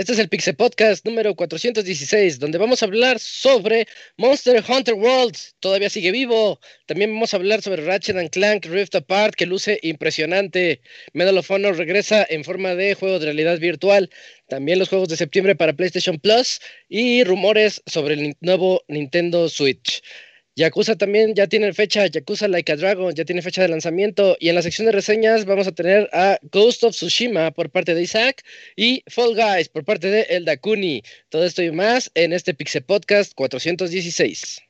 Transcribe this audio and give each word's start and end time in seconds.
Este 0.00 0.14
es 0.14 0.18
el 0.18 0.30
Pixel 0.30 0.56
Podcast 0.56 1.04
número 1.04 1.34
416, 1.34 2.38
donde 2.38 2.56
vamos 2.56 2.82
a 2.82 2.86
hablar 2.86 3.18
sobre 3.18 3.86
Monster 4.16 4.64
Hunter 4.66 4.94
World. 4.94 5.36
Todavía 5.60 5.90
sigue 5.90 6.10
vivo. 6.10 6.58
También 6.86 7.12
vamos 7.12 7.34
a 7.34 7.36
hablar 7.36 7.60
sobre 7.60 7.84
Ratchet 7.84 8.16
and 8.16 8.30
Clank 8.30 8.64
Rift 8.64 8.94
Apart, 8.94 9.34
que 9.34 9.44
luce 9.44 9.78
impresionante. 9.82 10.80
Medal 11.12 11.36
of 11.36 11.50
Honor 11.50 11.76
regresa 11.76 12.26
en 12.30 12.44
forma 12.44 12.74
de 12.74 12.94
juego 12.94 13.18
de 13.18 13.26
realidad 13.26 13.58
virtual. 13.58 14.08
También 14.48 14.78
los 14.78 14.88
juegos 14.88 15.10
de 15.10 15.18
septiembre 15.18 15.54
para 15.54 15.74
PlayStation 15.74 16.18
Plus 16.18 16.60
y 16.88 17.22
rumores 17.24 17.82
sobre 17.84 18.14
el 18.14 18.36
nuevo 18.40 18.82
Nintendo 18.88 19.50
Switch. 19.50 20.02
Yakuza 20.56 20.96
también 20.96 21.34
ya 21.34 21.46
tiene 21.46 21.72
fecha, 21.72 22.06
Yakuza 22.06 22.48
Like 22.48 22.72
a 22.72 22.76
Dragon 22.76 23.14
ya 23.14 23.24
tiene 23.24 23.40
fecha 23.40 23.62
de 23.62 23.68
lanzamiento 23.68 24.36
y 24.40 24.48
en 24.48 24.56
la 24.56 24.62
sección 24.62 24.86
de 24.86 24.92
reseñas 24.92 25.44
vamos 25.44 25.66
a 25.66 25.72
tener 25.72 26.10
a 26.12 26.38
Ghost 26.50 26.82
of 26.84 26.94
Tsushima 26.94 27.52
por 27.52 27.70
parte 27.70 27.94
de 27.94 28.02
Isaac 28.02 28.42
y 28.76 29.02
Fall 29.08 29.34
Guys 29.36 29.68
por 29.68 29.84
parte 29.84 30.08
de 30.08 30.22
El 30.22 30.44
Dakuni. 30.44 31.02
Todo 31.28 31.44
esto 31.44 31.62
y 31.62 31.70
más 31.70 32.10
en 32.14 32.32
este 32.32 32.52
Pixel 32.52 32.82
Podcast 32.82 33.32
416. 33.34 34.69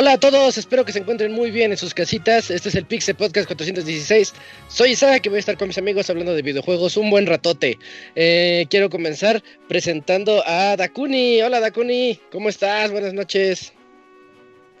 Hola 0.00 0.12
a 0.14 0.18
todos, 0.18 0.56
espero 0.56 0.86
que 0.86 0.92
se 0.92 1.00
encuentren 1.00 1.30
muy 1.30 1.50
bien 1.50 1.72
en 1.72 1.76
sus 1.76 1.92
casitas. 1.92 2.50
Este 2.50 2.70
es 2.70 2.74
el 2.74 2.86
Pixel 2.86 3.16
Podcast 3.16 3.46
416. 3.46 4.32
Soy 4.66 4.92
Isaac 4.92 5.26
y 5.26 5.28
voy 5.28 5.36
a 5.36 5.40
estar 5.40 5.58
con 5.58 5.68
mis 5.68 5.76
amigos 5.76 6.08
hablando 6.08 6.34
de 6.34 6.40
videojuegos 6.40 6.96
un 6.96 7.10
buen 7.10 7.26
ratote. 7.26 7.78
Eh, 8.14 8.64
quiero 8.70 8.88
comenzar 8.88 9.42
presentando 9.68 10.42
a 10.46 10.74
Dakuni. 10.78 11.42
Hola 11.42 11.60
Dakuni, 11.60 12.18
¿cómo 12.32 12.48
estás? 12.48 12.90
Buenas 12.90 13.12
noches. 13.12 13.74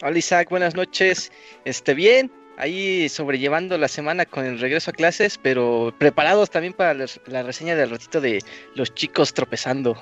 Hola 0.00 0.16
Isaac, 0.16 0.48
buenas 0.48 0.74
noches. 0.74 1.30
Este 1.66 1.92
bien, 1.92 2.32
ahí 2.56 3.06
sobrellevando 3.10 3.76
la 3.76 3.88
semana 3.88 4.24
con 4.24 4.46
el 4.46 4.58
regreso 4.58 4.90
a 4.90 4.94
clases, 4.94 5.36
pero 5.36 5.94
preparados 5.98 6.48
también 6.48 6.72
para 6.72 6.94
la 6.94 7.42
reseña 7.42 7.76
del 7.76 7.90
ratito 7.90 8.22
de 8.22 8.42
los 8.74 8.94
chicos 8.94 9.34
tropezando. 9.34 9.98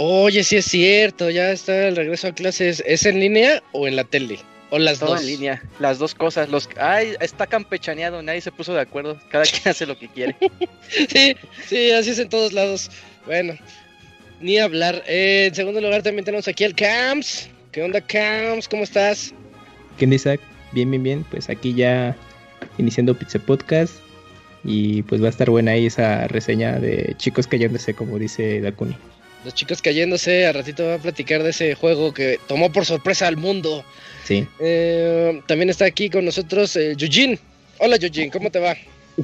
Oye, 0.00 0.44
sí 0.44 0.54
es 0.54 0.66
cierto, 0.66 1.28
ya 1.28 1.50
está 1.50 1.88
el 1.88 1.96
regreso 1.96 2.28
a 2.28 2.32
clases. 2.32 2.84
¿Es 2.86 3.04
en 3.04 3.18
línea 3.18 3.64
o 3.72 3.88
en 3.88 3.96
la 3.96 4.04
tele? 4.04 4.38
¿O 4.70 4.78
las 4.78 5.00
Todo 5.00 5.10
dos? 5.10 5.22
en 5.22 5.26
línea, 5.26 5.60
las 5.80 5.98
dos 5.98 6.14
cosas. 6.14 6.48
Los, 6.48 6.68
ay, 6.78 7.14
está 7.18 7.48
campechaneado, 7.48 8.22
nadie 8.22 8.40
se 8.40 8.52
puso 8.52 8.72
de 8.72 8.80
acuerdo. 8.80 9.20
Cada 9.28 9.42
quien 9.42 9.62
hace 9.66 9.86
lo 9.86 9.98
que 9.98 10.06
quiere. 10.06 10.36
sí, 11.08 11.34
sí, 11.66 11.90
así 11.90 12.10
es 12.10 12.20
en 12.20 12.28
todos 12.28 12.52
lados. 12.52 12.92
Bueno, 13.26 13.54
ni 14.40 14.58
hablar. 14.58 15.02
Eh, 15.08 15.46
en 15.48 15.54
segundo 15.56 15.80
lugar 15.80 16.04
también 16.04 16.24
tenemos 16.24 16.46
aquí 16.46 16.62
al 16.62 16.76
Camps. 16.76 17.50
¿Qué 17.72 17.82
onda, 17.82 18.00
Camps? 18.00 18.68
¿Cómo 18.68 18.84
estás? 18.84 19.34
¿Qué 19.98 20.04
onda, 20.04 20.14
Isaac? 20.14 20.40
Bien, 20.70 20.88
bien, 20.92 21.02
bien. 21.02 21.24
Pues 21.28 21.50
aquí 21.50 21.74
ya 21.74 22.14
iniciando 22.78 23.18
Pizza 23.18 23.40
Podcast. 23.40 23.94
Y 24.62 25.02
pues 25.02 25.20
va 25.20 25.26
a 25.26 25.30
estar 25.30 25.50
buena 25.50 25.72
ahí 25.72 25.86
esa 25.86 26.28
reseña 26.28 26.78
de 26.78 27.14
chicos 27.16 27.48
cayéndose, 27.48 27.94
como 27.94 28.16
dice 28.16 28.60
Dakuni. 28.60 28.96
Los 29.44 29.54
chicos 29.54 29.80
cayéndose, 29.80 30.46
a 30.46 30.52
ratito 30.52 30.86
va 30.86 30.94
a 30.94 30.98
platicar 30.98 31.42
de 31.42 31.50
ese 31.50 31.74
juego 31.74 32.12
que 32.12 32.40
tomó 32.48 32.72
por 32.72 32.84
sorpresa 32.84 33.26
al 33.26 33.36
mundo. 33.36 33.84
Sí. 34.24 34.46
Eh, 34.58 35.40
también 35.46 35.70
está 35.70 35.84
aquí 35.84 36.10
con 36.10 36.24
nosotros 36.24 36.74
eh, 36.76 36.94
Yujin. 36.96 37.38
Hola 37.78 37.96
Yujin, 37.96 38.30
¿cómo 38.30 38.50
te 38.50 38.58
va? 38.58 38.74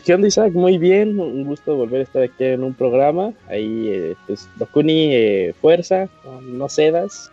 ¿Qué 0.04 0.14
onda 0.14 0.26
Isaac? 0.26 0.52
Muy 0.52 0.78
bien, 0.78 1.20
un 1.20 1.44
gusto 1.44 1.76
volver 1.76 2.00
a 2.00 2.04
estar 2.04 2.22
aquí 2.22 2.44
en 2.44 2.64
un 2.64 2.74
programa. 2.74 3.32
Ahí, 3.48 3.88
eh, 3.88 4.14
pues, 4.26 4.48
Dokuni, 4.56 5.14
eh, 5.14 5.54
fuerza, 5.60 6.08
no 6.42 6.68
cedas. 6.68 7.30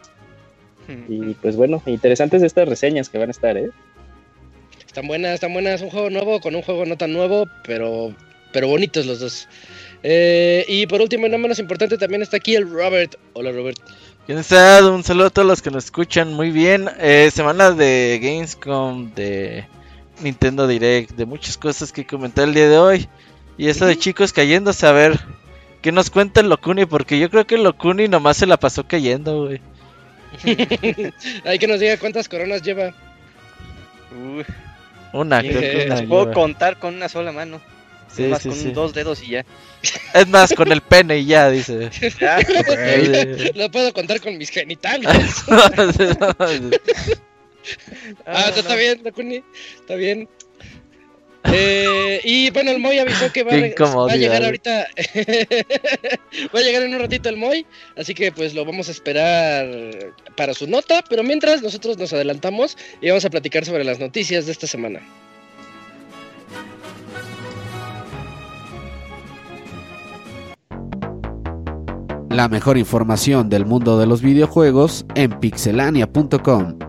Y 1.08 1.36
pues 1.36 1.56
bueno, 1.56 1.82
interesantes 1.86 2.44
estas 2.44 2.68
reseñas 2.68 3.08
que 3.08 3.18
van 3.18 3.30
a 3.30 3.32
estar, 3.32 3.56
¿eh? 3.58 3.70
Están 4.86 5.08
buenas, 5.08 5.36
están 5.36 5.54
buenas. 5.54 5.82
Un 5.82 5.90
juego 5.90 6.10
nuevo 6.10 6.42
con 6.42 6.54
un 6.54 6.62
juego 6.62 6.86
no 6.86 6.98
tan 6.98 7.14
nuevo, 7.14 7.48
pero, 7.66 8.14
pero 8.52 8.68
bonitos 8.68 9.06
los 9.06 9.22
dos. 9.22 9.48
Eh, 10.04 10.66
y 10.68 10.88
por 10.88 11.02
último, 11.02 11.28
y 11.28 11.30
no 11.30 11.38
menos 11.38 11.60
importante, 11.60 11.98
también 11.98 12.22
está 12.22 12.38
aquí 12.38 12.56
el 12.56 12.70
Robert. 12.70 13.16
Hola, 13.34 13.52
Robert. 13.52 13.78
¿Quién 14.26 14.38
está? 14.38 14.88
Un 14.88 15.04
saludo 15.04 15.28
a 15.28 15.30
todos 15.30 15.48
los 15.48 15.62
que 15.62 15.72
nos 15.72 15.86
escuchan 15.86 16.34
muy 16.34 16.52
bien. 16.52 16.90
Eh, 17.00 17.30
semana 17.34 17.72
de 17.72 18.20
Gamescom, 18.22 19.14
de 19.14 19.66
Nintendo 20.22 20.68
Direct, 20.68 21.12
de 21.12 21.26
muchas 21.26 21.58
cosas 21.58 21.92
que 21.92 22.06
comentar 22.06 22.48
el 22.48 22.54
día 22.54 22.70
de 22.70 22.78
hoy. 22.78 23.10
Y 23.58 23.68
eso 23.68 23.86
de 23.86 23.98
chicos 23.98 24.34
cayéndose, 24.34 24.88
a 24.88 24.92
ver, 24.92 25.20
¿qué 25.82 25.92
nos 25.92 26.10
cuenta 26.10 26.42
el 26.42 26.50
Locuni? 26.50 26.86
Porque 26.86 27.20
yo 27.20 27.30
creo 27.30 27.46
que 27.46 27.56
el 27.56 27.64
Locuni 27.64 28.08
nomás 28.08 28.38
se 28.38 28.46
la 28.48 28.58
pasó 28.58 28.88
cayendo, 28.88 29.46
güey. 29.46 29.62
Hay 31.46 31.60
que 31.60 31.68
nos 31.68 31.80
diga 31.80 31.98
cuántas 31.98 32.30
coronas 32.30 32.62
lleva. 32.62 32.94
Uy, 34.12 34.46
Una, 35.14 35.42
creo 35.42 35.60
que 35.62 35.86
una 35.86 35.96
las 35.96 36.04
puedo 36.04 36.24
lleva. 36.24 36.34
contar 36.34 36.78
con 36.78 36.96
una 36.96 37.10
sola 37.10 37.32
mano. 37.32 37.60
Sí, 38.16 38.24
es 38.24 38.30
más, 38.30 38.42
sí, 38.42 38.50
con 38.50 38.58
sí. 38.58 38.72
dos 38.72 38.94
dedos 38.94 39.24
y 39.24 39.32
ya. 39.32 39.46
Es 40.14 40.28
más, 40.28 40.54
con 40.54 40.72
el 40.72 40.82
pene 40.82 41.20
y 41.20 41.26
ya, 41.26 41.50
dice. 41.50 41.90
Ya. 42.20 42.40
Lo 43.56 43.72
puedo 43.72 43.94
contar 43.94 44.20
con 44.22 44.38
mis 44.38 44.50
genitales. 44.50 45.10
Ah, 45.48 45.72
no, 45.78 45.90
está 48.56 48.70
no. 48.70 48.76
bien, 48.76 49.04
Dakuni. 49.04 49.44
Está 49.80 49.96
bien. 49.96 50.28
Eh, 51.46 52.22
y 52.24 52.52
bueno, 52.52 52.70
el 52.72 52.80
Moy 52.80 53.00
avisó 53.00 53.32
que 53.32 53.44
va, 53.44 53.54
a 53.54 54.06
va 54.06 54.16
llegar 54.16 54.44
ahorita. 54.44 54.88
va 56.54 56.60
a 56.60 56.62
llegar 56.62 56.84
en 56.84 56.94
un 56.94 57.00
ratito 57.00 57.30
el 57.30 57.38
Moy. 57.38 57.66
Así 57.96 58.14
que 58.14 58.32
pues 58.32 58.54
lo 58.54 58.64
vamos 58.64 58.90
a 58.90 58.92
esperar 58.92 60.14
para 60.36 60.54
su 60.54 60.68
nota. 60.68 61.04
Pero 61.10 61.24
mientras 61.24 61.62
nosotros 61.62 61.98
nos 61.98 62.14
adelantamos 62.14 62.78
y 63.02 63.10
vamos 63.10 63.26
a 63.26 63.30
platicar 63.30 63.66
sobre 63.66 63.84
las 63.84 64.00
noticias 64.00 64.46
de 64.46 64.52
esta 64.52 64.68
semana. 64.68 65.02
La 72.32 72.48
mejor 72.48 72.78
información 72.78 73.50
del 73.50 73.66
mundo 73.66 74.00
de 74.00 74.06
los 74.06 74.22
videojuegos 74.22 75.06
en 75.16 75.38
pixelania.com. 75.38 76.80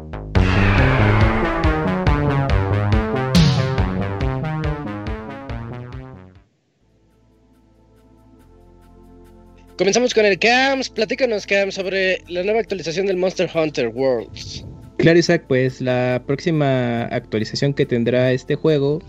Comenzamos 9.77 10.15
con 10.15 10.25
el 10.25 10.39
Cams. 10.39 10.89
Platícanos, 10.91 11.45
Cams, 11.45 11.75
sobre 11.75 12.23
la 12.29 12.45
nueva 12.45 12.61
actualización 12.61 13.07
del 13.07 13.17
Monster 13.17 13.51
Hunter 13.53 13.89
Worlds. 13.89 14.65
Claro, 14.99 15.19
Isaac, 15.19 15.47
pues 15.49 15.81
la 15.81 16.23
próxima 16.25 17.03
actualización 17.07 17.75
que 17.75 17.85
tendrá 17.85 18.31
este 18.31 18.55
juego 18.55 19.01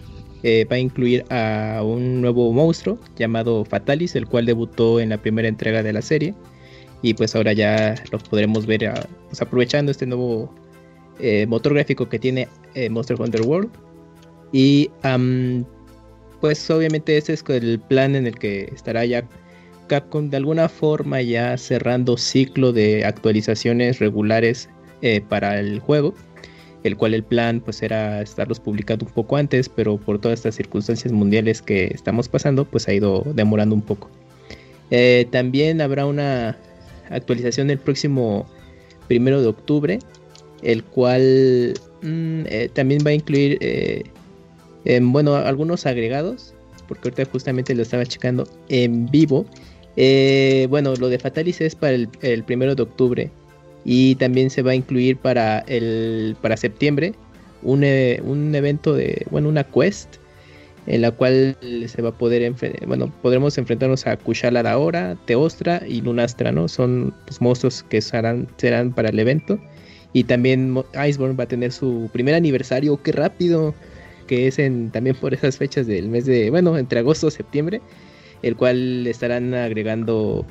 eh, 0.43 0.67
va 0.69 0.75
a 0.75 0.79
incluir 0.79 1.23
a 1.29 1.81
un 1.83 2.21
nuevo 2.21 2.51
monstruo 2.51 2.99
llamado 3.15 3.63
Fatalis, 3.63 4.15
el 4.15 4.27
cual 4.27 4.45
debutó 4.45 4.99
en 4.99 5.09
la 5.09 5.17
primera 5.17 5.47
entrega 5.47 5.81
de 5.81 5.93
la 5.93 6.01
serie. 6.01 6.35
Y 7.01 7.13
pues 7.13 7.35
ahora 7.35 7.53
ya 7.53 7.95
lo 8.11 8.19
podremos 8.19 8.65
ver 8.65 8.87
ah, 8.87 9.07
pues, 9.29 9.41
aprovechando 9.41 9.91
este 9.91 10.05
nuevo 10.05 10.53
eh, 11.19 11.45
motor 11.47 11.73
gráfico 11.73 12.09
que 12.09 12.19
tiene 12.19 12.49
eh, 12.75 12.89
Monster 12.89 13.19
Hunter 13.19 13.41
World. 13.41 13.69
Y 14.51 14.89
pues 16.41 16.69
obviamente 16.69 17.17
ese 17.17 17.33
es 17.33 17.43
el 17.47 17.79
plan 17.79 18.15
en 18.15 18.27
el 18.27 18.37
que 18.37 18.69
estará 18.73 19.05
ya 19.05 19.27
Capcom 19.87 20.29
de 20.29 20.37
alguna 20.37 20.69
forma 20.69 21.21
ya 21.21 21.57
cerrando 21.57 22.17
ciclo 22.17 22.71
de 22.71 23.05
actualizaciones 23.05 23.99
regulares 23.99 24.69
para 25.27 25.59
el 25.59 25.79
juego, 25.79 26.13
el 26.83 26.97
cual 26.97 27.13
el 27.13 27.23
plan 27.23 27.61
pues 27.61 27.81
era 27.81 28.21
estarlos 28.21 28.59
publicando 28.59 29.05
un 29.05 29.11
poco 29.11 29.37
antes, 29.37 29.69
pero 29.69 29.97
por 29.97 30.19
todas 30.19 30.39
estas 30.39 30.55
circunstancias 30.55 31.13
mundiales 31.13 31.61
que 31.61 31.85
estamos 31.85 32.27
pasando, 32.27 32.65
pues 32.65 32.87
ha 32.87 32.93
ido 32.93 33.23
demorando 33.33 33.73
un 33.73 33.81
poco. 33.81 34.09
Eh, 34.91 35.25
también 35.31 35.81
habrá 35.81 36.05
una 36.05 36.57
actualización 37.09 37.69
el 37.69 37.79
próximo 37.79 38.45
primero 39.07 39.41
de 39.41 39.47
octubre, 39.47 39.99
el 40.61 40.83
cual 40.83 41.73
mm, 42.01 42.43
eh, 42.47 42.69
también 42.73 43.01
va 43.05 43.11
a 43.11 43.13
incluir, 43.13 43.57
eh, 43.61 44.03
bueno, 45.01 45.35
algunos 45.35 45.85
agregados, 45.85 46.53
porque 46.87 47.07
ahorita 47.07 47.25
justamente 47.31 47.73
lo 47.73 47.81
estaba 47.81 48.05
checando 48.05 48.45
en 48.67 49.09
vivo. 49.09 49.45
Bueno, 50.69 50.95
lo 50.95 51.07
de 51.07 51.17
Fatalis 51.17 51.61
es 51.61 51.75
para 51.75 51.93
el, 51.93 52.09
el 52.21 52.43
primero 52.43 52.75
de 52.75 52.83
octubre 52.83 53.31
y 53.85 54.15
también 54.15 54.49
se 54.49 54.61
va 54.61 54.71
a 54.71 54.75
incluir 54.75 55.17
para 55.17 55.59
el 55.67 56.35
para 56.41 56.57
septiembre 56.57 57.13
un, 57.63 57.83
e- 57.83 58.21
un 58.23 58.53
evento 58.55 58.93
de, 58.93 59.25
bueno, 59.29 59.49
una 59.49 59.63
quest 59.63 60.15
en 60.85 61.01
la 61.01 61.11
cual 61.11 61.55
se 61.87 62.01
va 62.01 62.09
a 62.09 62.17
poder 62.17 62.53
bueno, 62.87 63.11
podremos 63.21 63.57
enfrentarnos 63.57 64.05
a 64.05 64.17
Kushala 64.17 64.63
Daora, 64.63 65.17
Teostra 65.25 65.81
y 65.87 66.01
Lunastra, 66.01 66.51
¿no? 66.51 66.67
Son 66.67 67.13
pues, 67.25 67.41
monstruos 67.41 67.83
que 67.83 68.01
serán, 68.01 68.47
serán 68.57 68.91
para 68.91 69.09
el 69.09 69.19
evento. 69.19 69.59
Y 70.11 70.25
también 70.25 70.75
Iceborne 71.07 71.35
va 71.35 71.45
a 71.45 71.47
tener 71.47 71.71
su 71.71 72.09
primer 72.11 72.35
aniversario, 72.35 73.01
qué 73.01 73.13
rápido, 73.13 73.73
que 74.27 74.47
es 74.47 74.59
en, 74.59 74.91
también 74.91 75.15
por 75.15 75.33
esas 75.33 75.57
fechas 75.57 75.87
del 75.87 76.09
mes 76.09 76.25
de, 76.25 76.49
bueno, 76.49 76.77
entre 76.77 76.99
agosto 76.99 77.29
y 77.29 77.31
septiembre, 77.31 77.81
el 78.43 78.55
cual 78.55 79.07
estarán 79.07 79.53
agregando 79.53 80.45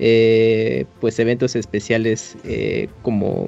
eh, 0.00 0.86
pues 1.00 1.18
eventos 1.18 1.54
especiales 1.54 2.36
eh, 2.44 2.88
como 3.02 3.46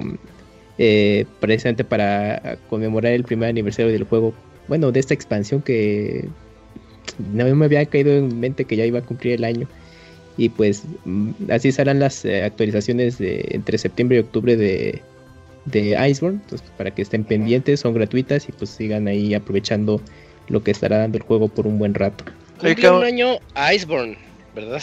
eh, 0.77 1.25
precisamente 1.39 1.83
para 1.83 2.57
conmemorar 2.69 3.11
el 3.13 3.23
primer 3.23 3.49
aniversario 3.49 3.91
del 3.91 4.03
juego, 4.03 4.33
bueno, 4.67 4.91
de 4.91 4.99
esta 4.99 5.13
expansión 5.13 5.61
que 5.61 6.29
no 7.33 7.53
me 7.55 7.65
había 7.65 7.85
caído 7.85 8.13
en 8.13 8.39
mente 8.39 8.65
que 8.65 8.75
ya 8.75 8.85
iba 8.85 8.99
a 8.99 9.01
cumplir 9.03 9.33
el 9.33 9.43
año. 9.43 9.67
Y 10.37 10.49
pues 10.49 10.83
mm, 11.05 11.31
así 11.49 11.71
serán 11.71 11.99
las 11.99 12.23
eh, 12.25 12.43
actualizaciones 12.43 13.17
de 13.17 13.45
entre 13.51 13.77
septiembre 13.77 14.17
y 14.17 14.19
octubre 14.21 14.55
de, 14.55 15.01
de 15.65 16.09
Iceborne. 16.09 16.39
Entonces, 16.43 16.67
para 16.77 16.91
que 16.91 17.01
estén 17.03 17.23
pendientes, 17.23 17.79
son 17.81 17.93
gratuitas 17.93 18.47
y 18.49 18.51
pues 18.51 18.69
sigan 18.71 19.07
ahí 19.07 19.33
aprovechando 19.33 20.01
lo 20.49 20.63
que 20.63 20.71
estará 20.71 20.97
dando 20.99 21.17
el 21.17 21.23
juego 21.23 21.49
por 21.49 21.67
un 21.67 21.77
buen 21.79 21.93
rato. 21.95 22.25
Oye, 22.61 22.75
Cumplió 22.75 22.93
un 22.93 23.01
cabrón. 23.01 23.03
año 23.03 23.39
Iceborne, 23.75 24.17
¿verdad? 24.55 24.79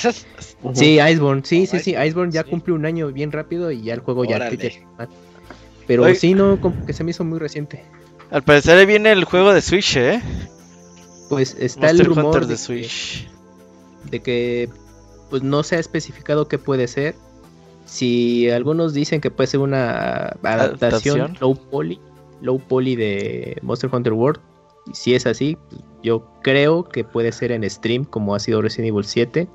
Sí, 0.74 0.98
Iceborne, 1.00 1.42
sí, 1.44 1.64
Oh, 1.66 1.70
sí, 1.70 1.78
sí, 1.80 1.90
Iceborne, 1.96 2.32
ya 2.32 2.42
sí. 2.44 2.50
cumple 2.50 2.74
un 2.74 2.84
año 2.86 3.08
bien 3.12 3.32
rápido 3.32 3.70
y 3.70 3.82
ya 3.82 3.94
el 3.94 4.00
juego 4.00 4.24
ya 4.24 4.36
Órale. 4.36 4.56
ya- 4.58 5.08
Pero 5.86 6.04
Oye. 6.04 6.14
sí, 6.14 6.34
no, 6.34 6.60
como 6.60 6.84
que 6.86 6.92
se 6.92 7.04
me 7.04 7.10
hizo 7.10 7.24
muy 7.24 7.38
reciente. 7.38 7.82
Al 8.30 8.42
parecer 8.42 8.78
ahí 8.78 8.86
viene 8.86 9.10
el 9.12 9.24
juego 9.24 9.52
de 9.52 9.60
Switch, 9.60 9.96
¿eh? 9.96 10.20
Pues 11.28 11.56
está 11.58 11.90
el 11.90 12.04
rumor 12.04 12.26
Hunter 12.26 12.42
de 12.42 12.46
de 12.48 12.52
que- 12.54 12.58
Switch. 12.58 13.28
de 14.10 14.20
que 14.20 14.68
pues 15.30 15.42
no 15.42 15.62
se 15.62 15.76
ha 15.76 15.78
especificado 15.78 16.48
qué 16.48 16.58
puede 16.58 16.88
ser. 16.88 17.14
Si 17.86 18.48
algunos 18.50 18.94
dicen 18.94 19.20
que 19.20 19.30
puede 19.30 19.46
ser 19.48 19.60
una 19.60 20.36
adaptación, 20.42 21.20
Adaptación. 21.20 21.36
low 21.40 21.54
poly, 21.56 22.00
low 22.40 22.58
poly 22.60 22.94
de 22.96 23.56
Monster 23.62 23.90
Hunter 23.92 24.12
World, 24.12 24.40
y 24.90 24.94
si 24.94 25.14
es 25.14 25.26
así, 25.26 25.56
pues, 25.68 25.82
yo 26.02 26.24
creo 26.42 26.84
que 26.84 27.04
puede 27.04 27.30
ser 27.32 27.52
en 27.52 27.68
stream 27.68 28.04
como 28.04 28.34
ha 28.34 28.40
sido 28.40 28.62
Resident 28.62 28.88
Evil 28.88 29.04
7 29.04 29.48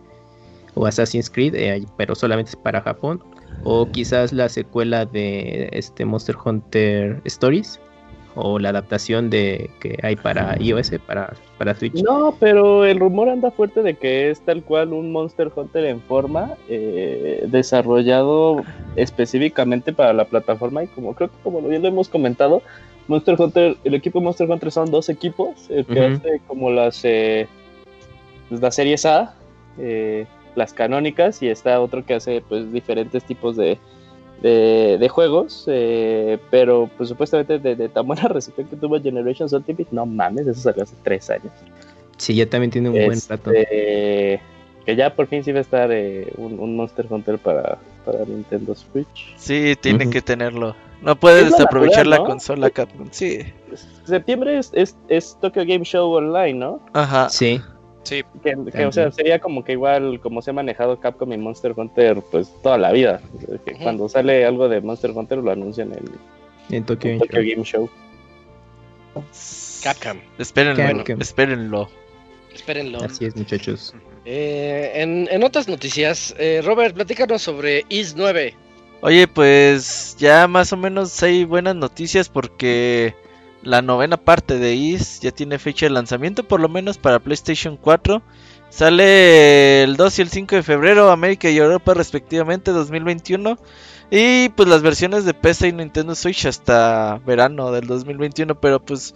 o 0.75 0.85
Assassin's 0.85 1.29
Creed, 1.29 1.55
eh, 1.55 1.85
pero 1.97 2.15
solamente 2.15 2.51
es 2.51 2.55
para 2.55 2.81
Japón, 2.81 3.23
o 3.63 3.89
quizás 3.91 4.31
la 4.31 4.47
secuela 4.47 5.05
de 5.05 5.69
este 5.71 6.05
Monster 6.05 6.35
Hunter 6.43 7.21
Stories 7.25 7.79
o 8.35 8.59
la 8.59 8.69
adaptación 8.69 9.29
de 9.29 9.69
que 9.79 9.97
hay 10.03 10.15
para 10.15 10.57
iOS 10.59 10.91
para 11.07 11.33
para 11.57 11.73
Switch. 11.73 12.03
No, 12.03 12.35
pero 12.39 12.85
el 12.85 12.99
rumor 12.99 13.29
anda 13.29 13.49
fuerte 13.49 13.81
de 13.81 13.95
que 13.95 14.29
es 14.29 14.41
tal 14.41 14.61
cual 14.61 14.93
un 14.93 15.11
Monster 15.11 15.51
Hunter 15.55 15.85
en 15.85 16.01
forma, 16.01 16.55
eh, 16.67 17.45
desarrollado 17.47 18.63
específicamente 18.97 19.93
para 19.93 20.13
la 20.13 20.25
plataforma 20.25 20.83
y 20.83 20.87
como 20.87 21.15
creo 21.15 21.29
que 21.29 21.35
como 21.43 21.61
bien 21.61 21.81
lo 21.81 21.87
hemos 21.87 22.09
comentado, 22.09 22.61
Monster 23.07 23.35
Hunter, 23.39 23.77
el 23.83 23.93
equipo 23.93 24.19
de 24.19 24.25
Monster 24.25 24.49
Hunter 24.49 24.71
son 24.71 24.91
dos 24.91 25.09
equipos, 25.09 25.69
el 25.69 25.85
que 25.85 25.99
Ujú. 26.01 26.15
hace 26.17 26.41
como 26.47 26.69
las 26.69 27.01
eh, 27.05 27.47
pues, 28.49 28.61
las 28.61 28.75
series 28.75 29.05
A, 29.05 29.33
eh, 29.77 30.25
las 30.55 30.73
canónicas 30.73 31.41
y 31.41 31.49
está 31.49 31.79
otro 31.79 32.05
que 32.05 32.15
hace 32.15 32.41
pues 32.47 32.71
diferentes 32.71 33.23
tipos 33.23 33.55
de 33.55 33.77
de, 34.41 34.97
de 34.99 35.09
juegos, 35.09 35.63
eh, 35.67 36.37
pero 36.51 36.89
pues 36.97 37.09
supuestamente 37.09 37.59
de, 37.59 37.75
de 37.75 37.89
tan 37.89 38.05
buena 38.05 38.23
recepción 38.27 38.67
que 38.67 38.75
tuvo 38.75 39.01
Generations 39.01 39.53
Ultimate, 39.53 39.87
no 39.91 40.05
mames, 40.05 40.47
eso 40.47 40.61
salió 40.61 40.83
hace 40.83 40.95
tres 41.03 41.29
años. 41.29 41.51
Sí, 42.17 42.35
ya 42.35 42.45
también 42.47 42.71
tiene 42.71 42.89
un 42.89 43.05
buen 43.05 43.19
rato. 43.27 43.51
Este, 43.51 44.41
que 44.85 44.95
ya 44.95 45.13
por 45.13 45.27
fin 45.27 45.43
sí 45.43 45.51
va 45.51 45.59
a 45.59 45.61
estar 45.61 45.91
eh, 45.91 46.31
un, 46.37 46.59
un 46.59 46.75
Monster 46.75 47.07
Hunter 47.09 47.39
para, 47.39 47.77
para 48.05 48.19
Nintendo 48.25 48.75
Switch. 48.75 49.35
Sí, 49.35 49.75
tiene 49.81 50.09
que 50.09 50.21
tenerlo. 50.21 50.75
No 51.01 51.15
puedes 51.15 51.51
desaprovechar 51.51 52.05
natural, 52.05 52.21
la 52.21 52.25
consola 52.25 52.69
Capcom. 52.69 53.07
Sí. 53.11 53.39
Septiembre 54.05 54.57
es, 54.57 54.71
es, 54.73 54.95
es 55.09 55.37
Tokyo 55.41 55.63
Game 55.65 55.83
Show 55.83 56.09
Online, 56.11 56.53
¿no? 56.53 56.79
Ajá. 56.93 57.29
Sí, 57.29 57.61
Sí, 58.05 58.23
Que, 58.43 58.55
que, 58.71 58.85
o 58.85 58.91
sea, 58.91 59.11
sería 59.11 59.39
como 59.39 59.63
que 59.63 59.73
igual 59.73 60.19
como 60.21 60.41
se 60.41 60.51
ha 60.51 60.53
manejado 60.53 60.99
Capcom 60.99 61.33
y 61.33 61.37
Monster 61.37 61.73
Hunter 61.75 62.21
pues 62.31 62.49
toda 62.63 62.77
la 62.77 62.91
vida. 62.93 63.19
Que 63.65 63.73
Ujú. 63.73 63.83
Cuando 63.83 64.07
sale 64.07 64.45
algo 64.45 64.69
de 64.69 64.79
Monster 64.79 65.11
Hunter 65.11 65.39
lo 65.39 65.51
anuncian 65.51 65.91
en 65.91 66.05
en 66.75 66.83
Tokyo 66.85 67.09
el 67.11 67.17
Game 67.19 67.27
Tokyo 67.27 67.41
Show. 67.41 67.49
Game 67.55 67.63
Show. 67.65 67.89
Capcom, 69.83 70.17
Espérenlo, 70.39 70.83
Capcom. 71.03 71.21
espérenlo. 71.21 71.89
espérenlo. 72.53 73.03
Así 73.03 73.25
es, 73.25 73.35
muchachos. 73.35 73.93
Eh, 74.25 74.91
en, 74.95 75.27
en 75.31 75.43
otras 75.43 75.67
noticias, 75.67 76.33
eh, 76.39 76.61
Robert, 76.63 76.95
platícanos 76.95 77.41
sobre 77.43 77.85
Is 77.89 78.15
9. 78.15 78.55
Oye, 79.01 79.27
pues 79.27 80.15
ya 80.17 80.47
más 80.47 80.73
o 80.73 80.77
menos 80.77 81.21
hay 81.21 81.43
buenas 81.45 81.75
noticias 81.75 82.27
porque 82.29 83.13
la 83.65 83.81
novena 83.81 84.15
parte 84.15 84.59
de 84.59 84.75
Is 84.75 85.19
ya 85.19 85.31
tiene 85.31 85.59
fecha 85.59 85.87
de 85.87 85.89
lanzamiento, 85.89 86.47
por 86.47 86.61
lo 86.61 86.69
menos 86.69 86.97
para 86.97 87.19
PlayStation 87.19 87.77
4. 87.77 88.21
Sale 88.69 89.83
el 89.83 89.97
2 89.97 90.19
y 90.19 90.21
el 90.21 90.29
5 90.29 90.55
de 90.55 90.63
febrero, 90.63 91.09
América 91.09 91.49
y 91.49 91.57
Europa 91.57 91.93
respectivamente, 91.93 92.71
2021. 92.71 93.57
Y 94.11 94.49
pues 94.49 94.69
las 94.69 94.83
versiones 94.83 95.25
de 95.25 95.33
PC 95.33 95.69
y 95.69 95.73
Nintendo 95.73 96.13
Switch 96.13 96.45
hasta 96.45 97.19
verano 97.25 97.71
del 97.71 97.87
2021. 97.87 98.55
Pero 98.59 98.79
pues 98.79 99.15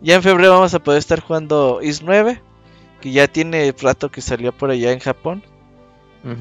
ya 0.00 0.14
en 0.14 0.22
febrero 0.22 0.52
vamos 0.52 0.74
a 0.74 0.78
poder 0.78 1.00
estar 1.00 1.20
jugando 1.20 1.80
Is 1.82 2.02
9, 2.02 2.40
que 3.00 3.10
ya 3.10 3.26
tiene 3.26 3.74
rato 3.80 4.10
que 4.10 4.20
salió 4.20 4.52
por 4.52 4.70
allá 4.70 4.92
en 4.92 5.00
Japón. 5.00 5.42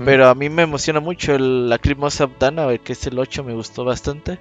Pero 0.03 0.27
a 0.27 0.35
mí 0.35 0.49
me 0.49 0.63
emociona 0.63 0.99
mucho 0.99 1.33
el 1.33 1.69
Lacrimosa 1.69 2.25
Updana, 2.25 2.77
que 2.79 2.91
es 2.91 3.07
el 3.07 3.17
8, 3.17 3.43
me 3.43 3.53
gustó 3.53 3.85
bastante. 3.85 4.37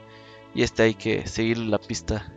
Y 0.54 0.62
este 0.62 0.82
hay 0.82 0.94
que 0.94 1.26
seguir 1.28 1.58
la 1.58 1.78
pista. 1.78 2.32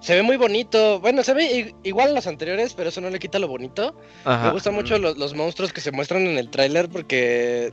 Se 0.00 0.14
ve 0.14 0.22
muy 0.22 0.36
bonito. 0.36 0.98
Bueno, 1.00 1.22
se 1.22 1.34
ve 1.34 1.44
i- 1.44 1.74
igual 1.88 2.10
a 2.10 2.12
los 2.14 2.26
anteriores, 2.26 2.72
pero 2.74 2.88
eso 2.88 3.00
no 3.00 3.10
le 3.10 3.18
quita 3.18 3.38
lo 3.38 3.48
bonito. 3.48 3.94
Me 4.24 4.50
gustan 4.50 4.74
mucho 4.74 4.98
los, 4.98 5.18
los 5.18 5.34
monstruos 5.34 5.72
que 5.72 5.80
se 5.80 5.92
muestran 5.92 6.26
en 6.26 6.38
el 6.38 6.48
tráiler 6.50 6.88
porque, 6.88 7.72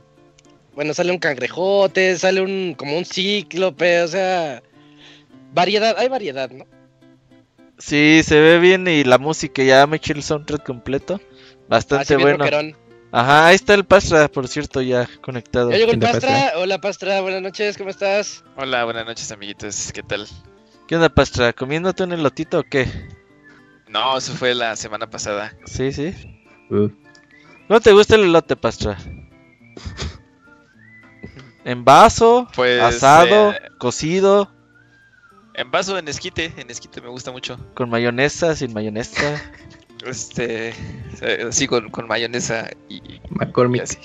bueno, 0.74 0.92
sale 0.94 1.10
un 1.10 1.18
cangrejote, 1.18 2.16
sale 2.18 2.40
un 2.42 2.74
como 2.76 2.98
un 2.98 3.04
cíclope, 3.06 4.02
o 4.02 4.08
sea, 4.08 4.62
variedad, 5.54 5.96
hay 5.98 6.08
variedad, 6.08 6.50
¿no? 6.50 6.66
Sí, 7.78 8.22
se 8.24 8.38
ve 8.40 8.58
bien 8.58 8.86
y 8.88 9.04
la 9.04 9.18
música, 9.18 9.62
ya 9.62 9.86
me 9.86 9.96
eché 9.96 10.12
el 10.12 10.22
soundtrack 10.22 10.64
completo. 10.66 11.20
Bastante 11.68 12.02
Así 12.02 12.16
bien 12.16 12.28
bueno. 12.28 12.44
rockerón. 12.44 12.76
Ajá, 13.10 13.46
ahí 13.46 13.54
está 13.54 13.72
el 13.72 13.84
Pastra, 13.86 14.28
por 14.28 14.48
cierto, 14.48 14.82
ya 14.82 15.08
conectado. 15.22 15.70
Ya 15.70 15.78
llegó 15.78 15.92
el 15.92 15.98
¿Quién 15.98 16.00
te 16.00 16.06
Pastra. 16.20 16.52
Hola 16.56 16.78
Pastra, 16.78 17.20
buenas 17.22 17.40
noches, 17.40 17.78
¿cómo 17.78 17.88
estás? 17.88 18.44
hola, 18.56 18.84
buenas 18.84 19.06
noches 19.06 19.32
amiguitos, 19.32 19.92
¿qué 19.92 20.02
tal? 20.02 20.26
¿Qué 20.88 20.96
onda, 20.96 21.10
Pastra? 21.10 21.52
¿Comiéndote 21.52 22.02
un 22.02 22.12
elotito 22.12 22.60
o 22.60 22.62
qué? 22.64 22.88
No, 23.88 24.16
eso 24.16 24.32
fue 24.32 24.54
la 24.54 24.74
semana 24.74 25.08
pasada. 25.08 25.54
Sí, 25.66 25.92
sí. 25.92 26.14
Uh, 26.70 26.88
¿Cómo 27.68 27.80
te 27.80 27.92
gusta 27.92 28.14
el 28.14 28.22
elote, 28.22 28.56
Pastra? 28.56 28.96
¿En 31.64 31.84
vaso? 31.84 32.48
Pues, 32.54 32.80
¿Asado? 32.82 33.52
eh, 33.52 33.60
¿Cocido? 33.78 34.50
En 35.54 35.70
vaso, 35.70 35.98
en 35.98 36.08
esquite, 36.08 36.54
en 36.56 36.70
esquite 36.70 37.02
me 37.02 37.08
gusta 37.08 37.32
mucho. 37.32 37.58
¿Con 37.74 37.90
mayonesa? 37.90 38.56
¿Sin 38.56 38.72
mayonesa? 38.72 39.42
Este, 40.06 40.72
eh, 41.20 41.48
sí, 41.50 41.66
con, 41.66 41.90
con 41.90 42.06
mayonesa 42.06 42.70
y, 42.88 42.96
y 42.96 43.20
McCormick. 43.30 43.82
así. 43.82 43.98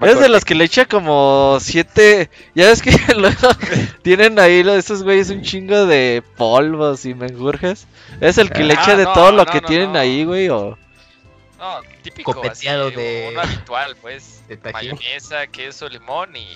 Es 0.00 0.20
de 0.20 0.28
los 0.28 0.44
que 0.44 0.54
le 0.54 0.64
echa 0.64 0.84
como 0.86 1.58
siete. 1.60 2.30
Ya 2.54 2.66
ves 2.66 2.82
que 2.82 2.90
luego 3.16 3.48
tienen 4.02 4.38
ahí 4.38 4.62
lo- 4.62 4.74
esos 4.74 5.02
güeyes 5.02 5.30
un 5.30 5.42
chingo 5.42 5.86
de 5.86 6.22
polvos 6.36 7.04
y 7.04 7.14
menjurjes. 7.14 7.86
Es 8.20 8.38
el 8.38 8.50
que 8.50 8.64
le 8.64 8.74
Ah, 8.74 8.80
echa 8.82 8.96
de 8.96 9.04
no, 9.04 9.12
todo 9.12 9.32
lo 9.32 9.44
no, 9.44 9.50
que 9.52 9.60
no, 9.60 9.66
tienen 9.68 9.92
no. 9.92 9.98
ahí, 9.98 10.24
güey. 10.24 10.48
O... 10.48 10.76
No, 11.58 11.80
típico, 12.02 12.34
Copeteado 12.34 12.88
así, 12.88 12.96
de- 12.96 13.28
uno 13.32 13.40
habitual, 13.40 13.96
pues. 14.02 14.42
de. 14.48 14.58
Mayonesa, 14.72 15.46
queso, 15.46 15.88
limón 15.88 16.36
y 16.36 16.46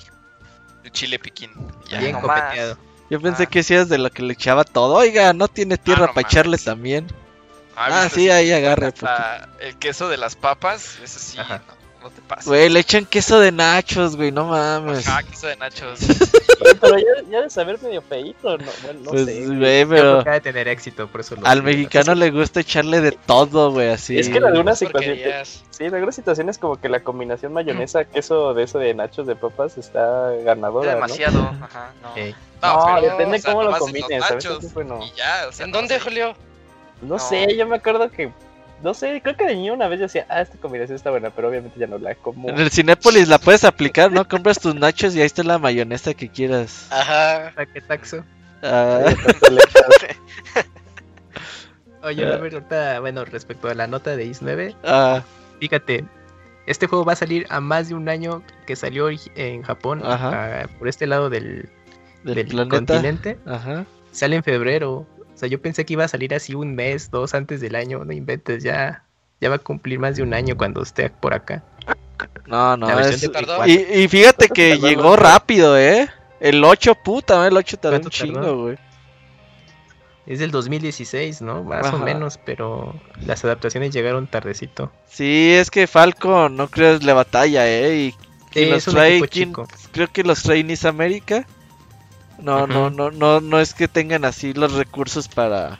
chile 0.93 1.19
piquín. 1.19 1.51
Ya, 1.89 1.99
Bien 2.01 2.13
no 2.13 2.21
más. 2.23 2.41
copeteado. 2.43 2.79
Yo 3.11 3.21
pensé 3.21 3.43
Ah. 3.45 3.47
que 3.47 3.59
decías 3.61 3.89
de 3.89 3.99
lo 3.99 4.11
que 4.11 4.23
le 4.23 4.35
echaba 4.35 4.65
todo. 4.65 4.95
Oiga, 4.95 5.33
no 5.33 5.49
tiene 5.49 5.77
tierra 5.79 6.07
no 6.09 6.15
para 6.15 6.27
echarle 6.29 6.59
también. 6.59 7.07
Ah, 7.77 8.03
Ah, 8.05 8.09
sí, 8.09 8.29
ahí 8.31 8.53
agarre. 8.53 8.93
El 9.61 9.77
queso 9.79 10.09
de 10.09 10.17
las 10.19 10.37
papas, 10.37 10.99
eso 11.03 11.19
sí, 11.19 11.39
Ajá. 11.39 11.63
No. 12.01 12.09
no 12.09 12.11
te 12.11 12.21
pases. 12.23 12.47
Güey, 12.47 12.69
le 12.69 12.81
echan 12.81 13.05
queso 13.07 13.39
de 13.41 13.53
nachos, 13.53 14.17
güey, 14.17 14.33
no 14.33 14.47
mames. 14.47 15.07
Ajá, 15.07 15.23
queso 15.23 15.47
de 15.47 15.57
nachos. 15.57 15.99
Pero 16.81 16.99
ya, 16.99 17.05
ya 17.31 17.41
de 17.43 17.51
saber 17.51 17.81
medio 17.83 18.03
feíto, 18.03 18.59
no, 18.59 18.65
bueno, 18.83 19.01
no 19.03 19.11
Pues, 19.11 19.25
sé. 19.27 19.47
güey, 19.47 19.85
Pero 19.87 20.23
de 20.23 20.41
tener 20.41 20.69
éxito, 20.69 21.07
por 21.09 21.21
eso 21.23 21.37
lo 21.37 21.47
al 21.47 21.59
digo. 21.59 21.67
mexicano 21.67 22.15
le 22.15 22.31
gusta 22.31 22.61
echarle 22.61 23.01
de 23.01 23.13
todo, 23.13 23.73
güey, 23.73 23.89
así. 23.89 24.19
Es 24.19 24.29
que 24.29 24.39
en 24.39 24.45
algunas 24.45 24.79
situaciones, 24.79 25.63
sí, 25.71 25.85
en 25.85 25.95
algunas 25.95 26.15
situaciones 26.15 26.59
como 26.59 26.77
que 26.81 26.89
la 26.89 27.01
combinación 27.01 27.53
mayonesa, 27.53 28.05
queso 28.05 28.53
de 28.55 28.65
eso 28.65 28.79
de 28.79 28.93
nachos 28.95 29.27
de 29.27 29.37
papas 29.37 29.79
está 29.79 30.31
ganadora, 30.45 30.91
¿no? 30.93 30.95
Demasiado. 30.97 31.41
Ajá, 31.63 31.93
no. 32.03 32.17
Ey. 32.17 32.35
No, 32.63 32.85
pero, 32.95 33.01
depende 33.13 33.39
o 33.39 33.41
sea, 33.41 33.53
cómo 33.53 33.65
lo 33.65 33.79
combines, 33.79 34.23
a 34.23 34.35
veces 34.35 34.51
nachos 34.51 34.75
bueno. 34.75 35.01
Y 35.03 35.17
ya, 35.17 35.47
o 35.49 35.53
sea, 35.53 35.65
¿En 35.65 35.71
no 35.73 35.79
dónde, 35.79 35.95
sé. 35.95 36.01
Julio? 36.01 36.35
No, 37.01 37.09
No. 37.15 37.19
sé, 37.19 37.57
yo 37.57 37.67
me 37.67 37.77
acuerdo 37.77 38.11
que, 38.11 38.31
no 38.83 38.95
sé, 38.95 39.21
creo 39.23 39.37
que 39.37 39.47
de 39.47 39.55
niño 39.55 39.75
una 39.75 39.89
vez 39.89 39.99
yo 39.99 40.07
decía, 40.07 40.27
ah, 40.29 40.41
esta 40.41 40.59
combinación 40.59 40.97
está 40.97 41.11
buena, 41.11 41.31
pero 41.31 41.49
obviamente 41.49 41.79
ya 41.79 41.87
no 41.87 41.99
la 41.99 42.15
como. 42.15 42.49
En 42.49 42.59
el 42.59 42.71
Cinépolis 42.71 43.29
la 43.29 43.39
puedes 43.39 43.65
aplicar, 43.65 44.11
¿no? 44.11 44.27
Compras 44.27 44.59
tus 44.59 44.75
nachos 44.75 45.15
y 45.15 45.21
ahí 45.21 45.27
está 45.27 45.43
la 45.43 45.59
mayonesa 45.59 46.15
que 46.15 46.29
quieras. 46.29 46.87
Ajá. 46.91 47.53
¿A 47.57 47.67
¿Qué 47.67 47.81
taxo? 47.81 48.25
Ah, 48.63 49.05
Oye, 52.03 52.25
Robert, 52.25 52.55
ahorita, 52.55 53.01
bueno, 53.01 53.25
respecto 53.27 53.69
a 53.69 53.75
la 53.75 53.87
nota 53.87 54.17
de 54.17 54.25
IS-9, 54.25 54.75
ah, 54.85 55.23
fíjate, 55.61 56.05
este 56.67 56.87
juego 56.87 57.05
va 57.05 57.13
a 57.13 57.17
salir 57.17 57.47
a 57.51 57.61
más 57.61 57.89
de 57.89 57.95
un 57.95 58.09
año 58.09 58.43
que 58.67 58.75
salió 58.77 59.11
en 59.35 59.63
Japón, 59.63 60.01
Ajá. 60.05 60.63
ah, 60.63 60.69
por 60.79 60.89
este 60.89 61.07
lado 61.07 61.29
del, 61.29 61.69
del, 62.25 62.49
del 62.49 62.69
continente. 62.69 63.39
Ajá. 63.45 63.85
Sale 64.13 64.37
en 64.37 64.43
febrero. 64.43 65.07
O 65.41 65.45
sea, 65.49 65.49
yo 65.49 65.63
pensé 65.63 65.87
que 65.87 65.95
iba 65.95 66.05
a 66.05 66.09
salir 66.09 66.35
así 66.35 66.55
un 66.55 66.75
mes, 66.75 67.11
dos 67.11 67.33
antes 67.33 67.63
del 67.63 67.75
año. 67.75 68.05
No 68.05 68.13
inventes, 68.13 68.63
ya, 68.63 69.05
ya 69.41 69.49
va 69.49 69.55
a 69.55 69.59
cumplir 69.59 69.99
más 69.99 70.15
de 70.17 70.23
un 70.23 70.35
año 70.35 70.55
cuando 70.59 70.83
esté 70.83 71.09
por 71.09 71.33
acá. 71.33 71.65
No, 72.47 72.77
no, 72.77 72.89
La 72.89 73.09
es- 73.09 73.27
Y, 73.67 74.03
y 74.03 74.09
fíjate 74.09 74.49
que 74.55 74.73
Tardó 74.73 74.87
llegó 74.87 75.17
rápido, 75.17 75.79
¿eh? 75.79 76.11
El 76.41 76.63
8, 76.63 76.95
puta, 77.03 77.47
el 77.47 77.57
8 77.57 77.79
tardó 77.79 77.97
un 77.97 78.11
chingo, 78.11 78.65
güey. 78.65 78.77
Es 80.27 80.41
del 80.41 80.51
2016, 80.51 81.41
¿no? 81.41 81.65
Más 81.65 81.87
Ajá. 81.87 81.97
o 81.97 82.01
menos, 82.01 82.39
pero 82.45 82.95
las 83.25 83.43
adaptaciones 83.43 83.95
llegaron 83.95 84.27
tardecito. 84.27 84.93
Sí, 85.09 85.53
es 85.55 85.71
que 85.71 85.87
Falcon, 85.87 86.55
no 86.55 86.69
creas, 86.69 87.03
le 87.03 87.15
batalla, 87.15 87.67
¿eh? 87.67 87.97
Y 87.97 88.15
Sí, 88.53 88.67
los 88.67 88.77
es 88.77 88.89
un 88.89 88.95
trae, 88.95 89.23
creo 89.93 90.09
que 90.13 90.23
los 90.23 90.43
trae 90.43 90.63
Nice 90.65 90.87
América. 90.87 91.47
No, 92.43 92.67
no, 92.67 92.91
no, 92.91 93.11
no, 93.11 93.41
no 93.41 93.61
es 93.61 93.75
que 93.75 93.89
tengan 93.89 94.25
así 94.25 94.53
los 94.53 94.73
recursos 94.73 95.29
para 95.29 95.79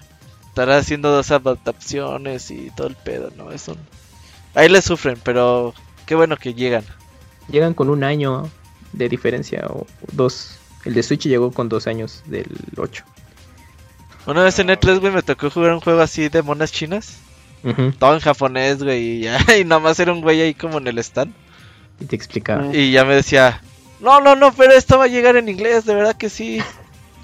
estar 0.49 0.71
haciendo 0.71 1.11
dos 1.11 1.31
adaptaciones 1.31 2.51
y 2.51 2.71
todo 2.71 2.89
el 2.89 2.97
pedo, 2.97 3.31
¿no? 3.37 3.53
Eso. 3.53 3.77
Ahí 4.55 4.69
le 4.69 4.83
sufren, 4.83 5.19
pero 5.23 5.75
qué 6.07 6.15
bueno 6.15 6.37
que 6.37 6.55
llegan. 6.55 6.85
Llegan 7.49 7.75
con 7.75 7.89
un 7.89 8.05
año 8.05 8.51
de 8.93 9.09
diferencia 9.09 9.65
o 9.69 9.87
dos. 10.13 10.59
El 10.85 10.95
de 10.95 11.03
Switch 11.03 11.27
llegó 11.27 11.53
con 11.53 11.69
dos 11.69 11.87
años 11.87 12.23
del 12.27 12.47
8. 12.77 13.05
Una 14.27 14.43
vez 14.43 14.59
en 14.59 14.69
E3, 14.69 15.01
güey, 15.01 15.13
me 15.13 15.23
tocó 15.23 15.51
jugar 15.51 15.73
un 15.73 15.81
juego 15.81 16.01
así 16.01 16.29
de 16.29 16.43
monas 16.43 16.73
chinas. 16.73 17.19
Todo 17.99 18.15
en 18.15 18.21
japonés, 18.21 18.83
güey, 18.83 19.19
y 19.19 19.21
ya, 19.21 19.39
y 19.59 19.65
nada 19.65 19.81
más 19.81 20.01
era 20.01 20.13
un 20.13 20.23
güey 20.23 20.41
ahí 20.41 20.55
como 20.55 20.79
en 20.79 20.87
el 20.87 20.99
stand. 20.99 21.33
Y 22.01 22.07
te 22.07 22.17
explicaba. 22.17 22.75
Y 22.75 22.93
ya 22.93 23.05
me 23.05 23.15
decía, 23.15 23.61
no, 24.01 24.21
no, 24.21 24.35
no, 24.37 24.53
pero 24.53 24.73
esto 24.73 24.99
va 24.99 25.05
a 25.05 25.09
llegar 25.09 25.37
en 25.37 25.49
inglés, 25.49 25.85
de 25.85 25.95
verdad 25.95 26.17
que 26.17 26.29
sí. 26.29 26.61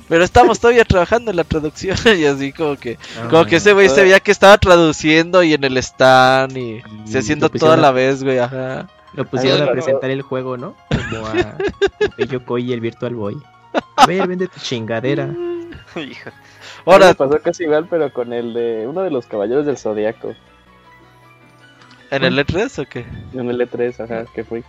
Pero 0.09 0.23
estamos 0.23 0.61
todavía 0.61 0.85
trabajando 0.85 1.33
en 1.33 1.37
la 1.37 1.43
traducción 1.45 1.97
y 2.17 2.25
así 2.27 2.53
como 2.53 2.77
que, 2.77 2.97
Ah, 3.19 3.27
como 3.29 3.45
que 3.45 3.57
ese 3.57 3.73
güey 3.73 3.89
se 3.89 4.03
veía 4.03 4.21
que 4.21 4.31
estaba 4.31 4.57
traduciendo 4.59 5.43
y 5.43 5.53
en 5.55 5.65
el 5.65 5.77
stand 5.79 6.57
y 6.57 6.83
Y 7.05 7.09
se 7.09 7.19
haciendo 7.19 7.49
toda 7.49 7.75
a- 7.75 7.79
la 7.79 7.91
vez, 7.91 8.23
güey, 8.23 8.39
ajá. 8.39 8.89
Lo 9.15 9.25
pusieron 9.25 9.63
a 9.63 9.67
no. 9.67 9.73
presentar 9.73 10.11
el 10.11 10.23
juego, 10.23 10.57
¿no? 10.57 10.77
Como 11.11 11.27
a 11.27 11.57
Yokoi 12.25 12.63
y 12.71 12.73
el 12.73 12.81
Virtual 12.81 13.15
Boy. 13.15 13.37
A 13.97 14.07
ver, 14.07 14.29
vende 14.29 14.47
tu 14.47 14.61
chingadera. 14.61 15.29
Hijo. 15.97 16.31
Ahora 16.85 17.15
pasó 17.15 17.41
casi 17.43 17.65
igual, 17.65 17.87
pero 17.91 18.13
con 18.13 18.33
el 18.33 18.53
de 18.55 18.87
uno 18.87 19.01
de 19.03 19.11
los 19.11 19.27
caballeros 19.27 19.65
del 19.67 19.77
zodiaco. 19.79 20.35
¿en 22.11 22.23
el 22.25 22.39
E3 22.39 22.83
o 22.83 22.89
qué? 22.89 23.05
En 23.33 23.51
el 23.51 23.61
E3, 23.61 24.05
ajá, 24.05 24.25
que 24.33 24.45
fui. 24.45 24.63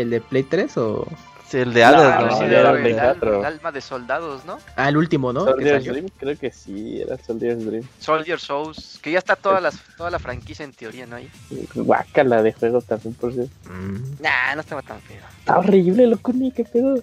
¿El 0.00 0.10
de 0.10 0.20
Play 0.20 0.42
3 0.44 0.76
o.? 0.78 1.06
Sí, 1.48 1.58
el 1.58 1.74
de 1.74 1.82
Hades, 1.82 1.98
No, 2.20 2.26
¿no? 2.26 2.36
sí, 2.38 2.44
el, 2.44 2.52
el 2.54 2.82
de 2.84 2.92
cuatro. 2.94 3.40
el 3.40 3.44
alma 3.44 3.72
de 3.72 3.80
soldados, 3.80 4.44
¿no? 4.44 4.58
Ah, 4.76 4.88
el 4.88 4.96
último, 4.96 5.32
¿no? 5.32 5.44
Soldier's. 5.46 5.84
Dream, 5.84 6.06
creo 6.16 6.38
que 6.38 6.52
sí, 6.52 7.00
era 7.02 7.18
Soldier's 7.18 7.66
Dream. 7.66 7.82
Soldier 7.98 8.38
Souls, 8.38 9.00
que 9.02 9.10
ya 9.10 9.18
está 9.18 9.34
toda, 9.34 9.60
las, 9.60 9.74
toda 9.96 10.10
la 10.10 10.20
franquicia 10.20 10.64
en 10.64 10.72
teoría, 10.72 11.06
¿no? 11.06 11.16
Ahí. 11.16 11.28
Guácala 11.74 12.40
de 12.42 12.52
juego 12.52 12.80
también, 12.82 13.14
por 13.14 13.32
cierto. 13.32 13.50
Mm. 13.68 14.22
Nah, 14.22 14.54
no 14.54 14.60
estaba 14.60 14.82
tan 14.82 15.00
feo. 15.00 15.22
Está 15.40 15.58
horrible, 15.58 16.06
loco, 16.06 16.32
ni 16.32 16.52
qué 16.52 16.62
pedo. 16.62 17.02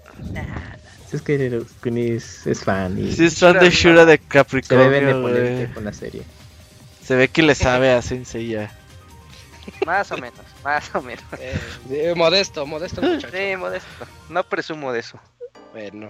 Es 1.12 1.22
que 1.22 1.62
Kunis 1.84 2.48
es 2.48 2.64
fan 2.64 2.98
y 2.98 3.12
Sí, 3.12 3.26
es 3.26 3.40
fan 3.40 3.60
de 3.60 3.70
Shura 3.70 4.06
de 4.06 4.14
se 4.16 4.22
ve 4.22 4.28
Capricornio, 4.30 4.90
benevolente 4.90 5.74
con 5.74 5.84
la 5.84 5.92
serie. 5.94 6.22
Se 7.04 7.16
ve 7.18 7.28
que 7.28 7.42
le 7.42 7.54
sabe 7.56 7.92
a 7.92 8.02
Sensei 8.02 8.48
ya. 8.48 8.72
Más 9.86 10.12
o 10.12 10.18
menos, 10.18 10.40
más 10.64 10.94
o 10.96 11.02
menos. 11.02 11.24
Eh, 11.40 11.56
eh, 11.90 12.14
modesto, 12.16 12.66
modesto 12.66 13.02
muchacho. 13.02 13.30
Sí, 13.32 13.56
modesto. 13.56 14.06
No 14.30 14.44
presumo 14.44 14.92
de 14.92 15.00
eso. 15.00 15.20
Bueno. 15.74 16.08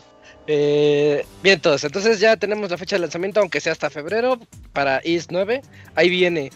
Eh, 0.47 1.25
bien, 1.43 1.55
entonces, 1.55 1.83
entonces 1.83 2.19
ya 2.19 2.37
tenemos 2.37 2.71
la 2.71 2.77
fecha 2.77 2.95
de 2.95 3.01
lanzamiento, 3.01 3.39
aunque 3.41 3.59
sea 3.59 3.73
hasta 3.73 3.89
febrero, 3.89 4.39
para 4.73 5.01
IS 5.03 5.27
9. 5.29 5.61
Ahí 5.95 6.09
viene 6.09 6.51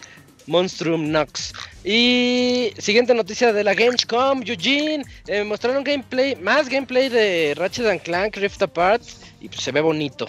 Monstrum 0.48 1.12
Nox. 1.12 1.54
Y 1.84 2.72
siguiente 2.78 3.14
noticia 3.14 3.52
de 3.54 3.64
la 3.64 3.74
Gamescom, 3.74 4.44
Eugene. 4.46 5.04
eh, 5.28 5.44
mostraron 5.44 5.84
gameplay, 5.84 6.36
más 6.38 6.70
gameplay 6.70 7.10
de 7.10 7.54
Ratchet 7.56 7.88
and 7.88 8.02
Clank 8.02 8.38
Rift 8.38 8.62
Apart. 8.62 9.02
Y 9.40 9.50
pues 9.50 9.62
se 9.62 9.72
ve 9.72 9.82
bonito. 9.82 10.28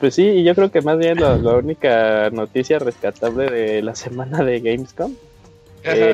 Pues 0.00 0.14
sí, 0.14 0.24
y 0.24 0.44
yo 0.44 0.54
creo 0.54 0.70
que 0.70 0.80
más 0.80 0.98
bien 0.98 1.20
la, 1.20 1.36
la 1.36 1.54
única 1.54 2.28
noticia 2.30 2.78
rescatable 2.78 3.48
de 3.48 3.82
la 3.82 3.94
semana 3.94 4.42
de 4.42 4.60
Gamescom. 4.60 5.14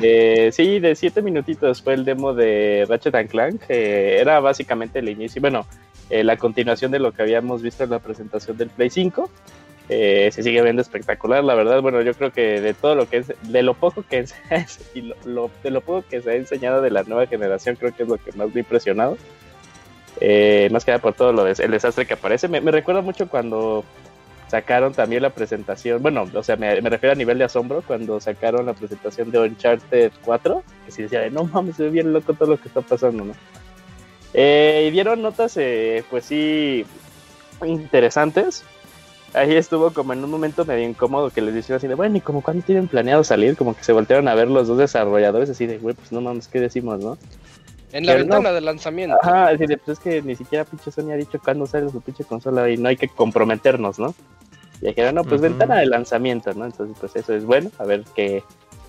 Eh, 0.03 0.51
sí, 0.51 0.79
de 0.79 0.95
siete 0.95 1.21
minutitos 1.21 1.81
fue 1.81 1.93
el 1.93 2.05
demo 2.05 2.33
de 2.33 2.85
Ratchet 2.87 3.15
and 3.15 3.29
Clank. 3.29 3.61
eh, 3.69 4.17
era 4.19 4.39
básicamente 4.39 4.99
el 4.99 5.09
inicio, 5.09 5.41
bueno, 5.41 5.65
eh, 6.09 6.23
la 6.23 6.37
continuación 6.37 6.91
de 6.91 6.99
lo 6.99 7.11
que 7.11 7.21
habíamos 7.21 7.61
visto 7.61 7.83
en 7.83 7.89
la 7.91 7.99
presentación 7.99 8.57
del 8.57 8.69
Play 8.69 8.89
5. 8.89 9.29
Eh, 9.89 10.29
se 10.31 10.43
sigue 10.43 10.61
viendo 10.61 10.81
espectacular, 10.81 11.43
la 11.43 11.55
verdad. 11.55 11.81
Bueno, 11.81 12.01
yo 12.01 12.13
creo 12.13 12.31
que 12.31 12.61
de 12.61 12.73
todo 12.73 12.95
lo 12.95 13.09
que 13.09 13.17
es, 13.17 13.33
de 13.41 13.63
lo 13.63 13.73
poco 13.73 14.03
que 14.09 14.19
es, 14.19 14.33
y 14.95 15.01
lo, 15.01 15.15
lo- 15.25 15.51
de 15.63 15.71
lo 15.71 15.81
poco 15.81 16.05
que 16.09 16.21
se 16.21 16.29
ha 16.31 16.35
enseñado 16.35 16.81
de 16.81 16.89
la 16.91 17.03
nueva 17.03 17.27
generación, 17.27 17.75
creo 17.75 17.93
que 17.93 18.03
es 18.03 18.09
lo 18.09 18.17
que 18.17 18.31
más 18.33 18.47
me 18.47 18.55
ha 18.55 18.59
impresionado. 18.59 19.17
Eh, 20.21 20.69
más 20.71 20.85
que 20.85 20.91
nada 20.91 21.01
por 21.01 21.13
todo 21.13 21.33
lo 21.33 21.43
des- 21.43 21.59
el 21.59 21.71
desastre 21.71 22.05
que 22.05 22.13
aparece. 22.13 22.47
Me, 22.47 22.61
me 22.61 22.71
recuerda 22.71 23.01
mucho 23.01 23.27
cuando 23.27 23.83
sacaron 24.53 24.93
también 24.93 25.23
la 25.23 25.31
presentación, 25.31 26.03
bueno, 26.03 26.29
o 26.31 26.43
sea, 26.43 26.55
me, 26.57 26.79
refiero 26.79 27.13
a 27.13 27.15
nivel 27.15 27.39
de 27.39 27.45
asombro, 27.45 27.81
cuando 27.81 28.19
sacaron 28.19 28.67
la 28.67 28.73
presentación 28.73 29.31
de 29.31 29.39
Uncharted 29.39 30.11
4, 30.23 30.63
que 30.85 30.91
sí 30.91 31.01
decía, 31.01 31.21
de, 31.21 31.31
no 31.31 31.45
mames, 31.45 31.75
se 31.75 31.85
ve 31.85 31.89
bien 31.89 32.13
loco 32.13 32.35
todo 32.35 32.49
lo 32.51 32.61
que 32.61 32.67
está 32.67 32.81
pasando, 32.81 33.25
¿no? 33.25 33.33
Eh, 34.35 34.85
y 34.87 34.91
dieron 34.91 35.23
notas, 35.23 35.57
eh, 35.57 36.03
pues 36.07 36.25
sí, 36.25 36.85
interesantes. 37.65 38.63
Ahí 39.33 39.55
estuvo 39.55 39.91
como 39.91 40.13
en 40.13 40.23
un 40.23 40.29
momento 40.29 40.65
medio 40.65 40.87
incómodo 40.87 41.31
que 41.31 41.41
les 41.41 41.55
dijeron 41.55 41.77
así 41.77 41.87
de, 41.87 41.95
bueno, 41.95 42.15
¿y 42.17 42.21
como 42.21 42.43
cuándo 42.43 42.63
tienen 42.63 42.87
planeado 42.87 43.23
salir? 43.23 43.57
Como 43.57 43.75
que 43.75 43.83
se 43.83 43.91
voltearon 43.91 44.27
a 44.27 44.35
ver 44.35 44.49
los 44.49 44.67
dos 44.67 44.77
desarrolladores 44.77 45.49
así 45.49 45.65
de, 45.65 45.79
güey, 45.79 45.95
pues 45.95 46.11
no 46.11 46.21
mames, 46.21 46.47
¿qué 46.47 46.59
decimos, 46.59 46.99
no? 46.99 47.17
En 47.93 48.05
la 48.05 48.13
Pero 48.13 48.25
no. 48.25 48.35
ventana 48.35 48.53
de 48.55 48.61
lanzamiento. 48.61 49.15
Ajá, 49.21 49.51
pues 49.57 49.69
es 49.87 49.99
que 49.99 50.21
ni 50.21 50.35
siquiera 50.35 50.65
pinche 50.65 50.91
Sony 50.91 51.11
ha 51.11 51.15
dicho 51.15 51.39
cuándo 51.43 51.65
sale 51.65 51.89
su 51.89 52.01
pinche 52.01 52.23
consola 52.25 52.69
y 52.69 52.75
no 52.77 52.89
hay 52.89 52.97
que 52.97 53.07
comprometernos, 53.07 53.99
¿no? 53.99 54.13
Y 54.81 54.87
dijeron, 54.87 55.15
no, 55.15 55.23
pues 55.23 55.39
ventana 55.39 55.77
de 55.77 55.85
lanzamiento, 55.85 56.53
¿no? 56.53 56.65
Entonces, 56.65 56.97
pues 56.99 57.15
eso 57.15 57.33
es 57.33 57.45
bueno, 57.45 57.69
a 57.77 57.85
ver 57.85 58.03
qué 58.15 58.43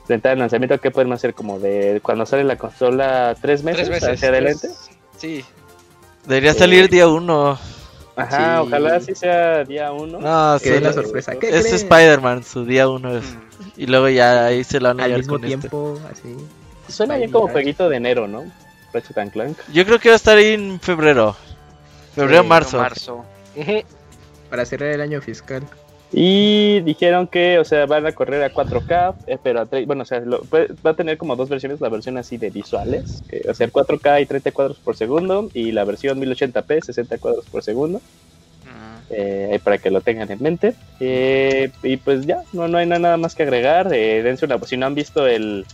ventana 0.09 0.35
de 0.35 0.41
lanzamiento, 0.41 0.81
¿qué 0.81 0.91
podemos 0.91 1.17
hacer? 1.17 1.35
Como 1.35 1.59
de 1.61 2.01
cuando 2.03 2.27
sale 2.27 2.43
la 2.45 2.57
consola 2.57 3.37
tres 3.41 3.63
meses, 3.63 3.89
Tres 3.89 3.91
meses. 4.03 4.09
hacia 4.17 4.29
adelante. 4.31 4.69
Sí. 5.19 5.45
Debería 6.27 6.53
Sí. 6.55 6.59
salir 6.61 6.89
día 6.89 7.07
uno. 7.07 7.59
Ajá, 8.17 8.57
Sí. 8.61 8.67
ojalá 8.69 9.01
sí 9.01 9.15
sea 9.15 9.65
día 9.65 9.93
uno. 9.93 10.19
No, 10.21 10.59
Que 10.61 10.77
sí, 10.77 10.81
la 10.81 10.89
es, 10.91 10.95
sorpresa. 10.95 11.35
¿Qué 11.37 11.49
es? 11.51 11.73
Spider-Man, 11.73 12.43
su 12.45 12.65
día 12.65 12.89
uno 12.89 13.17
es. 13.19 13.25
Mm. 13.25 13.39
Y 13.77 13.87
luego 13.87 14.09
ya 14.09 14.47
ahí 14.47 14.65
se 14.65 14.81
lo 14.81 14.89
van 14.89 15.01
a 15.01 15.05
Al 15.05 15.17
mismo 15.19 15.35
con 15.35 15.45
este. 15.45 15.59
tiempo, 15.59 15.99
así. 16.11 16.37
Suena 16.89 17.17
bien 17.17 17.31
como 17.31 17.49
jueguito 17.49 17.89
de 17.89 17.97
enero, 17.97 18.27
¿no? 18.29 18.45
Ratchet 18.95 19.19
and 19.19 19.33
Clank. 19.33 19.59
Yo 19.73 19.85
creo 19.85 19.99
que 19.99 20.09
va 20.09 20.15
a 20.15 20.17
estar 20.17 20.39
ahí 20.39 20.55
en 20.55 20.81
febrero. 20.81 21.37
Febrero, 22.15 22.43
Sí, 22.43 22.49
marzo. 22.49 22.79
Para 24.49 24.65
cerrar 24.65 24.91
el 24.91 25.01
año 25.01 25.21
fiscal. 25.21 25.63
Y 26.13 26.81
dijeron 26.83 27.27
que, 27.27 27.59
o 27.59 27.65
sea, 27.65 27.87
van 27.87 28.07
a 28.07 28.13
correr 28.13 28.45
a 28.45 28.51
4K, 28.53 29.17
eh, 29.27 29.37
pero 29.43 29.63
a 29.63 29.65
bueno, 29.85 30.03
o 30.03 30.05
sea, 30.05 30.21
lo- 30.21 30.43
puede- 30.43 30.69
va 30.87 30.91
a 30.93 30.95
tener 30.95 31.19
como 31.19 31.35
dos 31.35 31.49
versiones, 31.49 31.81
la 31.81 31.89
versión 31.89 32.17
así 32.19 32.37
de 32.37 32.51
visuales, 32.51 33.25
que 33.29 33.43
va 33.45 33.51
a 33.51 33.55
ser 33.55 33.73
4K 33.73 34.21
y 34.21 34.27
30 34.27 34.53
cuadros 34.53 34.79
por 34.79 34.95
segundo, 34.97 35.51
y 35.55 35.73
la 35.73 35.83
versión 35.85 36.21
1080p, 36.21 36.81
60 36.83 37.19
cuadros 37.19 37.45
por 37.47 37.65
segundo, 37.65 37.99
Mm. 37.99 38.99
eh, 39.11 39.49
ahí 39.55 39.59
para 39.59 39.79
que 39.79 39.91
lo 39.91 40.03
tengan 40.03 40.31
en 40.31 40.41
mente. 40.41 40.75
Eh, 41.01 41.73
y 41.83 41.97
pues 41.97 42.25
ya, 42.27 42.43
no, 42.53 42.69
no 42.69 42.79
hay 42.79 42.87
na- 42.87 43.01
nada 43.01 43.17
más 43.17 43.35
que 43.35 43.43
agregar, 43.43 43.93
eh, 43.93 44.23
dense 44.23 44.45
una, 44.45 44.57
si 44.67 44.77
no 44.77 44.87
han 44.87 44.95
visto 44.95 45.27
el, 45.27 45.67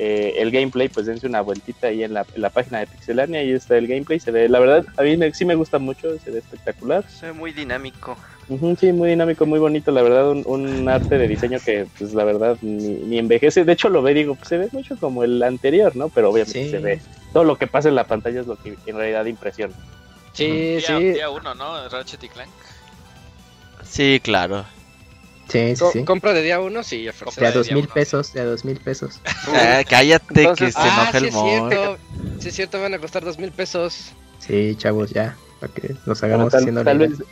eh, 0.00 0.34
el 0.36 0.50
gameplay, 0.52 0.88
pues 0.88 1.06
dense 1.06 1.26
una 1.26 1.40
vueltita 1.40 1.88
ahí 1.88 2.04
en 2.04 2.14
la, 2.14 2.24
en 2.34 2.40
la 2.42 2.50
página 2.50 2.78
de 2.78 2.86
Pixelania, 2.86 3.40
ahí 3.40 3.52
está 3.52 3.76
el 3.76 3.86
gameplay, 3.88 4.20
se 4.20 4.30
ve, 4.30 4.48
la 4.48 4.60
verdad, 4.60 4.84
a 4.96 5.02
mí 5.02 5.16
me- 5.16 5.32
sí 5.34 5.44
me 5.44 5.56
gusta 5.56 5.78
mucho, 5.78 6.18
se 6.20 6.30
ve 6.30 6.38
espectacular. 6.38 7.04
Se 7.08 7.26
ve 7.26 7.32
muy 7.32 7.52
dinámico. 7.52 8.16
Sí, 8.78 8.92
muy 8.92 9.10
dinámico, 9.10 9.44
muy 9.44 9.58
bonito, 9.58 9.90
la 9.90 10.00
verdad, 10.02 10.30
un, 10.30 10.42
un 10.46 10.88
arte 10.88 11.18
de 11.18 11.28
diseño 11.28 11.58
que, 11.62 11.86
pues 11.98 12.14
la 12.14 12.24
verdad, 12.24 12.56
ni, 12.62 12.94
ni 12.94 13.18
envejece, 13.18 13.64
de 13.64 13.72
hecho 13.72 13.90
lo 13.90 14.00
ve, 14.00 14.14
digo, 14.14 14.36
pues, 14.36 14.48
se 14.48 14.56
ve 14.56 14.68
mucho 14.72 14.96
como 14.98 15.22
el 15.24 15.42
anterior, 15.42 15.94
¿no? 15.96 16.08
Pero 16.08 16.30
obviamente 16.30 16.64
Sí. 16.64 16.70
se 16.70 16.78
ve, 16.78 17.02
todo 17.34 17.44
lo 17.44 17.56
que 17.56 17.66
pasa 17.66 17.88
en 17.90 17.94
la 17.96 18.04
pantalla 18.04 18.40
es 18.40 18.46
lo 18.46 18.56
que 18.56 18.78
en 18.86 18.96
realidad 18.96 19.26
impresiona. 19.26 19.74
Sí, 20.32 20.46
Día, 20.76 20.80
sí. 20.80 21.12
día 21.12 21.28
uno, 21.30 21.54
¿no? 21.54 21.88
Ratchet 21.88 22.22
y 22.24 22.28
Clank. 22.28 22.48
Sí, 23.82 24.20
claro. 24.22 24.64
Sí, 25.48 25.74
sí, 25.76 25.84
sí. 25.92 26.04
de 26.04 26.42
día 26.42 26.60
uno, 26.60 26.82
sí. 26.82 27.08
De 27.36 27.46
a 27.46 27.52
dos 27.52 27.68
mil 27.70 27.84
uno, 27.84 27.94
pesos, 27.94 28.32
de 28.32 28.40
a 28.40 28.44
dos 28.44 28.64
mil 28.64 28.76
pesos. 28.76 29.20
Ah, 29.48 29.82
cállate 29.88 30.42
Entonces- 30.42 30.66
que 30.66 30.72
se 30.72 30.78
Ah, 30.88 30.92
enoja 31.02 31.10
sí 31.12 31.16
el 31.18 31.24
es 31.26 31.34
mon. 31.34 31.70
cierto. 31.70 31.98
Sí 32.40 32.48
es 32.48 32.54
cierto, 32.54 32.80
van 32.80 32.94
a 32.94 32.98
costar 32.98 33.24
dos 33.24 33.38
mil 33.38 33.50
pesos. 33.50 34.12
Sí, 34.38 34.74
chavos, 34.76 35.10
ya. 35.10 35.36
Para 35.60 35.72
que 35.72 35.94
nos 36.06 36.22
hagamos 36.22 36.52
tal, 36.52 36.60
haciendo 36.60 36.84
tal 36.84 36.98
legal. 36.98 37.16
vez 37.16 37.26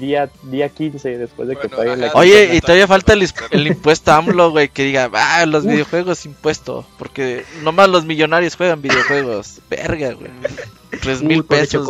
día, 0.00 0.28
día 0.42 0.68
15, 0.68 1.16
después 1.16 1.48
de 1.48 1.56
que 1.56 1.68
paguen 1.68 2.00
la. 2.00 2.12
Oye, 2.14 2.54
y 2.54 2.60
todavía 2.60 2.86
falta 2.86 3.12
el, 3.12 3.26
el 3.50 3.66
impuesto 3.66 4.12
AMLO, 4.12 4.50
güey, 4.50 4.68
que 4.68 4.82
diga, 4.84 5.10
ah, 5.14 5.46
los 5.46 5.64
videojuegos 5.64 6.26
impuesto, 6.26 6.86
porque 6.98 7.44
nomás 7.62 7.88
los 7.88 8.04
millonarios 8.04 8.56
juegan 8.56 8.82
videojuegos. 8.82 9.60
Verga, 9.70 10.12
güey. 10.12 10.30
Tres 11.00 11.22
mil 11.22 11.44
pesos, 11.44 11.86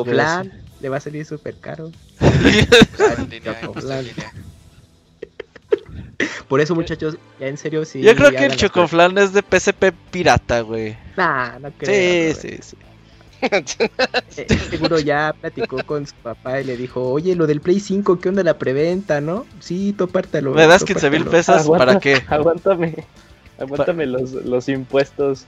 le 0.81 0.89
va 0.89 0.97
a 0.99 1.01
salir 1.01 1.25
súper 1.27 1.57
caro. 1.57 1.91
Por 6.49 6.61
eso, 6.61 6.75
muchachos, 6.75 7.17
ya 7.39 7.47
en 7.47 7.57
serio, 7.57 7.85
sí. 7.85 8.01
Yo 8.01 8.15
creo 8.17 8.31
que 8.31 8.45
el 8.45 8.49
las 8.49 8.57
Chocoflan 8.57 9.17
es 9.19 9.33
de 9.33 9.43
PSP 9.43 9.93
pirata, 10.11 10.61
güey. 10.61 10.97
Nah, 11.17 11.59
no 11.59 11.71
creo. 11.73 12.35
Sí, 12.35 12.51
no, 12.51 12.57
sí, 12.59 12.59
sí. 12.63 12.77
Eh, 13.41 14.47
seguro 14.71 14.99
ya 14.99 15.33
platicó 15.41 15.79
con 15.85 16.07
su 16.07 16.15
papá 16.17 16.61
y 16.61 16.65
le 16.65 16.77
dijo, 16.77 17.09
oye, 17.09 17.37
lo 17.37 17.47
del 17.47 17.61
Play 17.61 17.79
5, 17.79 18.19
¿qué 18.19 18.31
onda 18.31 18.43
la 18.43 18.59
preventa, 18.59 19.21
no? 19.21 19.47
Sí, 19.61 19.95
tú 19.97 20.05
apártalo. 20.05 20.53
¿Me 20.55 20.67
das 20.67 20.81
tú 20.81 20.87
15 20.87 21.11
mil 21.11 21.23
apártalo". 21.23 21.39
pesos? 21.39 21.63
Aguanta. 21.63 21.87
¿Para 21.87 22.01
qué? 22.01 22.23
Aguántame, 22.29 23.07
aguántame 23.59 24.07
los, 24.07 24.33
los 24.33 24.69
impuestos 24.69 25.47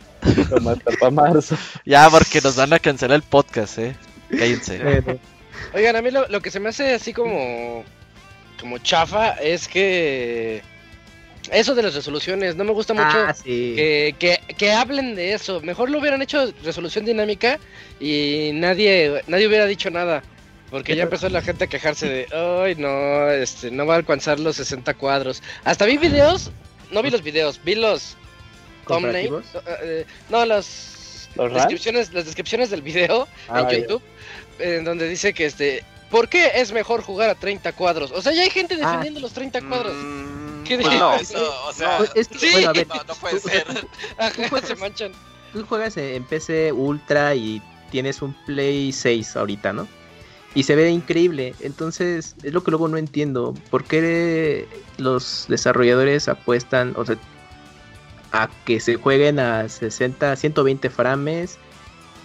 para 0.99 1.11
marzo. 1.11 1.57
Ya, 1.85 2.09
porque 2.09 2.41
nos 2.41 2.55
van 2.55 2.73
a 2.73 2.79
cancelar 2.79 3.17
el 3.17 3.23
podcast, 3.23 3.79
eh. 3.79 3.97
Cállense. 4.31 4.79
Bueno, 4.83 5.19
Oigan, 5.75 5.97
a 5.97 6.03
mí 6.03 6.11
lo, 6.11 6.29
lo 6.29 6.41
que 6.41 6.51
se 6.51 6.61
me 6.61 6.69
hace 6.69 6.95
así 6.95 7.13
como, 7.13 7.85
como 8.61 8.79
chafa 8.79 9.31
es 9.35 9.67
que 9.67 10.63
eso 11.51 11.75
de 11.75 11.83
las 11.83 11.95
resoluciones, 11.95 12.55
no 12.55 12.65
me 12.65 12.73
gusta 12.73 12.95
mucho 12.95 13.07
ah, 13.27 13.35
sí. 13.35 13.75
que, 13.75 14.15
que, 14.19 14.55
que 14.55 14.73
hablen 14.73 15.15
de 15.15 15.33
eso. 15.33 15.61
Mejor 15.63 15.91
lo 15.91 15.99
hubieran 15.99 16.23
hecho 16.23 16.53
resolución 16.63 17.05
dinámica 17.05 17.59
y 17.99 18.51
nadie, 18.55 19.23
nadie 19.27 19.49
hubiera 19.49 19.67
dicho 19.67 19.91
nada. 19.91 20.23
Porque 20.71 20.95
ya 20.95 21.03
empezó 21.03 21.29
la 21.29 21.43
gente 21.43 21.65
a 21.65 21.67
quejarse 21.67 22.09
de, 22.09 22.27
ay 22.33 22.77
no, 22.77 23.29
este, 23.29 23.73
no 23.73 23.87
va 23.87 23.95
a 23.95 23.97
alcanzar 23.97 24.39
los 24.39 24.57
60 24.57 24.95
cuadros. 24.95 25.43
Hasta 25.65 25.85
vi 25.85 25.99
videos, 25.99 26.53
no 26.93 27.03
vi 27.03 27.11
los 27.11 27.25
videos, 27.25 27.61
vi 27.65 27.75
los 27.75 28.17
thumbnails, 28.87 29.45
eh, 29.83 30.05
no, 30.29 30.47
las 30.47 31.29
descripciones, 31.53 32.13
las 32.13 32.27
descripciones 32.27 32.71
del 32.71 32.83
video 32.83 33.27
Ah, 33.49 33.67
en. 33.69 33.83
YouTube, 33.83 34.03
en 34.61 34.85
donde 34.85 35.09
dice 35.09 35.33
que 35.33 35.47
este, 35.47 35.83
¿por 36.11 36.29
qué 36.29 36.51
es 36.57 36.73
mejor 36.73 37.03
jugar 37.03 37.31
a 37.31 37.35
30 37.35 37.73
cuadros? 37.73 38.11
O 38.13 38.21
sea, 38.23 38.33
ya 38.33 38.43
hay 38.43 38.51
gente 38.51 38.75
Ah. 38.75 38.87
defendiendo 38.87 39.21
los 39.21 39.33
30 39.33 39.61
cuadros. 39.63 39.95
Mm, 39.97 40.65
¿Qué 40.65 40.77
pues 40.77 40.87
dices? 40.89 41.01
no. 41.01 41.15
Eso, 41.17 41.55
o 41.69 41.73
sea, 41.73 41.99
Pues 41.99 42.11
es 42.15 42.29
que, 42.29 42.39
Sí. 42.39 42.49
bueno, 42.53 42.69
a 42.71 42.73
ver, 42.73 42.87
no, 42.89 42.95
no 43.09 43.15
puede 43.15 43.41
ser. 43.41 43.65
Ajá, 44.19 44.67
se 44.67 44.77
manchan. 44.77 45.13
tú 45.53 45.65
juegas 45.67 45.97
en 45.97 46.25
PC 46.25 46.73
Ultra 46.73 47.35
y 47.35 47.61
tienes 47.91 48.23
un 48.23 48.33
Play 48.47 48.93
6 48.93 49.37
ahorita, 49.37 49.73
¿no? 49.73 49.89
Y 50.55 50.65
se 50.65 50.75
ve 50.77 50.91
increíble. 50.91 51.55
Entonces, 51.61 52.35
es 52.43 52.53
lo 52.53 52.63
que 52.65 52.71
luego 52.73 52.89
no 52.89 52.97
entiendo. 52.99 53.55
¿Por 53.71 53.85
qué 53.85 54.67
los 54.97 55.47
desarrolladores 55.49 56.29
apuestan, 56.29 56.93
o 56.97 57.05
sea, 57.07 57.17
a 58.33 58.49
que 58.65 58.81
se 58.81 58.97
jueguen 58.97 59.39
a 59.41 59.69
60, 59.69 60.35
120 60.37 60.91
frames, 60.91 61.57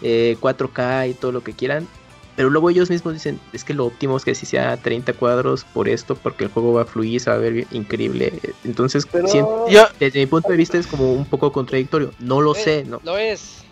eh, 0.01 0.37
4K 0.39 1.07
y 1.07 1.13
todo 1.13 1.31
lo 1.31 1.43
que 1.43 1.53
quieran? 1.53 1.87
Pero 2.35 2.49
luego 2.49 2.69
ellos 2.69 2.89
mismos 2.89 3.13
dicen, 3.13 3.39
es 3.53 3.63
que 3.63 3.73
lo 3.73 3.85
óptimo 3.85 4.17
es 4.17 4.25
que 4.25 4.35
si 4.35 4.45
sea 4.45 4.75
30 4.77 5.13
cuadros 5.13 5.63
por 5.63 5.87
esto, 5.87 6.15
porque 6.15 6.43
el 6.43 6.49
juego 6.49 6.73
va 6.73 6.81
a 6.81 6.85
fluir, 6.85 7.21
se 7.21 7.29
va 7.29 7.37
a 7.37 7.39
ver 7.39 7.53
bien- 7.53 7.67
increíble. 7.71 8.33
Entonces, 8.65 9.07
Pero 9.09 9.27
siento- 9.27 9.65
Yo, 9.69 9.85
desde 9.99 10.19
mi 10.19 10.25
punto 10.25 10.49
de 10.49 10.57
vista 10.57 10.77
es 10.77 10.85
como 10.87 11.13
un 11.13 11.25
poco 11.25 11.51
contradictorio. 11.53 12.11
No 12.19 12.41
lo 12.41 12.53
Eh, 12.55 12.59
sé, 12.59 12.83
¿no? 12.85 12.99
Lo 13.03 13.17
es. 13.17 13.63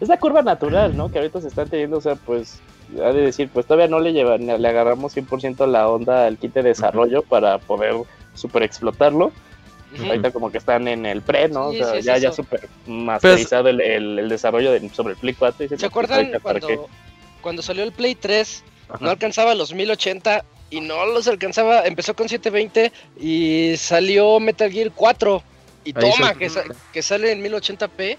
es 0.00 0.08
la 0.08 0.18
curva 0.18 0.42
natural, 0.42 0.96
¿no? 0.96 1.10
Que 1.12 1.18
ahorita 1.18 1.40
se 1.40 1.48
están 1.48 1.68
teniendo, 1.68 1.98
o 1.98 2.00
sea, 2.00 2.16
pues, 2.16 2.58
ha 3.00 3.12
de 3.12 3.20
decir, 3.20 3.48
pues 3.52 3.66
todavía 3.66 3.86
no 3.86 4.00
le 4.00 4.12
llevan, 4.12 4.46
le 4.46 4.68
agarramos 4.68 5.12
100% 5.12 5.66
la 5.66 5.88
onda 5.88 6.26
al 6.26 6.36
kit 6.38 6.52
de 6.54 6.62
desarrollo 6.62 7.22
para 7.22 7.58
poder 7.58 7.94
super 8.34 8.62
explotarlo. 8.64 9.30
Ahorita 10.06 10.30
como 10.32 10.50
que 10.50 10.58
están 10.58 10.86
en 10.88 11.04
el 11.06 11.20
pre, 11.20 11.48
¿no? 11.48 11.70
Sí, 11.72 11.80
o 11.80 11.84
sea, 11.84 11.94
sí, 12.00 12.02
ya, 12.06 12.18
ya 12.18 12.32
super 12.32 12.68
masterizado 12.86 13.68
el, 13.68 13.80
el, 13.80 14.18
el 14.20 14.28
desarrollo 14.28 14.70
de- 14.72 14.88
sobre 14.90 15.12
el 15.14 15.18
Play 15.18 15.34
4. 15.34 15.64
y 15.64 15.68
¿Se 15.68 15.74
pues, 15.76 15.84
acuerdan. 15.84 16.30
Cuando, 17.40 17.62
salió 17.62 17.82
el 17.84 17.92
Play 17.92 18.14
3? 18.14 18.64
Ajá. 18.88 18.98
No 19.00 19.10
alcanzaba 19.10 19.54
los 19.54 19.72
1080 19.72 20.44
y 20.70 20.80
no 20.80 21.04
los 21.06 21.26
alcanzaba. 21.28 21.86
Empezó 21.86 22.14
con 22.14 22.28
720 22.28 22.92
y 23.20 23.76
salió 23.76 24.38
Metal 24.40 24.70
Gear 24.70 24.90
4. 24.94 25.42
Y 25.84 25.96
Ahí 25.96 26.10
toma, 26.10 26.34
que, 26.34 26.50
sa- 26.50 26.64
que 26.92 27.02
sale 27.02 27.32
en 27.32 27.42
1080p. 27.42 28.16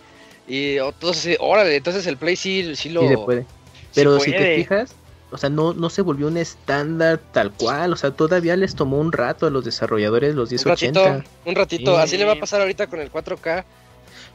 Y 0.47 0.77
entonces, 0.77 1.37
órale, 1.39 1.75
entonces 1.75 2.05
el 2.07 2.17
Play 2.17 2.35
sí, 2.35 2.75
sí 2.75 2.89
lo. 2.89 3.07
Sí 3.07 3.15
puede. 3.15 3.45
Pero 3.93 4.19
si 4.19 4.31
te 4.31 4.55
fijas, 4.55 4.95
o 5.31 5.37
sea, 5.37 5.49
no, 5.49 5.73
no 5.73 5.89
se 5.89 6.01
volvió 6.01 6.27
un 6.27 6.37
estándar 6.37 7.19
tal 7.31 7.51
cual. 7.51 7.93
O 7.93 7.95
sea, 7.95 8.11
todavía 8.11 8.55
les 8.55 8.75
tomó 8.75 8.97
un 8.99 9.11
rato 9.11 9.45
a 9.45 9.49
los 9.49 9.63
desarrolladores 9.63 10.33
los 10.35 10.51
Un 10.51 10.57
ratito, 10.57 10.99
1080. 11.05 11.29
un 11.45 11.55
ratito. 11.55 11.95
Sí. 11.95 12.01
Así 12.01 12.17
le 12.17 12.25
va 12.25 12.33
a 12.33 12.39
pasar 12.39 12.61
ahorita 12.61 12.87
con 12.87 12.99
el 12.99 13.11
4K. 13.11 13.63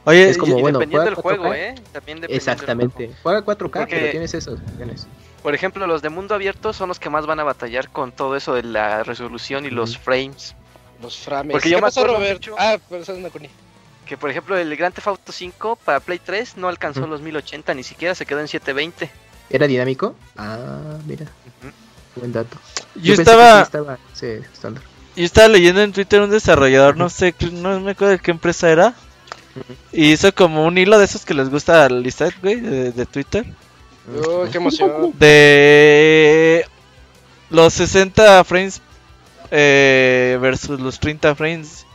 Oye, 0.07 0.29
Es 0.29 0.37
como, 0.37 0.57
Y 0.57 0.61
bueno, 0.61 0.79
dependiendo 0.79 1.05
del 1.05 1.15
juego, 1.15 1.45
4K. 1.45 1.55
¿eh? 1.57 1.75
También 1.91 2.21
Exactamente. 2.29 3.11
Juega 3.23 3.41
4K, 3.43 3.79
Porque- 3.81 3.95
pero 3.95 4.11
tienes 4.11 4.33
esas 4.33 4.55
opciones. 4.55 5.07
Por 5.43 5.53
ejemplo, 5.55 5.85
los 5.87 6.01
de 6.01 6.09
mundo 6.09 6.35
abierto 6.35 6.73
son 6.73 6.89
los 6.89 6.99
que 6.99 7.09
más 7.09 7.25
van 7.25 7.39
a 7.39 7.43
batallar 7.43 7.89
con 7.89 8.11
todo 8.11 8.35
eso 8.35 8.53
de 8.53 8.63
la 8.63 9.03
resolución 9.03 9.65
y 9.65 9.69
los 9.69 9.97
frames. 9.97 10.55
Los 11.01 11.17
frames. 11.19 11.51
Porque 11.51 11.69
¿Qué 11.69 11.75
yo 11.75 11.79
pasó, 11.79 12.01
acuerdo 12.01 12.17
Robert? 12.19 12.39
mucho- 12.39 12.55
Ah, 12.57 12.77
pero 12.89 13.03
eso 13.03 13.13
es 13.13 13.19
una. 13.19 13.29
Que 14.05 14.17
por 14.17 14.29
ejemplo, 14.29 14.57
el 14.57 14.75
Grand 14.75 14.95
Theft 14.95 15.07
Auto 15.07 15.31
5 15.31 15.77
para 15.85 15.99
Play 15.99 16.19
3 16.19 16.57
no 16.57 16.67
alcanzó 16.67 17.01
Ujú. 17.01 17.09
los 17.09 17.21
1080, 17.21 17.73
ni 17.73 17.83
siquiera 17.83 18.15
se 18.15 18.25
quedó 18.25 18.39
en 18.39 18.47
720. 18.47 19.09
¿Era 19.49 19.67
dinámico? 19.67 20.15
Ah, 20.35 20.97
mira. 21.05 21.25
Buen 22.15 22.33
dato. 22.33 22.57
yo 22.95 23.13
estaba, 23.13 23.57
sí 23.57 23.63
estaba 23.63 23.97
sí, 24.13 24.25
estándar. 24.51 24.83
yo 25.15 25.23
estaba 25.23 25.47
leyendo 25.49 25.81
en 25.81 25.91
Twitter 25.93 26.19
un 26.21 26.31
desarrollador, 26.31 26.97
no 26.97 27.09
sé, 27.09 27.35
no 27.51 27.79
me 27.79 27.91
acuerdo 27.91 28.13
de 28.13 28.19
qué 28.19 28.31
empresa 28.31 28.71
era. 28.71 28.95
Y 29.91 30.11
hizo 30.13 30.33
como 30.33 30.65
un 30.65 30.77
hilo 30.77 30.97
de 30.99 31.05
esos 31.05 31.25
que 31.25 31.33
les 31.33 31.49
gusta 31.49 31.85
al 31.85 32.01
Lizette, 32.03 32.39
güey, 32.41 32.59
de, 32.59 32.91
de 32.91 33.05
Twitter. 33.05 33.45
Uy, 34.07 34.49
qué 34.51 34.57
emoción. 34.57 35.13
De 35.17 36.65
los 37.49 37.73
60 37.73 38.43
frames 38.43 38.81
eh, 39.51 40.37
versus 40.41 40.79
los 40.79 40.99
30 40.99 41.35
frames. 41.35 41.85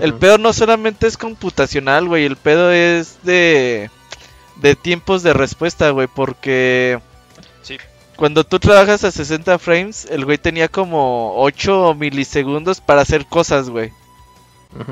El 0.00 0.14
pedo 0.14 0.38
no 0.38 0.52
solamente 0.52 1.06
es 1.06 1.16
computacional, 1.16 2.06
güey, 2.06 2.24
el 2.24 2.36
pedo 2.36 2.70
es 2.72 3.18
de 3.22 3.90
de 4.56 4.76
tiempos 4.76 5.22
de 5.22 5.32
respuesta, 5.32 5.90
güey, 5.90 6.06
porque 6.14 7.00
Sí. 7.62 7.78
cuando 8.16 8.44
tú 8.44 8.58
trabajas 8.60 9.02
a 9.04 9.10
60 9.10 9.58
frames, 9.58 10.06
el 10.10 10.24
güey 10.24 10.38
tenía 10.38 10.68
como 10.68 11.34
8 11.36 11.94
milisegundos 11.98 12.80
para 12.80 13.00
hacer 13.00 13.26
cosas, 13.26 13.70
güey. 13.70 13.92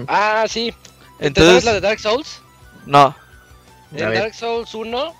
Ah, 0.08 0.44
sí. 0.48 0.74
¿Entonces 1.20 1.62
Entonces, 1.62 1.64
la 1.64 1.72
de 1.74 1.80
Dark 1.80 2.00
Souls? 2.00 2.40
no. 2.86 3.14
En. 3.92 4.14
Dark 4.14 4.34
Souls 4.34 4.74
1, 4.74 5.14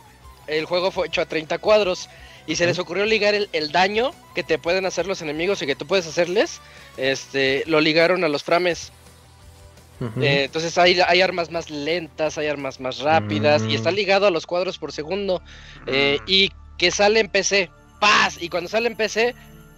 el 0.46 0.64
juego 0.64 0.90
fue 0.90 1.06
hecho 1.08 1.20
a 1.20 1.26
30 1.26 1.58
cuadros. 1.58 2.08
Y 2.46 2.56
se 2.56 2.66
les 2.66 2.78
ocurrió 2.78 3.04
ligar 3.04 3.34
el, 3.34 3.48
el 3.52 3.70
daño 3.70 4.12
que 4.34 4.42
te 4.42 4.58
pueden 4.58 4.86
hacer 4.86 5.06
los 5.06 5.22
enemigos 5.22 5.60
y 5.62 5.66
que 5.66 5.76
tú 5.76 5.86
puedes 5.86 6.06
hacerles. 6.06 6.60
Este, 6.96 7.62
lo 7.66 7.80
ligaron 7.80 8.24
a 8.24 8.28
los 8.28 8.42
frames. 8.42 8.92
Eh, 10.20 10.44
entonces 10.44 10.78
hay, 10.78 10.98
hay 11.00 11.20
armas 11.20 11.50
más 11.50 11.68
lentas, 11.68 12.38
hay 12.38 12.46
armas 12.48 12.80
más 12.80 13.00
rápidas. 13.00 13.62
Y 13.68 13.72
Mm. 13.72 13.76
está 13.76 13.90
ligado 13.90 14.26
a 14.26 14.30
los 14.30 14.46
cuadros 14.46 14.78
por 14.78 14.92
segundo. 14.92 15.42
Eh, 15.86 16.18
y 16.26 16.50
que 16.78 16.90
sale 16.90 17.20
en 17.20 17.28
PC. 17.28 17.70
¡Paz! 18.00 18.38
Y 18.40 18.48
cuando 18.48 18.70
sale 18.70 18.88
en 18.88 18.96
PC, 18.96 19.34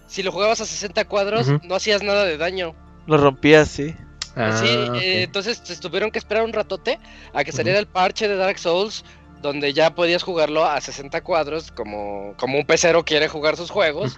si 0.07 0.23
lo 0.23 0.31
jugabas 0.31 0.61
a 0.61 0.65
60 0.67 1.05
cuadros, 1.07 1.49
no 1.65 1.75
hacías 1.75 2.03
nada 2.03 2.25
de 2.25 2.37
daño. 2.37 2.75
Lo 3.07 3.17
rompí 3.17 3.55
así. 3.55 3.95
Ah, 4.37 4.57
sí, 4.57 4.67
ok. 4.67 4.97
eh, 4.97 5.23
entonces 5.25 5.61
se 5.63 5.77
tuvieron 5.77 6.11
que 6.11 6.19
esperar 6.19 6.45
un 6.45 6.53
ratote 6.53 6.99
a 7.35 7.45
que 7.45 7.53
saliera 7.53 7.79
el 7.79 7.87
parche 7.87 8.29
de 8.29 8.37
Dark 8.37 8.59
Souls, 8.59 9.05
donde 9.43 9.73
ya 9.73 9.95
podías 9.95 10.23
jugarlo 10.23 10.65
a 10.65 10.81
60 10.81 11.21
cuadros, 11.23 11.71
como, 11.73 12.35
como 12.39 12.59
un 12.59 12.65
pecero 12.65 13.05
quiere 13.05 13.29
jugar 13.29 13.57
sus 13.57 13.71
juegos. 13.71 14.17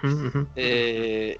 Eh, 0.55 1.37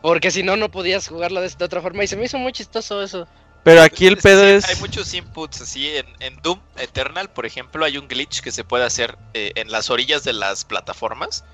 porque 0.00 0.30
si 0.30 0.42
no, 0.42 0.56
no 0.56 0.70
podías 0.70 1.06
jugarlo 1.06 1.40
de, 1.40 1.48
de 1.48 1.64
otra 1.64 1.80
forma. 1.80 2.02
Y 2.02 2.08
se 2.08 2.16
me 2.16 2.24
hizo 2.24 2.38
muy 2.38 2.52
chistoso 2.52 3.02
eso. 3.02 3.28
Pero 3.62 3.82
aquí 3.82 4.06
el 4.06 4.16
pedo 4.16 4.42
sí, 4.42 4.50
es. 4.50 4.68
Hay 4.68 4.76
muchos 4.80 5.14
inputs 5.14 5.60
así. 5.60 5.88
En, 5.96 6.06
en 6.18 6.42
Doom 6.42 6.58
Eternal, 6.76 7.30
por 7.30 7.46
ejemplo, 7.46 7.84
hay 7.84 7.96
un 7.98 8.08
glitch 8.08 8.40
que 8.40 8.50
se 8.50 8.64
puede 8.64 8.84
hacer 8.84 9.16
eh, 9.34 9.52
en 9.54 9.70
las 9.70 9.90
orillas 9.90 10.24
de 10.24 10.32
las 10.32 10.64
plataformas. 10.64 11.44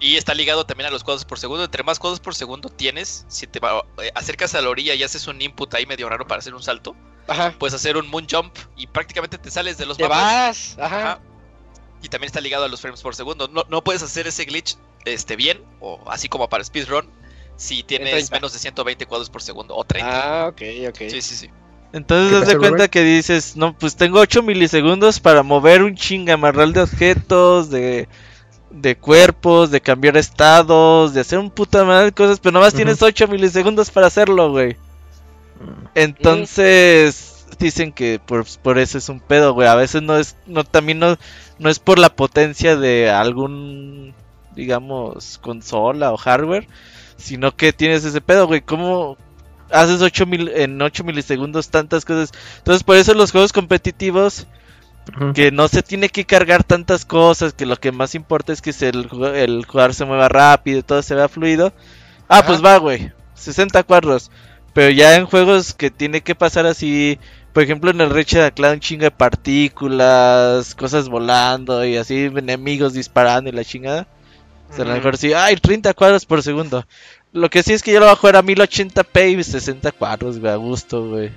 Y 0.00 0.16
está 0.16 0.34
ligado 0.34 0.64
también 0.64 0.88
a 0.88 0.90
los 0.90 1.02
cuadros 1.04 1.24
por 1.24 1.38
segundo. 1.38 1.64
Entre 1.64 1.82
más 1.82 1.98
cuadros 1.98 2.20
por 2.20 2.34
segundo 2.34 2.68
tienes, 2.68 3.24
si 3.28 3.46
te 3.46 3.58
va- 3.60 3.84
eh, 4.02 4.10
acercas 4.14 4.54
a 4.54 4.60
la 4.60 4.68
orilla 4.68 4.94
y 4.94 5.02
haces 5.02 5.26
un 5.26 5.40
input 5.42 5.72
ahí 5.74 5.86
medio 5.86 6.08
raro 6.08 6.26
para 6.26 6.38
hacer 6.40 6.54
un 6.54 6.62
salto, 6.62 6.94
Ajá. 7.26 7.54
puedes 7.58 7.74
hacer 7.74 7.96
un 7.96 8.08
moon 8.08 8.26
jump 8.30 8.54
y 8.76 8.86
prácticamente 8.86 9.38
te 9.38 9.50
sales 9.50 9.76
de 9.78 9.86
los 9.86 9.96
Te 9.96 10.04
mapas. 10.04 10.76
vas. 10.76 10.76
Ajá. 10.78 10.96
Ajá. 11.12 11.20
Y 12.02 12.08
también 12.08 12.28
está 12.28 12.40
ligado 12.40 12.64
a 12.64 12.68
los 12.68 12.80
frames 12.80 13.02
por 13.02 13.14
segundo. 13.16 13.48
No, 13.48 13.64
no 13.68 13.82
puedes 13.82 14.02
hacer 14.02 14.26
ese 14.28 14.44
glitch 14.44 14.76
este, 15.04 15.34
bien, 15.36 15.60
o 15.80 16.00
así 16.10 16.28
como 16.28 16.48
para 16.48 16.62
speedrun, 16.62 17.10
si 17.56 17.82
tienes 17.82 18.10
30. 18.10 18.36
menos 18.36 18.52
de 18.52 18.58
120 18.60 19.06
cuadros 19.06 19.30
por 19.30 19.42
segundo 19.42 19.74
o 19.74 19.82
30. 19.84 20.44
Ah, 20.44 20.48
ok, 20.48 20.62
ok. 20.90 20.96
Sí, 21.10 21.20
sí, 21.22 21.34
sí. 21.34 21.50
Entonces, 21.92 22.30
¿Qué 22.30 22.36
haz 22.42 22.48
de 22.48 22.58
cuenta 22.58 22.76
Robert? 22.76 22.92
que 22.92 23.02
dices, 23.02 23.56
no, 23.56 23.76
pues 23.76 23.96
tengo 23.96 24.20
8 24.20 24.42
milisegundos 24.42 25.18
para 25.20 25.42
mover 25.42 25.82
un 25.82 25.96
chingamarral 25.96 26.72
de 26.74 26.82
objetos, 26.82 27.70
de, 27.70 28.08
de 28.70 28.96
cuerpos, 28.96 29.70
de 29.70 29.80
cambiar 29.80 30.16
estados, 30.16 31.14
de 31.14 31.20
hacer 31.20 31.38
un 31.38 31.50
puta 31.50 31.84
madre 31.84 32.06
de 32.06 32.12
cosas, 32.12 32.40
pero 32.40 32.52
nomás 32.52 32.68
Ujú. 32.74 32.78
tienes 32.78 33.02
8 33.02 33.28
milisegundos 33.28 33.90
para 33.90 34.06
hacerlo, 34.08 34.50
güey. 34.50 34.74
Mm. 34.74 35.86
Entonces, 35.94 37.46
dicen 37.58 37.92
que 37.92 38.20
por, 38.24 38.44
por 38.62 38.78
eso 38.78 38.98
es 38.98 39.08
un 39.08 39.20
pedo, 39.20 39.54
güey. 39.54 39.68
A 39.68 39.74
veces 39.74 40.02
no 40.02 40.16
es, 40.16 40.36
no, 40.46 40.64
también 40.64 40.98
no, 40.98 41.16
no 41.58 41.68
es 41.68 41.78
por 41.78 41.98
la 41.98 42.14
potencia 42.14 42.76
de 42.76 43.10
algún, 43.10 44.14
digamos, 44.54 45.38
consola 45.38 46.12
o 46.12 46.16
hardware, 46.16 46.68
sino 47.16 47.54
que 47.54 47.72
tienes 47.72 48.04
ese 48.04 48.20
pedo, 48.20 48.46
güey. 48.46 48.60
¿Cómo 48.60 49.16
haces 49.70 50.00
8 50.00 50.26
mil, 50.26 50.48
en 50.48 50.80
8 50.80 51.04
milisegundos 51.04 51.68
tantas 51.70 52.04
cosas? 52.04 52.32
Entonces, 52.58 52.84
por 52.84 52.96
eso 52.96 53.14
los 53.14 53.32
juegos 53.32 53.52
competitivos, 53.52 54.46
Que 55.34 55.50
no 55.50 55.68
se 55.68 55.82
tiene 55.82 56.08
que 56.08 56.24
cargar 56.24 56.64
tantas 56.64 57.04
cosas, 57.04 57.52
que 57.54 57.66
lo 57.66 57.76
que 57.76 57.92
más 57.92 58.14
importa 58.14 58.52
es 58.52 58.60
que 58.62 58.72
se- 58.72 58.88
el, 58.90 59.08
el 59.34 59.64
jugador 59.66 59.94
se 59.94 60.04
mueva 60.04 60.28
rápido, 60.28 60.82
todo 60.82 61.02
se 61.02 61.14
vea 61.14 61.28
fluido. 61.28 61.72
Ah, 62.28 62.38
Ajá. 62.38 62.46
pues 62.46 62.64
va, 62.64 62.76
güey. 62.78 63.12
60 63.34 63.82
cuadros. 63.84 64.30
Pero 64.74 64.90
ya 64.90 65.16
en 65.16 65.26
juegos 65.26 65.72
que 65.74 65.90
tiene 65.90 66.20
que 66.20 66.34
pasar 66.34 66.66
así, 66.66 67.18
por 67.52 67.62
ejemplo 67.62 67.90
en 67.90 68.00
el 68.00 68.10
Ratchet 68.10 68.54
Clank 68.54 68.74
un 68.74 68.80
chingo 68.80 69.04
de 69.04 69.10
partículas, 69.10 70.74
cosas 70.74 71.08
volando 71.08 71.84
y 71.84 71.96
así 71.96 72.24
enemigos 72.24 72.92
disparando 72.92 73.48
y 73.50 73.52
la 73.52 73.64
chingada. 73.64 74.06
O 74.70 74.74
sea, 74.74 74.84
a 74.84 74.88
lo 74.88 74.94
mejor 74.94 75.16
sí, 75.16 75.32
ay, 75.32 75.56
30 75.56 75.94
cuadros 75.94 76.26
por 76.26 76.42
segundo. 76.42 76.84
Lo 77.32 77.48
que 77.48 77.62
sí 77.62 77.72
es 77.72 77.82
que 77.82 77.92
yo 77.92 78.00
lo 78.00 78.06
voy 78.06 78.12
a 78.12 78.16
jugar 78.16 78.36
a 78.36 78.42
1080p 78.42 79.38
y 79.38 79.42
60 79.42 79.92
cuadros, 79.92 80.38
güey, 80.38 80.52
a 80.52 80.56
gusto, 80.56 81.08
güey. 81.08 81.30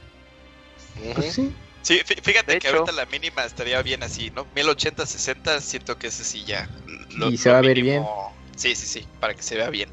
Pues 1.16 1.34
sí. 1.34 1.52
Sí, 1.82 2.00
fí- 2.06 2.22
fíjate 2.22 2.54
De 2.54 2.60
que 2.60 2.68
hecho. 2.68 2.78
ahorita 2.78 2.92
la 2.92 3.06
mínima 3.08 3.44
estaría 3.44 3.82
bien 3.82 4.04
así, 4.04 4.32
¿no? 4.36 4.46
1080, 4.56 5.06
60, 5.06 5.62
siento 5.62 5.98
que 5.98 6.08
ese 6.08 6.24
sí 6.24 6.44
ya. 6.46 6.70
Y 7.30 7.38
se 7.38 7.50
va 7.52 7.58
a 7.58 7.62
ver 7.62 7.82
bien. 7.82 8.04
Sí, 8.56 8.76
sí, 8.76 8.86
sí, 8.86 9.08
para 9.20 9.34
que 9.34 9.42
se 9.42 9.56
vea 9.56 9.70
bien. 9.70 9.90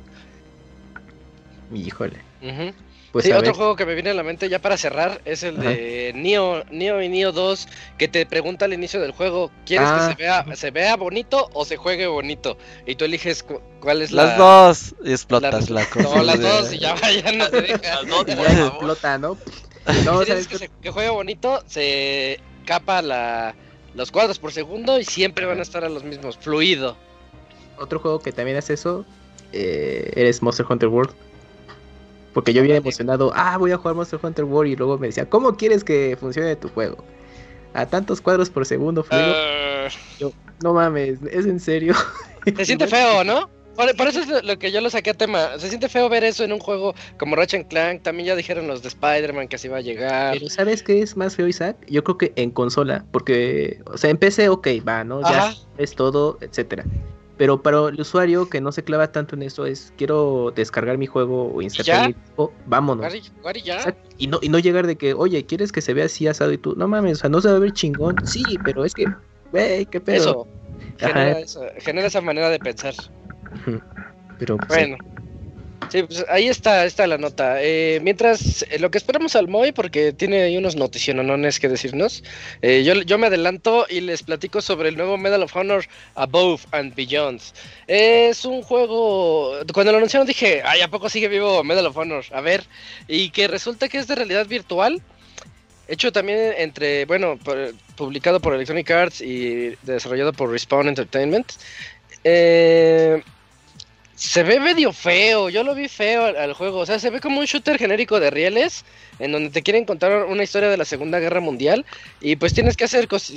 Híjole. 1.74 2.16
Ujú. 2.42 2.72
Pues 3.12 3.24
sí, 3.24 3.32
otro 3.32 3.42
ver. 3.46 3.54
juego 3.54 3.74
que 3.76 3.86
me 3.86 3.94
viene 3.94 4.10
a 4.10 4.14
la 4.14 4.22
mente 4.22 4.50
ya 4.50 4.58
para 4.60 4.76
cerrar 4.76 5.22
es 5.24 5.42
el 5.42 5.58
Ajá. 5.58 5.70
de 5.70 6.12
Neo, 6.14 6.62
Neo 6.70 7.00
y 7.02 7.08
Neo 7.08 7.32
2, 7.32 7.66
que 7.96 8.06
te 8.06 8.26
pregunta 8.26 8.66
al 8.66 8.74
inicio 8.74 9.00
del 9.00 9.12
juego, 9.12 9.50
¿quieres 9.64 9.88
Ah. 9.90 10.08
que 10.08 10.14
se 10.14 10.22
vea, 10.22 10.56
se 10.56 10.70
vea 10.70 10.96
bonito 10.96 11.48
o 11.54 11.64
se 11.64 11.78
juegue 11.78 12.06
bonito? 12.06 12.58
Y 12.86 12.96
tú 12.96 13.06
eliges 13.06 13.42
cu- 13.42 13.62
cuál 13.80 14.02
es 14.02 14.12
la... 14.12 14.24
Las 14.24 14.36
dos 14.38 14.94
y 15.02 15.10
explotas 15.12 15.70
la, 15.70 15.86
cosa. 15.86 16.16
No, 16.16 16.22
las 16.22 16.38
dos 16.38 16.70
y 16.74 16.78
ya, 16.80 16.94
ya 17.24 17.32
no 17.32 17.48
te 17.48 17.62
deja. 17.62 18.02
Las 18.02 18.06
dos, 18.08 18.24
Y 18.28 18.36
por 18.36 18.44
ya 18.46 18.50
favor. 18.50 18.66
explota, 18.68 19.18
¿no? 19.18 19.38
Si 19.92 20.04
No, 20.04 20.24
¿sabes 20.24 20.46
que, 20.48 20.58
se- 20.58 20.70
que 20.80 20.90
juegue 20.90 21.10
bonito, 21.10 21.62
se 21.66 22.40
capa 22.66 23.02
la, 23.02 23.54
los 23.94 24.10
cuadros 24.10 24.38
por 24.38 24.52
segundo 24.52 24.98
y 24.98 25.04
siempre 25.04 25.46
van 25.46 25.58
a 25.58 25.62
estar 25.62 25.84
a 25.84 25.88
los 25.88 26.04
mismos, 26.04 26.36
fluido. 26.38 26.96
Otro 27.78 27.98
juego 27.98 28.20
que 28.20 28.32
también 28.32 28.56
hace 28.58 28.74
eso, 28.74 29.04
eh, 29.52 30.10
eres 30.14 30.42
Monster 30.42 30.66
Hunter 30.68 30.88
World. 30.88 31.14
Porque 32.34 32.52
yo 32.52 32.62
bien 32.62 32.76
emocionado, 32.76 33.32
ah, 33.34 33.56
voy 33.56 33.72
a 33.72 33.78
jugar 33.78 33.94
Monster 33.96 34.20
Hunter 34.22 34.44
World 34.44 34.72
y 34.72 34.76
luego 34.76 34.98
me 34.98 35.06
decía, 35.08 35.28
¿cómo 35.28 35.56
quieres 35.56 35.82
que 35.82 36.16
funcione 36.20 36.54
tu 36.56 36.68
juego? 36.68 36.98
A 37.74 37.86
tantos 37.86 38.20
cuadros 38.20 38.50
por 38.50 38.66
segundo, 38.66 39.02
fluido. 39.02 39.32
Ah, 39.34 39.88
No 40.62 40.72
mames, 40.74 41.18
es 41.30 41.46
en 41.46 41.58
serio. 41.60 41.94
se 42.56 42.64
siente 42.66 42.86
feo, 42.86 43.24
¿no? 43.24 43.48
Por, 43.78 43.94
por 43.94 44.08
eso 44.08 44.18
es 44.22 44.44
lo, 44.44 44.58
que 44.58 44.72
yo 44.72 44.80
lo 44.80 44.90
saqué 44.90 45.10
a 45.10 45.14
tema. 45.14 45.56
Se 45.56 45.68
siente 45.68 45.88
feo 45.88 46.08
ver 46.08 46.24
eso 46.24 46.42
en 46.42 46.52
un 46.52 46.58
juego 46.58 46.96
como 47.16 47.36
Ratchet 47.36 47.68
Clank. 47.68 48.02
También 48.02 48.26
ya 48.26 48.34
dijeron 48.34 48.66
los 48.66 48.82
de 48.82 48.88
Spider-Man 48.88 49.46
que 49.46 49.54
así 49.54 49.68
va 49.68 49.76
a 49.76 49.80
llegar. 49.80 50.32
Pero 50.32 50.50
¿sabes 50.50 50.82
qué 50.82 51.00
es 51.00 51.16
más 51.16 51.36
feo, 51.36 51.46
Isaac? 51.46 51.76
Yo 51.86 52.02
creo 52.02 52.18
que 52.18 52.32
en 52.34 52.50
consola, 52.50 53.04
porque, 53.12 53.80
o 53.86 53.96
sea, 53.96 54.10
en 54.10 54.16
PC, 54.16 54.48
ok, 54.48 54.66
va, 54.86 55.04
¿no? 55.04 55.20
Ya 55.20 55.28
Ajá. 55.28 55.54
es 55.76 55.94
todo, 55.94 56.38
etcétera. 56.40 56.86
Pero 57.36 57.62
para 57.62 57.90
el 57.90 58.00
usuario 58.00 58.50
que 58.50 58.60
no 58.60 58.72
se 58.72 58.82
clava 58.82 59.12
tanto 59.12 59.36
en 59.36 59.44
eso 59.44 59.64
es, 59.64 59.92
quiero 59.96 60.52
descargar 60.56 60.98
mi 60.98 61.06
juego 61.06 61.54
o 61.54 61.60
ya? 61.60 61.64
insertar 61.66 62.08
mi 62.08 62.16
juego, 62.34 62.52
vámonos. 62.66 63.14
Jugar 63.36 63.56
y 63.58 63.62
ya. 63.62 63.96
Y 64.18 64.26
no, 64.26 64.40
y 64.42 64.48
no 64.48 64.58
llegar 64.58 64.88
de 64.88 64.96
que, 64.96 65.14
oye, 65.14 65.46
¿quieres 65.46 65.70
que 65.70 65.82
se 65.82 65.94
vea 65.94 66.06
así 66.06 66.26
asado? 66.26 66.52
Y 66.52 66.58
tú, 66.58 66.74
no 66.76 66.88
mames, 66.88 67.18
o 67.18 67.20
sea, 67.20 67.30
no 67.30 67.40
se 67.40 67.48
va 67.48 67.54
a 67.54 67.60
ver 67.60 67.70
chingón. 67.70 68.26
Sí, 68.26 68.58
pero 68.64 68.84
es 68.84 68.92
que, 68.92 69.06
güey, 69.52 69.86
qué 69.86 70.00
pedo. 70.00 70.16
Eso. 70.16 70.48
Genera, 70.98 71.38
genera 71.78 72.08
esa 72.08 72.20
manera 72.20 72.50
de 72.50 72.58
pensar. 72.58 72.94
Pero, 74.38 74.56
pues, 74.56 74.68
Bueno. 74.68 74.96
Sí, 75.90 76.02
pues 76.02 76.24
ahí 76.28 76.48
está, 76.48 76.84
está 76.84 77.06
la 77.06 77.16
nota. 77.16 77.62
Eh, 77.62 77.98
mientras, 78.02 78.62
eh, 78.70 78.78
lo 78.78 78.90
que 78.90 78.98
esperamos 78.98 79.34
al 79.36 79.48
Moy, 79.48 79.72
porque 79.72 80.12
tiene 80.12 80.42
ahí 80.42 80.56
unos 80.58 80.76
noticionones 80.76 81.58
que 81.58 81.68
decirnos, 81.68 82.22
eh, 82.60 82.82
yo, 82.84 82.92
yo 83.02 83.16
me 83.16 83.28
adelanto 83.28 83.86
y 83.88 84.02
les 84.02 84.22
platico 84.22 84.60
sobre 84.60 84.90
el 84.90 84.98
nuevo 84.98 85.16
Medal 85.16 85.42
of 85.42 85.56
Honor 85.56 85.86
Above 86.14 86.66
and 86.72 86.94
Beyond. 86.94 87.40
Es 87.86 88.44
un 88.44 88.62
juego, 88.62 89.54
cuando 89.72 89.92
lo 89.92 89.98
anunciaron 89.98 90.26
dije, 90.26 90.60
ay, 90.62 90.82
¿a 90.82 90.88
poco 90.88 91.08
sigue 91.08 91.28
vivo 91.28 91.64
Medal 91.64 91.86
of 91.86 91.96
Honor? 91.96 92.24
A 92.32 92.42
ver, 92.42 92.64
y 93.06 93.30
que 93.30 93.48
resulta 93.48 93.88
que 93.88 93.96
es 93.96 94.06
de 94.08 94.14
realidad 94.16 94.46
virtual. 94.46 95.00
Hecho 95.86 96.12
también 96.12 96.52
entre, 96.58 97.06
bueno, 97.06 97.38
publicado 97.96 98.40
por 98.40 98.52
Electronic 98.52 98.90
Arts 98.90 99.22
y 99.22 99.74
desarrollado 99.84 100.34
por 100.34 100.50
Respawn 100.50 100.88
Entertainment. 100.88 101.50
Eh, 102.24 103.22
se 104.18 104.42
ve 104.42 104.58
medio 104.58 104.92
feo, 104.92 105.48
yo 105.48 105.62
lo 105.62 105.76
vi 105.76 105.86
feo 105.86 106.24
al, 106.24 106.52
juego, 106.52 106.80
o 106.80 106.86
sea, 106.86 106.98
se 106.98 107.08
ve 107.08 107.20
como 107.20 107.38
un 107.38 107.46
shooter 107.46 107.78
genérico 107.78 108.18
de 108.18 108.30
rieles, 108.30 108.84
en 109.20 109.30
donde 109.30 109.50
te 109.50 109.62
quieren 109.62 109.84
contar 109.84 110.24
una 110.24 110.42
historia 110.42 110.68
de 110.68 110.76
la 110.76 110.84
Segunda 110.84 111.20
Guerra 111.20 111.38
Mundial, 111.38 111.86
y 112.20 112.34
pues 112.34 112.52
tienes 112.52 112.76
que 112.76 112.82
hacer 112.82 113.06
cos- 113.06 113.30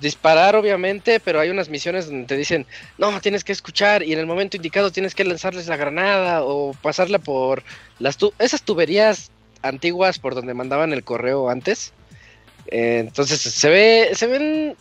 disparar 0.00 0.56
obviamente, 0.56 1.20
pero 1.20 1.40
hay 1.40 1.50
unas 1.50 1.68
misiones 1.68 2.06
donde 2.06 2.26
te 2.26 2.38
dicen, 2.38 2.64
no, 2.96 3.20
tienes 3.20 3.44
que 3.44 3.52
escuchar, 3.52 4.02
y 4.02 4.14
en 4.14 4.18
el 4.18 4.24
momento 4.24 4.56
indicado 4.56 4.90
tienes 4.90 5.14
que 5.14 5.24
lanzarles 5.24 5.66
la 5.66 5.76
granada, 5.76 6.42
o 6.42 6.72
pasarla 6.80 7.18
por 7.18 7.62
las 7.98 8.16
tu- 8.16 8.32
esas 8.38 8.62
tuberías 8.62 9.30
antiguas 9.60 10.18
por 10.18 10.34
donde 10.34 10.54
mandaban 10.54 10.94
el 10.94 11.04
correo 11.04 11.50
antes. 11.50 11.92
Eh, 12.70 13.00
entonces 13.00 13.40
se 13.40 13.68
ve, 13.68 14.10
se 14.14 14.26
ven 14.26 14.74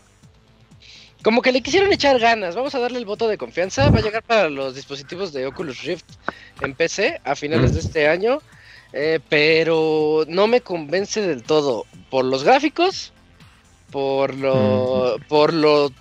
como 1.28 1.42
que 1.42 1.52
le 1.52 1.62
quisieron 1.62 1.92
echar 1.92 2.18
ganas. 2.20 2.56
Vamos 2.56 2.74
a 2.74 2.80
darle 2.80 3.00
el 3.00 3.06
voto 3.06 3.28
de 3.28 3.38
confianza. 3.38 3.90
Va 3.90 4.00
a 4.00 4.02
llegar 4.02 4.24
para 4.24 4.50
los 4.50 4.76
dispositivos 4.76 5.34
de 5.34 5.46
Oculus 5.46 5.84
Rift 5.84 6.06
en 6.62 6.74
PC 6.74 7.20
a 7.26 7.36
finales 7.36 7.74
de 7.74 7.82
este 7.82 8.08
año. 8.08 8.42
eh, 8.94 9.20
pero 9.28 10.24
no 10.30 10.48
me 10.48 10.62
convence 10.62 11.20
del 11.20 11.44
todo. 11.44 11.86
Por 12.10 12.24
los 12.24 12.46
gráficos. 12.46 13.12
Por 13.92 14.36
lo. 14.36 15.18
Por 15.28 15.52
lo. 15.52 15.92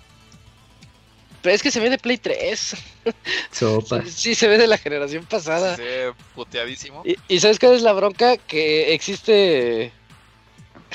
Pero 1.41 1.55
es 1.55 1.61
que 1.61 1.71
se 1.71 1.81
ve 1.81 1.89
de 1.89 1.97
Play 1.97 2.19
3. 2.19 2.75
sopas. 3.51 4.09
Sí, 4.09 4.33
se 4.33 4.47
ve 4.47 4.57
de 4.57 4.67
la 4.67 4.77
generación 4.77 5.25
pasada. 5.25 5.75
Se 5.75 5.83
ve 5.83 6.13
puteadísimo. 6.35 7.03
Y, 7.03 7.17
y 7.27 7.41
¿sabes 7.41 7.59
cuál 7.59 7.73
es 7.73 7.81
la 7.81 7.91
bronca? 7.91 8.37
Que 8.37 8.93
existe 8.93 9.91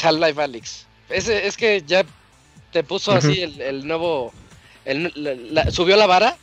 Half-Life 0.03 0.41
Alyx. 0.41 0.87
Es, 1.11 1.29
es 1.29 1.59
que 1.59 1.83
ya 1.87 2.07
te 2.73 2.83
puso 2.83 3.13
así 3.13 3.41
el, 3.43 3.61
el 3.61 3.87
nuevo... 3.87 4.33
el- 4.85 5.13
la- 5.15 5.65
la- 5.65 5.71
subió 5.71 5.97
la 5.97 6.07
vara 6.07 6.37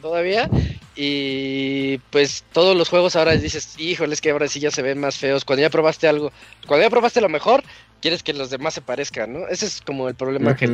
todavía 0.00 0.50
y 0.96 1.98
pues 2.10 2.44
todos 2.52 2.76
los 2.76 2.88
juegos 2.88 3.14
ahora 3.16 3.32
dices, 3.36 3.74
híjole, 3.78 4.12
es 4.14 4.20
que 4.20 4.30
ahora 4.30 4.48
sí 4.48 4.58
ya 4.60 4.70
se 4.70 4.82
ven 4.82 4.98
más 4.98 5.16
feos. 5.16 5.44
Cuando 5.44 5.62
ya 5.62 5.70
probaste 5.70 6.08
algo, 6.08 6.32
cuando 6.66 6.84
ya 6.84 6.90
probaste 6.90 7.20
lo 7.20 7.28
mejor, 7.28 7.62
quieres 8.02 8.22
que 8.22 8.32
los 8.32 8.50
demás 8.50 8.74
se 8.74 8.80
parezcan, 8.82 9.32
¿no? 9.32 9.46
Ese 9.48 9.66
es 9.66 9.80
como 9.80 10.08
el 10.08 10.14
problema 10.16 10.56
que, 10.56 10.66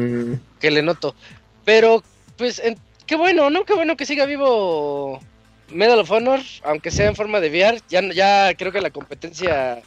que 0.61 0.71
le 0.71 0.83
noto. 0.83 1.15
Pero, 1.65 2.03
pues, 2.39 2.59
en- 2.59 2.79
qué 3.07 3.17
bueno, 3.17 3.51
¿no? 3.51 3.65
Qué 3.65 3.75
bueno 3.75 3.97
que 3.97 4.07
siga 4.07 4.25
vivo 4.25 5.21
Medal 5.71 5.99
of 6.01 6.11
Honor, 6.11 6.41
aunque 6.65 6.91
sea 6.91 7.07
en 7.09 7.17
forma 7.17 7.41
de 7.41 7.51
VR. 7.51 7.81
Ya, 7.91 8.01
ya 8.13 8.55
creo 8.57 8.73
que 8.73 8.81
la 8.81 8.91
competencia 8.91 9.83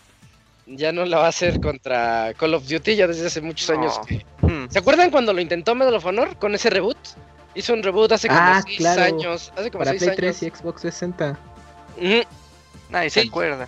ya 0.70 0.92
no 0.92 1.06
la 1.06 1.18
va 1.18 1.26
a 1.26 1.30
hacer 1.30 1.60
contra 1.60 2.34
Call 2.38 2.54
of 2.54 2.68
Duty, 2.68 2.96
ya 2.96 3.08
desde 3.08 3.28
hace 3.28 3.42
muchos 3.42 3.70
años. 3.70 4.00
Que- 4.08 4.26
Hmm. 4.42 4.68
¿Se 4.70 4.80
acuerdan 4.80 5.12
cuando 5.12 5.34
lo 5.34 5.42
intentó 5.42 5.76
Medal 5.76 5.94
of 5.96 6.06
Honor 6.06 6.38
con 6.38 6.56
ese 6.56 6.70
reboot? 6.70 6.98
Hizo 7.56 7.74
un 7.74 7.84
reboot 7.84 8.12
hace 8.12 8.28
como 8.28 8.40
Ah, 8.40 8.62
6 8.66 8.78
claro. 8.78 9.02
años. 9.04 9.52
Hace 9.58 9.72
como 9.72 9.80
Para 9.84 9.92
6 9.92 10.00
Play 10.04 10.10
años. 10.28 10.38
3 10.40 10.44
y 10.44 10.50
Xbox 10.50 10.82
360. 10.82 11.40
Ujú. 11.98 12.24
Nadie 12.90 13.10
Sí. 13.10 13.22
se 13.22 13.28
acuerda. 13.28 13.68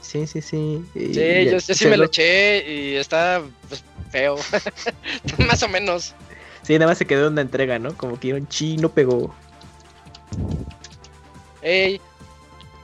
Sí, 0.00 0.26
sí, 0.26 0.42
sí. 0.42 0.84
Y 0.94 1.14
Sí, 1.14 1.44
yo, 1.46 1.52
yo 1.52 1.60
sí 1.60 1.84
me 1.86 1.92
lo 1.92 1.96
lo- 1.96 2.04
eché 2.04 2.70
y 2.70 2.96
está 2.96 3.42
pues, 3.68 3.82
feo. 4.10 4.36
Más 5.48 5.62
o 5.62 5.68
menos. 5.68 6.14
Sí, 6.62 6.74
nada 6.74 6.86
más 6.86 6.98
se 6.98 7.06
quedó 7.06 7.26
en 7.26 7.32
una 7.34 7.42
entrega, 7.42 7.78
¿no? 7.78 7.96
Como 7.96 8.18
que 8.20 8.34
un 8.34 8.46
chi 8.48 8.76
no 8.76 8.90
pegó. 8.90 9.34
Ey, 11.62 12.00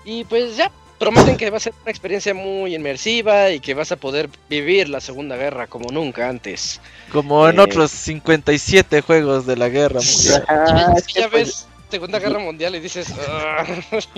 Y 0.05 0.25
pues 0.25 0.57
ya, 0.57 0.71
prometen 1.01 1.37
que 1.37 1.51
va 1.51 1.57
a 1.57 1.61
ser 1.61 1.73
una 1.83 1.91
experiencia 1.91 2.33
muy 2.35 2.75
inmersiva 2.77 3.51
y 3.51 3.59
que 3.59 3.75
vas 3.75 3.91
a 3.91 3.97
poder 3.97 4.29
vivir 4.49 4.89
la 4.89 5.01
Segunda 5.01 5.35
Guerra 5.37 5.67
como 5.67 5.91
nunca 5.91 6.29
antes. 6.29 6.81
Como 7.11 7.49
en 7.49 7.59
Eh. 7.59 7.63
otros 7.63 7.91
57 7.91 9.01
juegos 9.01 9.47
de 9.47 9.57
la 9.57 9.69
guerra 9.69 10.01
mundial. 10.01 10.45
Ah, 10.47 10.93
es 10.97 10.99
es 10.99 11.07
que 11.09 11.13
que 11.15 11.21
ya 11.21 11.29
pues, 11.31 11.47
ves 11.47 11.67
Segunda 11.91 12.19
Guerra 12.21 12.39
Mundial 12.39 12.77
y 12.77 12.81
dices... 12.81 13.13
"Ah". 13.29 13.65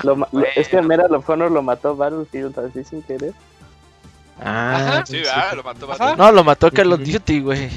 lo 0.02 0.16
ma- 0.16 0.28
lo- 0.32 0.44
es 0.56 0.68
que 0.68 0.82
Medal 0.82 1.14
of 1.14 1.26
Honor 1.30 1.50
lo 1.50 1.62
mató 1.62 1.96
Battlefield 1.96 2.58
así 2.58 2.84
sin 2.84 3.00
querer. 3.02 3.32
Ah, 4.44 4.74
Ajá, 4.76 5.06
Sí, 5.06 5.12
sí, 5.18 5.18
¿verdad? 5.22 5.52
Lo 5.54 5.62
mató. 5.62 5.86
Batman. 5.86 6.18
No, 6.18 6.32
lo 6.32 6.44
mató 6.44 6.70
Call 6.70 6.92
of. 6.92 7.00
Duty, 7.00 7.40
güey. 7.40 7.70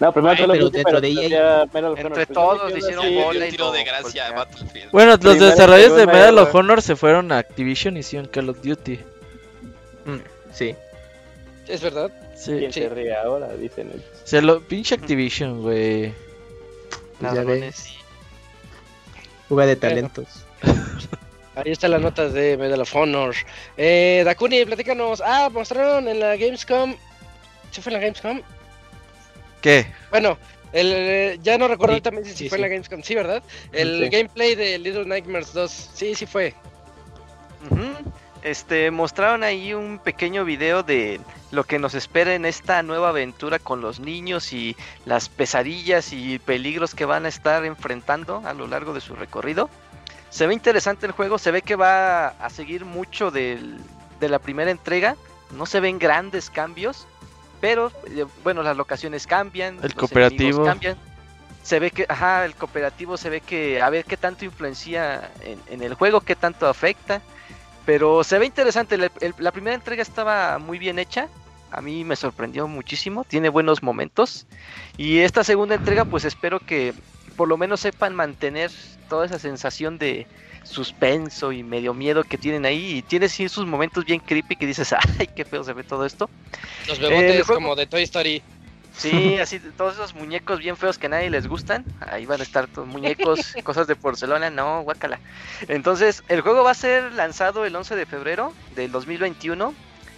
No, 0.00 0.12
primero 0.12 0.32
Ay, 0.38 0.46
pero 0.46 0.64
Duty, 0.64 0.76
dentro 0.76 1.00
de 1.00 1.08
pero 1.10 1.66
Medal 1.72 1.84
of 1.92 1.98
Entre 1.98 2.06
Honor, 2.06 2.12
pues, 2.14 2.28
todos 2.28 2.76
hicieron 2.78 3.04
así, 3.04 3.14
bola 3.16 3.46
y 3.46 3.50
tiro 3.50 3.72
de 3.72 3.84
gracia 3.84 4.26
a. 4.28 4.32
Battlefield. 4.32 4.90
Bueno, 4.92 5.10
los 5.10 5.18
Primera 5.18 5.44
y 5.46 5.50
desarrolladores 5.50 5.96
de 5.96 6.06
Medal 6.06 6.38
of. 6.38 6.54
Honor 6.54 6.82
se 6.82 6.94
fueron 6.96 7.32
a 7.32 7.38
Activision 7.38 7.96
y 7.96 8.00
hicieron 8.00 8.28
Call 8.28 8.48
of 8.50 8.62
Duty. 8.62 9.00
sí. 10.52 10.74
Es 11.66 11.82
verdad. 11.82 12.10
Sí. 12.36 12.52
¿Quién 12.58 12.72
Sí. 12.72 12.80
se 12.82 12.88
ríe 12.88 13.14
ahora? 13.14 13.48
Dicen 13.54 13.90
ellos. 13.92 14.06
Se 14.24 14.40
lo 14.40 14.60
pinche 14.62 14.94
Activision, 14.94 15.62
güey. 15.62 16.14
Ya 17.20 17.32
Ladrones. 17.34 17.60
ves. 17.60 17.88
Fuga 19.48 19.66
de 19.66 19.76
talentos. 19.76 20.44
Ahí 21.56 21.72
está 21.72 21.88
la 21.88 21.98
nota 21.98 22.28
de 22.28 22.56
Medal 22.56 22.80
of 22.82 22.94
Honor. 22.94 23.34
Eh, 23.76 24.22
Dakuni, 24.24 24.64
platícanos. 24.64 25.20
Ah, 25.26 25.48
mostraron 25.52 26.06
en 26.06 26.20
la 26.20 26.36
Gamescom. 26.36 26.94
¿Sí 27.72 27.80
fue 27.82 27.90
en 27.90 27.94
la 27.94 28.00
Gamescom? 28.00 28.40
¿Qué? 29.60 29.86
Bueno, 30.10 30.38
el, 30.72 30.92
eh, 30.92 31.38
ya 31.42 31.58
no 31.58 31.66
recuerdo 31.68 31.96
Sí, 31.96 32.00
también 32.00 32.24
si 32.24 32.32
sí, 32.34 32.48
fue 32.48 32.58
en 32.58 32.60
sí. 32.60 32.62
la 32.62 32.68
Gamescom. 32.68 33.02
Sí, 33.02 33.14
¿verdad? 33.14 33.42
El 33.72 34.08
gameplay 34.10 34.54
de 34.54 34.78
Little 34.78 35.04
Nightmares 35.06 35.52
2. 35.52 35.90
Sí, 35.94 36.14
sí 36.14 36.26
fue. 36.26 36.54
Este, 38.42 38.90
mostraron 38.92 39.42
ahí 39.42 39.74
un 39.74 39.98
pequeño 39.98 40.44
video 40.44 40.84
de 40.84 41.20
lo 41.50 41.64
que 41.64 41.78
nos 41.80 41.94
espera 41.94 42.34
en 42.34 42.44
esta 42.44 42.82
nueva 42.84 43.08
aventura 43.08 43.58
con 43.58 43.80
los 43.80 43.98
niños 43.98 44.52
y 44.52 44.76
las 45.04 45.28
pesadillas 45.28 46.12
y 46.12 46.38
peligros 46.38 46.94
que 46.94 47.04
van 47.04 47.26
a 47.26 47.28
estar 47.28 47.64
enfrentando 47.64 48.42
a 48.46 48.54
lo 48.54 48.68
largo 48.68 48.94
de 48.94 49.00
su 49.00 49.16
recorrido. 49.16 49.68
Se 50.30 50.46
ve 50.46 50.54
interesante 50.54 51.04
el 51.06 51.12
juego, 51.12 51.38
se 51.38 51.50
ve 51.50 51.62
que 51.62 51.74
va 51.74 52.28
a 52.28 52.50
seguir 52.50 52.84
mucho 52.84 53.30
del- 53.32 53.78
de 54.20 54.28
la 54.28 54.38
primera 54.38 54.70
entrega, 54.70 55.16
no 55.50 55.66
se 55.66 55.80
ven 55.80 55.98
grandes 55.98 56.48
cambios, 56.48 57.06
pero 57.60 57.90
eh, 58.06 58.24
bueno, 58.42 58.62
las 58.62 58.76
locaciones 58.76 59.26
cambian, 59.26 59.76
El 59.76 59.82
los 59.82 59.94
cooperativo. 59.94 60.64
cambian. 60.64 60.96
Se 61.62 61.78
ve 61.80 61.90
que, 61.90 62.06
ajá, 62.08 62.44
el 62.44 62.54
cooperativo 62.54 63.16
se 63.16 63.28
ve 63.30 63.40
que, 63.40 63.82
a 63.82 63.90
ver 63.90 64.04
qué 64.04 64.16
tanto 64.16 64.44
influencia 64.44 65.30
en, 65.42 65.58
en 65.68 65.82
el 65.82 65.94
juego, 65.94 66.20
qué 66.20 66.34
tanto 66.34 66.66
afecta. 66.66 67.20
Pero 67.84 68.22
se 68.24 68.38
ve 68.38 68.46
interesante, 68.46 68.94
el- 68.94 69.34
la 69.38 69.50
primera 69.52 69.74
entrega 69.74 70.02
estaba 70.02 70.58
muy 70.58 70.78
bien 70.78 70.98
hecha, 70.98 71.28
a 71.70 71.80
mí 71.82 72.04
me 72.04 72.16
sorprendió 72.16 72.68
muchísimo, 72.68 73.24
tiene 73.24 73.48
buenos 73.48 73.82
momentos. 73.82 74.46
Y 74.96 75.18
esta 75.18 75.42
segunda 75.44 75.74
entrega 75.74 76.04
pues 76.04 76.24
espero 76.24 76.60
que 76.60 76.94
por 77.36 77.48
lo 77.48 77.56
menos 77.56 77.80
sepan 77.80 78.14
mantener 78.14 78.70
toda 79.08 79.26
esa 79.26 79.38
sensación 79.38 79.98
de 79.98 80.26
suspenso 80.68 81.52
y 81.52 81.62
medio 81.62 81.94
miedo 81.94 82.22
que 82.24 82.38
tienen 82.38 82.64
ahí. 82.64 82.98
Y 82.98 83.02
tiene 83.02 83.28
sí 83.28 83.48
sus 83.48 83.66
momentos 83.66 84.04
bien 84.04 84.20
creepy 84.20 84.56
que 84.56 84.66
dices, 84.66 84.92
ay, 85.18 85.26
qué 85.34 85.44
feo 85.44 85.64
se 85.64 85.72
ve 85.72 85.82
todo 85.84 86.04
esto. 86.04 86.28
Los 86.86 86.98
bebotes 86.98 87.46
juego- 87.46 87.60
como 87.60 87.76
de 87.76 87.86
Toy 87.86 88.02
Story. 88.02 88.42
Sí, 88.96 89.38
así 89.40 89.60
todos 89.76 89.94
esos 89.94 90.14
muñecos 90.14 90.58
bien 90.58 90.76
feos 90.76 90.98
que 90.98 91.06
a 91.06 91.10
nadie 91.10 91.30
les 91.30 91.46
gustan. 91.46 91.84
Ahí 92.00 92.26
van 92.26 92.40
a 92.40 92.44
estar 92.44 92.66
todos 92.66 92.86
muñecos, 92.88 93.54
cosas 93.64 93.86
de 93.86 93.96
porcelana, 93.96 94.50
no, 94.50 94.82
guácala. 94.82 95.18
Entonces, 95.68 96.22
el 96.28 96.40
juego 96.42 96.64
va 96.64 96.72
a 96.72 96.74
ser 96.74 97.12
lanzado 97.12 97.64
el 97.64 97.74
11 97.74 97.96
de 97.96 98.06
febrero 98.06 98.52
del 98.74 98.92
2021 98.92 99.74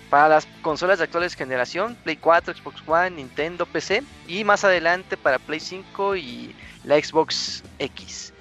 para 0.08 0.28
las 0.28 0.48
consolas 0.62 0.98
de 0.98 1.04
actuales 1.04 1.34
generación, 1.34 1.96
Play 2.02 2.16
4, 2.16 2.54
Xbox 2.54 2.82
One, 2.86 3.10
Nintendo, 3.10 3.64
PC 3.64 4.02
y 4.26 4.42
más 4.42 4.64
adelante 4.64 5.16
para 5.16 5.38
Play 5.38 5.60
5 5.60 6.16
y 6.16 6.52
la 6.82 6.96
Xbox 7.00 7.62
X. 7.78 8.32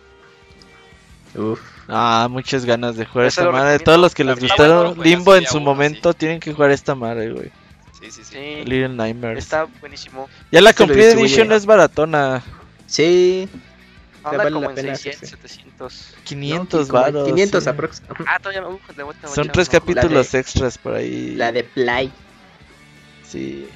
Uf. 1.35 1.59
Ah, 1.87 2.27
muchas 2.29 2.65
ganas 2.65 2.95
de 2.95 3.05
jugar 3.05 3.27
esta 3.27 3.49
madre. 3.51 3.79
Todos 3.83 3.99
los 3.99 4.13
que 4.13 4.23
les 4.23 4.39
gustaron 4.39 4.95
bueno, 4.95 5.03
Limbo 5.03 5.35
en 5.35 5.45
su 5.45 5.57
uno, 5.57 5.65
momento 5.65 6.13
tienen 6.13 6.39
que 6.39 6.53
jugar 6.53 6.71
esta 6.71 6.93
madre, 6.95 7.31
güey. 7.31 7.51
Sí, 7.99 8.11
sí, 8.11 8.23
sí. 8.23 8.33
Sí, 8.33 8.39
Little 8.65 8.89
Nightmares. 8.89 9.43
está 9.43 9.65
buenísimo. 9.79 10.29
Ya 10.51 10.61
la 10.61 10.69
lo 10.71 10.75
Complete. 10.75 11.11
Edition 11.11 11.51
es 11.51 11.65
baratona. 11.65 12.43
Sí. 12.87 13.49
Anda 14.23 14.37
vale 14.37 14.51
como 14.51 14.65
la 14.65 14.69
en 14.69 14.75
pena, 14.75 14.95
600, 14.95 15.29
sí. 15.29 15.35
700. 15.35 16.15
500 16.25 16.87
como 16.87 17.01
varos. 17.01 17.27
500 17.27 17.63
sí. 17.63 17.69
aproximadamente. 17.69 18.31
Ah, 18.31 18.39
todavía 18.39 18.61
a- 18.61 19.27
Son 19.33 19.49
tres 19.51 19.67
ojo. 19.69 19.79
capítulos 19.79 20.31
de- 20.31 20.39
extras 20.39 20.77
por 20.77 20.93
ahí. 20.95 21.35
La 21.35 21.51
de 21.51 21.63
Play. 21.63 22.11
Sí. 23.27 23.67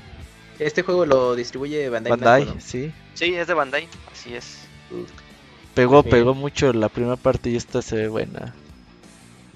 Este 0.60 0.82
juego 0.84 1.06
lo 1.06 1.36
distribuye 1.36 1.90
Bandai, 1.90 2.12
Bandai, 2.12 2.42
Namco, 2.46 2.56
¿no? 2.56 2.62
sí. 2.62 2.92
Sí, 3.16 3.34
es 3.34 3.48
de 3.48 3.54
Bandai, 3.54 3.88
así 4.12 4.36
es. 4.36 4.60
Pegó, 5.74 6.04
pegó 6.04 6.34
mucho 6.34 6.72
la 6.74 6.90
primera 6.90 7.16
parte 7.16 7.50
y 7.50 7.56
esta 7.56 7.82
se 7.82 7.96
ve 7.96 8.08
buena. 8.08 8.54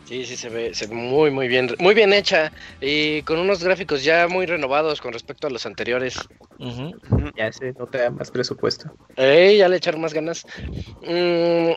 Sí, 0.06 0.26
sí, 0.26 0.38
se 0.38 0.50
ve, 0.50 0.74
se 0.74 0.88
ve 0.88 0.96
muy, 0.96 1.32
muy 1.32 1.48
bien, 1.48 1.70
muy 1.80 1.94
bien 1.94 2.14
hecha 2.14 2.52
y 2.80 3.22
con 3.24 3.40
unos 3.40 3.64
gráficos 3.64 4.04
ya 4.04 4.28
muy 4.28 4.46
renovados 4.46 5.02
con 5.02 5.12
respecto 5.14 5.48
a 5.48 5.50
los 5.50 5.66
anteriores. 5.66 6.28
Ujú. 6.60 6.98
Ya 7.36 7.52
se 7.52 7.74
nota 7.74 8.10
más 8.10 8.32
presupuesto. 8.32 8.90
Ey, 9.16 9.58
ya 9.58 9.68
le 9.68 9.78
echaron 9.78 10.02
más 10.02 10.14
ganas. 10.14 10.46
Mm, 11.02 11.74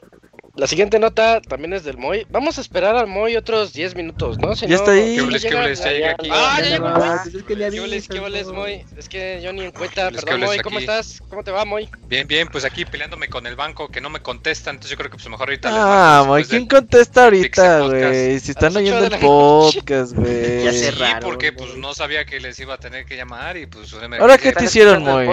la 0.61 0.66
siguiente 0.66 0.99
nota 0.99 1.40
también 1.40 1.73
es 1.73 1.85
del 1.85 1.96
Moy. 1.96 2.27
Vamos 2.29 2.59
a 2.59 2.61
esperar 2.61 2.94
al 2.94 3.07
Moy 3.07 3.35
otros 3.35 3.73
10 3.73 3.94
minutos, 3.96 4.38
¿no? 4.38 4.55
Si 4.55 4.66
Ya 4.66 4.73
no, 4.73 4.75
está 4.77 4.90
ahí. 4.92 5.16
¿Qué 5.16 5.23
boles, 5.23 5.42
qué 5.42 5.49
llega- 5.49 5.61
boles? 5.62 5.79
Ya 5.79 5.90
llegué 5.90 6.09
aquí. 6.11 6.29
Ah, 6.31 6.61
ya 6.62 6.68
llegó. 6.68 6.87
Ah, 6.88 7.20
pues 7.25 7.44
¿Qué 7.44 7.81
boles, 7.81 8.09
qué 8.09 8.20
boles, 8.20 8.46
¿no? 8.49 8.53
Moy? 8.53 8.85
Es 8.99 9.09
que 9.09 9.40
yo 9.42 9.55
ni 9.55 9.64
en 9.64 9.70
cuenta, 9.70 10.11
perdón, 10.11 10.40
Moy, 10.40 10.59
¿cómo 10.59 10.79
estás? 10.79 11.23
¿Cómo 11.31 11.42
te 11.42 11.51
va, 11.51 11.64
Moy? 11.64 11.88
Bien, 12.09 12.29
bien, 12.29 12.46
pues 12.49 12.66
aquí 12.66 12.85
peleándome 12.85 13.29
con 13.29 13.46
el 13.46 13.57
banco 13.57 13.88
que 13.88 14.03
no 14.03 14.11
me 14.11 14.20
contesta, 14.20 14.68
entonces 14.68 14.90
yo 14.90 14.99
creo 14.99 15.11
que 15.11 15.16
pues 15.16 15.29
mejor 15.31 15.49
ahorita 15.49 15.70
Ah, 15.73 16.25
Moy, 16.27 16.44
¿quién 16.44 16.66
contesta 16.66 17.25
ahorita, 17.25 17.81
güey? 17.87 18.38
Si 18.38 18.51
están 18.51 18.77
oyendo 18.77 19.07
el 19.07 19.18
podcast, 19.18 20.12
güey. 20.12 20.64
Ya 20.64 20.73
sé 20.73 20.90
Sí, 20.92 20.99
raro, 20.99 21.27
porque 21.27 21.53
pues 21.55 21.75
no 21.77 21.94
sabía 21.94 22.27
que 22.27 22.38
les 22.38 22.59
iba 22.61 22.75
a 22.75 22.79
tener 22.79 23.07
que 23.07 23.16
llamar 23.16 23.57
y 23.57 23.66
pues 23.66 23.92
una 23.94 24.14
Ahora, 24.18 24.37
¿qué 24.37 24.53
te 24.53 24.64
hicieron, 24.64 25.03
Moy? 25.03 25.27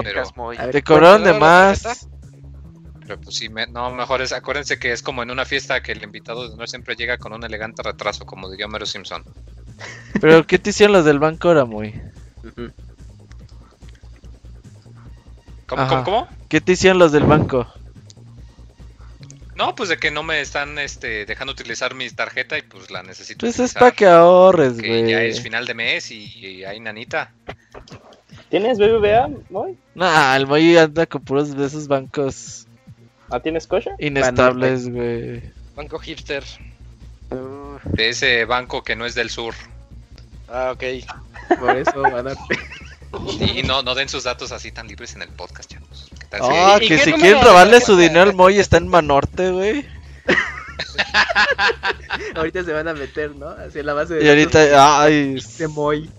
Te 0.71 0.83
cobraron 0.83 1.23
de 1.23 1.31
¿Cuál 1.31 1.35
era 1.35 1.39
la 1.39 1.39
más. 1.39 2.07
Pero 3.07 3.21
pues 3.21 3.37
sí, 3.37 3.47
me- 3.47 3.67
no, 3.67 3.89
mejor 3.91 4.21
es, 4.21 4.33
acuérdense 4.33 4.77
que 4.77 4.91
es 4.91 5.01
como 5.01 5.23
en 5.23 5.31
una 5.31 5.45
fiesta 5.45 5.81
que 5.81 5.93
el 5.93 6.03
invitado 6.03 6.45
de 6.45 6.53
honor 6.53 6.67
siempre 6.67 6.95
llega 6.97 7.17
con 7.17 7.31
un 7.31 7.41
elegante 7.45 7.81
retraso, 7.81 8.25
como 8.25 8.49
diría 8.51 8.65
Homero 8.65 8.85
Simpson. 8.85 9.23
Pero, 10.19 10.45
¿qué 10.45 10.59
te 10.59 10.71
hicieron 10.71 10.91
los 10.93 11.05
del 11.05 11.17
banco 11.17 11.47
ahora? 11.47 11.63
Ujú. 11.63 12.71
¿Cómo, 15.67 15.81
Ajá. 15.81 15.89
cómo, 15.89 16.03
cómo? 16.03 16.27
¿Qué 16.49 16.59
te 16.59 16.73
hicieron 16.73 16.99
los 16.99 17.13
del 17.13 17.23
banco? 17.23 17.65
No, 19.55 19.73
pues 19.73 19.87
de 19.89 19.97
que 19.97 20.11
no 20.11 20.21
me 20.21 20.41
están 20.41 20.77
este, 20.77 21.25
dejando 21.25 21.53
utilizar 21.53 21.95
mi 21.95 22.09
tarjeta 22.09 22.57
y 22.57 22.61
pues 22.61 22.91
la 22.91 23.03
necesito 23.03 23.45
Pues 23.45 23.57
es 23.59 23.73
para 23.73 23.91
que 23.91 24.05
ahorres, 24.05 24.73
que 24.73 25.09
ya 25.09 25.23
es 25.23 25.35
güey. 25.35 25.43
final 25.43 25.65
de 25.65 25.73
mes 25.73 26.11
y, 26.11 26.25
y 26.37 26.63
hay 26.65 26.79
nanita. 26.81 27.31
¿Tienes 28.49 28.77
BBVA, 28.77 29.29
Moy? 29.49 29.77
Nah, 29.95 30.35
el 30.35 30.45
Moy 30.45 30.77
anda 30.77 31.05
con 31.05 31.23
puros 31.23 31.55
de 31.55 31.65
esos 31.65 31.87
bancos 31.87 32.66
¿Ah, 33.29 33.39
tienes 33.39 33.63
Scotia? 33.63 33.93
inestables, 33.99 34.89
güey. 34.89 35.41
Banco 35.75 35.99
hipster. 35.99 36.43
De 37.83 38.09
ese 38.09 38.45
banco 38.45 38.83
que 38.83 38.95
no 38.95 39.05
es 39.05 39.15
del 39.15 39.29
sur. 39.29 39.53
Ah, 40.49 40.71
ok. 40.73 40.83
Por 41.59 41.75
eso 41.77 42.01
van 42.01 42.29
a... 42.29 42.33
Y 43.39 43.63
no, 43.63 43.83
no 43.83 43.95
den 43.95 44.09
sus 44.09 44.25
datos 44.25 44.51
así 44.51 44.71
tan 44.71 44.87
libres 44.87 45.15
en 45.15 45.21
el 45.21 45.29
podcast, 45.29 45.71
chavos. 45.71 46.09
¿Qué 46.19 46.25
tal 46.29 46.41
si- 46.41 46.47
Ah, 46.51 46.77
¿Y- 46.79 46.85
y 46.85 46.87
que 46.89 46.97
si 46.99 47.13
quieren 47.13 47.41
robarle 47.41 47.79
su 47.79 47.95
dinero 47.97 48.21
al 48.21 48.33
Moy 48.35 48.59
está 48.59 48.77
en 48.77 48.89
Manorte, 48.89 49.49
güey. 49.51 49.85
Ahorita 52.35 52.63
se 52.63 52.73
van 52.73 52.87
a 52.87 52.93
meter, 52.93 53.35
¿no? 53.35 53.49
Hacia 53.49 53.81
la 53.83 53.93
base 53.93 54.15
de 54.15 54.25
Y 54.25 54.29
ahorita, 54.29 55.03
ay. 55.03 55.39
de 55.57 55.67
Moy. 55.69 56.05
eh, 56.05 56.09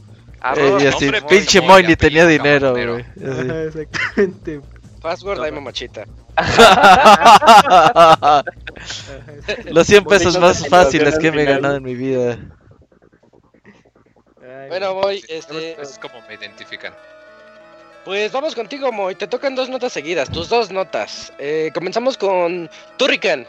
Arroba 0.40 0.82
y 0.82 0.86
así, 0.86 1.04
nombre, 1.04 1.20
Moy, 1.20 1.30
pinche 1.30 1.60
Moy, 1.60 1.82
ni 1.84 1.96
tenía 1.96 2.26
dinero, 2.26 2.72
güey. 2.72 3.00
Así. 3.02 3.50
Ajá, 3.50 3.62
exactamente. 3.64 4.60
Password, 5.00 5.42
ay 5.42 5.52
mamachita. 5.52 6.04
Los 9.66 9.86
100 9.86 10.04
pesos 10.04 10.38
más 10.38 10.68
fáciles 10.68 11.18
que 11.18 11.32
me 11.32 11.42
he 11.42 11.46
ganado 11.46 11.76
en 11.76 11.82
mi 11.82 11.94
vida. 11.94 12.38
Bueno, 14.68 14.94
Moy, 14.94 15.24
este, 15.28 15.80
Es 15.80 15.98
como 15.98 16.20
me 16.28 16.34
identifican. 16.34 16.92
pues 18.04 18.30
vamos 18.32 18.54
contigo, 18.54 18.92
Moy. 18.92 19.14
Te 19.14 19.26
tocan 19.26 19.54
dos 19.54 19.68
notas 19.68 19.92
seguidas, 19.92 20.30
tus 20.30 20.48
dos 20.48 20.70
notas. 20.70 21.32
Eh, 21.38 21.70
comenzamos 21.74 22.16
con 22.18 22.70
Turrican. 22.96 23.46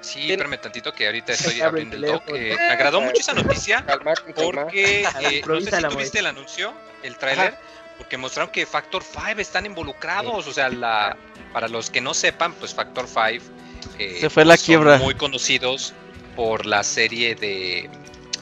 Sí, 0.00 0.32
espérame 0.32 0.60
tantito 0.60 0.92
que 0.92 1.06
ahorita 1.06 1.32
estoy 1.32 1.60
abriendo 1.60 1.96
el 1.96 2.02
doc. 2.02 2.22
Eh, 2.28 2.54
me 2.56 2.72
agradó 2.72 3.00
mucho 3.00 3.20
esa 3.20 3.34
noticia 3.34 3.84
Calma, 3.86 4.14
con 4.14 4.32
calma. 4.32 4.62
porque 4.62 5.02
eh, 5.20 5.42
no 5.46 5.60
sé 5.60 5.70
si 5.70 5.82
tuviste 5.88 6.18
el 6.20 6.26
anuncio, 6.26 6.72
el 7.02 7.16
tráiler, 7.16 7.54
porque 7.98 8.16
mostraron 8.16 8.50
que 8.52 8.66
Factor 8.66 9.02
5 9.02 9.40
están 9.40 9.66
involucrados, 9.66 10.46
o 10.46 10.52
sea, 10.52 10.68
la 10.68 11.16
para 11.52 11.68
los 11.68 11.90
que 11.90 12.00
no 12.00 12.14
sepan, 12.14 12.52
pues 12.54 12.74
Factor 12.74 13.06
5 13.06 13.44
eh, 13.98 14.18
Se 14.20 14.30
fue 14.30 14.44
la 14.44 14.56
son 14.56 14.64
quiebra. 14.66 14.98
muy 14.98 15.14
conocidos 15.14 15.92
por 16.34 16.64
la 16.66 16.82
serie 16.82 17.34
de, 17.34 17.90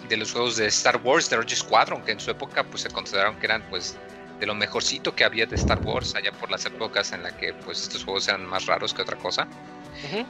de 0.08 0.16
los 0.16 0.32
juegos 0.32 0.56
de 0.56 0.66
Star 0.66 1.00
Wars, 1.02 1.28
de 1.30 1.36
Rogue 1.36 1.56
Squadron, 1.56 2.02
que 2.02 2.12
en 2.12 2.20
su 2.20 2.30
época 2.30 2.64
pues 2.64 2.82
se 2.82 2.90
consideraron 2.90 3.36
que 3.36 3.46
eran 3.46 3.62
pues 3.68 3.96
de 4.38 4.46
lo 4.46 4.54
mejorcito 4.54 5.14
que 5.14 5.24
había 5.24 5.44
de 5.46 5.56
Star 5.56 5.80
Wars 5.82 6.14
allá 6.14 6.32
por 6.32 6.50
las 6.50 6.64
épocas 6.64 7.12
en 7.12 7.22
las 7.22 7.32
que 7.34 7.52
pues 7.52 7.82
estos 7.82 8.04
juegos 8.04 8.26
eran 8.28 8.46
más 8.46 8.66
raros 8.66 8.94
que 8.94 9.02
otra 9.02 9.16
cosa. 9.16 9.46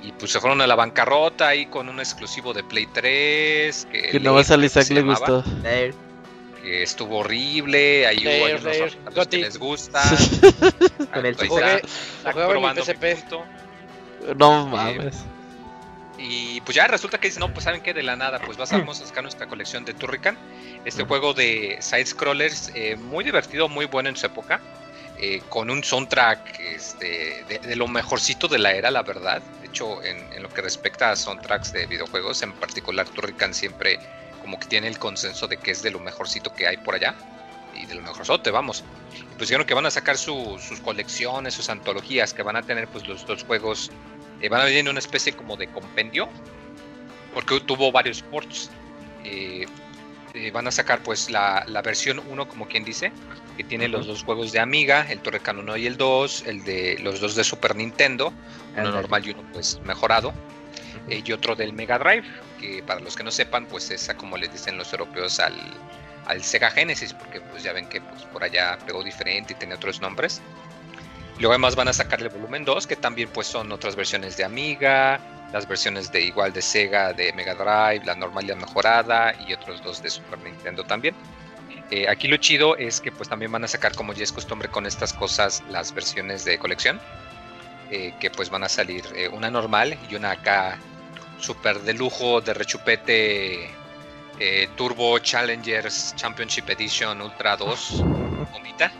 Y 0.02 0.10
pues 0.12 0.32
se 0.32 0.40
fueron 0.40 0.60
a 0.62 0.66
la 0.66 0.74
bancarrota 0.74 1.48
ahí 1.48 1.66
con 1.66 1.88
un 1.88 2.00
exclusivo 2.00 2.52
de 2.52 2.64
Play 2.64 2.86
3. 2.92 3.86
Que, 3.92 4.02
Que 4.10 4.20
nomás 4.20 4.50
a 4.50 4.56
se 4.68 4.94
le 4.94 5.00
llamaba, 5.00 5.18
gustó. 5.18 5.44
Eh, 6.64 6.82
Que 6.82 6.82
estuvo 6.82 7.18
horrible. 7.18 8.06
Ahí 8.06 8.26
hubo 8.26 8.46
hay 8.46 8.52
Lair, 8.52 8.60
unos 8.60 8.64
Lair, 8.64 8.98
que 9.28 9.38
les 9.38 9.56
gusta. 9.58 10.02
Con 11.12 11.26
el 11.26 11.36
Ahí 11.38 11.48
Jugué, 11.48 11.82
jugaba 12.32 12.56
en 12.56 12.62
mi 12.62 12.70
probando. 12.70 12.84
No 14.36 14.66
mames. 14.66 15.26
Y 16.18 16.60
pues 16.62 16.76
ya 16.76 16.86
resulta 16.86 17.18
que 17.18 17.28
dice, 17.28 17.40
no, 17.40 17.52
pues 17.52 17.64
saben 17.64 17.82
que 17.82 17.94
de 17.94 18.02
la 18.02 18.16
nada, 18.16 18.40
pues 18.40 18.56
vas 18.58 18.72
a, 18.72 18.78
vamos 18.78 19.00
a 19.00 19.06
sacar 19.06 19.22
nuestra 19.22 19.46
colección 19.48 19.84
de 19.84 19.94
Turrican. 19.94 20.38
Este 20.84 21.04
juego 21.04 21.32
de 21.34 21.78
side-scrollers, 21.80 22.72
eh, 22.74 22.96
muy 22.96 23.24
divertido, 23.24 23.68
muy 23.68 23.86
bueno 23.86 24.08
en 24.10 24.16
su 24.16 24.26
época. 24.26 24.60
eh, 25.18 25.42
con 25.48 25.70
un 25.70 25.84
soundtrack 25.84 26.60
este, 26.60 27.44
de, 27.48 27.58
de 27.58 27.76
lo 27.76 27.88
mejorcito 27.88 28.48
de 28.48 28.58
la 28.58 28.72
era, 28.72 28.90
la 28.90 29.02
verdad. 29.02 29.42
De 29.60 29.66
hecho, 29.68 30.02
en, 30.02 30.32
en 30.32 30.42
lo 30.42 30.48
que 30.48 30.62
respecta 30.62 31.10
a 31.10 31.16
soundtracks 31.16 31.72
de 31.72 31.86
videojuegos, 31.86 32.42
en 32.42 32.52
particular 32.54 33.06
Turrican 33.08 33.52
siempre 33.54 33.98
como 34.40 34.58
que 34.58 34.66
tiene 34.66 34.88
el 34.88 34.98
consenso 34.98 35.46
de 35.48 35.56
que 35.56 35.70
es 35.70 35.82
de 35.82 35.90
lo 35.90 36.00
mejorcito 36.00 36.52
que 36.52 36.66
hay 36.66 36.76
por 36.78 36.94
allá. 36.94 37.14
Y 37.74 37.86
de 37.86 37.94
lo 37.94 38.02
mejorzote, 38.02 38.50
vamos. 38.50 38.82
Y 39.14 39.34
pues 39.36 39.48
dijeron 39.48 39.66
que 39.66 39.74
van 39.74 39.86
a 39.86 39.90
sacar 39.90 40.18
su- 40.18 40.58
sus 40.58 40.80
colecciones, 40.80 41.54
sus 41.54 41.70
antologías, 41.70 42.34
que 42.34 42.42
van 42.42 42.56
a 42.56 42.62
tener 42.62 42.88
pues 42.88 43.06
los 43.06 43.24
dos 43.26 43.44
juegos 43.44 43.90
eh, 44.40 44.48
van 44.48 44.60
a 44.62 44.64
venir 44.64 44.80
en 44.80 44.88
una 44.88 44.98
especie 44.98 45.32
como 45.34 45.56
de 45.56 45.66
compendio 45.68 46.28
porque 47.34 47.60
tuvo 47.60 47.92
varios 47.92 48.22
ports 48.22 48.70
Eh, 49.22 49.66
eh, 50.32 50.50
van 50.50 50.66
a 50.66 50.70
sacar 50.70 51.02
pues 51.02 51.28
la, 51.28 51.62
la 51.66 51.82
versión 51.82 52.20
1 52.26 52.48
como 52.48 52.66
quien 52.66 52.84
dice 52.84 53.12
que 53.58 53.64
tiene 53.64 53.86
los 53.88 54.06
dos 54.06 54.24
juegos 54.24 54.50
de 54.50 54.58
Amiga 54.60 55.04
el 55.10 55.20
Torrecan 55.20 55.58
1 55.58 55.76
y 55.76 55.86
el 55.86 55.98
2 55.98 56.44
el 56.46 56.64
de 56.64 56.96
los 57.00 57.20
dos 57.20 57.34
de 57.34 57.44
Super 57.44 57.76
Nintendo 57.76 58.32
uno 58.72 58.84
normal 58.92 59.26
y 59.26 59.30
uno 59.32 59.42
pues 59.52 59.78
mejorado 59.84 60.32
eh, 61.10 61.22
y 61.22 61.32
otro 61.32 61.54
del 61.54 61.74
Mega 61.74 61.98
Drive 61.98 62.24
que 62.60 62.82
para 62.82 63.00
los 63.00 63.16
que 63.16 63.24
no 63.24 63.30
sepan 63.30 63.66
pues 63.66 63.90
esa 63.90 64.16
como 64.16 64.36
les 64.36 64.52
dicen 64.52 64.76
los 64.76 64.92
europeos 64.92 65.40
al, 65.40 65.54
al 66.26 66.42
Sega 66.42 66.70
Genesis 66.70 67.14
porque 67.14 67.40
pues 67.40 67.62
ya 67.62 67.72
ven 67.72 67.86
que 67.88 68.00
pues 68.00 68.22
por 68.24 68.44
allá 68.44 68.78
pegó 68.86 69.02
diferente 69.02 69.54
y 69.54 69.56
tiene 69.56 69.74
otros 69.74 70.00
nombres 70.00 70.42
Luego 71.40 71.54
además 71.54 71.74
van 71.74 71.88
a 71.88 71.94
sacar 71.94 72.20
el 72.20 72.28
volumen 72.28 72.66
2, 72.66 72.86
que 72.86 72.96
también 72.96 73.30
pues 73.32 73.46
son 73.46 73.72
otras 73.72 73.96
versiones 73.96 74.36
de 74.36 74.44
Amiga, 74.44 75.18
las 75.54 75.66
versiones 75.66 76.12
de 76.12 76.20
igual 76.20 76.52
de 76.52 76.60
Sega, 76.60 77.14
de 77.14 77.32
Mega 77.32 77.54
Drive, 77.54 78.04
la 78.04 78.14
normal 78.14 78.44
y 78.44 78.48
la 78.48 78.56
mejorada, 78.56 79.34
y 79.48 79.54
otros 79.54 79.82
dos 79.82 80.02
de 80.02 80.10
Super 80.10 80.38
Nintendo 80.40 80.84
también. 80.84 81.14
Eh, 81.90 82.06
aquí 82.10 82.28
lo 82.28 82.36
chido 82.36 82.76
es 82.76 83.00
que 83.00 83.10
pues 83.10 83.30
también 83.30 83.50
van 83.50 83.64
a 83.64 83.68
sacar, 83.68 83.94
como 83.94 84.12
ya 84.12 84.22
es 84.22 84.32
costumbre 84.32 84.68
con 84.68 84.84
estas 84.84 85.14
cosas, 85.14 85.62
las 85.70 85.94
versiones 85.94 86.44
de 86.44 86.58
colección, 86.58 87.00
eh, 87.90 88.12
que 88.20 88.30
pues 88.30 88.50
van 88.50 88.62
a 88.62 88.68
salir 88.68 89.02
eh, 89.16 89.28
una 89.28 89.50
normal 89.50 89.98
y 90.10 90.16
una 90.16 90.32
acá 90.32 90.78
super 91.40 91.80
de 91.80 91.94
lujo, 91.94 92.40
de 92.40 92.54
rechupete, 92.54 93.70
eh, 94.38 94.68
Turbo 94.76 95.18
Challengers 95.18 96.14
Championship 96.16 96.68
Edition 96.70 97.20
Ultra 97.20 97.56
2, 97.56 98.02
bonita 98.52 98.90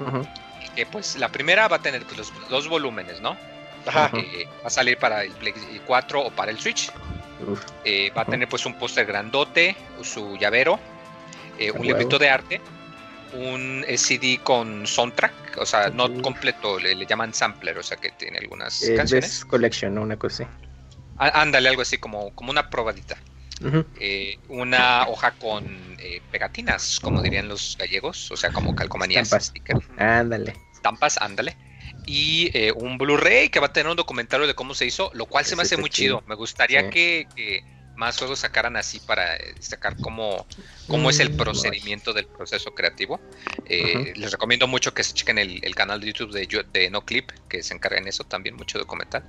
Ujú. 0.00 0.26
que 0.74 0.86
pues 0.86 1.16
la 1.16 1.28
primera 1.28 1.66
va 1.68 1.76
a 1.76 1.82
tener 1.82 2.04
pues, 2.04 2.18
los 2.18 2.32
dos 2.48 2.68
volúmenes, 2.68 3.20
¿no? 3.20 3.36
Ajá. 3.86 4.10
Eh, 4.14 4.46
va 4.62 4.66
a 4.66 4.70
salir 4.70 4.98
para 4.98 5.24
el 5.24 5.32
Play 5.32 5.54
4 5.86 6.20
o 6.20 6.30
para 6.30 6.50
el 6.50 6.58
Switch. 6.58 6.90
Eh, 7.84 8.10
va 8.16 8.22
a 8.22 8.24
tener 8.24 8.48
pues 8.48 8.64
un 8.66 8.74
póster 8.74 9.06
grandote, 9.06 9.76
su 10.02 10.36
llavero, 10.36 10.78
eh, 11.58 11.70
un 11.70 11.86
librito 11.86 12.18
de 12.18 12.30
arte, 12.30 12.60
un 13.34 13.84
CD 13.96 14.40
con 14.42 14.86
soundtrack, 14.86 15.58
o 15.58 15.66
sea, 15.66 15.90
no 15.90 16.22
completo, 16.22 16.78
le, 16.78 16.94
le 16.94 17.06
llaman 17.06 17.34
sampler, 17.34 17.78
o 17.78 17.82
sea 17.82 17.96
que 17.98 18.10
tiene 18.10 18.38
algunas 18.38 18.80
canciones. 18.96 19.30
Best 19.30 19.44
Collection, 19.44 19.94
¿no? 19.94 20.02
Una 20.02 20.16
cosa 20.16 20.44
así. 20.44 20.65
Ándale, 21.18 21.68
algo 21.68 21.82
así 21.82 21.98
como, 21.98 22.30
como 22.34 22.50
una 22.50 22.68
probadita. 22.68 23.16
Eh, 23.98 24.36
una 24.48 25.06
hoja 25.08 25.32
con 25.38 25.96
eh, 25.98 26.20
pegatinas, 26.30 27.00
como 27.00 27.22
dirían 27.22 27.48
los 27.48 27.76
gallegos, 27.78 28.30
o 28.30 28.36
sea, 28.36 28.50
como 28.50 28.74
calcomanías, 28.74 29.32
Estampas. 29.32 29.52
Ándale. 29.96 30.54
estampas, 30.74 31.18
ándale. 31.18 31.56
Y 32.04 32.50
eh, 32.52 32.72
un 32.72 32.98
Blu-ray 32.98 33.48
que 33.48 33.58
va 33.60 33.66
a 33.66 33.72
tener 33.72 33.90
un 33.90 33.96
documentario 33.96 34.46
de 34.46 34.54
cómo 34.54 34.74
se 34.74 34.84
hizo, 34.86 35.10
lo 35.14 35.26
cual 35.26 35.44
se 35.46 35.56
me 35.56 35.62
hace 35.62 35.76
muy 35.76 35.88
chido. 35.88 36.18
chido. 36.18 36.28
Me 36.28 36.34
gustaría 36.34 36.82
Sí. 36.82 36.90
que, 36.90 37.28
que 37.34 37.64
más 37.94 38.18
juegos 38.18 38.40
sacaran 38.40 38.76
así 38.76 39.00
para 39.00 39.38
sacar 39.60 39.96
cómo, 39.96 40.46
cómo 40.86 41.08
es 41.08 41.18
el 41.20 41.30
Mm, 41.30 41.36
procedimiento 41.36 42.12
del 42.12 42.26
proceso 42.26 42.74
creativo. 42.74 43.20
Les 43.64 44.30
recomiendo 44.30 44.66
mucho 44.66 44.92
que 44.92 45.02
se 45.04 45.14
chequen 45.14 45.38
el, 45.38 45.64
el 45.64 45.74
canal 45.74 46.00
de 46.00 46.06
YouTube 46.08 46.32
de, 46.32 46.64
de 46.72 46.90
No 46.90 47.00
Clip, 47.02 47.30
que 47.48 47.62
se 47.62 47.72
encarga 47.74 47.98
en 47.98 48.06
eso 48.08 48.24
también, 48.24 48.56
mucho 48.56 48.78
documental. 48.78 49.24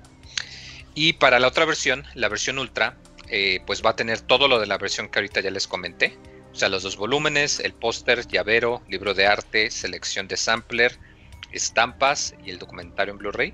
Y 0.98 1.14
para 1.14 1.40
la 1.40 1.48
otra 1.48 1.64
versión, 1.66 2.06
la 2.16 2.28
versión 2.28 2.58
Ultra, 2.58 2.98
eh, 3.30 3.62
pues 3.68 3.86
va 3.86 3.92
a 3.92 3.96
tener 3.96 4.20
todo 4.22 4.48
lo 4.48 4.60
de 4.60 4.66
la 4.66 4.80
versión 4.80 5.10
que 5.10 5.20
ahorita 5.20 5.42
ya 5.42 5.52
les 5.52 5.68
comenté. 5.68 6.18
O 6.52 6.56
sea, 6.56 6.70
los 6.70 6.82
dos 6.82 6.98
volúmenes, 6.98 7.60
el 7.60 7.74
póster, 7.74 8.28
llavero, 8.28 8.82
libro 8.90 9.14
de 9.14 9.28
arte, 9.28 9.70
selección 9.70 10.28
de 10.28 10.38
sampler, 10.38 10.98
estampas 11.52 12.34
y 12.44 12.50
el 12.50 12.58
documentario 12.58 13.12
en 13.14 13.20
Blu-ray. 13.20 13.54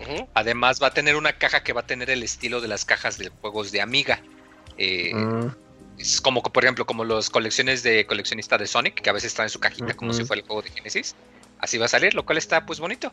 Ujú. 0.00 0.26
Además 0.32 0.80
va 0.82 0.86
a 0.86 0.94
tener 0.94 1.16
una 1.16 1.34
caja 1.34 1.62
que 1.62 1.74
va 1.74 1.82
a 1.82 1.86
tener 1.86 2.08
el 2.08 2.22
estilo 2.22 2.62
de 2.62 2.68
las 2.68 2.86
cajas 2.86 3.18
de 3.18 3.28
juegos 3.28 3.72
de 3.72 3.82
Amiga. 3.82 4.22
Eh, 4.78 5.12
Mm, 5.14 5.48
Es 5.98 6.22
como, 6.22 6.42
por 6.42 6.64
ejemplo, 6.64 6.86
como 6.86 7.04
las 7.04 7.28
colecciones 7.28 7.82
de 7.82 8.06
coleccionista 8.06 8.56
de 8.56 8.66
Sonic, 8.66 9.02
que 9.02 9.10
a 9.10 9.12
veces 9.12 9.34
traen 9.34 9.50
su 9.50 9.60
cajita 9.60 9.92
como 9.92 10.14
si 10.14 10.24
fuera 10.24 10.40
el 10.40 10.46
juego 10.46 10.62
de 10.62 10.70
Genesis. 10.70 11.14
Así 11.58 11.76
va 11.76 11.84
a 11.84 11.88
salir, 11.88 12.14
lo 12.14 12.24
cual 12.24 12.38
está 12.38 12.64
pues 12.64 12.80
bonito. 12.80 13.10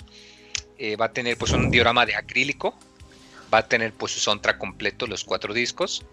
Eh, 0.77 0.95
va 0.95 1.07
a 1.07 1.11
tener 1.11 1.37
pues 1.37 1.51
un 1.51 1.69
diorama 1.69 2.05
de 2.05 2.15
acrílico. 2.15 2.79
Va 3.53 3.59
a 3.59 3.67
tener 3.67 3.93
pues 3.93 4.11
su 4.13 4.19
soundtrack 4.19 4.57
completo, 4.57 5.07
los 5.07 5.23
cuatro 5.23 5.53
discos. 5.53 6.05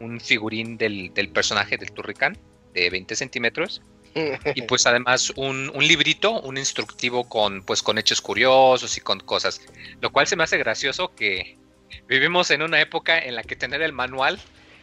Un 0.00 0.20
figurín 0.20 0.78
del, 0.78 1.12
del 1.12 1.28
personaje 1.28 1.76
del 1.76 1.92
Turrican 1.92 2.38
de 2.74 2.90
20 2.90 3.16
centímetros. 3.16 3.82
Y 4.56 4.62
pues 4.62 4.86
además 4.86 5.32
un, 5.36 5.70
un 5.72 5.86
librito, 5.86 6.40
un 6.40 6.58
instructivo 6.58 7.28
con 7.28 7.62
pues 7.62 7.82
con 7.82 7.96
hechos 7.96 8.20
curiosos 8.20 8.96
y 8.96 9.00
con 9.00 9.20
cosas. 9.20 9.60
Lo 10.00 10.10
cual 10.10 10.26
se 10.26 10.34
me 10.34 10.42
hace 10.42 10.58
gracioso 10.58 11.14
que 11.14 11.58
vivimos 12.08 12.50
en 12.50 12.62
una 12.62 12.80
época 12.80 13.18
en 13.18 13.36
la 13.36 13.44
que 13.44 13.54
tener 13.54 13.82
el 13.82 13.92
manual 13.92 14.40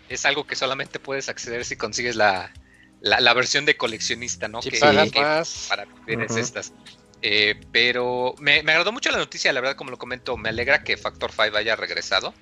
es 0.07 0.25
algo 0.25 0.45
que 0.45 0.55
solamente 0.55 0.99
puedes 0.99 1.27
acceder 1.27 1.65
si 1.65 1.75
consigues 1.75 2.15
la, 2.15 2.53
la, 3.01 3.19
la 3.19 3.33
versión 3.33 3.65
de 3.65 3.75
coleccionista, 3.75 4.47
¿no? 4.47 4.61
Si 4.61 4.71
que, 4.71 4.79
pagas 4.79 5.11
que 5.11 5.19
más. 5.19 5.65
para 5.69 5.83
es 6.07 6.31
Ujú. 6.31 6.39
estas. 6.39 6.73
Eh, 7.21 7.59
pero 7.71 8.35
me, 8.39 8.61
me 8.63 8.71
agradó 8.71 8.91
mucho 8.91 9.09
la 9.11 9.17
noticia, 9.17 9.51
la 9.53 9.61
verdad, 9.61 9.75
como 9.75 9.91
lo 9.91 9.97
comento, 9.97 10.37
me 10.37 10.49
alegra 10.49 10.83
que 10.83 10.97
Factor 10.97 11.31
5 11.31 11.57
haya 11.57 11.75
regresado. 11.75 12.33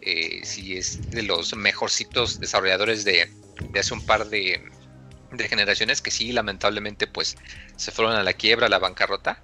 Eh, 0.00 0.40
si 0.44 0.76
es 0.76 1.10
de 1.10 1.22
los 1.22 1.56
mejorcitos 1.56 2.38
desarrolladores 2.38 3.04
de, 3.04 3.30
hace 3.78 3.94
un 3.94 4.04
par 4.04 4.26
de, 4.28 4.62
de 5.32 5.48
generaciones 5.48 6.02
que 6.02 6.10
sí, 6.10 6.32
lamentablemente, 6.32 7.06
pues 7.06 7.36
se 7.76 7.90
fueron 7.90 8.14
a 8.14 8.22
la 8.22 8.34
quiebra, 8.34 8.66
a 8.66 8.70
la 8.70 8.78
bancarrota. 8.78 9.42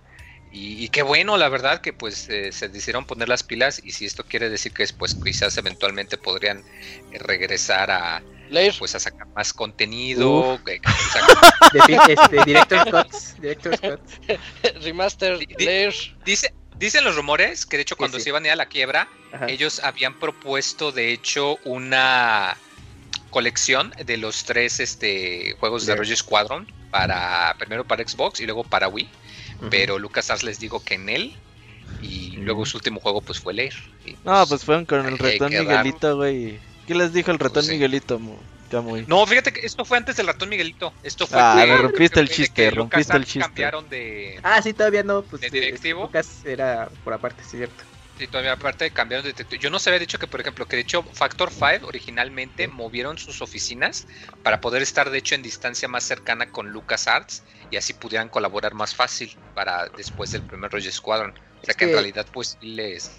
Y, 0.53 0.85
y 0.85 0.89
qué 0.89 1.03
bueno, 1.03 1.37
la 1.37 1.49
verdad, 1.49 1.81
que 1.81 1.93
pues 1.93 2.29
eh, 2.29 2.53
se 2.53 2.69
decidieron 2.69 3.07
poner 3.07 3.29
las 3.29 3.43
pilas. 3.43 3.81
Y 3.85 3.93
si 3.93 4.05
esto 4.05 4.25
quiere 4.25 4.51
decir 4.51 4.73
que 4.73 4.83
después 4.83 5.15
quizás 5.15 5.57
eventualmente 5.59 6.19
podrían 6.19 6.59
eh, 7.13 7.19
regresar 7.19 7.91
a 7.91 8.23
Lair, 8.51 8.75
pues 8.79 8.95
a 8.95 9.01
sacar 9.01 9.27
más 9.29 9.53
contenido. 9.53 10.59
que- 10.64 10.81
que 10.81 10.89
sacar- 10.89 11.72
de 11.72 11.81
fi- 11.83 12.12
este, 12.12 12.45
Director's 12.45 12.91
Cuts. 12.91 13.41
Director's 13.41 13.81
Cuts. 13.81 14.20
Remaster, 14.83 15.39
Di- 15.39 15.47
di- 15.47 15.64
Lair. 15.64 15.95
dice, 16.24 16.53
dicen 16.79 17.05
los 17.05 17.14
rumores 17.16 17.66
que 17.66 17.77
de 17.77 17.83
hecho 17.83 17.97
cuando 17.97 18.18
sí. 18.18 18.24
se 18.24 18.29
iban 18.31 18.45
a 18.45 18.49
ir 18.49 18.53
a 18.53 18.57
la 18.57 18.66
quiebra, 18.66 19.09
Ajá. 19.33 19.47
ellos 19.49 19.81
habían 19.85 20.18
propuesto 20.18 20.93
de 20.93 21.12
hecho 21.12 21.59
una 21.64 22.57
colección 23.31 23.95
de 24.05 24.16
los 24.16 24.45
tres 24.45 24.81
este, 24.81 25.55
juegos 25.61 25.87
de. 25.87 25.95
Rogue 25.95 26.16
Squadron 26.16 26.66
para 26.91 27.55
primero 27.59 27.85
para 27.85 28.07
Xbox 28.07 28.41
y 28.41 28.47
luego 28.47 28.64
para 28.64 28.89
Wii, 28.89 29.09
Ujú. 29.61 29.70
pero 29.70 29.99
LucasArts 29.99 30.43
les 30.43 30.59
digo 30.59 30.83
que 30.83 30.95
en 30.95 31.09
él 31.09 31.37
y 32.03 32.31
luego 32.39 32.64
su 32.66 32.77
último 32.79 32.99
juego 33.01 33.20
pues 33.20 33.39
fue 33.39 33.55
Lair. 33.55 33.74
Y, 34.05 34.16
No, 34.24 34.45
pues 34.47 34.64
fueron 34.64 34.85
con 34.87 35.07
el 35.07 35.14
ahí 35.14 35.39
ratón. 35.39 35.51
Miguelito, 35.51 36.16
güey. 36.16 36.59
¿Qué 36.91 36.97
les 36.97 37.12
dijo 37.12 37.30
el 37.30 37.38
ratón 37.38 37.62
sí. 37.62 37.70
Miguelito? 37.70 38.18
muy. 38.18 39.07
No, 39.07 39.24
fíjate 39.24 39.53
que 39.53 39.61
esto 39.64 39.84
fue 39.84 39.97
antes 39.97 40.16
del 40.16 40.26
ratón 40.26 40.49
Miguelito. 40.49 40.93
Esto 41.05 41.24
fue 41.24 41.38
Ah, 41.41 41.64
me 41.64 41.76
rompiste 41.76 42.18
el 42.18 42.28
chiste, 42.28 42.68
rompiste 42.72 43.16
el 43.16 43.24
chiste. 43.24 43.38
cambiaron 43.38 43.88
de 43.88 44.41
Ah, 44.43 44.61
sí, 44.61 44.72
todavía 44.72 45.05
no. 45.05 45.22
Pues 45.22 45.41
¿De 45.43 45.47
eh, 45.47 45.51
directivo? 45.53 46.03
Lucas 46.03 46.45
era 46.45 46.91
por 47.05 47.12
aparte, 47.14 47.45
sí, 47.45 47.59
cierto. 47.59 47.84
Y 48.18 48.26
todavía 48.26 48.55
aparte 48.55 48.91
cambiaron 48.91 49.22
de 49.22 49.28
detective. 49.28 49.61
Yo 49.62 49.70
no 49.70 49.78
se 49.78 49.91
había 49.91 50.01
dicho 50.01 50.18
que, 50.18 50.26
por 50.26 50.41
ejemplo, 50.41 50.66
que 50.66 50.74
de 50.74 50.82
hecho 50.82 51.05
Factor 51.14 51.53
5 51.53 51.86
originalmente 51.86 52.66
movieron 52.66 53.18
sus 53.18 53.41
oficinas 53.41 54.09
para 54.43 54.61
poder 54.61 54.82
estar 54.82 55.11
de 55.11 55.18
hecho 55.18 55.36
en 55.36 55.43
distancia 55.43 55.86
más 55.86 56.03
cercana 56.03 56.51
con 56.51 56.70
LucasArts 56.70 57.45
y 57.70 57.76
así 57.76 57.93
pudieran 57.93 58.28
colaborar 58.28 58.74
más 58.74 58.97
fácil 58.97 59.32
para 59.55 59.88
después 59.97 60.32
del 60.32 60.43
primer 60.43 60.72
Roger 60.72 60.91
Squadron. 60.93 61.30
O 61.30 61.64
sea 61.64 61.70
Es 61.70 61.76
que, 61.76 61.84
en 61.84 61.91
que- 61.91 61.95
realidad 61.95 62.26
pues 62.32 62.57
sí 62.61 62.66
les... 62.74 63.11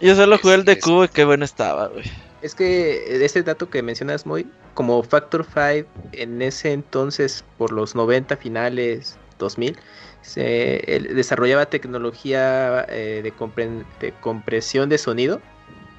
Yo 0.00 0.14
solo 0.14 0.38
jugué 0.38 0.54
el 0.54 0.64
de 0.64 0.72
Es- 0.72 0.78
es- 0.78 0.84
cubo 0.84 1.04
y 1.04 1.08
qué 1.08 1.24
bueno 1.24 1.44
estaba, 1.44 1.88
güey. 1.88 2.04
Es 2.42 2.54
que 2.54 3.22
ese 3.24 3.42
dato 3.42 3.68
que 3.68 3.82
mencionas, 3.82 4.24
muy 4.24 4.46
como 4.74 5.02
Factor 5.02 5.44
5 5.44 5.88
en 6.12 6.40
ese 6.40 6.72
entonces, 6.72 7.44
por 7.58 7.70
los 7.72 7.94
90 7.94 8.36
finales 8.36 9.18
2000, 9.38 9.76
se 10.22 11.08
desarrollaba 11.14 11.66
tecnología 11.66 12.86
eh, 12.88 13.20
de, 13.22 14.12
compresión 14.20 14.88
de 14.88 14.98
sonido 14.98 15.40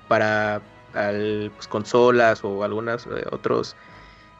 para 0.08 0.62
pues, 0.94 1.68
consolas 1.68 2.44
o 2.44 2.64
algunos 2.64 3.06
eh, 3.06 3.26
otros 3.32 3.76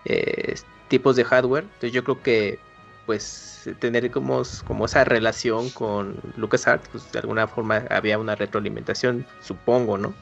eh, 0.06 0.56
tipos 0.88 1.16
de 1.16 1.24
hardware. 1.24 1.64
Entonces 1.64 1.92
yo 1.92 2.04
creo 2.04 2.22
que 2.22 2.60
pues 3.06 3.70
tener 3.80 4.10
como, 4.10 4.42
como 4.66 4.86
esa 4.86 5.04
relación 5.04 5.70
con 5.70 6.16
LucasArts, 6.38 6.90
pues 6.90 7.12
de 7.12 7.20
alguna 7.20 7.48
forma 7.48 7.84
había 7.90 8.18
una 8.18 8.36
retroalimentación, 8.36 9.26
supongo, 9.42 9.98
¿no? 9.98 10.14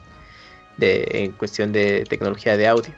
De, 0.80 1.06
en 1.12 1.32
cuestión 1.32 1.72
de 1.72 2.04
tecnología 2.08 2.56
de 2.56 2.66
audio. 2.66 2.92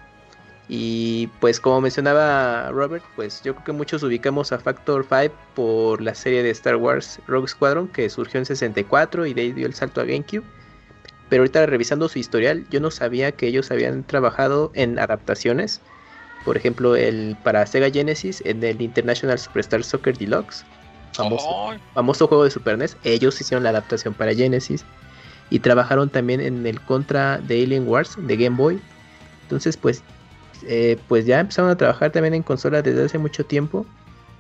Y 0.68 1.26
pues 1.40 1.60
como 1.60 1.80
mencionaba 1.80 2.70
Robert, 2.70 3.04
pues 3.16 3.42
yo 3.42 3.54
creo 3.54 3.64
que 3.64 3.72
muchos 3.72 4.02
ubicamos 4.02 4.52
a 4.52 4.58
Factor 4.58 5.04
5 5.06 5.34
por 5.54 6.00
la 6.00 6.14
serie 6.14 6.42
de 6.42 6.50
Star 6.50 6.76
Wars 6.76 7.20
Rogue 7.26 7.48
Squadron 7.48 7.88
que 7.88 8.08
surgió 8.08 8.38
en 8.38 8.46
64 8.46 9.26
y 9.26 9.34
de 9.34 9.42
ahí 9.42 9.52
dio 9.52 9.66
el 9.66 9.74
salto 9.74 10.00
a 10.00 10.04
GameCube. 10.04 10.44
Pero 11.28 11.42
ahorita 11.42 11.66
revisando 11.66 12.08
su 12.08 12.18
historial, 12.18 12.64
yo 12.70 12.80
no 12.80 12.90
sabía 12.90 13.32
que 13.32 13.48
ellos 13.48 13.70
habían 13.70 14.04
trabajado 14.04 14.70
en 14.74 14.98
adaptaciones. 14.98 15.80
Por 16.44 16.56
ejemplo, 16.56 16.96
el 16.96 17.36
para 17.42 17.66
Sega 17.66 17.90
Genesis 17.90 18.42
en 18.44 18.62
el 18.62 18.80
International 18.80 19.38
Superstar 19.38 19.82
Soccer 19.84 20.16
Deluxe, 20.16 20.64
famoso, 21.12 21.74
famoso 21.94 22.28
juego 22.28 22.44
de 22.44 22.50
Super 22.50 22.78
NES, 22.78 22.96
ellos 23.04 23.40
hicieron 23.40 23.62
la 23.62 23.70
adaptación 23.70 24.14
para 24.14 24.34
Genesis 24.34 24.84
y 25.52 25.58
trabajaron 25.58 26.08
también 26.08 26.40
en 26.40 26.66
el 26.66 26.80
Contra 26.80 27.36
de 27.36 27.62
Alien 27.62 27.86
Wars 27.86 28.14
de 28.16 28.36
Game 28.38 28.56
Boy. 28.56 28.80
Entonces, 29.42 29.76
pues, 29.76 30.02
eh, 30.62 30.96
pues 31.08 31.26
ya 31.26 31.40
empezaron 31.40 31.70
a 31.70 31.76
trabajar 31.76 32.10
también 32.10 32.32
en 32.32 32.42
consolas 32.42 32.82
desde 32.82 33.04
hace 33.04 33.18
mucho 33.18 33.44
tiempo. 33.44 33.84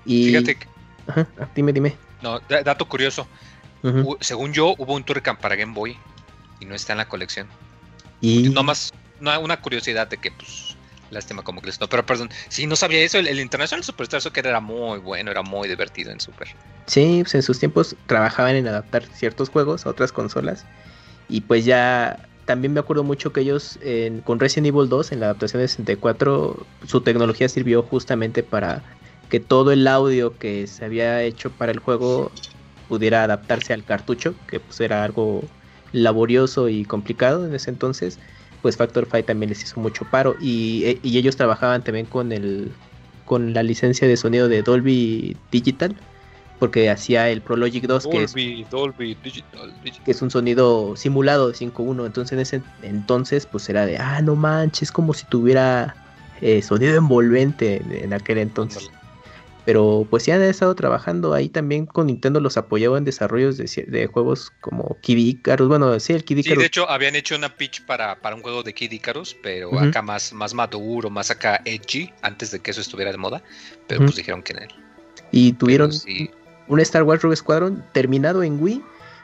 Y 0.06 0.28
Fíjate, 0.28 0.56
que- 0.56 0.66
Ajá, 1.06 1.28
ah, 1.38 1.48
dime, 1.54 1.72
dime. 1.74 1.96
no, 2.22 2.40
da- 2.48 2.62
dato 2.62 2.86
curioso. 2.88 3.26
Según 4.20 4.52
yo, 4.54 4.74
hubo 4.78 4.94
un 4.94 5.04
Turrican 5.04 5.36
para 5.36 5.54
Game 5.54 5.74
Boy 5.74 5.98
y 6.60 6.64
no 6.64 6.74
está 6.74 6.92
en 6.92 6.98
la 6.98 7.08
colección. 7.08 7.46
Y 8.22 8.48
Nomás 8.48 8.90
una, 9.20 9.38
una 9.38 9.60
curiosidad 9.60 10.08
de 10.08 10.16
que, 10.16 10.30
pues, 10.30 10.76
lástima 11.10 11.42
como 11.42 11.60
que 11.60 11.66
les 11.66 11.78
no, 11.80 11.88
pero 11.88 12.06
perdón, 12.06 12.30
si 12.48 12.66
no 12.66 12.74
sabía 12.76 13.00
eso, 13.02 13.18
el, 13.18 13.26
el 13.28 13.38
International 13.38 13.84
Superstar 13.84 14.22
Soccer 14.22 14.46
era 14.46 14.60
muy 14.60 14.98
bueno, 14.98 15.30
era 15.30 15.42
muy 15.42 15.68
divertido 15.68 16.10
en 16.10 16.20
Super. 16.20 16.48
Sí, 16.86 17.18
pues 17.22 17.34
en 17.34 17.42
sus 17.42 17.58
tiempos 17.58 17.96
trabajaban 18.06 18.56
en 18.56 18.66
adaptar 18.66 19.04
ciertos 19.12 19.50
juegos 19.50 19.84
a 19.84 19.90
otras 19.90 20.10
consolas. 20.10 20.64
Y 21.32 21.40
pues 21.40 21.64
ya 21.64 22.28
también 22.44 22.74
me 22.74 22.80
acuerdo 22.80 23.04
mucho 23.04 23.32
que 23.32 23.40
ellos 23.40 23.78
con 24.24 24.38
Resident 24.38 24.66
Evil 24.66 24.90
2 24.90 25.12
en 25.12 25.20
la 25.20 25.26
adaptación 25.26 25.62
de 25.62 25.68
64, 25.68 26.66
su 26.86 27.00
tecnología 27.00 27.48
sirvió 27.48 27.82
justamente 27.82 28.42
para 28.42 28.84
que 29.30 29.40
todo 29.40 29.72
el 29.72 29.86
audio 29.88 30.36
que 30.36 30.66
se 30.66 30.84
había 30.84 31.22
hecho 31.22 31.48
para 31.50 31.72
el 31.72 31.78
juego 31.78 32.30
pudiera 32.86 33.24
adaptarse 33.24 33.72
al 33.72 33.82
cartucho, 33.82 34.34
que 34.46 34.60
pues 34.60 34.78
era 34.82 35.04
algo 35.04 35.40
laborioso 35.92 36.68
y 36.68 36.84
complicado 36.84 37.46
en 37.46 37.54
ese 37.54 37.70
entonces. 37.70 38.20
Pues 38.60 38.76
Factor 38.76 39.08
5 39.10 39.24
también 39.24 39.48
les 39.48 39.62
hizo 39.62 39.80
mucho 39.80 40.04
paro 40.10 40.36
y, 40.38 40.84
e- 40.84 41.00
y 41.02 41.16
ellos 41.16 41.36
trabajaban 41.36 41.82
también 41.82 42.04
con 42.04 42.30
el 42.30 42.76
con 43.24 43.54
la 43.54 43.62
licencia 43.62 44.06
de 44.06 44.18
sonido 44.18 44.48
de 44.48 44.62
Dolby 44.62 45.38
Digital 45.50 45.96
porque 46.62 46.88
hacía 46.88 47.28
el 47.28 47.42
Prologic 47.42 47.88
2 47.88 48.06
que 48.06 48.22
es, 48.22 48.30
Dolby, 48.30 48.64
Dolby, 48.70 49.16
Digital, 49.20 49.74
Digital. 49.82 50.04
que 50.04 50.12
es 50.12 50.22
un 50.22 50.30
sonido 50.30 50.94
simulado 50.94 51.48
de 51.48 51.54
5.1 51.54 52.06
entonces 52.06 52.32
en 52.32 52.38
ese 52.38 52.62
entonces 52.82 53.46
pues 53.46 53.68
era 53.68 53.84
de 53.84 53.98
ah 53.98 54.22
no 54.22 54.36
manches 54.36 54.92
como 54.92 55.12
si 55.12 55.26
tuviera 55.26 55.96
eh, 56.40 56.62
sonido 56.62 56.96
envolvente 56.96 57.82
en, 57.90 58.12
aquel 58.12 58.38
entonces 58.38 58.92
pero 59.64 60.06
pues 60.08 60.24
ya 60.26 60.36
han 60.36 60.42
estado 60.42 60.72
trabajando 60.76 61.34
ahí 61.34 61.48
también 61.48 61.84
con 61.84 62.06
Nintendo 62.06 62.38
los 62.38 62.56
apoyaba 62.56 62.96
en 62.96 63.02
desarrollos 63.02 63.56
de, 63.56 63.84
de 63.88 64.06
juegos 64.06 64.52
como 64.60 64.96
Kid 65.00 65.18
Icarus 65.18 65.66
bueno 65.66 65.98
sí 65.98 66.12
el 66.12 66.22
Kid 66.22 66.36
Sí, 66.36 66.40
Icarus 66.42 66.60
de 66.60 66.66
hecho, 66.68 66.88
habían 66.88 67.16
hecho 67.16 67.34
una 67.34 67.56
pitch 67.56 67.84
para, 67.86 68.20
para 68.20 68.36
un 68.36 68.42
juego 68.42 68.62
de 68.62 68.72
Kid 68.72 68.92
Icarus, 68.92 69.36
pero 69.42 69.80
acá 69.80 70.00
más, 70.00 70.32
más 70.32 70.54
maduro, 70.54 71.10
más 71.10 71.32
acá 71.32 71.60
edgy, 71.64 72.12
antes 72.22 72.52
de 72.52 72.60
que 72.60 72.70
eso 72.70 72.80
estuviera 72.80 73.10
de 73.10 73.18
moda. 73.18 73.42
Pero 73.88 74.02
pues 74.02 74.14
dijeron 74.14 74.44
que 74.44 74.52
en 74.52 74.62
él. 74.62 74.68
y 75.32 75.52
tuvieron 75.54 75.92
sí. 75.92 76.30
Un 76.72 76.80
Star 76.80 77.02
Wars 77.02 77.22
Rogue 77.22 77.36
Squadron 77.36 77.84
terminado 77.92 78.42
en 78.42 78.62
Wii, 78.62 78.82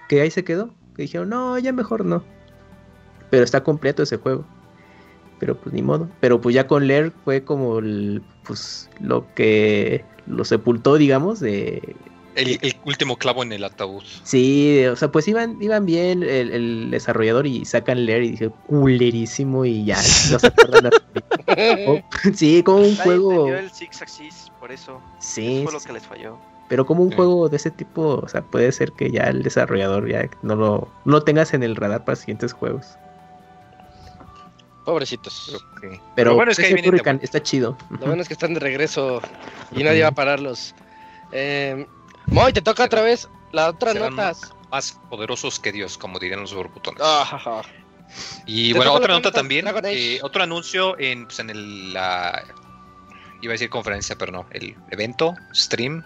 que 0.08 0.20
ahí 0.20 0.30
se 0.30 0.44
quedó. 0.44 0.74
Que 0.94 1.02
dijeron, 1.02 1.30
no, 1.30 1.58
ya 1.58 1.72
mejor 1.72 2.04
no. 2.04 2.22
Pero 3.30 3.44
está 3.44 3.64
completo 3.64 4.02
ese 4.02 4.18
juego. 4.18 4.44
Pero 5.38 5.56
pues 5.56 5.72
ni 5.72 5.82
modo. 5.82 6.10
Pero 6.20 6.40
pues 6.40 6.54
ya 6.54 6.66
con 6.66 6.86
Lair 6.86 7.12
fue 7.24 7.44
como 7.44 7.78
el, 7.78 8.22
pues 8.44 8.90
lo 9.00 9.32
que 9.34 10.04
lo 10.26 10.44
sepultó, 10.44 10.96
digamos, 10.96 11.40
de... 11.40 11.96
El, 12.34 12.58
el 12.60 12.76
último 12.84 13.16
clavo 13.16 13.42
en 13.42 13.52
el 13.52 13.64
ataúd. 13.64 14.02
Sí, 14.22 14.84
o 14.86 14.94
sea, 14.94 15.10
pues 15.10 15.26
iban, 15.26 15.60
iban 15.60 15.86
bien 15.86 16.22
el, 16.22 16.52
el 16.52 16.90
desarrollador 16.90 17.46
y 17.46 17.64
sacan 17.64 18.04
Lair 18.06 18.22
y 18.22 18.30
dije, 18.32 18.50
culerísimo 18.66 19.64
y 19.64 19.84
ya, 19.84 19.96
no 19.96 20.38
se 20.38 20.52
Oh, 21.88 22.00
Sí, 22.34 22.62
como 22.62 22.78
un 22.78 22.90
Nadie 22.90 23.02
juego... 23.02 23.48
el 23.48 23.70
Six 23.70 24.02
Axis, 24.02 24.52
por 24.60 24.70
eso. 24.70 25.00
Sí, 25.18 25.56
Eso 25.56 25.64
fue 25.64 25.72
lo 25.72 25.80
sí, 25.80 25.86
que 25.86 25.92
les 25.94 26.06
falló. 26.06 26.38
Pero 26.68 26.84
como 26.84 27.02
un 27.02 27.10
Sí. 27.10 27.16
juego 27.16 27.48
de 27.48 27.56
ese 27.56 27.70
tipo, 27.70 28.20
o 28.22 28.28
sea, 28.28 28.42
puede 28.42 28.70
ser 28.72 28.92
que 28.92 29.10
ya 29.10 29.24
el 29.24 29.42
desarrollador 29.42 30.08
ya 30.08 30.28
no 30.42 30.54
lo, 30.54 30.88
no 31.04 31.12
lo 31.12 31.22
tengas 31.22 31.54
en 31.54 31.62
el 31.62 31.76
radar 31.76 32.04
para 32.04 32.16
siguientes 32.16 32.52
juegos. 32.52 32.86
Pobrecitos. 34.84 35.64
Pero, 35.80 36.00
Pero 36.14 36.34
bueno, 36.34 36.50
es 36.52 36.58
que 36.58 37.18
está 37.22 37.42
chido. 37.42 37.76
Lo 37.90 37.98
bueno 38.06 38.22
es 38.22 38.28
que 38.28 38.34
están 38.34 38.54
de 38.54 38.60
regreso 38.60 39.20
y 39.72 39.82
nadie 39.82 40.02
va 40.02 40.08
a 40.08 40.12
pararlos. 40.12 40.74
Eh, 41.32 41.86
Moy, 42.26 42.52
te 42.52 42.62
toca 42.62 42.84
otra 42.84 43.02
vez 43.02 43.28
la 43.52 43.68
otra 43.68 43.92
Serán 43.92 44.16
notas. 44.16 44.52
Más 44.70 44.98
poderosos 45.10 45.58
que 45.60 45.72
Dios, 45.72 45.96
como 45.98 46.18
dirían 46.18 46.40
los 46.40 46.54
borbotones. 46.54 47.00
Ah. 47.04 47.62
Y 48.46 48.72
¿Te 48.72 48.78
bueno, 48.78 48.92
otra 48.94 49.12
nota 49.14 49.30
también. 49.30 49.66
Eh, 49.84 50.20
otro 50.22 50.42
anuncio 50.42 50.98
en, 50.98 51.26
pues, 51.26 51.38
en 51.38 51.50
el, 51.50 51.92
la. 51.92 52.42
Iba 53.42 53.52
a 53.52 53.54
decir 53.54 53.68
conferencia, 53.70 54.16
pero 54.16 54.32
no. 54.32 54.46
El 54.50 54.74
evento, 54.90 55.34
stream, 55.54 56.02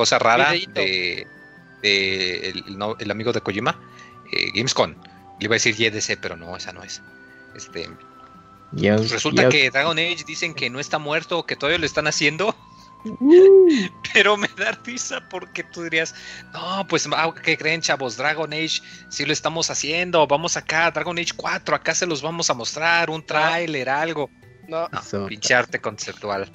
cosa 0.00 0.18
rara 0.18 0.50
de, 0.74 1.26
de 1.82 2.48
el, 2.50 2.64
el 2.66 2.78
no- 2.78 2.96
el 2.98 3.10
amigo 3.10 3.32
de 3.32 3.40
Kojima, 3.40 3.78
eh, 4.32 4.50
Gamescom. 4.54 4.94
Le 5.38 5.44
iba 5.46 5.54
a 5.54 5.58
decir 5.60 5.74
YDC, 5.76 6.18
pero 6.20 6.36
no, 6.36 6.56
esa 6.56 6.72
no 6.72 6.82
es. 6.82 7.02
Este, 7.54 7.88
pues 8.96 9.10
resulta 9.10 9.42
que 9.50 9.70
Dragon 9.70 9.98
Age 9.98 10.24
dicen 10.26 10.54
que 10.54 10.70
no 10.70 10.78
está 10.80 10.98
muerto, 10.98 11.44
que 11.44 11.56
todavía 11.56 11.78
lo 11.78 11.86
están 11.86 12.06
haciendo. 12.06 12.54
Pero 14.12 14.36
me 14.36 14.48
da 14.58 14.72
risa 14.84 15.26
porque 15.30 15.64
tú 15.64 15.82
dirías, 15.84 16.14
no, 16.52 16.86
pues, 16.86 17.08
ah, 17.16 17.32
¿qué 17.42 17.56
creen, 17.56 17.80
chavos? 17.80 18.16
Dragon 18.18 18.52
Age, 18.52 18.82
sí 19.08 19.24
lo 19.24 19.32
estamos 19.32 19.70
haciendo, 19.70 20.26
vamos 20.26 20.56
acá, 20.58 20.90
Dragon 20.90 21.18
Age 21.18 21.32
4, 21.34 21.76
acá 21.76 21.94
se 21.94 22.06
los 22.06 22.20
vamos 22.20 22.50
a 22.50 22.54
mostrar, 22.54 23.08
un 23.08 23.24
tráiler, 23.24 23.88
algo. 23.88 24.30
No, 24.68 24.86
No, 24.92 25.00
pinche 25.28 25.54
arte 25.54 25.80
conceptual. 25.80 26.50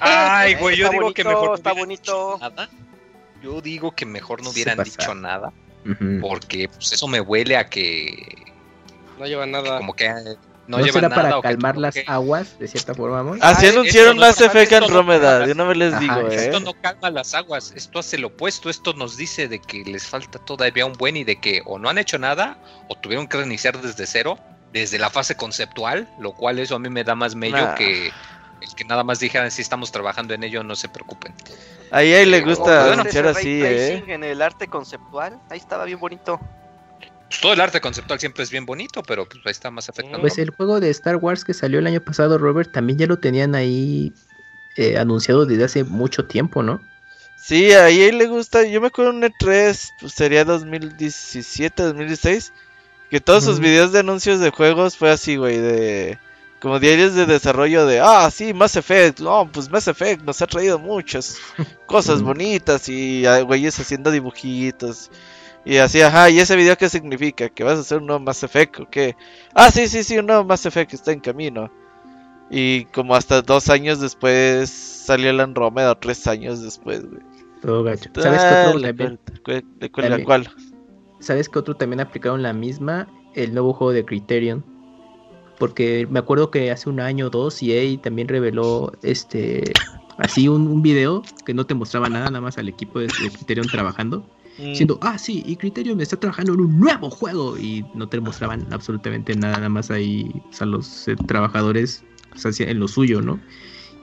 Ay, 0.00 0.54
güey, 0.56 0.76
yo 0.76 0.86
Está 0.86 0.96
digo 0.98 1.12
que 1.14 1.24
mejor 1.24 1.48
no 1.48 1.54
está 1.54 1.72
hubieran 1.72 1.88
dicho 1.88 2.16
bonito. 2.28 2.38
nada. 2.40 2.68
Yo 3.42 3.60
digo 3.60 3.92
que 3.92 4.06
mejor 4.06 4.42
no 4.42 4.50
hubieran 4.50 4.82
dicho 4.82 5.14
nada, 5.14 5.52
porque 6.20 6.68
pues, 6.68 6.92
eso 6.92 7.06
me 7.06 7.20
huele 7.20 7.56
a 7.56 7.68
que, 7.68 8.44
no 9.18 9.26
lleva 9.26 9.44
que 9.44 9.50
nada. 9.50 9.78
como 9.78 9.94
que 9.94 10.06
eh, 10.06 10.12
no, 10.66 10.78
¿No, 10.78 10.84
llevan 10.84 10.92
será 10.94 11.08
nada. 11.10 11.22
para 11.22 11.36
que 11.36 11.42
calmar 11.42 11.76
las 11.76 11.94
aguas, 12.08 12.58
de 12.58 12.66
cierta 12.66 12.92
forma? 12.94 13.36
Así 13.40 13.66
Ah, 13.66 13.70
anunciaron 13.70 14.18
Mass 14.18 14.40
Effect 14.40 14.72
Andrómeda. 14.72 15.40
De 15.46 15.52
una 15.52 15.64
vez 15.64 15.76
les 15.76 15.92
Ajá, 15.94 16.00
digo, 16.00 16.28
¿eh? 16.28 16.34
Esto 16.34 16.58
no 16.60 16.72
calma 16.74 17.10
las 17.10 17.34
aguas, 17.34 17.72
esto 17.76 18.00
hace 18.00 18.18
lo 18.18 18.28
opuesto, 18.28 18.68
esto 18.68 18.92
nos 18.94 19.16
dice 19.16 19.46
de 19.46 19.60
que 19.60 19.84
les 19.84 20.06
falta 20.08 20.38
todavía 20.40 20.86
un 20.86 20.94
buen 20.94 21.16
y 21.16 21.22
de 21.24 21.36
que 21.36 21.62
o 21.66 21.78
no 21.78 21.88
han 21.88 21.98
hecho 21.98 22.18
nada 22.18 22.58
o 22.88 22.96
tuvieron 22.96 23.28
que 23.28 23.36
reiniciar 23.36 23.80
desde 23.80 24.06
cero, 24.06 24.38
desde 24.72 24.98
la 24.98 25.10
fase 25.10 25.36
conceptual, 25.36 26.08
lo 26.18 26.32
cual 26.32 26.58
eso 26.58 26.74
a 26.74 26.78
mí 26.80 26.88
me 26.88 27.04
da 27.04 27.14
más 27.14 27.36
mello 27.36 27.58
Nah. 27.58 27.74
que 27.74 28.10
el 28.60 28.74
que 28.74 28.84
nada 28.84 29.04
más 29.04 29.20
dijeran 29.20 29.50
si 29.50 29.62
estamos 29.62 29.92
trabajando 29.92 30.34
en 30.34 30.42
ello, 30.42 30.62
no 30.62 30.76
se 30.76 30.88
preocupen. 30.88 31.34
Ahí, 31.90 32.12
ahí 32.12 32.26
le 32.26 32.40
gusta 32.42 32.86
bueno, 32.86 33.02
anunciar 33.02 33.26
así, 33.26 33.62
¿eh? 33.62 34.04
En 34.08 34.24
el 34.24 34.42
arte 34.42 34.68
conceptual, 34.68 35.38
ahí 35.50 35.58
estaba 35.58 35.84
bien 35.84 36.00
bonito. 36.00 36.40
Pues 37.28 37.40
todo 37.40 37.52
el 37.52 37.60
arte 37.60 37.80
conceptual 37.80 38.20
siempre 38.20 38.44
es 38.44 38.50
bien 38.50 38.66
bonito, 38.66 39.02
pero 39.02 39.28
pues 39.28 39.40
ahí 39.44 39.50
está 39.50 39.70
más 39.70 39.88
afectando. 39.88 40.20
Pues 40.20 40.38
el 40.38 40.50
juego 40.50 40.80
de 40.80 40.90
Star 40.90 41.16
Wars 41.16 41.44
que 41.44 41.54
salió 41.54 41.78
el 41.78 41.86
año 41.86 42.00
pasado, 42.00 42.38
Robert, 42.38 42.72
también 42.72 42.98
ya 42.98 43.06
lo 43.06 43.18
tenían 43.18 43.54
ahí 43.54 44.12
eh, 44.76 44.96
anunciado 44.98 45.46
desde 45.46 45.64
hace 45.64 45.84
mucho 45.84 46.26
tiempo, 46.26 46.62
¿no? 46.62 46.80
Sí, 47.36 47.72
a 47.72 47.90
EA 47.90 48.12
le 48.12 48.26
gusta. 48.26 48.64
Yo 48.64 48.80
me 48.80 48.88
acuerdo 48.88 49.12
un 49.12 49.22
E3, 49.22 49.90
pues 50.00 50.12
sería 50.12 50.44
2017, 50.44 51.82
2016. 51.82 52.52
Que 53.10 53.20
todos 53.20 53.44
sus 53.44 53.60
videos 53.60 53.92
de 53.92 54.00
anuncios 54.00 54.40
de 54.40 54.50
juegos 54.50 54.96
fue 54.96 55.10
así, 55.10 55.36
güey, 55.36 55.58
de. 55.58 56.18
Como 56.60 56.80
diarios 56.80 57.14
de 57.14 57.26
desarrollo 57.26 57.86
de. 57.86 58.00
Ah, 58.00 58.30
sí, 58.30 58.54
Mass 58.54 58.76
Effect. 58.76 59.20
No, 59.20 59.50
pues 59.52 59.70
Mass 59.70 59.88
Effect 59.88 60.22
nos 60.22 60.40
ha 60.40 60.46
traído 60.46 60.78
muchas 60.78 61.38
cosas 61.86 62.22
bonitas. 62.22 62.88
Y 62.88 63.24
güeyes 63.44 63.78
haciendo 63.78 64.10
dibujitos. 64.10 65.10
Y 65.64 65.78
así, 65.78 66.00
ajá, 66.00 66.30
¿y 66.30 66.38
ese 66.38 66.54
video 66.54 66.76
qué 66.76 66.88
significa? 66.88 67.48
¿Que 67.48 67.64
vas 67.64 67.78
a 67.78 67.80
hacer 67.80 67.98
un 67.98 68.06
nuevo 68.06 68.22
Mass 68.22 68.44
Effect 68.44 68.80
o 68.80 68.88
qué? 68.88 69.16
Ah, 69.52 69.70
sí, 69.70 69.88
sí, 69.88 70.04
sí, 70.04 70.16
un 70.16 70.26
nuevo 70.26 70.44
Mass 70.44 70.64
Effect 70.64 70.94
está 70.94 71.10
en 71.10 71.20
camino. 71.20 71.70
Y 72.50 72.84
como 72.86 73.16
hasta 73.16 73.42
dos 73.42 73.68
años 73.68 74.00
después 74.00 74.70
salió 74.70 75.30
el 75.30 75.40
Andrómeda, 75.40 75.98
tres 75.98 76.26
años 76.28 76.62
después, 76.62 77.04
güey. 77.04 77.22
Todo 77.60 77.82
gacho. 77.82 78.10
¿Sabes 78.14 78.42
qué 78.42 78.68
otro 78.68 78.80
también? 78.80 79.18
También. 79.80 80.24
cuál? 80.24 80.48
¿Sabes 81.18 81.48
qué 81.48 81.58
otro 81.58 81.74
también 81.74 82.00
aplicaron 82.00 82.42
la 82.42 82.52
misma? 82.52 83.08
El 83.34 83.52
nuevo 83.52 83.72
juego 83.72 83.92
de 83.92 84.04
Criterion. 84.04 84.64
Porque 85.58 86.06
me 86.10 86.18
acuerdo 86.18 86.50
que 86.50 86.70
hace 86.70 86.88
un 86.88 87.00
año 87.00 87.26
o 87.26 87.30
dos 87.30 87.62
EA 87.62 88.00
también 88.00 88.28
reveló 88.28 88.92
este 89.02 89.72
así 90.18 90.48
un, 90.48 90.66
un 90.66 90.82
video 90.82 91.22
que 91.44 91.54
no 91.54 91.66
te 91.66 91.74
mostraba 91.74 92.08
nada, 92.08 92.26
nada 92.26 92.40
más 92.40 92.58
al 92.58 92.68
equipo 92.68 92.98
de, 92.98 93.06
de 93.06 93.30
Criterion 93.30 93.66
trabajando. 93.66 94.24
Mm, 94.58 94.62
Diciendo, 94.70 94.98
ah, 95.02 95.18
sí, 95.18 95.42
y 95.46 95.56
Criterion 95.56 96.00
está 96.00 96.16
trabajando 96.18 96.54
en 96.54 96.60
un 96.60 96.78
nuevo 96.80 97.10
juego. 97.10 97.58
Y 97.58 97.84
no 97.94 98.08
te 98.08 98.20
mostraban 98.20 98.66
absolutamente 98.72 99.34
nada, 99.34 99.56
nada 99.56 99.68
más 99.68 99.90
ahí, 99.90 100.30
o 100.50 100.52
sea, 100.52 100.66
los 100.66 101.08
eh, 101.08 101.16
trabajadores 101.26 102.04
o 102.34 102.38
sea, 102.38 102.68
en 102.70 102.78
lo 102.80 102.88
suyo, 102.88 103.22
¿no? 103.22 103.40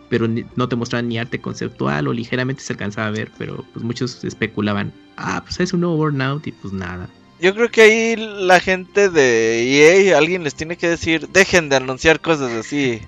Pero 0.09 0.27
ni- 0.27 0.45
no 0.55 0.67
te 0.69 0.75
mostraban 0.75 1.07
ni 1.07 1.17
arte 1.17 1.39
conceptual 1.41 2.07
o 2.07 2.13
ligeramente 2.13 2.61
se 2.63 2.73
alcanzaba 2.73 3.07
a 3.07 3.11
ver, 3.11 3.31
pero 3.37 3.63
pues 3.73 3.83
muchos 3.83 4.23
especulaban, 4.23 4.91
ah, 5.17 5.41
pues 5.43 5.59
es 5.59 5.73
un 5.73 5.81
nuevo 5.81 5.97
Burnout 5.97 6.45
y 6.47 6.51
pues 6.51 6.73
nada. 6.73 7.09
Yo 7.43 7.53
creo 7.53 7.69
que 7.69 7.81
ahí 7.81 8.15
la 8.15 8.61
gente 8.61 9.09
de 9.09 10.07
EA, 10.07 10.17
alguien 10.17 10.45
les 10.45 10.55
tiene 10.55 10.77
que 10.77 10.87
decir, 10.87 11.27
dejen 11.27 11.67
de 11.67 11.75
anunciar 11.75 12.21
cosas 12.21 12.53
así. 12.53 13.01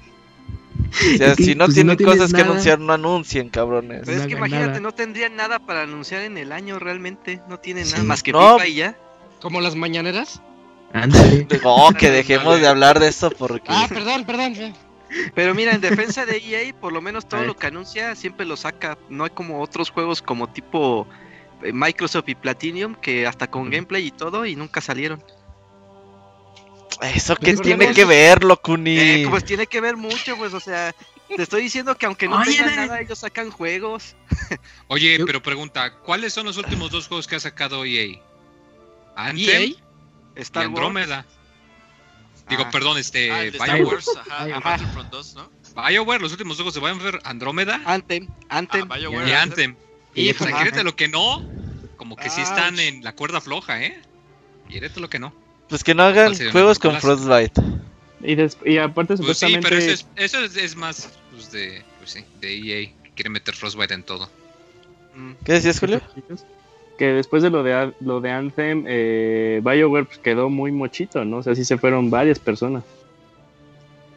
O 0.92 1.18
sea, 1.18 1.28
Es 1.32 1.38
que, 1.38 1.44
si 1.46 1.56
no 1.56 1.64
pues, 1.68 1.76
si 1.78 1.86
no 1.86 1.96
tienen 1.96 2.18
cosas 2.18 2.34
que 2.34 2.42
anunciar, 2.42 2.78
no 2.78 2.92
anuncien, 2.92 3.48
cabrones. 3.48 4.02
Pero 4.04 4.18
es 4.18 4.24
no 4.24 4.28
que 4.28 4.34
imagínate, 4.34 4.68
nada. 4.68 4.80
no 4.82 4.92
tendrían 4.92 5.38
nada 5.38 5.60
para 5.60 5.84
anunciar 5.84 6.24
en 6.24 6.38
el 6.38 6.52
año 6.52 6.80
realmente. 6.80 7.40
No 7.48 7.62
tienen 7.62 7.90
nada 7.90 8.04
más 8.04 8.24
que 8.24 8.34
No. 8.34 8.56
FIFA 8.58 8.68
y 8.68 8.76
ya. 8.76 8.98
Como 9.42 9.62
las 9.62 9.78
mañaneras. 9.78 10.42
Ándale. 10.92 11.48
No, 11.64 11.94
que 11.98 12.12
dejemos 12.12 12.60
de 12.60 12.68
hablar 12.68 13.00
de 13.00 13.08
eso 13.08 13.30
porque... 13.32 13.70
Ah, 13.70 13.88
perdón, 13.88 14.26
perdón. 14.26 14.76
Pero 15.34 15.56
mira, 15.56 15.72
en 15.72 15.80
defensa 15.80 16.26
de 16.26 16.40
EA, 16.40 16.74
por 16.74 16.92
lo 16.92 17.02
menos 17.02 17.26
todo 17.26 17.44
lo 17.46 17.56
que 17.56 17.68
anuncia 17.68 18.14
siempre 18.16 18.46
lo 18.46 18.58
saca. 18.58 18.98
No 19.08 19.24
hay 19.24 19.30
como 19.30 19.62
otros 19.62 19.92
juegos 19.92 20.22
como 20.22 20.50
tipo 20.50 21.08
Microsoft 21.74 22.28
y 22.30 22.36
Platinum 22.36 22.96
que 22.96 23.26
hasta 23.28 23.48
con 23.50 23.70
gameplay 23.70 24.08
y 24.08 24.12
todo 24.12 24.46
y 24.46 24.56
nunca 24.56 24.82
salieron. 24.82 25.24
Eso 27.02 27.36
que 27.36 27.52
Recordemos- 27.52 27.62
tiene 27.80 27.94
que 27.94 28.06
ver, 28.06 28.44
Locuni. 28.44 28.98
Eh, 28.98 29.28
pues 29.30 29.44
tiene 29.44 29.68
que 29.68 29.82
ver 29.82 29.98
mucho, 29.98 30.38
pues, 30.38 30.54
o 30.54 30.60
sea, 30.60 30.94
te 31.36 31.42
estoy 31.44 31.64
diciendo 31.64 31.96
que 31.98 32.06
aunque 32.06 32.28
no 32.28 32.38
Oye, 32.40 32.58
tengan 32.58 32.76
nada, 32.76 33.02
ellos 33.02 33.20
sacan 33.20 33.52
juegos. 33.52 34.16
Oye, 34.88 35.20
pero 35.26 35.42
pregunta, 35.44 35.94
¿cuáles 36.00 36.34
son 36.34 36.46
los 36.46 36.58
últimos 36.58 36.92
dos 36.92 37.08
juegos 37.08 37.28
que 37.28 37.36
ha 37.36 37.40
sacado 37.40 37.84
EA? 37.86 38.18
Anthem 39.16 39.38
EA. 39.48 39.60
y 39.66 39.78
Star 40.36 40.68
Wars. 40.68 40.76
Andrómeda. 40.78 41.26
Digo, 42.48 42.64
Ah. 42.66 42.70
perdón, 42.72 42.98
este, 42.98 43.32
Ah, 43.32 43.42
BioWare. 43.42 43.84
Wars, 43.84 44.10
ajá, 44.18 44.46
el 44.46 44.54
Ajá. 44.54 44.60
Battlefront 44.70 45.10
2, 45.12 45.36
¿no? 45.36 45.50
BioWare, 45.76 46.22
los 46.22 46.32
últimos 46.32 46.56
juegos 46.58 46.76
de 46.76 46.80
BioWare, 46.80 47.20
Andrómeda 47.24 47.82
Anthem, 47.86 48.28
Anthem. 48.50 48.88
Ah, 48.90 48.96
BioWare, 48.98 49.28
y 49.28 49.32
Anthem. 49.34 49.76
Y 50.16 50.34
quiérete 50.34 50.84
lo 50.84 50.96
que 50.96 51.08
no, 51.08 51.44
como 51.98 52.16
que 52.16 52.30
sí 52.30 52.42
están 52.42 52.80
en 52.80 53.04
la 53.04 53.14
cuerda 53.14 53.42
floja, 53.42 53.84
¿eh? 53.84 54.00
Quiérete 54.70 55.00
lo 55.00 55.10
que 55.10 55.20
no. 55.20 55.34
Pues 55.70 55.84
que 55.84 55.94
no 55.94 56.04
hagan 56.04 56.28
¿Cuál 56.28 56.36
sería 56.36 56.52
juegos 56.52 56.80
con? 56.80 57.00
Frostbite. 57.02 57.62
Y, 58.24 58.72
y 58.72 58.78
aparte, 58.78 59.18
Pues 59.18 59.38
sí, 59.38 59.48
supuestamente. 59.48 59.70
pero 59.70 59.82
eso 59.82 59.92
es, 59.92 60.08
eso 60.16 60.40
es, 60.40 60.56
es 60.56 60.76
más 60.76 61.10
pues, 61.32 61.52
de, 61.52 61.84
pues 62.00 62.12
sí, 62.12 62.24
de 62.40 62.56
EA. 62.56 62.88
que 62.88 63.12
Quiere 63.16 63.30
meter 63.30 63.56
Frostbite 63.56 63.94
en 63.94 64.04
todo. 64.04 64.30
Mm. 65.16 65.32
¿Qué 65.44 65.54
decías, 65.54 65.80
Julio? 65.80 66.02
Que 66.98 67.08
después 67.08 67.44
de 67.44 67.50
lo 67.50 67.62
de, 67.64 67.94
lo 68.00 68.22
de 68.22 68.32
Anthem, 68.32 68.86
eh, 68.88 69.62
BioWare 69.64 70.06
pues, 70.06 70.18
quedó 70.20 70.50
muy 70.50 70.72
mochito, 70.72 71.26
¿no? 71.26 71.38
O 71.38 71.44
sea, 71.44 71.56
sí 71.56 71.66
se 71.66 71.78
fueron 71.78 72.10
varias 72.10 72.40
personas. 72.40 72.84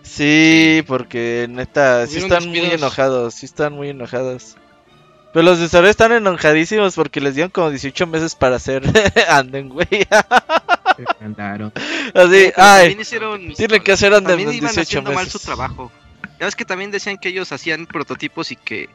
Sí, 0.02 0.82
porque 0.86 1.46
neta, 1.50 2.06
sí 2.06 2.18
están 2.18 2.48
muy 2.48 2.60
enojados, 2.60 3.34
sí 3.34 3.46
están 3.46 3.74
muy 3.74 3.90
enojados. 3.90 4.56
Pero 5.32 5.44
los 5.44 5.58
desarrolladores 5.58 5.90
están 5.90 6.12
enojadísimos 6.12 6.94
porque 6.94 7.20
les 7.20 7.34
dieron 7.34 7.50
como 7.50 7.70
18 7.70 8.06
meses 8.06 8.34
para 8.34 8.56
hacer 8.56 8.82
Anden, 9.28 9.68
güey. 9.68 9.86
Andaron. 11.20 11.72
Así, 12.14 12.50
Pero 12.50 12.52
ay, 12.56 12.96
hicieron, 12.98 13.52
tienen 13.54 13.82
que 13.82 13.92
hacer 13.92 14.14
Anden 14.14 14.40
iban 14.40 14.52
18 14.52 14.80
haciendo 14.80 15.12
mal 15.12 15.26
su 15.26 15.36
meses. 15.38 15.42
trabajo. 15.42 15.92
Ya 16.40 16.46
ves 16.46 16.56
que 16.56 16.64
también 16.64 16.90
decían 16.90 17.18
que 17.18 17.28
ellos 17.28 17.50
hacían 17.52 17.86
prototipos 17.86 18.50
y 18.52 18.56
que 18.56 18.88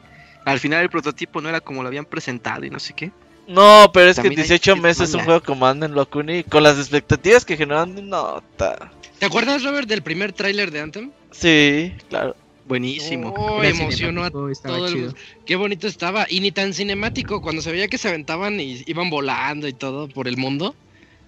al 0.44 0.58
final 0.60 0.82
el 0.82 0.90
prototipo 0.90 1.40
no 1.40 1.48
era 1.48 1.60
como 1.60 1.82
lo 1.82 1.88
habían 1.88 2.04
presentado 2.04 2.64
y 2.64 2.70
no 2.70 2.78
sé 2.78 2.94
qué. 2.94 3.12
No, 3.46 3.90
pero 3.92 4.08
es 4.10 4.16
que 4.16 4.22
También 4.22 4.40
hay 4.40 4.46
18 4.48 4.74
que 4.74 4.80
meses 4.80 5.10
un 5.10 5.16
mala. 5.16 5.24
juego 5.24 5.42
como 5.42 5.66
Anden 5.66 5.92
Locuni, 5.94 6.44
con 6.44 6.62
las 6.62 6.78
expectativas 6.78 7.44
que 7.44 7.56
generan, 7.58 8.08
no, 8.08 8.42
ta- 8.56 8.90
¿Te 9.18 9.26
acuerdas, 9.26 9.62
Robert, 9.62 9.86
del 9.86 10.02
primer 10.02 10.32
tráiler 10.32 10.70
de 10.70 10.80
Anthem? 10.80 11.10
Sí, 11.30 11.94
claro. 12.08 12.34
Buenísimo. 12.66 13.34
Oh, 13.36 13.62
emocionó 13.62 14.24
a 14.24 14.30
todo 14.30 14.48
el 14.48 14.54
chido. 14.56 15.06
mundo. 15.06 15.14
Qué 15.44 15.56
bonito 15.56 15.86
estaba. 15.86 16.26
Y 16.28 16.40
ni 16.40 16.50
tan 16.50 16.72
cinemático, 16.72 17.42
cuando 17.42 17.60
se 17.60 17.70
veía 17.70 17.88
que 17.88 17.98
se 17.98 18.08
aventaban 18.08 18.58
y 18.58 18.82
iban 18.86 19.10
volando 19.10 19.68
y 19.68 19.72
todo 19.72 20.08
por 20.08 20.28
el 20.28 20.36
mundo. 20.36 20.74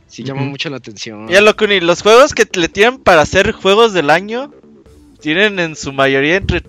Sí 0.09 0.23
llama 0.23 0.43
Ujú. 0.43 0.51
mucho 0.51 0.71
la 0.71 0.77
atención. 0.77 1.29
Ya 1.29 1.41
Locuni, 1.41 1.81
los 1.81 2.01
juegos 2.03 2.33
que 2.33 2.47
le 2.59 2.69
tienen 2.69 2.99
para 2.99 3.23
hacer 3.23 3.53
juegos 3.53 3.93
del 3.93 4.11
año 4.11 4.53
tienen 5.21 5.59
en 5.59 5.75
su 5.77 5.93
mayoría 5.93 6.37
entre 6.37 6.63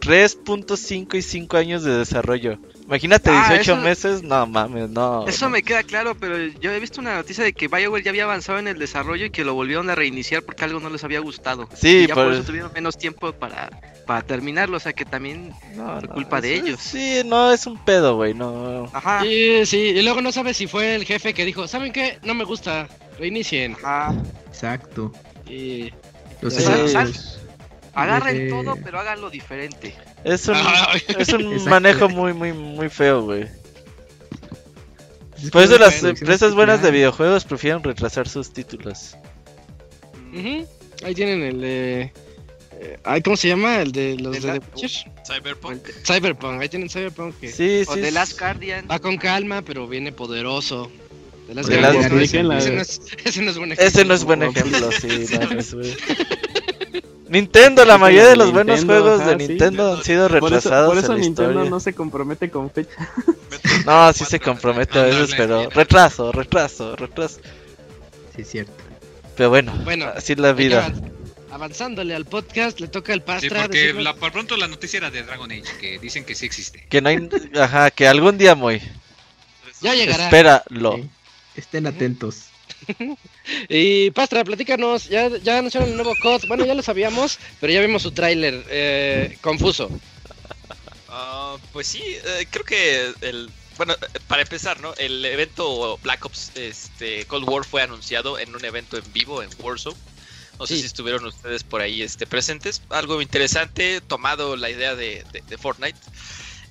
3.5 0.00 1.14
y 1.16 1.22
5 1.22 1.56
años 1.56 1.84
de 1.84 1.98
desarrollo. 1.98 2.58
Imagínate 2.90 3.30
Ah, 3.30 3.46
18 3.50 3.60
eso- 3.60 3.76
meses, 3.80 4.22
no 4.24 4.46
mames, 4.48 4.90
no. 4.90 5.24
Eso 5.28 5.44
no. 5.46 5.50
me 5.52 5.62
queda 5.62 5.84
claro, 5.84 6.16
pero 6.18 6.36
yo 6.60 6.72
he 6.72 6.80
visto 6.80 7.00
una 7.00 7.14
noticia 7.14 7.44
de 7.44 7.52
que 7.52 7.68
BioWare 7.68 8.02
ya 8.02 8.10
había 8.10 8.24
avanzado 8.24 8.58
en 8.58 8.66
el 8.66 8.80
desarrollo 8.80 9.26
y 9.26 9.30
que 9.30 9.44
lo 9.44 9.54
volvieron 9.54 9.88
a 9.90 9.94
reiniciar 9.94 10.42
porque 10.42 10.64
algo 10.64 10.80
no 10.80 10.90
les 10.90 11.04
había 11.04 11.20
gustado. 11.20 11.68
Sí, 11.72 11.98
y 12.02 12.06
ya 12.08 12.14
por... 12.14 12.24
por- 12.24 12.32
eso 12.34 12.42
tuvieron 12.42 12.72
menos 12.72 12.98
tiempo 12.98 13.30
para, 13.32 13.70
para 14.06 14.22
terminarlo, 14.22 14.76
o 14.76 14.80
sea 14.80 14.92
que 14.92 15.04
también... 15.04 15.52
No, 15.76 15.94
por 16.00 16.08
no, 16.08 16.14
culpa 16.14 16.40
de 16.40 16.54
ellos. 16.56 16.80
Sí, 16.80 17.22
no, 17.24 17.52
es 17.52 17.64
un 17.68 17.78
pedo, 17.84 18.16
güey, 18.16 18.34
no. 18.34 18.90
Ajá. 18.92 19.22
Sí, 19.22 19.64
sí, 19.66 19.78
y 19.78 20.02
luego 20.02 20.20
no 20.20 20.32
sabes 20.32 20.56
si 20.56 20.66
fue 20.66 20.96
el 20.96 21.04
jefe 21.04 21.32
que 21.32 21.44
dijo, 21.44 21.68
¿saben 21.68 21.92
qué? 21.92 22.18
No 22.24 22.34
me 22.34 22.42
gusta, 22.42 22.88
reinicien. 23.20 23.76
Ajá. 23.84 24.12
Exacto. 24.48 25.12
Y... 25.48 25.92
Los 26.40 26.54
Sí. 26.54 26.64
Agarren 27.94 28.48
todo, 28.48 28.76
pero 28.82 29.00
háganlo 29.00 29.30
diferente. 29.30 29.94
Es 30.24 30.46
un, 30.48 30.54
Ah, 30.56 30.92
es 31.18 31.32
un 31.32 31.64
manejo 31.64 32.08
muy, 32.08 32.32
muy, 32.32 32.52
muy 32.52 32.88
feo, 32.88 33.22
güey. 33.22 33.46
es 35.42 35.50
Por 35.50 35.62
eso 35.62 35.74
que 35.74 35.78
las 35.80 36.02
empresas 36.04 36.54
buenas 36.54 36.82
de 36.82 36.90
videojuegos 36.90 37.44
prefieren 37.44 37.82
retrasar 37.82 38.28
sus 38.28 38.52
títulos. 38.52 39.16
Ujú, 40.34 40.66
Ahí 41.04 41.14
tienen 41.14 41.42
el 41.42 41.60
de... 41.62 42.12
eh, 42.78 42.98
ay, 43.04 43.22
¿Cómo 43.22 43.36
se 43.36 43.48
llama? 43.48 43.80
El 43.80 43.90
de 43.92 44.16
los 44.18 44.34
de 44.34 44.40
la-. 44.46 44.56
O 44.56 44.78
Cyberpunk. 45.26 45.82
de- 45.82 45.92
Cyberpunk, 46.04 46.60
ahí 46.60 46.68
tienen 46.68 46.88
Cyberpunk 46.90 47.38
que 47.40 47.50
Sí, 47.50 47.82
o 47.88 47.94
sí. 47.94 48.00
The 48.02 48.10
Last 48.12 48.38
Guardian. 48.38 48.86
va 48.90 48.98
con 48.98 49.16
calma, 49.16 49.62
pero 49.62 49.88
viene 49.88 50.12
poderoso. 50.12 50.90
The 51.48 51.54
Last 51.54 51.68
Guardian, 51.70 52.20
ese, 52.20 52.42
no 52.42 52.52
es, 52.82 53.00
ese 53.24 53.42
no 53.42 53.50
es 53.50 53.56
buen 53.58 53.72
ejemplo. 53.72 53.88
Ese 53.88 54.04
no 54.04 54.14
es 54.14 54.24
buen 54.24 54.42
ejemplo, 54.42 54.90
sí, 55.00 55.08
no, 55.40 55.50
no 55.50 55.58
es 55.60 55.74
buen- 55.74 55.96
Nintendo, 57.30 57.84
la 57.84 57.96
mayoría 57.96 58.28
de 58.28 58.36
los 58.36 58.52
buenos 58.52 58.84
juegos 58.84 59.24
de 59.24 59.38
sí. 59.38 59.48
Nintendo 59.48 59.94
han 59.96 60.02
sido 60.04 60.28
Por 60.28 60.36
eso, 60.36 60.46
retrasados 60.46 60.88
por 60.88 60.98
eso 60.98 61.12
en 61.12 61.18
la 61.18 61.24
Nintendo 61.24 61.50
historia. 61.52 61.70
no 61.70 61.80
se 61.80 61.92
compromete 61.94 62.50
con 62.50 62.70
fecha. 62.70 62.90
No, 63.86 64.12
sí 64.12 64.24
se 64.24 64.38
compromete 64.40 64.98
a 64.98 65.02
veces, 65.04 65.34
pero 65.36 65.70
retraso, 65.70 66.32
retraso, 66.32 66.96
retraso. 66.96 67.40
Sí, 68.36 68.42
es 68.42 68.50
cierto. 68.50 68.72
Pero 69.36 69.48
bueno, 69.48 69.72
Bueno, 69.84 70.06
así 70.14 70.32
es 70.34 70.38
la 70.38 70.52
vida. 70.52 70.92
Avanzándole 71.50 72.14
al 72.14 72.26
podcast, 72.26 72.78
le 72.80 72.88
toca 72.88 73.12
al 73.12 73.20
Sí, 73.20 73.24
Pastra 73.26 73.62
porque 73.62 73.78
decirnos- 73.78 74.02
la, 74.04 74.14
por 74.14 74.32
pronto 74.32 74.56
la 74.56 74.68
noticia 74.68 74.98
era 74.98 75.10
de 75.10 75.22
Dragon 75.22 75.50
Age, 75.50 75.64
que 75.80 75.98
dicen 75.98 76.24
que 76.24 76.34
sí 76.34 76.46
existe. 76.46 76.84
Que 76.90 77.00
no 77.00 77.08
hay, 77.08 77.28
ajá, 77.58 77.90
que 77.90 78.06
algún 78.06 78.36
día 78.38 78.54
muy. 78.54 78.82
Ya 79.80 79.94
llegará. 79.94 80.24
Espéralo. 80.24 80.96
Sí. 80.96 81.10
Estén 81.56 81.86
atentos. 81.86 82.46
Y 83.68 84.10
Pastra, 84.12 84.44
platícanos, 84.44 85.08
ya, 85.08 85.28
ya 85.38 85.58
anunciaron 85.58 85.90
el 85.90 85.96
nuevo 85.96 86.14
COD, 86.22 86.46
bueno 86.48 86.64
ya 86.64 86.74
lo 86.74 86.82
sabíamos, 86.82 87.38
pero 87.60 87.72
ya 87.72 87.80
vimos 87.80 88.02
su 88.02 88.12
tráiler, 88.12 88.64
eh, 88.68 89.36
confuso. 89.40 89.90
Ah, 91.08 91.56
pues 91.72 91.86
sí, 91.88 92.02
eh, 92.04 92.46
creo 92.50 92.64
que 92.64 93.12
el 93.22 93.50
bueno, 93.76 93.94
para 94.28 94.42
empezar, 94.42 94.78
¿no? 94.80 94.92
El 94.98 95.24
evento 95.24 95.98
Black 96.02 96.24
Ops 96.26 96.52
este 96.54 97.24
Cold 97.24 97.48
War 97.48 97.64
fue 97.64 97.80
anunciado 97.82 98.38
en 98.38 98.54
un 98.54 98.62
evento 98.64 98.98
en 98.98 99.12
vivo 99.12 99.42
en 99.42 99.48
Warzone. 99.58 99.96
No 100.58 100.66
sé 100.66 100.76
si 100.76 100.84
estuvieron 100.84 101.24
ustedes 101.24 101.64
por 101.64 101.80
ahí 101.80 102.02
este, 102.02 102.26
presentes. 102.26 102.82
Algo 102.90 103.22
interesante, 103.22 104.02
tomado 104.02 104.56
la 104.56 104.68
idea 104.68 104.94
de, 104.94 105.24
de- 105.32 105.42
de 105.48 105.56
Fortnite. 105.56 105.98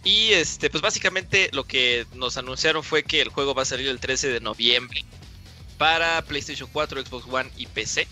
Y 0.03 0.33
este, 0.33 0.69
pues 0.69 0.83
básicamente 0.83 1.49
lo 1.51 1.63
que 1.63 2.05
nos 2.13 2.37
anunciaron 2.37 2.83
fue 2.83 3.01
que 3.01 3.21
el 3.21 3.29
juego 3.29 3.55
va 3.55 3.63
a 3.63 3.65
salir 3.65 3.87
el 3.87 3.99
13 3.99 4.27
de 4.29 4.39
noviembre 4.41 5.03
para 5.79 6.21
PlayStation 6.21 6.69
4, 6.71 7.03
Xbox 7.05 7.25
One 7.27 7.49
y 7.57 7.65
PC. 7.65 8.07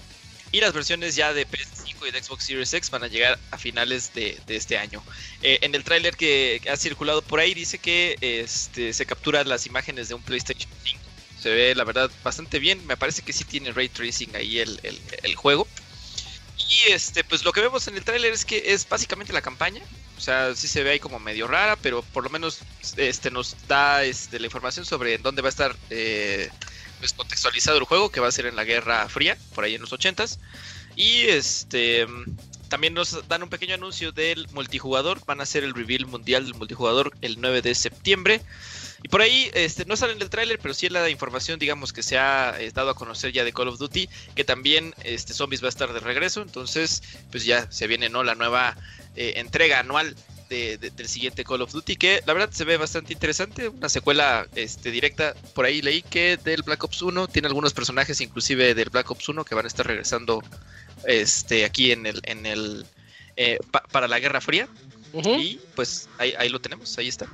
Y 0.54 0.62
las 0.62 0.74
versiones 0.74 1.16
ya 1.16 1.34
de 1.34 1.46
PS5 1.46 2.08
y 2.08 2.12
de 2.12 2.24
Xbox 2.24 2.46
Series 2.46 2.74
X 2.74 2.90
van 2.90 3.04
a 3.04 3.08
llegar 3.08 3.38
a 3.52 3.58
finales 3.58 4.14
de, 4.14 4.40
este 4.48 4.78
año. 4.78 5.04
Eh, 5.44 5.60
en 5.62 5.76
el 5.76 5.84
tráiler 5.84 6.16
que 6.16 6.62
ha 6.72 6.78
circulado 6.78 7.22
por 7.22 7.42
ahí 7.42 7.54
dice 7.54 7.78
que 7.78 8.16
este, 8.22 8.94
se 8.94 9.06
capturan 9.06 9.50
las 9.50 9.66
imágenes 9.66 10.08
de 10.08 10.16
un 10.16 10.22
PlayStation 10.22 10.72
5. 10.84 11.00
Se 11.42 11.50
ve 11.50 11.76
la 11.76 11.84
verdad 11.84 12.10
bastante 12.24 12.60
bien. 12.60 12.86
Me 12.88 12.96
parece 12.96 13.22
que 13.22 13.34
sí 13.34 13.44
tiene 13.44 13.74
ray 13.74 13.90
tracing 13.90 14.34
ahí 14.38 14.60
el, 14.60 15.36
juego. 15.36 15.68
Y 16.58 16.92
este, 16.92 17.26
pues 17.26 17.44
lo 17.44 17.52
que 17.52 17.62
vemos 17.62 17.86
en 17.90 17.98
el 17.98 18.04
tráiler 18.06 18.32
es 18.32 18.46
que 18.46 18.74
es 18.74 18.88
básicamente 18.88 19.34
la 19.34 19.42
campaña. 19.42 19.82
O 20.18 20.22
sea, 20.22 20.56
sí 20.56 20.70
se 20.70 20.82
ve 20.82 20.92
ahí 20.92 21.00
como 21.00 21.20
medio 21.20 21.48
rara, 21.48 21.76
pero 21.76 22.02
por 22.02 22.24
lo 22.24 22.30
menos 22.30 22.60
este 22.96 23.30
nos 23.30 23.56
da 23.68 24.06
este, 24.06 24.40
la 24.40 24.48
información 24.48 24.86
sobre 24.86 25.18
dónde 25.18 25.42
va 25.42 25.50
a 25.50 25.52
estar 25.52 25.76
eh, 25.90 26.50
pues, 27.00 27.14
contextualizado 27.14 27.78
el 27.78 27.84
juego, 27.84 28.12
que 28.12 28.20
va 28.20 28.28
a 28.28 28.32
ser 28.32 28.46
en 28.46 28.56
la 28.56 28.64
Guerra 28.64 29.08
Fría, 29.10 29.38
por 29.56 29.64
ahí 29.64 29.76
en 29.76 29.82
los 29.82 29.92
80s. 29.92 30.40
Y 30.96 31.28
este 31.28 32.08
también 32.68 32.94
nos 32.94 33.28
dan 33.28 33.44
un 33.44 33.50
pequeño 33.50 33.76
anuncio 33.76 34.12
del 34.12 34.48
multijugador. 34.50 35.22
Van 35.26 35.40
a 35.40 35.44
hacer 35.44 35.64
el 35.64 35.74
reveal 35.74 36.06
mundial 36.06 36.46
del 36.46 36.56
multijugador 36.56 37.12
el 37.22 37.40
9 37.40 37.62
de 37.62 37.76
septiembre. 37.76 38.42
Y 39.04 39.10
por 39.10 39.22
ahí 39.22 39.50
este, 39.54 39.86
no 39.86 39.96
sale 39.96 40.14
en 40.14 40.22
el 40.22 40.30
tráiler, 40.30 40.60
pero 40.60 40.74
sí 40.74 40.88
en 40.88 40.94
la 40.94 41.10
información, 41.10 41.60
digamos, 41.60 41.94
que 41.94 42.04
se 42.04 42.18
ha 42.18 42.60
eh, 42.60 42.72
dado 42.74 42.90
a 42.90 42.96
conocer 42.96 43.32
ya 43.32 43.44
de 43.44 43.54
Call 43.54 43.68
of 43.68 43.78
Duty, 43.78 44.10
que 44.36 44.44
también 44.44 44.94
este, 45.04 45.34
Zombies 45.34 45.62
va 45.62 45.68
a 45.68 45.70
estar 45.70 45.94
de 45.94 46.00
regreso. 46.00 46.42
Entonces, 46.42 47.04
pues 47.32 47.46
ya 47.46 47.72
se 47.72 47.88
viene 47.88 48.10
¿no? 48.10 48.24
la 48.24 48.36
nueva 48.36 48.76
eh, 49.16 49.34
entrega 49.38 49.80
anual 49.80 50.16
de, 50.50 50.78
de, 50.78 50.90
del 50.90 51.08
siguiente 51.08 51.44
Call 51.44 51.62
of 51.62 51.72
Duty, 51.72 51.96
que 51.96 52.22
la 52.26 52.34
verdad 52.34 52.50
se 52.52 52.66
ve 52.66 52.78
bastante 52.78 53.14
interesante. 53.14 53.70
Una 53.70 53.90
secuela 53.90 54.48
este, 54.56 54.92
directa, 54.92 55.36
por 55.54 55.66
ahí 55.66 55.82
leí 55.82 56.02
que 56.02 56.38
del 56.38 56.64
Black 56.64 56.84
Ops 56.84 57.02
1 57.02 57.28
tiene 57.28 57.48
algunos 57.48 57.74
personajes, 57.74 58.22
inclusive 58.22 58.74
del 58.74 58.90
Black 58.90 59.10
Ops 59.12 59.30
1, 59.30 59.44
que 59.46 59.56
van 59.56 59.66
a 59.66 59.68
estar 59.68 59.86
regresando 59.86 60.44
este, 61.06 61.66
aquí 61.66 61.92
en 61.92 62.06
el, 62.06 62.22
en 62.24 62.46
el 62.46 62.86
eh, 63.36 63.60
pa 63.72 63.84
para 63.92 64.08
la 64.08 64.20
Guerra 64.20 64.42
Fría. 64.42 64.68
Uh 65.14 65.22
-huh. 65.22 65.40
Y 65.42 65.60
pues 65.76 66.10
ahí, 66.18 66.34
ahí 66.38 66.50
lo 66.50 66.60
tenemos, 66.60 66.98
ahí 66.98 67.08
está. 67.08 67.28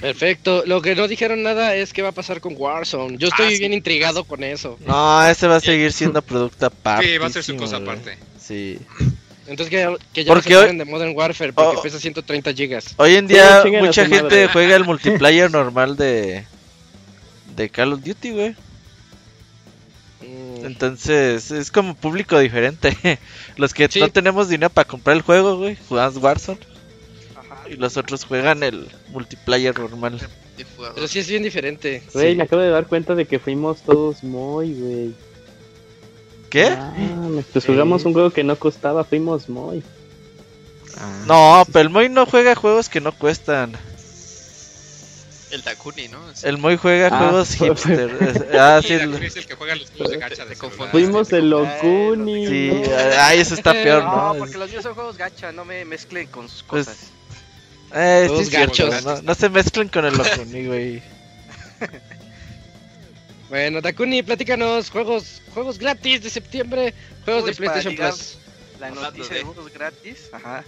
Perfecto. 0.00 0.64
Lo 0.66 0.82
que 0.82 0.94
no 0.94 1.08
dijeron 1.08 1.42
nada 1.42 1.74
es 1.74 1.92
qué 1.92 2.02
va 2.02 2.10
a 2.10 2.12
pasar 2.12 2.40
con 2.40 2.54
Warzone. 2.56 3.18
Yo 3.18 3.28
estoy 3.28 3.46
ah, 3.46 3.50
sí. 3.50 3.58
bien 3.58 3.72
intrigado 3.72 4.24
con 4.24 4.42
eso. 4.44 4.78
No, 4.86 5.26
ese 5.26 5.46
va 5.46 5.56
a 5.56 5.60
seguir 5.60 5.92
siendo 5.92 6.22
producto 6.22 6.66
aparte. 6.66 7.06
Sí, 7.06 7.18
va 7.18 7.26
a 7.26 7.30
ser 7.30 7.44
su 7.44 7.56
cosa 7.56 7.76
aparte. 7.76 8.18
Sí. 8.40 8.78
Entonces 9.46 9.70
que, 9.70 9.96
que 10.12 10.24
ya 10.24 10.34
no 10.34 10.42
se 10.42 10.56
hoy... 10.56 10.76
de 10.76 10.84
Modern 10.84 11.16
Warfare 11.16 11.52
porque 11.52 11.76
oh, 11.76 11.82
pesa 11.82 11.98
130 11.98 12.52
gigas. 12.52 12.94
Hoy 12.96 13.14
en 13.14 13.26
día 13.26 13.62
sí, 13.62 13.70
mucha 13.70 14.06
gente 14.06 14.22
madre. 14.22 14.48
juega 14.48 14.76
el 14.76 14.84
multiplayer 14.86 15.50
normal 15.50 15.96
de 15.96 16.44
de 17.54 17.68
Call 17.70 17.92
of 17.92 18.02
Duty, 18.02 18.30
güey. 18.30 18.50
Mm. 20.20 20.66
Entonces, 20.66 21.50
es 21.50 21.70
como 21.70 21.94
público 21.94 22.38
diferente. 22.38 22.96
Los 23.56 23.72
que 23.72 23.88
sí. 23.88 24.00
no 24.00 24.08
tenemos 24.08 24.48
dinero 24.48 24.70
para 24.70 24.86
comprar 24.86 25.16
el 25.16 25.22
juego, 25.22 25.56
güey, 25.56 25.76
jugamos 25.88 26.16
Warzone 26.16 26.60
y 27.68 27.74
los 27.76 27.96
otros 27.96 28.24
juegan 28.24 28.62
el 28.62 28.88
multiplayer 29.08 29.78
normal. 29.78 30.20
Pero 30.94 31.08
sí 31.08 31.18
es 31.18 31.28
bien 31.28 31.42
diferente. 31.42 32.02
Güey, 32.12 32.32
sí. 32.32 32.36
me 32.36 32.44
acabo 32.44 32.62
de 32.62 32.70
dar 32.70 32.86
cuenta 32.86 33.14
de 33.14 33.26
que 33.26 33.38
fuimos 33.38 33.82
todos 33.82 34.22
muy, 34.22 34.72
güey. 34.72 35.14
¿Qué? 36.56 36.68
Ah, 36.68 36.90
pues 37.52 37.66
jugamos 37.66 38.06
un 38.06 38.14
juego 38.14 38.30
que 38.30 38.42
no 38.42 38.56
costaba, 38.58 39.04
fuimos 39.04 39.46
muy. 39.50 39.82
Ah, 40.96 41.24
no, 41.26 41.64
pero 41.70 41.82
el 41.82 41.90
Moy 41.90 42.08
no 42.08 42.24
juega 42.24 42.54
juegos 42.54 42.88
que 42.88 43.02
no 43.02 43.12
cuestan. 43.12 43.76
El 45.50 45.62
Takuni, 45.62 46.08
¿no? 46.08 46.18
Sí. 46.32 46.48
El 46.48 46.56
Moy 46.56 46.78
juega 46.78 47.08
ah, 47.12 47.18
juegos 47.18 47.50
hipster. 47.56 48.48
ah, 48.58 48.80
sí, 48.82 48.94
el... 48.94 49.22
es 49.22 49.36
el 49.36 49.46
que 49.46 49.54
juega 49.54 49.76
los 49.76 49.90
juegos 49.90 50.10
de 50.10 50.16
gacha 50.16 50.46
de 50.46 50.56
Fuimos 50.56 51.30
el 51.34 51.52
Okuni. 51.52 52.46
Sí, 52.46 52.82
ay, 53.18 53.38
eso 53.38 53.52
está 53.52 53.72
peor, 53.84 54.04
¿no? 54.04 54.32
No, 54.32 54.38
porque 54.38 54.56
los 54.56 54.70
míos 54.70 54.82
son 54.82 54.94
juegos 54.94 55.18
gacha, 55.18 55.52
no 55.52 55.66
me 55.66 55.84
mezclen 55.84 56.26
con 56.28 56.48
sus 56.48 56.62
cosas. 56.62 56.96
Pues, 57.90 58.00
eh, 58.02 58.44
sí, 58.46 58.50
gachos. 58.50 59.04
No, 59.04 59.20
no, 59.20 59.34
se 59.34 59.50
mezclen 59.50 59.88
con 59.90 60.06
el 60.06 60.18
Okuni, 60.18 60.66
güey. 60.66 61.02
bueno, 63.48 63.82
Takuni, 63.82 64.22
platícanos 64.22 64.90
juegos 64.90 65.42
juegos 65.54 65.78
gratis 65.78 66.22
de 66.22 66.30
septiembre, 66.30 66.94
juegos 67.24 67.46
de 67.46 67.54
PlayStation 67.54 67.96
para, 67.96 68.10
Plus. 68.10 68.38
La 68.80 68.90
noticia 68.90 69.36
de 69.36 69.42
juegos 69.42 69.72
gratis, 69.72 70.28
ajá. 70.32 70.64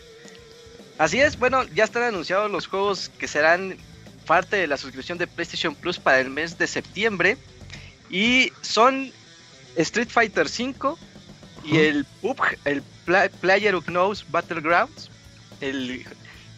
Así 0.99 1.21
es, 1.21 1.39
bueno, 1.39 1.65
ya 1.75 1.85
están 1.85 2.03
anunciados 2.03 2.51
los 2.51 2.67
juegos 2.67 3.11
que 3.19 3.29
serán 3.29 3.77
parte 4.27 4.57
de 4.57 4.67
la 4.67 4.77
suscripción 4.77 5.17
de 5.19 5.27
PlayStation 5.27 5.75
Plus 5.75 5.99
para 5.99 6.21
el 6.21 6.31
mes 6.31 6.59
de 6.59 6.67
septiembre. 6.67 7.37
Y 8.11 8.53
son 8.63 9.13
Street 9.77 10.09
Fighter 10.09 10.47
V 10.47 10.97
y 11.65 11.79
el 11.79 12.05
PUBG, 12.21 12.59
el 12.65 12.83
Player 13.41 13.77
Knows 13.83 14.25
Battlegrounds, 14.31 15.11
el 15.61 16.05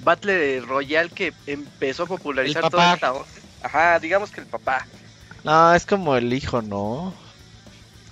Battle 0.01 0.61
Royale 0.61 1.11
que 1.11 1.33
empezó 1.47 2.05
a 2.05 2.07
popularizar 2.07 2.71
toda 2.71 2.95
esta 2.95 3.13
Ajá, 3.63 3.99
digamos 3.99 4.31
que 4.31 4.41
el 4.41 4.47
papá. 4.47 4.87
No, 5.45 5.75
es 5.75 5.87
como 5.87 6.17
el 6.17 6.33
hijo, 6.33 6.63
¿no? 6.63 7.15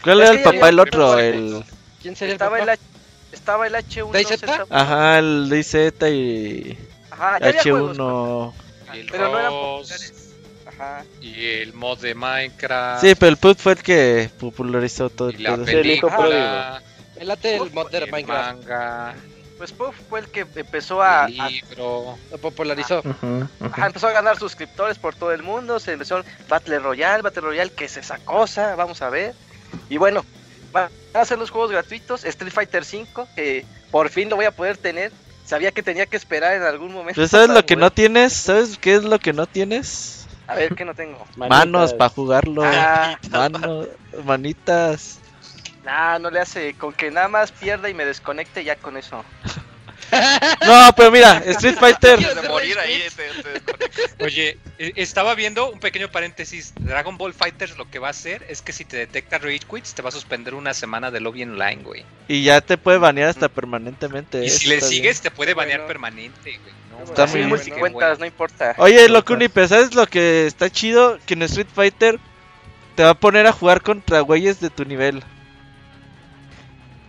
¿Cuál 0.02 0.20
era 0.20 0.30
el 0.30 0.42
papá 0.42 0.68
el 0.68 0.80
otro? 0.80 1.18
El... 1.18 1.64
¿Quién 2.00 2.16
sería 2.16 2.34
estaba 2.34 2.58
el, 2.60 2.68
el 2.68 2.78
Estaba 3.32 3.66
el 3.66 3.74
H1. 3.74 4.10
¿DayZ? 4.12 4.44
Ajá, 4.70 5.18
el 5.18 5.48
DayZ 5.48 5.74
y... 6.10 6.78
Ajá, 7.10 7.38
H1... 7.40 8.52
pero 9.10 9.30
no 9.30 9.38
eran 9.38 9.52
populares. 9.52 10.30
Ajá. 10.66 11.04
Y 11.20 11.44
el 11.44 11.74
mod 11.74 11.98
de 11.98 12.14
Minecraft. 12.14 13.02
Sí, 13.02 13.14
pero 13.14 13.30
el 13.30 13.36
PUT 13.36 13.58
fue 13.58 13.72
el 13.72 13.82
que 13.82 14.30
popularizó 14.38 15.10
todo 15.10 15.30
y 15.30 15.38
la 15.38 15.56
película. 15.56 16.82
El, 17.16 17.30
el 17.30 17.72
mod 17.72 17.90
de 17.90 18.06
Minecraft. 18.06 18.58
Manga. 18.58 19.14
Pues 19.58 19.72
Puff 19.72 19.94
fue 20.08 20.20
el 20.20 20.28
que 20.28 20.46
empezó 20.54 21.02
a. 21.02 21.28
Libro. 21.28 22.12
A, 22.12 22.30
lo 22.30 22.38
popularizó. 22.38 23.02
A, 23.04 23.10
ajá, 23.10 23.50
ajá. 23.60 23.86
empezó 23.86 24.06
a 24.06 24.12
ganar 24.12 24.38
suscriptores 24.38 24.98
por 24.98 25.16
todo 25.16 25.32
el 25.32 25.42
mundo. 25.42 25.80
Se 25.80 25.92
empezó 25.92 26.22
Battle 26.48 26.78
Royale, 26.78 27.22
Battle 27.22 27.42
Royale, 27.42 27.72
¿qué 27.72 27.86
es 27.86 27.96
esa 27.96 28.18
cosa? 28.18 28.76
Vamos 28.76 29.02
a 29.02 29.10
ver. 29.10 29.34
Y 29.90 29.96
bueno, 29.98 30.24
van 30.72 30.90
a 31.12 31.24
ser 31.24 31.38
los 31.38 31.50
juegos 31.50 31.72
gratuitos. 31.72 32.24
Street 32.24 32.52
Fighter 32.52 32.84
5, 32.84 33.28
que 33.34 33.66
por 33.90 34.08
fin 34.10 34.30
lo 34.30 34.36
voy 34.36 34.44
a 34.44 34.52
poder 34.52 34.76
tener. 34.76 35.12
Sabía 35.44 35.72
que 35.72 35.82
tenía 35.82 36.06
que 36.06 36.16
esperar 36.16 36.54
en 36.54 36.62
algún 36.62 36.92
momento. 36.92 37.14
¿Pero 37.16 37.26
sabes 37.26 37.48
lo 37.48 37.64
que 37.66 37.74
no 37.74 37.90
tienes? 37.90 38.32
¿Sabes 38.34 38.78
qué 38.78 38.94
es 38.94 39.04
lo 39.04 39.18
que 39.18 39.32
no 39.32 39.46
tienes? 39.46 40.26
A 40.46 40.54
ver, 40.54 40.74
¿qué 40.74 40.84
no 40.84 40.94
tengo? 40.94 41.18
Manitas. 41.36 41.58
Manos 41.58 41.94
para 41.94 42.10
jugarlo. 42.10 42.62
Ah, 42.64 43.18
Manos, 43.30 43.88
manitas. 44.24 45.17
Nah, 45.88 46.18
no 46.18 46.30
le 46.30 46.38
hace. 46.38 46.74
Con 46.74 46.92
que 46.92 47.10
nada 47.10 47.28
más 47.28 47.50
pierda 47.50 47.88
y 47.88 47.94
me 47.94 48.04
desconecte, 48.04 48.62
ya 48.62 48.76
con 48.76 48.98
eso. 48.98 49.24
no, 50.66 50.90
pero 50.94 51.10
mira, 51.10 51.42
Street 51.46 51.76
Fighter. 51.80 52.18
De 52.18 52.46
morir 52.46 52.78
ahí, 52.78 53.02
te, 53.16 53.62
te 54.18 54.24
Oye, 54.24 54.58
estaba 54.76 55.34
viendo 55.34 55.72
un 55.72 55.80
pequeño 55.80 56.10
paréntesis. 56.10 56.74
Dragon 56.78 57.16
Ball 57.16 57.32
Fighters 57.32 57.78
lo 57.78 57.90
que 57.90 57.98
va 57.98 58.08
a 58.08 58.10
hacer 58.10 58.44
es 58.50 58.60
que 58.60 58.74
si 58.74 58.84
te 58.84 58.98
detecta 58.98 59.38
Rage 59.38 59.60
Quits, 59.60 59.94
te 59.94 60.02
va 60.02 60.10
a 60.10 60.12
suspender 60.12 60.52
una 60.52 60.74
semana 60.74 61.10
de 61.10 61.20
lobby 61.20 61.44
online, 61.44 61.82
güey. 61.82 62.04
Y 62.28 62.42
ya 62.42 62.60
te 62.60 62.76
puede 62.76 62.98
banear 62.98 63.30
hasta 63.30 63.48
permanentemente. 63.48 64.44
Y 64.44 64.50
si 64.50 64.68
le 64.68 64.82
sigues, 64.82 65.22
bien. 65.22 65.22
te 65.22 65.30
puede 65.30 65.54
banear 65.54 65.78
bueno. 65.78 65.88
permanente, 65.88 66.58
güey. 66.58 66.74
No, 66.90 67.04
está 67.04 67.24
muy 67.28 67.44
bien. 67.44 67.78
Cuentas, 67.78 68.18
no 68.18 68.26
importa. 68.26 68.74
Oye, 68.76 69.08
Locuni, 69.08 69.48
pero 69.48 69.66
¿sabes 69.68 69.94
lo 69.94 70.06
que 70.06 70.46
está 70.46 70.68
chido? 70.68 71.18
Que 71.24 71.32
en 71.32 71.42
Street 71.44 71.68
Fighter 71.74 72.20
te 72.94 73.04
va 73.04 73.10
a 73.10 73.14
poner 73.14 73.46
a 73.46 73.52
jugar 73.52 73.80
contra 73.80 74.20
güeyes 74.20 74.60
de 74.60 74.68
tu 74.68 74.84
nivel. 74.84 75.24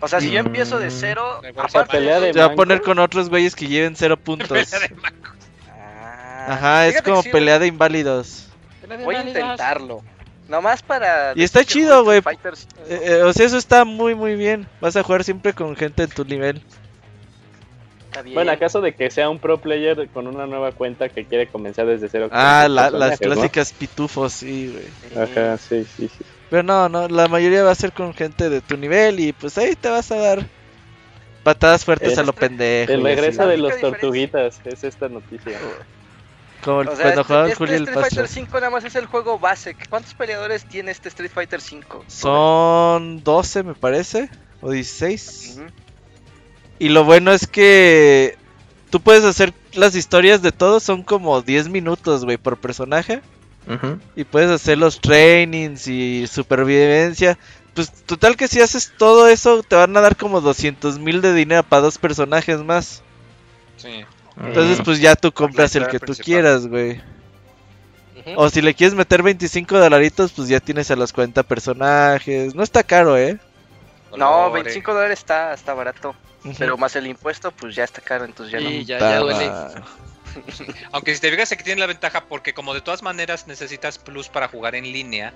O 0.02 0.08
sea, 0.08 0.22
si 0.22 0.32
yo 0.32 0.40
empiezo 0.40 0.80
de 0.80 0.92
cero, 0.92 1.42
aparte 1.58 1.92
pelea 1.92 2.20
de 2.20 2.32
te 2.32 2.40
va 2.40 2.46
a 2.46 2.56
poner 2.56 2.82
con 2.82 3.00
otros 3.00 3.30
güeyes 3.30 3.56
que 3.56 3.68
lleven 3.68 3.96
cero 3.96 4.18
puntos. 4.24 4.74
Ah, 5.68 6.46
Ajá, 6.50 6.88
es 6.88 7.02
como 7.02 7.22
sí, 7.22 7.30
pelea 7.30 7.60
de 7.60 7.68
inválidos. 7.68 8.48
Voy 9.04 9.16
a 9.16 9.24
intentarlo. 9.24 10.02
Nomás 10.48 10.82
para. 10.82 11.34
Y 11.36 11.44
está 11.44 11.64
chido, 11.64 12.04
güey. 12.04 12.20
Eh, 12.20 13.02
eh, 13.04 13.22
o 13.24 13.32
sea, 13.34 13.46
eso 13.46 13.58
está 13.58 13.86
muy, 13.86 14.16
muy 14.16 14.36
bien. 14.36 14.68
Vas 14.82 14.96
a 14.96 15.04
jugar 15.04 15.24
siempre 15.24 15.54
con 15.54 15.76
gente 15.76 16.04
en 16.04 16.10
tu 16.10 16.26
nivel. 16.26 16.64
Bueno, 18.34 18.52
acaso 18.52 18.82
de 18.82 18.94
que 18.94 19.12
sea 19.12 19.30
un 19.30 19.38
pro 19.38 19.60
player 19.62 20.10
con 20.10 20.26
una 20.26 20.48
nueva 20.48 20.72
cuenta 20.72 21.10
que 21.10 21.26
quiere 21.26 21.48
comenzar 21.48 21.86
desde 21.86 22.10
cero. 22.10 22.30
Ah, 22.32 22.68
la, 22.68 22.90
las 22.90 23.20
clásicas 23.20 23.72
¿no? 23.74 23.80
pitufos, 23.80 24.34
sí, 24.34 24.74
güey. 24.74 25.24
Ajá, 25.24 25.58
sí, 25.58 25.86
sí, 25.96 26.10
sí. 26.10 26.26
Pero 26.50 26.64
no, 26.64 26.90
no, 26.90 27.08
la 27.08 27.28
mayoría 27.28 27.64
va 27.64 27.72
a 27.72 27.76
ser 27.76 27.92
con 27.92 28.14
gente 28.14 28.50
de 28.50 28.62
tu 28.62 28.76
nivel 28.76 29.20
y 29.20 29.34
pues 29.34 29.58
ahí 29.58 29.76
te 29.76 29.90
vas 29.90 30.12
a 30.12 30.16
dar 30.16 30.46
patadas 31.44 31.86
fuertes 31.86 32.14
el, 32.14 32.20
a 32.20 32.24
lo 32.24 32.34
pendejo. 32.34 32.92
El 32.92 33.04
regreso 33.04 33.46
de 33.48 33.58
los 33.58 33.80
tortuguitas 33.80 34.60
es 34.66 34.84
esta 34.84 35.10
noticia. 35.10 35.58
Como 36.64 36.80
o 36.80 36.96
sea, 36.96 37.04
cuando 37.04 37.24
jugaban 37.24 37.46
este, 37.48 37.58
Julio 37.58 37.76
este 37.76 37.92
el 37.92 37.96
Street 37.96 38.10
Fighter 38.10 38.28
5 38.28 38.60
nada 38.60 38.70
más 38.70 38.84
es 38.84 38.96
el 38.96 39.06
juego 39.06 39.40
base. 39.40 39.76
¿Cuántos 39.90 40.14
peleadores 40.14 40.66
tiene 40.66 40.92
este 40.92 41.10
Street 41.10 41.32
Fighter 41.32 41.62
5? 41.62 42.06
Son 42.08 43.24
12 43.24 43.64
me 43.64 43.76
parece, 43.76 44.30
o 44.62 44.72
16. 44.72 45.56
Uh 45.58 45.62
-huh. 45.62 45.72
Y 46.80 46.90
lo 46.90 47.04
bueno 47.04 47.32
es 47.32 47.46
que 47.48 48.38
tú 48.90 49.02
puedes 49.02 49.24
hacer 49.24 49.54
las 49.74 49.96
historias 49.96 50.42
de 50.42 50.52
todos, 50.52 50.84
son 50.84 51.04
como 51.04 51.42
10 51.42 51.70
minutos, 51.70 52.26
güey, 52.26 52.38
por 52.38 52.58
personaje. 52.58 53.22
Y 54.16 54.24
puedes 54.24 54.50
hacer 54.50 54.78
los 54.78 55.00
trainings 55.00 55.88
y 55.88 56.28
supervivencia. 56.28 57.38
Pues 57.74 57.92
total 58.06 58.36
que 58.36 58.48
si 58.48 58.62
haces 58.62 58.94
todo 58.98 59.28
eso, 59.28 59.64
te 59.64 59.76
van 59.76 59.96
a 59.96 60.02
dar 60.02 60.16
como 60.18 60.42
200 60.42 61.00
mil 61.00 61.22
de 61.22 61.34
dinero 61.34 61.64
para 61.64 61.84
dos 61.84 61.98
personajes 61.98 62.60
más. 62.64 63.04
Sí. 63.78 64.06
Entonces, 64.42 64.82
pues 64.84 65.00
ya 65.00 65.16
tú 65.16 65.32
compras 65.32 65.76
el 65.76 65.88
que 65.88 66.00
tú 66.00 66.16
principal. 66.16 66.26
quieras, 66.26 66.68
güey. 66.68 67.02
O 68.36 68.50
si 68.50 68.62
le 68.62 68.74
quieres 68.74 68.96
meter 68.96 69.24
25 69.24 69.80
dolaritos, 69.80 70.32
pues 70.34 70.50
ya 70.50 70.60
tienes 70.60 70.92
a 70.92 70.96
los 70.96 71.14
40 71.14 71.44
personajes. 71.44 72.54
No 72.56 72.64
está 72.64 72.84
caro, 72.84 73.18
¿eh? 73.18 73.40
No, 74.16 74.48
Olore. 74.48 74.64
25 74.64 74.94
dólares 74.94 75.20
está, 75.20 75.54
está 75.54 75.74
barato. 75.74 76.16
Pero 76.58 76.78
más 76.78 76.96
el 76.96 77.08
impuesto, 77.08 77.52
pues 77.52 77.76
ya 77.76 77.84
está 77.84 78.02
caro, 78.02 78.26
entonces 78.26 78.52
ya 78.52 78.60
Y 78.60 78.80
no. 78.80 78.82
ya, 78.82 79.00
ya 79.00 79.20
duele. 79.20 79.52
Aunque 80.92 81.14
si 81.16 81.22
te 81.22 81.30
fijas 81.32 81.52
aquí 81.52 81.64
tiene 81.64 81.80
la 81.82 81.88
ventaja 81.88 82.26
porque 82.26 82.54
como 82.54 82.74
de 82.74 82.82
todas 82.82 83.02
maneras 83.04 83.48
necesitas 83.48 83.98
plus 83.98 84.30
para 84.30 84.48
jugar 84.48 84.76
en 84.76 84.84
línea, 84.84 85.34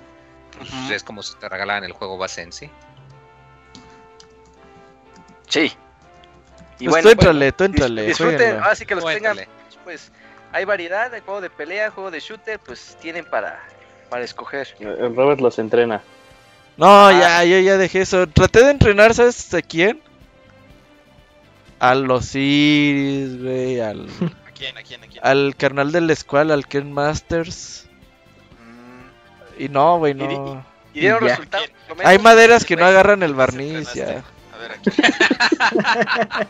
pues 0.58 0.70
es 0.92 1.04
como 1.04 1.24
si 1.24 1.36
te 1.38 1.48
regalaran 1.50 1.84
el 1.84 1.92
juego 1.94 2.18
base 2.18 2.42
en 2.42 2.52
sí. 2.54 2.70
Sí. 5.50 5.72
Y 6.80 6.86
Pues 6.88 6.90
bueno, 6.90 7.04
tú 7.04 7.10
éntrale, 7.12 7.52
tú 7.52 7.64
dis- 7.64 7.68
éntrale. 7.68 8.04
disfruten, 8.08 8.38
jueguenlo. 8.38 8.64
ahora 8.64 8.76
sí 8.76 8.86
que 8.86 8.96
los 8.96 9.06
que 9.06 9.14
tengan, 9.14 9.38
pues 9.84 10.12
hay 10.52 10.66
variedad, 10.66 11.14
hay 11.14 11.22
juego 11.22 11.42
de 11.42 11.50
pelea, 11.50 11.92
juego 11.92 12.12
de 12.12 12.20
shooter, 12.20 12.60
pues 12.60 12.98
tienen 13.02 13.26
para, 13.26 13.60
para 14.10 14.24
escoger. 14.24 14.76
El 14.80 15.16
Robert 15.16 15.40
los 15.42 15.60
entrena. 15.60 16.02
No, 16.78 17.12
ya, 17.12 17.44
yo 17.44 17.60
ya 17.60 17.78
dejé 17.78 18.02
eso. 18.02 18.28
Traté 18.28 18.64
de 18.64 18.72
entrenar, 18.72 19.14
¿sabes 19.14 19.54
a 19.54 19.62
quién? 19.62 20.02
A 21.80 21.94
los 21.94 22.34
Iris, 22.34 23.40
güey, 23.42 23.80
al, 23.80 24.08
¿A 24.08 24.43
quién? 24.54 24.78
¿A 24.78 24.84
quién? 24.84 25.04
¿A 25.04 25.08
quién? 25.08 25.20
al 25.24 25.56
carnal 25.58 25.92
de 25.92 26.02
la 26.02 26.14
escuela, 26.14 26.54
al 26.54 26.68
Ken 26.68 26.92
Masters. 26.92 27.88
Mm, 28.60 29.64
Y 29.64 29.70
no, 29.70 29.98
güey, 30.00 30.12
Y 30.14 30.16
di- 30.16 30.22
no. 30.38 30.66
Y 30.94 31.00
dieron 31.02 31.22
resultados. 31.22 31.68
Hay 32.04 32.20
maderas 32.20 32.66
que 32.66 32.76
no 32.76 32.86
agarran 32.86 33.24
el 33.24 33.30
¿Quién 33.30 33.38
barniz, 33.38 33.94
ya. 33.94 34.24
A 34.54 34.58
ver, 34.60 34.72
aquí. 34.72 34.92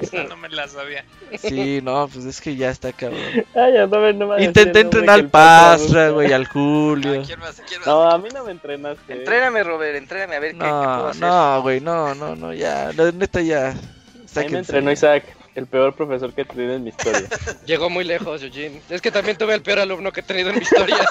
Esa 0.00 0.24
no 0.24 0.36
me 0.36 0.48
la 0.50 0.68
sabía. 0.68 1.04
Sí, 1.38 1.80
no, 1.82 2.08
pues 2.08 2.24
es 2.26 2.40
que 2.40 2.54
ya 2.56 2.68
está 2.70 2.92
cabrón. 2.92 3.20
Ay, 3.54 3.72
ya 3.74 3.86
no 3.86 4.00
me, 4.00 4.12
no 4.12 4.26
me 4.26 4.44
Intenté 4.44 4.80
entrenar 4.80 5.14
al 5.20 5.28
Pastra, 5.30 6.10
güey, 6.10 6.32
al 6.32 6.46
Julio. 6.46 7.22
¿A 7.22 7.24
quién 7.24 7.38
más? 7.40 7.58
¿A 7.58 7.62
quién 7.62 7.80
más? 7.80 7.86
No, 7.86 8.02
a 8.10 8.18
mí 8.18 8.28
no 8.34 8.44
me 8.44 8.50
entrenaste. 8.52 9.12
Entréname, 9.12 9.62
Robert, 9.64 9.96
entréname 9.96 10.36
a 10.36 10.40
ver 10.40 10.52
qué, 10.52 10.58
qué 10.58 10.64
puedo 10.64 10.74
No, 10.74 11.06
hacer. 11.08 11.22
no, 11.22 11.62
güey, 11.62 11.80
no, 11.80 12.14
no, 12.14 12.36
no, 12.36 12.52
ya, 12.52 12.92
la 12.94 13.10
neta 13.12 13.40
ya. 13.40 13.68
A 13.70 14.40
mí 14.40 14.48
me 14.50 14.58
entrenó 14.58 14.92
Isaac, 14.92 15.24
el 15.58 15.66
peor 15.66 15.94
profesor 15.94 16.32
que 16.32 16.42
he 16.42 16.44
tenido 16.44 16.74
en 16.74 16.84
mi 16.84 16.90
historia. 16.90 17.28
Llegó 17.66 17.90
muy 17.90 18.04
lejos, 18.04 18.42
Eugene. 18.42 18.80
Es 18.88 19.02
que 19.02 19.10
también 19.10 19.36
tuve 19.36 19.54
el 19.54 19.62
peor 19.62 19.80
alumno 19.80 20.12
que 20.12 20.20
he 20.20 20.22
tenido 20.22 20.50
en 20.50 20.56
mi 20.56 20.62
historia. 20.62 20.96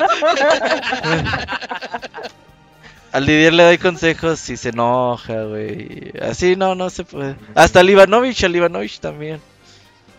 Al 3.11 3.25
Didier 3.25 3.53
le 3.53 3.63
doy 3.63 3.77
consejos 3.77 4.39
si 4.39 4.57
se 4.57 4.69
enoja, 4.69 5.43
güey. 5.43 6.11
Así 6.21 6.55
no, 6.55 6.75
no 6.75 6.89
se 6.89 7.03
puede. 7.03 7.35
Hasta 7.55 7.79
al 7.79 7.89
Ivanovich, 7.89 8.43
al 8.43 8.55
Ivanovich 8.55 8.99
también. 8.99 9.39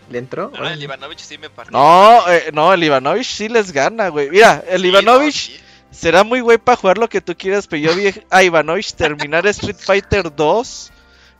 ¿Le 0.09 0.17
entró? 0.17 0.51
No, 0.57 0.67
el 0.67 0.81
Ivanovich 0.81 1.19
sí 1.19 1.37
me 1.37 1.49
partió. 1.51 1.71
No, 1.77 2.27
eh, 2.29 2.49
no, 2.51 2.73
el 2.73 2.83
Ivanovich 2.83 3.27
sí 3.27 3.47
les 3.47 3.71
gana, 3.71 4.09
güey. 4.09 4.29
Mira, 4.31 4.63
el 4.67 4.81
Sí, 4.81 4.87
Ivanovich 4.87 5.51
no, 5.51 5.57
sí. 5.57 5.61
será 5.91 6.23
muy 6.23 6.39
güey 6.41 6.57
para 6.57 6.75
jugar 6.77 6.97
lo 6.97 7.07
que 7.07 7.21
tú 7.21 7.35
quieras, 7.37 7.67
pero 7.67 7.83
yo 7.83 7.95
vi 7.95 8.11
a 8.31 8.43
Ivanovich 8.43 8.93
terminar 8.93 9.45
Street 9.47 9.77
Fighter 9.77 10.33
2 10.35 10.91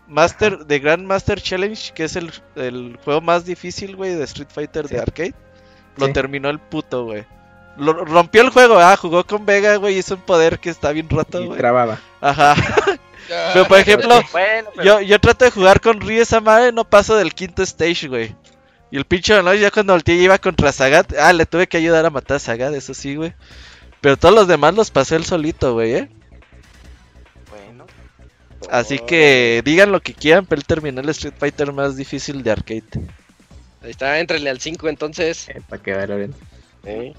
Master 0.09 0.65
de 0.65 0.79
Grand 0.79 1.05
Master 1.05 1.39
Challenge, 1.41 1.93
que 1.93 2.03
es 2.03 2.15
el, 2.15 2.31
el 2.55 2.97
juego 3.03 3.21
más 3.21 3.45
difícil, 3.45 3.95
güey, 3.95 4.15
de 4.15 4.23
Street 4.25 4.49
Fighter 4.53 4.87
de 4.87 4.99
arcade. 4.99 5.33
Lo 5.97 6.07
Sí. 6.07 6.13
terminó 6.13 6.49
el 6.49 6.59
puto, 6.59 7.05
güey. 7.05 7.25
Lo, 7.77 7.93
rompió 8.05 8.41
el 8.41 8.49
juego, 8.49 8.77
ah, 8.79 8.97
jugó 8.97 9.23
con 9.25 9.45
Vega, 9.45 9.75
güey, 9.77 9.97
hizo 9.97 10.15
un 10.15 10.21
poder 10.21 10.59
que 10.59 10.69
está 10.69 10.91
bien 10.91 11.09
roto, 11.09 11.41
Y 11.41 11.47
güey. 11.47 11.57
trababa. 11.57 11.99
Ajá. 12.21 12.55
Pero 13.53 13.67
por 13.67 13.77
ejemplo, 13.77 14.19
Bueno, 14.31 14.69
pero 14.75 14.83
yo, 14.83 15.01
yo 15.01 15.19
trato 15.19 15.45
de 15.45 15.51
jugar 15.51 15.79
con 15.81 16.01
Ryu 16.01 16.19
esa 16.21 16.41
madre, 16.41 16.71
no 16.71 16.83
paso 16.83 17.15
del 17.15 17.33
quinto 17.35 17.61
stage, 17.61 18.07
güey. 18.07 18.35
Y 18.91 18.97
el 18.97 19.05
pinche 19.05 19.33
Ivanovich 19.33 19.61
ya 19.61 19.69
cuando 19.69 19.93
volteé 19.93 20.15
iba 20.15 20.39
contra 20.39 20.71
Sagat. 20.71 21.13
Ah, 21.19 21.31
le 21.31 21.45
tuve 21.45 21.67
que 21.67 21.77
ayudar 21.77 22.03
a 22.05 22.09
matar 22.09 22.37
a 22.37 22.39
Sagat, 22.39 22.73
eso 22.73 22.95
sí, 22.95 23.15
güey. 23.15 23.35
Pero 24.01 24.17
todos 24.17 24.33
los 24.33 24.47
demás 24.47 24.73
los 24.73 24.89
pasé 24.89 25.15
él 25.15 25.25
solito, 25.25 25.73
güey, 25.73 25.93
eh. 25.93 26.09
Así 28.69 28.99
que 28.99 29.61
digan 29.63 29.91
lo 29.91 30.01
que 30.01 30.13
quieran, 30.13 30.45
pero 30.45 30.59
él 30.59 30.65
terminó 30.67 31.01
el 31.01 31.09
Street 31.09 31.33
Fighter 31.37 31.71
más 31.71 31.95
difícil 31.95 32.43
de 32.43 32.51
arcade. 32.51 32.83
Ahí 33.81 33.91
está, 33.91 34.19
éntrale 34.19 34.49
al 34.49 34.59
5 34.59 34.89
entonces. 34.89 35.47
eh, 35.49 35.61
para 35.69 35.81
que 35.81 35.93
valoren. 35.93 36.33
Sí. 36.83 37.13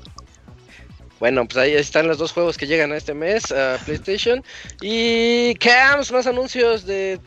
Bueno, 1.18 1.44
pues 1.46 1.56
ahí 1.58 1.74
están 1.74 2.06
los 2.08 2.18
dos 2.18 2.32
juegos 2.32 2.56
que 2.56 2.66
llegan 2.66 2.92
a 2.92 2.96
este 2.96 3.12
mes 3.14 3.50
a 3.52 3.78
PlayStation. 3.84 4.42
Y 4.80 5.54
Cams, 5.56 6.12
más 6.12 6.26
anuncios 6.26 6.86
de, 6.86 7.18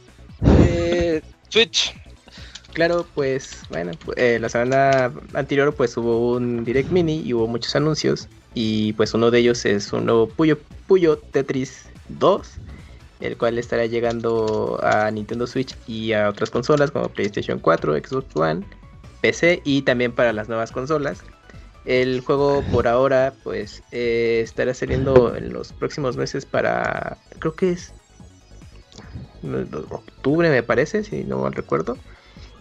de 0.42 1.22
Switch. 1.50 1.94
Claro, 2.74 3.06
pues 3.14 3.62
bueno, 3.70 3.92
pu- 3.92 4.14
eh, 4.18 4.40
la 4.40 4.50
semana 4.50 5.12
anterior 5.36 5.76
pues 5.76 5.96
hubo 5.96 6.32
un 6.36 6.64
Direct 6.66 6.90
Mini 6.90 7.22
y 7.24 7.32
hubo 7.34 7.48
muchos 7.48 7.76
anuncios 7.76 8.28
y 8.56 8.94
pues 8.94 9.14
uno 9.14 9.30
de 9.30 9.40
ellos 9.40 9.64
es 9.66 9.94
un 9.94 10.06
nuevo 10.08 10.28
Puyo, 10.28 10.58
Puyo 10.88 11.18
Tetris 11.20 11.86
2, 12.10 12.48
el 13.24 13.38
cual 13.38 13.58
estará 13.58 13.86
llegando 13.86 14.80
a 14.84 15.10
Nintendo 15.10 15.48
Switch 15.48 15.76
y 15.88 16.14
a 16.14 16.30
otras 16.30 16.50
consolas 16.50 16.92
como 16.92 17.08
PlayStation 17.10 17.58
4, 17.60 17.96
Xbox 17.96 18.36
One, 18.36 18.66
PC 19.22 19.62
y 19.64 19.82
también 19.84 20.12
para 20.12 20.34
las 20.34 20.50
nuevas 20.50 20.72
consolas. 20.72 21.24
El 21.86 22.22
juego 22.22 22.64
por 22.72 22.88
ahora 22.88 23.34
pues 23.44 23.84
eh, 23.92 24.42
estará 24.44 24.74
saliendo 24.74 25.36
en 25.36 25.52
los 25.54 25.74
próximos 25.74 26.16
meses 26.18 26.46
para, 26.46 27.18
creo 27.40 27.56
que 27.56 27.72
es 27.72 27.94
no, 29.42 29.60
octubre 29.90 30.50
me 30.50 30.64
parece, 30.64 31.04
si 31.04 31.24
no 31.24 31.40
mal 31.40 31.54
recuerdo. 31.54 31.98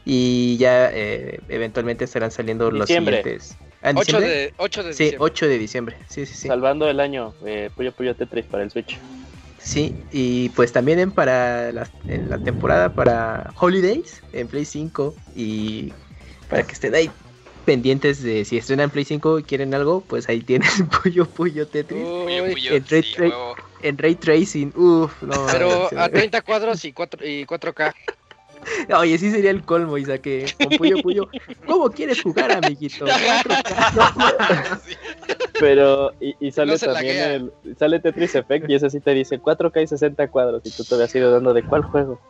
Y 0.04 0.56
ya 0.56 0.90
eh, 0.92 1.40
eventualmente 1.48 2.04
estarán 2.04 2.30
saliendo 2.32 2.70
los 2.72 2.88
Diciembre. 2.88 3.18
siguientes. 3.18 3.56
¿Ah, 3.82 3.90
en 3.90 3.98
8 3.98 4.04
diciembre? 4.04 4.28
de, 4.30 4.54
8 4.56 4.82
de 4.82 4.92
Sí, 4.94 5.04
diciembre. 5.04 5.24
8 5.26 5.46
de 5.48 5.58
diciembre. 5.58 5.96
Sí, 6.08 6.26
sí, 6.26 6.34
sí. 6.34 6.48
Salvando 6.48 6.88
el 6.88 6.98
año, 7.00 7.34
eh, 7.46 7.70
Puyo 7.76 7.92
Puyo 7.92 8.14
Tetris 8.16 8.46
para 8.46 8.64
el 8.64 8.70
Switch. 8.70 8.98
Sí, 9.62 9.94
y 10.10 10.48
pues 10.50 10.72
también 10.72 10.98
en 10.98 11.12
para 11.12 11.70
la, 11.72 11.88
en 12.08 12.28
la 12.28 12.38
temporada 12.38 12.94
para 12.94 13.54
Holidays 13.60 14.22
en 14.32 14.48
Play 14.48 14.64
5 14.64 15.14
y 15.36 15.92
para 16.48 16.64
que 16.64 16.72
estén 16.72 16.94
ahí 16.94 17.10
pendientes 17.64 18.22
de 18.22 18.44
si 18.44 18.56
estrenan 18.58 18.90
Play 18.90 19.04
5 19.04 19.38
y 19.38 19.44
quieren 19.44 19.72
algo, 19.72 20.02
pues 20.02 20.28
ahí 20.28 20.40
tienes 20.40 20.82
Puyo 21.02 21.26
Puyo 21.26 21.66
Tetris 21.68 22.02
Uy, 22.02 22.40
Ray 22.88 23.02
sí, 23.02 23.14
en 23.82 23.98
Ray 23.98 24.14
Tracing. 24.16 24.72
Uf, 24.76 25.22
no. 25.22 25.46
Pero 25.50 25.88
a 25.96 26.08
ve- 26.08 26.10
30 26.10 26.40
cuadros 26.42 26.84
y 26.84 26.92
4, 26.92 27.26
y 27.26 27.44
4K. 27.46 27.94
Oye, 28.96 29.18
sí 29.18 29.30
sería 29.30 29.50
el 29.50 29.62
colmo, 29.62 29.98
Isa, 29.98 30.18
que 30.18 30.46
con 30.58 30.76
Puyo 30.76 31.02
Puyo. 31.02 31.28
¿Cómo 31.66 31.90
quieres 31.90 32.22
jugar, 32.22 32.52
amiguito? 32.52 33.06
4K, 33.06 33.94
no. 34.70 34.76
Sí. 34.84 34.94
Pero, 35.60 36.12
y, 36.20 36.34
y 36.40 36.50
sale 36.52 36.72
No 36.72 36.78
también 36.78 37.16
el, 37.18 37.76
sale 37.78 38.00
Tetris 38.00 38.34
Effect 38.34 38.68
y 38.68 38.74
ese 38.74 38.90
sí 38.90 39.00
te 39.00 39.12
dice 39.12 39.40
4K 39.40 39.82
y 39.82 39.86
60 39.86 40.28
cuadros 40.28 40.62
y 40.64 40.70
tú 40.70 40.84
te 40.84 40.94
habías 40.94 41.14
ido 41.14 41.30
dando 41.30 41.54
de 41.54 41.62
cuál 41.62 41.82
juego. 41.82 42.20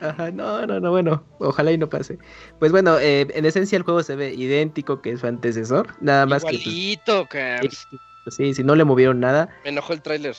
Ajá, 0.00 0.30
no, 0.30 0.64
no, 0.64 0.78
no, 0.78 0.90
bueno, 0.90 1.24
ojalá 1.40 1.72
y 1.72 1.78
no 1.78 1.88
pase. 1.88 2.18
Pues 2.60 2.70
bueno, 2.70 2.98
eh, 3.00 3.26
en 3.34 3.44
esencia 3.44 3.76
el 3.76 3.82
juego 3.82 4.02
se 4.02 4.14
ve 4.14 4.32
idéntico 4.32 5.02
que 5.02 5.16
su 5.16 5.26
antecesor, 5.26 5.88
nada 6.00 6.24
más 6.24 6.44
que... 6.44 6.52
pues, 6.52 6.66
Igualito, 6.66 7.26
pues, 7.28 7.88
sí, 8.28 8.54
si 8.54 8.62
no 8.62 8.76
le 8.76 8.84
movieron 8.84 9.18
nada, 9.18 9.48
Me 9.64 9.70
enojó 9.70 9.92
el 9.92 10.02
tráiler. 10.02 10.36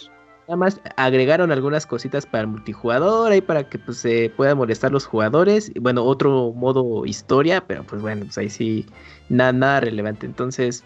Nada 0.50 0.58
más 0.58 0.82
agregaron 0.96 1.52
algunas 1.52 1.86
cositas 1.86 2.26
para 2.26 2.42
el 2.42 2.48
multijugador 2.48 3.32
ahí 3.32 3.40
para 3.40 3.70
que 3.70 3.78
pues 3.78 4.00
se 4.00 4.32
puedan 4.36 4.58
molestar 4.58 4.92
los 4.92 5.06
jugadores. 5.06 5.72
Y 5.76 5.80
bueno, 5.80 6.04
otro 6.04 6.54
modo 6.54 7.06
historia, 7.06 7.64
pero 7.68 7.84
pues 7.84 8.02
bueno, 8.02 8.26
pues 8.26 8.36
ahí 8.40 8.50
sí, 8.50 8.88
nada, 9.30 9.54
nada 9.54 9.82
relevante. 9.82 10.26
Entonces, 10.26 10.84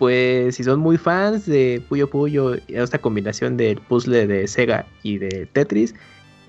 pues 0.00 0.56
si 0.56 0.64
son 0.64 0.80
muy 0.80 0.98
fans 0.98 1.46
de 1.46 1.80
Puyo 1.88 2.10
Puyo, 2.10 2.56
esta 2.66 2.98
combinación 2.98 3.56
del 3.56 3.80
puzzle 3.80 4.26
de 4.26 4.48
Sega 4.48 4.84
y 5.04 5.18
de 5.18 5.46
Tetris, 5.46 5.94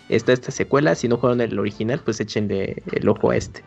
está 0.10 0.34
esta 0.34 0.50
secuela. 0.50 0.96
Si 0.96 1.08
no 1.08 1.18
jugaron 1.18 1.42
el 1.42 1.60
original, 1.60 2.02
pues 2.04 2.20
échenle 2.20 2.82
el 2.94 3.08
ojo 3.08 3.30
a 3.30 3.38
este. 3.38 3.64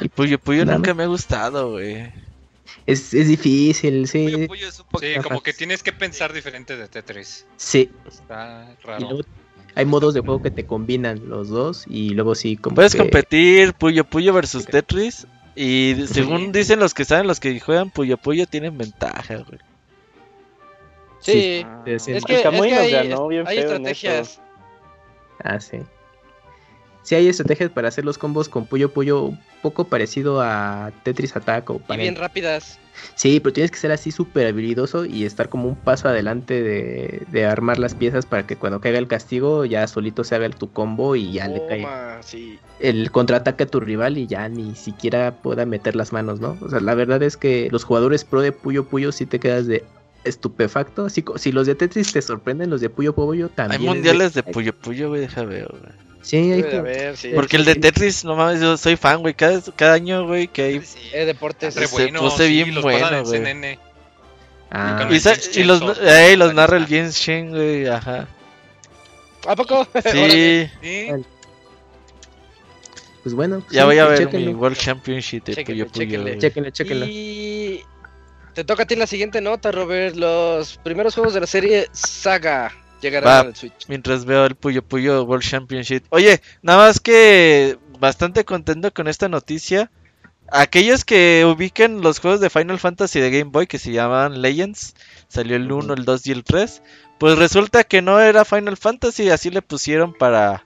El 0.00 0.08
Puyo 0.08 0.40
Puyo 0.40 0.64
Nada 0.64 0.78
nunca 0.78 0.94
me 0.94 1.04
ha 1.04 1.06
gustado, 1.06 1.70
güey. 1.70 2.12
Es, 2.86 3.12
es 3.14 3.28
difícil, 3.28 4.06
sí. 4.08 4.24
Puyo, 4.24 4.46
puyo 4.48 4.68
es 4.68 4.78
un 4.80 4.86
poco. 4.86 4.98
Sí, 5.04 5.14
como 5.22 5.42
que 5.42 5.52
tienes 5.52 5.82
que 5.82 5.92
pensar 5.92 6.32
diferente 6.32 6.76
de 6.76 6.88
Tetris. 6.88 7.46
Sí. 7.56 7.90
Está 8.06 8.74
Y 8.82 8.86
raro. 8.86 9.00
luego 9.08 9.22
hay 9.74 9.84
modos 9.84 10.14
de 10.14 10.20
juego 10.20 10.40
que 10.40 10.50
te 10.50 10.64
combinan 10.64 11.28
los 11.28 11.48
dos 11.48 11.84
y 11.88 12.10
luego 12.10 12.34
sí 12.34 12.56
como 12.56 12.74
Puedes 12.76 12.92
que- 12.92 12.98
competir 12.98 13.74
Puyo 13.74 14.04
Puyo 14.04 14.32
versus 14.32 14.64
Tetris. 14.66 15.26
Y 15.56 16.06
según 16.08 16.50
dicen 16.52 16.80
los 16.80 16.94
que 16.94 17.04
saben, 17.04 17.26
los 17.26 17.38
que 17.40 17.58
juegan 17.60 17.90
Puyo 17.90 18.16
Puyo 18.16 18.46
tienen 18.46 18.76
ventaja, 18.78 19.36
güey. 19.36 19.60
Sí. 21.20 21.64
es- 21.86 22.08
Es 22.08 22.16
es- 22.16 22.24
que, 22.24 22.34
es 22.40 22.46
hay, 22.46 22.90
ganó 22.90 23.28
bien 23.28 23.46
hay 23.46 23.58
estrategias. 23.58 24.40
Ah, 25.42 25.60
sí. 25.60 25.78
Sí 27.04 27.14
hay 27.14 27.28
estrategias 27.28 27.70
para 27.70 27.86
hacer 27.88 28.04
los 28.04 28.18
combos 28.18 28.48
con 28.48 28.66
Puyo 28.66 28.92
Puyo 28.92 29.22
un 29.22 29.38
poco 29.62 29.86
parecido 29.86 30.40
a 30.42 30.90
Tetris 31.04 31.36
Attack 31.36 31.70
o 31.70 31.80
Y 31.88 31.96
bien 31.96 32.16
rápidas. 32.16 32.80
Sí, 33.14 33.40
pero 33.40 33.52
tienes 33.52 33.70
que 33.70 33.76
ser 33.78 33.92
así 33.92 34.10
súper 34.12 34.46
habilidoso 34.48 35.04
y 35.04 35.24
estar 35.24 35.48
como 35.48 35.68
un 35.68 35.74
paso 35.76 36.08
adelante 36.08 36.62
de, 36.62 37.22
de 37.30 37.44
armar 37.44 37.78
las 37.78 37.94
piezas 37.94 38.24
para 38.26 38.46
que 38.46 38.56
cuando 38.56 38.80
caiga 38.80 38.98
el 38.98 39.08
castigo 39.08 39.64
ya 39.64 39.86
solito 39.86 40.22
se 40.24 40.34
haga 40.34 40.46
el- 40.46 40.54
tu 40.56 40.72
combo 40.72 41.16
y 41.16 41.32
ya 41.32 41.48
le 41.48 41.60
sí. 42.20 42.58
el 42.80 43.10
contraataque 43.10 43.64
a 43.64 43.66
tu 43.66 43.80
rival 43.80 44.16
y 44.18 44.26
ya 44.26 44.48
ni 44.48 44.74
siquiera 44.76 45.32
pueda 45.42 45.66
meter 45.66 45.96
las 45.96 46.12
manos, 46.12 46.40
¿no? 46.40 46.56
O 46.60 46.68
sea, 46.70 46.80
la 46.80 46.94
verdad 46.94 47.22
es 47.22 47.36
que 47.36 47.68
los 47.72 47.84
jugadores 47.84 48.24
pro 48.24 48.40
de 48.42 48.52
Puyo 48.52 48.84
Puyo 48.84 49.10
sí 49.12 49.26
te 49.26 49.40
quedas 49.40 49.66
de 49.66 49.84
estupefacto. 50.22 51.06
Así, 51.06 51.22
co- 51.22 51.36
si 51.38 51.52
los 51.52 51.66
de 51.66 51.74
Tetris 51.74 52.12
te 52.12 52.22
sorprenden, 52.22 52.70
los 52.70 52.80
de 52.80 52.90
Puyo 52.90 53.14
Puyo 53.14 53.48
también. 53.48 53.80
Hay 53.80 53.86
es 53.88 53.94
mundiales 53.94 54.34
de 54.34 54.42
Puyo 54.42 54.72
Puyo, 54.72 55.08
güey, 55.08 55.20
deja 55.20 55.44
ver, 55.44 55.66
güey. 55.68 55.82
Sí, 56.24 56.36
hay 56.52 56.64
sí. 57.16 57.32
Porque 57.34 57.58
el 57.58 57.66
de 57.66 57.74
Tetris, 57.74 58.24
no 58.24 58.34
mames, 58.34 58.58
yo 58.58 58.78
soy 58.78 58.96
fan, 58.96 59.20
güey. 59.20 59.34
Cada, 59.34 59.60
cada 59.76 59.92
año, 59.92 60.26
güey, 60.26 60.48
que 60.48 60.62
hay. 60.62 60.80
Sí. 60.80 60.98
Eh, 61.12 61.26
deportes. 61.26 61.74
Se 61.74 61.86
bueno, 61.88 62.20
puse 62.20 62.46
sí, 62.46 62.52
bien 62.54 62.74
los 62.74 62.82
bueno, 62.82 63.22
güey. 63.24 63.78
Ah, 64.70 65.06
Y, 65.08 65.64
los, 65.64 65.98
eh, 66.00 66.36
los 66.38 66.54
narra 66.54 66.78
el. 66.78 66.86
James 66.86 67.20
Chen, 67.20 67.50
güey, 67.50 67.86
ajá. 67.86 68.26
¿A 69.46 69.54
poco? 69.54 69.86
Sí, 70.02 70.68
pues 73.22 73.34
bueno. 73.34 73.62
ya 73.70 73.82
sí, 73.82 73.86
voy 73.86 73.98
a 73.98 74.06
ver 74.06 74.18
chéquenlo. 74.18 74.50
mi 74.50 74.54
World 74.54 74.76
Championship 74.76 75.44
de 75.44 75.54
Chéquenle, 75.54 75.86
Puyo. 75.86 77.04
Y 77.06 77.82
te 78.54 78.64
toca 78.64 78.82
a 78.82 78.86
ti 78.86 78.96
la 78.96 79.06
siguiente 79.06 79.40
nota, 79.40 79.72
Robert. 79.72 80.16
Los 80.16 80.78
primeros 80.78 81.14
juegos 81.14 81.32
de 81.34 81.40
la 81.40 81.46
serie 81.46 81.88
Saga 81.92 82.72
llegarán 83.04 83.28
Va. 83.28 83.40
al 83.40 83.56
Switch. 83.56 83.86
Mientras 83.88 84.24
veo 84.24 84.46
el 84.46 84.56
Puyo 84.56 84.82
Puyo 84.82 85.22
World 85.22 85.44
Championship. 85.44 86.04
Oye, 86.10 86.40
nada 86.62 86.86
más 86.86 86.98
que 87.00 87.78
bastante 88.00 88.44
contento 88.44 88.92
con 88.92 89.06
esta 89.06 89.28
noticia. 89.28 89.90
Aquellos 90.48 91.04
que 91.04 91.44
ubiquen 91.46 92.00
los 92.02 92.18
juegos 92.18 92.40
de 92.40 92.50
Final 92.50 92.78
Fantasy 92.78 93.20
de 93.20 93.30
Game 93.30 93.50
Boy 93.50 93.66
que 93.66 93.78
se 93.78 93.92
llamaban 93.92 94.42
Legends, 94.42 94.94
salió 95.28 95.56
el 95.56 95.70
1, 95.70 95.94
el 95.94 96.04
2 96.04 96.26
y 96.26 96.32
el 96.32 96.44
3. 96.44 96.82
Pues 97.18 97.38
resulta 97.38 97.84
que 97.84 98.02
no 98.02 98.20
era 98.20 98.44
Final 98.44 98.76
Fantasy, 98.76 99.30
así 99.30 99.50
le 99.50 99.62
pusieron 99.62 100.12
para 100.12 100.64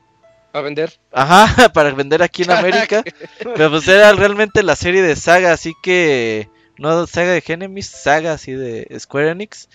A 0.53 0.61
vender. 0.61 0.99
Ajá, 1.12 1.68
para 1.72 1.93
vender 1.93 2.22
aquí 2.22 2.43
en 2.43 2.51
América. 2.53 3.05
Pero 3.39 3.70
pues 3.70 3.86
era 3.86 4.12
realmente 4.12 4.62
la 4.62 4.76
serie 4.76 5.03
de 5.03 5.16
Saga, 5.16 5.53
así 5.53 5.74
que. 5.82 6.49
No 6.76 7.07
Saga 7.09 7.32
de 7.32 7.41
Genesis, 7.41 7.86
Saga 7.86 8.32
así 8.32 8.53
de 8.53 8.86
Square 8.99 9.30
Enix. 9.30 9.68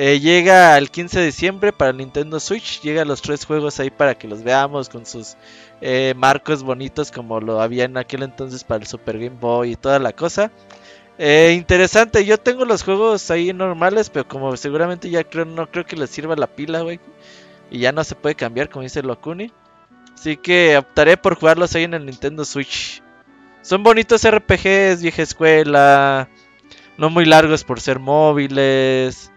Eh, 0.00 0.20
llega 0.20 0.78
el 0.78 0.92
15 0.92 1.18
de 1.18 1.26
diciembre 1.26 1.72
para 1.72 1.92
Nintendo 1.92 2.38
Switch. 2.38 2.80
Llega 2.82 3.04
los 3.04 3.20
tres 3.20 3.44
juegos 3.44 3.80
ahí 3.80 3.90
para 3.90 4.16
que 4.16 4.28
los 4.28 4.44
veamos 4.44 4.88
con 4.88 5.04
sus 5.04 5.36
eh, 5.80 6.14
marcos 6.16 6.62
bonitos 6.62 7.10
como 7.10 7.40
lo 7.40 7.60
había 7.60 7.84
en 7.84 7.96
aquel 7.96 8.22
entonces 8.22 8.62
para 8.62 8.82
el 8.82 8.86
Super 8.86 9.18
Game 9.18 9.38
Boy 9.40 9.72
y 9.72 9.76
toda 9.76 9.98
la 9.98 10.12
cosa. 10.12 10.52
Eh, 11.18 11.52
interesante, 11.58 12.24
yo 12.24 12.38
tengo 12.38 12.64
los 12.64 12.84
juegos 12.84 13.28
ahí 13.32 13.52
normales, 13.52 14.08
pero 14.08 14.28
como 14.28 14.56
seguramente 14.56 15.10
ya 15.10 15.24
creo, 15.24 15.44
no 15.44 15.68
creo 15.68 15.84
que 15.84 15.96
les 15.96 16.10
sirva 16.10 16.36
la 16.36 16.46
pila, 16.46 16.82
güey. 16.82 17.00
Y 17.68 17.80
ya 17.80 17.90
no 17.90 18.04
se 18.04 18.14
puede 18.14 18.36
cambiar, 18.36 18.68
como 18.68 18.84
dice 18.84 19.02
Locuni. 19.02 19.50
Así 20.14 20.36
que 20.36 20.78
optaré 20.78 21.16
por 21.16 21.34
jugarlos 21.34 21.74
ahí 21.74 21.82
en 21.82 21.94
el 21.94 22.06
Nintendo 22.06 22.44
Switch. 22.44 23.02
Son 23.62 23.82
bonitos 23.82 24.24
RPGs, 24.24 25.02
vieja 25.02 25.22
escuela. 25.22 26.28
No 26.96 27.10
muy 27.10 27.24
largos 27.24 27.64
por 27.64 27.80
ser 27.80 27.98
móviles. 27.98 29.32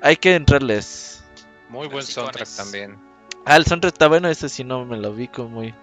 Hay 0.00 0.16
que 0.16 0.34
entrarles. 0.34 1.22
Muy 1.68 1.88
buen 1.88 2.04
soundtrack 2.04 2.48
también. 2.56 2.96
Ah, 3.44 3.56
el 3.56 3.64
soundtrack 3.64 3.94
está 3.94 4.08
bueno, 4.08 4.28
ese 4.28 4.48
sí 4.48 4.64
no 4.64 4.84
me 4.84 4.96
lo 4.96 5.10
ubico 5.10 5.48
muy. 5.48 5.74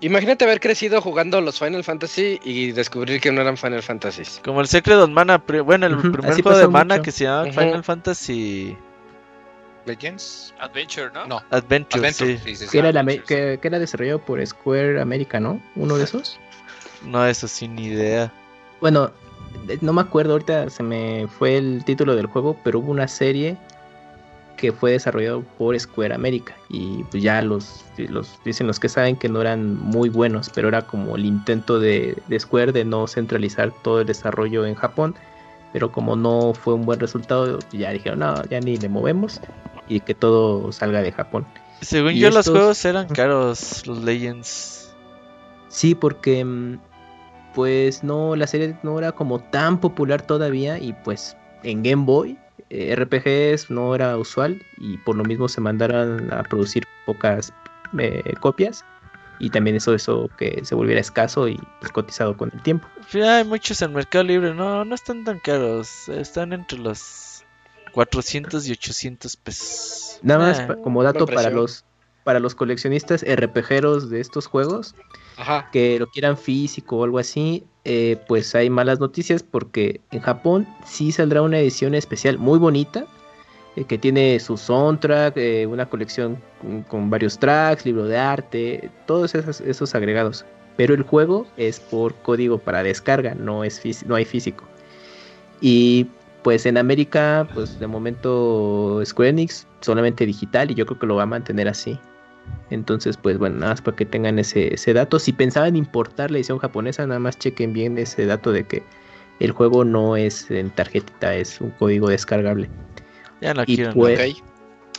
Imagínate 0.00 0.44
haber 0.44 0.60
crecido 0.60 1.00
jugando 1.00 1.40
los 1.40 1.58
Final 1.58 1.82
Fantasy 1.82 2.38
y 2.44 2.72
descubrir 2.72 3.18
que 3.20 3.32
no 3.32 3.40
eran 3.40 3.56
Final 3.56 3.82
Fantasies. 3.82 4.40
Como 4.44 4.60
el 4.60 4.66
Secret 4.68 4.98
of 4.98 5.08
Mana, 5.08 5.38
bueno, 5.64 5.86
el 5.86 5.96
primer 5.96 6.26
así 6.32 6.42
juego 6.42 6.58
de 6.58 6.68
Mana 6.68 6.96
mucho. 6.96 7.02
que 7.04 7.12
se 7.12 7.24
llama 7.24 7.44
Ujú. 7.44 7.52
Final 7.60 7.82
Fantasy 7.84 8.76
Legends. 9.86 10.52
Adventure, 10.58 11.10
¿no? 11.14 11.26
No, 11.26 11.42
Adventure, 11.50 11.98
Adventure. 12.06 12.36
sí. 12.38 12.44
sí, 12.44 12.56
sí, 12.56 12.64
sí. 12.66 12.70
Que 12.72 12.78
era, 12.80 12.92
la 12.92 13.00
Adventures. 13.00 13.30
me- 13.30 13.52
que, 13.54 13.58
que 13.60 13.68
era 13.68 13.78
desarrollado 13.78 14.18
por 14.20 14.44
Square 14.46 15.00
America, 15.00 15.40
¿no? 15.40 15.62
Uno 15.76 15.96
de 15.96 16.04
esos. 16.04 16.38
No, 17.02 17.26
eso 17.26 17.48
sin 17.48 17.74
ni 17.76 17.86
idea. 17.86 18.30
Bueno, 18.82 19.12
no 19.80 19.92
me 19.92 20.00
acuerdo, 20.00 20.32
ahorita 20.32 20.70
se 20.70 20.82
me 20.82 21.26
fue 21.38 21.56
el 21.56 21.84
título 21.84 22.16
del 22.16 22.26
juego, 22.26 22.56
pero 22.62 22.78
hubo 22.78 22.90
una 22.90 23.08
serie 23.08 23.56
que 24.56 24.72
fue 24.72 24.92
desarrollado 24.92 25.42
por 25.58 25.78
Square 25.78 26.14
America 26.14 26.54
y 26.68 27.04
pues 27.10 27.22
ya 27.22 27.42
los, 27.42 27.84
los 27.96 28.38
dicen 28.44 28.66
los 28.66 28.80
que 28.80 28.88
saben 28.88 29.16
que 29.16 29.28
no 29.28 29.40
eran 29.40 29.76
muy 29.76 30.08
buenos, 30.08 30.50
pero 30.54 30.68
era 30.68 30.82
como 30.82 31.16
el 31.16 31.26
intento 31.26 31.78
de, 31.78 32.16
de 32.26 32.40
Square 32.40 32.72
de 32.72 32.84
no 32.84 33.06
centralizar 33.06 33.72
todo 33.82 34.00
el 34.00 34.06
desarrollo 34.06 34.64
en 34.64 34.74
Japón, 34.74 35.14
pero 35.72 35.92
como 35.92 36.16
no 36.16 36.54
fue 36.54 36.74
un 36.74 36.86
buen 36.86 36.98
resultado, 37.00 37.58
ya 37.72 37.90
dijeron, 37.90 38.20
no, 38.20 38.42
ya 38.44 38.60
ni 38.60 38.76
le 38.76 38.88
movemos 38.88 39.40
y 39.88 40.00
que 40.00 40.14
todo 40.14 40.72
salga 40.72 41.02
de 41.02 41.12
Japón. 41.12 41.46
Según 41.82 42.12
Y 42.12 42.20
yo, 42.20 42.30
los 42.30 42.48
juegos 42.48 42.82
eran 42.84 43.08
caros, 43.08 43.86
los 43.86 44.02
Legends. 44.02 44.94
Sí, 45.68 45.94
porque 45.94 46.42
mm, 46.44 46.78
pues 47.56 48.04
no, 48.04 48.36
la 48.36 48.46
serie 48.46 48.76
no 48.82 48.98
era 48.98 49.12
como 49.12 49.38
tan 49.40 49.80
popular 49.80 50.20
todavía 50.20 50.78
y 50.78 50.92
pues 50.92 51.38
en 51.62 51.82
Game 51.82 52.04
Boy 52.04 52.38
eh, 52.68 52.94
RPGs 52.94 53.70
no 53.70 53.94
era 53.94 54.18
usual 54.18 54.60
y 54.76 54.98
por 54.98 55.16
lo 55.16 55.24
mismo 55.24 55.48
se 55.48 55.62
mandaron 55.62 56.30
a 56.34 56.42
producir 56.42 56.84
pocas 57.06 57.54
eh, 57.98 58.34
copias 58.40 58.84
y 59.38 59.48
también 59.48 59.74
eso 59.74 59.94
eso 59.94 60.28
que 60.36 60.60
se 60.66 60.74
volviera 60.74 61.00
escaso 61.00 61.48
y 61.48 61.58
pues, 61.80 61.92
cotizado 61.92 62.36
con 62.36 62.50
el 62.52 62.62
tiempo. 62.62 62.86
Sí, 63.08 63.22
hay 63.22 63.44
muchos 63.44 63.80
en 63.80 63.94
Mercado 63.94 64.24
Libre, 64.24 64.52
no, 64.52 64.84
no 64.84 64.94
están 64.94 65.24
tan 65.24 65.38
caros. 65.38 66.10
Están 66.10 66.52
entre 66.52 66.78
los 66.78 67.42
400 67.92 68.68
y 68.68 68.72
800 68.72 69.36
pesos. 69.38 70.20
Nada 70.22 70.40
más 70.40 70.60
Ah, 70.60 70.76
como 70.82 71.02
dato 71.02 71.24
para 71.24 71.48
los 71.48 71.86
para 72.26 72.40
los 72.40 72.56
coleccionistas 72.56 73.24
RPGeros 73.24 74.10
de 74.10 74.20
estos 74.20 74.48
juegos 74.48 74.96
Ajá. 75.36 75.70
que 75.70 75.96
lo 76.00 76.08
quieran 76.08 76.36
físico 76.36 76.96
o 76.96 77.04
algo 77.04 77.20
así, 77.20 77.62
eh, 77.84 78.20
pues 78.26 78.52
hay 78.56 78.68
malas 78.68 78.98
noticias 78.98 79.44
porque 79.44 80.00
en 80.10 80.22
Japón 80.22 80.66
sí 80.84 81.12
saldrá 81.12 81.42
una 81.42 81.60
edición 81.60 81.94
especial 81.94 82.36
muy 82.36 82.58
bonita 82.58 83.06
eh, 83.76 83.84
que 83.84 83.96
tiene 83.96 84.40
su 84.40 84.56
soundtrack, 84.56 85.36
eh, 85.36 85.68
una 85.68 85.86
colección 85.86 86.42
con, 86.60 86.82
con 86.82 87.10
varios 87.10 87.38
tracks, 87.38 87.86
libro 87.86 88.06
de 88.06 88.18
arte, 88.18 88.90
todos 89.06 89.36
esos, 89.36 89.60
esos 89.60 89.94
agregados. 89.94 90.44
Pero 90.76 90.94
el 90.94 91.04
juego 91.04 91.46
es 91.56 91.78
por 91.78 92.12
código 92.22 92.58
para 92.58 92.82
descarga, 92.82 93.36
no, 93.36 93.62
es 93.62 93.80
no 94.04 94.16
hay 94.16 94.24
físico. 94.24 94.64
Y 95.60 96.08
pues 96.42 96.66
en 96.66 96.76
América, 96.76 97.48
pues 97.54 97.78
de 97.78 97.86
momento 97.86 99.00
Square 99.04 99.30
Enix 99.30 99.64
solamente 99.80 100.26
digital 100.26 100.72
y 100.72 100.74
yo 100.74 100.86
creo 100.86 100.98
que 100.98 101.06
lo 101.06 101.14
va 101.14 101.22
a 101.22 101.26
mantener 101.26 101.68
así. 101.68 101.96
Entonces, 102.70 103.16
pues 103.16 103.38
bueno, 103.38 103.56
nada 103.58 103.72
más 103.72 103.80
para 103.82 103.96
que 103.96 104.04
tengan 104.06 104.38
ese, 104.38 104.74
ese 104.74 104.92
dato. 104.92 105.18
Si 105.18 105.32
pensaban 105.32 105.76
importar 105.76 106.30
la 106.30 106.38
edición 106.38 106.58
japonesa, 106.58 107.06
nada 107.06 107.20
más 107.20 107.38
chequen 107.38 107.72
bien 107.72 107.96
ese 107.98 108.26
dato 108.26 108.50
de 108.52 108.64
que 108.64 108.82
el 109.38 109.52
juego 109.52 109.84
no 109.84 110.16
es 110.16 110.50
en 110.50 110.70
tarjetita, 110.70 111.34
es 111.36 111.60
un 111.60 111.70
código 111.70 112.08
descargable. 112.08 112.68
Ya 113.40 113.54
no 113.54 113.62
y 113.66 113.76
quiero. 113.76 113.92
pues-. 113.92 114.42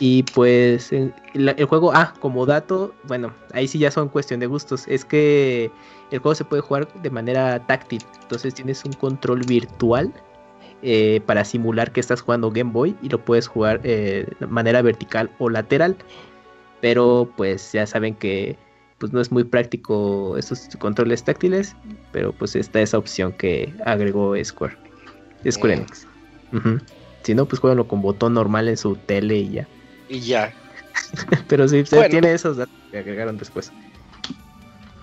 Y 0.00 0.22
pues 0.22 0.92
en- 0.92 1.12
la- 1.34 1.52
el 1.52 1.64
juego, 1.64 1.90
ah, 1.92 2.14
como 2.20 2.46
dato, 2.46 2.94
bueno, 3.04 3.34
ahí 3.52 3.66
sí 3.66 3.80
ya 3.80 3.90
son 3.90 4.08
cuestión 4.08 4.38
de 4.38 4.46
gustos. 4.46 4.86
Es 4.86 5.04
que 5.04 5.72
el 6.12 6.20
juego 6.20 6.36
se 6.36 6.44
puede 6.44 6.62
jugar 6.62 6.86
de 7.02 7.10
manera 7.10 7.66
táctil. 7.66 8.02
Entonces 8.22 8.54
tienes 8.54 8.84
un 8.84 8.92
control 8.92 9.40
virtual 9.44 10.12
eh, 10.82 11.20
para 11.26 11.44
simular 11.44 11.90
que 11.90 11.98
estás 11.98 12.20
jugando 12.20 12.52
Game 12.52 12.70
Boy 12.70 12.94
y 13.02 13.08
lo 13.08 13.18
puedes 13.24 13.48
jugar 13.48 13.80
eh, 13.82 14.28
de 14.38 14.46
manera 14.46 14.80
vertical 14.82 15.28
o 15.40 15.50
lateral. 15.50 15.96
Pero 16.80 17.32
pues 17.36 17.72
ya 17.72 17.86
saben 17.86 18.14
que 18.14 18.56
pues 18.98 19.12
no 19.12 19.20
es 19.20 19.30
muy 19.30 19.44
práctico 19.44 20.36
esos 20.38 20.68
controles 20.78 21.22
táctiles. 21.24 21.74
Pero 22.12 22.32
pues 22.32 22.56
está 22.56 22.80
esa 22.80 22.98
opción 22.98 23.32
que 23.32 23.72
agregó 23.84 24.34
Square. 24.44 24.76
Square 25.50 25.76
Mm. 25.76 25.78
Enix. 25.80 26.06
Si 27.22 27.34
no, 27.34 27.46
pues 27.46 27.60
jueganlo 27.60 27.86
con 27.86 28.00
botón 28.00 28.34
normal 28.34 28.68
en 28.68 28.76
su 28.76 28.96
tele 28.96 29.36
y 29.36 29.50
ya. 29.50 29.68
Y 30.08 30.20
ya. 30.20 30.52
Pero 31.48 31.68
sí, 31.68 31.84
se 31.84 31.96
Bueno. 31.96 32.10
tiene 32.10 32.32
esos 32.32 32.56
datos 32.56 32.74
que 32.90 32.98
agregaron 32.98 33.36
después. 33.36 33.70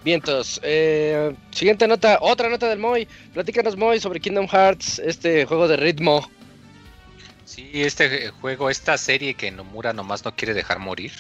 Vientos. 0.03 0.59
Eh, 0.63 1.35
siguiente 1.51 1.87
nota, 1.87 2.19
otra 2.21 2.49
nota 2.49 2.67
del 2.69 2.79
Moy. 2.79 3.07
Platícanos, 3.33 3.75
Moy, 3.75 3.99
sobre 3.99 4.19
Kingdom 4.19 4.47
Hearts, 4.47 4.99
este 4.99 5.45
juego 5.45 5.67
de 5.67 5.77
ritmo. 5.77 6.29
Sí, 7.43 7.69
este 7.73 8.29
juego, 8.29 8.69
esta 8.69 8.97
serie 8.97 9.33
que 9.33 9.51
Nomura 9.51 9.93
nomás 9.93 10.23
no 10.25 10.35
quiere 10.35 10.53
dejar 10.53 10.79
morir. 10.79 11.11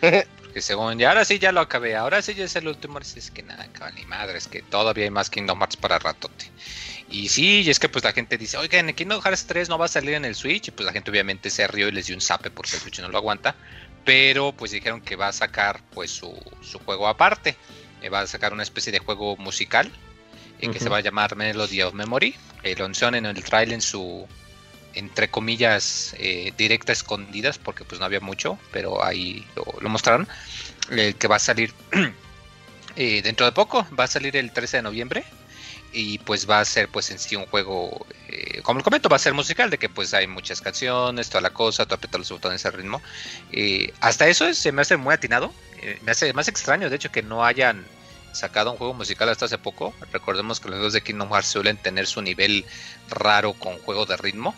Porque 0.00 0.62
según 0.62 0.98
ya, 0.98 1.10
ahora 1.10 1.24
sí 1.24 1.38
ya 1.38 1.52
lo 1.52 1.60
acabé, 1.60 1.94
ahora 1.94 2.22
sí 2.22 2.34
ya 2.34 2.44
es 2.44 2.56
el 2.56 2.66
último, 2.66 2.98
es 2.98 3.30
que 3.30 3.42
nada, 3.42 3.68
cabrón, 3.72 3.94
ni 3.96 4.06
madre, 4.06 4.38
es 4.38 4.48
que 4.48 4.62
todavía 4.62 5.04
hay 5.04 5.10
más 5.10 5.30
Kingdom 5.30 5.58
Hearts 5.60 5.76
para 5.76 5.98
ratote. 5.98 6.50
Y 7.08 7.28
sí, 7.28 7.62
y 7.62 7.70
es 7.70 7.78
que 7.78 7.88
pues 7.88 8.04
la 8.04 8.12
gente 8.12 8.38
dice, 8.38 8.56
oigan, 8.56 8.88
en 8.88 8.94
Kingdom 8.94 9.20
Hearts 9.20 9.46
3 9.46 9.68
no 9.68 9.78
va 9.78 9.84
a 9.84 9.88
salir 9.88 10.14
en 10.14 10.24
el 10.24 10.34
Switch, 10.34 10.68
y 10.68 10.70
pues 10.70 10.86
la 10.86 10.92
gente 10.92 11.10
obviamente 11.10 11.50
se 11.50 11.66
rió 11.66 11.88
y 11.88 11.92
les 11.92 12.06
dio 12.06 12.16
un 12.16 12.20
zape 12.20 12.50
porque 12.50 12.74
el 12.74 12.82
Switch 12.82 13.00
no 13.00 13.08
lo 13.08 13.18
aguanta. 13.18 13.54
pero 14.04 14.52
pues 14.52 14.70
dijeron 14.70 15.00
que 15.00 15.16
va 15.16 15.28
a 15.28 15.32
sacar 15.32 15.80
pues 15.92 16.10
su, 16.10 16.34
su 16.62 16.78
juego 16.80 17.06
aparte. 17.06 17.56
Eh, 18.02 18.08
va 18.08 18.20
a 18.20 18.26
sacar 18.26 18.52
una 18.52 18.62
especie 18.62 18.92
de 18.92 18.98
juego 18.98 19.36
musical 19.36 19.90
eh, 20.58 20.70
que 20.70 20.80
se 20.80 20.88
va 20.88 20.98
a 20.98 21.00
llamar 21.00 21.36
Melody 21.36 21.82
of 21.82 21.94
Memory. 21.94 22.34
Eh, 22.62 22.74
lo 22.76 22.84
anunciaron 22.84 23.14
en 23.14 23.26
el 23.26 23.44
trailer 23.44 23.74
en 23.74 23.80
su, 23.80 24.26
entre 24.94 25.30
comillas, 25.30 26.14
eh, 26.18 26.52
directa 26.56 26.92
escondidas, 26.92 27.58
porque 27.58 27.84
pues 27.84 28.00
no 28.00 28.06
había 28.06 28.20
mucho, 28.20 28.58
pero 28.72 29.04
ahí 29.04 29.46
lo, 29.80 29.88
mostraron. 29.88 30.26
eh, 30.90 31.14
que 31.18 31.28
va 31.28 31.36
a 31.36 31.38
salir 31.38 31.72
eh, 32.96 33.22
dentro 33.22 33.46
de 33.46 33.52
poco, 33.52 33.86
va 33.98 34.04
a 34.04 34.08
salir 34.08 34.36
el 34.36 34.52
13 34.52 34.78
de 34.78 34.82
noviembre. 34.82 35.24
Y 35.92 36.18
pues 36.20 36.48
va 36.48 36.60
a 36.60 36.64
ser 36.64 36.88
pues 36.88 37.10
en 37.10 37.18
sí 37.18 37.34
un 37.34 37.46
juego, 37.46 38.06
eh, 38.28 38.62
como 38.62 38.78
lo 38.78 38.84
comento, 38.84 39.08
va 39.08 39.16
a 39.16 39.18
ser 39.18 39.34
musical, 39.34 39.70
de 39.70 39.78
que 39.78 39.88
pues 39.88 40.14
hay 40.14 40.28
muchas 40.28 40.60
canciones, 40.60 41.28
toda 41.28 41.40
la 41.40 41.50
cosa, 41.50 41.84
tú 41.84 41.94
aprietas 41.96 42.20
los 42.20 42.30
botones 42.30 42.64
al 42.64 42.74
ritmo. 42.74 43.02
Eh, 43.50 43.92
hasta 44.00 44.28
eso 44.28 44.46
es- 44.46 44.58
se 44.58 44.70
me 44.70 44.82
hace 44.82 44.96
muy 44.96 45.14
atinado, 45.14 45.52
me 46.02 46.12
hace 46.12 46.32
más 46.32 46.46
extraño 46.48 46.90
de 46.90 46.96
hecho 46.96 47.10
que 47.10 47.22
no 47.22 47.44
hayan 47.44 47.86
sacado 48.32 48.70
un 48.72 48.78
juego 48.78 48.94
musical 48.94 49.28
hasta 49.28 49.46
hace 49.46 49.58
poco. 49.58 49.92
Recordemos 50.12 50.60
que 50.60 50.68
los 50.68 50.76
juegos 50.76 50.92
de 50.92 51.02
Kingdom 51.02 51.30
Hearts 51.30 51.48
suelen 51.48 51.76
tener 51.76 52.06
su 52.06 52.22
nivel 52.22 52.64
raro 53.08 53.52
con 53.54 53.78
juego 53.78 54.06
de 54.06 54.16
ritmo, 54.16 54.54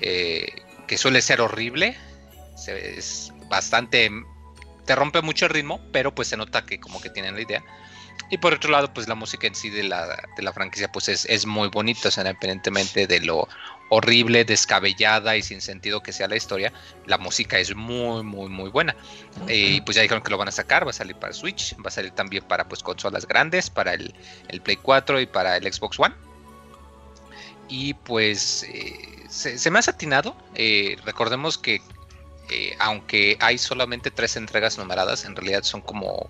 eh, 0.00 0.62
que 0.86 0.98
suele 0.98 1.22
ser 1.22 1.40
horrible, 1.40 1.96
se- 2.56 2.98
es 2.98 3.32
bastante, 3.48 4.10
te 4.86 4.94
rompe 4.94 5.22
mucho 5.22 5.46
el 5.46 5.52
ritmo, 5.52 5.80
pero 5.92 6.14
pues 6.14 6.28
se 6.28 6.36
nota 6.36 6.64
que 6.66 6.80
como 6.80 7.00
que 7.00 7.10
tienen 7.10 7.34
la 7.34 7.40
idea. 7.42 7.64
Y 8.28 8.38
por 8.38 8.54
otro 8.54 8.70
lado, 8.70 8.92
pues 8.92 9.08
la 9.08 9.14
música 9.16 9.46
en 9.48 9.54
sí 9.56 9.70
de 9.70 9.82
la, 9.82 10.06
de 10.36 10.42
la 10.42 10.52
franquicia 10.52 10.90
pues 10.92 11.08
es, 11.08 11.24
es 11.26 11.46
muy 11.46 11.68
bonita, 11.68 12.08
o 12.08 12.10
sea, 12.12 12.22
independientemente 12.22 13.06
de 13.08 13.20
lo 13.20 13.48
horrible, 13.88 14.44
descabellada 14.44 15.36
y 15.36 15.42
sin 15.42 15.60
sentido 15.60 16.00
que 16.00 16.12
sea 16.12 16.28
la 16.28 16.36
historia, 16.36 16.72
la 17.06 17.18
música 17.18 17.58
es 17.58 17.74
muy, 17.74 18.22
muy, 18.22 18.48
muy 18.48 18.70
buena. 18.70 18.94
Y 19.48 19.80
pues 19.80 19.96
ya 19.96 20.02
dijeron 20.02 20.22
que 20.22 20.30
lo 20.30 20.38
van 20.38 20.46
a 20.46 20.52
sacar, 20.52 20.86
va 20.86 20.90
a 20.90 20.92
salir 20.92 21.16
para 21.16 21.32
Switch, 21.32 21.74
va 21.78 21.88
a 21.88 21.90
salir 21.90 22.12
también 22.12 22.44
para 22.44 22.68
pues 22.68 22.84
consolas 22.84 23.26
grandes, 23.26 23.68
para 23.68 23.94
el, 23.94 24.14
el 24.48 24.60
Play 24.60 24.76
4 24.76 25.20
y 25.20 25.26
para 25.26 25.56
el 25.56 25.72
Xbox 25.72 25.98
One. 25.98 26.14
Y 27.70 27.94
pues 27.94 28.64
eh, 28.64 29.24
se, 29.28 29.70
me 29.70 29.78
ha 29.78 29.82
satinado. 29.82 30.36
eh, 30.54 30.96
recordemos 31.04 31.56
que 31.56 31.80
eh, 32.50 32.74
aunque 32.80 33.36
hay 33.40 33.58
solamente 33.58 34.10
tres 34.10 34.36
entregas 34.36 34.76
numeradas, 34.76 35.24
en 35.24 35.36
realidad 35.36 35.62
son 35.62 35.80
como 35.80 36.28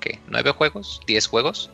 ¿qué? 0.00 0.20
nueve 0.28 0.52
juegos, 0.52 1.00
10 1.08 1.26
juegos, 1.26 1.68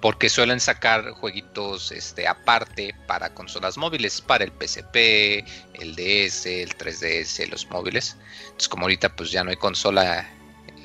porque 0.00 0.28
suelen 0.28 0.60
sacar 0.60 1.10
jueguitos 1.10 1.90
este, 1.90 2.28
aparte 2.28 2.94
para 3.08 3.34
consolas 3.34 3.76
móviles, 3.76 4.20
para 4.20 4.44
el 4.44 4.52
PSP, 4.52 5.44
el 5.74 5.96
DS, 5.96 6.46
el 6.46 6.76
3DS, 6.78 7.48
los 7.48 7.68
móviles. 7.68 8.16
Entonces, 8.44 8.68
como 8.68 8.84
ahorita 8.84 9.16
pues 9.16 9.32
ya 9.32 9.42
no 9.42 9.50
hay 9.50 9.56
consola, 9.56 10.30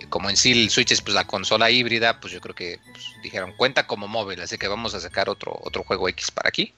como 0.09 0.31
en 0.31 0.37
sí 0.37 0.51
el 0.63 0.71
Switch 0.71 0.91
es 0.91 1.01
pues 1.03 1.13
la 1.13 1.27
consola 1.27 1.69
híbrida, 1.69 2.19
pues 2.19 2.33
yo 2.33 2.41
creo 2.41 2.55
que 2.55 2.79
pues, 2.91 3.05
dijeron 3.21 3.53
cuenta 3.55 3.85
como 3.85 4.07
móvil, 4.07 4.41
así 4.41 4.57
que 4.57 4.67
vamos 4.67 4.95
a 4.95 4.99
sacar 4.99 5.29
otro, 5.29 5.59
otro 5.61 5.83
juego 5.83 6.09
X 6.09 6.31
para 6.31 6.49
aquí. 6.49 6.73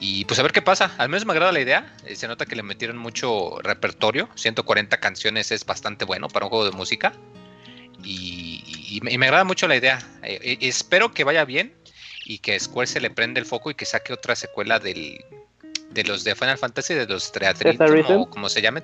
Y 0.00 0.24
pues 0.26 0.38
a 0.38 0.42
ver 0.42 0.52
qué 0.52 0.62
pasa. 0.62 0.92
Al 0.98 1.08
menos 1.08 1.26
me 1.26 1.32
agrada 1.32 1.50
la 1.52 1.60
idea. 1.60 1.94
Eh, 2.06 2.14
se 2.14 2.28
nota 2.28 2.46
que 2.46 2.54
le 2.56 2.62
metieron 2.62 2.96
mucho 2.98 3.58
repertorio. 3.62 4.28
140 4.36 4.98
canciones 5.00 5.50
es 5.50 5.66
bastante 5.66 6.04
bueno 6.04 6.28
para 6.28 6.46
un 6.46 6.50
juego 6.50 6.64
de 6.64 6.70
música. 6.72 7.12
Y, 8.04 8.62
y- 8.66 8.98
y 8.98 9.18
me, 9.18 9.26
agrada 9.26 9.44
mucho 9.44 9.66
la 9.66 9.76
idea. 9.76 9.98
Eh, 10.22 10.38
eh, 10.42 10.58
espero 10.62 11.12
que 11.12 11.24
vaya 11.24 11.44
bien 11.44 11.74
y 12.24 12.38
que 12.38 12.58
Square 12.58 12.86
se 12.86 13.00
le 13.00 13.10
prenda 13.10 13.40
el 13.40 13.46
foco 13.46 13.70
y 13.70 13.74
que 13.74 13.84
saque 13.86 14.12
otra 14.12 14.36
secuela 14.36 14.78
del, 14.78 15.18
de 15.90 16.04
los 16.04 16.22
de 16.24 16.34
Final 16.36 16.58
Fantasy, 16.58 16.94
de 16.94 17.06
los 17.06 17.32
Theatrhythm. 17.32 17.76
o 18.20 18.30
como 18.30 18.48
se 18.48 18.62
llame, 18.62 18.82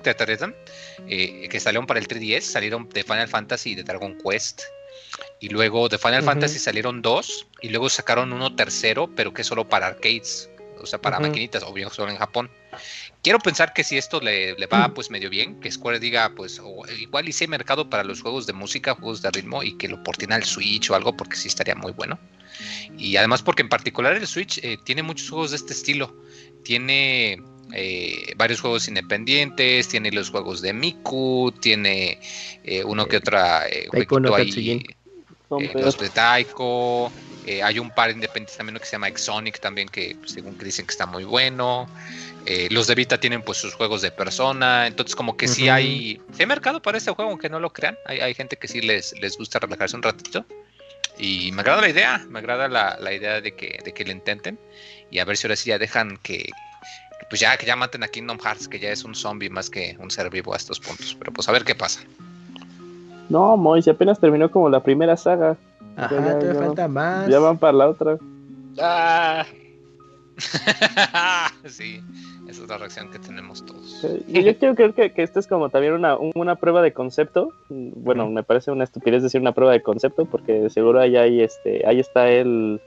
eh, 1.07 1.47
que 1.49 1.59
salieron 1.59 1.87
para 1.87 1.99
el 1.99 2.07
3DS, 2.07 2.41
salieron 2.41 2.89
de 2.89 3.03
Final 3.03 3.27
Fantasy 3.29 3.71
y 3.71 3.75
de 3.75 3.83
Dragon 3.83 4.17
Quest. 4.17 4.63
Y 5.39 5.49
luego 5.49 5.87
de 5.87 5.97
Final. 5.97 6.23
Fantasy 6.23 6.59
salieron 6.59 7.01
dos 7.01 7.47
y 7.61 7.69
luego 7.69 7.89
sacaron 7.89 8.33
uno 8.33 8.55
tercero, 8.55 9.09
pero 9.15 9.33
que 9.33 9.41
es 9.43 9.47
solo 9.47 9.67
para 9.67 9.87
arcades, 9.87 10.49
o 10.85 10.87
sea, 10.87 11.01
para 11.01 11.19
maquinitas, 11.19 11.63
o 11.63 11.73
bien 11.73 11.89
solo 11.89 12.11
en 12.11 12.17
Japón. 12.17 12.49
Quiero 13.21 13.39
pensar 13.39 13.73
que 13.73 13.83
si 13.83 13.97
esto 13.97 14.21
le, 14.21 14.53
le 14.53 14.67
va 14.67 14.93
pues 14.93 15.09
medio 15.09 15.29
bien, 15.29 15.59
que 15.59 15.71
Square 15.71 15.99
diga 15.99 16.31
pues 16.35 16.59
o 16.63 16.83
igual 16.97 17.27
hice 17.27 17.47
mercado 17.47 17.89
para 17.89 18.03
los 18.03 18.21
juegos 18.21 18.45
de 18.45 18.53
música, 18.53 18.95
juegos 18.95 19.21
de 19.21 19.31
ritmo 19.31 19.63
y 19.63 19.77
que 19.77 19.87
lo 19.87 20.03
porten 20.03 20.31
al 20.31 20.43
Switch 20.43 20.89
o 20.89 20.95
algo 20.95 21.15
porque 21.15 21.35
sí 21.35 21.47
estaría 21.47 21.75
muy 21.75 21.91
bueno. 21.91 22.19
Y 22.97 23.17
además 23.17 23.41
porque 23.41 23.63
en 23.63 23.69
particular 23.69 24.15
el 24.15 24.27
Switch 24.27 24.59
eh, 24.63 24.77
tiene 24.83 25.03
muchos 25.03 25.29
juegos 25.29 25.51
de 25.51 25.57
este 25.57 25.73
estilo. 25.73 26.15
Tiene 26.63 27.41
eh, 27.73 28.33
varios 28.37 28.61
juegos 28.61 28.87
independientes, 28.87 29.87
tiene 29.87 30.11
los 30.11 30.29
juegos 30.29 30.61
de 30.61 30.73
Miku, 30.73 31.53
tiene 31.59 32.19
eh, 32.63 32.83
uno 32.83 33.07
que 33.07 33.17
otra 33.17 33.67
eh, 33.67 33.87
Taiko 33.91 34.19
no 34.19 34.29
jueguito 34.29 34.59
ahí, 34.59 34.85
eh, 35.59 35.71
los 35.73 35.97
de 35.97 36.09
Taiko, 36.09 37.11
eh, 37.45 37.61
hay 37.61 37.79
un 37.79 37.91
par 37.91 38.09
independientes 38.11 38.57
también 38.57 38.77
que 38.79 38.85
se 38.85 38.93
llama 38.93 39.07
Exonic 39.07 39.59
también 39.59 39.87
que 39.87 40.15
pues, 40.19 40.31
según 40.31 40.57
que 40.57 40.65
dicen 40.65 40.85
que 40.85 40.91
está 40.91 41.05
muy 41.05 41.23
bueno. 41.23 41.87
Eh, 42.45 42.67
los 42.71 42.87
de 42.87 42.95
Vita 42.95 43.19
tienen 43.19 43.41
pues 43.41 43.57
sus 43.57 43.73
juegos 43.73 44.01
de 44.01 44.11
persona, 44.11 44.87
entonces 44.87 45.15
como 45.15 45.35
que 45.37 45.47
sí 45.47 45.63
Ujú. 45.63 45.71
hay, 45.73 46.21
sí 46.31 46.41
hay 46.41 46.45
mercado 46.45 46.81
para 46.81 46.97
este 46.97 47.11
juego, 47.11 47.31
aunque 47.31 47.49
no 47.49 47.59
lo 47.59 47.71
crean. 47.71 47.97
Hay, 48.05 48.19
hay 48.19 48.33
gente 48.33 48.57
que 48.57 48.67
sí 48.67 48.81
les, 48.81 49.13
les 49.19 49.37
gusta 49.37 49.59
relajarse 49.59 49.95
un 49.95 50.03
ratito. 50.03 50.45
Y 51.17 51.51
me 51.53 51.61
agrada 51.61 51.81
la 51.81 51.89
idea, 51.89 52.25
me 52.29 52.39
agrada 52.39 52.67
la, 52.67 52.97
la 52.99 53.13
idea 53.13 53.41
de 53.41 53.53
que, 53.53 53.79
de 53.83 53.93
que 53.93 54.03
lo 54.03 54.11
intenten. 54.11 54.59
Y 55.09 55.19
a 55.19 55.25
ver 55.25 55.37
si 55.37 55.47
ahora 55.47 55.55
sí 55.55 55.69
ya 55.69 55.77
dejan 55.77 56.17
que, 56.17 56.39
que, 56.39 57.25
pues 57.29 57.39
ya 57.39 57.55
que 57.57 57.65
ya 57.65 57.75
maten 57.75 58.03
a 58.03 58.07
Kingdom 58.07 58.37
Hearts, 58.39 58.67
que 58.67 58.79
ya 58.79 58.89
es 58.89 59.03
un 59.03 59.15
zombie 59.15 59.49
más 59.49 59.69
que 59.69 59.95
un 59.99 60.11
ser 60.11 60.29
vivo 60.29 60.53
a 60.53 60.57
estos 60.57 60.79
puntos. 60.79 61.15
Pero 61.17 61.31
pues 61.31 61.47
a 61.47 61.51
ver 61.51 61.63
qué 61.63 61.73
pasa. 61.73 62.01
No, 63.29 63.57
Moy, 63.57 63.81
si 63.81 63.89
apenas 63.89 64.19
terminó 64.19 64.51
como 64.51 64.69
la 64.69 64.83
primera 64.83 65.15
saga. 65.17 65.57
Ajá, 65.95 66.09
Ya, 66.09 66.17
ya, 66.25 66.31
todavía 66.39 66.53
ya 66.53 66.59
falta 66.59 66.87
más. 66.87 67.29
Ya 67.29 67.39
van 67.39 67.57
para 67.57 67.73
la 67.73 67.89
otra. 67.89 68.17
Ah, 68.79 69.45
sí, 71.65 71.99
esa 72.47 72.63
es 72.63 72.69
la 72.69 72.77
reacción 72.77 73.09
que 73.09 73.19
tenemos 73.19 73.65
todos. 73.65 74.05
Y 74.27 74.43
Yo 74.43 74.57
quiero 74.57 74.75
creer 74.75 74.93
que, 74.93 75.13
que 75.13 75.23
esto 75.23 75.39
es 75.39 75.47
como 75.47 75.69
también 75.69 75.93
una, 75.93 76.17
un- 76.17 76.31
una 76.35 76.55
prueba 76.55 76.81
de 76.81 76.91
concepto. 76.91 77.53
Mm, 77.69 77.91
Bueno, 78.03 78.27
me 78.29 78.43
parece 78.43 78.71
una 78.71 78.83
estupidez 78.83 79.23
decir 79.23 79.39
una 79.39 79.53
prueba 79.53 79.71
de 79.73 79.81
concepto 79.81 80.25
porque 80.25 80.69
seguro 80.69 80.99
ahí, 80.99 81.15
hay, 81.15 81.41
este, 81.41 81.87
ahí 81.87 81.99
está 82.01 82.29
el, 82.29 82.81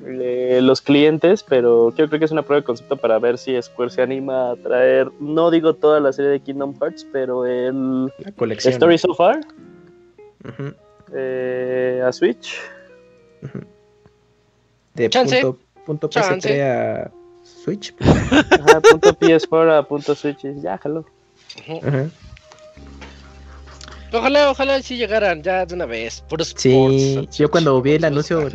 los 0.00 0.80
clientes, 0.82 1.44
pero 1.48 1.92
quiero 1.94 2.08
creer 2.08 2.18
que 2.20 2.24
es 2.24 2.32
una 2.32 2.42
prueba 2.42 2.60
de 2.62 2.64
concepto 2.66 2.96
para 2.96 3.18
ver 3.20 3.38
si 3.38 3.60
Square 3.62 3.90
se 3.90 4.02
anima 4.02 4.50
a 4.50 4.56
traer, 4.56 5.08
no 5.20 5.50
digo 5.52 5.74
toda 5.74 6.00
la 6.00 6.12
serie 6.12 6.32
de 6.32 6.40
Kingdom 6.40 6.74
Hearts, 6.80 7.06
pero 7.12 7.46
el 7.46 8.06
La 8.18 8.32
colección. 8.36 8.72
Story 8.74 8.98
So 8.98 9.14
Far 9.14 9.38
Ujú, 10.44 10.74
eh, 11.14 12.02
a 12.04 12.12
Switch. 12.12 12.58
De 14.94 15.08
Chance. 15.10 15.40
punto, 15.40 15.58
punto 15.86 16.08
Chance. 16.08 16.48
PS3 16.48 16.62
a 16.62 17.10
Switch. 17.42 17.94
Ajá, 18.00 18.80
punto 18.80 19.18
PS4 19.18 19.78
a 19.78 19.82
punto 19.86 20.14
Switch. 20.14 20.42
Ya. 20.60 20.74
Ajá. 20.74 22.10
Ojalá, 24.12 24.50
ojalá 24.50 24.82
sí 24.82 24.96
llegaran 24.96 25.42
ya 25.42 25.64
de 25.64 25.74
una 25.74 25.86
vez. 25.86 26.22
Puros 26.28 26.54
Sí, 26.56 26.74
ports, 26.74 27.38
yo 27.38 27.50
cuando 27.50 27.80
vi 27.80 27.92
el 27.92 28.04
anuncio, 28.04 28.46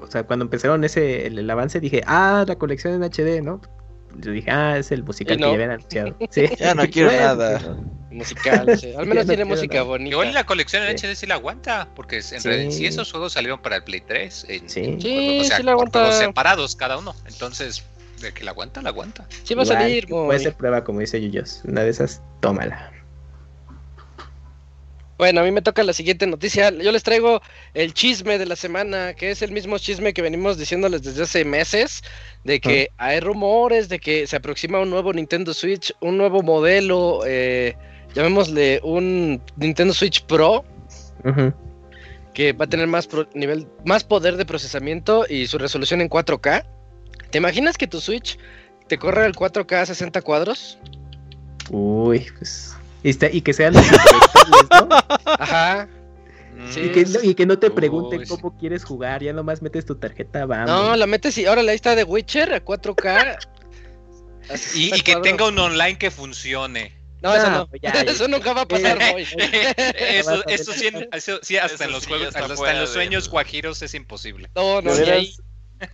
o 0.00 0.06
sea, 0.08 0.24
cuando 0.24 0.44
empezaron 0.44 0.82
ese 0.82 1.26
el, 1.26 1.38
el 1.38 1.50
avance 1.50 1.78
dije, 1.78 2.02
ah, 2.06 2.44
la 2.46 2.56
colección 2.56 2.94
en 2.94 3.08
HD, 3.08 3.42
¿no? 3.42 3.60
Yo 4.16 4.32
dije, 4.32 4.50
ah, 4.50 4.78
es 4.78 4.90
el 4.90 5.04
musical 5.04 5.36
Y 5.36 5.40
no. 5.40 5.46
que 5.46 5.50
ya 5.50 5.54
habían 5.54 5.70
anunciado. 5.70 6.16
Sí. 6.30 6.46
Ya 6.58 6.74
no 6.74 6.88
quiero 6.88 7.10
Bueno, 7.10 7.24
nada. 7.26 7.58
pues, 7.60 7.76
Musical, 8.10 8.78
sí. 8.78 8.92
Al 8.96 9.06
menos 9.06 9.26
no 9.26 9.28
tiene 9.34 9.44
música 9.44 9.74
nada. 9.74 9.84
bonita. 9.86 10.10
Igual 10.10 10.32
la 10.34 10.44
colección 10.44 10.82
en 10.82 10.96
Sí. 10.98 11.06
HD 11.06 11.14
sí 11.14 11.26
la 11.26 11.34
aguanta, 11.34 11.88
porque 11.94 12.16
en 12.16 12.22
Sí. 12.22 12.36
realidad 12.42 12.70
sí 12.72 12.86
esos 12.86 13.10
juegos 13.12 13.34
salieron 13.34 13.60
para 13.60 13.76
el 13.76 13.84
Play 13.84 14.00
3. 14.00 14.46
En, 14.48 14.68
Sí. 14.68 14.80
en- 14.80 15.00
Sí, 15.00 15.38
o 15.40 15.44
sea, 15.44 15.56
sí 15.58 15.62
la 15.62 15.72
aguanta. 15.72 15.98
juegos 16.00 16.16
separados 16.18 16.74
cada 16.74 16.96
uno. 16.98 17.14
Entonces, 17.26 17.84
de 18.22 18.32
que 18.32 18.44
la 18.44 18.50
aguanta, 18.52 18.80
la 18.82 18.88
aguanta. 18.88 19.26
Sí 19.44 19.54
va 19.54 19.62
a 19.62 19.66
salir, 19.66 20.08
Puede 20.08 20.40
ser 20.40 20.54
prueba, 20.54 20.82
como 20.84 21.00
dice 21.00 21.20
Yuyos. 21.20 21.60
Una 21.64 21.82
de 21.82 21.90
esas, 21.90 22.22
tómala. 22.40 22.90
Bueno, 25.18 25.40
a 25.40 25.44
mí 25.44 25.50
me 25.50 25.62
toca 25.62 25.82
la 25.82 25.92
siguiente 25.92 26.26
noticia. 26.28 26.70
Yo 26.70 26.92
les 26.92 27.02
traigo 27.02 27.42
el 27.74 27.92
chisme 27.92 28.38
de 28.38 28.46
la 28.46 28.54
semana, 28.56 29.14
que 29.14 29.32
es 29.32 29.42
el 29.42 29.50
mismo 29.50 29.76
chisme 29.78 30.14
que 30.14 30.22
venimos 30.22 30.56
diciéndoles 30.56 31.02
desde 31.02 31.24
hace 31.24 31.44
meses, 31.44 32.02
de 32.44 32.60
que 32.60 32.88
hay 32.98 33.18
rumores 33.18 33.88
de 33.88 33.98
que 33.98 34.28
se 34.28 34.36
aproxima 34.36 34.78
un 34.78 34.90
nuevo 34.90 35.12
Nintendo 35.12 35.52
Switch, 35.52 35.92
un 36.00 36.16
nuevo 36.16 36.42
modelo, 36.42 37.22
eh, 37.26 37.74
llamémosle 38.14 38.80
un 38.84 39.42
Nintendo 39.56 39.92
Switch 39.92 40.22
Pro, 40.24 40.64
que 42.32 42.52
va 42.52 42.66
a 42.66 42.68
tener 42.68 42.86
más 42.86 43.08
pro- 43.08 43.28
nivel, 43.34 43.66
más 43.84 44.04
poder 44.04 44.36
de 44.36 44.46
procesamiento 44.46 45.26
y 45.28 45.48
su 45.48 45.58
resolución 45.58 46.00
en 46.00 46.08
4K. 46.08 46.64
¿Te 47.30 47.38
imaginas 47.38 47.76
que 47.76 47.88
tu 47.88 48.00
Switch 48.00 48.38
te 48.86 48.98
corre 48.98 49.26
el 49.26 49.34
4K 49.34 49.80
a 49.82 49.86
60 49.86 50.22
cuadros? 50.22 50.78
Uy, 51.70 52.24
pues. 52.38 52.76
Y, 53.02 53.10
está- 53.10 53.30
y 53.30 53.40
que 53.42 53.52
sean 53.52 53.74
los 53.74 53.84
¿no? 53.90 54.88
Ajá. 55.26 55.88
Sí. 56.70 56.80
Y 56.80 56.88
que, 56.90 57.04
no- 57.04 57.22
y 57.22 57.34
que 57.34 57.46
no 57.46 57.58
te 57.58 57.68
Uy, 57.68 57.72
pregunten 57.74 58.26
sí. 58.26 58.28
cómo 58.28 58.56
quieres 58.58 58.84
jugar, 58.84 59.22
ya 59.22 59.32
nomás 59.32 59.62
metes 59.62 59.86
tu 59.86 59.94
tarjeta, 59.94 60.44
vamos. 60.46 60.66
No, 60.68 60.96
la 60.96 61.06
metes 61.06 61.38
y 61.38 61.46
ahora 61.46 61.62
la 61.62 61.72
lista 61.72 61.94
de 61.94 62.02
Witcher 62.04 62.52
a 62.54 62.64
4K. 62.64 63.06
a 63.06 63.38
Y, 64.74 64.88
60 64.90 64.96
y 64.96 65.00
que 65.02 65.16
tenga 65.16 65.46
un 65.46 65.58
online 65.58 65.98
que 65.98 66.10
funcione. 66.10 66.96
No, 67.22 67.34
eso 67.34 67.50
No, 67.50 67.68
ya, 67.82 67.92
ya. 67.92 68.00
eso 68.12 68.28
nunca 68.28 68.52
va 68.52 68.62
a 68.62 68.68
pasar, 68.68 68.98
Eh. 69.02 69.24
Eso, 70.20 70.46
eso 70.48 70.72
sí, 70.72 70.88
eso 71.12 71.38
sí, 71.42 71.56
hasta 71.58 71.74
Eso 71.74 71.84
en 71.84 71.92
los 71.92 72.02
sí, 72.04 72.08
juegos, 72.08 72.28
está 72.28 72.40
hasta 72.46 72.70
en 72.72 72.80
los 72.80 72.88
de- 72.90 72.94
sueños 72.94 73.28
guajiros 73.28 73.82
es 73.82 73.94
imposible. 73.94 74.48
No, 74.54 74.80
no, 74.82 74.94
De 74.94 75.04
ni 75.04 75.10
ahí. 75.10 75.34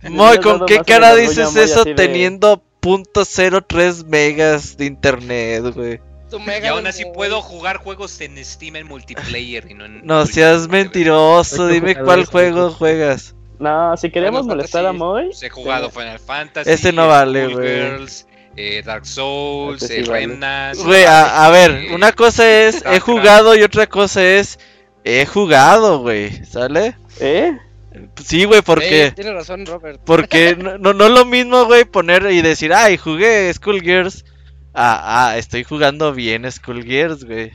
Moy, 0.09 0.37
¿con 0.39 0.65
qué 0.65 0.79
cara 0.79 1.15
dices 1.15 1.55
eso 1.55 1.83
de- 1.83 1.93
teniendo 1.95 2.63
.03 2.81 4.05
megas 4.05 4.77
de 4.77 4.85
internet, 4.85 5.63
güey? 5.75 5.99
Tu 6.35 6.41
mega 6.41 6.67
Y 6.67 6.69
aún 6.71 6.85
así 6.85 7.05
puedo 7.13 7.41
jugar 7.41 7.77
juegos 7.77 8.19
en 8.19 8.43
Steam 8.43 8.75
en 8.75 8.87
multiplayer 8.87 9.71
y 9.71 9.73
no 9.73 9.85
en. 9.85 10.05
No 10.05 10.25
seas 10.25 10.67
mentiroso, 10.67 11.67
dime 11.67 11.95
cuál 11.95 12.25
juego 12.25 12.71
juegas. 12.71 13.33
No, 13.57 13.95
si 13.95 14.11
queremos 14.11 14.41
Final 14.41 14.57
molestar 14.57 14.85
a. 14.85 14.91
Moy. 14.91 15.27
Pues 15.27 15.43
he 15.43 15.49
jugado 15.49 15.89
Final 15.89 16.19
Fantasy. 16.19 16.69
Ese 16.69 16.91
no 16.91 17.07
vale, 17.07 17.45
Schoolgirls, 17.47 18.27
eh, 18.57 18.81
Dark 18.85 19.05
Souls, 19.05 19.81
Ese 19.81 19.93
sí 19.93 19.99
eh, 20.01 20.03
vale. 20.09 20.19
Remnant. 20.27 20.77
Güey, 20.79 21.05
a, 21.05 21.45
a 21.45 21.49
ver, 21.51 21.71
eh, 21.71 21.95
una 21.95 22.11
cosa 22.11 22.49
es 22.49 22.83
he 22.85 22.99
jugado 22.99 23.55
y 23.55 23.63
otra 23.63 23.87
cosa 23.87 24.21
es 24.25 24.59
he 25.05 25.25
jugado, 25.25 25.99
güey, 25.99 26.43
¿sale? 26.43 26.97
¿Eh? 27.21 27.57
Sí, 28.25 28.43
güey, 28.43 28.61
porque 28.61 29.05
Eh, 29.05 29.11
tiene 29.11 29.31
razón, 29.31 29.65
Robert. 29.65 30.01
porque 30.03 30.57
no, 30.57 30.77
no, 30.77 30.93
no 30.93 31.05
es 31.05 31.11
lo 31.11 31.23
mismo, 31.23 31.63
güey, 31.63 31.85
poner 31.85 32.29
y 32.29 32.41
decir, 32.41 32.73
ay, 32.73 32.97
jugué 32.97 33.53
Skullgirls. 33.53 34.25
Ah, 34.75 35.27
ah, 35.29 35.37
estoy 35.37 35.63
jugando 35.63 36.13
bien 36.13 36.49
Skullgirls, 36.51 37.23
güey. 37.23 37.53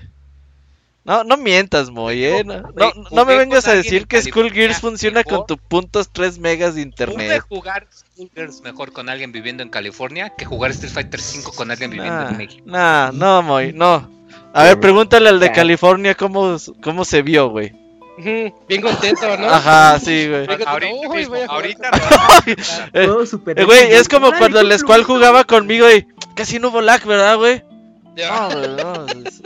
No, 1.05 1.25
no 1.25 1.37
mientas, 1.37 1.91
Moy, 1.91 2.25
eh. 2.25 2.45
No, 2.45 2.93
no, 3.11 3.25
me 3.25 3.37
vengas 3.37 3.67
a 3.69 3.75
decir 3.75 4.07
que 4.07 4.23
California 4.23 4.75
funciona 4.81 5.25
con 5.25 5.43
mejor. 5.43 5.47
tu 5.47 5.57
puntos 5.59 6.11
3 6.13 6.39
megas 6.39 6.75
de 6.75 6.83
Pude 6.83 6.89
internet. 6.89 7.43
jugar 7.49 7.87
Skullgirls 7.91 8.63
mejor 8.63 8.93
con 8.93 9.09
alguien 9.09 9.33
viviendo 9.33 9.63
en 9.63 9.71
California 9.71 10.31
que 10.37 10.45
jugar 10.45 10.71
Street 10.73 10.93
Fighter 10.93 11.21
5 11.21 11.53
con 11.53 11.71
alguien 11.71 11.91
viviendo 11.91 12.25
Nah, 12.25 12.29
en 12.29 12.37
México. 12.37 12.63
nah, 12.67 13.11
no, 13.13 13.43
Moy, 13.43 13.73
no. 13.73 14.09
A 14.53 14.65
ver, 14.65 14.81
pregúntale 14.81 15.29
al 15.29 15.41
de. 15.41 15.53
California 15.53 16.15
cómo, 16.15 16.57
cómo 16.83 17.05
se 17.05 17.23
vio, 17.23 17.49
güey. 17.51 17.73
Bien 18.69 18.83
contento, 18.83 19.37
¿no? 19.39 19.49
Ajá, 19.49 19.99
sí, 19.99 20.29
güey. 20.29 20.47
Ahorita 20.47 21.09
uy, 21.09 21.17
mismo, 21.17 21.37
ahorita 21.49 21.91
Eh, 22.93 23.07
Todo 23.07 23.25
super 23.25 23.65
güey, 23.65 23.79
épico, 23.81 23.95
es 23.97 24.09
como 24.09 24.31
cuando 24.33 24.61
el 24.61 24.79
Squall 24.79 25.05
jugaba 25.05 25.45
conmigo 25.45 25.91
y 25.91 26.07
casi 26.41 26.59
no 26.59 26.69
hubo 26.69 26.81
lag, 26.81 27.05
¿verdad, 27.05 27.37
güey? 27.37 27.63
Ya. 28.17 28.49
No, 28.49 28.57
güey, 28.59 28.69
no. 28.77 29.07
es- 29.29 29.43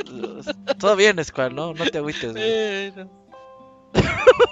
es- 0.46 0.76
Todo 0.78 0.96
bien, 0.96 1.22
Squall, 1.24 1.54
no, 1.54 1.74
no 1.74 1.84
te 1.86 1.98
agüites, 1.98 2.32
güey. 2.32 2.92
No. 2.92 3.24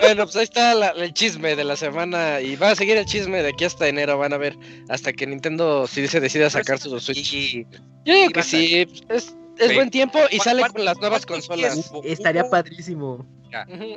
Bueno, 0.01 0.24
pues 0.24 0.36
ahí 0.36 0.45
está 0.45 0.74
la- 0.74 0.90
el 0.90 1.12
chisme 1.12 1.57
de 1.57 1.64
la 1.64 1.74
semana 1.76 2.40
y 2.40 2.55
va 2.57 2.70
a 2.70 2.76
seguir 2.76 2.97
el 2.97 3.07
chisme 3.07 3.43
de 3.43 3.49
aquí 3.49 3.64
hasta 3.64 3.88
enero, 3.88 4.16
van 4.18 4.32
a 4.32 4.36
ver, 4.36 4.57
hasta 4.88 5.12
que 5.12 5.26
Nintendo 5.26 5.86
si 5.88 6.07
se 6.07 6.20
decida 6.20 6.49
sacar 6.51 6.78
su 6.78 6.99
Switch. 7.01 7.32
Y- 7.32 7.66
Yo 8.05 8.14
digo 8.14 8.30
que 8.30 8.43
sí, 8.43 8.86
es, 9.09 9.09
es 9.09 9.34
Güey, 9.59 9.74
buen 9.74 9.90
tiempo 9.90 10.18
y 10.30 10.38
¿cu- 10.38 10.45
sale 10.45 10.62
con 10.68 10.84
las 10.84 10.97
nuevas 10.99 11.26
consolas. 11.26 11.90
Estaría 12.05 12.49
padrísimo. 12.49 13.26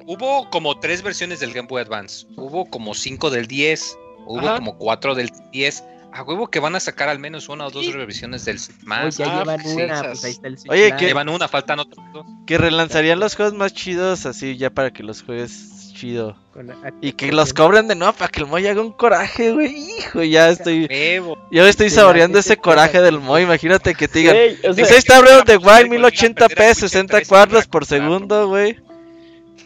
Hubo 0.08 0.50
como 0.50 0.80
tres 0.80 1.02
versiones 1.02 1.40
del 1.40 1.54
Game 1.54 1.68
Boy 1.68 1.82
Advance. 1.82 2.26
Hubo 2.38 2.66
como 2.66 2.94
cinco 2.94 3.30
del 3.30 3.48
10. 3.48 3.98
Hubo 4.28 4.40
Ajá. 4.40 4.56
como 4.56 4.78
cuatro 4.78 5.14
del 5.16 5.30
10. 5.52 5.84
A 6.16 6.24
huevo 6.24 6.48
que 6.48 6.60
van 6.60 6.76
a 6.76 6.80
sacar 6.80 7.10
al 7.10 7.20
menos 7.20 7.50
una 7.50 7.68
o 7.68 7.70
dos 7.72 7.86
Sí. 7.86 7.92
revisiones 7.92 8.46
del 8.46 8.60
más. 8.84 9.18
ya 9.18 9.26
ah, 9.26 9.40
llevan 9.40 9.60
sí, 9.64 9.74
una, 9.74 9.84
esas. 9.86 10.08
pues 10.08 10.24
ahí 10.24 10.32
está 10.32 10.48
el 10.48 10.58
Switch 10.58 10.72
Oye. 10.72 10.96
¿qué- 10.98 11.06
Llevan 11.08 11.30
una, 11.30 11.48
faltan 11.48 11.80
otras 11.80 12.06
dos. 12.14 12.26
Que 12.48 12.58
relanzarían 12.58 13.20
los 13.20 13.36
juegos 13.36 13.54
más 13.54 13.74
chidos 13.74 14.26
así 14.26 14.56
ya 14.58 14.70
para 14.70 14.92
que 14.92 15.04
los 15.04 15.24
juegues 15.24 15.92
chido. 15.94 16.36
Y 17.02 17.14
que 17.14 17.32
los 17.32 17.54
cobren 17.54 17.88
de 17.88 17.96
nuevo 17.96 18.14
para 18.14 18.30
que 18.30 18.42
el 18.42 18.48
Moy 18.48 18.66
haga 18.68 18.82
un 18.82 18.92
coraje, 18.92 19.52
güey. 19.52 19.76
Hijo, 19.98 20.24
ya 20.24 20.50
estoy. 20.50 20.88
Yo 21.52 21.68
estoy 21.68 21.90
saboreando 21.90 22.40
ese 22.40 22.58
coraje 22.58 23.02
del. 23.02 23.20
Moy. 23.20 23.44
Imagínate 23.44 23.94
que 23.96 24.08
te 24.08 24.20
digan. 24.20 24.36
Ey, 24.36 24.58
o 24.60 24.62
sea, 24.62 24.74
Dice 24.74 24.98
está 24.98 25.20
Breath 25.22 25.40
of 25.40 25.46
the 25.46 25.58
Wild 25.58 25.88
Con 25.90 25.98
1080p, 25.98 26.58
la 26.68 26.76
60 26.76 27.16
13 27.18 27.30
cuadros 27.30 27.68
por 27.68 27.86
segundo, 27.86 28.48
güey. 28.48 28.78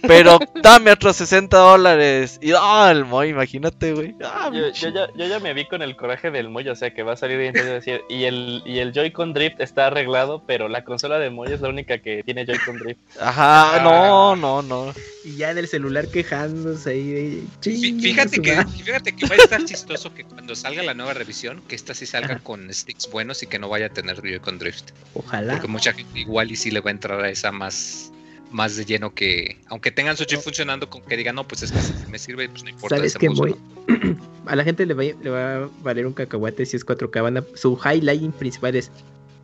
Pero 0.02 0.40
dame 0.62 0.92
otros 0.92 1.16
60 1.18 1.58
dólares. 1.58 2.40
Y 2.42 2.52
ah, 2.58 2.90
el 2.92 3.06
Moy, 3.06 3.30
imagínate, 3.30 3.94
güey. 3.94 4.16
Ah, 4.24 4.50
Yo, 4.54 4.70
yo 4.72 4.90
ya, 4.90 5.08
yo 5.16 5.26
ya 5.28 5.40
me 5.40 5.54
vi 5.54 5.66
con 5.66 5.82
el 5.82 5.96
coraje 5.96 6.32
del 6.32 6.50
Moy, 6.50 6.68
o 6.70 6.76
sea 6.76 6.94
que 6.94 7.04
va 7.04 7.14
a 7.14 7.18
salir 7.18 7.40
y 7.42 7.48
entonces 7.48 7.72
decir, 7.72 8.02
y 8.10 8.24
el, 8.26 8.62
y 8.66 8.80
el 8.80 8.92
Joy-Con 8.94 9.34
Drift 9.34 9.60
está 9.60 9.88
arreglado, 9.88 10.44
pero 10.46 10.68
la 10.70 10.84
consola 10.84 11.20
de 11.20 11.30
Moy 11.30 11.52
es 11.54 11.62
la 11.62 11.70
única 11.70 11.98
que 12.00 12.24
tiene 12.24 12.46
Joy-Con 12.46 12.78
Drift. 12.80 13.00
Ajá, 13.20 13.82
no, 13.84 14.36
no, 14.36 14.62
no. 14.62 14.94
Y 15.26 15.36
ya 15.36 15.52
en 15.52 15.58
el 15.58 15.68
celular 15.68 16.08
quejándose 16.08 16.92
ahí 16.92 17.10
de... 17.10 17.44
Fí- 17.62 17.80
"Chingue 17.82 18.02
Fíjate 18.10 18.42
que, 18.42 18.56
madre". 18.56 18.70
fíjate 18.84 19.16
que 19.16 19.28
va 19.28 19.36
a 19.36 19.38
estar 19.38 19.66
chistoso 19.66 20.14
que 20.14 20.24
cuando 20.24 20.56
salga 20.56 20.82
la 20.84 20.94
nueva 20.94 21.14
revisión, 21.14 21.62
que 21.68 21.76
esta 21.76 21.94
sí 21.94 22.06
salga 22.06 22.40
con 22.40 22.74
sticks 22.74 23.10
buenos 23.12 23.44
y 23.44 23.48
que 23.48 23.60
no 23.60 23.68
vaya 23.70 23.88
a 23.88 23.90
tener 23.90 24.20
con 24.42 24.60
drift. 24.60 24.92
Ojalá. 25.14 25.54
Porque 25.54 25.68
mucha 25.68 25.94
gente 25.94 26.20
igual 26.20 26.52
y 26.52 26.56
sí 26.56 26.72
le 26.72 26.80
va 26.82 26.90
a 26.90 26.92
entrar 26.92 27.20
a 27.24 27.30
esa 27.30 27.52
más, 27.52 28.12
más 28.52 28.76
de 28.76 28.86
lleno 28.86 29.14
que, 29.14 29.60
aunque 29.68 29.92
tengan 29.92 30.18
su 30.18 30.26
chip 30.26 30.40
funcionando, 30.40 30.90
con 30.90 31.02
que 31.02 31.16
digan, 31.18 31.36
no, 31.36 31.48
pues 31.48 31.62
es 31.64 31.72
que 31.72 31.80
si 31.80 31.94
me 32.08 32.18
sirve, 32.20 32.50
pues 32.50 32.64
no 32.64 32.70
importa. 32.70 32.96
¿Sabes 32.98 33.18
Moy? 33.22 33.56
¿no?". 33.88 34.18
A 34.46 34.56
la 34.56 34.64
gente 34.64 34.86
le 34.86 34.94
va, 34.94 35.04
le 35.04 35.30
va 35.30 35.56
a 35.66 35.70
valer 35.84 36.08
un 36.08 36.14
cacahuate 36.14 36.66
si 36.66 36.76
es 36.76 36.86
4K. 36.86 37.22
Van 37.22 37.38
a- 37.38 37.44
su 37.56 37.78
highlighting 37.78 38.32
principal 38.32 38.76
es... 38.76 38.92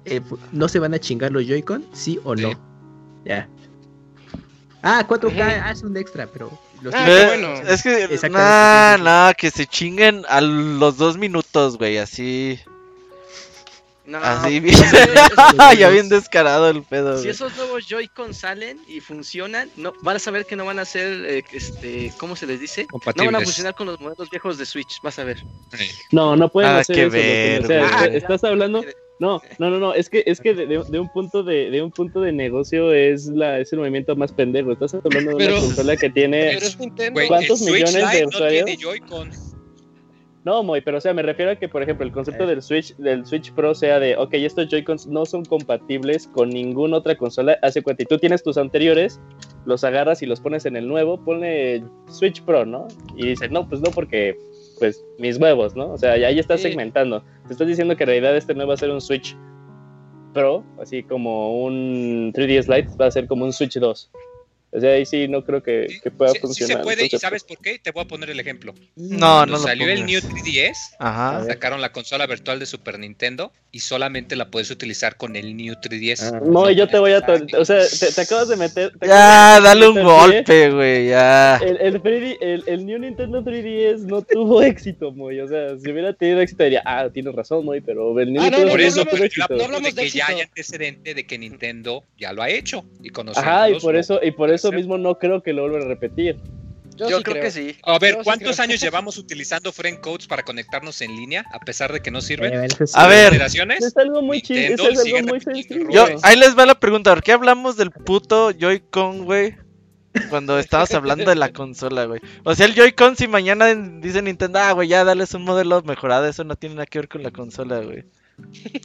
eh, 0.06 0.22
¿No 0.51 0.68
se 0.68 0.80
van 0.80 0.93
a 0.95 0.99
chingar 0.99 1.32
los 1.32 1.45
Joy-Con? 1.45 1.86
¿Sí 1.93 2.20
o 2.24 2.36
no? 2.36 2.49
Sí. 2.49 2.58
Ya. 3.26 3.47
Ah, 4.82 5.06
4K 5.08 5.26
Ujú. 5.28 5.41
ah, 5.41 5.72
es 5.72 5.84
un 5.84 5.95
extra, 5.97 6.28
pero... 6.28 6.51
Los 6.82 6.93
Ah, 6.93 7.24
bueno. 7.28 7.53
Es 7.68 7.82
que, 7.82 8.20
nah, 8.30 8.97
nah, 8.97 9.34
que 9.34 9.49
se 9.49 9.66
chinguen 9.66 10.24
a 10.28 10.41
los 10.41 10.97
dos 10.97 11.18
minutos, 11.18 11.78
güey, 11.78 11.97
así. 11.97 12.60
No, 14.08 14.20
Así 14.20 14.60
bien. 14.62 14.76
pues, 15.58 15.80
ya 15.80 15.89
bien 15.89 16.10
descarado 16.10 16.70
el 16.70 16.84
pedo, 16.84 17.16
Si 17.18 17.24
güey. 17.24 17.32
esos 17.32 17.56
nuevos 17.58 17.88
Joy-Con 17.88 18.34
salen 18.34 18.80
y 18.88 18.99
funcionan, 18.99 19.70
no, 19.78 19.93
van 20.01 20.18
a 20.18 20.20
saber 20.20 20.45
que 20.45 20.56
no 20.56 20.64
van 20.66 20.78
a 20.80 20.86
ser, 20.86 21.26
eh, 21.26 21.43
este, 21.51 22.12
¿cómo 22.18 22.36
se 22.36 22.45
les 22.45 22.60
dice? 22.60 22.86
No 23.16 23.26
van 23.26 23.36
a 23.36 23.41
funcionar 23.41 23.74
con 23.74 23.88
los 23.88 23.99
modelos 23.99 24.30
viejos 24.30 24.58
de 24.60 24.66
Switch, 24.66 25.01
vas 25.01 25.18
a 25.18 25.24
ver. 25.24 25.38
No, 26.12 26.36
no 26.36 26.49
pueden 26.49 26.72
Ah, 26.72 26.80
hacer 26.80 26.95
qué 26.95 27.01
eso. 27.06 27.16
Lupin, 27.58 27.66
o 27.66 27.68
sea, 27.68 27.99
ver, 28.01 28.10
güey. 28.10 28.18
estás 28.18 28.43
hablando... 28.43 28.84
No, 29.18 29.41
no, 29.60 29.70
no, 29.70 29.80
no, 29.80 29.93
es 29.93 30.10
que, 30.10 30.24
es 30.28 30.41
que 30.41 30.53
de, 30.53 30.68
de- 30.68 30.84
de 30.89 30.99
un 30.99 31.08
punto 31.08 31.41
de, 31.41 31.70
de 31.72 31.82
un 31.82 31.89
punto 31.89 32.20
de 32.20 32.34
negocio 32.34 32.91
es 32.93 33.28
la, 33.28 33.60
es 33.60 33.72
el 33.72 33.80
movimiento 33.80 34.14
más 34.18 34.34
pendejo. 34.34 34.74
Estás 34.74 34.93
hablando 34.93 35.30
de 35.32 35.36
una 35.38 35.45
Pero- 35.45 35.62
consola 35.62 35.95
que 35.95 36.10
tiene 36.10 36.51
Pero 36.56 36.66
es 36.68 36.78
Nintendo. 36.78 37.22
¿Cuántos 37.30 37.62
millones 37.62 37.93
de 37.93 38.01
Lite 38.01 38.22
no 38.24 38.28
usuarios? 38.28 38.66
tiene 38.66 38.82
Joy-Con. 38.84 39.32
No, 40.46 40.62
Moy, 40.62 40.82
pero 40.82 41.00
o 41.00 41.02
sea, 41.02 41.12
me 41.14 41.24
refiero 41.24 41.52
a 41.52 41.56
que, 41.56 41.68
por 41.68 41.82
ejemplo, 41.82 42.06
el 42.06 42.12
concepto 42.12 42.43
Eh. 42.43 42.48
del 42.48 42.62
Switch, 42.62 42.96
del 42.98 43.26
Switch 43.26 43.52
Pro 43.54 43.74
sea 43.74 44.00
de, 44.00 44.16
ok, 44.16 44.36
estos 44.36 44.68
Joy-Cons 44.70 45.08
no 45.08 45.26
son 45.26 45.43
compatibles 45.43 46.28
con 46.28 46.50
ninguna 46.50 46.98
otra 46.98 47.16
consola. 47.18 47.58
Hace 47.64 47.82
cuenta, 47.82 48.04
y 48.04 48.06
tú 48.06 48.20
tienes 48.20 48.43
tus 48.43 48.58
anteriores, 48.58 49.20
los 49.66 49.84
agarras 49.84 50.22
y 50.22 50.28
los 50.28 50.39
pones 50.39 50.68
en 50.68 50.76
el 50.76 50.88
nuevo, 50.88 51.18
pone 51.26 51.84
Switch 52.10 52.43
Pro, 52.43 52.64
¿no? 52.64 52.88
Y 53.18 53.26
dices, 53.26 53.50
no, 53.50 53.68
pues 53.68 53.82
no, 53.82 53.89
porque, 53.89 54.38
pues, 54.78 55.04
mis 55.18 55.38
huevos, 55.39 55.76
¿no? 55.76 55.91
O 55.91 55.98
sea, 55.98 56.16
ya 56.16 56.28
ahí 56.28 56.38
estás 56.38 56.62
Sí. 56.62 56.68
segmentando. 56.68 57.24
Te 57.48 57.54
estás 57.54 57.68
diciendo 57.68 57.96
que 57.98 58.04
en 58.04 58.10
realidad 58.10 58.38
este 58.38 58.54
no 58.54 58.68
va 58.68 58.76
a 58.76 58.78
ser 58.78 58.91
un 58.91 59.02
Switch 59.02 59.36
Pro, 60.34 60.64
así 60.80 61.01
como 61.01 61.63
un 61.63 62.32
3DS 62.36 62.67
Lite, 62.67 62.89
va 63.01 63.08
a 63.08 63.12
ser 63.12 63.26
como 63.26 63.46
un 63.46 63.51
Switch 63.54 63.80
2. 63.80 64.12
O 64.76 64.80
sea, 64.82 64.92
ahí 64.93 65.06
sí 65.06 65.28
no 65.28 65.43
creo 65.43 65.64
que, 65.64 65.88
Sí, 65.89 66.00
que 66.02 66.12
pueda 66.12 66.32
sí- 66.32 66.36
sí 66.38 66.42
funcionar. 66.42 66.78
se 66.78 66.84
puede, 66.84 67.02
y 67.02 67.06
Entonces, 67.06 67.22
¿sabes 67.22 67.43
por 67.43 67.58
qué? 67.60 67.80
Te 67.80 67.92
voy 67.92 68.04
a 68.04 68.08
poner 68.08 68.30
el 68.30 68.39
ejemplo. 68.39 68.74
No, 68.96 69.18
Cuando 69.18 69.46
no 69.46 69.52
lo 69.54 69.58
salió 69.60 69.88
el 69.89 70.06
New 70.06 70.20
pongas. 70.22 70.43
3DS, 70.43 70.78
Ajá. 71.00 71.46
sacaron 71.46 71.82
la 71.82 71.92
consola 71.92 72.28
virtual 72.28 72.60
de 72.60 72.66
Super 72.66 73.00
Nintendo 73.00 73.52
y 73.72 73.80
solamente 73.80 74.36
la 74.36 74.50
puedes 74.50 74.72
utilizar 74.72 75.18
con 75.18 75.36
el 75.36 75.56
New 75.58 75.76
3DS. 75.82 76.24
Ah, 76.34 76.42
No, 76.46 76.70
yo 76.72 76.88
te 76.88 76.97
voy 77.00 77.12
a... 77.14 77.20
O 77.58 77.66
sea, 77.66 77.80
te, 77.88 78.12
te 78.14 78.22
acabas 78.22 78.47
de 78.50 78.56
meter... 78.58 78.92
te 79.00 79.08
Ya, 79.08 79.56
acabas 79.58 79.64
de 79.64 79.68
dale 79.70 79.88
un 79.88 79.96
meter 79.96 80.06
pie. 80.06 80.20
golpe, 80.62 80.72
güey, 80.72 81.08
ya. 81.10 81.58
El, 81.58 81.78
el, 81.82 82.02
3D 82.02 82.38
el, 82.42 82.64
el 82.68 82.86
New 82.86 83.00
Nintendo 83.00 83.42
3DS 83.43 84.00
no 84.02 84.22
tuvo 84.22 84.62
éxito, 84.64 85.12
Moy. 85.12 85.39
O 85.42 85.47
sea, 85.47 85.78
si 85.78 85.92
hubiera 85.92 86.14
tenido 86.14 86.42
éxito, 86.42 86.64
diría, 86.64 86.82
ah, 86.86 87.10
tienes 87.14 87.34
razón, 87.36 87.66
Moy, 87.66 87.82
pero 87.82 88.18
el 88.20 88.32
New 88.32 88.42
Ah, 88.42 88.50
no, 88.50 88.58
Nintendo 88.58 88.66
no, 88.68 88.72
Por 88.72 88.80
3DS 88.82 88.88
eso, 88.88 89.00
no 89.04 89.12
tuvo 89.12 89.24
éxito. 89.24 89.43
apunto 89.46 89.64
hablamos 89.66 89.96
de 89.96 90.02
de 90.02 90.08
que 90.10 90.18
ya 90.18 90.28
hay 90.28 90.42
antecedente 90.42 91.14
de 91.14 91.26
que 91.26 91.38
Nintendo 91.38 92.04
ya 92.18 92.32
lo 92.34 92.42
ha 92.42 92.50
hecho 92.50 92.86
y 93.02 93.10
Ajá, 93.36 93.70
y 93.70 93.80
por 93.80 93.96
eso, 93.96 94.20
y 94.22 94.32
por 94.32 94.52
eso 94.52 94.64
hacer. 94.70 94.79
mismo 94.79 94.97
no 94.97 95.17
creo 95.17 95.42
que 95.42 95.54
lo 95.54 95.63
vuelvan 95.63 95.83
a 95.83 95.87
repetir. 95.87 96.37
Yo, 96.97 97.17
sí 97.17 97.24
creo, 97.24 97.42
que 97.42 97.51
sí. 97.51 97.75
A 97.83 98.00
ver, 98.00 98.16
Yo 98.16 98.24
¿cuántos 98.24 98.59
años 98.62 98.79
llevamos 98.79 99.17
utilizando 99.17 99.74
friend 99.74 100.00
codes 100.00 100.28
para 100.28 100.43
conectarnos 100.43 101.01
en 101.01 101.13
línea 101.16 101.43
a 101.51 101.59
pesar 101.59 101.92
de 101.92 102.01
que 102.01 102.09
no 102.09 102.21
sirven? 102.21 102.54
Eh, 102.54 102.67
eso 102.67 102.87
sí. 102.87 102.93
A 102.96 103.08
ver. 103.08 103.33
generaciones? 103.33 103.83
Es 103.83 103.97
algo 103.97 104.21
muy 104.21 104.42
chido, 104.42 104.75
es 104.75 104.79
algo 104.79 105.28
muy 105.28 105.42
sencillo. 105.42 105.89
Yo, 105.89 106.05
ahí 106.24 106.37
les 106.37 106.58
va 106.58 106.66
la 106.66 106.79
pregunta, 106.79 107.13
¿por 107.13 107.21
qué 107.21 107.33
hablamos 107.33 107.75
del 107.75 107.92
puto 107.92 108.51
Joy-Con, 108.51 109.25
güey? 109.25 109.58
Cuando 110.29 110.58
estabas 110.58 110.93
hablando 110.93 111.29
de 111.29 111.36
la 111.36 111.50
consola, 111.54 112.05
güey. 112.05 112.21
O 112.46 112.55
sea, 112.55 112.66
el 112.66 112.74
Joy-Con, 112.74 113.17
si 113.17 113.28
mañana 113.28 113.75
dice 113.75 114.21
Nintendo, 114.21 114.59
ah, 114.59 114.71
güey, 114.71 114.87
ya 114.87 115.04
dales 115.04 115.33
un 115.33 115.43
modelo 115.43 115.82
mejorado, 115.83 116.25
eso 116.25 116.46
no 116.46 116.55
tiene 116.55 116.75
nada 116.75 116.86
que 116.86 117.00
ver 117.00 117.09
con 117.09 117.24
la 117.24 117.32
consola, 117.32 117.79
güey. 117.79 118.05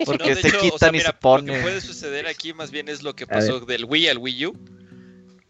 Porque 0.05 0.35
No, 0.35 0.41
se 0.41 0.49
hecho, 0.49 0.59
o 0.59 0.61
quitan 0.61 0.79
sea, 0.79 0.89
y 0.89 0.93
mira, 0.93 1.05
se 1.05 1.09
Lo 1.09 1.13
que 1.13 1.19
ponen. 1.21 1.63
puede 1.63 1.81
suceder 1.81 2.27
aquí 2.27 2.53
más 2.53 2.71
bien 2.73 2.89
es 2.89 3.03
lo 3.03 3.15
que 3.15 3.27
pasó 3.27 3.61
del 3.61 3.85
Wii 3.85 4.09
al 4.09 4.19
Wii 4.19 4.47
U. 4.47 4.57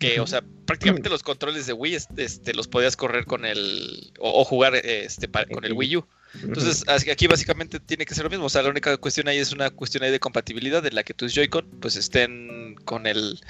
Que, 0.00 0.18
o 0.18 0.26
sea, 0.26 0.42
prácticamente 0.66 1.08
los 1.10 1.22
controles 1.22 1.66
de 1.66 1.74
Wii 1.74 1.94
este, 1.94 2.24
este, 2.24 2.54
los 2.54 2.66
podías 2.66 2.96
correr 2.96 3.26
con 3.26 3.44
el. 3.44 4.12
O, 4.18 4.40
o 4.40 4.44
jugar 4.44 4.74
este, 4.74 5.28
con 5.28 5.64
el 5.64 5.74
Wii 5.74 5.98
U. 5.98 6.06
Entonces, 6.42 6.84
aquí 6.88 7.26
básicamente 7.26 7.80
tiene 7.80 8.06
que 8.06 8.14
ser 8.14 8.24
lo 8.24 8.30
mismo. 8.30 8.46
O 8.46 8.48
sea, 8.48 8.62
la 8.62 8.70
única 8.70 8.96
cuestión 8.96 9.28
ahí 9.28 9.38
es 9.38 9.52
una 9.52 9.70
cuestión 9.70 10.04
ahí 10.04 10.10
de 10.10 10.20
compatibilidad 10.20 10.84
en 10.86 10.94
la 10.94 11.02
que 11.02 11.12
tus 11.12 11.34
Joy-Con 11.34 11.68
pues 11.80 11.96
estén 11.96 12.76
con 12.84 13.06
el 13.06 13.40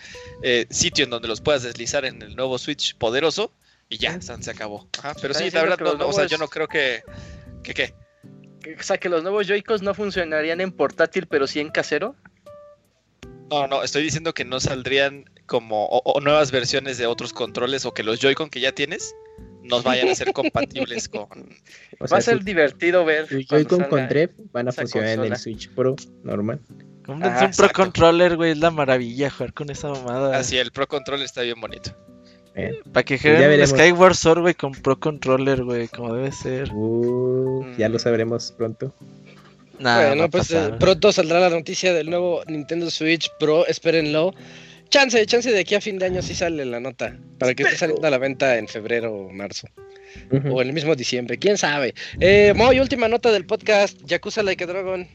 eh, 0.43 0.67
sitio 0.71 1.05
en 1.05 1.11
donde 1.11 1.29
los 1.29 1.41
puedas 1.41 1.63
deslizar 1.63 2.05
en 2.05 2.23
el 2.23 2.35
nuevo 2.37 2.59
Switch 2.59 2.97
poderoso 2.97 3.53
y 3.89 3.99
ya, 3.99 4.21
se 4.21 4.51
acabó. 4.51 4.89
Ajá, 4.99 5.15
pero 5.21 5.35
sí, 5.35 5.51
la 5.51 5.63
verdad, 5.63 5.79
no, 5.81 5.95
no, 5.95 6.09
o 6.09 6.13
sea, 6.13 6.27
yo 6.27 6.39
no 6.39 6.49
creo 6.49 6.69
que... 6.69 7.03
¿Que 7.63 7.75
qué? 7.75 7.95
O 8.79 8.83
sea, 8.83 8.99
que 8.99 9.09
los 9.09 9.23
nuevos 9.23 9.47
Joy-Cons 9.47 9.83
no 9.83 9.95
funcionarían 9.95 10.61
en 10.61 10.73
portátil, 10.73 11.27
pero 11.27 11.47
sí 11.47 11.61
en 11.61 11.71
casero. 11.71 12.15
No, 13.51 13.67
no, 13.67 13.83
estoy 13.83 14.05
diciendo 14.05 14.33
que 14.33 14.45
no 14.45 14.61
saldrían 14.61 15.29
como 15.51 15.87
o, 15.87 16.01
o 16.05 16.21
nuevas 16.21 16.53
versiones 16.53 16.97
de 16.97 17.07
otros 17.09 17.33
controles 17.33 17.85
o 17.85 17.93
que 17.93 18.05
los 18.05 18.21
Joy-Con 18.21 18.51
que 18.51 18.61
ya 18.61 18.71
tienes 18.71 19.17
no 19.65 19.83
vayan 19.83 20.09
a 20.09 20.15
ser 20.15 20.33
compatibles 20.33 21.09
con... 21.09 21.23
O 21.99 22.05
Va 22.05 22.07
sea, 22.07 22.19
a 22.19 22.21
ser 22.21 22.39
su- 22.39 22.45
divertido 22.45 23.05
ver. 23.05 23.27
Joy-Con 23.49 23.85
con. 23.85 24.09
Drive 24.09 24.31
van 24.53 24.69
a 24.69 24.73
funcionar 24.73 25.11
en 25.11 25.25
el. 25.25 25.37
Switch 25.37 25.69
Pro 25.75 25.97
normal. 26.23 26.61
Ah, 27.09 27.47
un 27.47 27.51
Pro. 27.57 27.69
Controller, 27.75 28.37
güey, 28.37 28.53
es 28.53 28.59
la 28.59 28.71
maravilla 28.71 29.29
jugar 29.31 29.53
con 29.53 29.69
esa 29.71 29.89
mamada. 29.89 30.39
Así, 30.39 30.57
el 30.57 30.71
Pro 30.71 30.87
Controller 30.87 31.25
está 31.27 31.43
bien 31.43 31.61
bonito. 31.61 31.91
Eh, 32.55 32.81
Para 32.93 33.03
que 33.05 33.17
ya 33.17 33.23
jueguen. 33.23 33.67
Skyward 33.67 34.15
Sword, 34.15 34.41
güey, 34.43 34.55
con 34.55 34.73
Pro 34.73 34.99
Controller, 35.01 35.65
güey, 35.65 35.89
como 35.89 36.15
debe 36.15 36.31
ser. 36.31 36.71
uh, 36.73 37.67
ya 37.77 37.89
lo 37.89 37.99
sabremos 37.99 38.53
pronto. 38.53 38.95
Nah, 39.81 40.07
bueno, 40.09 40.23
va 40.23 40.29
pues 40.29 40.51
eh, 40.51 40.55
pasar. 40.55 40.79
pronto 40.79 41.11
saldrá 41.13 41.41
la 41.41 41.51
noticia 41.51 41.93
del 41.95 42.11
nuevo 42.11 42.43
Nintendo 42.47 42.91
Switch 42.91 43.29
Pro, 43.41 43.67
espérenlo. 43.67 44.33
Chance, 44.91 45.25
chance 45.27 45.51
de 45.51 45.61
aquí 45.61 45.75
a 45.77 45.81
fin 45.81 45.99
de 45.99 46.07
año 46.07 46.21
sí 46.21 46.35
sale 46.35 46.65
la 46.65 46.81
nota, 46.81 47.17
para 47.39 47.55
que 47.55 47.63
esté 47.63 47.77
saliendo 47.77 48.07
a 48.07 48.11
la 48.11 48.19
venta 48.19 48.59
en 48.59 48.67
febrero 48.67 49.13
o 49.15 49.31
marzo, 49.31 49.69
o 50.51 50.61
en 50.63 50.69
el 50.69 50.75
mismo 50.75 50.97
diciembre, 50.97 51.39
quién 51.39 51.57
sabe. 51.57 51.95
Eh, 52.19 52.53
Moy, 52.57 52.81
última 52.81 53.07
nota 53.07 53.31
del 53.31 53.47
podcast, 53.47 53.97
Yakuza 54.05 54.43
Like 54.43 54.65
a 54.65 54.67
Dragon. 54.67 55.09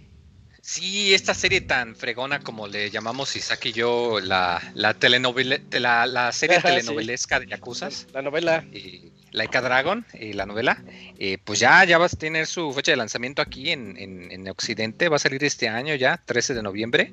Sí, 0.62 1.14
esta 1.14 1.34
serie 1.36 1.62
tan 1.62 1.96
fregona 1.96 2.40
como 2.40 2.68
le 2.68 2.90
llamamos 2.90 3.36
Isaac 3.36 3.66
y 3.68 3.74
yo, 3.74 4.20
la, 4.20 4.62
la, 4.74 4.94
telenovela, 4.96 5.60
la, 5.72 6.08
la 6.08 6.32
serie 6.32 6.58
Ajá, 6.58 6.70
sí. 6.70 6.76
telenovelesca 6.78 7.40
de 7.40 7.48
Yakuzas, 7.48 8.08
La 8.14 8.22
novela. 8.22 8.66
eh, 8.72 9.12
Laika 9.32 9.62
Dragon, 9.62 10.06
eh, 10.14 10.34
la 10.34 10.46
novela, 10.46 10.82
eh, 11.20 11.38
pues 11.44 11.60
ya, 11.60 11.84
ya 11.84 11.98
va 11.98 12.06
a 12.06 12.10
tener 12.10 12.48
su 12.48 12.72
fecha 12.72 12.94
de 12.94 12.96
lanzamiento 12.98 13.42
aquí 13.42 13.72
en, 13.72 13.98
en, 13.98 14.32
en 14.32 14.48
Occidente, 14.48 15.10
va 15.10 15.18
a 15.18 15.20
salir 15.20 15.44
este 15.44 15.68
año 15.68 15.94
ya, 15.96 16.24
13 16.26 16.54
de 16.54 16.64
noviembre. 16.64 17.12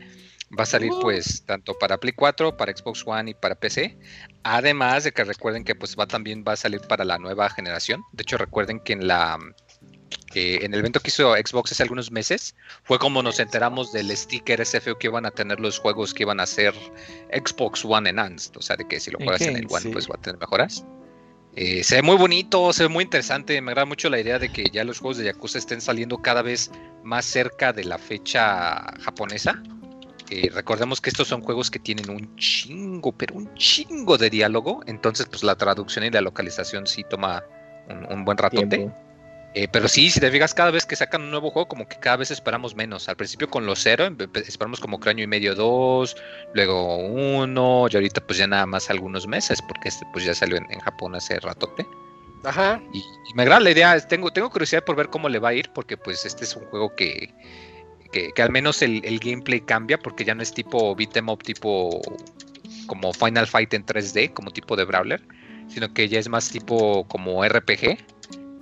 Va 0.58 0.64
a 0.64 0.66
salir 0.66 0.92
pues 1.00 1.44
tanto 1.46 1.76
para 1.78 1.98
Play 1.98 2.12
4, 2.12 2.56
para 2.56 2.76
Xbox 2.76 3.02
One 3.06 3.30
y 3.30 3.34
para 3.34 3.54
PC. 3.54 3.98
Además 4.42 5.04
de 5.04 5.12
que 5.12 5.24
recuerden 5.24 5.64
que 5.64 5.74
pues 5.74 5.96
va 5.98 6.06
también 6.06 6.44
va 6.46 6.52
a 6.52 6.56
salir 6.56 6.80
para 6.82 7.04
la 7.04 7.18
nueva 7.18 7.48
generación. 7.48 8.02
De 8.12 8.22
hecho 8.22 8.36
recuerden 8.36 8.80
que 8.80 8.92
en 8.92 9.06
la 9.06 9.38
eh, 10.34 10.60
en 10.62 10.72
el 10.72 10.80
evento 10.80 11.00
que 11.00 11.08
hizo 11.08 11.34
Xbox 11.34 11.72
hace 11.72 11.82
algunos 11.82 12.10
meses 12.10 12.54
fue 12.84 12.98
como 12.98 13.22
nos 13.22 13.38
enteramos 13.38 13.92
del 13.92 14.14
sticker 14.16 14.60
ese 14.60 14.80
feo 14.80 14.98
que 14.98 15.06
iban 15.06 15.26
a 15.26 15.30
tener 15.30 15.60
los 15.60 15.78
juegos 15.78 16.14
que 16.14 16.22
iban 16.22 16.40
a 16.40 16.46
ser 16.46 16.74
Xbox 17.32 17.84
One 17.84 18.10
Enhanced. 18.10 18.56
O 18.56 18.62
sea, 18.62 18.76
de 18.76 18.86
que 18.86 19.00
si 19.00 19.10
lo 19.10 19.18
juegas 19.18 19.42
en 19.42 19.56
el 19.56 19.66
One 19.70 19.80
sí. 19.80 19.88
pues 19.88 20.08
va 20.08 20.16
a 20.16 20.20
tener 20.20 20.38
mejoras. 20.38 20.84
Eh, 21.54 21.84
se 21.84 21.96
ve 21.96 22.02
muy 22.02 22.16
bonito, 22.16 22.72
se 22.72 22.84
ve 22.84 22.88
muy 22.88 23.04
interesante. 23.04 23.60
Me 23.60 23.72
agrada 23.72 23.84
mucho 23.86 24.08
la 24.08 24.20
idea 24.20 24.38
de 24.38 24.50
que 24.50 24.64
ya 24.72 24.84
los 24.84 24.98
juegos 24.98 25.18
de 25.18 25.24
Yakuza 25.24 25.58
estén 25.58 25.80
saliendo 25.80 26.18
cada 26.18 26.42
vez 26.42 26.70
más 27.02 27.24
cerca 27.26 27.72
de 27.72 27.84
la 27.84 27.98
fecha 27.98 28.82
japonesa. 29.00 29.62
Recordemos 30.52 31.00
que 31.00 31.10
estos 31.10 31.28
son 31.28 31.42
juegos 31.42 31.70
que 31.70 31.78
tienen 31.78 32.10
un 32.10 32.36
chingo, 32.36 33.12
pero 33.12 33.34
un 33.34 33.52
chingo 33.54 34.18
de 34.18 34.30
diálogo. 34.30 34.82
Entonces, 34.86 35.26
pues 35.26 35.42
la 35.42 35.56
traducción 35.56 36.04
y 36.04 36.10
la 36.10 36.20
localización 36.20 36.86
sí 36.86 37.04
toma 37.09 37.42
un, 37.88 38.10
un 38.12 38.24
buen 38.24 38.38
ratote. 38.38 38.90
Eh, 39.54 39.68
pero 39.70 39.86
sí, 39.86 40.09
si 40.09 40.18
te 40.18 40.30
fijas, 40.30 40.54
cada 40.54 40.70
vez 40.70 40.86
que 40.86 40.96
sacan 40.96 41.20
un 41.20 41.30
nuevo 41.30 41.50
juego, 41.50 41.68
como 41.68 41.86
que 41.86 41.96
cada 41.98 42.16
vez 42.16 42.30
esperamos 42.30 42.74
menos. 42.74 43.10
Al 43.10 43.16
principio 43.16 43.50
con 43.50 43.66
los 43.66 43.80
cero, 43.82 44.06
empe- 44.06 44.48
esperamos 44.48 44.80
como 44.80 44.98
año 45.04 45.22
y 45.22 45.26
medio, 45.26 45.54
dos, 45.54 46.16
luego 46.54 46.96
uno, 46.96 47.86
y 47.90 47.94
ahorita 47.94 48.22
pues 48.26 48.38
ya 48.38 48.46
nada 48.46 48.64
más 48.64 48.88
algunos 48.88 49.26
meses, 49.26 49.60
porque 49.60 49.90
este 49.90 50.06
pues 50.10 50.24
ya 50.24 50.34
salió 50.34 50.56
en, 50.56 50.66
en 50.70 50.80
Japón 50.80 51.14
hace 51.14 51.38
ratote. 51.38 51.86
Ajá. 52.44 52.82
Y, 52.94 53.00
y 53.00 53.34
me 53.34 53.42
agrada 53.42 53.60
la 53.60 53.70
idea, 53.72 54.00
tengo, 54.00 54.30
tengo 54.30 54.48
curiosidad 54.48 54.84
por 54.84 54.96
ver 54.96 55.09
cómo 55.09 55.28
le 55.28 55.38
va 55.38 55.50
a 55.50 55.54
ir, 55.54 55.70
porque 55.74 55.98
pues 55.98 56.24
este 56.24 56.44
es 56.44 56.56
un 56.56 56.64
juego 56.70 56.96
que, 56.96 57.34
que, 58.12 58.43
al 58.43 58.51
menos 58.51 58.82
el, 58.82 59.05
el 59.05 59.18
gameplay 59.18 59.60
cambia, 59.60 59.98
porque 59.98 60.24
ya 60.24 60.34
no 60.34 60.43
es 60.43 60.52
tipo 60.52 60.94
beat 60.94 61.16
'em 61.16 61.28
up, 61.28 61.43
tipo 61.43 62.01
como 62.86 63.12
Final 63.12 63.47
Fight 63.47 63.72
en 63.74 63.84
3D, 63.84 64.32
como 64.32 64.51
tipo 64.51 64.76
de 64.76 64.84
Brawler, 64.84 65.22
sino 65.68 65.93
que 65.93 66.09
ya 66.09 66.18
es 66.18 66.28
más 66.28 66.51
tipo 66.51 67.06
como 67.09 67.44
RPG. 67.44 67.98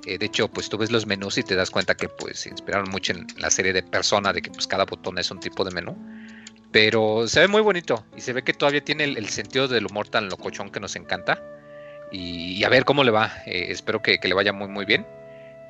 Eh, 0.06 0.18
de 0.18 0.26
hecho, 0.26 0.48
pues 0.48 0.68
tú 0.68 0.78
ves 0.78 0.90
los 0.90 1.06
menús 1.06 1.36
y 1.36 1.42
te 1.42 1.54
das 1.54 1.70
cuenta 1.70 1.94
que 1.94 2.08
pues 2.08 2.40
se 2.40 2.48
inspiraron 2.48 2.88
mucho 2.90 3.12
en 3.12 3.26
la 3.38 3.50
serie 3.50 3.72
de 3.72 3.82
Persona, 3.82 4.32
de 4.32 4.40
que 4.40 4.50
pues 4.50 4.66
cada 4.66 4.84
botón 4.84 5.18
es 5.18 5.30
un 5.30 5.40
tipo 5.40 5.64
de 5.64 5.72
menú. 5.72 5.96
Pero 6.72 7.26
se 7.26 7.40
ve 7.40 7.48
muy 7.48 7.62
bonito 7.62 8.06
y 8.16 8.20
se 8.20 8.32
ve 8.32 8.44
que 8.44 8.52
todavía 8.52 8.82
tiene 8.84 9.04
el, 9.04 9.28
sentido 9.28 9.66
del 9.66 9.86
humor 9.86 10.08
tan 10.08 10.28
locochón 10.28 10.70
que 10.70 10.80
nos 10.80 10.94
encanta. 10.96 11.42
Y, 12.12 12.52
y 12.52 12.64
a 12.64 12.68
ver 12.68 12.84
cómo 12.84 13.04
le 13.04 13.10
va. 13.10 13.32
Eh, 13.46 13.66
espero 13.70 14.00
que, 14.02 14.18
que 14.18 14.28
le 14.28 14.34
vaya 14.34 14.52
muy 14.52 14.68
muy 14.68 14.84
bien. 14.84 15.04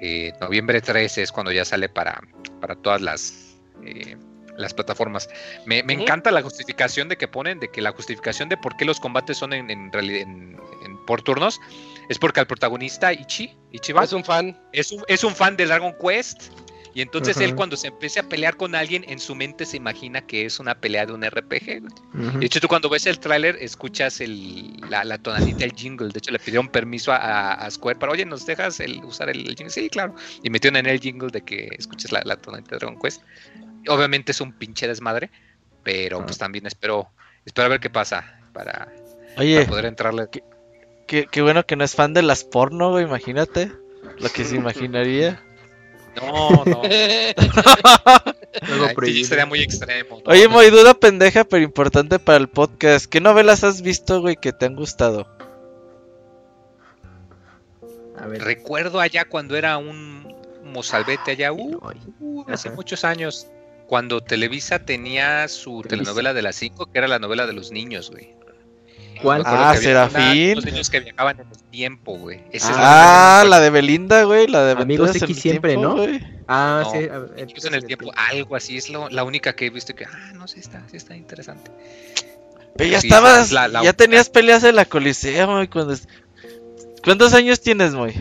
Eh, 0.00 0.32
noviembre 0.40 0.80
13 0.80 1.22
es 1.22 1.32
cuando 1.32 1.52
ya 1.52 1.64
sale 1.64 1.88
para, 1.88 2.20
para 2.60 2.74
todas 2.74 3.02
las, 3.02 3.49
eh, 3.84 4.16
las 4.56 4.74
plataformas. 4.74 5.28
Me, 5.64 5.82
me 5.82 5.94
encanta 5.94 6.30
la 6.30 6.42
justificación 6.42 7.08
de 7.08 7.16
que 7.16 7.28
ponen, 7.28 7.60
de 7.60 7.68
que 7.70 7.80
la 7.80 7.92
justificación 7.92 8.48
de 8.48 8.56
por 8.56 8.76
qué 8.76 8.84
los 8.84 9.00
combates 9.00 9.38
son 9.38 9.52
en, 9.52 9.70
en, 9.70 9.90
en- 9.94 10.58
en- 10.84 11.06
por 11.06 11.22
turnos 11.22 11.58
es 12.08 12.18
porque 12.18 12.40
al 12.40 12.46
protagonista 12.46 13.12
Ichi, 13.12 13.56
Ichiban, 13.72 14.04
Es 14.04 14.12
un 14.12 14.24
fan. 14.24 14.60
es 14.72 14.92
un, 14.92 15.02
es 15.08 15.24
un 15.24 15.34
fan 15.34 15.56
de 15.56 15.66
Dragon 15.66 15.94
Quest. 16.00 16.52
Y 16.92 17.02
entonces 17.02 17.36
Ajá. 17.36 17.44
él 17.46 17.54
cuando 17.54 17.76
se 17.76 17.86
empiece 17.86 18.18
a 18.18 18.24
pelear 18.24 18.56
con 18.56 18.74
alguien, 18.74 19.04
en 19.08 19.20
su 19.20 19.36
mente 19.36 19.64
se 19.64 19.76
imagina 19.76 20.26
que 20.26 20.44
es 20.44 20.58
una 20.58 20.74
pelea 20.74 21.06
de 21.06 21.12
un 21.12 21.22
RPG. 21.24 21.80
güey. 21.80 22.28
Ujú. 22.28 22.38
De 22.40 22.46
hecho, 22.46 22.60
tú 22.60 22.66
cuando 22.66 22.88
ves 22.88 23.06
el 23.06 23.20
tráiler 23.20 23.56
escuchas 23.60 24.20
el, 24.20 24.76
la, 24.90 25.04
la 25.04 25.16
tonadita, 25.18 25.64
el 25.64 25.72
jingle. 25.72 26.08
De 26.08 26.18
hecho, 26.18 26.32
le 26.32 26.40
pidieron 26.40 26.66
permiso 26.68 27.12
a, 27.12 27.16
a- 27.18 27.52
a 27.54 27.70
Square 27.70 27.96
para, 28.00 28.10
oye, 28.12 28.24
¿nos 28.26 28.44
dejas 28.44 28.80
el, 28.80 29.04
usar 29.04 29.30
el, 29.30 29.38
el 29.48 29.54
jingle? 29.54 29.70
Sí, 29.70 29.88
claro. 29.88 30.16
Y 30.42 30.50
metieron 30.50 30.76
en 30.78 30.86
el 30.86 30.98
jingle 31.00 31.28
de 31.30 31.42
que 31.42 31.68
escuches 31.78 32.10
la, 32.10 32.22
la 32.24 32.34
tonadita 32.36 32.70
de 32.72 32.78
Dragon 32.80 32.98
Quest. 33.00 33.22
Obviamente 33.88 34.32
es 34.32 34.40
un 34.40 34.52
pinche 34.52 34.86
desmadre, 34.86 35.30
pero 35.82 36.20
Ah. 36.20 36.24
pues 36.26 36.38
también 36.38 36.66
espero, 36.66 37.08
espero 37.44 37.66
a 37.66 37.68
ver 37.70 37.80
qué 37.80 37.90
pasa 37.90 38.40
para, 38.52 38.88
Oye, 39.38 39.56
para 39.58 39.68
poder 39.68 39.84
entrarle. 39.86 40.28
qué, 41.06 41.26
qué 41.30 41.42
bueno 41.42 41.64
que 41.66 41.76
no 41.76 41.84
es 41.84 41.94
fan 41.94 42.12
de 42.14 42.22
las 42.22 42.44
porno, 42.44 42.90
güey, 42.90 43.04
imagínate. 43.04 43.72
Lo 44.18 44.28
que 44.28 44.44
se 44.44 44.56
imaginaría. 44.56 45.42
No, 46.20 46.64
no. 46.64 46.82
Sí, 49.04 49.24
sería 49.24 49.46
muy 49.46 49.60
extremo. 49.62 50.20
¿no? 50.24 50.32
Oye, 50.32 50.48
muy 50.48 50.68
duda 50.70 50.92
pendeja, 50.92 51.44
pero 51.44 51.62
importante 51.62 52.18
para 52.18 52.36
el 52.38 52.48
podcast. 52.48 53.06
¿Qué 53.06 53.20
novelas 53.20 53.62
has 53.62 53.80
visto, 53.80 54.20
güey, 54.20 54.34
que 54.36 54.52
te 54.52 54.66
han 54.66 54.74
gustado? 54.74 55.28
A 58.18 58.26
ver. 58.26 58.42
Recuerdo 58.42 58.98
allá 59.00 59.24
cuando 59.24 59.56
era 59.56 59.78
un 59.78 60.34
mozalbete 60.64 61.30
allá, 61.30 61.52
uh, 61.52 61.80
uh, 62.20 62.44
hace 62.48 62.70
muchos 62.70 63.04
años, 63.04 63.46
cuando 63.90 64.20
Televisa 64.20 64.78
tenía 64.78 65.48
su 65.48 65.82
Televisa. 65.82 65.88
telenovela 65.88 66.32
de 66.32 66.42
las 66.42 66.54
5, 66.54 66.86
que 66.92 66.96
era 66.98 67.08
la 67.08 67.18
novela 67.18 67.48
de 67.48 67.52
los 67.54 67.72
niños, 67.72 68.12
güey. 68.12 68.36
¿Cuál? 69.20 69.42
Ah, 69.44 69.74
Serafín. 69.76 70.52
Unos 70.52 70.64
niños 70.64 70.88
que 70.90 71.00
viajaban 71.00 71.40
en 71.40 71.48
el 71.48 71.62
tiempo, 71.72 72.16
güey. 72.16 72.40
Esa 72.52 72.70
Ah, 73.40 73.44
la 73.44 73.58
de 73.58 73.70
Belinda, 73.70 74.22
güey, 74.22 74.46
la 74.46 74.62
de 74.64 74.72
Amigos 74.80 75.10
Aventuras 75.10 75.16
en 75.16 75.24
X 75.24 75.42
siempre, 75.42 75.72
tiempo, 75.72 75.88
¿no? 75.88 75.96
güey. 75.96 76.20
Ah, 76.46 76.82
No, 76.84 76.92
sí. 76.92 76.98
en 77.66 77.74
el 77.74 77.84
tiempo, 77.84 78.12
algo 78.14 78.54
así, 78.54 78.76
es 78.76 78.88
lo- 78.90 79.08
la 79.10 79.24
única 79.24 79.54
que 79.56 79.66
he 79.66 79.70
visto 79.70 79.92
que, 79.96 80.04
ah, 80.04 80.32
no 80.34 80.46
sé, 80.46 80.60
está, 80.60 80.82
sí 80.88 80.96
está 80.96 81.16
interesante. 81.16 81.72
Pero 82.76 82.90
ya 82.90 83.00
Sí, 83.00 83.08
estabas, 83.08 83.46
es 83.46 83.52
la- 83.52 83.66
la 83.66 83.82
ya 83.82 83.92
tenías 83.92 84.30
peleas 84.30 84.62
en 84.62 84.76
la 84.76 84.84
Coliseo, 84.84 85.48
güey, 85.52 85.66
cuando... 85.66 85.94
es- 85.94 86.06
¿Cuántos 87.02 87.34
años 87.34 87.60
tienes, 87.60 87.94
güey? 87.96 88.14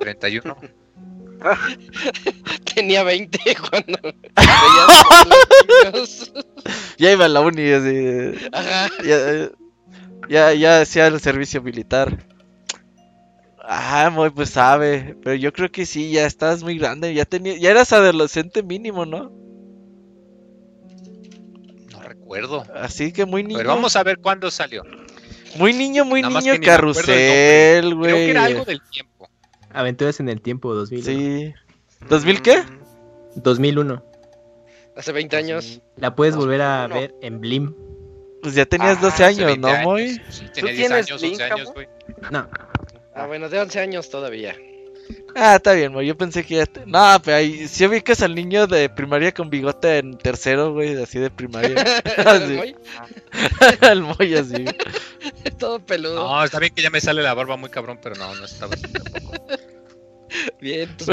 31. 0.00 0.56
Tenía 2.74 3.02
20 3.02 3.38
cuando. 3.70 3.98
Ya 6.98 7.12
iba 7.12 7.24
a 7.24 7.28
la 7.28 7.40
uni, 7.40 7.70
así... 7.70 8.48
Ajá. 8.52 8.90
Ya, 9.02 9.48
ya, 10.28 10.52
ya 10.52 10.80
hacía 10.82 11.06
el 11.06 11.18
servicio 11.18 11.62
militar. 11.62 12.26
Ah, 13.72 14.10
muy 14.12 14.30
pues 14.30 14.50
sabe, 14.50 15.16
pero 15.22 15.36
yo 15.36 15.52
creo 15.52 15.70
que 15.70 15.86
sí, 15.86 16.10
ya 16.10 16.26
estabas 16.26 16.62
muy 16.62 16.76
grande, 16.76 17.14
ya 17.14 17.24
tenía, 17.24 17.56
ya 17.56 17.70
eras 17.70 17.92
adolescente 17.92 18.62
mínimo, 18.62 19.06
¿no? 19.06 19.32
No 21.92 22.02
recuerdo. 22.02 22.64
Así 22.74 23.12
que 23.12 23.24
muy 23.24 23.44
niño. 23.44 23.58
Pero 23.58 23.70
vamos 23.70 23.96
a 23.96 24.02
ver 24.02 24.18
cuándo 24.18 24.50
salió. 24.50 24.82
Muy 25.56 25.72
niño, 25.72 26.04
muy 26.04 26.22
Nada 26.22 26.40
niño 26.40 26.54
carrusel, 26.62 27.84
Creo 27.84 27.96
güey. 27.96 28.12
que 28.12 28.30
era 28.30 28.44
algo 28.44 28.64
del 28.64 28.80
tiempo. 28.90 29.09
Aventuras 29.72 30.20
en 30.20 30.28
el 30.28 30.40
tiempo 30.40 30.74
2000. 30.74 31.04
Sí. 31.04 31.54
¿2000 32.08 32.42
qué? 32.42 32.62
Mm, 32.62 33.42
2001. 33.42 34.04
Hace 34.96 35.12
20 35.12 35.36
años. 35.36 35.80
La 35.96 36.14
puedes 36.14 36.36
volver 36.36 36.60
a 36.62 36.88
2001. 36.88 37.00
ver 37.00 37.14
en 37.22 37.40
Blim. 37.40 37.74
Pues 38.42 38.54
ya 38.54 38.66
tenías 38.66 38.98
ah, 38.98 39.02
12 39.02 39.14
hace 39.14 39.24
años, 39.24 39.46
20 39.46 39.72
¿no, 39.72 39.82
Moy? 39.82 40.20
Sí, 40.30 40.44
¿Tú 40.46 40.52
tenía 40.54 40.72
10 40.72 40.76
tienes 40.76 40.92
años, 40.92 41.20
Blink, 41.20 41.32
11 41.34 41.44
años, 41.44 41.72
güey. 41.74 41.88
No. 42.30 42.48
Ah, 43.14 43.26
bueno, 43.26 43.48
de 43.48 43.60
11 43.60 43.80
años 43.80 44.08
todavía. 44.10 44.56
Ah, 45.34 45.56
está 45.56 45.72
bien, 45.72 45.92
güey. 45.92 46.06
Yo 46.06 46.16
pensé 46.16 46.44
que 46.44 46.56
ya. 46.56 46.66
Te... 46.66 46.84
No, 46.86 47.20
pero 47.24 47.36
ahí. 47.36 47.68
Si 47.68 47.86
ubicas 47.86 48.22
al 48.22 48.34
niño 48.34 48.66
de 48.66 48.88
primaria 48.88 49.32
con 49.32 49.50
bigote 49.50 49.98
en 49.98 50.18
tercero, 50.18 50.72
güey, 50.72 51.00
así 51.02 51.18
de 51.18 51.30
primaria. 51.30 51.74
¿El 52.16 52.56
Moy? 52.56 52.76
el 53.80 54.02
Moy 54.02 54.34
así. 54.34 54.64
Todo 55.58 55.80
peludo. 55.80 56.16
No, 56.16 56.44
está 56.44 56.58
bien 56.58 56.74
que 56.74 56.82
ya 56.82 56.90
me 56.90 57.00
sale 57.00 57.22
la 57.22 57.34
barba 57.34 57.56
muy 57.56 57.70
cabrón, 57.70 57.98
pero 58.02 58.16
no, 58.16 58.34
no 58.34 58.44
estaba 58.44 58.74
así 58.74 58.86
tampoco. 58.88 59.46
Bien, 60.60 60.88
pues. 60.96 61.08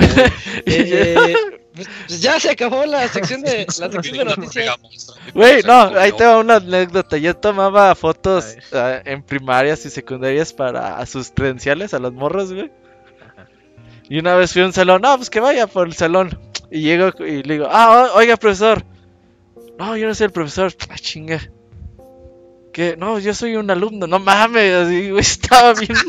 Eh, 0.66 1.34
pues, 1.74 1.88
pues 2.08 2.22
ya 2.22 2.40
se 2.40 2.50
acabó 2.50 2.86
la 2.86 3.08
sección 3.08 3.42
de, 3.42 3.66
la 3.80 3.92
sección 3.92 4.18
de 4.18 4.26
noticias. 4.26 4.76
Güey, 5.34 5.64
no, 5.64 5.98
ahí 5.98 6.12
te 6.12 6.26
va 6.26 6.40
una 6.40 6.56
anécdota. 6.56 7.18
Yo 7.18 7.36
tomaba 7.36 7.94
fotos 7.96 8.56
uh, 8.72 9.02
en 9.06 9.24
primarias 9.24 9.86
y 9.86 9.90
secundarias 9.90 10.54
para 10.54 10.98
a 10.98 11.06
sus 11.06 11.32
credenciales, 11.32 11.94
a 11.94 12.00
los 12.00 12.14
morros, 12.14 12.54
güey. 12.54 12.72
Y 14.10 14.20
una 14.20 14.36
vez 14.36 14.54
fui 14.54 14.62
a 14.62 14.66
un 14.66 14.74
salón, 14.74 15.02
no, 15.02 15.16
pues 15.18 15.30
que 15.30 15.40
vaya 15.40 15.68
por 15.68 15.88
el 15.88 15.94
salón. 15.94 16.40
Y 16.72 16.82
llego 16.82 17.12
y 17.26 17.44
le 17.44 17.56
digo, 17.56 17.68
ah, 17.70 18.12
oiga, 18.16 18.38
profesor. 18.38 18.84
No, 19.78 19.96
yo 19.98 20.08
no 20.08 20.16
soy 20.16 20.26
el 20.26 20.32
profesor. 20.32 20.74
Ah, 20.90 20.96
chinga. 20.96 21.42
Que 22.72 22.96
no, 22.96 23.20
yo 23.20 23.34
soy 23.34 23.56
un 23.56 23.70
alumno, 23.70 24.08
no 24.08 24.20
mames, 24.20 24.74
así, 24.74 25.10
güey, 25.12 25.22
estaba 25.22 25.74
bien. 25.74 25.94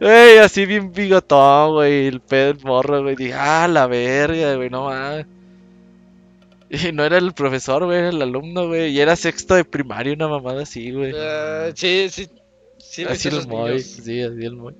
Güey, 0.00 0.38
así 0.38 0.66
bien 0.66 0.92
bigotón, 0.92 1.74
güey, 1.74 2.06
el 2.06 2.20
pedo 2.20 2.54
morro, 2.64 3.02
güey. 3.02 3.16
Dije, 3.16 3.34
ah, 3.34 3.68
la 3.68 3.86
verga, 3.86 4.54
güey, 4.56 4.70
no 4.70 4.86
mames. 4.86 5.26
Y 6.68 6.92
no 6.92 7.04
era 7.04 7.18
el 7.18 7.32
profesor, 7.32 7.84
güey, 7.84 7.98
era 7.98 8.08
el 8.08 8.20
alumno, 8.20 8.66
güey. 8.68 8.90
Y 8.90 9.00
era 9.00 9.14
sexto 9.14 9.54
de 9.54 9.64
primaria, 9.64 10.14
una 10.14 10.28
mamada 10.28 10.62
así, 10.62 10.90
güey. 10.90 11.12
Uh, 11.12 11.72
sí, 11.74 12.08
sí. 12.10 12.28
sí 12.78 13.04
así 13.04 13.28
el 13.28 13.46
Moy, 13.46 13.80
sí, 13.80 14.22
así 14.22 14.44
el 14.44 14.56
Moy. 14.56 14.74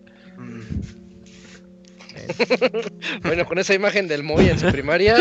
Bueno, 3.23 3.45
con 3.47 3.59
esa 3.59 3.75
imagen 3.75 4.09
del 4.09 4.23
Moy 4.23 4.49
en 4.49 4.59
su 4.59 4.71
primaria, 4.71 5.17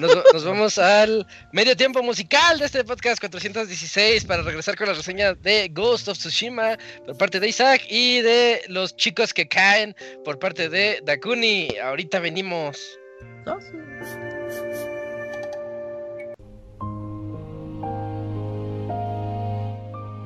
nos, 0.00 0.32
nos, 0.32 0.44
vamos 0.44 0.78
al 0.78 1.26
medio 1.52 1.76
tiempo 1.76 2.02
musical 2.02 2.58
de 2.58 2.66
este 2.66 2.84
podcast 2.84 3.20
416 3.20 4.24
para 4.24 4.42
regresar 4.42 4.76
con 4.76 4.86
la 4.88 4.94
reseña 4.94 5.34
de 5.34 5.68
Ghost 5.72 6.08
of 6.08 6.18
Tsushima 6.18 6.78
por 7.06 7.16
parte 7.18 7.40
de 7.40 7.48
Isaac 7.48 7.82
y 7.88 8.20
de 8.20 8.62
los 8.68 8.96
chicos 8.96 9.34
que 9.34 9.48
caen 9.48 9.94
por 10.24 10.38
parte 10.38 10.68
de 10.68 11.00
Dakuni. 11.04 11.68
Ahorita 11.82 12.20
venimos. 12.20 12.98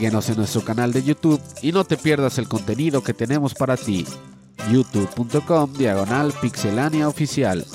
Síguenos 0.00 0.30
en 0.30 0.36
nuestro 0.38 0.64
canal 0.64 0.94
de 0.94 1.02
YouTube 1.02 1.42
y 1.60 1.72
no 1.72 1.84
te 1.84 1.98
pierdas 1.98 2.38
el 2.38 2.48
contenido 2.48 3.04
que 3.04 3.12
tenemos 3.12 3.52
para 3.52 3.76
ti. 3.76 4.06
youtube.com 4.70 5.74
diagonal 5.74 6.32
pixelania 6.40 7.06
oficial. 7.06 7.66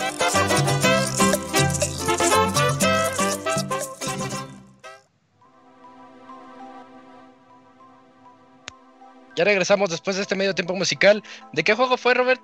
Ya 9.35 9.43
regresamos 9.43 9.91
después 9.91 10.15
de 10.15 10.23
este 10.23 10.35
medio 10.35 10.55
tiempo 10.55 10.73
musical. 10.75 11.21
¿De 11.53 11.63
qué 11.63 11.75
juego 11.75 11.95
fue, 11.95 12.15
Robert? 12.15 12.41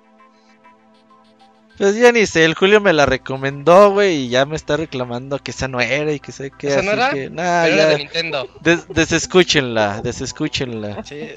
Pues 1.78 1.96
ya 1.96 2.12
ni 2.12 2.26
sé, 2.26 2.44
el 2.44 2.54
Julio 2.54 2.80
me 2.80 2.92
la 2.92 3.06
recomendó, 3.06 3.90
güey, 3.92 4.24
y 4.24 4.28
ya 4.28 4.44
me 4.46 4.56
está 4.56 4.76
reclamando 4.76 5.38
que 5.38 5.50
esa 5.50 5.68
no 5.68 5.80
era 5.80 6.12
y 6.12 6.20
que 6.20 6.30
sé 6.32 6.50
que. 6.50 6.68
¿Esa 6.68 6.82
no 6.82 6.92
era? 6.92 7.10
que, 7.10 7.30
nah, 7.30 7.64
Pero 7.64 7.76
ya. 7.76 7.82
era 7.82 7.86
de 7.92 7.98
Nintendo. 7.98 8.48
Des- 8.60 8.86
desescúchenla, 8.88 10.00
desescúchenla. 10.02 11.02
Sí, 11.04 11.30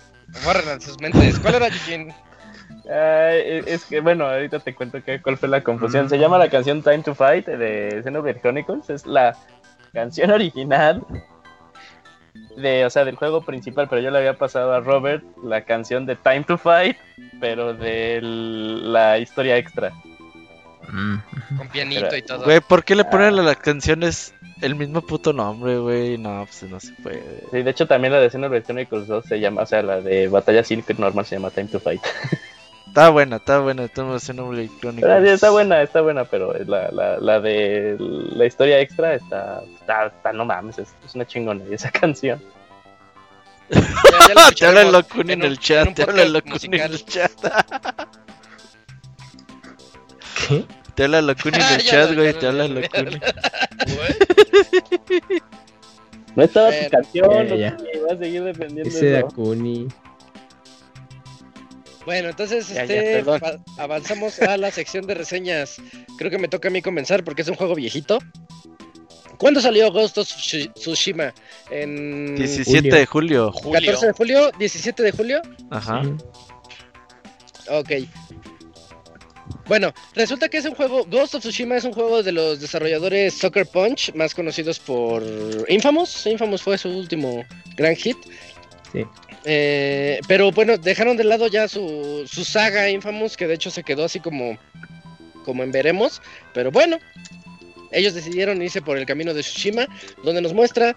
sus 0.82 0.99
mentes. 0.99 1.40
¿Cuál 1.40 1.56
era, 1.56 1.68
Eugene? 1.68 2.14
Ay, 2.88 3.64
es 3.66 3.86
que, 3.86 3.99
bueno, 4.02 4.26
ahorita 4.28 4.60
te 4.60 4.76
cuento 4.76 5.03
que, 5.03 5.22
cuál 5.22 5.38
fue 5.38 5.49
la 5.49 5.64
confusión. 5.64 6.10
Se 6.10 6.20
llama 6.20 6.38
la 6.38 6.49
canción 6.49 6.84
Time 6.84 6.99
to 6.99 7.16
Fight 7.16 7.48
de 7.48 8.02
Xenoblade 8.03 8.40
Chronicles. 8.41 8.90
Es 8.90 9.06
la 9.06 9.36
canción 9.94 10.30
original 10.32 11.02
de, 12.57 12.86
o 12.86 12.90
sea, 12.90 13.06
del 13.06 13.16
juego 13.16 13.41
principal, 13.41 13.88
pero 13.90 14.02
yo 14.02 14.12
le 14.12 14.18
había 14.20 14.38
pasado 14.38 14.74
a 14.74 14.80
Robert 14.82 15.24
la 15.44 15.62
canción 15.62 16.06
de 16.06 16.16
Time 16.16 16.44
to 16.44 16.57
Fight, 16.57 16.98
pero 17.40 17.74
de 17.74 18.20
la 18.22 19.18
historia 19.20 19.57
extra. 19.57 19.91
Mm. 20.91 21.57
Con 21.57 21.68
pianito 21.70 22.16
y 22.16 22.22
todo. 22.22 22.44
Güey, 22.45 22.60
¿por 22.62 22.84
qué 22.84 22.95
le 22.95 23.06
ponen 23.06 23.36
Ah. 23.38 23.41
a 23.41 23.44
las 23.44 23.57
canciones 23.57 24.34
el 24.62 24.76
mismo 24.76 25.02
puto 25.02 25.34
nombre, 25.34 25.78
güey? 25.78 26.18
No, 26.18 26.45
pues 26.45 26.70
no 26.72 26.80
se 26.80 26.94
puede. 26.94 27.24
Sí, 27.52 27.62
de 27.64 27.70
hecho 27.72 27.88
también 27.88 28.14
la 28.14 28.20
de 28.20 28.30
Xenoblade 28.30 28.64
Chronicles 28.64 29.07
2 29.07 29.26
se 29.26 29.40
llama, 29.40 29.64
o 29.64 29.66
sea, 29.66 29.82
la 29.82 30.02
de 30.02 30.28
Batalla 30.28 30.64
Silk 30.64 30.90
normal 30.98 31.26
se 31.26 31.36
llama 31.36 31.49
Time 31.52 31.68
to 31.68 31.80
Fight. 31.80 32.02
Está 32.88 33.10
buena, 33.10 33.38
está 33.38 33.60
buena, 33.60 33.84
estamos 33.84 34.24
haciendo 34.24 34.45
un 34.45 34.56
electrónico. 34.56 35.06
Pero 35.06 35.26
sí, 35.26 35.30
está 35.32 35.49
buena, 35.49 35.82
está 35.82 35.99
buena, 35.99 36.24
pero 36.24 36.53
la, 36.66 36.90
la, 36.91 37.18
la 37.18 37.41
de 37.41 37.98
la 37.99 38.45
historia 38.45 38.80
extra 38.80 39.16
está, 39.16 39.64
está, 39.82 40.06
está- 40.06 40.32
no 40.32 40.45
mames, 40.45 40.78
es, 40.80 40.94
es 41.06 41.14
una 41.14 41.26
chingona 41.26 41.66
esa 41.72 41.91
canción. 41.91 42.41
Ya- 43.70 43.82
ya 43.82 44.52
Te 44.56 44.66
habla 44.68 44.82
el 44.84 44.91
Locuni 44.94 45.34
en 45.34 45.41
en 45.41 45.45
el 45.52 45.60
chat, 45.60 45.94
te 45.94 46.03
habla 46.03 46.24
el 46.24 46.32
Locuni 46.32 46.57
en 46.72 46.74
el 46.76 47.03
chat. 47.06 47.32
¿Qué? 50.48 50.66
Te 50.95 51.03
habla 51.06 51.22
Locuni 51.22 51.56
en 51.57 51.62
Ah, 51.64 51.76
el 51.76 51.82
ya 51.84 51.91
chat, 51.91 52.14
güey, 52.16 52.34
ya 52.34 52.40
te 52.40 52.48
habla 52.48 52.68
ya 52.68 52.74
Locuni. 52.74 53.20
No 56.36 56.44
es 56.44 56.52
toda 56.52 56.68
Bueno. 56.70 56.84
tu 56.86 56.90
canción, 56.91 57.48
Ya, 57.48 57.56
ya. 57.56 57.70
Locuni, 57.72 57.90
vas 58.03 58.12
a 58.12 58.18
seguir 58.18 58.44
defendiendo 58.44 58.90
Ese 58.90 59.18
eso. 59.18 59.26
Dakuni. 59.28 59.88
Bueno, 62.06 62.30
entonces 62.30 62.68
Ya, 62.70 62.86
ya, 62.86 62.95
este, 62.95 63.24
pa- 63.40 63.57
avanzamos 63.80 64.40
a 64.41 64.57
la 64.57 64.70
sección 64.72 65.07
de 65.07 65.16
reseñas. 65.16 65.78
Creo 66.18 66.30
que 66.30 66.38
me 66.38 66.48
toca 66.48 66.68
a 66.68 66.72
mí 66.72 66.82
comenzar 66.82 67.24
porque 67.24 67.41
es 67.41 67.48
un 67.48 67.56
juego 67.56 67.74
viejito. 67.76 68.20
¿Cuándo 69.38 69.60
salió 69.60 69.91
Ghost 69.91 70.18
of 70.20 70.28
Tsushi- 70.30 70.72
Tsushima? 70.76 71.34
En 71.72 72.36
17 72.36 72.90
de 72.95 73.06
julio. 73.06 73.52
14 73.52 74.07
de 74.07 74.14
julio, 74.14 74.52
17 74.60 75.03
de 75.03 75.12
julio. 75.12 75.41
Ajá. 75.72 76.03
Ok. 77.70 77.91
Bueno, 79.67 79.93
resulta 80.13 80.49
que 80.49 80.57
es 80.57 80.65
un 80.65 80.76
juego, 80.76 81.05
Ghost 81.05 81.35
of 81.35 81.41
Tsushima 81.41 81.76
es 81.76 81.84
un 81.84 81.93
juego 81.93 82.23
de 82.23 82.31
los 82.31 82.59
desarrolladores 82.59 83.34
Soccer 83.34 83.65
Punch, 83.65 84.13
más 84.13 84.34
conocidos 84.34 84.80
por 84.80 85.23
Infamous. 85.67 86.26
Infamous 86.26 86.61
fue 86.61 86.77
su 86.77 86.89
último 86.89 87.43
gran 87.76 87.95
hit. 87.95 88.17
Sí. 88.91 89.05
Eh, 89.45 90.19
pero 90.27 90.51
bueno, 90.51 90.77
dejaron 90.77 91.17
de 91.17 91.23
lado 91.23 91.47
ya 91.47 91.67
su, 91.67 92.27
su 92.27 92.43
saga 92.43 92.89
Infamous, 92.89 93.38
que 93.38 93.47
de 93.47 93.55
hecho 93.55 93.69
se 93.69 93.84
quedó 93.84 94.05
así 94.05 94.19
como, 94.19 94.57
como 95.43 95.63
en 95.63 95.72
veremos. 95.72 96.22
Pero 96.53 96.72
bueno, 96.72 96.97
ellos 97.95 98.13
decidieron 98.13 98.61
irse 98.61 98.81
por 98.81 98.97
el 98.97 99.05
camino 99.05 99.34
de 99.34 99.41
Tsushima, 99.41 99.88
donde 100.23 100.41
nos 100.41 100.53
muestra 100.53 100.95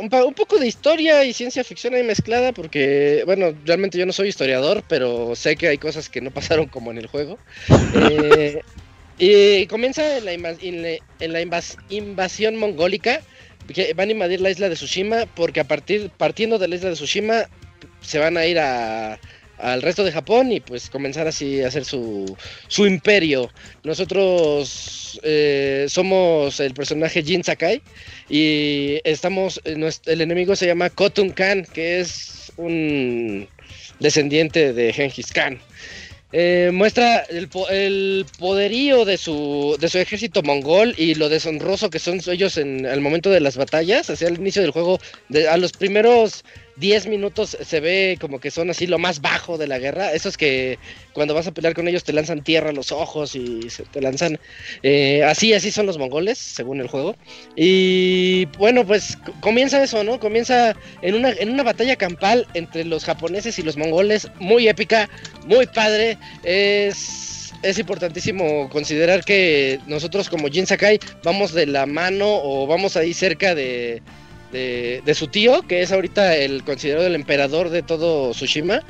un, 0.00 0.34
poco 0.34 0.58
de 0.58 0.66
historia 0.66 1.24
y 1.24 1.32
ciencia 1.32 1.62
ficción 1.62 1.94
ahí 1.94 2.02
mezclada, 2.02 2.52
porque, 2.52 3.22
bueno, 3.26 3.54
realmente 3.64 3.98
yo 3.98 4.06
no 4.06 4.12
soy 4.12 4.28
historiador, 4.28 4.82
pero 4.88 5.36
sé 5.36 5.56
que 5.56 5.68
hay 5.68 5.78
cosas 5.78 6.08
que 6.08 6.20
no 6.20 6.30
pasaron 6.40 6.66
como 6.66 6.90
en 6.90 6.98
el 6.98 7.06
juego. 7.06 7.38
Eh, 7.94 8.60
y 9.18 9.66
comienza 9.66 10.16
en 10.16 10.82
la, 11.32 11.40
invasión 11.90 12.56
mongólica, 12.56 13.20
que 13.72 13.92
van 13.92 14.08
a 14.08 14.12
invadir 14.12 14.40
la 14.40 14.50
isla 14.50 14.68
de 14.68 14.74
Tsushima, 14.74 15.26
porque 15.36 15.60
a 15.60 15.64
partir, 15.64 16.10
partiendo 16.16 16.58
de 16.58 16.68
la 16.68 16.76
isla 16.76 16.88
de 16.88 16.94
Tsushima, 16.94 17.44
se 18.00 18.18
van 18.18 18.36
a 18.36 18.46
ir 18.46 18.58
a, 18.58 19.20
al 19.62 19.82
resto 19.82 20.04
de 20.04 20.12
Japón 20.12 20.52
y 20.52 20.60
pues 20.60 20.90
comenzar 20.90 21.26
así 21.26 21.62
a 21.62 21.68
hacer 21.68 21.84
su, 21.84 22.36
su 22.68 22.86
imperio. 22.86 23.50
Nosotros 23.84 25.20
eh, 25.22 25.86
somos 25.88 26.60
el 26.60 26.74
personaje 26.74 27.22
Jin 27.22 27.44
Sakai 27.44 27.82
y 28.28 29.00
estamos, 29.04 29.60
eh, 29.64 29.90
el 30.06 30.20
enemigo 30.20 30.56
se 30.56 30.66
llama 30.66 30.90
Khotun 30.90 31.30
Khan, 31.30 31.66
que 31.72 32.00
es 32.00 32.52
un 32.56 33.48
descendiente 33.98 34.72
de 34.72 34.92
Genghis 34.92 35.32
Khan. 35.32 35.60
Eh, 36.32 36.70
muestra 36.72 37.24
el, 37.28 37.48
el 37.70 38.24
poderío 38.38 39.04
de 39.04 39.16
su, 39.16 39.76
de 39.80 39.88
su 39.88 39.98
ejército 39.98 40.42
mongol 40.42 40.94
y 40.96 41.16
lo 41.16 41.28
deshonroso 41.28 41.90
que 41.90 41.98
son 41.98 42.20
ellos 42.28 42.56
en 42.56 42.86
el 42.86 43.00
momento 43.00 43.30
de 43.30 43.40
las 43.40 43.56
batallas. 43.56 44.08
Hacia 44.10 44.28
el 44.28 44.36
inicio 44.36 44.62
del 44.62 44.70
juego, 44.70 45.00
a 45.50 45.56
los 45.56 45.72
primeros 45.72 46.44
10 46.80 47.06
minutos 47.08 47.56
se 47.60 47.80
ve 47.80 48.16
como 48.20 48.40
que 48.40 48.50
son 48.50 48.70
así 48.70 48.86
lo 48.86 48.98
más 48.98 49.20
bajo 49.20 49.58
de 49.58 49.68
la 49.68 49.78
guerra. 49.78 50.12
Esos 50.12 50.36
que 50.36 50.78
cuando 51.12 51.34
vas 51.34 51.46
a 51.46 51.52
pelear 51.52 51.74
con 51.74 51.86
ellos 51.86 52.04
te 52.04 52.12
lanzan 52.12 52.42
tierra 52.42 52.70
a 52.70 52.72
los 52.72 52.90
ojos 52.90 53.36
y 53.36 53.68
se 53.68 53.84
te 53.84 54.00
lanzan... 54.00 54.40
eh, 54.82 55.22
así, 55.24 55.52
así 55.52 55.70
son 55.70 55.86
los 55.86 55.98
mongoles, 55.98 56.38
según 56.38 56.80
el 56.80 56.88
juego. 56.88 57.14
Y 57.54 58.46
bueno, 58.58 58.86
pues 58.86 59.18
comienza 59.40 59.82
eso, 59.82 60.02
¿no? 60.02 60.18
Comienza 60.18 60.74
en 61.02 61.14
una, 61.14 61.30
en 61.30 61.50
una 61.50 61.62
batalla 61.62 61.96
campal 61.96 62.46
entre 62.54 62.84
los 62.84 63.04
japoneses 63.04 63.58
y 63.58 63.62
los 63.62 63.76
mongoles, 63.76 64.28
muy 64.38 64.66
épica, 64.66 65.10
muy 65.46 65.66
padre. 65.66 66.16
Es, 66.44 67.52
es 67.62 67.78
importantísimo 67.78 68.70
considerar 68.70 69.22
que 69.22 69.78
nosotros 69.86 70.30
como 70.30 70.48
Jin 70.48 70.66
Sakai 70.66 70.98
vamos 71.22 71.52
de 71.52 71.66
la 71.66 71.84
mano 71.84 72.26
o 72.26 72.66
vamos 72.66 72.96
ahí 72.96 73.12
cerca 73.12 73.54
de, 73.54 74.02
de, 74.52 75.02
de 75.04 75.14
su 75.14 75.28
tío, 75.28 75.62
que 75.62 75.82
es 75.82 75.92
ahorita 75.92 76.36
el 76.36 76.64
considerado 76.64 77.06
el 77.06 77.14
emperador 77.14 77.70
de 77.70 77.82
todo 77.82 78.32
Tsushima. 78.32 78.80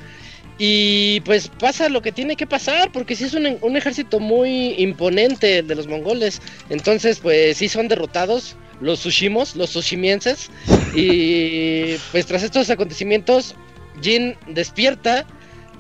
Y 0.59 1.20
pues 1.23 1.49
pasa 1.49 1.89
lo 1.89 2.03
que 2.03 2.12
tiene 2.12 2.37
que 2.37 2.47
pasar, 2.47 2.93
porque 2.93 3.16
sí 3.16 3.24
es 3.24 3.35
un, 3.35 3.59
un 3.62 3.77
ejército 3.77 4.20
muy 4.20 4.74
imponente 4.77 5.59
el 5.59 5.66
de 5.66 5.74
los 5.74 5.87
mongoles. 5.87 6.43
Entonces, 6.69 7.19
pues 7.20 7.57
sí 7.57 7.69
son 7.69 7.89
derrotados 7.89 8.57
los 8.81 9.01
Tsushimos, 9.01 9.57
los 9.57 9.70
Tsushimienses. 9.70 10.51
Y 10.95 11.95
pues 12.12 12.27
tras 12.27 12.43
estos 12.43 12.69
acontecimientos, 12.69 13.55
Jin 14.03 14.37
despierta 14.49 15.27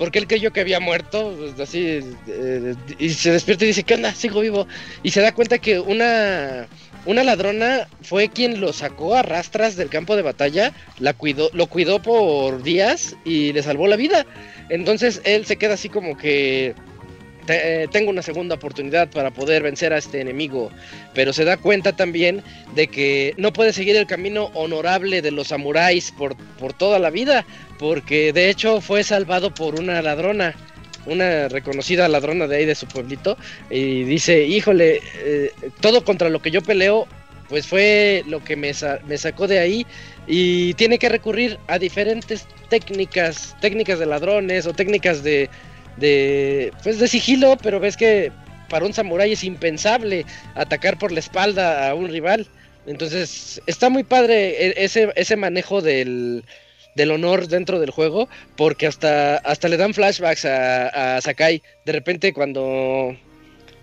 porque 0.00 0.18
él 0.18 0.26
creyó 0.26 0.50
que 0.50 0.60
había 0.62 0.80
muerto, 0.80 1.36
pues, 1.38 1.60
así, 1.60 2.00
eh, 2.26 2.74
y 2.98 3.10
se 3.10 3.32
despierta 3.32 3.64
y 3.64 3.68
dice, 3.68 3.82
¿qué 3.82 3.96
onda? 3.96 4.14
Sigo 4.14 4.40
vivo. 4.40 4.66
Y 5.02 5.10
se 5.10 5.20
da 5.20 5.34
cuenta 5.34 5.58
que 5.58 5.78
una, 5.78 6.66
una 7.06 7.24
ladrona 7.24 7.88
fue 8.02 8.28
quien 8.28 8.60
lo 8.60 8.72
sacó 8.72 9.14
a 9.16 9.22
rastras 9.22 9.76
del 9.76 9.88
campo 9.88 10.16
de 10.16 10.22
batalla, 10.22 10.72
la 10.98 11.12
cuidó, 11.14 11.50
lo 11.52 11.66
cuidó 11.66 12.00
por 12.02 12.62
días 12.62 13.16
y 13.24 13.52
le 13.52 13.62
salvó 13.62 13.86
la 13.86 13.96
vida. 13.96 14.26
Entonces 14.68 15.20
él 15.24 15.46
se 15.46 15.56
queda 15.56 15.74
así 15.74 15.88
como 15.88 16.16
que 16.16 16.74
te- 17.46 17.84
eh, 17.84 17.88
tengo 17.90 18.10
una 18.10 18.22
segunda 18.22 18.54
oportunidad 18.56 19.08
para 19.10 19.30
poder 19.30 19.62
vencer 19.62 19.92
a 19.92 19.98
este 19.98 20.20
enemigo, 20.20 20.70
pero 21.14 21.32
se 21.32 21.44
da 21.44 21.56
cuenta 21.56 21.96
también 21.96 22.42
de 22.74 22.86
que 22.88 23.34
no 23.38 23.52
puede 23.52 23.72
seguir 23.72 23.96
el 23.96 24.06
camino 24.06 24.50
honorable 24.54 25.22
de 25.22 25.30
los 25.30 25.48
samuráis 25.48 26.12
por, 26.12 26.36
por 26.58 26.72
toda 26.74 26.98
la 26.98 27.10
vida, 27.10 27.46
porque 27.78 28.32
de 28.32 28.50
hecho 28.50 28.80
fue 28.80 29.02
salvado 29.04 29.52
por 29.54 29.80
una 29.80 30.02
ladrona, 30.02 30.54
una 31.06 31.48
reconocida 31.48 32.08
ladrona 32.08 32.46
de 32.46 32.56
ahí 32.56 32.64
de 32.66 32.74
su 32.74 32.86
pueblito, 32.86 33.36
y 33.70 34.04
dice, 34.04 34.44
híjole, 34.44 35.00
eh, 35.16 35.52
todo 35.80 36.04
contra 36.04 36.28
lo 36.28 36.40
que 36.40 36.50
yo 36.50 36.60
peleo, 36.62 37.06
pues 37.48 37.66
fue 37.66 38.22
lo 38.28 38.44
que 38.44 38.54
me, 38.56 38.72
sa- 38.74 39.00
me 39.06 39.18
sacó 39.18 39.48
de 39.48 39.58
ahí, 39.58 39.86
y 40.26 40.74
tiene 40.74 40.98
que 40.98 41.08
recurrir 41.08 41.58
a 41.66 41.78
diferentes 41.78 42.46
técnicas, 42.68 43.56
técnicas 43.60 43.98
de 43.98 44.06
ladrones 44.06 44.66
o 44.66 44.72
técnicas 44.72 45.24
de, 45.24 45.50
de, 45.96 46.72
pues 46.82 46.98
de 47.00 47.08
sigilo, 47.08 47.56
pero 47.60 47.80
ves 47.80 47.96
que 47.96 48.30
para 48.68 48.86
un 48.86 48.92
samurái 48.94 49.32
es 49.32 49.42
impensable 49.42 50.24
atacar 50.54 50.96
por 50.96 51.10
la 51.10 51.18
espalda 51.18 51.88
a 51.90 51.94
un 51.94 52.08
rival. 52.08 52.46
Entonces, 52.86 53.60
está 53.66 53.88
muy 53.90 54.04
padre 54.04 54.68
e- 54.68 54.84
ese, 54.84 55.08
ese 55.16 55.34
manejo 55.36 55.82
del, 55.82 56.44
del 56.94 57.10
honor 57.10 57.48
dentro 57.48 57.80
del 57.80 57.90
juego, 57.90 58.28
porque 58.56 58.86
hasta, 58.86 59.36
hasta 59.36 59.68
le 59.68 59.76
dan 59.76 59.94
flashbacks 59.94 60.44
a, 60.44 61.16
a 61.16 61.20
Sakai. 61.20 61.62
De 61.84 61.92
repente, 61.92 62.32
cuando, 62.32 63.16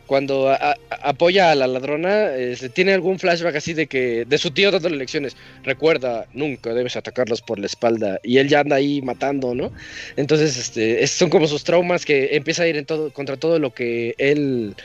cuando 0.07 0.55
apoya 0.89 1.51
a 1.51 1.55
la 1.55 1.67
ladrona, 1.67 2.33
este, 2.35 2.69
tiene 2.69 2.93
algún 2.93 3.19
flashback 3.19 3.57
así 3.57 3.73
de 3.73 3.87
que 3.87 4.25
de 4.25 4.37
su 4.37 4.51
tío 4.51 4.71
dándole 4.71 4.95
lecciones. 4.97 5.35
Recuerda, 5.63 6.25
nunca 6.33 6.73
debes 6.73 6.95
atacarlos 6.95 7.41
por 7.41 7.59
la 7.59 7.67
espalda. 7.67 8.19
Y 8.23 8.37
él 8.39 8.47
ya 8.47 8.61
anda 8.61 8.77
ahí 8.77 9.01
matando, 9.01 9.53
¿no? 9.53 9.71
Entonces, 10.15 10.57
este, 10.57 11.05
son 11.07 11.29
como 11.29 11.47
sus 11.47 11.63
traumas 11.63 12.05
que 12.05 12.35
empieza 12.35 12.63
a 12.63 12.67
ir 12.67 12.77
en 12.77 12.85
todo, 12.85 13.11
contra 13.11 13.37
todo 13.37 13.59
lo 13.59 13.73
que 13.73 14.15
él 14.17 14.75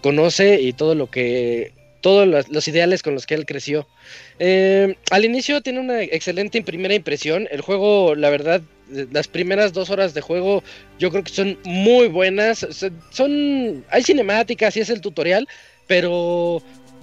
conoce 0.00 0.60
y 0.60 0.72
todo 0.72 0.94
lo 0.94 1.10
que 1.10 1.72
todos 2.00 2.46
los, 2.48 2.68
ideales 2.68 3.02
con 3.02 3.14
los 3.14 3.26
que 3.26 3.34
él 3.34 3.46
creció. 3.46 3.86
Eh, 4.38 4.96
al 5.10 5.24
inicio 5.24 5.60
tiene 5.60 5.80
una 5.80 6.02
excelente 6.02 6.62
primera 6.62 6.94
impresión. 6.94 7.48
El 7.50 7.60
juego, 7.60 8.14
la 8.14 8.30
verdad, 8.30 8.62
las 9.12 9.28
primeras 9.28 9.72
dos 9.72 9.90
horas 9.90 10.14
de 10.14 10.20
juego 10.20 10.62
yo 10.98 11.10
creo 11.10 11.24
que 11.24 11.32
son 11.32 11.58
muy 11.64 12.08
buenas. 12.08 12.66
Son, 13.10 13.84
hay 13.90 14.02
cinemáticas 14.02 14.76
y 14.76 14.80
es 14.80 14.90
el 14.90 15.00
tutorial, 15.00 15.48
pero 15.86 16.62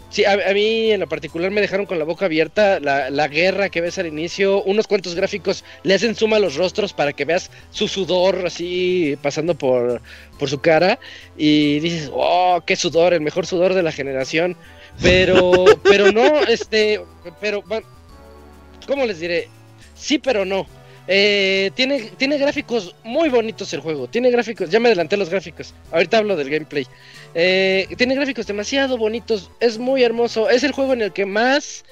sí, 0.09 0.23
a, 0.25 0.37
mí 0.53 0.91
en 0.91 1.01
lo 1.01 1.09
particular 1.09 1.51
me 1.51 1.61
dejaron 1.61 1.85
con 1.85 1.99
la 1.99 2.05
boca 2.05 2.25
abierta. 2.25 2.79
La, 2.79 3.27
guerra 3.27 3.69
que 3.69 3.81
ves 3.81 3.97
al 3.97 4.07
inicio, 4.07 4.63
unos 4.63 4.87
cuantos 4.87 5.15
gráficos 5.15 5.63
le 5.83 5.93
hacen 5.93 6.15
suma 6.15 6.37
a 6.37 6.39
los 6.39 6.55
rostros 6.55 6.93
para 6.93 7.13
que 7.13 7.25
veas 7.25 7.51
su 7.71 7.87
sudor 7.87 8.43
así 8.45 9.17
pasando 9.21 9.55
por, 9.55 10.01
por 10.39 10.49
su 10.49 10.59
cara 10.59 10.99
y 11.37 11.79
dices, 11.79 12.09
oh, 12.13 12.63
qué 12.65 12.75
sudor, 12.75 13.13
el 13.13 13.21
mejor 13.21 13.45
sudor 13.45 13.73
de 13.73 13.83
la 13.83 13.91
generación. 13.91 14.55
Pero, 15.01 15.65
pero 15.83 16.11
no, 16.11 16.41
este, 16.43 17.01
pero, 17.39 17.63
¿cómo 18.87 19.05
les 19.05 19.19
diré? 19.19 19.49
Sí, 19.95 20.19
pero 20.19 20.45
no. 20.45 20.65
Eh, 21.07 21.69
tiene, 21.75 22.11
tiene 22.17 22.37
gráficos 22.37 22.95
muy 23.03 23.29
bonitos 23.29 23.73
el 23.73 23.81
juego. 23.81 24.07
Tiene 24.07 24.31
gráficos, 24.31 24.69
ya 24.69 24.79
me 24.79 24.87
adelanté 24.87 25.17
los 25.17 25.29
gráficos. 25.29 25.73
Ahorita 25.91 26.17
hablo 26.17 26.35
del 26.35 26.49
gameplay. 26.49 26.87
Eh, 27.33 27.87
tiene 27.97 28.15
gráficos 28.15 28.47
demasiado 28.47 28.97
bonitos. 28.97 29.51
Es 29.59 29.77
muy 29.77 30.03
hermoso. 30.03 30.49
Es 30.49 30.63
el 30.63 30.71
juego 30.71 30.93
en 30.93 31.01
el 31.01 31.13
que 31.13 31.25
más, 31.25 31.85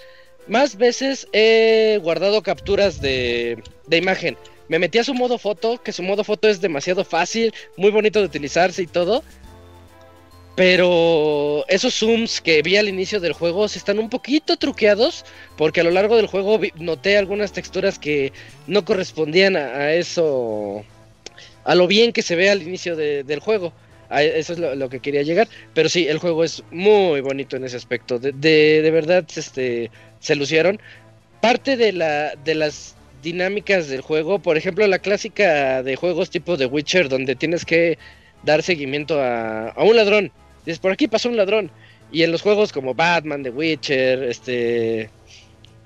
más 0.47 0.77
veces 0.77 1.27
he 1.33 1.99
guardado 2.01 2.41
capturas 2.41 3.01
de, 3.01 3.61
de 3.87 3.97
imagen. 3.97 4.37
Me 4.69 4.79
metí 4.79 4.97
a 4.97 5.03
su 5.03 5.13
modo 5.13 5.37
foto, 5.37 5.81
que 5.83 5.91
su 5.91 6.01
modo 6.01 6.23
foto 6.23 6.47
es 6.47 6.61
demasiado 6.61 7.03
fácil, 7.03 7.53
muy 7.77 7.91
bonito 7.91 8.19
de 8.19 8.25
utilizarse 8.25 8.81
y 8.81 8.87
todo. 8.87 9.23
Pero 10.55 11.65
esos 11.67 11.95
zooms 11.95 12.39
que 12.39 12.61
vi 12.61 12.77
al 12.77 12.87
inicio 12.87 13.19
del 13.19 13.33
juego 13.33 13.67
se 13.67 13.79
están 13.79 13.97
un 13.97 14.09
poquito 14.09 14.55
truqueados 14.55 15.25
porque 15.57 15.81
a 15.81 15.83
lo 15.83 15.89
largo 15.89 16.15
del 16.15 16.27
juego 16.27 16.59
noté 16.75 17.17
algunas 17.17 17.53
texturas 17.53 17.97
que 17.97 18.31
no 18.67 18.85
correspondían 18.85 19.55
a, 19.55 19.93
eso, 19.93 20.85
a 21.63 21.73
lo 21.73 21.87
bien 21.87 22.13
que 22.13 22.21
se 22.21 22.35
ve 22.35 22.51
al 22.51 22.61
inicio 22.61 22.95
del 22.95 23.39
juego. 23.39 23.73
eso 24.11 24.53
es 24.53 24.59
lo, 24.59 24.89
que 24.89 24.99
quería 24.99 25.23
llegar. 25.23 25.47
Pero 25.73 25.89
sí, 25.89 26.07
el 26.07 26.19
juego 26.19 26.43
es 26.43 26.63
muy 26.69 27.21
bonito 27.21 27.57
en 27.57 27.63
ese 27.63 27.77
aspecto. 27.77 28.19
De, 28.19 28.31
de, 28.31 28.91
verdad 28.91 29.25
este, 29.35 29.89
se 30.19 30.35
lucieron. 30.35 30.79
Parte 31.41 31.77
de, 31.77 31.93
la, 31.93 32.35
de 32.35 32.53
las 32.53 32.95
dinámicas 33.23 33.87
del 33.87 34.01
juego, 34.01 34.37
por 34.37 34.57
ejemplo, 34.57 34.85
la 34.85 34.99
clásica 34.99 35.81
de 35.81 35.95
juegos 35.95 36.29
tipo 36.29 36.57
The 36.57 36.67
Witcher, 36.67 37.09
donde 37.09 37.35
tienes 37.35 37.65
que 37.65 37.97
dar 38.43 38.61
seguimiento 38.61 39.19
a, 39.19 39.69
a 39.69 39.83
un 39.83 39.95
ladrón 39.95 40.31
Dices, 40.65 40.79
por 40.79 40.91
aquí 40.91 41.07
pasó 41.07 41.29
un 41.29 41.37
ladrón. 41.37 41.71
Y 42.11 42.23
en 42.23 42.31
los 42.31 42.41
juegos 42.41 42.71
como 42.71 42.93
Batman, 42.93 43.43
The 43.43 43.49
Witcher, 43.49 44.23
este, 44.23 45.09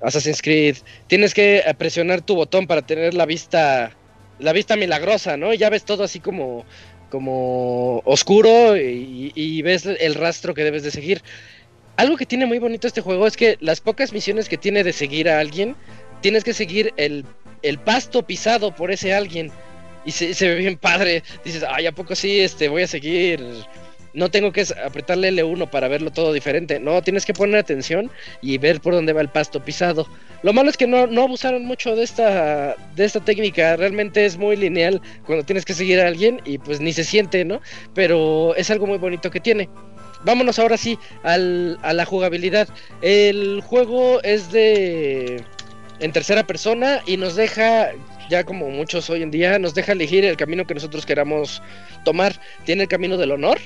Assassin's 0.01 0.41
Creed, 0.41 0.77
tienes 1.07 1.33
que 1.33 1.63
presionar 1.77 2.21
tu 2.21 2.35
botón 2.35 2.67
para 2.67 2.81
tener 2.81 3.13
la 3.13 3.25
vista, 3.25 3.95
la 4.39 4.53
vista 4.53 4.75
milagrosa, 4.75 5.37
¿no? 5.37 5.53
Y 5.53 5.57
ya 5.57 5.69
ves 5.69 5.85
todo 5.85 6.03
así 6.03 6.19
como, 6.19 6.65
como 7.09 7.99
oscuro 8.05 8.75
y, 8.77 9.61
ves 9.61 9.85
el 9.85 10.15
rastro 10.15 10.53
que 10.53 10.63
debes 10.63 10.83
de 10.83 10.91
seguir. 10.91 11.23
Algo 11.95 12.17
que 12.17 12.25
tiene 12.27 12.45
muy 12.45 12.59
bonito 12.59 12.87
este 12.87 13.01
juego 13.01 13.25
es 13.25 13.37
que 13.37 13.57
las 13.59 13.81
pocas 13.81 14.13
misiones 14.13 14.49
que 14.49 14.57
tiene 14.57 14.83
de 14.83 14.93
seguir 14.93 15.29
a 15.29 15.39
alguien, 15.39 15.75
tienes 16.21 16.43
que 16.43 16.53
seguir 16.53 16.93
el, 16.97 17.25
el 17.63 17.79
pasto 17.79 18.21
pisado 18.23 18.75
por 18.75 18.91
ese 18.91 19.13
alguien. 19.13 19.51
Y 20.05 20.11
se, 20.11 20.33
se, 20.33 20.47
ve 20.47 20.55
bien 20.55 20.77
padre. 20.77 21.23
Dices, 21.43 21.65
ay, 21.67 21.87
¿a 21.87 21.91
poco 21.91 22.15
sí? 22.15 22.39
Este, 22.39 22.69
voy 22.69 22.83
a 22.83 22.87
seguir 22.87 23.43
no 24.17 24.31
tengo 24.31 24.51
que 24.51 24.65
apretarle 24.83 25.31
L1 25.31 25.69
para 25.69 25.87
verlo 25.87 26.11
todo 26.11 26.33
diferente. 26.33 26.79
No, 26.79 27.03
tienes 27.03 27.23
que 27.23 27.33
poner 27.33 27.57
atención 27.59 28.09
y 28.41 28.57
ver 28.57 28.81
por 28.81 28.95
dónde 28.95 29.13
va 29.13 29.21
el 29.21 29.29
pasto 29.29 29.63
pisado. 29.63 30.07
Lo 30.41 30.53
malo 30.53 30.71
es 30.71 30.75
que 30.75 30.87
no, 30.87 31.05
no 31.05 31.21
abusaron 31.21 31.65
mucho 31.65 31.95
de 31.95 32.03
esta, 32.03 32.75
de 32.95 33.05
esta 33.05 33.19
técnica. 33.19 33.75
Realmente 33.75 34.25
es 34.25 34.35
muy 34.35 34.55
lineal 34.55 35.01
cuando 35.23 35.45
tienes 35.45 35.65
que 35.65 35.75
seguir 35.75 36.01
a 36.01 36.07
alguien 36.07 36.41
y 36.45 36.57
pues 36.57 36.81
ni 36.81 36.93
se 36.93 37.03
siente, 37.03 37.45
¿no? 37.45 37.61
Pero 37.93 38.55
es 38.55 38.71
algo 38.71 38.87
muy 38.87 38.97
bonito 38.97 39.29
que 39.29 39.39
tiene. 39.39 39.69
Vámonos 40.25 40.57
ahora 40.57 40.77
sí 40.77 40.97
al, 41.21 41.77
a 41.83 41.93
la 41.93 42.05
jugabilidad. 42.05 42.67
El 43.03 43.61
juego 43.61 44.19
es 44.23 44.51
de 44.51 45.43
en 45.99 46.11
tercera 46.11 46.45
persona 46.47 47.01
y 47.05 47.17
nos 47.17 47.35
deja 47.35 47.91
ya 48.31 48.43
como 48.43 48.69
muchos 48.69 49.11
hoy 49.11 49.21
en 49.21 49.29
día, 49.29 49.59
nos 49.59 49.75
deja 49.75 49.91
elegir 49.91 50.25
el 50.25 50.37
camino 50.37 50.65
que 50.65 50.73
nosotros 50.73 51.05
queramos 51.05 51.61
tomar. 52.03 52.41
Tiene 52.65 52.83
el 52.83 52.89
camino 52.89 53.15
del 53.17 53.31
honor, 53.31 53.59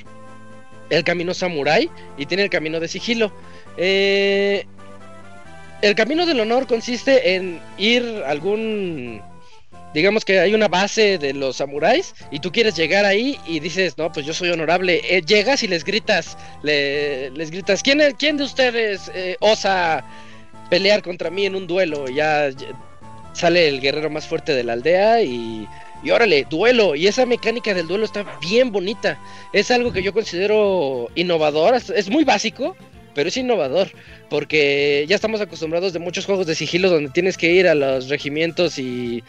el 0.92 1.04
camino 1.04 1.34
samurai 1.34 1.90
y 2.18 2.28
tiene 2.28 2.44
el 2.44 2.50
camino 2.50 2.80
de 2.80 2.88
sigilo. 2.88 3.32
Eh, 3.78 4.66
el 5.82 5.96
camino 5.96 6.28
del 6.28 6.40
honor 6.40 6.68
consiste 6.68 7.34
en 7.34 7.60
ir 7.78 8.22
a 8.24 8.30
algún 8.30 9.22
digamos 9.94 10.24
que 10.24 10.40
hay 10.40 10.54
una 10.54 10.68
base 10.68 11.18
de 11.18 11.34
los 11.34 11.58
samuráis 11.58 12.14
y 12.30 12.40
tú 12.40 12.52
quieres 12.52 12.76
llegar 12.76 13.06
ahí 13.06 13.40
y 13.46 13.60
dices, 13.60 13.98
no, 13.98 14.12
pues 14.12 14.26
yo 14.26 14.34
soy 14.34 14.50
honorable. 14.50 15.02
Eh, 15.10 15.22
llegas 15.26 15.64
y 15.64 15.68
les 15.68 15.84
gritas, 15.84 16.38
les 16.62 17.52
gritas, 17.52 17.82
¿quién, 17.82 18.00
quién 18.18 18.38
de 18.38 18.44
ustedes 18.44 19.12
eh, 19.14 19.38
osa 19.40 20.06
pelear 20.70 21.02
contra 21.02 21.30
mí 21.30 21.46
en 21.46 21.56
un 21.56 21.68
duelo? 21.68 22.08
ya, 22.08 22.50
sale 23.34 23.68
el 23.68 23.82
guerrero 23.82 24.10
más 24.10 24.28
fuerte 24.28 24.54
de 24.54 24.64
la 24.64 24.74
aldea 24.74 25.22
y 25.24 25.68
y 26.04 26.12
órale, 26.12 26.46
duelo. 26.50 26.96
Y 26.96 27.08
esa 27.08 27.26
mecánica 27.26 27.74
del 27.74 27.88
duelo 27.88 28.06
está 28.06 28.26
bien 28.42 28.72
bonita. 28.72 29.20
Es 29.54 29.72
algo 29.72 29.92
que 29.92 30.04
yo 30.04 30.14
considero 30.14 31.10
innovador. 31.16 31.76
Es 31.76 32.10
muy 32.10 32.24
básico, 32.24 32.76
pero 33.14 33.30
es 33.30 33.38
innovador. 33.38 33.92
Porque 34.30 35.06
ya 35.08 35.16
estamos 35.16 35.42
acostumbrados 35.42 35.94
de 35.94 36.00
muchos 36.00 36.26
juegos 36.26 36.48
de 36.48 36.56
sigilo 36.56 36.90
donde 36.90 37.12
tienes 37.12 37.38
que 37.38 37.52
ir 37.52 37.68
a 37.68 37.76
los 37.76 38.10
regimientos 38.10 38.80
y 38.80 39.24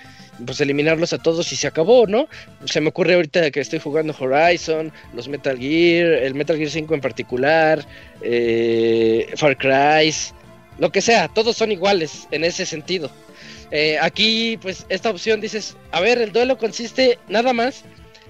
pues 0.47 0.61
eliminarlos 0.61 1.13
a 1.13 1.19
todos 1.19 1.53
y 1.53 1.57
se 1.57 1.67
acabó, 1.67 2.07
¿no? 2.07 2.27
Se 2.65 2.81
me 2.81 2.89
ocurre 2.89 3.15
ahorita 3.15 3.51
que 3.51 3.61
estoy 3.61 3.79
jugando 3.79 4.15
Horizon, 4.19 4.93
los 5.15 5.29
Metal 5.29 5.59
Gear, 5.59 6.09
el 6.09 6.35
Metal 6.35 6.57
Gear 6.57 6.71
5 6.71 6.95
en 6.95 7.01
particular, 7.01 7.85
eh, 8.23 9.29
Far 9.37 9.57
Cry, 9.57 10.13
lo 10.79 10.91
que 10.91 11.03
sea, 11.03 11.29
todos 11.29 11.57
son 11.57 11.71
iguales 11.71 12.27
en 12.31 12.45
ese 12.45 12.67
sentido. 12.67 13.11
Eh, 13.73 13.99
aquí, 14.01 14.59
pues, 14.61 14.85
esta 14.91 15.09
opción 15.09 15.41
dices, 15.41 15.77
a 15.93 16.01
ver, 16.01 16.19
el 16.19 16.31
duelo 16.31 16.59
consiste 16.59 17.19
nada 17.29 17.55
más 17.55 17.85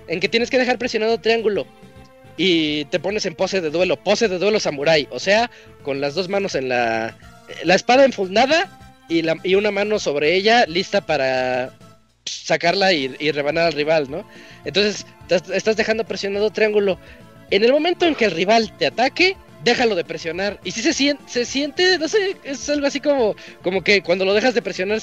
en 0.07 0.21
que 0.21 0.29
tienes 0.29 0.51
que 0.51 0.59
dejar 0.59 0.79
presionado 0.79 1.19
triángulo 1.19 1.67
y 2.37 2.85
te 2.87 3.01
pones 3.01 3.27
en 3.27 3.35
pose 3.35 3.61
de 3.61 3.71
duelo, 3.71 3.97
pose 3.97 4.29
de 4.29 4.39
duelo 4.39 4.61
samurai, 4.61 5.09
o 5.11 5.19
sea, 5.19 5.51
con 5.83 6.01
las 6.01 6.15
dos 6.15 6.29
manos 6.29 6.55
en 6.55 6.69
la, 6.69 7.19
la 7.65 7.75
espada 7.75 8.05
enfundada 8.05 9.05
y, 9.09 9.23
la, 9.23 9.37
y 9.43 9.57
una 9.57 9.73
mano 9.73 9.99
sobre 9.99 10.35
ella 10.35 10.65
lista 10.67 11.01
para 11.01 11.75
sacarla 12.25 12.93
y, 12.93 13.09
rebanar 13.33 13.67
al 13.67 13.73
rival, 13.73 14.09
¿no? 14.09 14.25
Entonces, 14.65 15.07
estás 15.29 15.77
dejando 15.77 16.05
presionado 16.05 16.51
triángulo. 16.51 17.01
En 17.51 17.65
el 17.65 17.73
momento 17.73 18.07
en 18.07 18.15
que 18.15 18.27
el 18.27 18.31
rival 18.31 18.73
te 18.79 18.87
ataque, 18.87 19.37
déjalo 19.65 19.97
de 19.97 20.05
presionar. 20.05 20.61
Y 20.63 20.71
si 20.71 20.83
se 20.83 20.93
siente, 20.93 21.25
se 21.27 21.45
siente, 21.45 21.99
no 21.99 22.09
sé, 22.09 22.37
es 22.45 22.69
algo 22.69 22.87
así 22.87 23.01
como, 23.01 23.35
como 23.63 23.83
que 23.83 24.03
cuando 24.03 24.25
lo 24.25 24.35
dejas 24.35 24.55
de 24.55 24.63
presionar 24.63 25.01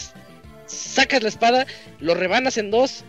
sacas 0.69 1.23
la 1.23 1.29
espada, 1.29 1.65
lo 1.99 2.13
rebanas 2.13 2.57
en 2.57 2.71
dos 2.71 3.03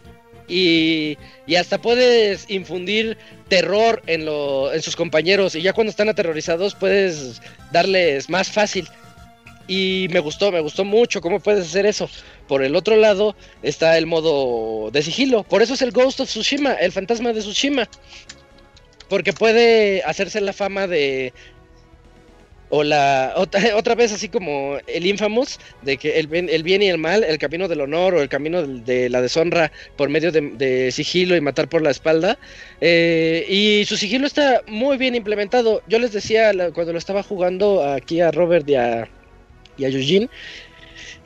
y, 0.49 1.17
y 1.47 1.55
hasta 1.55 1.81
puedes 1.81 2.51
infundir 2.51 3.17
terror 3.49 4.03
en, 4.07 4.25
lo, 4.25 4.73
en 4.73 4.83
sus 4.83 4.97
compañeros 4.97 5.55
y 5.55 5.63
ya 5.63 5.73
cuando 5.73 5.91
están 5.91 6.09
aterrorizados 6.09 6.75
puedes 6.75 7.41
darles 7.73 8.29
más 8.29 8.51
fácil. 8.51 8.89
Y 9.69 10.09
me 10.11 10.19
gustó, 10.19 10.51
me 10.51 10.59
gustó 10.59 10.85
mucho 10.85 11.21
cómo 11.21 11.39
puedes 11.39 11.65
hacer 11.65 11.87
eso. 11.87 12.11
Por 12.49 12.65
el 12.65 12.75
otro 12.75 12.97
lado 12.97 13.37
está 13.63 13.97
el 13.97 14.07
modo 14.07 14.91
de 14.91 15.01
sigilo. 15.01 15.45
Por 15.45 15.63
eso 15.63 15.75
es 15.75 15.83
el 15.83 15.93
Ghost 15.93 16.19
of 16.19 16.29
Tsushima, 16.29 16.73
el 16.73 16.91
fantasma 16.91 17.33
de 17.33 17.41
Tsushima. 17.41 17.89
Porque 19.09 19.33
puede 19.33 20.03
hacerse 20.03 20.41
la 20.41 20.53
fama 20.53 20.89
de 20.89 21.33
o 22.71 22.83
la 22.83 23.35
otra, 23.37 23.61
otra, 23.77 23.95
vez 23.95 24.13
así 24.13 24.29
como 24.29 24.79
el 24.87 25.07
Infamous 25.07 25.59
de 25.83 25.97
que 25.97 26.19
el 26.19 26.27
bien, 26.29 26.49
el 26.49 26.63
bien 26.63 26.83
y 26.83 26.89
el 26.89 26.99
mal, 26.99 27.23
el 27.23 27.39
camino 27.39 27.69
del 27.69 27.81
honor 27.83 28.15
o 28.15 28.23
el 28.23 28.29
camino 28.29 28.63
de, 28.67 29.11
la 29.11 29.21
deshonra 29.21 29.71
por 29.97 30.09
medio 30.09 30.33
de, 30.33 30.91
sigilo 30.93 31.37
y 31.37 31.41
matar 31.41 31.69
por 31.69 31.83
la 31.83 31.91
espalda. 31.91 32.39
Eh, 32.81 33.45
y 33.49 33.85
su 33.85 33.97
sigilo 33.97 34.27
está 34.27 34.63
muy 34.67 34.97
bien 34.97 35.15
implementado. 35.15 35.83
Yo 35.89 35.99
les 35.99 36.13
decía 36.13 36.53
cuando 36.73 36.93
lo 36.93 36.99
estaba 36.99 37.23
jugando 37.23 37.85
aquí 37.85 38.21
a 38.21 38.31
Robert 38.31 38.69
y 38.69 38.77
a, 38.77 39.09
y 39.77 39.85
a 39.85 39.89
Eugene 39.89 40.29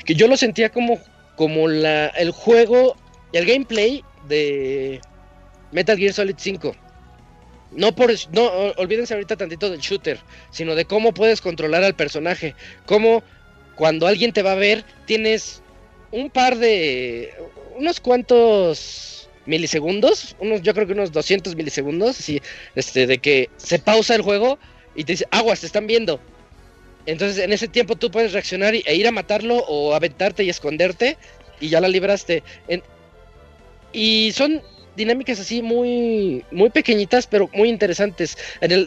que 0.04 0.14
yo 0.14 0.28
lo 0.28 0.36
sentía 0.36 0.70
como, 0.70 0.98
como 1.36 1.68
la, 1.68 2.08
el 2.08 2.30
juego, 2.30 2.96
el 3.32 3.46
gameplay 3.46 4.04
de 4.28 5.00
Metal 5.72 5.96
Gear 5.96 6.12
Solid 6.12 6.34
5 6.36 6.76
No 7.74 7.94
por 7.94 8.12
no 8.32 8.46
olvídense 8.76 9.14
ahorita 9.14 9.36
tantito 9.36 9.70
del 9.70 9.80
shooter, 9.80 10.18
sino 10.50 10.74
de 10.74 10.84
cómo 10.84 11.12
puedes 11.12 11.40
controlar 11.40 11.82
al 11.82 11.94
personaje, 11.94 12.54
cómo 12.86 13.22
cuando 13.74 14.06
alguien 14.06 14.32
te 14.32 14.42
va 14.42 14.52
a 14.52 14.56
ver 14.56 14.84
tienes 15.06 15.62
un 16.12 16.30
par 16.30 16.56
de 16.56 17.34
unos 17.76 18.00
cuantos 18.00 19.28
milisegundos, 19.46 20.36
unos 20.38 20.62
yo 20.62 20.72
creo 20.72 20.86
que 20.86 20.92
unos 20.92 21.12
200 21.12 21.56
milisegundos, 21.56 22.20
así, 22.20 22.40
este 22.76 23.06
de 23.06 23.18
que 23.18 23.50
se 23.56 23.78
pausa 23.78 24.14
el 24.14 24.22
juego 24.22 24.58
y 24.94 25.04
te 25.04 25.12
dice, 25.14 25.26
"Aguas, 25.30 25.60
te 25.60 25.66
están 25.66 25.86
viendo." 25.86 26.20
Entonces, 27.06 27.42
en 27.44 27.52
ese 27.52 27.68
tiempo 27.68 27.96
tú 27.96 28.10
puedes 28.10 28.32
reaccionar 28.32 28.74
e 28.74 28.94
ir 28.94 29.06
a 29.06 29.12
matarlo 29.12 29.56
o 29.68 29.94
aventarte 29.94 30.44
y 30.44 30.50
esconderte 30.50 31.18
y 31.60 31.68
ya 31.68 31.80
la 31.80 31.88
libraste. 31.88 32.42
y 33.92 34.32
son 34.32 34.60
dinámicas 34.96 35.40
así 35.40 35.62
muy, 35.62 36.44
muy 36.50 36.70
pequeñitas, 36.70 37.26
pero 37.26 37.48
muy 37.52 37.68
interesantes. 37.68 38.36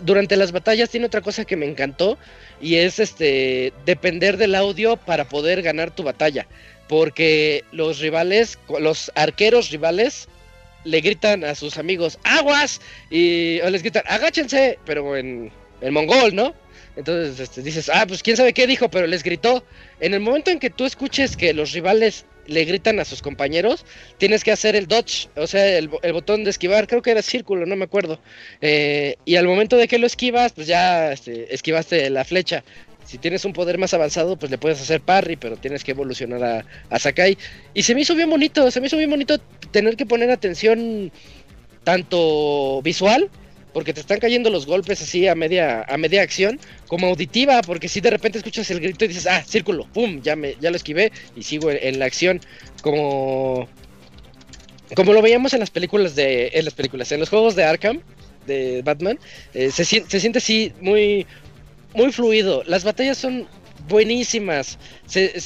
Durante 0.03 0.35
las 0.35 0.51
batallas 0.51 0.89
tiene 0.89 1.05
otra 1.05 1.21
cosa 1.21 1.45
que 1.45 1.55
me 1.55 1.65
encantó 1.65 2.17
y 2.61 2.75
es 2.75 2.99
este 2.99 3.73
depender 3.85 4.37
del 4.37 4.55
audio 4.55 4.97
para 4.97 5.27
poder 5.27 5.61
ganar 5.61 5.91
tu 5.91 6.03
batalla. 6.03 6.47
Porque 6.87 7.63
los 7.71 7.99
rivales, 7.99 8.57
los 8.79 9.11
arqueros 9.15 9.71
rivales, 9.71 10.29
le 10.83 11.01
gritan 11.01 11.43
a 11.43 11.53
sus 11.53 11.77
amigos, 11.77 12.17
aguas, 12.23 12.79
y 13.09 13.59
o 13.61 13.69
les 13.69 13.81
gritan, 13.81 14.03
agáchense, 14.07 14.79
pero 14.85 15.17
en, 15.17 15.51
en 15.81 15.93
mongol, 15.93 16.33
¿no? 16.33 16.53
Entonces 16.95 17.39
este, 17.39 17.61
dices, 17.61 17.91
ah, 17.93 18.05
pues 18.07 18.23
quién 18.23 18.35
sabe 18.35 18.53
qué 18.53 18.65
dijo, 18.65 18.89
pero 18.89 19.05
les 19.05 19.21
gritó. 19.21 19.63
En 19.99 20.13
el 20.13 20.19
momento 20.19 20.49
en 20.49 20.59
que 20.59 20.71
tú 20.71 20.85
escuches 20.85 21.37
que 21.37 21.53
los 21.53 21.71
rivales 21.71 22.25
le 22.47 22.65
gritan 22.65 22.99
a 22.99 23.05
sus 23.05 23.21
compañeros, 23.21 23.85
tienes 24.17 24.43
que 24.43 24.51
hacer 24.51 24.75
el 24.75 24.87
dodge, 24.87 25.29
o 25.35 25.47
sea, 25.47 25.77
el, 25.77 25.87
botón 25.87 26.43
de 26.43 26.49
esquivar, 26.49 26.87
creo 26.87 27.01
que 27.01 27.11
era 27.11 27.21
círculo, 27.21 27.65
no 27.65 27.75
me 27.75 27.85
acuerdo. 27.85 28.19
Eh, 28.61 29.15
y 29.25 29.35
al 29.35 29.45
momento 29.45 29.77
de 29.77 29.87
que 29.87 29.99
lo 29.99 30.07
esquivas, 30.07 30.53
pues 30.53 30.67
ya 30.67 31.11
este, 31.11 31.53
esquivaste 31.53 32.09
la 32.09 32.25
flecha. 32.25 32.63
Si 33.05 33.17
tienes 33.17 33.45
un 33.45 33.53
poder 33.53 33.77
más 33.77 33.93
avanzado, 33.93 34.37
pues 34.37 34.51
le 34.51 34.57
puedes 34.57 34.81
hacer 34.81 34.99
parry, 34.99 35.37
pero 35.37 35.55
tienes 35.55 35.83
que 35.83 35.91
evolucionar 35.91 36.43
a, 36.43 36.65
a 36.89 36.99
Sakai. 36.99 37.37
Y 37.73 37.83
se 37.83 37.95
me 37.95 38.01
hizo 38.01 38.15
bien 38.15 38.29
bonito, 38.29 38.69
se 38.69 38.81
me 38.81 38.87
hizo 38.87 38.97
bien 38.97 39.09
bonito 39.09 39.39
tener 39.71 39.95
que 39.95 40.05
poner 40.05 40.29
atención 40.29 41.11
tanto 41.85 42.81
visual 42.81 43.29
porque 43.77 43.93
te 43.93 43.99
están 43.99 44.19
cayendo 44.19 44.49
los 44.49 44.65
golpes 44.65 45.03
así 45.03 45.27
a 45.27 45.35
media, 45.35 45.83
a 45.87 45.97
media 45.99 46.23
acción, 46.23 46.59
como 46.87 47.05
auditiva, 47.05 47.61
porque 47.61 47.87
si 47.87 48.01
de 48.01 48.09
repente 48.09 48.39
escuchas 48.39 48.71
el 48.71 48.79
grito 48.79 49.05
y 49.05 49.09
dices, 49.09 49.27
ah, 49.27 49.43
círculo, 49.45 49.85
pum, 49.93 50.19
ya, 50.23 50.35
me, 50.35 50.55
ya 50.59 50.71
lo 50.71 50.77
esquivé 50.77 51.11
y 51.35 51.43
sigo 51.43 51.69
en, 51.69 51.99
la 51.99 52.05
acción, 52.05 52.41
como, 52.81 53.69
como 54.95 55.13
lo 55.13 55.21
veíamos 55.21 55.53
en 55.53 55.59
las 55.59 55.69
películas 55.69 56.15
de, 56.15 56.49
en 56.55 56.65
las 56.65 56.73
películas, 56.73 57.11
en 57.11 57.19
los 57.19 57.29
juegos 57.29 57.55
de 57.55 57.65
Arkham, 57.65 58.01
de 58.47 58.81
Batman, 58.81 59.19
eh, 59.53 59.69
se, 59.69 59.85
se, 59.85 60.19
siente 60.19 60.39
así 60.39 60.73
muy, 60.81 61.27
muy 61.93 62.11
fluido, 62.11 62.63
las 62.65 62.83
batallas 62.83 63.19
son 63.19 63.47
buenísimas, 63.87 64.79
se, 65.05 65.39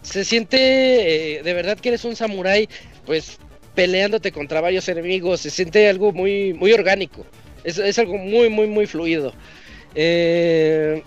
se, 0.00 0.24
siente 0.24 1.36
eh, 1.36 1.42
de 1.42 1.52
verdad 1.52 1.78
que 1.78 1.90
eres 1.90 2.06
un 2.06 2.16
samurái, 2.16 2.66
pues 3.04 3.38
peleándote 3.74 4.32
contra 4.32 4.62
varios 4.62 4.88
enemigos, 4.88 5.42
se 5.42 5.50
siente 5.50 5.86
algo 5.86 6.12
muy, 6.12 6.54
muy 6.54 6.72
orgánico. 6.72 7.26
Es, 7.64 7.98
algo 7.98 8.18
muy, 8.18 8.48
muy, 8.48 8.66
muy 8.66 8.86
fluido. 8.86 9.32
Eh, 9.94 11.02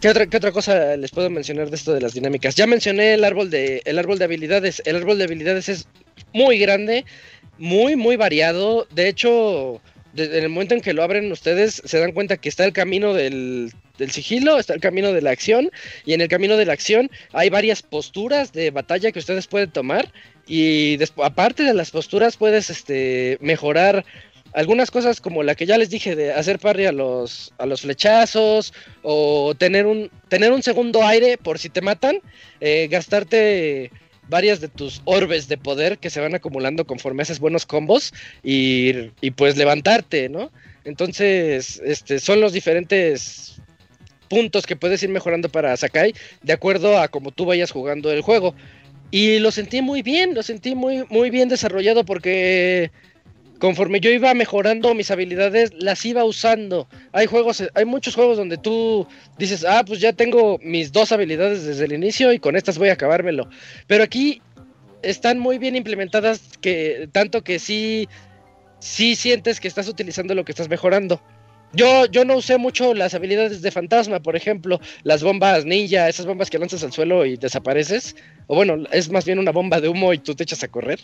¿qué, 0.00 0.08
otra, 0.08 0.26
¿Qué 0.26 0.36
otra 0.36 0.52
cosa 0.52 0.96
les 0.96 1.10
puedo 1.10 1.30
mencionar 1.30 1.70
de 1.70 1.76
esto 1.76 1.94
de 1.94 2.00
las 2.00 2.14
dinámicas? 2.14 2.56
Ya 2.56 2.66
mencioné 2.66 3.14
el 3.14 3.24
árbol 3.24 3.48
de, 3.50 3.82
el 3.84 3.98
árbol 3.98 4.18
de 4.18 4.24
habilidades. 4.24 4.82
El 4.84 4.96
árbol 4.96 5.18
de 5.18 5.24
habilidades 5.24 5.68
es 5.68 5.88
muy 6.32 6.58
grande, 6.58 7.04
muy, 7.58 7.96
muy 7.96 8.16
variado. 8.16 8.86
De 8.90 9.08
hecho, 9.08 9.80
en 10.16 10.44
el 10.44 10.48
momento 10.48 10.74
en 10.74 10.80
que 10.80 10.92
lo 10.92 11.02
abren 11.02 11.30
ustedes, 11.30 11.82
se 11.84 11.98
dan 11.98 12.12
cuenta 12.12 12.36
que 12.36 12.48
está 12.48 12.64
el 12.64 12.72
camino 12.72 13.14
del, 13.14 13.72
del 13.98 14.10
sigilo, 14.10 14.58
está 14.58 14.74
el 14.74 14.80
camino 14.80 15.12
de 15.12 15.22
la 15.22 15.30
acción, 15.30 15.70
y 16.06 16.14
en 16.14 16.20
el 16.20 16.28
camino 16.28 16.56
de 16.56 16.66
la 16.66 16.72
acción 16.72 17.10
hay 17.32 17.50
varias 17.50 17.82
posturas 17.82 18.52
de 18.52 18.70
batalla 18.70 19.12
que 19.12 19.18
ustedes 19.18 19.46
pueden 19.46 19.70
tomar, 19.70 20.12
y 20.46 20.98
aparte 21.22 21.62
de 21.62 21.74
las 21.74 21.90
posturas 21.90 22.36
puedes 22.36 22.70
este, 22.70 23.36
mejorar 23.40 24.06
algunas 24.52 24.90
cosas 24.90 25.20
como 25.20 25.42
la 25.42 25.54
que 25.54 25.66
ya 25.66 25.78
les 25.78 25.90
dije 25.90 26.16
de 26.16 26.32
hacer 26.32 26.58
parry 26.58 26.86
a 26.86 26.92
los, 26.92 27.52
a 27.58 27.66
los 27.66 27.82
flechazos 27.82 28.72
o 29.02 29.54
tener 29.56 29.86
un, 29.86 30.10
tener 30.28 30.52
un 30.52 30.62
segundo 30.62 31.04
aire 31.04 31.38
por 31.38 31.58
si 31.58 31.68
te 31.68 31.80
matan, 31.80 32.20
eh, 32.60 32.88
gastarte 32.90 33.90
varias 34.28 34.60
de 34.60 34.68
tus 34.68 35.00
orbes 35.04 35.48
de 35.48 35.56
poder 35.58 35.98
que 35.98 36.10
se 36.10 36.20
van 36.20 36.34
acumulando 36.34 36.86
conforme 36.86 37.22
haces 37.22 37.40
buenos 37.40 37.66
combos 37.66 38.12
y, 38.42 39.10
y 39.20 39.30
pues 39.30 39.56
levantarte, 39.56 40.28
¿no? 40.28 40.50
Entonces, 40.84 41.80
este, 41.84 42.18
son 42.18 42.40
los 42.40 42.52
diferentes 42.52 43.60
puntos 44.28 44.66
que 44.66 44.76
puedes 44.76 45.02
ir 45.02 45.08
mejorando 45.08 45.48
para 45.48 45.76
Sakai 45.76 46.14
de 46.42 46.52
acuerdo 46.52 46.98
a 46.98 47.08
cómo 47.08 47.30
tú 47.30 47.46
vayas 47.46 47.70
jugando 47.70 48.12
el 48.12 48.22
juego. 48.22 48.54
Y 49.10 49.38
lo 49.38 49.50
sentí 49.50 49.80
muy 49.80 50.02
bien, 50.02 50.34
lo 50.34 50.42
sentí 50.42 50.74
muy, 50.74 51.04
muy 51.08 51.30
bien 51.30 51.48
desarrollado 51.48 52.04
porque 52.04 52.90
conforme 53.58 54.00
yo 54.00 54.10
iba 54.10 54.32
mejorando 54.34 54.94
mis 54.94 55.10
habilidades, 55.10 55.72
las 55.78 56.04
iba 56.04 56.24
usando. 56.24 56.88
Hay 57.12 57.26
juegos, 57.26 57.64
hay 57.74 57.84
muchos 57.84 58.14
juegos 58.14 58.36
donde 58.36 58.56
tú 58.56 59.06
dices, 59.38 59.64
ah, 59.64 59.84
pues 59.86 60.00
ya 60.00 60.12
tengo 60.12 60.58
mis 60.62 60.92
dos 60.92 61.12
habilidades 61.12 61.64
desde 61.64 61.84
el 61.84 61.92
inicio 61.92 62.32
y 62.32 62.38
con 62.38 62.56
estas 62.56 62.78
voy 62.78 62.88
a 62.88 62.94
acabármelo. 62.94 63.48
Pero 63.86 64.04
aquí 64.04 64.40
están 65.02 65.38
muy 65.38 65.58
bien 65.58 65.76
implementadas 65.76 66.40
que 66.60 67.08
tanto 67.12 67.42
que 67.42 67.58
sí, 67.58 68.08
sí 68.78 69.16
sientes 69.16 69.60
que 69.60 69.68
estás 69.68 69.88
utilizando 69.88 70.34
lo 70.34 70.44
que 70.44 70.52
estás 70.52 70.68
mejorando. 70.68 71.20
Yo, 71.74 72.06
yo 72.06 72.24
no 72.24 72.36
usé 72.36 72.56
mucho 72.56 72.94
las 72.94 73.14
habilidades 73.14 73.60
de 73.60 73.70
fantasma, 73.70 74.20
por 74.20 74.36
ejemplo, 74.36 74.80
las 75.02 75.22
bombas 75.22 75.66
ninja, 75.66 76.08
esas 76.08 76.24
bombas 76.24 76.48
que 76.48 76.58
lanzas 76.58 76.82
al 76.82 76.92
suelo 76.92 77.26
y 77.26 77.36
desapareces. 77.36 78.16
O 78.46 78.54
bueno, 78.54 78.84
es 78.90 79.10
más 79.10 79.26
bien 79.26 79.38
una 79.38 79.52
bomba 79.52 79.80
de 79.80 79.88
humo 79.88 80.14
y 80.14 80.18
tú 80.18 80.34
te 80.34 80.44
echas 80.44 80.62
a 80.62 80.68
correr. 80.68 81.00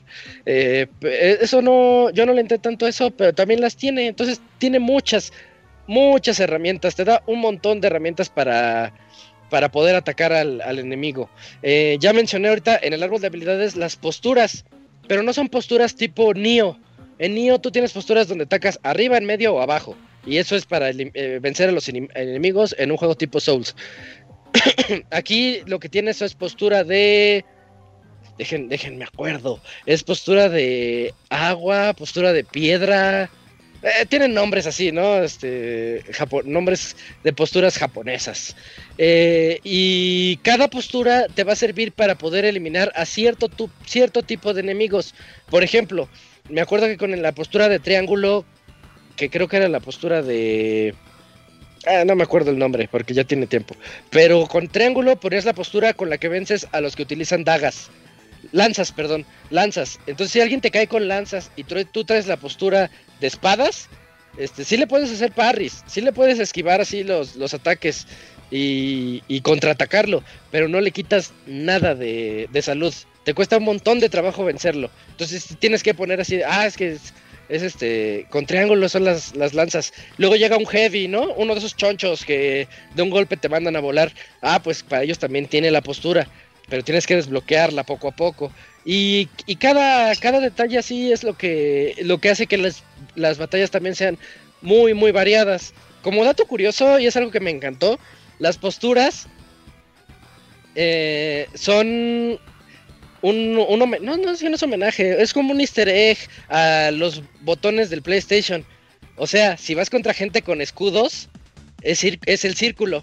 Eh, 0.46 0.86
eh, 1.02 1.38
eso 1.42 1.60
no, 1.60 2.10
yo 2.10 2.24
no 2.24 2.32
le 2.32 2.40
entré 2.40 2.58
tanto 2.58 2.86
eso, 2.86 3.10
pero 3.10 3.34
también 3.34 3.60
las 3.60 3.76
tiene. 3.76 4.06
Entonces 4.06 4.40
tiene 4.58 4.78
muchas, 4.78 5.32
muchas 5.86 6.40
herramientas. 6.40 6.94
Te 6.94 7.04
da 7.04 7.22
un 7.26 7.40
montón 7.40 7.82
de 7.82 7.88
herramientas 7.88 8.30
para, 8.30 8.94
para 9.50 9.70
poder 9.70 9.94
atacar 9.94 10.32
al, 10.32 10.78
enemigo. 10.78 11.28
Eh, 11.62 11.98
ya 12.00 12.14
mencioné 12.14 12.48
ahorita 12.48 12.78
en 12.82 12.94
el 12.94 13.02
árbol 13.02 13.20
de 13.20 13.26
habilidades 13.26 13.76
las 13.76 13.96
posturas, 13.96 14.64
pero 15.06 15.22
no 15.22 15.34
son 15.34 15.48
posturas 15.50 15.94
tipo 15.94 16.32
Nio. 16.32 16.78
En 17.18 17.34
Nio 17.34 17.60
tú 17.60 17.70
tienes 17.70 17.92
posturas 17.92 18.28
donde 18.28 18.44
atacas 18.44 18.80
arriba, 18.82 19.18
en 19.18 19.26
medio 19.26 19.54
o 19.54 19.60
abajo. 19.60 19.94
Y 20.26 20.38
eso 20.38 20.56
es 20.56 20.64
para 20.64 20.90
eh, 20.90 21.38
vencer 21.40 21.68
a 21.68 21.72
los 21.72 21.88
enemigos 21.88 22.74
en 22.78 22.90
un 22.90 22.96
juego 22.96 23.14
tipo 23.14 23.40
Souls. 23.40 23.74
Aquí 25.10 25.60
lo 25.66 25.78
que 25.78 25.88
tiene 25.88 26.10
eso 26.10 26.24
es 26.24 26.34
postura 26.34 26.84
de. 26.84 27.44
Dejen, 28.38 28.68
déjenme 28.68 29.04
acuerdo. 29.04 29.60
Es 29.86 30.02
postura 30.02 30.48
de 30.48 31.14
agua, 31.28 31.92
postura 31.92 32.32
de 32.32 32.44
piedra. 32.44 33.30
Eh, 33.82 34.06
tienen 34.08 34.32
nombres 34.32 34.66
así, 34.66 34.90
¿no? 34.90 35.22
Este, 35.22 36.02
nombres 36.46 36.96
de 37.22 37.32
posturas 37.34 37.76
japonesas. 37.76 38.56
Eh, 38.96 39.60
y 39.62 40.38
cada 40.38 40.68
postura 40.68 41.26
te 41.32 41.44
va 41.44 41.52
a 41.52 41.56
servir 41.56 41.92
para 41.92 42.16
poder 42.16 42.46
eliminar 42.46 42.90
a 42.96 43.04
cierto, 43.04 43.50
cierto 43.84 44.22
tipo 44.22 44.54
de 44.54 44.62
enemigos. 44.62 45.14
Por 45.50 45.62
ejemplo, 45.62 46.08
me 46.48 46.62
acuerdo 46.62 46.86
que 46.86 46.96
con 46.96 47.20
la 47.20 47.32
postura 47.32 47.68
de 47.68 47.78
triángulo 47.78 48.46
que 49.16 49.30
creo 49.30 49.48
que 49.48 49.56
era 49.56 49.68
la 49.68 49.80
postura 49.80 50.22
de... 50.22 50.94
Ah, 51.86 52.04
no 52.06 52.16
me 52.16 52.22
acuerdo 52.22 52.50
el 52.50 52.58
nombre 52.58 52.88
porque 52.90 53.14
ya 53.14 53.24
tiene 53.24 53.46
tiempo. 53.46 53.76
Pero 54.10 54.46
con 54.46 54.68
triángulo 54.68 55.16
ponías 55.16 55.44
la 55.44 55.52
postura 55.52 55.92
con 55.92 56.08
la 56.08 56.18
que 56.18 56.28
vences 56.28 56.66
a 56.72 56.80
los 56.80 56.96
que 56.96 57.02
utilizan 57.02 57.44
dagas. 57.44 57.90
Lanzas, 58.52 58.92
perdón, 58.92 59.26
lanzas. 59.50 59.98
Entonces 60.06 60.32
si 60.32 60.40
alguien 60.40 60.60
te 60.60 60.70
cae 60.70 60.86
con 60.86 61.08
lanzas 61.08 61.50
y 61.56 61.64
tú 61.64 62.04
traes 62.04 62.26
la 62.26 62.36
postura 62.38 62.90
de 63.20 63.26
espadas, 63.26 63.88
este, 64.38 64.64
sí 64.64 64.76
le 64.76 64.86
puedes 64.86 65.12
hacer 65.12 65.32
parries, 65.32 65.84
sí 65.86 66.00
le 66.00 66.12
puedes 66.12 66.38
esquivar 66.38 66.80
así 66.80 67.04
los, 67.04 67.36
los 67.36 67.54
ataques 67.54 68.06
y, 68.50 69.22
y 69.28 69.40
contraatacarlo, 69.42 70.22
pero 70.50 70.68
no 70.68 70.80
le 70.80 70.90
quitas 70.90 71.32
nada 71.46 71.94
de, 71.94 72.48
de 72.52 72.62
salud. 72.62 72.92
Te 73.24 73.34
cuesta 73.34 73.58
un 73.58 73.64
montón 73.64 74.00
de 74.00 74.08
trabajo 74.08 74.44
vencerlo. 74.44 74.90
Entonces 75.10 75.56
tienes 75.58 75.82
que 75.82 75.94
poner 75.94 76.20
así, 76.20 76.40
ah, 76.46 76.66
es 76.66 76.76
que 76.76 76.98
es 77.48 77.62
este, 77.62 78.26
con 78.30 78.46
triángulos 78.46 78.92
son 78.92 79.04
las, 79.04 79.34
las 79.36 79.54
lanzas. 79.54 79.92
Luego 80.18 80.36
llega 80.36 80.56
un 80.56 80.66
heavy, 80.66 81.08
¿no? 81.08 81.32
Uno 81.34 81.54
de 81.54 81.58
esos 81.58 81.76
chonchos 81.76 82.24
que 82.24 82.68
de 82.94 83.02
un 83.02 83.10
golpe 83.10 83.36
te 83.36 83.48
mandan 83.48 83.76
a 83.76 83.80
volar. 83.80 84.12
Ah, 84.40 84.60
pues 84.62 84.82
para 84.82 85.02
ellos 85.02 85.18
también 85.18 85.46
tiene 85.46 85.70
la 85.70 85.82
postura, 85.82 86.26
pero 86.68 86.84
tienes 86.84 87.06
que 87.06 87.16
desbloquearla 87.16 87.84
poco 87.84 88.08
a 88.08 88.12
poco. 88.12 88.52
Y, 88.84 89.28
y 89.46 89.56
cada, 89.56 90.14
cada 90.16 90.40
detalle 90.40 90.78
así 90.78 91.12
es 91.12 91.24
lo 91.24 91.36
que, 91.36 91.94
lo 92.02 92.18
que 92.18 92.30
hace 92.30 92.46
que 92.46 92.58
las, 92.58 92.82
las 93.14 93.38
batallas 93.38 93.70
también 93.70 93.94
sean 93.94 94.18
muy, 94.60 94.94
muy 94.94 95.12
variadas. 95.12 95.74
Como 96.02 96.24
dato 96.24 96.46
curioso, 96.46 96.98
y 96.98 97.06
es 97.06 97.16
algo 97.16 97.30
que 97.30 97.40
me 97.40 97.50
encantó, 97.50 97.98
las 98.38 98.58
posturas 98.58 99.26
eh, 100.74 101.46
son 101.54 102.38
un, 103.24 103.56
un 103.56 103.78
no, 103.78 103.86
no, 103.86 104.16
no 104.18 104.30
es 104.32 104.62
homenaje, 104.62 105.22
es 105.22 105.32
como 105.32 105.52
un 105.52 105.60
easter 105.60 105.88
egg 105.88 106.18
a 106.50 106.90
los 106.92 107.22
botones 107.40 107.88
del 107.88 108.02
PlayStation. 108.02 108.66
O 109.16 109.26
sea, 109.26 109.56
si 109.56 109.74
vas 109.74 109.88
contra 109.88 110.12
gente 110.12 110.42
con 110.42 110.60
escudos, 110.60 111.30
es, 111.80 112.04
es 112.26 112.44
el 112.44 112.54
círculo 112.54 113.02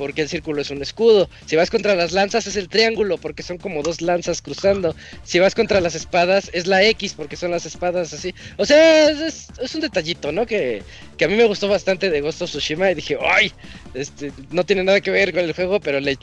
porque 0.00 0.22
el 0.22 0.30
círculo 0.30 0.62
es 0.62 0.70
un 0.70 0.80
escudo. 0.80 1.28
Si 1.44 1.56
vas 1.56 1.68
contra 1.68 1.94
las 1.94 2.12
lanzas 2.12 2.46
es 2.46 2.56
el 2.56 2.70
triángulo, 2.70 3.18
porque 3.18 3.42
son 3.42 3.58
como 3.58 3.82
dos 3.82 4.00
lanzas 4.00 4.40
cruzando. 4.40 4.96
Si 5.24 5.38
vas 5.38 5.54
contra 5.54 5.82
las 5.82 5.94
espadas 5.94 6.50
es 6.54 6.66
la 6.66 6.82
X, 6.82 7.12
porque 7.14 7.36
son 7.36 7.50
las 7.50 7.66
espadas 7.66 8.14
así. 8.14 8.34
O 8.56 8.64
sea, 8.64 9.10
es, 9.10 9.74
un 9.74 9.82
detallito, 9.82 10.32
¿no? 10.32 10.46
Que, 10.46 10.82
a 11.22 11.28
mí 11.28 11.36
me 11.36 11.44
gustó 11.44 11.68
bastante 11.68 12.08
de 12.08 12.22
Ghost 12.22 12.40
of 12.40 12.48
Tsushima 12.48 12.90
y 12.90 12.94
dije, 12.94 13.18
¡ay! 13.22 13.52
Este, 13.92 14.32
no 14.50 14.64
tiene 14.64 14.84
nada 14.84 15.02
que 15.02 15.10
ver 15.10 15.34
con 15.34 15.44
el 15.44 15.52
juego, 15.52 15.80
pero 15.80 16.00
le, 16.00 16.16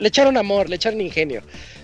echaron 0.00 0.36
amor, 0.36 0.68
le 0.68 0.76
echaron 0.76 1.00
ingenio. 1.00 1.40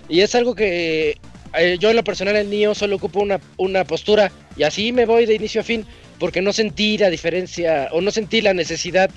Y 0.07 0.21
es 0.21 0.35
algo 0.35 0.53
que 0.53 1.17
eh, 1.57 1.77
yo 1.79 1.89
en 1.89 1.95
lo 1.95 2.03
personal 2.03 2.35
en 2.35 2.51
Nio 2.51 2.75
solo 2.75 2.97
ocupo 2.97 3.21
una, 3.21 3.41
una 3.57 3.85
postura 3.85 4.31
y 4.55 4.61
así 4.61 4.91
me 4.91 5.07
voy 5.07 5.25
de 5.25 5.33
inicio 5.33 5.61
a 5.61 5.63
fin, 5.63 5.83
porque 6.19 6.43
no 6.43 6.53
sentí 6.53 6.99
la 6.99 7.09
diferencia 7.09 7.89
o 7.91 8.01
no 8.01 8.11
sentí 8.11 8.39
la 8.41 8.53
necesidad 8.53 9.09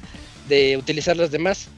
de 0.48 0.78
utilizar 0.78 1.18
las 1.18 1.30
demás. 1.30 1.68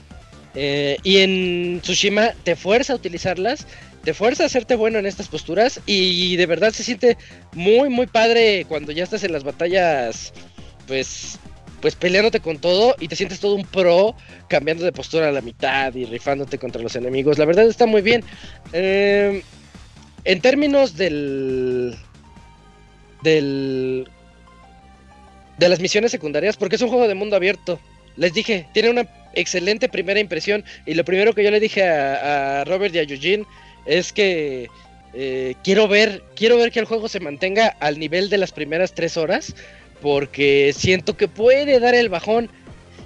Eh, 0.55 0.97
y 1.03 1.19
en 1.19 1.81
Tsushima 1.81 2.33
te 2.45 2.55
fuerza 2.55 2.93
a 2.93 2.97
utilizarlas, 2.97 3.67
te 4.05 4.15
fuerza 4.15 4.45
a 4.45 4.47
hacerte 4.47 4.77
bueno 4.77 4.99
en 4.99 5.07
estas 5.07 5.29
posturas 5.29 5.81
y 5.87 6.37
de 6.37 6.47
verdad 6.47 6.71
se 6.71 6.85
siente 6.85 7.17
muy 7.53 7.89
muy 7.89 8.07
padre 8.07 8.65
cuando 8.69 8.93
ya 8.93 9.03
estás 9.03 9.25
en 9.25 9.33
las 9.33 9.43
batallas, 9.43 10.33
pues 10.87 11.39
pues 11.81 11.97
peleándote 11.97 12.41
con 12.41 12.59
todo 12.59 12.95
y 12.99 13.09
te 13.09 13.17
sientes 13.17 13.41
todo 13.41 13.55
un 13.57 13.67
pro 13.67 14.15
cambiando 14.49 14.85
de 14.85 14.93
postura 14.93 15.29
a 15.29 15.33
la 15.33 15.43
mitad 15.43 15.95
y 15.95 16.07
rifándote 16.07 16.57
contra 16.57 16.81
los 16.81 16.97
enemigos. 16.97 17.37
La 17.37 17.45
verdad 17.45 17.67
está 17.67 17.85
muy 17.85 18.01
bien. 18.01 18.25
Eh, 18.73 19.43
en 20.25 20.41
términos 20.41 20.97
del 20.97 21.95
del 23.23 24.09
de 25.59 25.69
las 25.69 25.81
misiones 25.81 26.11
secundarias, 26.11 26.57
porque 26.57 26.77
es 26.77 26.83
un 26.83 26.89
juego 26.89 27.09
de 27.09 27.15
mundo 27.15 27.37
abierto. 27.37 27.79
Les 28.17 28.33
dije, 28.33 28.67
tiene 28.73 28.91
una 28.91 29.07
excelente 29.35 29.89
primera 29.89 30.21
impresión. 30.21 30.65
Y 30.87 30.95
lo 30.95 31.05
primero 31.05 31.35
que 31.35 31.45
yo 31.45 31.51
le 31.51 31.61
dije 31.61 31.83
a, 31.85 32.65
Robert 32.65 32.95
y 32.95 32.99
a 32.99 33.03
Eugene 33.03 33.45
es 33.87 34.13
que 34.13 34.69
eh, 35.13 35.55
quiero 35.63 35.89
ver, 35.89 36.23
quiero 36.35 36.57
ver 36.57 36.73
que 36.73 36.81
el 36.81 36.87
juego 36.87 37.09
se 37.09 37.21
mantenga 37.21 37.69
al 37.81 37.99
nivel 37.99 38.31
de 38.31 38.39
las 38.39 38.53
primeras 38.53 38.93
tres 38.93 39.17
horas. 39.17 39.55
Porque 40.01 40.75
siento 40.77 41.17
que 41.17 41.29
puede 41.29 41.81
dar 41.81 41.95
el 41.95 42.09
bajón. 42.09 42.51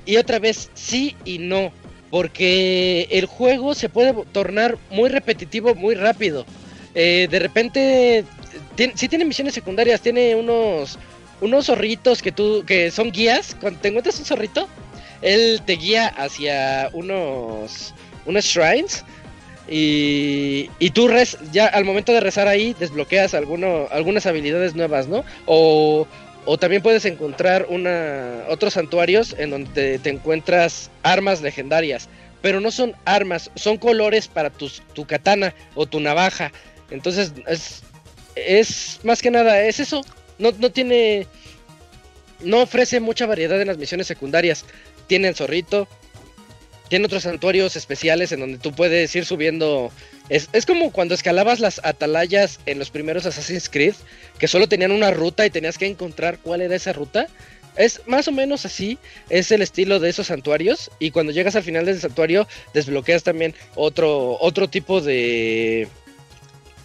Y 0.05 0.16
otra 0.16 0.38
vez, 0.38 0.70
sí 0.74 1.16
y 1.24 1.38
no. 1.38 1.72
Porque 2.10 3.06
el 3.10 3.26
juego 3.26 3.74
se 3.74 3.88
puede 3.88 4.14
tornar 4.32 4.78
muy 4.90 5.10
repetitivo 5.10 5.74
muy 5.74 5.94
rápido. 5.94 6.46
Eh, 6.94 7.28
de 7.30 7.38
repente, 7.38 8.24
si 8.94 9.09
tiene 9.09 9.24
misiones 9.24 9.55
secundarias, 9.55 10.00
tiene 10.00 10.34
unos 10.34 10.98
unos 11.40 11.66
zorritos 11.66 12.22
que 12.22 12.32
tú 12.32 12.64
que 12.66 12.90
son 12.90 13.10
guías. 13.10 13.56
Cuando 13.60 13.80
te 13.80 13.88
encuentras 13.88 14.18
un 14.18 14.24
zorrito, 14.24 14.68
él 15.22 15.60
te 15.64 15.74
guía 15.74 16.08
hacia 16.08 16.90
unos, 16.92 17.94
unos 18.26 18.44
shrines 18.44 19.04
y, 19.68 20.70
y 20.78 20.90
tú 20.90 21.10
ya 21.52 21.66
al 21.66 21.84
momento 21.84 22.12
de 22.12 22.20
rezar 22.20 22.48
ahí 22.48 22.74
desbloqueas 22.78 23.34
algunas 23.34 24.26
habilidades 24.26 24.74
nuevas, 24.74 25.08
¿no? 25.08 25.24
O, 25.46 26.06
o 26.44 26.58
también 26.58 26.82
puedes 26.82 27.04
encontrar 27.04 27.66
una, 27.68 28.44
otros 28.48 28.74
santuarios 28.74 29.34
en 29.38 29.50
donde 29.50 29.98
te, 29.98 30.10
encuentras 30.10 30.90
armas 31.02 31.42
legendarias, 31.42 32.08
pero 32.40 32.60
no 32.60 32.70
son 32.70 32.94
armas, 33.04 33.50
son 33.54 33.76
colores 33.76 34.28
para 34.28 34.48
tu, 34.48 34.70
tu 34.94 35.04
katana 35.04 35.54
o 35.74 35.84
tu 35.84 36.00
navaja. 36.00 36.50
Entonces 36.90 37.32
es, 37.46 37.82
es 38.34 39.00
más 39.02 39.20
que 39.20 39.30
nada, 39.30 39.62
es 39.62 39.80
eso. 39.80 40.02
No, 40.38 40.52
no 40.52 40.70
tiene 40.70 41.26
no 42.40 42.62
ofrece 42.62 43.00
mucha 43.00 43.26
variedad 43.26 43.60
en 43.60 43.66
las 43.66 43.78
misiones 43.78 44.06
secundarias 44.06 44.64
tiene 45.09 45.28
el 45.28 45.35
zorrito, 45.35 45.89
tiene 46.89 47.06
otros 47.06 47.24
santuarios 47.24 47.76
especiales 47.76 48.32
en 48.32 48.40
donde 48.40 48.59
tú 48.59 48.72
puedes 48.72 49.14
ir 49.14 49.24
subiendo. 49.24 49.90
Es, 50.28 50.48
como 50.66 50.93
cuando 50.93 51.14
escalabas 51.14 51.59
las 51.59 51.80
atalayas 51.85 52.60
en 52.66 52.78
los 52.78 52.90
primeros 52.90 53.26
Assassin's 53.26 53.68
Creed, 53.68 53.94
que 54.39 54.48
solo 54.48 54.68
tenían 54.68 54.93
una 54.93 55.10
ruta 55.10 55.47
y 55.47 55.51
tenías 55.51 55.78
que 55.78 55.86
encontrar 55.86 56.39
cuál 56.39 56.60
era 56.60 56.76
esa 56.76 56.93
ruta. 56.93 57.28
Es 57.76 58.02
más 58.06 58.28
o 58.28 58.32
menos 58.32 58.66
así, 58.66 58.98
es 59.30 59.51
el 59.52 59.62
estilo 59.62 60.01
de 60.01 60.10
esos 60.10 60.26
santuarios. 60.26 60.90
Y 60.98 61.10
cuando 61.10 61.32
llegas 61.32 61.56
al 61.56 61.62
final 61.62 61.86
del 61.86 62.01
santuario, 62.01 62.47
desbloqueas 62.74 63.22
también 63.22 63.55
otro, 63.74 64.36
otro 64.40 64.68
tipo 64.68 65.01
de, 65.01 65.89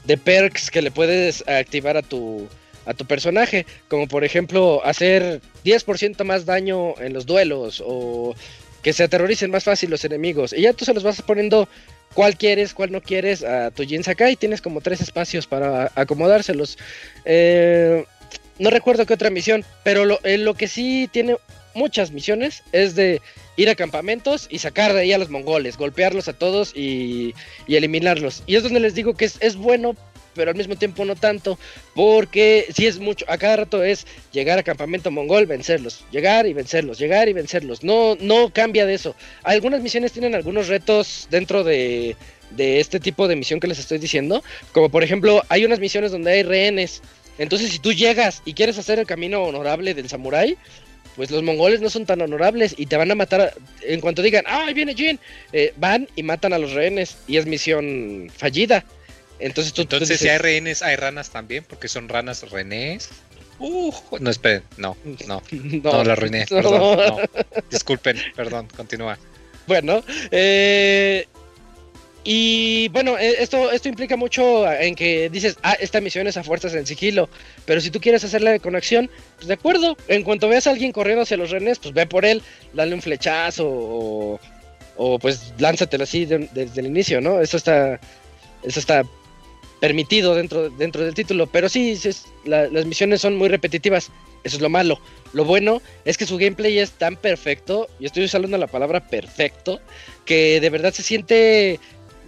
de 0.06 0.18
perks 0.18 0.70
que 0.70 0.82
le 0.82 0.92
puedes 0.92 1.44
activar 1.48 1.98
a 1.98 2.02
tu, 2.02 2.48
a 2.86 2.94
tu 2.94 3.06
personaje, 3.06 3.66
como 3.88 4.08
por 4.08 4.24
ejemplo 4.24 4.82
hacer 4.86 5.42
10% 5.64 6.24
más 6.24 6.46
daño 6.46 7.00
en 7.00 7.14
los 7.14 7.26
duelos 7.26 7.84
o 7.86 8.36
que 8.82 8.94
se 8.94 9.04
aterroricen 9.04 9.50
más 9.50 9.64
fácil 9.64 9.90
los 9.90 10.06
enemigos. 10.06 10.54
Y 10.54 10.62
ya 10.62 10.74
tú 10.74 10.86
se 10.86 10.94
los 10.94 11.04
vas 11.04 11.22
poniendo 11.22 11.68
cuál 12.14 12.38
quieres, 12.38 12.74
cuál 12.74 12.92
no 12.92 13.02
quieres 13.02 13.44
a 13.44 13.72
tu 13.72 13.84
Jin 13.84 14.04
Sakai. 14.04 14.36
Tienes 14.36 14.62
como 14.62 14.82
tres 14.82 15.02
espacios 15.02 15.48
para 15.48 15.92
acomodárselos. 15.96 16.78
Eh, 17.26 18.06
no 18.60 18.70
recuerdo 18.70 19.06
qué 19.06 19.14
otra 19.14 19.30
misión, 19.30 19.66
pero 19.84 20.06
lo, 20.06 20.20
eh, 20.24 20.38
lo 20.38 20.54
que 20.54 20.68
sí 20.68 21.10
tiene 21.12 21.38
muchas 21.74 22.12
misiones 22.12 22.64
es 22.72 22.94
de 22.96 23.22
ir 23.56 23.70
a 23.70 23.76
campamentos 23.76 24.48
y 24.50 24.60
sacar 24.60 24.94
de 24.94 25.02
ahí 25.02 25.14
a 25.14 25.18
los 25.18 25.30
mongoles, 25.30 25.78
golpearlos 25.78 26.28
a 26.28 26.34
todos 26.34 26.76
y, 26.76 27.34
y 27.68 27.76
eliminarlos. 27.76 28.44
Y 28.46 28.56
es 28.56 28.64
donde 28.64 28.80
les 28.80 28.96
digo 28.96 29.16
que 29.16 29.26
es, 29.26 29.38
es 29.40 29.56
bueno 29.56 29.96
pero 30.36 30.52
al 30.52 30.58
mismo 30.58 30.76
tiempo 30.76 31.06
no 31.06 31.16
tanto, 31.16 31.58
porque 31.96 32.68
si 32.74 32.88
es 32.88 33.00
mucho, 33.00 33.26
a 33.28 33.38
cada 33.38 33.58
rato 33.58 33.84
es 33.84 34.06
llegar 34.32 34.60
a 34.60 34.64
campamento 34.64 35.12
mongol, 35.12 35.46
vencerlos, 35.46 36.04
llegar 36.12 36.46
y 36.46 36.54
vencerlos, 36.54 37.00
llegar 37.00 37.30
y 37.30 37.34
vencerlos, 37.34 37.84
no, 37.84 38.16
no 38.20 38.52
cambia 38.52 38.86
de 38.86 38.94
eso. 38.94 39.16
Algunas 39.44 39.82
misiones 39.82 40.12
tienen 40.12 40.36
algunos 40.36 40.68
retos 40.68 41.28
dentro 41.30 41.64
de, 41.64 42.16
de 42.52 42.80
este 42.80 43.00
tipo 43.00 43.28
de 43.28 43.36
misión 43.36 43.60
que 43.60 43.68
les 43.68 43.80
estoy 43.80 43.98
diciendo, 43.98 44.44
como 44.72 44.90
por 44.90 45.04
ejemplo 45.04 45.44
hay 45.50 45.66
unas 45.66 45.80
misiones 45.80 46.12
donde 46.12 46.32
hay 46.32 46.44
rehenes, 46.44 47.02
entonces 47.38 47.72
si 47.72 47.80
tú 47.80 47.94
llegas 47.94 48.42
y 48.46 48.54
quieres 48.54 48.78
hacer 48.78 49.00
el 49.00 49.08
camino 49.08 49.44
honorable 49.44 49.94
del 49.94 50.10
samurái, 50.10 50.58
pues 51.16 51.32
los 51.32 51.44
mongoles 51.44 51.82
no 51.82 51.90
son 51.90 52.06
tan 52.06 52.22
honorables 52.22 52.76
y 52.78 52.88
te 52.88 52.98
van 52.98 53.12
a 53.12 53.16
matar 53.16 53.54
en 53.82 54.02
cuanto 54.02 54.22
digan, 54.22 54.44
¡ay, 54.48 54.70
ahí 54.70 54.74
viene 54.74 54.96
Jin! 54.96 55.20
Eh, 55.52 55.74
van 55.78 56.08
y 56.16 56.24
matan 56.24 56.54
a 56.54 56.58
los 56.58 56.74
rehenes 56.74 57.18
y 57.28 57.38
es 57.38 57.46
misión 57.46 58.32
fallida. 58.36 58.84
Entonces, 59.44 59.74
tú, 59.74 59.82
Entonces 59.82 60.20
si 60.22 60.30
hay 60.30 60.38
rehenes, 60.38 60.82
hay 60.82 60.96
ranas 60.96 61.30
también, 61.30 61.66
porque 61.68 61.90
son 61.90 62.08
ranas 62.08 62.50
renés. 62.50 63.10
Uh, 63.60 63.94
no, 64.22 64.30
esperen, 64.30 64.64
no, 64.78 64.96
no, 65.28 65.44
no, 65.52 66.04
la 66.04 66.14
arruiné, 66.14 66.46
perdón, 66.48 66.98
no. 67.08 67.18
disculpen, 67.70 68.18
perdón, 68.36 68.70
continúa. 68.76 69.18
Bueno, 69.68 70.02
eh, 70.32 71.28
y 72.24 72.88
bueno, 72.90 73.18
eh, 73.18 73.36
esto, 73.40 73.70
esto 73.70 73.90
implica 73.90 74.16
mucho 74.16 74.72
en 74.72 74.96
que 74.96 75.30
dices, 75.30 75.58
ah, 75.62 75.76
esta 75.78 76.00
misión 76.00 76.26
es 76.28 76.38
a 76.38 76.44
fuerzas 76.44 76.74
en 76.74 76.86
sigilo, 76.86 77.30
pero 77.66 77.82
si 77.82 77.92
tú 77.92 78.00
quieres 78.00 78.24
hacerla 78.24 78.58
con 78.60 78.78
acción, 78.78 79.10
pues 79.36 79.48
de 79.48 79.56
acuerdo, 79.56 79.98
en 80.08 80.24
cuanto 80.24 80.48
veas 80.48 80.68
a 80.68 80.72
alguien 80.72 80.94
corriendo 80.94 81.24
hacia 81.24 81.36
los 81.36 81.52
renes, 81.52 81.80
pues 81.80 81.94
ve 81.94 82.06
por 82.06 82.24
él, 82.24 82.42
dale 82.74 82.96
un 82.96 83.02
flechazo 83.02 83.68
o, 83.68 84.40
o 84.96 85.20
pues 85.20 85.54
lánzatelo 85.58 86.06
así 86.06 86.26
desde 86.26 86.80
el 86.80 86.88
inicio, 86.88 87.20
¿no? 87.20 87.42
Eso 87.42 87.58
está, 87.58 88.00
eso 88.64 88.80
está 88.80 89.04
permitido 89.84 90.34
dentro, 90.34 90.70
dentro 90.70 91.04
del 91.04 91.14
título. 91.14 91.46
Pero 91.46 91.68
sí, 91.68 92.00
las 92.46 92.86
misiones 92.86 93.20
son 93.20 93.36
muy 93.36 93.50
repetitivas. 93.50 94.12
Eso 94.46 94.56
es 94.56 94.62
lo 94.62 94.70
malo. 94.70 94.98
Lo 95.34 95.44
bueno 95.44 95.82
es 96.06 96.18
que 96.18 96.26
su 96.26 96.38
gameplay 96.38 96.80
es 96.80 96.92
tan 96.92 97.18
perfecto, 97.18 97.90
y 98.00 98.06
estoy 98.06 98.24
usando 98.24 98.58
la 98.58 98.68
palabra 98.68 99.06
perfecto, 99.06 99.82
que 100.24 100.62
de 100.62 100.70
verdad 100.70 100.94
se 100.94 101.04
siente 101.04 101.82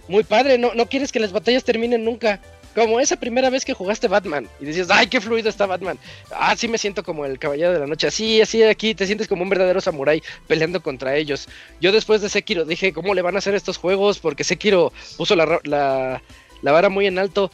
muy 0.06 0.22
padre. 0.22 0.58
No, 0.58 0.74
no 0.74 0.84
quieres 0.84 1.10
que 1.10 1.18
las 1.18 1.32
batallas 1.32 1.64
terminen 1.64 2.04
nunca. 2.04 2.42
Como 2.74 3.00
esa 3.00 3.16
primera 3.16 3.48
vez 3.48 3.64
que 3.64 3.72
jugaste 3.72 4.06
Batman 4.06 4.46
y 4.60 4.66
decías, 4.66 4.88
ay, 4.90 5.06
qué 5.06 5.18
fluido 5.18 5.48
está 5.48 5.64
Batman. 5.64 5.98
Ah, 6.30 6.54
sí 6.58 6.68
me 6.68 6.76
siento 6.76 7.02
como 7.02 7.24
el 7.24 7.38
caballero 7.38 7.72
de 7.72 7.78
la 7.78 7.86
noche. 7.86 8.06
Así, 8.06 8.42
así 8.42 8.62
aquí 8.64 8.94
te 8.94 9.06
sientes 9.06 9.28
como 9.28 9.44
un 9.44 9.48
verdadero 9.48 9.80
samurái 9.80 10.22
peleando 10.46 10.82
contra 10.82 11.16
ellos. 11.16 11.48
Yo 11.80 11.90
después 11.90 12.20
de 12.20 12.28
Sekiro 12.28 12.66
dije, 12.66 12.92
¿cómo 12.92 13.14
le 13.14 13.22
van 13.22 13.34
a 13.34 13.38
hacer 13.38 13.54
estos 13.54 13.78
juegos? 13.78 14.18
Porque 14.18 14.44
Sekiro 14.44 14.92
puso 15.16 15.34
la, 15.34 15.58
la, 15.64 16.20
la 16.62 16.72
vara 16.72 16.88
muy 16.88 17.06
en 17.06 17.18
alto. 17.18 17.50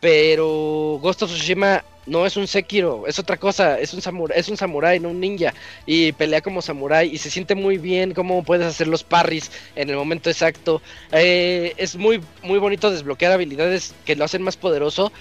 Pero 0.00 1.00
Ghost 1.02 1.22
of 1.22 1.30
Tsushima 1.30 1.84
no 2.08 2.26
es 2.26 2.36
un 2.36 2.46
Sekiro, 2.46 3.06
es 3.06 3.18
otra 3.18 3.36
cosa, 3.36 3.78
es 3.78 3.92
un 3.92 4.00
samurai, 4.00 4.38
es 4.38 4.48
un 4.48 4.56
samurái, 4.56 5.00
no 5.00 5.10
un 5.10 5.20
ninja 5.20 5.52
y 5.86 6.12
pelea 6.12 6.40
como 6.40 6.62
samurái 6.62 7.10
y 7.12 7.18
se 7.18 7.30
siente 7.30 7.54
muy 7.54 7.78
bien 7.78 8.14
cómo 8.14 8.42
puedes 8.42 8.66
hacer 8.66 8.88
los 8.88 9.04
parries 9.04 9.50
en 9.76 9.90
el 9.90 9.96
momento 9.96 10.30
exacto. 10.30 10.82
Eh, 11.12 11.74
es 11.76 11.96
muy 11.96 12.20
muy 12.42 12.58
bonito 12.58 12.90
desbloquear 12.90 13.32
habilidades 13.32 13.94
que 14.04 14.16
lo 14.16 14.24
hacen 14.24 14.42
más 14.42 14.56
poderoso, 14.56 15.12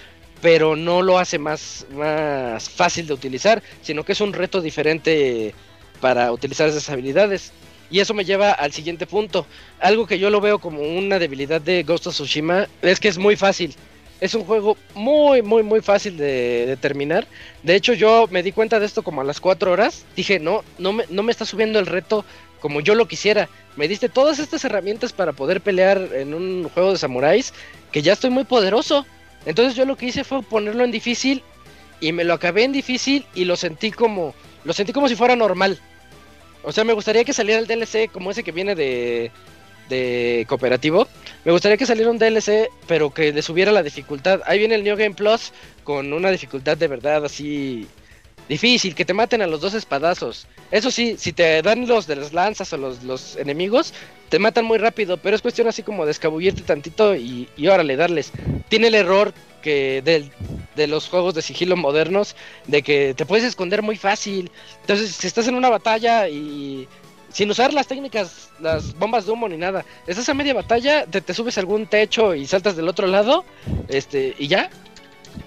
pero 0.42 0.76
no 0.76 1.02
lo 1.02 1.20
hace 1.20 1.40
más 1.40 1.86
más 1.92 2.70
fácil 2.70 3.08
de 3.08 3.14
utilizar, 3.14 3.62
sino 3.82 4.04
que 4.04 4.14
es 4.14 4.22
un 4.22 4.34
reto 4.34 4.62
diferente 4.62 5.54
para 6.00 6.32
utilizar 6.32 6.70
esas 6.70 6.90
habilidades. 6.90 7.52
Y 7.90 8.00
eso 8.00 8.14
me 8.14 8.26
lleva 8.26 8.52
al 8.52 8.74
siguiente 8.74 9.06
punto. 9.06 9.46
Algo 9.80 10.06
que 10.06 10.20
yo 10.20 10.30
lo 10.30 10.42
veo 10.42 10.60
como 10.60 10.82
una 10.82 11.20
debilidad 11.20 11.62
de 11.62 11.84
Ghost 11.84 12.08
of 12.08 12.14
Tsushima 12.14 12.68
es 12.82 13.00
que 13.00 13.08
es 13.08 13.18
muy 13.18 13.36
fácil. 13.36 13.74
Es 14.20 14.34
un 14.34 14.44
juego 14.44 14.78
muy, 14.96 15.42
muy, 15.42 15.64
muy 15.64 15.82
fácil 15.82 16.18
de, 16.18 16.66
de 16.66 16.78
terminar. 16.78 17.28
De 17.64 17.76
hecho, 17.76 17.94
yo 17.94 18.28
me 18.32 18.44
di 18.44 18.52
cuenta 18.52 18.80
de 18.80 18.86
esto 18.86 19.04
como 19.04 19.22
a 19.22 19.24
las 19.24 19.40
4 19.40 19.72
horas. 19.72 20.06
Dije, 20.16 20.40
no, 20.40 20.64
no 20.80 20.92
me, 20.92 21.06
no 21.10 21.24
me 21.24 21.32
está 21.32 21.46
subiendo 21.46 21.80
el 21.80 21.86
reto 21.86 22.26
como 22.60 22.82
yo 22.82 22.96
lo 22.96 23.08
quisiera. 23.08 23.48
Me 23.76 23.88
diste 23.88 24.10
todas 24.10 24.40
estas 24.40 24.66
herramientas 24.66 25.14
para 25.14 25.34
poder 25.34 25.62
pelear 25.62 26.10
en 26.14 26.34
un 26.34 26.68
juego 26.70 26.92
de 26.92 26.98
samuráis 26.98 27.54
que 27.92 28.02
ya 28.02 28.14
estoy 28.14 28.32
muy 28.32 28.44
poderoso. 28.44 29.06
Entonces 29.46 29.76
yo 29.76 29.86
lo 29.86 29.96
que 29.96 30.08
hice 30.08 30.24
fue 30.24 30.42
ponerlo 30.42 30.84
en 30.84 30.92
difícil 30.92 31.44
y 32.02 32.12
me 32.12 32.24
lo 32.24 32.34
acabé 32.34 32.64
en 32.64 32.74
difícil 32.74 33.26
y 33.34 33.46
lo 33.46 33.56
sentí 33.56 33.92
como 33.92 34.34
lo 34.64 34.74
sentí 34.74 34.92
como 34.92 35.08
si 35.08 35.16
fuera 35.16 35.36
normal. 35.36 35.80
O 36.68 36.74
sea, 36.74 36.84
me 36.84 36.92
gustaría 36.92 37.24
que 37.24 37.32
saliera 37.32 37.62
el 37.62 37.66
DLC 37.66 38.12
como 38.12 38.30
ese 38.30 38.44
que 38.44 38.52
viene 38.52 38.76
de 38.76 39.32
de 39.88 40.46
cooperativo. 40.50 41.08
Me 41.46 41.54
gustaría 41.54 41.78
que 41.78 41.86
saliera 41.86 42.12
un 42.12 42.18
DLC, 42.18 42.70
pero 42.88 43.14
que 43.14 43.32
le 43.32 43.42
subiera 43.42 43.72
la 43.72 43.84
dificultad. 43.84 44.42
Ahí 44.46 44.60
viene 44.60 44.76
el 44.76 44.84
New 44.84 44.98
Game 44.98 45.16
Plus 45.16 45.54
con 45.86 46.12
una 46.12 46.30
dificultad 46.30 46.76
de 46.76 46.90
verdad 46.90 47.24
así 47.24 47.88
difícil, 48.48 48.96
que 48.96 49.06
te 49.06 49.14
maten 49.14 49.42
a 49.42 49.48
los 49.48 49.62
dos 49.62 49.74
espadazos. 49.74 50.48
Eso 50.72 50.92
sí, 50.92 51.16
si 51.18 51.34
te 51.34 51.62
dan 51.62 51.88
los 51.88 52.08
de 52.08 52.16
las 52.16 52.34
lanzas 52.34 52.72
o 52.74 52.78
los, 52.78 53.04
los 53.04 53.36
enemigos, 53.38 53.94
te 54.30 54.40
matan 54.40 54.66
muy 54.66 54.78
rápido, 54.78 55.18
pero 55.18 55.36
es 55.36 55.42
cuestión 55.42 55.68
así 55.68 55.84
como 55.84 56.06
de 56.06 56.12
escabullirte 56.12 56.62
tantito 56.62 57.16
y, 57.16 57.48
y 57.56 57.68
órale, 57.68 57.96
darles. 57.96 58.32
Tiene 58.70 58.88
el 58.88 58.96
error 58.96 59.34
que 59.62 60.02
del, 60.02 60.32
de 60.76 60.88
los 60.88 61.08
juegos 61.08 61.34
de 61.34 61.42
sigilo 61.42 61.76
modernos, 61.76 62.36
de 62.68 62.82
que 62.82 63.14
te 63.14 63.26
puedes 63.26 63.46
esconder 63.46 63.82
muy 63.82 63.98
fácil. 63.98 64.52
Entonces, 64.82 65.12
si 65.12 65.28
estás 65.28 65.48
en 65.48 65.56
una 65.56 65.70
batalla 65.70 66.30
y 66.30 66.88
sin 67.32 67.50
usar 67.50 67.74
las 67.74 67.88
técnicas, 67.88 68.50
las 68.60 68.94
bombas 68.98 69.26
de 69.26 69.32
humo 69.32 69.48
ni 69.50 69.58
nada, 69.58 69.86
estás 70.08 70.30
a 70.30 70.34
media 70.34 70.54
batalla, 70.54 71.06
te, 71.06 71.22
te 71.22 71.34
subes 71.34 71.58
a 71.58 71.62
algún 71.62 71.88
techo 71.88 72.34
y 72.34 72.48
saltas 72.48 72.76
del 72.76 72.88
otro 72.88 73.08
lado, 73.08 73.46
este, 73.90 74.36
y 74.40 74.48
ya, 74.48 74.70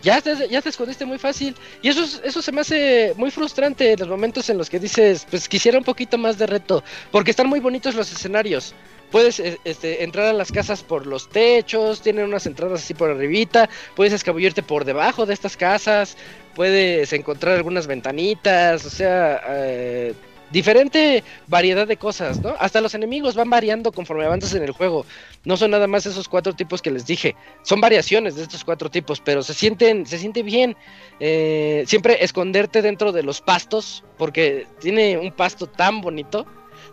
ya 0.03 0.21
te, 0.21 0.49
ya 0.49 0.63
te 0.63 0.69
escondiste 0.71 1.05
muy 1.05 1.19
fácil. 1.19 1.55
Y 1.83 1.89
eso, 1.89 2.03
es- 2.05 2.21
eso 2.25 2.41
se 2.43 2.53
me 2.53 2.61
hace 2.63 3.13
muy 3.17 3.31
frustrante 3.31 3.97
los 3.97 4.09
momentos 4.09 4.49
en 4.51 4.59
los 4.59 4.71
que 4.71 4.79
dices, 4.79 5.27
pues 5.31 5.49
quisiera 5.49 5.79
un 5.79 5.85
poquito 5.85 6.17
más 6.19 6.39
de 6.39 6.47
reto, 6.47 6.83
porque 7.11 7.31
están 7.33 7.49
muy 7.49 7.61
bonitos 7.61 7.95
los 7.95 8.11
escenarios. 8.13 8.75
Puedes 9.11 9.41
eh, 9.41 9.59
este, 9.65 10.05
entrar 10.05 10.27
a 10.27 10.33
las 10.33 10.53
casas 10.53 10.83
por 10.85 11.07
los 11.07 11.29
techos, 11.29 12.01
tienen 12.01 12.25
unas 12.25 12.47
entradas 12.47 12.83
así 12.83 12.95
por 12.95 13.11
arribita, 13.11 13.69
puedes 13.97 14.13
escabullirte 14.13 14.63
por 14.63 14.85
debajo 14.85 15.27
de 15.27 15.35
estas 15.35 15.57
casas, 15.57 16.17
puedes 16.55 17.13
encontrar 17.13 17.57
algunas 17.57 17.87
ventanitas, 17.89 18.85
o 18.87 18.91
sea, 18.91 19.41
eh, 19.49 20.15
diferente 20.51 21.23
variedad 21.47 21.87
de 21.87 21.97
cosas, 21.97 22.41
¿no? 22.41 22.55
Hasta 22.59 22.81
los 22.81 22.95
enemigos 22.95 23.35
van 23.35 23.51
variando 23.51 23.93
conforme 23.93 24.25
avanzas 24.25 24.55
en 24.55 24.63
el 24.63 24.73
juego. 24.73 25.07
No 25.45 25.57
son 25.57 25.71
nada 25.71 25.87
más 25.87 26.07
esos 26.07 26.29
cuatro 26.29 26.53
tipos 26.53 26.83
que 26.83 26.91
les 26.91 27.07
dije. 27.07 27.37
Son 27.63 27.81
variaciones 27.81 28.35
de 28.35 28.43
estos 28.43 28.65
cuatro 28.65 28.91
tipos, 28.91 29.21
pero 29.21 29.43
se 29.43 29.55
sienten, 29.55 30.07
se 30.07 30.19
siente 30.19 30.43
bien. 30.43 30.77
Eh, 31.21 31.85
siempre 31.87 32.23
esconderte 32.25 32.83
dentro 32.83 33.13
de 33.13 33.23
los 33.23 33.41
pastos, 33.41 34.05
porque 34.19 34.67
tiene 34.81 35.19
un 35.19 35.33
pasto 35.33 35.67
tan 35.67 36.01
bonito. 36.01 36.47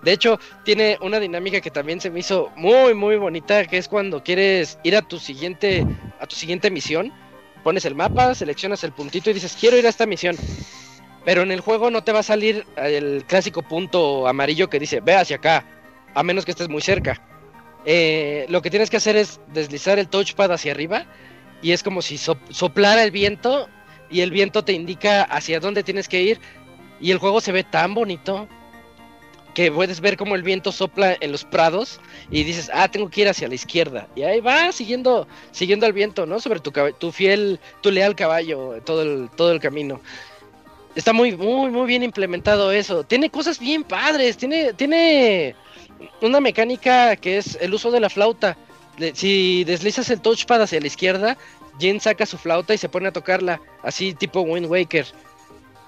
De 0.04 0.12
hecho, 0.12 0.40
tiene 0.64 0.98
una 1.02 1.20
dinámica 1.20 1.60
que 1.60 1.72
también 1.72 2.00
se 2.00 2.10
me 2.12 2.20
hizo 2.20 2.52
muy, 2.56 2.94
muy 2.94 3.18
bonita, 3.18 3.66
que 3.66 3.78
es 3.78 3.88
cuando 3.88 4.24
quieres 4.24 4.78
ir 4.84 4.96
a 4.96 5.02
tu 5.02 5.18
siguiente, 5.18 5.86
a 6.20 6.28
tu 6.28 6.36
siguiente 6.36 6.70
misión. 6.70 7.12
Pones 7.64 7.86
el 7.86 7.96
mapa, 7.96 8.36
seleccionas 8.36 8.84
el 8.84 8.92
puntito 8.92 9.30
y 9.30 9.34
dices, 9.34 9.58
quiero 9.60 9.78
ir 9.78 9.86
a 9.88 9.90
esta 9.90 10.06
misión. 10.06 10.38
Pero 11.28 11.42
en 11.42 11.52
el 11.52 11.60
juego 11.60 11.92
no 11.92 12.06
te 12.06 12.14
va 12.14 12.20
a 12.20 12.24
salir 12.24 12.66
el 12.78 13.26
clásico 13.28 13.62
punto 13.62 14.30
amarillo 14.30 14.70
que 14.70 14.80
dice, 14.80 15.02
ve 15.02 15.14
hacia 15.14 15.36
acá, 15.36 15.66
a 16.16 16.24
menos 16.24 16.46
que 16.46 16.52
estés 16.52 16.70
muy 16.70 16.82
cerca. 16.82 17.22
Eh, 17.84 18.46
lo 18.48 18.62
que 18.62 18.70
tienes 18.70 18.90
que 18.90 18.96
hacer 18.96 19.18
es 19.18 19.42
deslizar 19.54 20.00
el 20.00 20.08
touchpad 20.08 20.54
hacia 20.54 20.72
arriba 20.72 21.06
y 21.62 21.74
es 21.74 21.84
como 21.84 22.02
si 22.02 22.18
so- 22.18 22.40
soplara 22.50 23.04
el 23.04 23.12
viento 23.12 23.68
y 24.10 24.22
el 24.22 24.32
viento 24.32 24.64
te 24.64 24.72
indica 24.72 25.24
hacia 25.24 25.60
dónde 25.60 25.84
tienes 25.84 26.08
que 26.08 26.22
ir 26.22 26.40
y 27.02 27.12
el 27.12 27.18
juego 27.18 27.42
se 27.42 27.52
ve 27.52 27.66
tan 27.66 27.94
bonito 27.94 28.48
que 29.54 29.70
puedes 29.70 30.00
ver 30.00 30.16
cómo 30.16 30.34
el 30.36 30.44
viento 30.44 30.72
sopla 30.72 31.18
en 31.20 31.34
los 31.34 31.44
prados 31.44 32.00
y 32.32 32.46
dices, 32.46 32.72
ah, 32.74 32.88
tengo 32.90 33.10
que 33.10 33.20
ir 33.24 33.28
hacia 33.28 33.50
la 33.50 33.56
izquierda. 33.56 34.08
Y 34.16 34.22
ahí 34.24 34.40
va 34.40 34.72
siguiendo, 34.72 35.28
siguiendo 35.52 35.86
al 35.88 35.92
viento, 35.92 36.26
¿no? 36.26 36.40
Sobre 36.40 36.62
tu, 36.62 36.72
tu 36.98 37.12
fiel, 37.12 37.60
tu 37.82 37.92
leal 37.92 38.16
caballo, 38.16 38.82
todo 38.86 39.02
el, 39.02 39.30
todo 39.36 39.52
el 39.52 39.60
camino. 39.60 40.00
Está 40.98 41.14
muy, 41.14 41.38
muy, 41.38 41.70
muy 41.70 41.86
bien 41.86 42.02
implementado 42.02 42.72
eso. 42.72 43.04
Tiene 43.04 43.30
cosas 43.30 43.60
bien 43.60 43.84
padres. 43.84 44.36
Tiene, 44.36 44.74
tiene 44.74 45.56
una 46.24 46.40
mecánica 46.40 47.16
que 47.16 47.38
es 47.38 47.56
el 47.62 47.72
uso 47.76 47.92
de 47.92 48.00
la 48.00 48.10
flauta. 48.10 48.58
Si 49.14 49.64
deslizas 49.64 50.10
el 50.10 50.22
touchpad 50.22 50.64
hacia 50.64 50.82
la 50.82 50.88
izquierda, 50.88 51.38
Jin 51.80 52.02
saca 52.02 52.26
su 52.26 52.40
flauta 52.40 52.74
y 52.74 52.80
se 52.80 52.90
pone 52.90 53.10
a 53.10 53.12
tocarla, 53.12 53.62
así 53.84 54.16
tipo 54.16 54.42
Wind 54.42 54.66
Waker. 54.66 55.06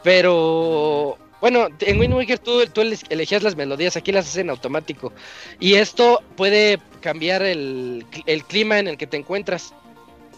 Pero 0.04 1.18
bueno, 1.42 1.70
en 1.80 2.00
Wind 2.00 2.14
Waker 2.14 2.38
tú, 2.38 2.68
tú 2.68 2.82
elegías 2.82 3.42
las 3.42 3.56
melodías, 3.56 3.98
aquí 3.98 4.12
las 4.12 4.28
haces 4.28 4.38
en 4.38 4.52
automático. 4.52 5.12
Y 5.60 5.74
esto 5.74 6.22
puede 6.36 6.80
cambiar 7.02 7.42
el, 7.42 8.06
el 8.28 8.44
clima 8.44 8.78
en 8.78 8.88
el 8.88 8.96
que 8.96 9.08
te 9.08 9.18
encuentras. 9.18 9.74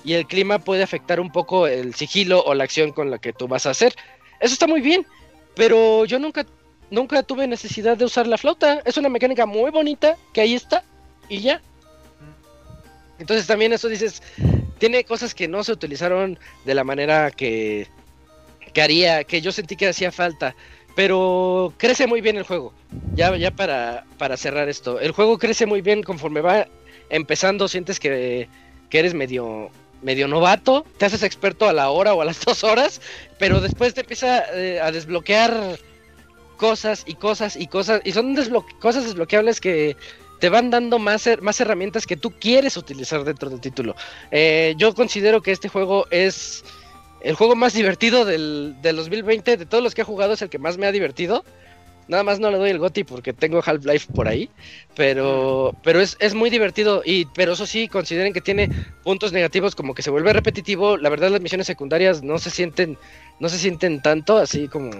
Y 0.05 0.13
el 0.13 0.27
clima 0.27 0.59
puede 0.59 0.81
afectar 0.81 1.19
un 1.19 1.29
poco 1.29 1.67
el 1.67 1.93
sigilo 1.93 2.41
o 2.41 2.53
la 2.53 2.63
acción 2.63 2.93
con 2.93 3.11
la 3.11 3.19
que 3.19 3.33
tú 3.33 3.49
vas 3.49 3.65
a 3.65 3.71
hacer. 3.71 3.93
Eso 4.41 4.53
está 4.53 4.67
muy 4.67 4.81
bien, 4.81 5.05
pero 5.55 6.03
yo 6.05 6.19
nunca, 6.19 6.45
nunca 6.89 7.23
tuve 7.23 7.47
necesidad 7.47 7.95
de 7.95 8.05
usar 8.05 8.27
la 8.27 8.37
flauta. 8.37 8.81
Es 8.83 8.97
una 8.97 9.07
mecánica 9.07 9.45
muy 9.45 9.69
bonita 9.71 10.17
que 10.33 10.41
ahí 10.41 10.55
está 10.55 10.83
y 11.29 11.39
ya. 11.41 11.61
Entonces 13.19 13.45
también 13.45 13.71
eso 13.71 13.87
dices, 13.87 14.23
tiene 14.79 15.03
cosas 15.03 15.35
que 15.35 15.47
no 15.47 15.63
se 15.63 15.71
utilizaron 15.71 16.39
de 16.65 16.73
la 16.73 16.83
manera 16.83 17.29
que, 17.29 17.87
que 18.73 18.81
haría, 18.81 19.23
que 19.23 19.41
yo 19.41 19.51
sentí 19.51 19.75
que 19.75 19.87
hacía 19.87 20.11
falta. 20.11 20.55
Pero 20.95 21.71
crece 21.77 22.07
muy 22.07 22.19
bien 22.19 22.35
el 22.37 22.43
juego. 22.43 22.73
Ya, 23.13 23.35
ya 23.37 23.51
para, 23.51 24.05
para 24.17 24.37
cerrar 24.37 24.67
esto. 24.67 24.99
El 24.99 25.11
juego 25.11 25.37
crece 25.37 25.67
muy 25.67 25.81
bien 25.81 26.01
conforme 26.01 26.41
va 26.41 26.67
empezando. 27.09 27.67
Sientes 27.67 27.99
que, 27.99 28.49
que 28.89 28.99
eres 28.99 29.13
medio, 29.13 29.69
medio 30.01 30.27
novato. 30.27 30.85
Te 30.97 31.05
haces 31.05 31.23
experto 31.23 31.67
a 31.67 31.73
la 31.73 31.89
hora 31.89 32.13
o 32.13 32.21
a 32.21 32.25
las 32.25 32.41
dos 32.45 32.63
horas. 32.63 33.01
Pero 33.39 33.59
después 33.61 33.93
te 33.93 34.01
empieza 34.01 34.43
eh, 34.53 34.79
a 34.81 34.91
desbloquear 34.91 35.77
cosas 36.57 37.03
y 37.05 37.15
cosas 37.15 37.55
y 37.55 37.67
cosas. 37.67 38.01
Y 38.03 38.11
son 38.11 38.35
desblo- 38.35 38.65
cosas 38.79 39.05
desbloqueables 39.05 39.59
que 39.59 39.95
te 40.39 40.49
van 40.49 40.69
dando 40.71 40.97
más, 40.99 41.29
más 41.41 41.59
herramientas 41.61 42.05
que 42.07 42.17
tú 42.17 42.31
quieres 42.31 42.75
utilizar 42.77 43.23
dentro 43.23 43.49
del 43.49 43.59
título. 43.61 43.95
Eh, 44.31 44.73
yo 44.77 44.93
considero 44.95 45.41
que 45.41 45.51
este 45.51 45.69
juego 45.69 46.07
es 46.09 46.63
el 47.21 47.35
juego 47.35 47.55
más 47.55 47.73
divertido 47.73 48.25
del, 48.25 48.75
del 48.81 48.95
2020. 48.95 49.57
De 49.57 49.65
todos 49.65 49.83
los 49.83 49.93
que 49.93 50.01
he 50.01 50.05
jugado 50.05 50.33
es 50.33 50.41
el 50.41 50.49
que 50.49 50.57
más 50.59 50.77
me 50.77 50.87
ha 50.87 50.91
divertido. 50.91 51.45
Nada 52.07 52.23
más 52.23 52.39
no 52.39 52.51
le 52.51 52.57
doy 52.57 52.69
el 52.69 52.79
GOTI 52.79 53.03
porque 53.03 53.33
tengo 53.33 53.61
Half-Life 53.65 54.11
por 54.13 54.27
ahí. 54.27 54.49
Pero, 54.95 55.75
pero 55.83 56.01
es, 56.01 56.17
es 56.19 56.33
muy 56.33 56.49
divertido. 56.49 57.01
Y, 57.05 57.25
pero 57.33 57.53
eso 57.53 57.65
sí, 57.65 57.87
consideren 57.87 58.33
que 58.33 58.41
tiene 58.41 58.69
puntos 59.03 59.31
negativos 59.31 59.75
como 59.75 59.93
que 59.93 60.01
se 60.01 60.09
vuelve 60.09 60.33
repetitivo. 60.33 60.97
La 60.97 61.09
verdad, 61.09 61.29
las 61.29 61.41
misiones 61.41 61.67
secundarias 61.67 62.21
no 62.23 62.37
se 62.37 62.49
sienten, 62.49 62.97
no 63.39 63.49
se 63.49 63.57
sienten 63.57 64.01
tanto 64.01 64.37
así 64.37 64.67
como, 64.67 64.91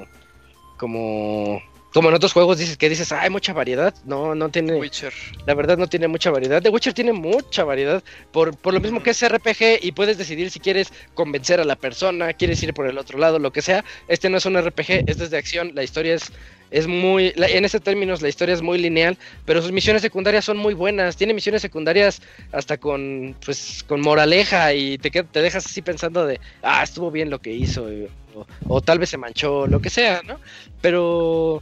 como, 0.78 1.62
como 1.94 2.08
en 2.10 2.16
otros 2.16 2.32
juegos 2.32 2.58
dices 2.58 2.78
que 2.78 2.88
dices, 2.88 3.12
"Ah, 3.12 3.22
hay 3.24 3.30
mucha 3.30 3.52
variedad. 3.52 3.94
No, 4.06 4.34
no 4.34 4.50
tiene. 4.50 4.76
Witcher. 4.76 5.14
La 5.46 5.54
verdad 5.54 5.78
no 5.78 5.88
tiene 5.88 6.08
mucha 6.08 6.32
variedad. 6.32 6.62
The 6.62 6.70
Witcher 6.70 6.94
tiene 6.94 7.12
mucha 7.12 7.64
variedad. 7.66 8.02
Por, 8.32 8.56
por 8.56 8.74
lo 8.74 8.80
mismo 8.80 9.04
que 9.04 9.10
es 9.10 9.22
RPG 9.28 9.80
y 9.82 9.92
puedes 9.92 10.18
decidir 10.18 10.50
si 10.52 10.60
quieres 10.62 10.94
convencer 11.14 11.60
a 11.60 11.66
la 11.66 11.76
persona, 11.76 12.32
quieres 12.34 12.64
ir 12.64 12.74
por 12.74 12.88
el 12.88 12.98
otro 12.98 13.20
lado, 13.20 13.40
lo 13.40 13.52
que 13.52 13.62
sea. 13.62 13.84
Este 14.08 14.30
no 14.30 14.38
es 14.38 14.46
un 14.46 14.58
RPG, 14.58 15.04
este 15.08 15.24
es 15.26 15.30
de 15.32 15.38
acción. 15.38 15.72
La 15.76 15.84
historia 15.84 16.16
es, 16.16 16.32
es 16.72 16.88
muy... 16.88 17.34
en 17.36 17.66
ese 17.66 17.80
términos 17.80 18.22
la 18.22 18.30
historia 18.30 18.56
es 18.56 18.62
muy 18.62 18.80
lineal, 18.80 19.18
pero 19.46 19.62
sus 19.62 19.72
misiones 19.72 20.02
secundarias 20.02 20.46
son 20.46 20.58
muy 20.58 20.74
buenas. 20.74 21.18
Tiene 21.18 21.34
misiones 21.34 21.62
secundarias 21.62 22.22
hasta 22.52 22.78
con, 22.78 23.36
pues, 23.46 23.84
con 23.88 24.02
moraleja 24.02 24.74
y 24.74 24.98
te, 24.98 25.12
te 25.12 25.42
dejas 25.42 25.66
así 25.66 25.82
pensando 25.82 26.26
de, 26.26 26.40
ah, 26.64 26.82
estuvo 26.82 27.12
bien 27.12 27.30
lo 27.30 27.40
que 27.40 27.52
hizo. 27.52 27.88
O, 28.34 28.48
o 28.68 28.82
tal 28.82 29.00
vez 29.00 29.10
se 29.10 29.18
manchó, 29.18 29.68
lo 29.68 29.82
que 29.82 29.90
sea, 29.90 30.22
¿no? 30.26 30.40
Pero 30.82 31.62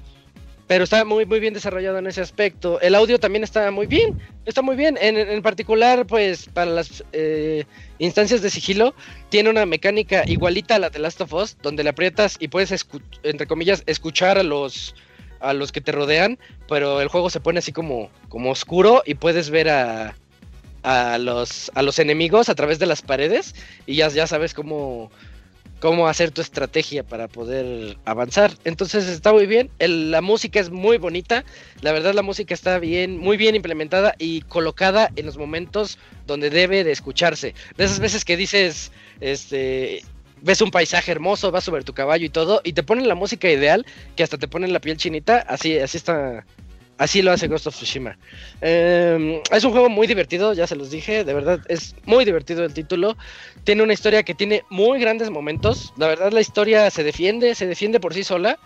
pero 0.69 0.83
está 0.83 1.03
muy 1.03 1.25
muy 1.25 1.39
bien 1.39 1.55
desarrollado 1.55 1.97
en 1.97 2.05
ese 2.05 2.21
aspecto. 2.21 2.79
El 2.79 2.93
audio 2.93 3.19
también 3.19 3.43
está 3.43 3.71
muy 3.71 3.87
bien, 3.87 4.15
está 4.45 4.61
muy 4.61 4.75
bien. 4.75 4.99
En, 5.01 5.17
en 5.17 5.41
particular, 5.41 6.05
pues 6.05 6.47
para 6.53 6.69
las 6.69 7.03
eh, 7.11 7.65
instancias 7.97 8.43
de 8.43 8.51
sigilo, 8.51 8.93
tiene 9.29 9.49
una 9.49 9.65
mecánica 9.65 10.23
igualita 10.27 10.75
a 10.75 10.79
la 10.79 10.91
de 10.91 10.99
Last 10.99 11.21
of 11.21 11.33
Us, 11.33 11.57
donde 11.63 11.83
le 11.83 11.89
aprietas 11.89 12.37
y 12.39 12.49
puedes, 12.49 12.71
escu- 12.71 13.01
entre 13.23 13.47
comillas, 13.47 13.81
escuchar 13.87 14.37
a 14.37 14.43
los 14.43 14.93
a 15.39 15.53
los 15.53 15.71
que 15.71 15.81
te 15.81 15.91
rodean, 15.91 16.37
pero 16.67 17.01
el 17.01 17.07
juego 17.07 17.31
se 17.31 17.39
pone 17.39 17.59
así 17.59 17.71
como, 17.71 18.11
como 18.27 18.51
oscuro 18.51 19.01
y 19.07 19.15
puedes 19.15 19.49
ver 19.49 19.69
a, 19.69 20.13
a 20.83 21.17
los 21.17 21.71
a 21.73 21.81
los 21.81 21.97
enemigos 21.97 22.47
a 22.47 22.53
través 22.55 22.77
de 22.77 22.85
las 22.85 23.01
paredes 23.01 23.55
y 23.87 23.95
ya, 23.95 24.09
ya 24.09 24.27
sabes 24.27 24.53
cómo 24.53 25.09
cómo 25.79 26.07
hacer 26.07 26.31
tu 26.31 26.41
estrategia 26.41 27.03
para 27.03 27.27
poder 27.27 27.97
avanzar. 28.05 28.51
Entonces 28.63 29.07
está 29.07 29.31
muy 29.33 29.45
bien. 29.45 29.69
La 29.79 30.21
música 30.21 30.59
es 30.59 30.69
muy 30.69 30.97
bonita. 30.97 31.43
La 31.81 31.91
verdad 31.91 32.13
la 32.13 32.21
música 32.21 32.53
está 32.53 32.79
bien, 32.79 33.17
muy 33.17 33.37
bien 33.37 33.55
implementada 33.55 34.15
y 34.17 34.41
colocada 34.41 35.11
en 35.15 35.25
los 35.25 35.37
momentos 35.37 35.97
donde 36.27 36.49
debe 36.49 36.83
de 36.83 36.91
escucharse. 36.91 37.53
De 37.77 37.85
esas 37.85 37.99
veces 37.99 38.25
que 38.25 38.37
dices, 38.37 38.91
este, 39.21 40.03
ves 40.41 40.61
un 40.61 40.71
paisaje 40.71 41.11
hermoso, 41.11 41.51
vas 41.51 41.63
sobre 41.63 41.83
tu 41.83 41.93
caballo 41.93 42.25
y 42.25 42.29
todo, 42.29 42.61
y 42.63 42.73
te 42.73 42.83
ponen 42.83 43.07
la 43.07 43.15
música 43.15 43.49
ideal, 43.49 43.85
que 44.15 44.23
hasta 44.23 44.37
te 44.37 44.47
ponen 44.47 44.73
la 44.73 44.79
piel 44.79 44.97
chinita. 44.97 45.39
Así, 45.39 45.77
así 45.77 45.97
está. 45.97 46.45
Así 46.99 47.21
lo 47.21 47.31
hace 47.31 47.47
Ghost 47.47 47.65
of 47.65 47.75
Tsushima. 47.75 48.17
Eh, 48.59 49.41
es 49.51 49.63
un 49.63 49.71
juego 49.71 49.87
muy 49.87 50.05
divertido, 50.05 50.53
ya 50.53 50.67
se 50.67 50.75
los 50.75 50.91
dije, 50.91 51.23
de 51.23 51.33
verdad 51.33 51.61
es 51.69 51.95
muy 52.05 52.25
divertido 52.25 52.65
el 52.65 52.73
título. 52.73 53.15
Tiene 53.63 53.83
una 53.83 53.93
historia 53.93 54.23
que 54.23 54.35
tiene 54.35 54.63
muy 54.69 54.99
grandes 54.99 55.29
momentos. 55.29 55.93
La 55.95 56.07
verdad 56.07 56.33
la 56.33 56.41
historia 56.41 56.91
se 56.91 57.05
defiende, 57.05 57.55
se 57.55 57.67
defiende 57.67 58.01
por 58.01 58.13
sí 58.13 58.25
sola. 58.25 58.59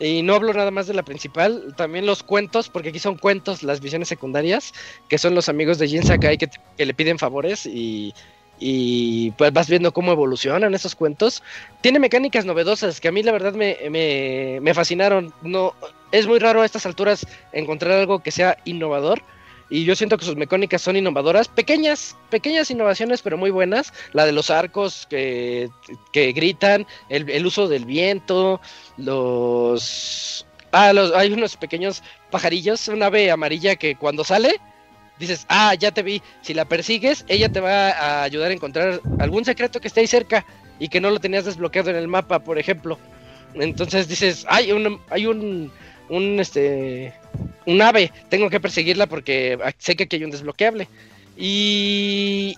Y 0.00 0.22
no 0.22 0.34
hablo 0.34 0.52
nada 0.54 0.70
más 0.70 0.88
de 0.88 0.94
la 0.94 1.04
principal, 1.04 1.72
también 1.76 2.04
los 2.04 2.24
cuentos, 2.24 2.68
porque 2.68 2.88
aquí 2.88 2.98
son 2.98 3.16
cuentos 3.16 3.62
las 3.62 3.80
visiones 3.80 4.08
secundarias, 4.08 4.72
que 5.08 5.18
son 5.18 5.36
los 5.36 5.48
amigos 5.48 5.78
de 5.78 5.86
Jin 5.86 6.02
Sakai 6.02 6.36
que, 6.36 6.48
que 6.76 6.84
le 6.84 6.94
piden 6.94 7.16
favores 7.16 7.64
y, 7.64 8.12
y 8.58 9.32
pues 9.32 9.52
vas 9.52 9.68
viendo 9.68 9.92
cómo 9.92 10.12
evolucionan 10.12 10.74
esos 10.74 10.94
cuentos. 10.94 11.42
Tiene 11.80 11.98
mecánicas 11.98 12.44
novedosas 12.44 13.00
que 13.00 13.08
a 13.08 13.12
mí 13.12 13.22
la 13.22 13.32
verdad 13.32 13.54
me, 13.54 13.76
me, 13.90 14.58
me 14.60 14.74
fascinaron. 14.74 15.32
No, 15.42 15.74
es 16.12 16.26
muy 16.26 16.38
raro 16.38 16.62
a 16.62 16.66
estas 16.66 16.86
alturas 16.86 17.26
encontrar 17.52 17.92
algo 17.92 18.20
que 18.22 18.30
sea 18.30 18.56
innovador. 18.64 19.22
Y 19.70 19.84
yo 19.84 19.96
siento 19.96 20.18
que 20.18 20.26
sus 20.26 20.36
mecánicas 20.36 20.82
son 20.82 20.96
innovadoras, 20.96 21.48
pequeñas, 21.48 22.16
pequeñas 22.30 22.70
innovaciones, 22.70 23.22
pero 23.22 23.38
muy 23.38 23.50
buenas. 23.50 23.92
La 24.12 24.26
de 24.26 24.32
los 24.32 24.50
arcos 24.50 25.06
que, 25.08 25.70
que 26.12 26.32
gritan, 26.32 26.86
el, 27.08 27.28
el 27.30 27.46
uso 27.46 27.66
del 27.66 27.84
viento, 27.84 28.60
los... 28.98 30.46
Ah, 30.70 30.92
los, 30.92 31.12
hay 31.14 31.32
unos 31.32 31.56
pequeños 31.56 32.02
pajarillos, 32.30 32.88
un 32.88 33.02
ave 33.02 33.30
amarilla 33.30 33.76
que 33.76 33.96
cuando 33.96 34.24
sale, 34.24 34.60
dices, 35.18 35.46
ah, 35.48 35.74
ya 35.74 35.92
te 35.92 36.02
vi. 36.02 36.22
Si 36.42 36.54
la 36.54 36.64
persigues, 36.64 37.24
ella 37.28 37.48
te 37.48 37.60
va 37.60 37.90
a 37.90 38.22
ayudar 38.22 38.50
a 38.50 38.54
encontrar 38.54 39.00
algún 39.18 39.44
secreto 39.44 39.80
que 39.80 39.88
esté 39.88 40.00
ahí 40.00 40.06
cerca 40.06 40.44
y 40.78 40.88
que 40.88 41.00
no 41.00 41.10
lo 41.10 41.20
tenías 41.20 41.44
desbloqueado 41.44 41.90
en 41.90 41.96
el 41.96 42.08
mapa, 42.08 42.40
por 42.40 42.58
ejemplo. 42.58 42.98
Entonces 43.54 44.08
dices, 44.08 44.44
hay 44.48 44.72
un, 44.72 45.00
hay 45.10 45.26
un, 45.26 45.72
un, 46.08 46.40
este, 46.40 47.14
un 47.66 47.80
ave, 47.80 48.12
tengo 48.28 48.50
que 48.50 48.60
perseguirla 48.60 49.06
porque 49.06 49.58
sé 49.78 49.96
que 49.96 50.04
aquí 50.04 50.16
hay 50.16 50.24
un 50.24 50.30
desbloqueable. 50.30 50.88
Y... 51.36 52.56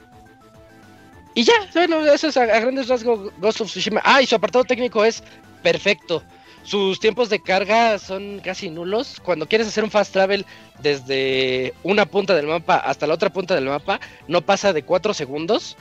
Y 1.34 1.44
ya, 1.44 1.52
bueno, 1.74 2.00
eso 2.00 2.28
es 2.28 2.36
a, 2.38 2.44
a 2.44 2.60
grandes 2.60 2.88
rasgos 2.88 3.30
Ghost 3.38 3.60
of 3.60 3.68
Tsushima. 3.68 4.00
Ah, 4.02 4.22
y 4.22 4.26
su 4.26 4.34
apartado 4.34 4.64
técnico 4.64 5.04
es 5.04 5.22
perfecto. 5.62 6.22
Sus 6.66 6.98
tiempos 6.98 7.30
de 7.30 7.38
carga 7.38 7.96
son 8.00 8.40
casi 8.40 8.70
nulos. 8.70 9.20
Cuando 9.22 9.46
quieres 9.46 9.68
hacer 9.68 9.84
un 9.84 9.90
fast 9.92 10.12
travel 10.12 10.44
desde 10.82 11.72
una 11.84 12.06
punta 12.06 12.34
del 12.34 12.48
mapa 12.48 12.74
hasta 12.74 13.06
la 13.06 13.14
otra 13.14 13.30
punta 13.30 13.54
del 13.54 13.66
mapa, 13.66 14.00
no 14.26 14.42
pasa 14.42 14.72
de 14.72 14.82
4 14.82 15.14
segundos. 15.14 15.76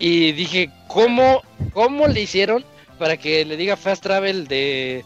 Y 0.00 0.32
dije, 0.32 0.70
¿cómo, 0.88 1.42
cómo 1.72 2.08
le 2.08 2.20
hicieron 2.20 2.64
para 2.98 3.16
que 3.16 3.44
le 3.44 3.56
diga 3.56 3.76
fast 3.76 4.02
travel 4.02 4.48
de, 4.48 5.04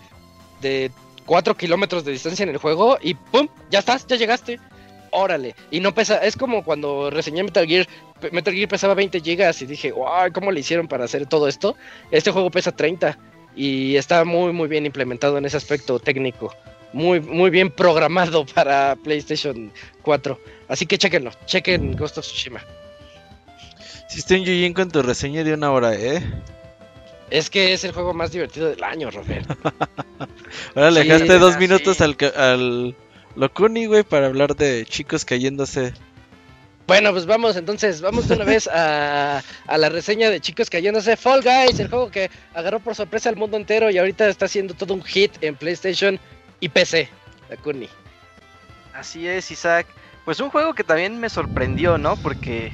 de 0.62 0.90
4 1.26 1.54
kilómetros 1.58 2.06
de 2.06 2.12
distancia 2.12 2.44
en 2.44 2.48
el 2.48 2.56
juego? 2.56 2.96
Y 3.02 3.12
¡pum! 3.12 3.48
Ya 3.70 3.80
estás, 3.80 4.06
ya 4.06 4.16
llegaste. 4.16 4.58
Órale. 5.10 5.54
Y 5.70 5.80
no 5.80 5.92
pesa, 5.92 6.24
es 6.24 6.38
como 6.38 6.64
cuando 6.64 7.10
reseñé 7.10 7.42
Metal 7.42 7.66
Gear. 7.66 7.86
Metal 8.32 8.54
Gear 8.54 8.68
pesaba 8.68 8.94
20 8.94 9.20
gigas 9.20 9.60
y 9.60 9.66
dije, 9.66 9.92
wow, 9.92 10.32
¿cómo 10.32 10.50
le 10.50 10.60
hicieron 10.60 10.88
para 10.88 11.04
hacer 11.04 11.26
todo 11.26 11.48
esto? 11.48 11.76
Este 12.10 12.30
juego 12.30 12.50
pesa 12.50 12.72
30 12.72 13.18
y 13.56 13.96
está 13.96 14.24
muy 14.24 14.52
muy 14.52 14.68
bien 14.68 14.86
implementado 14.86 15.38
en 15.38 15.46
ese 15.46 15.56
aspecto 15.56 15.98
técnico. 15.98 16.54
Muy, 16.92 17.20
muy 17.20 17.50
bien 17.50 17.70
programado 17.70 18.46
para 18.54 18.96
PlayStation 18.96 19.72
4. 20.02 20.40
Así 20.68 20.86
que 20.86 20.98
chequenlo, 20.98 21.32
chequen 21.46 21.96
Ghost 21.96 22.18
of 22.18 22.24
Tsushima. 22.26 22.60
Si 24.08 24.20
estoy 24.20 24.38
en 24.38 24.44
Yujin 24.44 24.74
con 24.74 24.90
tu 24.90 25.02
reseña 25.02 25.44
de 25.44 25.54
una 25.54 25.72
hora, 25.72 25.94
¿eh? 25.94 26.22
Es 27.30 27.50
que 27.50 27.72
es 27.72 27.84
el 27.84 27.92
juego 27.92 28.14
más 28.14 28.30
divertido 28.32 28.68
del 28.70 28.82
año, 28.84 29.10
Robert. 29.10 29.50
Ahora 30.74 30.90
le 30.90 31.02
Sí, 31.02 31.08
dejaste 31.08 31.38
dos 31.38 31.56
minutos 31.58 31.98
sí. 31.98 32.04
al, 32.04 32.16
al 32.36 32.96
Locuni, 33.34 33.86
güey, 33.86 34.04
para 34.04 34.26
hablar 34.26 34.54
de 34.56 34.86
chicos 34.86 35.24
cayéndose. 35.24 35.92
Bueno, 36.86 37.10
pues 37.10 37.26
vamos 37.26 37.56
entonces, 37.56 38.00
vamos 38.00 38.28
de 38.28 38.36
una 38.36 38.44
vez 38.44 38.68
a, 38.68 39.42
a 39.66 39.78
la 39.78 39.88
reseña 39.88 40.30
de 40.30 40.40
chicos 40.40 40.70
cayéndose. 40.70 41.16
Fall 41.16 41.42
Guys, 41.42 41.80
el 41.80 41.88
juego 41.88 42.10
que 42.10 42.30
agarró 42.54 42.78
por 42.78 42.94
sorpresa 42.94 43.28
al 43.28 43.36
mundo 43.36 43.56
entero 43.56 43.90
y 43.90 43.98
ahorita 43.98 44.28
está 44.28 44.44
haciendo 44.44 44.72
todo 44.72 44.94
un 44.94 45.02
hit 45.02 45.32
en 45.40 45.56
PlayStation 45.56 46.20
y 46.60 46.68
PC. 46.68 47.08
Dakuni. 47.48 47.88
Así 48.94 49.26
es, 49.26 49.50
Isaac. 49.50 49.86
Pues 50.24 50.38
un 50.40 50.50
juego 50.50 50.74
que 50.74 50.84
también 50.84 51.18
me 51.18 51.28
sorprendió, 51.28 51.98
¿no? 51.98 52.16
Porque, 52.16 52.72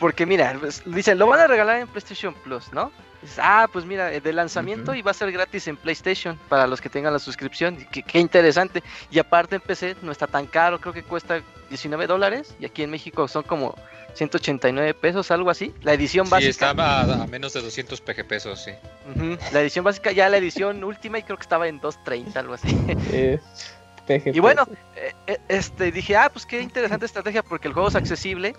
porque 0.00 0.26
mira, 0.26 0.56
pues, 0.58 0.82
dicen, 0.84 1.18
lo 1.18 1.26
van 1.28 1.40
a 1.40 1.46
regalar 1.46 1.80
en 1.80 1.88
PlayStation 1.88 2.34
Plus, 2.34 2.72
¿no? 2.72 2.90
Dices, 3.22 3.38
ah, 3.40 3.68
pues 3.72 3.84
mira, 3.84 4.10
de 4.10 4.32
lanzamiento 4.32 4.94
y 4.94 5.00
va 5.02 5.12
a 5.12 5.14
ser 5.14 5.30
gratis 5.32 5.68
en 5.68 5.76
PlayStation 5.76 6.36
para 6.48 6.66
los 6.66 6.80
que 6.80 6.88
tengan 6.88 7.12
la 7.12 7.18
suscripción. 7.20 7.76
Qué, 7.90 8.02
qué 8.02 8.18
interesante. 8.18 8.82
Y 9.10 9.18
aparte 9.20 9.54
en 9.56 9.60
PC 9.62 9.96
no 10.02 10.10
está 10.12 10.26
tan 10.26 10.46
caro, 10.46 10.80
creo 10.80 10.92
que 10.92 11.02
cuesta 11.04 11.40
19 11.70 12.06
dólares. 12.08 12.54
Y 12.58 12.64
aquí 12.66 12.82
en 12.82 12.90
México 12.90 13.28
son 13.28 13.44
como 13.44 13.76
189 14.14 14.92
pesos, 14.94 15.30
algo 15.30 15.50
así. 15.50 15.72
La 15.82 15.92
edición 15.94 16.26
Sí, 16.26 16.32
básica. 16.32 16.50
estaba 16.50 17.00
a, 17.02 17.22
a 17.22 17.26
menos 17.28 17.52
de 17.52 17.62
200 17.62 18.00
PG 18.00 18.26
pesos, 18.26 18.62
sí. 18.64 18.72
La 19.52 19.60
edición 19.60 19.84
básica, 19.84 20.10
ya 20.12 20.28
la 20.28 20.36
edición 20.38 20.82
última 20.84 21.18
y 21.18 21.22
creo 21.22 21.36
que 21.36 21.42
estaba 21.42 21.68
en 21.68 21.78
230, 21.80 22.40
algo 22.40 22.54
así. 22.54 22.76
Eh, 23.12 23.38
PGP. 24.06 24.34
Y 24.36 24.40
bueno, 24.40 24.66
eh, 24.96 25.12
eh, 25.28 25.38
este 25.48 25.92
dije, 25.92 26.16
ah, 26.16 26.28
pues 26.32 26.44
qué 26.44 26.60
interesante 26.60 27.06
estrategia 27.06 27.42
porque 27.44 27.68
el 27.68 27.74
juego 27.74 27.88
es 27.88 27.94
accesible, 27.94 28.54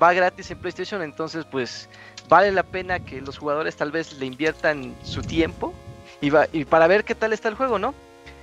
va 0.00 0.12
gratis 0.12 0.50
en 0.52 0.58
PlayStation, 0.58 1.02
entonces 1.02 1.44
pues 1.50 1.88
vale 2.28 2.52
la 2.52 2.62
pena 2.62 2.98
que 3.00 3.20
los 3.20 3.38
jugadores 3.38 3.76
tal 3.76 3.90
vez 3.92 4.12
le 4.18 4.26
inviertan 4.26 4.94
su 5.02 5.22
tiempo 5.22 5.74
y, 6.20 6.30
va- 6.30 6.48
y 6.52 6.64
para 6.64 6.86
ver 6.86 7.04
qué 7.04 7.14
tal 7.14 7.32
está 7.32 7.48
el 7.48 7.54
juego, 7.54 7.78
¿no? 7.78 7.94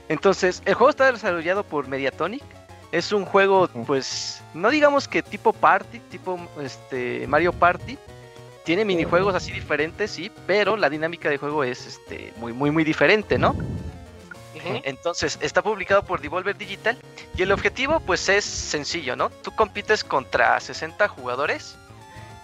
Entonces, 0.10 0.62
el 0.66 0.74
juego 0.74 0.90
está 0.90 1.12
desarrollado 1.12 1.64
por 1.64 1.88
Mediatonic. 1.88 2.44
Es 2.92 3.14
un 3.14 3.24
juego, 3.26 3.70
pues, 3.88 4.42
no 4.54 4.70
digamos 4.70 5.08
que 5.08 5.24
tipo 5.24 5.54
party, 5.54 6.00
tipo 6.12 6.38
este 6.62 7.26
Mario 7.28 7.54
Party. 7.54 7.98
Tiene 8.66 8.84
minijuegos 8.86 9.34
así 9.34 9.52
diferentes, 9.54 10.12
sí, 10.12 10.32
pero 10.46 10.76
la 10.78 10.90
dinámica 10.90 11.30
de 11.30 11.38
juego 11.38 11.64
es 11.64 11.88
este 11.88 12.32
muy 12.38 12.54
muy 12.54 12.70
muy 12.70 12.84
diferente, 12.84 13.38
¿no? 13.40 13.56
Entonces, 14.84 15.40
está 15.42 15.62
publicado 15.64 16.04
por 16.04 16.22
Devolver 16.22 16.56
Digital 16.58 16.98
y 17.36 17.42
el 17.42 17.52
objetivo 17.52 18.00
pues 18.02 18.28
es 18.30 18.44
sencillo, 18.46 19.16
¿no? 19.16 19.30
Tú 19.30 19.56
compites 19.56 20.04
contra 20.04 20.60
60 20.60 21.08
jugadores 21.08 21.78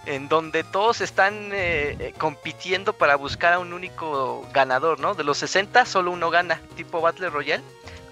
en 0.08 0.26
donde 0.28 0.64
todos 0.64 1.02
están 1.02 1.50
eh, 1.52 1.96
eh, 1.98 2.14
compitiendo 2.16 2.94
para 2.94 3.14
buscar 3.16 3.52
a 3.52 3.58
un 3.58 3.74
único 3.74 4.46
ganador, 4.54 4.98
¿no? 5.00 5.14
De 5.14 5.22
los 5.22 5.36
60 5.38 5.84
solo 5.84 6.10
uno 6.12 6.30
gana, 6.30 6.62
tipo 6.76 7.02
Battle 7.02 7.28
Royale, 7.28 7.62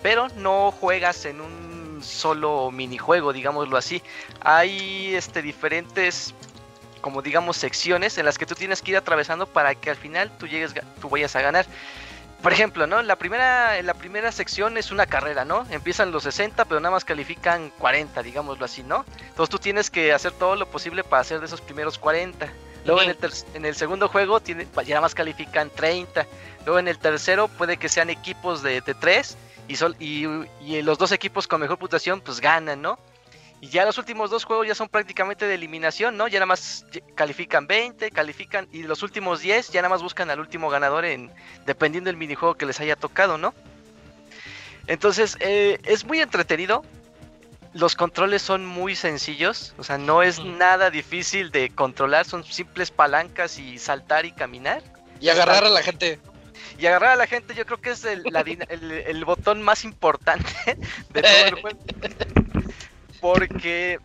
pero 0.03 0.29
no 0.37 0.73
juegas 0.73 1.25
en 1.25 1.41
un 1.41 2.01
solo 2.03 2.71
minijuego, 2.71 3.33
digámoslo 3.33 3.79
así. 3.79 4.03
Hay 4.41 5.15
este 5.15 5.41
diferentes 5.41 6.35
como 7.01 7.23
digamos 7.23 7.57
secciones 7.57 8.19
en 8.19 8.27
las 8.27 8.37
que 8.37 8.47
tú 8.47 8.55
tienes 8.55 8.83
que 8.83 8.91
ir 8.91 8.97
atravesando 8.97 9.47
para 9.47 9.75
que 9.75 9.91
al 9.91 9.97
final 9.97 10.31
tú 10.39 10.47
llegues 10.47 10.75
tú 11.01 11.09
vayas 11.09 11.35
a 11.35 11.41
ganar. 11.41 11.65
Por 12.43 12.53
ejemplo, 12.53 12.87
¿no? 12.87 13.03
La 13.03 13.17
primera, 13.17 13.83
la 13.83 13.95
primera 13.95 14.31
sección 14.31 14.77
es 14.77 14.93
una 14.93 15.07
carrera, 15.07 15.45
¿no? 15.45 15.67
Empiezan 15.71 16.13
los 16.13 16.23
60, 16.23 16.65
pero 16.67 16.81
nada 16.81 16.93
más 16.93 17.05
califican 17.05 17.71
40, 17.79 18.23
digámoslo 18.23 18.65
así, 18.65 18.83
¿no? 18.85 19.05
Entonces 19.21 19.51
tú 19.51 19.59
tienes 19.59 19.91
que 19.91 20.13
hacer 20.13 20.33
todo 20.33 20.55
lo 20.55 20.67
posible 20.67 21.03
para 21.03 21.23
hacer 21.23 21.41
de 21.41 21.47
esos 21.47 21.61
primeros 21.61 21.99
40. 21.99 22.47
Luego 22.85 23.03
en, 23.03 23.11
el 23.11 23.17
en 23.55 23.65
el 23.65 23.75
segundo 23.75 24.09
juego 24.09 24.39
tiene, 24.39 24.69
ya 24.85 24.91
nada 24.95 25.01
más 25.01 25.15
califican 25.15 25.71
30. 25.71 26.25
Luego 26.65 26.79
en 26.79 26.87
el 26.87 26.99
tercero 26.99 27.49
puede 27.49 27.79
que 27.79 27.89
sean 27.89 28.11
equipos 28.11 28.63
de, 28.63 28.81
de 28.81 28.95
3 28.95 29.37
y, 29.67 29.75
sol- 29.77 29.97
y, 29.99 30.25
y 30.61 30.83
los 30.83 30.99
dos 30.99 31.11
equipos 31.11 31.49
con 31.49 31.61
mejor 31.61 31.79
puntuación 31.79 32.21
pues 32.21 32.41
ganan, 32.41 32.81
¿no? 32.81 32.97
Y 33.67 33.69
ya 33.69 33.85
los 33.85 33.99
últimos 33.99 34.31
dos 34.31 34.45
juegos 34.45 34.69
ya 34.69 34.77
son 34.77 34.89
prácticamente 34.89 35.45
de 35.45 35.55
eliminación, 35.57 36.17
¿no? 36.17 36.29
Ya 36.29 36.39
nada 36.39 36.47
más 36.47 36.87
califican 37.17 37.67
20, 37.67 38.13
califican 38.13 38.69
y 38.71 38.85
los 38.85 39.03
últimos 39.03 39.41
10 39.41 39.71
ya 39.73 39.83
nada 39.83 39.89
más 39.93 40.03
buscan 40.05 40.31
al 40.31 40.39
último 40.39 40.71
ganador 40.71 41.05
en 41.05 41.33
dependiendo 41.65 42.07
del 42.09 42.17
minijuego 42.17 42.55
que 42.55 42.65
les 42.65 42.79
haya 42.79 42.95
tocado, 42.95 43.39
¿no? 43.39 43.55
Entonces, 44.87 45.37
eh, 45.41 45.81
es 45.85 46.05
muy 46.05 46.21
entretenido. 46.21 46.85
Los 47.75 47.97
controles 47.97 48.41
son 48.41 48.65
muy 48.65 48.95
sencillos, 48.95 49.75
o 49.79 49.83
sea, 49.85 49.99
no 49.99 50.23
es 50.23 50.39
nada 50.43 50.89
difícil 50.91 51.51
de 51.51 51.69
controlar, 51.71 52.25
son 52.25 52.45
simples 52.45 52.91
palancas 52.93 53.59
y 53.59 53.79
saltar 53.79 54.25
y 54.27 54.33
caminar. 54.33 54.83
Y 55.21 55.29
agarrar 55.29 55.65
a 55.65 55.69
la 55.71 55.83
gente. 55.83 56.21
Y 56.79 56.87
agarrar 56.87 57.11
a 57.11 57.17
la 57.17 57.27
gente 57.27 57.55
yo 57.55 57.67
creo 57.67 57.81
que 57.81 57.91
es 57.91 58.05
el, 58.05 58.23
la 58.31 58.45
dina- 58.45 58.67
el- 58.69 58.93
el 58.93 59.25
botón 59.25 59.61
más 59.61 59.85
importante 59.85 60.53
de 61.13 61.23
todo 61.23 61.47
el 61.47 61.55
juego. 61.61 61.79
Porque 63.27 63.99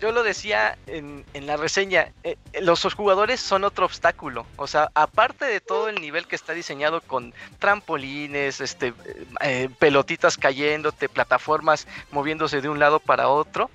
yo 0.00 0.10
lo 0.10 0.24
decía 0.24 0.76
en, 0.88 1.24
en 1.34 1.46
la 1.46 1.56
reseña, 1.56 2.08
eh, 2.24 2.36
los 2.60 2.82
jugadores 2.94 3.38
son 3.38 3.62
otro 3.62 3.86
obstáculo. 3.86 4.44
O 4.56 4.66
sea, 4.66 4.90
aparte 4.94 5.44
de 5.44 5.60
todo 5.60 5.88
el 5.88 6.00
nivel 6.00 6.26
que 6.26 6.34
está 6.34 6.52
diseñado 6.52 7.00
con 7.00 7.32
trampolines, 7.60 8.60
este, 8.60 8.92
eh, 9.40 9.68
pelotitas 9.78 10.36
cayéndote, 10.36 11.08
plataformas 11.08 11.86
moviéndose 12.10 12.60
de 12.60 12.68
un 12.68 12.80
lado 12.80 12.98
para 12.98 13.28
otro, 13.28 13.70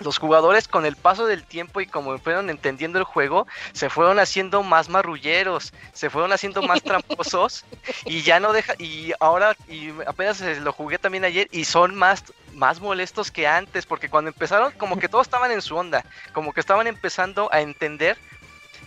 los 0.00 0.18
jugadores 0.18 0.68
con 0.68 0.86
el 0.86 0.96
paso 0.96 1.26
del 1.26 1.44
tiempo 1.44 1.80
y 1.80 1.86
como 1.86 2.18
fueron 2.18 2.50
entendiendo 2.50 2.98
el 2.98 3.04
juego, 3.04 3.46
se 3.72 3.90
fueron 3.90 4.18
haciendo 4.18 4.62
más 4.62 4.88
marrulleros, 4.88 5.72
se 5.92 6.10
fueron 6.10 6.32
haciendo 6.32 6.62
más 6.62 6.82
tramposos 6.84 7.64
y 8.04 8.22
ya 8.22 8.40
no 8.40 8.52
deja 8.52 8.74
y 8.78 9.12
ahora 9.20 9.56
y 9.68 9.90
apenas 10.06 10.40
lo 10.40 10.72
jugué 10.72 10.98
también 10.98 11.24
ayer 11.24 11.48
y 11.50 11.64
son 11.64 11.94
más 11.94 12.24
más 12.54 12.80
molestos 12.80 13.30
que 13.30 13.46
antes 13.46 13.86
porque 13.86 14.08
cuando 14.08 14.28
empezaron 14.28 14.72
como 14.72 14.98
que 14.98 15.08
todos 15.08 15.26
estaban 15.26 15.52
en 15.52 15.62
su 15.62 15.76
onda, 15.76 16.04
como 16.32 16.52
que 16.52 16.60
estaban 16.60 16.86
empezando 16.86 17.48
a 17.52 17.60
entender 17.60 18.16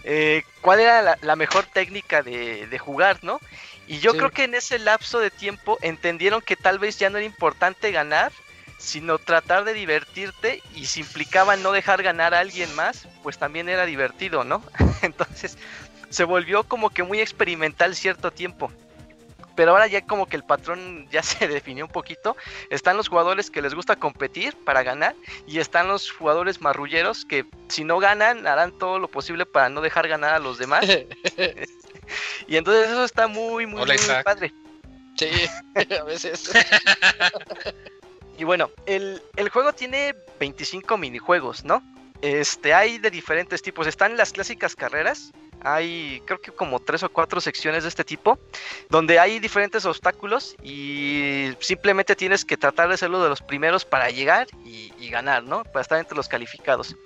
eh, 0.04 0.44
cuál 0.62 0.82
era 0.82 1.18
la, 1.22 1.36
mejor 1.38 1.66
técnica 1.66 2.22
de, 2.22 2.68
de, 2.68 2.80
jugar, 2.80 3.20
¿no? 3.22 3.40
Y 3.88 4.00
yo 4.00 4.12
creo 4.12 4.32
que 4.32 4.44
en 4.44 4.54
ese 4.54 4.78
lapso 4.78 5.20
de 5.20 5.32
tiempo 5.32 5.78
entendieron 5.82 6.42
que 6.42 6.58
tal 6.58 6.78
vez 6.78 7.00
ya 7.00 7.10
no 7.10 7.18
era 7.18 7.26
importante 7.26 7.90
ganar, 7.92 8.34
sino 8.84 9.18
tratar 9.18 9.64
de 9.64 9.74
divertirte 9.74 10.62
y 10.76 10.88
si 10.88 11.00
implicaba 11.00 11.56
no 11.56 11.72
dejar 11.72 12.04
ganar 12.04 12.34
a 12.34 12.40
alguien 12.40 12.74
más, 12.76 13.08
pues 13.24 13.38
también 13.38 13.70
era 13.70 13.86
divertido, 13.86 14.44
¿no? 14.44 14.62
Entonces 15.02 15.58
se 16.10 16.26
volvió 16.26 16.66
como 16.66 16.90
que 16.90 17.02
muy 17.02 17.22
experimental 17.22 17.96
cierto 17.96 18.32
tiempo. 18.32 18.72
Pero 19.56 19.72
ahora 19.72 19.88
ya 19.88 20.06
como 20.06 20.26
que 20.26 20.36
el 20.36 20.44
patrón 20.44 21.08
ya 21.12 21.24
se 21.24 21.48
definió 21.48 21.86
un 21.86 21.92
poquito. 21.92 22.36
Están 22.70 22.98
los 22.98 23.08
jugadores 23.08 23.50
que 23.50 23.62
les 23.62 23.74
gusta 23.74 23.96
competir 23.96 24.54
para 24.66 24.84
ganar 24.84 25.16
y 25.48 25.60
están 25.60 25.88
los 25.88 26.12
jugadores 26.12 26.60
marrulleros 26.60 27.24
que 27.24 27.46
si 27.70 27.86
no 27.86 28.00
ganan 28.00 28.46
harán 28.46 28.78
todo 28.78 29.00
lo 29.00 29.08
posible 29.08 29.46
para 29.46 29.70
no 29.70 29.80
dejar 29.80 30.10
ganar 30.10 30.34
a 30.34 30.40
los 30.40 30.58
demás. 30.58 30.86
y 32.48 32.58
entonces 32.58 32.90
eso 32.90 33.06
está 33.06 33.28
muy, 33.28 33.66
muy, 33.66 33.86
muy 33.86 33.98
padre. 34.26 34.54
Sí, 35.16 35.30
a 36.00 36.04
veces. 36.04 36.52
Y 38.38 38.44
bueno, 38.44 38.72
el, 38.86 39.22
juego 39.52 39.74
tiene 39.74 40.16
25 40.40 40.98
minijuegos, 40.98 41.64
¿no? 41.64 41.84
Este, 42.22 42.74
hay 42.74 42.98
de 42.98 43.12
diferentes 43.12 43.62
tipos. 43.62 43.86
Están 43.86 44.18
las 44.18 44.32
clásicas 44.32 44.76
carreras. 44.76 45.32
Hay 45.66 46.22
creo 46.26 46.42
que 46.42 46.52
como 46.52 46.82
tres 46.82 47.04
o 47.04 47.10
cuatro 47.10 47.40
secciones 47.40 47.84
de 47.84 47.90
este 47.90 48.04
tipo, 48.04 48.38
donde 48.90 49.18
hay 49.18 49.40
diferentes 49.40 49.86
obstáculos 49.86 50.58
y 50.62 51.54
simplemente 51.60 52.18
tienes 52.18 52.44
que 52.44 52.58
tratar 52.58 52.90
de 52.90 52.98
ser 52.98 53.10
uno 53.10 53.24
de 53.24 53.30
los 53.30 53.42
primeros 53.42 53.86
para 53.86 54.10
llegar 54.10 54.48
y, 54.66 54.92
y 55.00 55.10
ganar, 55.10 55.44
¿no? 55.44 55.64
Para 55.64 55.82
estar 55.82 56.00
entre 56.00 56.18
los 56.18 56.28
calificados. 56.28 56.98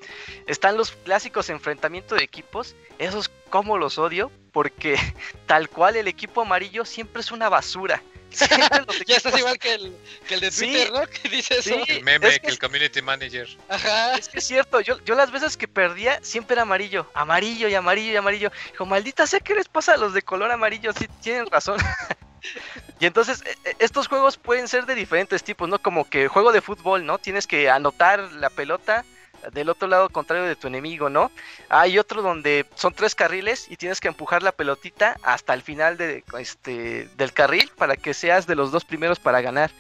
Están 0.48 0.76
los 0.76 0.92
clásicos 0.92 1.52
enfrentamientos 1.52 2.18
de 2.18 2.24
equipos. 2.24 2.76
Esos 2.98 3.30
como 3.52 3.78
los 3.78 4.00
odio, 4.00 4.32
porque 4.52 4.98
tal 5.46 5.70
cual 5.70 5.96
el 5.96 6.08
equipo 6.08 6.42
amarillo 6.42 6.84
siempre 6.86 7.22
es 7.22 7.32
una 7.32 7.50
basura. 7.50 8.02
ya 9.08 9.18
estás 9.18 9.38
igual 9.38 9.58
que 9.58 9.74
el, 9.74 9.96
que 10.28 10.36
el 10.36 10.40
de 10.42 10.52
Twitter, 10.52 10.92
¿no? 10.92 11.08
Que 11.08 11.30
dice 11.30 11.60
eso. 11.60 11.76
el 11.88 12.04
meme, 12.04 12.40
que, 12.40 12.48
el 12.48 12.60
community 12.60 13.02
manager. 13.02 13.48
Ajá. 13.70 14.16
Es 14.16 14.30
que 14.30 14.40
es 14.40 14.46
cierto, 14.46 14.82
yo, 14.82 15.04
yo 15.06 15.16
las 15.16 15.32
veces 15.32 15.58
que 15.58 15.68
perdía 15.68 16.20
siempre 16.22 16.56
era 16.56 16.64
amarillo, 16.64 17.10
amarillo 17.14 17.68
y 17.68 17.76
amarillo 17.76 18.12
y 18.12 18.16
amarillo. 18.16 18.52
Dijo, 18.72 18.86
maldita 18.86 19.26
sé 19.26 19.42
¿qué 19.42 19.56
les 19.56 19.68
pasa 19.68 19.94
a 19.94 19.98
los 19.98 20.14
de 20.14 20.22
color 20.22 20.52
amarillo? 20.52 20.94
Sí, 20.94 21.08
tienen 21.22 21.48
razón. 21.48 21.78
y 23.00 23.06
entonces, 23.06 23.44
e, 23.46 23.70
e, 23.70 23.76
estos 23.80 24.08
juegos 24.08 24.38
pueden 24.38 24.68
ser 24.68 24.86
de 24.86 24.96
diferentes 24.96 25.44
tipos, 25.44 25.68
¿no? 25.70 25.80
Como 25.80 26.10
que 26.10 26.28
juego 26.28 26.52
de 26.52 26.62
fútbol, 26.62 27.06
¿no? 27.06 27.18
Tienes 27.18 27.48
que 27.48 27.70
anotar 27.70 28.20
la 28.34 28.50
pelota 28.50 29.06
del 29.52 29.70
otro 29.70 29.88
lado 29.88 30.10
contrario 30.10 30.46
de 30.46 30.56
tu 30.56 30.68
enemigo, 30.68 31.10
¿no? 31.10 31.32
Hay 31.70 32.00
otro 32.00 32.22
donde 32.22 32.66
son 32.76 32.94
tres 32.94 33.16
carriles 33.16 33.70
y 33.70 33.78
tienes 33.78 34.00
que 34.00 34.08
empujar 34.08 34.44
la 34.44 34.52
pelotita 34.52 35.18
hasta 35.24 35.54
el 35.54 35.62
final 35.62 35.98
de, 35.98 36.24
este, 36.40 37.10
del 37.18 37.34
carril 37.34 37.72
para 37.78 37.96
que 37.96 38.14
seas 38.14 38.48
de 38.48 38.56
los 38.56 38.72
dos 38.72 38.86
primeros 38.86 39.20
para 39.20 39.42
ganar. 39.42 39.72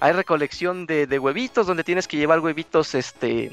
Hay 0.00 0.12
recolección 0.12 0.86
de, 0.86 1.06
de 1.06 1.18
huevitos 1.18 1.66
donde 1.66 1.84
tienes 1.84 2.08
que 2.08 2.16
llevar 2.16 2.40
huevitos 2.40 2.94
este, 2.94 3.52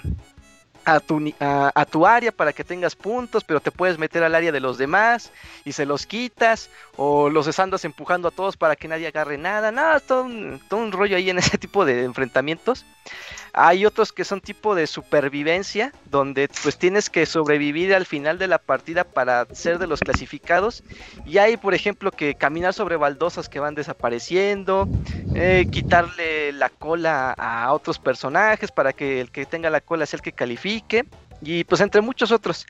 a 0.86 1.00
tu, 1.00 1.34
a, 1.40 1.86
tu 1.86 2.06
área 2.06 2.32
para 2.32 2.54
que 2.54 2.64
tengas 2.64 2.96
puntos, 2.96 3.44
pero 3.44 3.60
te 3.60 3.72
puedes 3.72 3.98
meter 3.98 4.24
al 4.24 4.36
área 4.36 4.52
de 4.52 4.60
los 4.60 4.78
demás 4.78 5.32
y 5.66 5.74
se 5.74 5.86
los 5.86 6.06
quitas, 6.06 6.70
o 6.96 7.30
los 7.30 7.60
andas 7.60 7.86
empujando 7.86 8.28
a 8.28 8.32
todos 8.32 8.58
para 8.58 8.76
que 8.76 8.88
nadie 8.88 9.08
agarre 9.08 9.38
nada, 9.38 9.72
nada, 9.72 10.00
todo 10.00 10.24
un, 10.24 10.62
todo 10.68 10.80
un 10.80 10.92
rollo 10.92 11.18
ahí 11.18 11.30
en 11.30 11.40
ese 11.40 11.58
tipo 11.60 11.86
de 11.86 12.04
enfrentamientos. 12.04 12.86
Hay 13.54 13.86
otros 13.86 14.14
que 14.14 14.26
son 14.26 14.42
tipo 14.42 14.76
de 14.76 14.88
supervivencia, 14.88 15.92
donde 16.06 16.50
pues 16.62 16.78
tienes 16.78 17.10
que 17.10 17.26
sobrevivir 17.26 17.94
al 17.94 18.06
final 18.06 18.38
de 18.38 18.48
la 18.48 18.60
partida 18.60 19.04
para 19.04 19.46
ser 19.54 19.80
de 19.80 19.88
los 19.88 20.02
clasificados. 20.02 20.84
Y 21.26 21.40
hay, 21.40 21.58
por 21.58 21.74
ejemplo, 21.74 22.12
que 22.12 22.36
caminar 22.36 22.74
sobre 22.74 22.96
baldosas 22.96 23.50
que 23.50 23.60
van 23.60 23.76
desapareciendo, 23.76 24.88
eh, 25.36 25.68
quitarle 25.72 26.52
la 26.54 26.70
cola 26.70 27.32
a 27.32 27.74
otros 27.74 28.00
personajes 28.00 28.72
para 28.72 28.94
que 28.94 29.22
el 29.22 29.32
que 29.32 29.46
tenga 29.46 29.70
la 29.70 29.82
cola 29.82 30.06
sea 30.06 30.18
el 30.18 30.24
que 30.24 30.32
califique. 30.32 31.06
Y 31.42 31.64
pues 31.64 31.82
entre 31.82 32.02
muchos 32.02 32.32
otros. 32.32 32.66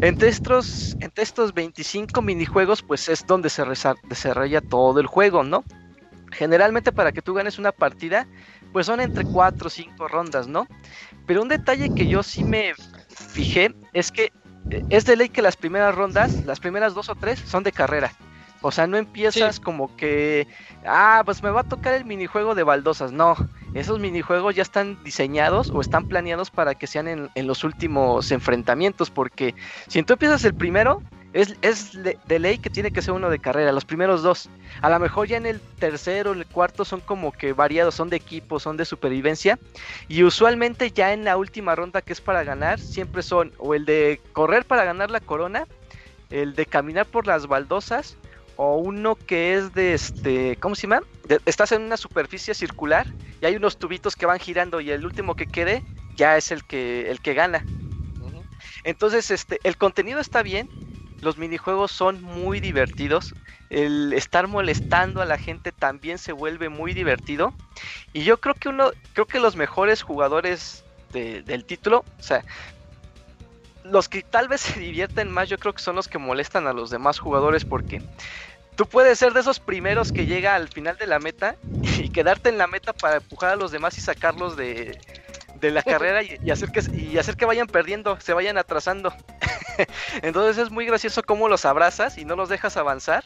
Entre 0.00 0.28
estos, 0.28 0.96
entre 1.00 1.22
estos 1.22 1.54
25 1.54 2.20
minijuegos, 2.20 2.82
pues 2.82 3.08
es 3.08 3.26
donde 3.26 3.48
se 3.48 3.64
desarrolla 4.04 4.60
todo 4.60 5.00
el 5.00 5.06
juego, 5.06 5.44
¿no? 5.44 5.64
Generalmente 6.32 6.92
para 6.92 7.12
que 7.12 7.22
tú 7.22 7.34
ganes 7.34 7.58
una 7.58 7.72
partida, 7.72 8.26
pues 8.72 8.86
son 8.86 9.00
entre 9.00 9.24
4 9.24 9.66
o 9.66 9.70
5 9.70 10.08
rondas, 10.08 10.48
¿no? 10.48 10.66
Pero 11.26 11.42
un 11.42 11.48
detalle 11.48 11.94
que 11.94 12.06
yo 12.06 12.22
sí 12.22 12.44
me 12.44 12.72
fijé 13.08 13.74
es 13.92 14.10
que 14.10 14.32
eh, 14.70 14.82
es 14.90 15.04
de 15.04 15.16
ley 15.16 15.28
que 15.28 15.42
las 15.42 15.56
primeras 15.56 15.94
rondas, 15.94 16.44
las 16.44 16.60
primeras 16.60 16.94
dos 16.94 17.08
o 17.08 17.14
tres, 17.14 17.38
son 17.40 17.62
de 17.62 17.72
carrera. 17.72 18.12
O 18.60 18.72
sea, 18.72 18.88
no 18.88 18.96
empiezas 18.96 19.60
como 19.60 19.94
que, 19.94 20.48
ah, 20.84 21.22
pues 21.24 21.42
me 21.44 21.50
va 21.50 21.60
a 21.60 21.68
tocar 21.68 21.94
el 21.94 22.04
minijuego 22.04 22.56
de 22.56 22.64
baldosas. 22.64 23.12
No, 23.12 23.36
esos 23.74 24.00
minijuegos 24.00 24.56
ya 24.56 24.62
están 24.62 25.02
diseñados 25.04 25.70
o 25.70 25.80
están 25.80 26.08
planeados 26.08 26.50
para 26.50 26.74
que 26.74 26.88
sean 26.88 27.06
en, 27.06 27.30
en 27.36 27.46
los 27.46 27.62
últimos 27.62 28.32
enfrentamientos. 28.32 29.10
Porque 29.10 29.54
si 29.86 30.02
tú 30.02 30.14
empiezas 30.14 30.44
el 30.44 30.54
primero, 30.54 31.02
es, 31.32 31.56
es 31.62 31.92
de 32.02 32.38
ley 32.38 32.58
que 32.58 32.70
tiene 32.70 32.90
que 32.90 33.02
ser 33.02 33.14
uno 33.14 33.30
de 33.30 33.38
carrera, 33.38 33.72
los 33.72 33.84
primeros 33.84 34.22
dos. 34.22 34.48
A 34.80 34.88
lo 34.88 34.98
mejor 34.98 35.28
ya 35.28 35.36
en 35.36 35.46
el 35.46 35.60
tercero, 35.78 36.32
el 36.32 36.46
cuarto 36.46 36.84
son 36.84 37.00
como 37.00 37.32
que 37.32 37.52
variados, 37.52 37.94
son 37.94 38.08
de 38.08 38.16
equipo, 38.16 38.58
son 38.58 38.76
de 38.76 38.84
supervivencia. 38.84 39.58
Y 40.08 40.22
usualmente 40.22 40.90
ya 40.90 41.12
en 41.12 41.24
la 41.24 41.36
última 41.36 41.74
ronda 41.74 42.02
que 42.02 42.12
es 42.12 42.20
para 42.20 42.44
ganar, 42.44 42.80
siempre 42.80 43.22
son 43.22 43.52
o 43.58 43.74
el 43.74 43.84
de 43.84 44.20
correr 44.32 44.64
para 44.64 44.84
ganar 44.84 45.10
la 45.10 45.20
corona, 45.20 45.66
el 46.30 46.54
de 46.54 46.66
caminar 46.66 47.06
por 47.06 47.26
las 47.26 47.46
baldosas, 47.46 48.16
o 48.56 48.76
uno 48.76 49.14
que 49.14 49.54
es 49.54 49.72
de 49.72 49.94
este, 49.94 50.56
¿cómo 50.56 50.74
se 50.74 50.82
llama? 50.82 51.02
estás 51.44 51.72
en 51.72 51.82
una 51.82 51.96
superficie 51.96 52.54
circular 52.54 53.06
y 53.40 53.46
hay 53.46 53.54
unos 53.54 53.78
tubitos 53.78 54.16
que 54.16 54.26
van 54.26 54.40
girando 54.40 54.80
y 54.80 54.90
el 54.90 55.04
último 55.04 55.36
que 55.36 55.46
quede 55.46 55.84
ya 56.16 56.36
es 56.36 56.50
el 56.50 56.64
que 56.64 57.10
el 57.10 57.20
que 57.20 57.34
gana. 57.34 57.64
Entonces, 58.84 59.30
este, 59.30 59.60
el 59.64 59.76
contenido 59.76 60.20
está 60.20 60.42
bien, 60.42 60.68
los 61.20 61.38
minijuegos 61.38 61.90
son 61.92 62.22
muy 62.22 62.60
divertidos. 62.60 63.34
El 63.70 64.12
estar 64.12 64.46
molestando 64.46 65.20
a 65.20 65.26
la 65.26 65.38
gente 65.38 65.72
también 65.72 66.18
se 66.18 66.32
vuelve 66.32 66.68
muy 66.68 66.94
divertido. 66.94 67.52
Y 68.12 68.22
yo 68.22 68.38
creo 68.40 68.54
que 68.54 68.68
uno, 68.68 68.90
creo 69.12 69.26
que 69.26 69.40
los 69.40 69.56
mejores 69.56 70.02
jugadores 70.02 70.84
del 71.12 71.64
título, 71.64 72.04
o 72.18 72.22
sea, 72.22 72.44
los 73.82 74.08
que 74.08 74.22
tal 74.22 74.48
vez 74.48 74.60
se 74.60 74.78
divierten 74.78 75.30
más, 75.30 75.48
yo 75.48 75.58
creo 75.58 75.72
que 75.72 75.82
son 75.82 75.96
los 75.96 76.08
que 76.08 76.18
molestan 76.18 76.66
a 76.66 76.72
los 76.72 76.90
demás 76.90 77.18
jugadores 77.18 77.64
porque 77.64 78.02
tú 78.76 78.86
puedes 78.86 79.18
ser 79.18 79.32
de 79.32 79.40
esos 79.40 79.58
primeros 79.58 80.12
que 80.12 80.26
llega 80.26 80.54
al 80.54 80.68
final 80.68 80.98
de 80.98 81.06
la 81.06 81.18
meta 81.18 81.56
y 81.98 82.10
quedarte 82.10 82.50
en 82.50 82.58
la 82.58 82.66
meta 82.66 82.92
para 82.92 83.16
empujar 83.16 83.50
a 83.50 83.56
los 83.56 83.72
demás 83.72 83.96
y 83.96 84.02
sacarlos 84.02 84.56
de, 84.56 84.98
de 85.60 85.70
la 85.70 85.82
carrera 85.82 86.22
y, 86.22 86.50
hacer 86.50 86.70
que, 86.70 86.80
y 86.94 87.18
hacer 87.18 87.36
que 87.36 87.44
vayan 87.44 87.66
perdiendo, 87.66 88.20
se 88.20 88.32
vayan 88.32 88.58
atrasando. 88.58 89.12
Entonces 90.22 90.58
es 90.58 90.70
muy 90.70 90.86
gracioso 90.86 91.22
cómo 91.22 91.48
los 91.48 91.64
abrazas 91.64 92.18
y 92.18 92.24
no 92.24 92.36
los 92.36 92.48
dejas 92.48 92.76
avanzar. 92.76 93.24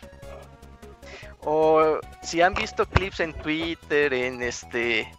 O 1.44 1.98
si 2.22 2.40
han 2.40 2.54
visto 2.54 2.86
clips 2.86 3.20
en 3.20 3.32
Twitter, 3.34 4.12
en 4.14 4.42
este 4.42 5.10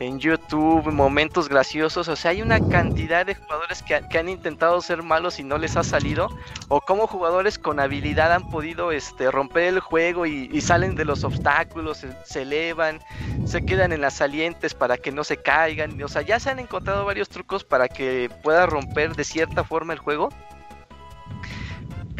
en 0.00 0.18
YouTube, 0.18 0.90
momentos 0.90 1.48
graciosos. 1.48 2.08
O 2.08 2.16
sea, 2.16 2.32
hay 2.32 2.42
una 2.42 2.60
cantidad 2.60 3.24
de 3.24 3.34
jugadores 3.34 3.82
que, 3.82 4.18
han 4.18 4.28
intentado 4.28 4.80
ser 4.80 5.02
malos 5.02 5.38
y 5.38 5.44
no 5.44 5.58
les 5.58 5.76
ha 5.76 5.84
salido. 5.84 6.28
O 6.68 6.80
como 6.80 7.06
jugadores 7.06 7.58
con 7.58 7.78
habilidad 7.78 8.32
han 8.32 8.48
podido 8.50 8.92
este, 8.92 9.30
romper 9.30 9.64
el 9.64 9.80
juego 9.80 10.26
y, 10.26 10.60
salen 10.60 10.94
de 10.94 11.04
los 11.04 11.24
obstáculos, 11.24 12.04
se, 12.24 12.42
elevan, 12.42 13.00
se 13.44 13.64
quedan 13.64 13.92
en 13.92 14.00
las 14.00 14.14
salientes 14.14 14.74
para 14.74 14.96
que 14.96 15.12
no 15.12 15.22
se 15.22 15.36
caigan. 15.36 16.02
O 16.02 16.08
sea, 16.08 16.22
ya 16.22 16.40
se 16.40 16.50
han 16.50 16.58
encontrado 16.58 17.04
varios 17.04 17.28
trucos 17.28 17.62
para 17.62 17.88
que 17.88 18.30
pueda 18.42 18.66
romper 18.66 19.14
de 19.14 19.24
cierta 19.24 19.64
forma 19.64 19.92
el 19.92 19.98
juego 19.98 20.30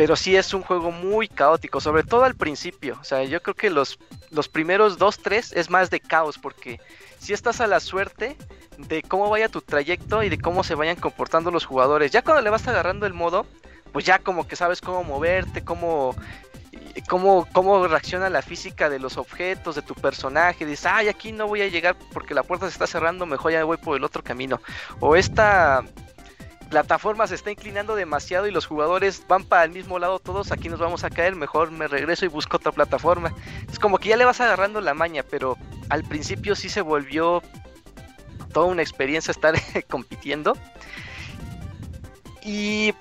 pero 0.00 0.16
sí 0.16 0.34
es 0.34 0.54
un 0.54 0.62
juego 0.62 0.90
muy 0.90 1.28
caótico, 1.28 1.78
sobre 1.78 2.04
todo 2.04 2.24
al 2.24 2.34
principio. 2.34 2.96
O 3.02 3.04
sea, 3.04 3.22
yo 3.24 3.42
creo 3.42 3.54
que 3.54 3.68
los, 3.68 3.98
los 4.30 4.48
primeros 4.48 4.96
dos, 4.96 5.18
tres 5.18 5.52
es 5.52 5.68
más 5.68 5.90
de 5.90 6.00
caos, 6.00 6.38
porque 6.38 6.80
si 7.18 7.34
estás 7.34 7.60
a 7.60 7.66
la 7.66 7.80
suerte, 7.80 8.38
de 8.78 9.02
cómo 9.02 9.28
vaya 9.28 9.50
tu 9.50 9.60
trayecto 9.60 10.22
y 10.22 10.30
de 10.30 10.38
cómo 10.38 10.64
se 10.64 10.74
vayan 10.74 10.96
comportando 10.96 11.50
los 11.50 11.66
jugadores. 11.66 12.12
Ya 12.12 12.22
cuando 12.22 12.40
le 12.40 12.48
vas 12.48 12.66
agarrando 12.66 13.04
el 13.04 13.12
modo, 13.12 13.44
pues 13.92 14.06
ya 14.06 14.18
como 14.18 14.48
que 14.48 14.56
sabes 14.56 14.80
cómo 14.80 15.04
moverte, 15.04 15.62
cómo 15.62 16.16
cómo, 17.06 17.46
cómo 17.52 17.86
reacciona 17.86 18.30
la 18.30 18.40
física 18.40 18.88
de 18.88 18.98
los 18.98 19.18
objetos, 19.18 19.74
de 19.74 19.82
tu 19.82 19.94
personaje. 19.94 20.64
Dices, 20.64 20.86
ay, 20.86 21.08
aquí 21.08 21.32
no 21.32 21.46
voy 21.46 21.60
a 21.60 21.68
llegar 21.68 21.94
porque 22.14 22.32
la 22.32 22.42
puerta 22.42 22.66
se 22.66 22.72
está 22.72 22.86
cerrando, 22.86 23.26
mejor 23.26 23.52
ya 23.52 23.64
voy 23.64 23.76
por 23.76 23.98
el 23.98 24.04
otro 24.04 24.22
camino. 24.22 24.62
O 25.00 25.14
esta 25.14 25.84
plataforma 26.70 27.26
se 27.26 27.34
está 27.34 27.50
inclinando 27.50 27.94
demasiado 27.96 28.46
y 28.46 28.50
los 28.50 28.64
jugadores 28.64 29.22
van 29.28 29.44
para 29.44 29.64
el 29.64 29.72
mismo 29.72 29.98
lado 29.98 30.18
todos, 30.20 30.52
aquí 30.52 30.68
nos 30.68 30.78
vamos 30.78 31.04
a 31.04 31.10
caer, 31.10 31.34
mejor 31.36 31.70
me 31.70 31.88
regreso 31.88 32.24
y 32.24 32.28
busco 32.28 32.56
otra 32.56 32.72
plataforma. 32.72 33.34
Es 33.70 33.78
como 33.78 33.98
que 33.98 34.08
ya 34.08 34.16
le 34.16 34.24
vas 34.24 34.40
agarrando 34.40 34.80
la 34.80 34.94
maña, 34.94 35.22
pero 35.28 35.58
al 35.90 36.04
principio 36.04 36.54
sí 36.54 36.68
se 36.68 36.80
volvió 36.80 37.42
toda 38.52 38.66
una 38.66 38.82
experiencia 38.82 39.32
estar 39.32 39.54
compitiendo. 39.90 40.56
Y 42.42 42.94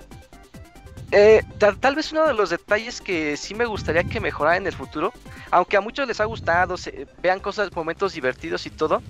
eh, 1.12 1.42
tal, 1.58 1.94
vez 1.94 2.12
uno 2.12 2.26
de 2.26 2.34
los 2.34 2.50
detalles 2.50 3.00
que 3.00 3.36
sí 3.36 3.54
me 3.54 3.64
gustaría 3.64 4.04
que 4.04 4.20
mejorara 4.20 4.56
en 4.56 4.66
el 4.66 4.74
futuro, 4.74 5.12
aunque 5.50 5.76
a 5.76 5.80
muchos 5.80 6.06
les 6.06 6.20
ha 6.20 6.24
gustado, 6.24 6.76
se, 6.76 7.06
vean 7.20 7.40
cosas, 7.40 7.74
momentos 7.74 8.12
divertidos 8.12 8.66
y 8.66 8.70
todo, 8.70 9.02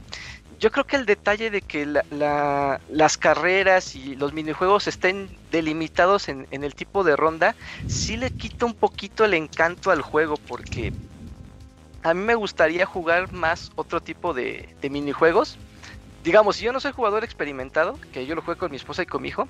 yo 0.61 0.71
creo 0.71 0.87
que 0.87 0.97
el 0.97 1.07
detalle 1.07 1.51
de 1.51 1.63
que 1.63 1.87
las 1.87 3.17
carreras 3.17 3.97
y 3.97 4.15
los 4.15 4.35
minijuegos 4.35 4.87
estén 4.89 5.31
delimitados 5.51 6.29
en, 6.29 6.47
el 6.51 6.75
tipo 6.75 7.03
de 7.03 7.17
ronda, 7.17 7.55
sí 7.89 8.19
le 8.19 8.31
quita 8.31 8.67
un 8.67 8.75
poquito 8.75 9.25
el 9.25 9.33
encanto 9.33 9.91
al 9.91 10.03
juego, 10.03 10.37
porque 10.37 10.93
a 12.03 12.13
mí 12.13 12.23
me 12.23 12.35
gustaría 12.35 12.85
jugar 12.85 13.33
más 13.33 13.73
otro 13.75 14.03
tipo 14.03 14.35
de, 14.35 14.69
minijuegos. 14.83 15.57
Digamos, 16.23 16.57
si 16.57 16.67
yo 16.67 16.75
no 16.75 16.81
soy 16.81 16.93
jugador 16.93 17.25
experimentado, 17.25 17.99
que 18.13 18.27
yo 18.27 18.35
lo 18.35 18.43
juego 18.43 18.61
con 18.61 18.71
mi 18.71 18.77
esposa 18.77 19.03
y 19.03 19.07
con 19.07 19.23
mi 19.23 19.29
hijo, 19.29 19.49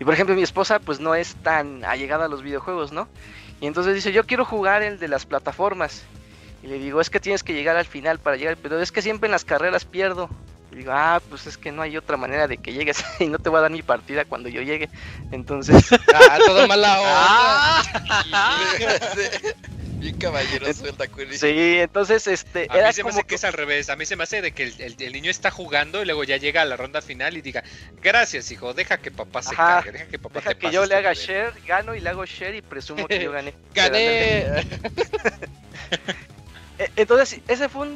y 0.00 0.04
por 0.04 0.14
ejemplo, 0.14 0.34
mi 0.34 0.42
esposa 0.42 0.78
pues 0.78 0.98
no 0.98 1.14
es 1.14 1.34
tan 1.36 1.84
allegada 1.84 2.24
a 2.24 2.28
los 2.28 2.42
videojuegos, 2.42 2.90
¿no? 2.90 3.06
Y 3.60 3.66
entonces 3.66 3.94
dice, 3.94 4.12
yo 4.12 4.24
quiero 4.24 4.46
jugar 4.46 4.82
el 4.82 4.98
de 4.98 5.08
las 5.08 5.26
plataformas. 5.26 6.04
Y 6.62 6.66
le 6.66 6.78
digo, 6.78 7.00
es 7.00 7.10
que 7.10 7.20
tienes 7.20 7.42
que 7.42 7.52
llegar 7.54 7.76
al 7.76 7.86
final 7.86 8.18
para 8.18 8.36
llegar, 8.36 8.56
pero 8.60 8.80
es 8.80 8.92
que 8.92 9.02
siempre 9.02 9.26
en 9.26 9.32
las 9.32 9.44
carreras 9.44 9.84
pierdo. 9.84 10.28
Y 10.72 10.76
digo, 10.76 10.92
ah, 10.92 11.22
pues 11.28 11.46
es 11.46 11.56
que 11.56 11.72
no 11.72 11.82
hay 11.82 11.96
otra 11.96 12.16
manera 12.16 12.46
de 12.46 12.58
que 12.58 12.72
llegues 12.72 13.02
y 13.20 13.26
no 13.26 13.38
te 13.38 13.48
voy 13.48 13.58
a 13.58 13.62
dar 13.62 13.70
mi 13.70 13.82
partida 13.82 14.24
cuando 14.24 14.48
yo 14.48 14.62
llegue. 14.62 14.88
Entonces... 15.32 15.84
ah, 16.14 16.38
todo 16.44 16.66
mala 16.66 17.00
onda. 17.00 17.82
Bien 19.98 20.16
caballeroso 20.16 20.84
el 20.86 21.38
Sí, 21.38 21.78
entonces 21.80 22.28
este. 22.28 22.68
A 22.70 22.86
mí 22.86 22.92
se 22.92 23.02
me 23.02 23.10
hace 23.10 23.24
que... 23.24 23.34
es 23.34 23.42
al 23.42 23.52
revés. 23.52 23.90
A 23.90 23.96
mí 23.96 24.06
se 24.06 24.14
me 24.14 24.22
hace 24.22 24.40
de 24.40 24.52
que 24.52 24.72
el, 24.78 25.12
niño 25.12 25.28
está 25.28 25.50
jugando 25.50 26.00
y 26.00 26.04
luego 26.04 26.22
ya 26.22 26.36
llega 26.36 26.62
a 26.62 26.64
la 26.64 26.76
ronda 26.76 27.02
final 27.02 27.36
y 27.36 27.42
diga: 27.42 27.64
Gracias, 28.00 28.52
hijo, 28.52 28.74
deja 28.74 28.98
que 28.98 29.10
papá 29.10 29.42
se 29.42 29.56
cargue, 29.56 29.90
deja 29.90 30.06
que 30.06 30.18
papá 30.20 30.38
deja 30.38 30.54
que 30.54 30.70
yo 30.70 30.86
le 30.86 30.94
haga 30.94 31.14
share, 31.14 31.52
gano 31.66 31.96
y 31.96 32.00
le 32.00 32.10
hago 32.10 32.24
share 32.24 32.54
y 32.54 32.62
presumo 32.62 33.08
que 33.08 33.20
yo 33.20 33.32
gané. 33.32 33.54
¡Gané! 33.74 34.64
E, 36.78 36.90
entonces, 36.96 37.40
ese 37.48 37.68
fue 37.68 37.88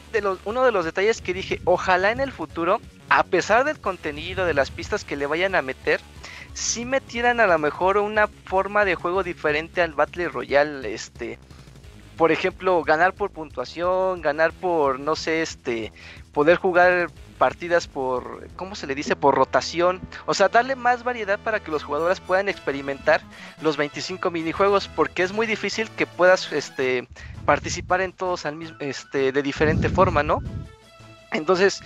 uno 0.45 0.65
de 0.65 0.73
los 0.73 0.85
detalles 0.85 1.21
que 1.21 1.35
dije: 1.35 1.61
Ojalá 1.65 2.11
en 2.11 2.21
el 2.21 2.33
futuro, 2.33 2.81
a 3.09 3.23
pesar 3.25 3.65
del 3.65 3.81
contenido, 3.81 4.45
de 4.45 4.55
las 4.55 4.71
pistas 4.71 5.05
que 5.05 5.17
le 5.17 5.27
vayan 5.27 5.55
a 5.55 5.63
meter, 5.63 6.01
si 6.55 6.85
metieran 6.85 7.41
a 7.41 7.47
lo 7.47 7.59
mejor 7.59 7.97
una 7.99 8.27
forma 8.27 8.85
de 8.85 8.95
juego 8.95 9.23
diferente 9.23 9.83
al 9.83 9.95
Battle 9.95 10.29
Royale, 10.29 10.93
este 10.93 11.39
por 12.17 12.31
ejemplo, 12.31 12.85
ganar 12.85 13.15
por 13.15 13.31
puntuación, 13.31 14.21
ganar 14.21 14.53
por, 14.53 15.01
no 15.01 15.17
sé, 15.17 15.43
este, 15.43 15.93
poder 16.33 16.57
jugar 16.57 17.11
partidas 17.43 17.89
por, 17.89 18.47
¿cómo 18.55 18.77
se 18.77 18.87
le 18.87 18.95
dice? 18.95 19.17
Por 19.17 19.35
rotación. 19.35 20.01
O 20.27 20.33
sea, 20.33 20.49
darle 20.49 20.77
más 20.77 21.03
variedad 21.03 21.41
para 21.41 21.59
que 21.59 21.73
los 21.73 21.83
jugadores 21.83 22.21
puedan 22.21 22.49
experimentar 22.49 23.21
los 23.61 23.77
25 23.77 24.31
minijuegos, 24.31 24.87
porque 24.87 25.25
es 25.25 25.33
muy 25.33 25.49
difícil 25.49 25.91
que 25.91 26.07
puedas, 26.07 26.53
este, 26.53 27.09
participar 27.45 28.01
en 28.01 28.13
todos 28.13 28.47
al 28.47 28.55
mismo, 28.55 28.77
este, 28.79 29.33
de 29.33 29.43
diferente 29.43 29.89
forma, 29.89 30.23
¿no? 30.23 30.39
Entonces, 31.33 31.83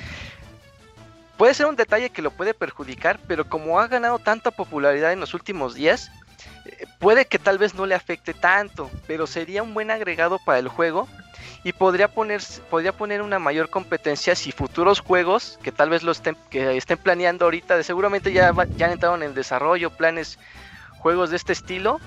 puede 1.38 1.54
ser 1.54 1.64
un 1.64 1.76
detalle 1.76 2.10
que 2.10 2.20
lo 2.20 2.32
puede 2.32 2.52
perjudicar, 2.52 3.18
pero 3.26 3.48
como 3.48 3.80
ha 3.80 3.88
ganado 3.88 4.18
tanta 4.18 4.50
popularidad 4.50 5.14
en 5.14 5.20
los 5.20 5.32
últimos 5.32 5.72
días, 5.72 6.10
puede 6.98 7.24
que 7.24 7.38
tal 7.38 7.56
vez 7.56 7.74
no 7.74 7.86
le 7.86 7.94
afecte 7.94 8.34
tanto, 8.34 8.90
pero 9.06 9.26
sería 9.26 9.62
un 9.62 9.72
buen 9.72 9.90
agregado 9.90 10.38
para 10.38 10.58
el 10.58 10.68
juego 10.68 11.08
y 11.66 11.72
podría 11.72 12.06
poner, 12.06 12.40
podría 12.70 12.92
poner 12.92 13.22
una 13.22 13.40
mayor 13.40 13.68
competencia 13.70 14.36
si 14.36 14.52
futuros 14.52 15.00
juegos 15.00 15.58
que 15.64 15.72
tal 15.72 15.90
vez 15.90 16.04
lo 16.04 16.12
estén, 16.12 16.36
que 16.48 16.76
estén 16.76 16.96
planeando 16.96 17.44
ahorita, 17.44 17.76
de 17.76 17.82
seguramente 17.82 18.32
ya, 18.32 18.54
ya 18.76 18.86
han 18.86 18.92
entrado 18.92 19.20
en 19.20 19.34
desarrollo, 19.34 19.90
planes, 19.90 20.38
juegos 21.00 21.30
de 21.30 21.36
este 21.36 21.52
estilo, 21.52 21.98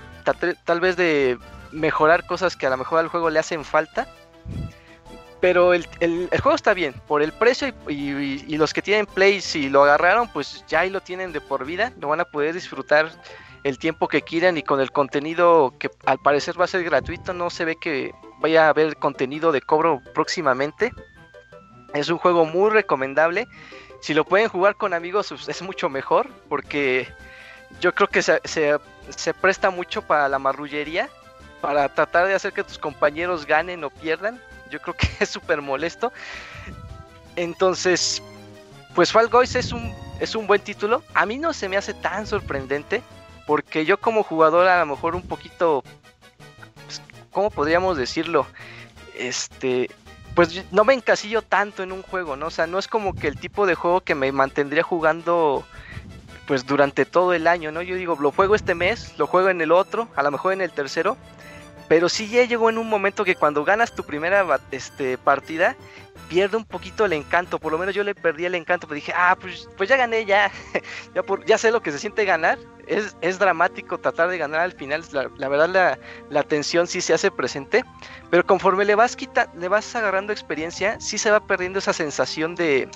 tal, 0.64 0.80
vez 0.80 0.96
de 0.96 1.38
mejorar 1.74 2.26
cosas 2.26 2.56
que 2.56 2.68
a 2.68 2.70
lo 2.70 2.78
mejor 2.78 3.00
al 3.00 3.10
juego 3.10 3.30
le 3.30 3.40
hacen 3.40 3.66
falta. 3.66 4.08
Pero 5.42 5.74
el, 5.74 5.86
juego 6.42 6.56
está 6.56 6.74
bien, 6.74 6.94
por 7.06 7.22
el 7.22 7.34
precio 7.34 7.68
y, 7.90 8.46
y 8.48 8.58
los 8.58 8.74
que 8.74 8.82
tienen 8.82 9.08
Play, 9.08 9.42
si 9.42 9.68
lo 9.68 9.84
agarraron, 9.84 10.30
pues 10.30 10.64
ya 10.70 10.82
ahí 10.82 10.90
lo 10.90 11.02
tienen 11.02 11.34
de 11.34 11.42
por 11.42 11.66
vida, 11.66 11.92
lo 12.00 12.08
van 12.08 12.22
a 12.22 12.26
poder 12.26 12.54
disfrutar 12.54 13.12
el 13.66 13.78
tiempo 13.78 14.08
que 14.08 14.22
quieran 14.22 14.58
y 14.58 14.64
con 14.64 14.80
el 14.80 14.94
contenido 14.94 15.74
que 15.78 15.92
al 16.06 16.20
parecer 16.20 16.58
va 16.58 16.64
a 16.64 16.68
ser 16.70 16.82
gratuito, 16.86 17.34
no 17.34 17.50
se 17.50 17.66
ve 17.66 17.76
que 17.76 18.14
vaya 18.40 18.66
a 18.66 18.70
haber 18.70 18.96
contenido 18.98 19.52
de 19.52 19.62
cobro 19.62 20.02
próximamente. 20.14 20.94
Es 21.94 22.10
un 22.10 22.18
juego 22.18 22.46
muy 22.46 22.70
recomendable. 22.70 23.48
Si 24.02 24.14
lo 24.14 24.26
pueden 24.26 24.48
jugar 24.48 24.76
con 24.76 24.94
amigos 24.94 25.30
pues, 25.30 25.50
es 25.50 25.62
mucho 25.62 25.90
mejor 25.90 26.30
porque 26.48 27.08
yo 27.80 27.94
creo 27.94 28.08
que 28.08 28.22
se, 28.22 28.40
se, 28.46 29.34
presta 29.34 29.70
mucho 29.70 30.02
para 30.02 30.30
la 30.30 30.40
marrullería, 30.40 31.10
para 31.62 31.90
tratar 31.90 32.28
de 32.28 32.34
hacer 32.34 32.54
que 32.54 32.64
tus 32.64 32.78
compañeros 32.78 33.46
ganen 33.46 33.84
o 33.84 33.90
pierdan. 33.90 34.42
Yo 34.70 34.80
creo 34.80 34.96
que 34.98 35.08
es 35.20 35.30
súper 35.30 35.62
molesto. 35.62 36.12
Entonces, 37.36 38.22
pues 38.96 39.12
Fall 39.12 39.30
Guys 39.30 39.56
es 39.56 39.72
un, 39.72 39.94
es 40.20 40.36
un 40.36 40.48
buen 40.48 40.62
título. 40.62 41.04
A 41.14 41.26
mí 41.26 41.38
no 41.38 41.54
se 41.54 41.70
me 41.70 41.78
hace 41.78 41.94
tan 41.94 42.26
sorprendente 42.26 43.02
porque 43.46 43.86
yo 43.86 44.00
como 44.00 44.24
jugador 44.24 44.68
a 44.68 44.80
lo 44.80 44.86
mejor 44.86 45.16
un 45.16 45.24
poquito, 45.24 45.84
¿cómo 47.40 47.52
podríamos 47.52 47.96
decirlo? 47.96 48.46
Este, 49.18 49.90
pues 50.36 50.66
no 50.74 50.84
me 50.84 50.94
encasillo 50.94 51.42
tanto 51.42 51.84
en 51.84 51.94
un 51.94 52.02
juego, 52.02 52.36
¿no? 52.36 52.48
O 52.48 52.50
sea, 52.50 52.68
no 52.68 52.78
es 52.78 52.90
como 52.90 53.16
que 53.16 53.30
el 53.30 53.40
tipo 53.40 53.66
de 53.66 53.76
juego 53.76 54.02
que 54.02 54.14
me 54.14 54.30
mantendría 54.34 54.84
jugando 54.84 55.64
pues 56.48 56.66
durante 56.66 57.06
todo 57.06 57.34
el 57.34 57.48
año, 57.48 57.72
¿no? 57.72 57.82
Yo 57.82 57.96
digo, 57.96 58.18
lo 58.20 58.34
juego 58.34 58.56
este 58.56 58.76
mes, 58.76 59.18
lo 59.18 59.26
juego 59.26 59.48
en 59.48 59.62
el 59.62 59.72
otro, 59.72 60.10
a 60.18 60.24
lo 60.24 60.32
mejor 60.32 60.52
en 60.52 60.60
el 60.60 60.72
tercero, 60.72 61.16
pero 61.88 62.10
sí 62.10 62.28
ya 62.28 62.44
llegó 62.44 62.70
en 62.70 62.78
un 62.78 62.90
momento 62.90 63.24
que 63.24 63.36
cuando 63.36 63.64
ganas 63.64 63.96
tu 63.96 64.04
primera 64.04 64.60
este, 64.72 65.18
partida, 65.18 65.78
pierde 66.30 66.56
un 66.56 66.64
poquito 66.64 67.06
el 67.06 67.14
encanto. 67.14 67.60
Por 67.60 67.74
lo 67.74 67.78
menos 67.78 67.94
yo 67.94 68.04
le 68.04 68.16
perdí 68.16 68.46
el 68.46 68.56
encanto, 68.56 68.88
pero 68.88 68.96
dije, 68.96 69.12
ah, 69.16 69.36
pues, 69.40 69.68
pues 69.76 69.90
ya 69.90 69.98
gané, 69.98 70.26
ya. 70.26 70.52
ya, 71.16 71.24
ya 71.46 71.58
sé 71.58 71.72
lo 71.72 71.82
que 71.82 71.92
se 71.92 72.00
siente 72.00 72.24
ganar. 72.24 72.58
Es, 72.88 73.18
es 73.22 73.38
dramático 73.40 73.98
tratar 73.98 74.30
de 74.30 74.38
ganar 74.38 74.62
al 74.62 74.72
final. 74.72 75.04
La, 75.12 75.50
verdad, 75.50 75.70
la, 75.70 76.00
la, 76.30 76.44
tensión 76.44 76.88
sí 76.88 77.02
se 77.02 77.14
hace 77.14 77.32
presente. 77.32 77.84
Pero 78.30 78.46
conforme 78.46 78.86
le 78.86 78.96
vas, 78.96 79.16
quita, 79.16 79.52
le 79.58 79.68
vas 79.68 79.94
agarrando 79.96 80.32
experiencia, 80.32 81.00
sí 81.02 81.18
se 81.18 81.32
va 81.32 81.46
perdiendo 81.46 81.80
esa 81.80 81.94
sensación 81.94 82.56
de, 82.56 82.88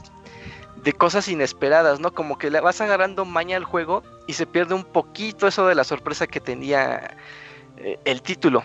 de 0.84 0.94
cosas 0.94 1.28
inesperadas, 1.28 2.00
¿no? 2.00 2.14
Como 2.14 2.38
que 2.38 2.52
le 2.52 2.60
vas 2.60 2.80
agarrando 2.82 3.26
maña 3.26 3.58
al 3.58 3.66
juego 3.66 4.04
y 4.28 4.34
se 4.34 4.46
pierde 4.46 4.76
un 4.76 4.84
poquito 4.84 5.48
eso 5.48 5.68
de 5.68 5.76
la 5.76 5.84
sorpresa 5.84 6.28
que 6.28 6.40
tenía 6.40 7.18
eh, 7.78 8.00
el 8.06 8.22
título. 8.22 8.62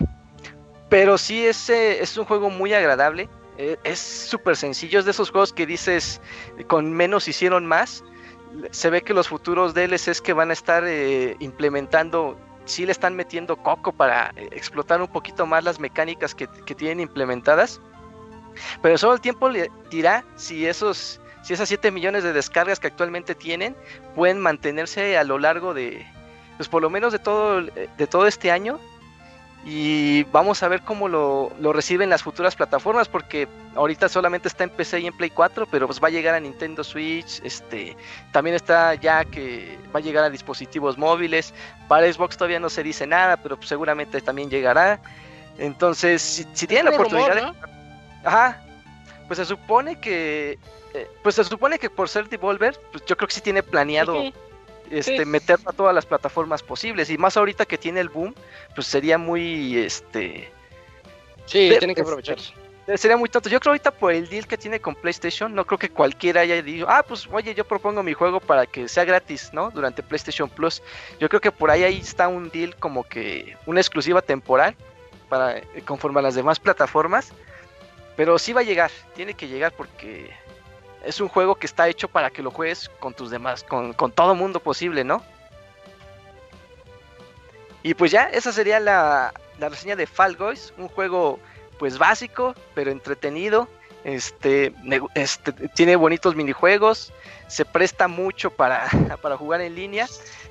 Pero 0.89 1.17
sí 1.17 1.45
es, 1.45 1.69
es 1.69 2.17
un 2.17 2.25
juego 2.25 2.49
muy 2.49 2.73
agradable. 2.73 3.29
Eh, 3.59 3.77
es 3.83 3.99
súper 3.99 4.55
sencillo. 4.55 4.99
Es 4.99 5.05
de 5.05 5.11
esos 5.11 5.31
juegos 5.31 5.51
que 5.51 5.65
dices 5.65 6.21
con 6.67 6.93
menos 6.93 7.27
hicieron 7.27 7.65
más. 7.65 8.05
Se 8.71 8.89
ve 8.89 9.01
que 9.01 9.13
los 9.13 9.27
futuros 9.27 9.73
DLCs 9.73 10.21
que 10.21 10.31
van 10.31 10.49
a 10.49 10.53
estar 10.53 10.85
eh, 10.87 11.35
implementando, 11.39 12.39
sí 12.63 12.85
le 12.85 12.93
están 12.93 13.17
metiendo 13.17 13.57
coco 13.57 13.91
para 13.91 14.31
eh, 14.37 14.47
explotar 14.51 15.01
un 15.01 15.09
poquito 15.09 15.45
más 15.45 15.65
las 15.65 15.77
mecánicas 15.77 16.33
que, 16.33 16.47
tienen 16.47 17.01
implementadas. 17.01 17.81
Pero 18.81 18.97
solo 18.97 19.15
el 19.15 19.21
tiempo 19.21 19.49
le 19.49 19.69
dirá 19.91 20.23
si 20.37 20.65
esos 20.65 21.19
si 21.43 21.53
esas 21.53 21.67
7 21.67 21.91
millones 21.91 22.23
de 22.23 22.31
descargas 22.31 22.79
que 22.79 22.87
actualmente 22.87 23.35
tienen 23.35 23.75
pueden 24.15 24.39
mantenerse 24.39 25.17
a 25.17 25.23
lo 25.23 25.37
largo 25.37 25.73
de 25.73 26.05
pues 26.57 26.67
por 26.67 26.81
lo 26.81 26.89
menos 26.89 27.13
de 27.13 27.19
todo 27.19 27.61
de 27.61 28.07
todo 28.07 28.27
este 28.27 28.51
año 28.51 28.79
y 29.65 30.23
vamos 30.25 30.63
a 30.63 30.67
ver 30.69 30.81
cómo 30.81 31.07
lo, 31.09 31.51
reciben 31.73 32.09
las 32.09 32.23
futuras 32.23 32.55
plataformas 32.55 33.09
porque 33.09 33.47
ahorita 33.75 34.07
solamente 34.07 34.47
está 34.47 34.63
en 34.63 34.69
PC 34.69 35.01
y 35.01 35.07
en 35.07 35.17
Play 35.17 35.29
4 35.29 35.67
pero 35.69 35.85
pues 35.85 36.01
va 36.01 36.07
a 36.07 36.11
llegar 36.11 36.33
a 36.33 36.39
Nintendo 36.39 36.83
Switch 36.83 37.41
este 37.43 37.97
también 38.31 38.55
está 38.55 38.95
ya 38.95 39.25
que 39.25 39.77
va 39.93 39.99
a 39.99 40.01
llegar 40.01 40.23
a 40.23 40.29
dispositivos 40.29 40.97
móviles 40.97 41.53
para 41.87 42.11
Xbox 42.11 42.37
todavía 42.37 42.59
no 42.59 42.69
se 42.69 42.83
dice 42.83 43.05
nada 43.05 43.37
pero 43.37 43.57
pues, 43.57 43.67
seguramente 43.67 44.21
también 44.21 44.49
llegará 44.49 45.01
entonces 45.57 46.21
si, 46.21 46.45
tienen 46.65 46.85
la 46.85 46.91
oportunidad 46.91 47.53
ajá 48.23 48.63
pues 49.29 49.37
se 49.37 49.45
supone 49.45 49.99
que, 49.99 50.57
eh, 50.95 51.07
pues 51.21 51.35
se 51.35 51.43
supone 51.43 51.77
que 51.77 51.91
por 51.91 52.09
ser 52.09 52.27
Devolver, 52.27 52.77
pues 52.91 53.05
yo 53.05 53.15
creo 53.15 53.27
que 53.27 53.35
sí 53.35 53.41
tiene 53.41 53.61
planeado 53.61 54.19
Ujú. 54.19 54.33
Este, 54.91 55.19
Sí. 55.19 55.25
meterlo 55.25 55.69
a 55.69 55.73
todas 55.73 55.93
las 55.95 56.05
plataformas 56.05 56.63
posibles 56.63 57.09
y 57.09 57.17
más 57.17 57.37
ahorita 57.37 57.65
que 57.65 57.77
tiene 57.77 57.99
el 57.99 58.09
boom, 58.09 58.33
pues 58.75 58.87
sería 58.87 59.17
muy, 59.17 59.77
este, 59.77 60.51
Sí, 61.45 61.69
Ve- 61.69 61.77
tienen 61.79 61.95
que 61.95 62.01
este, 62.01 62.11
aprovechar. 62.11 62.37
Sería 62.95 63.17
muy 63.17 63.29
tonto. 63.29 63.49
Yo 63.49 63.59
creo 63.59 63.71
ahorita 63.71 63.91
por 63.91 64.11
el 64.11 64.27
deal 64.29 64.47
que 64.47 64.57
tiene 64.57 64.79
con 64.79 64.95
PlayStation, 64.95 65.53
no 65.53 65.63
creo 65.65 65.77
que 65.77 65.89
cualquiera 65.89 66.41
haya 66.41 66.59
dicho, 66.61 66.87
ah, 66.89 67.03
pues 67.07 67.27
oye, 67.31 67.53
yo 67.53 67.63
propongo 67.63 68.01
mi 68.01 68.13
juego 68.13 68.39
para 68.39 68.65
que 68.65 68.87
sea 68.87 69.05
gratis, 69.05 69.49
¿no? 69.53 69.69
Durante 69.69 70.01
PlayStation 70.01 70.49
Plus. 70.49 70.81
Yo 71.19 71.29
creo 71.29 71.39
que 71.39 71.51
por 71.51 71.69
ahí, 71.69 71.83
ahí 71.83 71.99
está 71.99 72.27
un 72.27 72.49
deal 72.49 72.75
como 72.77 73.03
que 73.03 73.55
una 73.67 73.79
exclusiva 73.79 74.23
temporal 74.23 74.75
para 75.27 75.57
eh, 75.59 75.63
conforme 75.85 76.19
a 76.19 76.23
las 76.23 76.33
demás 76.35 76.59
plataformas. 76.59 77.31
Pero 78.15 78.39
sí 78.39 78.53
va 78.53 78.61
a 78.61 78.63
llegar, 78.63 78.89
tiene 79.15 79.35
que 79.35 79.47
llegar 79.47 79.71
porque 79.71 80.31
es 81.05 81.21
un 81.21 81.27
juego 81.27 81.55
que 81.55 81.65
está 81.65 81.87
hecho 81.87 82.07
para 82.07 82.29
que 82.29 82.43
lo 82.43 82.51
juegues 82.51 82.89
con 82.99 83.13
tus 83.13 83.29
demás, 83.29 83.63
con, 83.63 83.93
con 83.93 84.11
todo 84.11 84.35
mundo 84.35 84.59
posible, 84.59 85.03
¿no? 85.03 85.23
Y 87.83 87.93
pues 87.93 88.11
ya, 88.11 88.25
esa 88.25 88.51
sería 88.51 88.79
la, 88.79 89.33
la 89.59 89.69
reseña 89.69 89.95
de 89.95 90.05
Fall 90.07 90.35
Guys, 90.35 90.73
un 90.77 90.89
juego 90.89 91.39
pues 91.77 91.97
básico, 91.97 92.55
pero 92.75 92.91
entretenido. 92.91 93.67
Este, 94.03 94.73
este, 95.13 95.51
tiene 95.51 95.97
bonitos 95.97 96.33
minijuegos, 96.35 97.11
se 97.47 97.65
presta 97.65 98.07
mucho 98.07 98.49
para, 98.51 98.87
para 99.21 99.37
jugar 99.37 99.61
en 99.61 99.75
línea. 99.75 100.07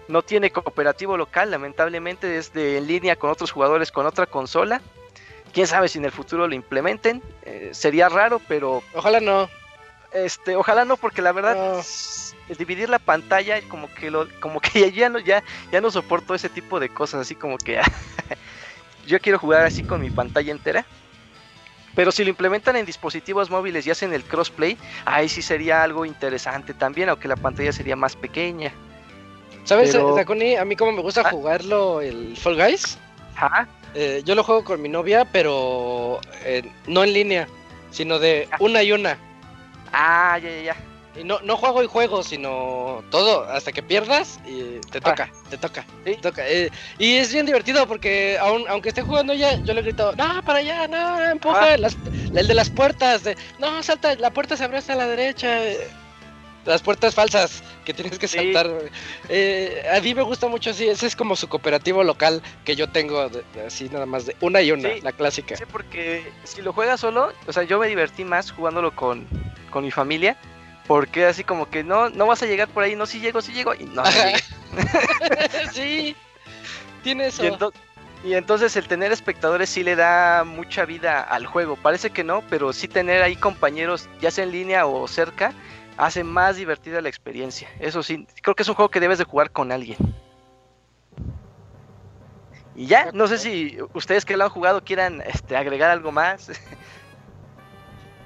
No 0.08 0.22
tiene 0.22 0.50
cooperativo 0.50 1.16
local, 1.16 1.50
lamentablemente 1.50 2.36
es 2.38 2.52
de 2.52 2.78
en 2.78 2.86
línea 2.86 3.16
con 3.16 3.30
otros 3.30 3.50
jugadores 3.50 3.92
con 3.92 4.06
otra 4.06 4.26
consola. 4.26 4.80
Quién 5.52 5.66
sabe 5.66 5.88
si 5.88 5.98
en 5.98 6.04
el 6.04 6.12
futuro 6.12 6.46
lo 6.46 6.54
implementen. 6.54 7.22
eh, 7.42 7.70
sería 7.72 8.08
raro, 8.08 8.40
pero 8.48 8.82
Ojalá 8.94 9.20
no. 9.20 9.48
Este, 10.12 10.56
ojalá 10.56 10.84
no, 10.84 10.96
porque 10.96 11.22
la 11.22 11.32
verdad 11.32 11.54
No. 11.56 11.78
s- 11.80 12.34
el 12.48 12.56
dividir 12.56 12.88
la 12.88 12.98
pantalla 12.98 13.60
como 13.68 13.92
que 13.94 14.10
lo, 14.10 14.26
como 14.40 14.60
que 14.60 14.90
ya 14.92 15.08
no, 15.08 15.18
ya, 15.18 15.42
ya 15.70 15.80
no 15.80 15.90
soporto 15.90 16.34
ese 16.34 16.48
tipo 16.48 16.80
de 16.80 16.88
cosas, 16.88 17.20
así 17.20 17.34
como 17.34 17.58
que 17.58 17.80
yo 19.06 19.20
quiero 19.20 19.38
jugar 19.38 19.64
así 19.64 19.82
con 19.82 20.00
mi 20.00 20.10
pantalla 20.10 20.52
entera. 20.52 20.84
Pero 21.94 22.12
si 22.12 22.22
lo 22.22 22.30
implementan 22.30 22.76
en 22.76 22.86
dispositivos 22.86 23.50
móviles 23.50 23.84
y 23.86 23.90
hacen 23.90 24.12
el 24.14 24.22
crossplay, 24.22 24.78
ahí 25.04 25.28
sí 25.28 25.42
sería 25.42 25.82
algo 25.82 26.04
interesante 26.04 26.72
también, 26.72 27.08
aunque 27.08 27.26
la 27.26 27.34
pantalla 27.34 27.72
sería 27.72 27.96
más 27.96 28.14
pequeña. 28.14 28.72
¿Sabes, 29.64 29.90
Pero-? 29.90 30.16
A 30.60 30.64
mí 30.64 30.76
como 30.76 30.92
me 30.92 31.02
gusta 31.02 31.22
Ah. 31.24 31.30
jugarlo 31.30 32.00
el 32.00 32.36
Fall 32.36 32.54
Guys. 32.56 32.98
Eh, 33.94 34.22
yo 34.24 34.34
lo 34.36 34.44
juego 34.44 34.62
con 34.64 34.80
mi 34.80 34.88
novia, 34.88 35.24
pero 35.32 36.20
eh, 36.44 36.62
no 36.86 37.02
en 37.02 37.12
línea, 37.14 37.48
sino 37.90 38.18
de 38.20 38.48
una 38.60 38.82
y 38.82 38.92
una. 38.92 39.18
Ah, 39.92 40.38
ya, 40.42 40.50
ya, 40.50 40.62
ya. 40.62 40.76
Y 41.20 41.24
no, 41.24 41.40
no 41.40 41.56
juego 41.56 41.82
y 41.82 41.86
juego, 41.86 42.22
sino 42.22 43.02
todo, 43.10 43.42
hasta 43.50 43.72
que 43.72 43.82
pierdas 43.82 44.38
y 44.46 44.78
te 44.90 45.00
toca, 45.00 45.28
te 45.50 45.58
toca, 45.58 45.82
Sí. 46.04 46.14
te 46.14 46.16
toca. 46.16 46.46
eh, 46.46 46.70
y 46.98 47.16
es 47.16 47.32
bien 47.32 47.44
divertido 47.46 47.88
porque 47.88 48.38
aun, 48.40 48.64
aunque 48.68 48.90
esté 48.90 49.02
jugando 49.02 49.34
ya, 49.34 49.60
yo 49.64 49.74
le 49.74 49.82
grito, 49.82 50.12
no, 50.16 50.40
para 50.44 50.60
allá, 50.60 50.86
no, 50.86 51.24
empuja, 51.30 51.72
Ah. 51.72 51.76
las- 51.76 51.96
el 52.32 52.46
de 52.46 52.54
las 52.54 52.70
puertas, 52.70 53.24
de, 53.24 53.36
no, 53.58 53.82
salta, 53.82 54.14
la 54.16 54.30
puerta 54.30 54.56
se 54.56 54.62
abre 54.64 54.78
hasta 54.78 54.94
la 54.94 55.06
derecha. 55.08 55.58
Las 56.64 56.82
puertas 56.82 57.14
falsas 57.14 57.62
que 57.88 57.94
tienes 57.94 58.18
que 58.18 58.28
Sí. 58.28 58.36
saltar. 58.52 58.70
Eh, 59.30 59.82
a 59.96 59.98
mí 60.02 60.14
me 60.14 60.20
gusta 60.22 60.46
mucho 60.46 60.68
así, 60.70 60.86
ese 60.86 61.06
es 61.06 61.16
como 61.16 61.34
su 61.36 61.48
cooperativo 61.48 62.04
local 62.04 62.42
que 62.64 62.76
yo 62.76 62.90
tengo, 62.90 63.30
de- 63.30 63.42
de 63.54 63.66
así 63.66 63.88
nada 63.88 64.04
más 64.04 64.26
de 64.26 64.36
una 64.42 64.60
y 64.60 64.72
una, 64.72 64.90
Sí. 64.92 65.00
la 65.00 65.12
clásica. 65.12 65.56
Sí, 65.56 65.64
porque 65.72 66.30
si 66.44 66.60
lo 66.60 66.74
juegas 66.74 67.00
solo, 67.00 67.32
o 67.46 67.52
sea, 67.52 67.62
yo 67.62 67.78
me 67.78 67.86
divertí 67.88 68.24
más 68.26 68.50
jugándolo 68.52 68.94
con, 68.94 69.26
con 69.70 69.84
mi 69.84 69.90
familia. 69.90 70.36
Porque 70.86 71.26
así 71.26 71.44
como 71.44 71.68
que 71.68 71.84
no, 71.84 72.08
no 72.08 72.26
vas 72.26 72.42
a 72.42 72.46
llegar 72.46 72.66
por 72.68 72.82
ahí, 72.82 72.96
no, 72.96 73.04
si 73.04 73.20
llego, 73.20 73.42
si 73.42 73.52
llego, 73.52 73.74
y 73.74 73.84
no, 73.84 74.02
sí, 75.74 76.16
tiene 77.02 77.26
eso. 77.26 77.44
Y, 77.44 77.48
ento- 77.48 77.72
y 78.24 78.32
entonces 78.34 78.74
el 78.76 78.88
tener 78.88 79.12
espectadores 79.12 79.68
sí 79.68 79.82
le 79.82 79.96
da 79.96 80.44
mucha 80.44 80.84
vida 80.86 81.20
al 81.20 81.44
juego. 81.46 81.76
Parece 81.76 82.08
que 82.10 82.24
no, 82.24 82.42
pero 82.48 82.72
sí 82.72 82.88
tener 82.88 83.22
ahí 83.22 83.36
compañeros, 83.36 84.08
ya 84.20 84.30
sea 84.30 84.44
en 84.44 84.52
línea 84.52 84.86
o 84.86 85.06
cerca, 85.08 85.52
hace 85.98 86.24
más 86.24 86.56
divertida 86.56 87.00
la 87.02 87.08
experiencia. 87.08 87.68
Eso 87.80 88.02
sí, 88.02 88.26
creo 88.42 88.54
que 88.54 88.62
es 88.62 88.68
un 88.68 88.74
juego 88.76 88.90
que 88.90 89.00
debes 89.00 89.18
de 89.18 89.24
jugar 89.24 89.50
con 89.50 89.72
alguien. 89.72 89.98
Y 92.74 92.86
ya, 92.86 93.10
no 93.12 93.26
sé 93.26 93.38
si 93.38 93.76
ustedes 93.92 94.24
que 94.24 94.36
lo 94.36 94.44
han 94.44 94.50
jugado 94.50 94.84
quieran 94.84 95.20
este, 95.26 95.56
agregar 95.56 95.90
algo 95.90 96.12
más. 96.12 96.50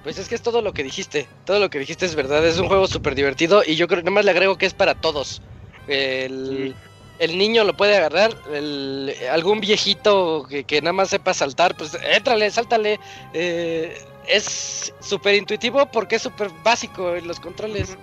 Pues 0.03 0.19
es 0.19 0.29
que 0.29 0.35
es 0.35 0.43
todo 0.43 0.63
lo 0.63 0.73
que 0.75 0.83
dijiste, 0.83 1.29
todo 1.45 1.61
lo 1.61 1.71
que 1.71 1.79
dijiste 1.79 2.07
es 2.07 2.17
verdad, 2.17 2.45
es 2.45 2.59
un 2.59 2.67
juego 2.67 2.89
súper 2.89 3.15
divertido 3.15 3.63
y 3.65 3.77
yo 3.77 3.87
creo, 3.87 4.01
nada 4.01 4.11
más 4.11 4.25
le 4.25 4.33
agrego 4.33 4.59
que 4.59 4.67
es 4.67 4.75
para 4.75 4.97
todos. 4.97 5.41
El, 5.87 6.75
Sí. 6.75 6.75
el 7.21 7.39
niño 7.39 7.63
lo 7.63 7.77
puede 7.77 7.97
agarrar, 7.97 8.37
el, 8.53 9.15
algún 9.31 9.61
viejito 9.61 10.45
que, 10.49 10.65
que 10.65 10.83
nada 10.83 10.93
más 10.93 11.11
sepa 11.11 11.33
saltar, 11.35 11.77
pues 11.77 11.97
éntrale, 12.03 12.51
sáltale. 12.51 12.99
eh, 13.33 13.97
es 14.27 14.93
súper 15.01 15.35
intuitivo 15.35 15.87
porque 15.87 16.17
es 16.17 16.23
súper 16.23 16.51
básico 16.63 17.15
en 17.15 17.27
los 17.29 17.41
controles. 17.41 17.97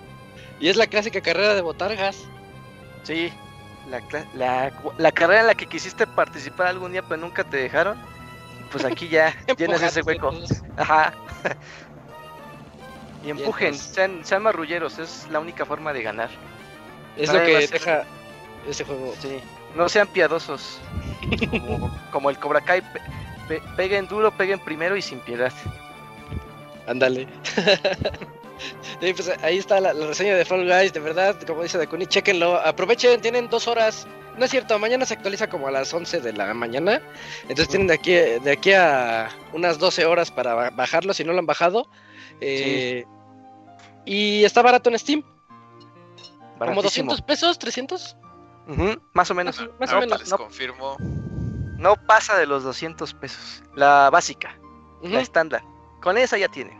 Y 0.58 0.68
es 0.68 0.76
la 0.76 0.86
clásica 0.86 1.20
carrera 1.20 1.54
de 1.54 1.62
botargas. 1.62 2.18
Sí, 3.02 3.32
la, 3.88 4.02
la, 4.34 4.72
la 4.98 5.12
carrera 5.12 5.40
en 5.40 5.46
la 5.46 5.54
que 5.54 5.66
quisiste 5.66 6.06
participar 6.06 6.66
algún 6.66 6.92
día 6.92 7.02
pero 7.02 7.20
nunca 7.20 7.44
te 7.44 7.56
dejaron. 7.56 7.98
Pues 8.70 8.84
aquí 8.84 9.08
ya 9.08 9.34
llenas 9.56 9.82
ese 9.82 10.02
hueco. 10.02 10.28
Empujarse. 10.32 10.62
Ajá. 10.76 11.12
Y 13.22 13.30
empujen, 13.30 13.74
sean, 13.74 14.24
sean 14.24 14.42
marrulleros, 14.42 14.98
es 14.98 15.26
la 15.28 15.40
única 15.40 15.66
forma 15.66 15.92
de 15.92 16.02
ganar. 16.02 16.30
Es 17.18 17.30
lo 17.30 17.42
que 17.44 17.66
ser- 17.66 17.78
deja 17.80 18.04
ese 18.66 18.84
juego. 18.84 19.14
Sí, 19.20 19.40
no 19.74 19.90
sean 19.90 20.06
piadosos. 20.08 20.78
Como, 21.50 21.90
como 22.10 22.30
el 22.30 22.38
Cobra 22.38 22.62
Kai, 22.62 22.80
pe- 22.80 23.00
pe- 23.46 23.62
peguen 23.76 24.08
duro, 24.08 24.30
peguen 24.30 24.58
primero 24.58 24.96
y 24.96 25.02
sin 25.02 25.20
piedad. 25.20 25.52
Ándale. 26.90 27.26
Sí, 29.00 29.14
pues 29.14 29.32
ahí 29.42 29.56
está 29.56 29.80
la, 29.80 29.94
la 29.94 30.06
reseña 30.08 30.34
de 30.36 30.44
Fall 30.44 30.66
Guys, 30.68 30.92
de 30.92 31.00
verdad, 31.00 31.34
como 31.46 31.62
dice 31.62 31.78
Dakuni, 31.78 32.06
chequenlo, 32.06 32.56
aprovechen, 32.60 33.18
tienen 33.22 33.48
dos 33.48 33.66
horas, 33.66 34.06
no 34.36 34.44
es 34.44 34.50
cierto, 34.50 34.78
mañana 34.78 35.06
se 35.06 35.14
actualiza 35.14 35.48
como 35.48 35.66
a 35.66 35.70
las 35.70 35.94
11 35.94 36.20
de 36.20 36.34
la 36.34 36.52
mañana, 36.52 37.00
entonces 37.44 37.68
tienen 37.68 37.86
de 37.88 37.94
aquí, 37.94 38.12
de 38.12 38.52
aquí 38.52 38.74
a 38.74 39.30
unas 39.54 39.78
12 39.78 40.04
horas 40.04 40.30
para 40.30 40.52
ba- 40.52 40.70
bajarlo 40.70 41.14
si 41.14 41.24
no 41.24 41.32
lo 41.32 41.38
han 41.38 41.46
bajado, 41.46 41.88
eh, 42.42 43.06
y 44.04 44.44
está 44.44 44.60
barato 44.60 44.90
en 44.90 44.98
Steam, 44.98 45.22
como 45.22 46.58
Baratísimo. 46.58 47.12
200 47.12 47.22
pesos, 47.22 47.58
300, 47.58 48.16
Ujú, 48.68 49.00
más 49.14 49.30
o 49.30 49.34
menos. 49.34 49.58
más, 49.58 49.70
más 49.80 49.92
o 49.94 50.00
menos. 50.00 50.20
les 50.20 50.30
no. 50.30 50.36
confirmo. 50.36 50.96
No 51.78 51.94
pasa 52.06 52.36
de 52.36 52.44
los 52.44 52.62
200 52.62 53.14
pesos. 53.14 53.62
La 53.74 54.10
básica, 54.10 54.54
la 55.02 55.22
estándar. 55.22 55.62
Con 56.02 56.18
esa 56.18 56.36
ya 56.36 56.48
tienen. 56.48 56.78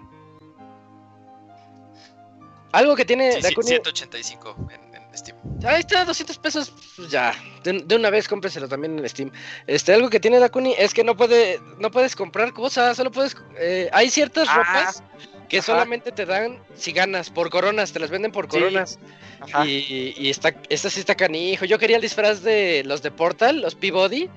Algo 2.73 2.95
que 2.97 3.05
tiene 3.05 3.33
Sí, 3.33 3.41
Dakuni- 3.41 3.67
185 3.67 4.57
en, 4.71 4.95
en 4.95 5.19
Steam. 5.19 5.37
Ahí 5.67 5.81
está, 5.81 6.05
200 6.05 6.39
pesos, 6.39 6.73
pues 6.97 7.11
ya, 7.11 7.35
de, 7.65 7.73
de 7.85 7.97
una 7.97 8.11
vez 8.11 8.29
cómprenselo 8.29 8.69
también 8.69 8.99
en 8.99 9.09
Steam. 9.09 9.31
Este, 9.67 9.93
algo 9.93 10.09
que 10.09 10.21
tiene 10.21 10.39
Dakuni 10.39 10.75
es 10.79 10.95
que 10.95 11.03
no 11.05 11.17
puede, 11.17 11.61
no 11.79 11.91
puedes 11.91 12.15
comprar 12.15 12.53
cosas, 12.53 12.97
solo 12.97 13.11
puedes, 13.11 13.37
eh, 13.59 13.91
hay 13.93 14.09
ciertas 14.11 14.49
Ah, 14.49 14.57
ropas 14.57 15.03
que 15.49 15.59
ajá. 15.59 15.67
solamente 15.67 16.13
te 16.13 16.27
dan 16.27 16.63
si 16.77 16.93
ganas, 16.93 17.29
por 17.29 17.51
coronas, 17.51 17.93
te 17.93 17.99
las 17.99 18.09
venden 18.11 18.31
por 18.31 18.45
Sí. 18.45 18.51
coronas. 18.53 18.99
Ajá. 19.41 19.67
Y, 19.67 20.15
y 20.17 20.31
está, 20.31 20.55
esta 20.69 20.89
sí 20.91 21.01
está 21.01 21.17
canijo. 21.17 21.65
Yo 21.65 21.79
quería 21.79 21.97
el 21.97 22.03
disfraz 22.03 22.43
de 22.43 22.83
los 22.87 23.03
de 23.03 23.11
Portal, 23.11 23.61
los 23.63 23.75
Peabody, 23.75 24.31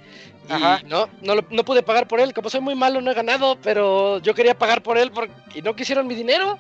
y 0.50 0.52
Ajá. 0.52 0.82
no, 0.86 1.08
no, 1.22 1.36
lo- 1.36 1.46
no 1.52 1.64
pude 1.64 1.84
pagar 1.84 2.08
por 2.08 2.20
él, 2.20 2.34
como 2.34 2.50
soy 2.50 2.62
muy 2.62 2.74
malo 2.76 3.00
no 3.00 3.12
he 3.12 3.14
ganado, 3.14 3.58
pero 3.62 4.18
yo 4.20 4.34
quería 4.34 4.58
pagar 4.58 4.82
por 4.82 4.98
él 4.98 5.12
por- 5.12 5.30
y 5.54 5.62
no 5.62 5.76
quisieron 5.76 6.08
mi 6.08 6.16
dinero. 6.16 6.58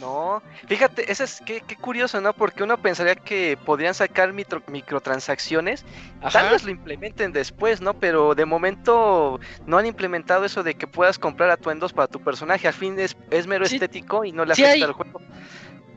No, 0.00 0.42
fíjate, 0.68 1.10
eso 1.10 1.24
es 1.24 1.42
qué, 1.44 1.60
qué 1.66 1.74
curioso, 1.74 2.20
¿no? 2.20 2.32
Porque 2.32 2.62
uno 2.62 2.80
pensaría 2.80 3.16
que 3.16 3.58
podrían 3.64 3.94
sacar 3.94 4.32
micro- 4.32 4.62
microtransacciones, 4.68 5.84
tal 6.32 6.50
vez 6.50 6.62
lo 6.62 6.70
implementen 6.70 7.32
después, 7.32 7.80
¿no? 7.80 7.94
Pero 7.94 8.34
de 8.36 8.44
momento 8.44 9.40
no 9.66 9.78
han 9.78 9.86
implementado 9.86 10.44
eso 10.44 10.62
de 10.62 10.74
que 10.74 10.86
puedas 10.86 11.18
comprar 11.18 11.50
atuendos 11.50 11.92
para 11.92 12.06
tu 12.06 12.20
personaje. 12.20 12.68
Al 12.68 12.74
fin 12.74 12.98
es, 12.98 13.16
es 13.30 13.46
mero 13.48 13.66
Sí. 13.66 13.74
estético 13.76 14.24
y 14.24 14.30
no 14.32 14.44
le 14.44 14.54
Sí 14.54 14.64
afecta 14.64 14.86
al 14.86 14.92
juego. 14.92 15.20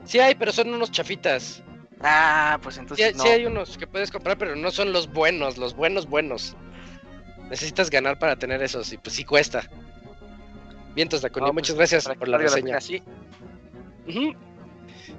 Sí 0.05 0.19
hay, 0.19 0.33
pero 0.35 0.51
son 0.51 0.73
unos 0.73 0.89
chafitas. 0.91 1.61
Ah, 2.01 2.57
pues 2.63 2.75
Sí, 2.75 2.81
entonces 2.81 3.05
hay- 3.05 3.13
no. 3.13 3.23
sí 3.23 3.29
hay 3.29 3.45
unos 3.45 3.77
que 3.77 3.85
puedes 3.85 4.09
comprar, 4.09 4.37
pero 4.37 4.55
no 4.55 4.71
son 4.71 4.91
los 4.93 5.11
buenos, 5.13 5.57
los 5.59 5.75
buenos 5.75 6.07
buenos. 6.07 6.55
Necesitas 7.51 7.89
ganar 7.91 8.17
para 8.17 8.35
tener 8.35 8.63
esos 8.63 8.91
y 8.93 8.97
pues 8.97 9.15
sí 9.15 9.25
cuesta. 9.25 9.61
Vientos 10.95 11.21
Dakuni, 11.21 11.45
No, 11.45 11.53
pues, 11.53 11.63
muchas 11.63 11.75
gracias 11.75 12.05
por 12.17 12.27
la 12.27 12.37
reseña. 12.39 12.81
sí. 12.81 13.03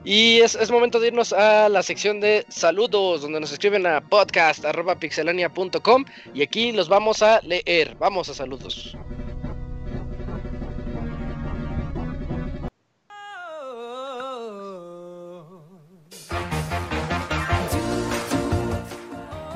Y 0.05 0.41
es, 0.41 0.57
es, 0.57 0.71
momento 0.71 0.99
de 0.99 1.09
irnos 1.09 1.33
a 1.33 1.69
la 1.69 1.83
sección 1.83 2.21
de 2.21 2.47
saludos, 2.49 3.21
donde 3.23 3.41
nos 3.41 3.53
escriben 3.53 3.87
a 3.87 4.01
podcast.pixelania.com 4.01 6.05
y 6.35 6.43
aquí 6.43 6.73
los 6.73 6.89
vamos 6.89 7.23
a 7.23 7.41
leer. 7.43 7.97
Vamos 7.99 8.29
a 8.29 8.35
saludos. 8.35 8.97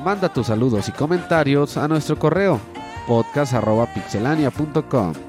Manda 0.07 0.33
tus 0.33 0.47
saludos 0.47 0.89
y 0.89 0.93
comentarios 0.93 1.77
a 1.77 1.89
nuestro 1.89 2.17
correo 2.17 2.61
podcast.pixelania.com. 3.09 5.26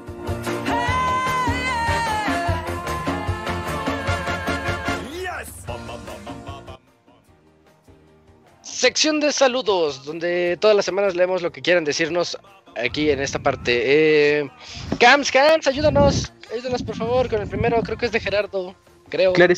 Sección 8.88 9.20
de 9.20 9.32
saludos, 9.32 10.06
donde 10.06 10.56
todas 10.58 10.74
las 10.74 10.86
semanas 10.86 11.14
leemos 11.14 11.42
lo 11.42 11.52
que 11.52 11.60
quieran 11.60 11.84
decirnos 11.84 12.38
aquí 12.74 13.10
en 13.10 13.20
esta 13.20 13.38
parte. 13.38 13.82
Eh, 13.84 14.50
Cams, 14.98 15.30
Cams, 15.30 15.66
ayúdanos. 15.66 16.32
Ayúdanos 16.50 16.82
por 16.82 16.96
favor 16.96 17.28
con 17.28 17.42
el 17.42 17.48
primero, 17.48 17.82
creo 17.82 17.98
que 17.98 18.06
es 18.06 18.12
de 18.12 18.18
Gerardo, 18.18 18.74
creo. 19.10 19.34
Claro. 19.34 19.52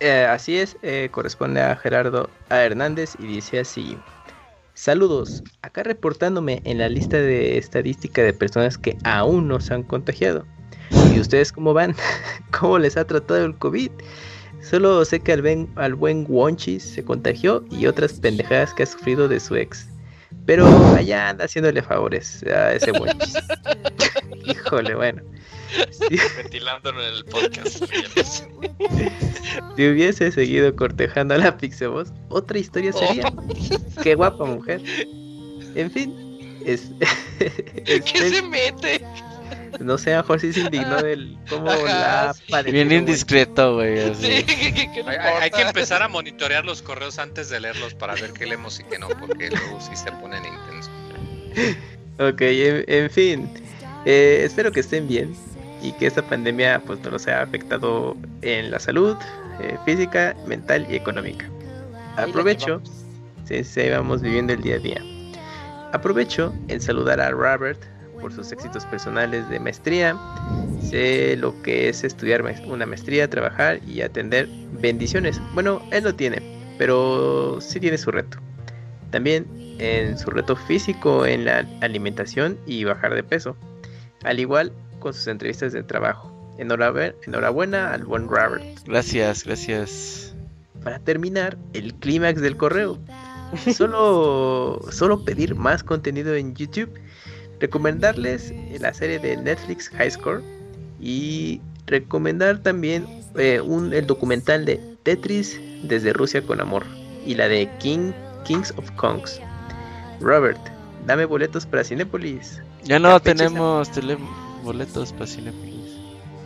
Eh, 0.00 0.26
así 0.30 0.56
es, 0.56 0.78
eh, 0.80 1.10
corresponde 1.10 1.60
a 1.60 1.76
Gerardo 1.76 2.30
A. 2.48 2.62
Hernández 2.62 3.16
y 3.18 3.26
dice 3.26 3.60
así. 3.60 3.98
Saludos, 4.72 5.42
acá 5.60 5.82
reportándome 5.82 6.62
en 6.64 6.78
la 6.78 6.88
lista 6.88 7.18
de 7.18 7.58
estadística 7.58 8.22
de 8.22 8.32
personas 8.32 8.78
que 8.78 8.96
aún 9.04 9.46
no 9.46 9.60
se 9.60 9.74
han 9.74 9.82
contagiado. 9.82 10.46
¿Y 11.14 11.20
ustedes 11.20 11.52
cómo 11.52 11.74
van? 11.74 11.94
¿Cómo 12.58 12.78
les 12.78 12.96
ha 12.96 13.06
tratado 13.06 13.44
el 13.44 13.58
COVID? 13.58 13.90
Solo 14.62 15.04
sé 15.04 15.20
que 15.20 15.32
al, 15.32 15.42
ben- 15.42 15.68
al 15.76 15.94
buen 15.94 16.26
Wonchis 16.28 16.82
se 16.82 17.04
contagió 17.04 17.64
y 17.70 17.86
otras 17.86 18.14
pendejadas 18.14 18.74
que 18.74 18.82
ha 18.82 18.86
sufrido 18.86 19.28
de 19.28 19.40
su 19.40 19.56
ex. 19.56 19.86
Pero 20.46 20.66
allá 20.94 21.30
anda 21.30 21.44
haciéndole 21.44 21.82
favores 21.82 22.42
a 22.44 22.72
ese 22.74 22.92
Wonchis. 22.92 23.34
Híjole, 24.46 24.94
bueno. 24.94 25.22
Si, 25.90 26.16
Ventilándolo 26.38 27.02
en 27.06 27.14
el 27.14 27.24
podcast. 27.26 27.84
si 29.76 29.86
hubiese 29.88 30.32
seguido 30.32 30.74
cortejando 30.74 31.34
a 31.34 31.38
la 31.38 31.56
Pixeboss, 31.56 32.10
otra 32.30 32.58
historia 32.58 32.92
sería. 32.92 33.30
Qué 34.02 34.14
guapa 34.14 34.44
mujer. 34.46 34.82
En 35.74 35.90
fin, 35.90 36.14
es, 36.64 36.90
¿Qué 37.84 38.02
se 38.30 38.42
mete? 38.42 39.04
no 39.80 39.98
sé, 39.98 40.14
a 40.14 40.18
mejor 40.18 40.40
sí 40.40 40.52
se 40.52 40.60
indignó 40.60 41.02
del 41.02 41.36
cómo 41.48 41.70
Ajá, 41.70 41.84
la 41.86 42.34
sí. 42.34 42.70
Bien 42.70 42.90
indiscreto, 42.92 43.74
güey. 43.76 44.14
Sí, 44.14 44.42
¿qué- 44.46 44.90
qué- 44.92 45.04
Hay, 45.06 45.16
hay- 45.42 45.50
que 45.50 45.62
empezar 45.62 46.02
a 46.02 46.08
monitorear 46.08 46.64
los 46.64 46.82
correos 46.82 47.18
antes 47.18 47.48
de 47.50 47.60
leerlos 47.60 47.94
para 47.94 48.14
ver 48.14 48.32
qué 48.32 48.46
leemos 48.46 48.80
y 48.80 48.84
qué 48.84 48.98
no, 48.98 49.08
porque 49.08 49.50
luego 49.50 49.80
sí 49.80 49.94
se 49.96 50.10
ponen 50.12 50.42
intensos. 50.44 50.92
Ok, 52.18 52.40
en, 52.42 52.84
en 52.88 53.10
fin, 53.10 53.48
eh, 54.04 54.42
espero 54.44 54.72
que 54.72 54.80
estén 54.80 55.06
bien 55.08 55.34
y 55.82 55.92
que 55.92 56.06
esta 56.06 56.22
pandemia 56.22 56.80
pues 56.84 57.00
no 57.00 57.10
los 57.10 57.26
haya 57.28 57.42
afectado 57.42 58.16
en 58.42 58.70
la 58.70 58.78
salud 58.80 59.16
eh, 59.60 59.76
física, 59.84 60.34
mental 60.46 60.86
y 60.90 60.96
económica. 60.96 61.48
Aprovecho, 62.16 62.80
llevamos. 62.80 63.04
sí, 63.44 63.62
sí, 63.64 63.88
vamos 63.88 64.20
viviendo 64.22 64.52
el 64.52 64.62
día 64.62 64.74
a 64.74 64.78
día. 64.78 65.02
Aprovecho 65.92 66.52
en 66.68 66.80
saludar 66.80 67.20
a 67.20 67.30
Robert 67.30 67.80
por 68.20 68.32
sus 68.32 68.52
éxitos 68.52 68.84
personales 68.86 69.48
de 69.48 69.60
maestría. 69.60 70.16
Sé 70.82 71.36
lo 71.36 71.60
que 71.62 71.88
es 71.88 72.04
estudiar 72.04 72.42
ma- 72.42 72.52
una 72.66 72.86
maestría, 72.86 73.28
trabajar 73.28 73.80
y 73.86 74.00
atender 74.02 74.48
bendiciones. 74.80 75.40
Bueno, 75.54 75.82
él 75.90 76.04
no 76.04 76.14
tiene, 76.14 76.42
pero 76.78 77.58
sí 77.60 77.80
tiene 77.80 77.98
su 77.98 78.10
reto. 78.10 78.38
También 79.10 79.46
en 79.78 80.18
su 80.18 80.30
reto 80.30 80.56
físico 80.56 81.24
en 81.26 81.44
la 81.44 81.66
alimentación 81.80 82.58
y 82.66 82.84
bajar 82.84 83.14
de 83.14 83.22
peso. 83.22 83.56
Al 84.24 84.40
igual 84.40 84.72
con 84.98 85.14
sus 85.14 85.26
entrevistas 85.28 85.72
de 85.72 85.82
trabajo. 85.82 86.34
Enhorabuena, 86.58 87.14
enhorabuena 87.26 87.92
al 87.92 88.04
buen 88.04 88.28
Robert. 88.28 88.64
Gracias, 88.84 89.44
gracias. 89.44 90.34
Para 90.82 90.98
terminar, 90.98 91.56
el 91.72 91.94
clímax 91.94 92.40
del 92.40 92.56
correo. 92.56 92.98
Solo, 93.72 94.80
solo 94.90 95.24
pedir 95.24 95.54
más 95.54 95.82
contenido 95.82 96.34
en 96.34 96.54
YouTube. 96.54 96.90
Recomendarles 97.60 98.52
la 98.80 98.92
serie 98.94 99.18
de 99.18 99.36
Netflix 99.36 99.88
High 99.90 100.10
Score. 100.10 100.42
Y 101.00 101.60
recomendar 101.86 102.58
también 102.58 103.06
eh, 103.36 103.60
un, 103.60 103.92
el 103.92 104.06
documental 104.06 104.64
de 104.64 104.80
Tetris 105.02 105.60
desde 105.82 106.12
Rusia 106.12 106.42
con 106.42 106.60
amor. 106.60 106.84
Y 107.24 107.34
la 107.34 107.48
de 107.48 107.68
King, 107.78 108.12
Kings 108.44 108.72
of 108.76 108.90
Kongs. 108.92 109.40
Robert, 110.20 110.58
dame 111.06 111.24
boletos 111.24 111.66
para 111.66 111.84
Cinépolis. 111.84 112.60
Ya 112.84 112.98
no 112.98 113.20
tenemos 113.20 113.90
boletos 114.64 115.12
para 115.12 115.26
Cinepolis. 115.26 115.96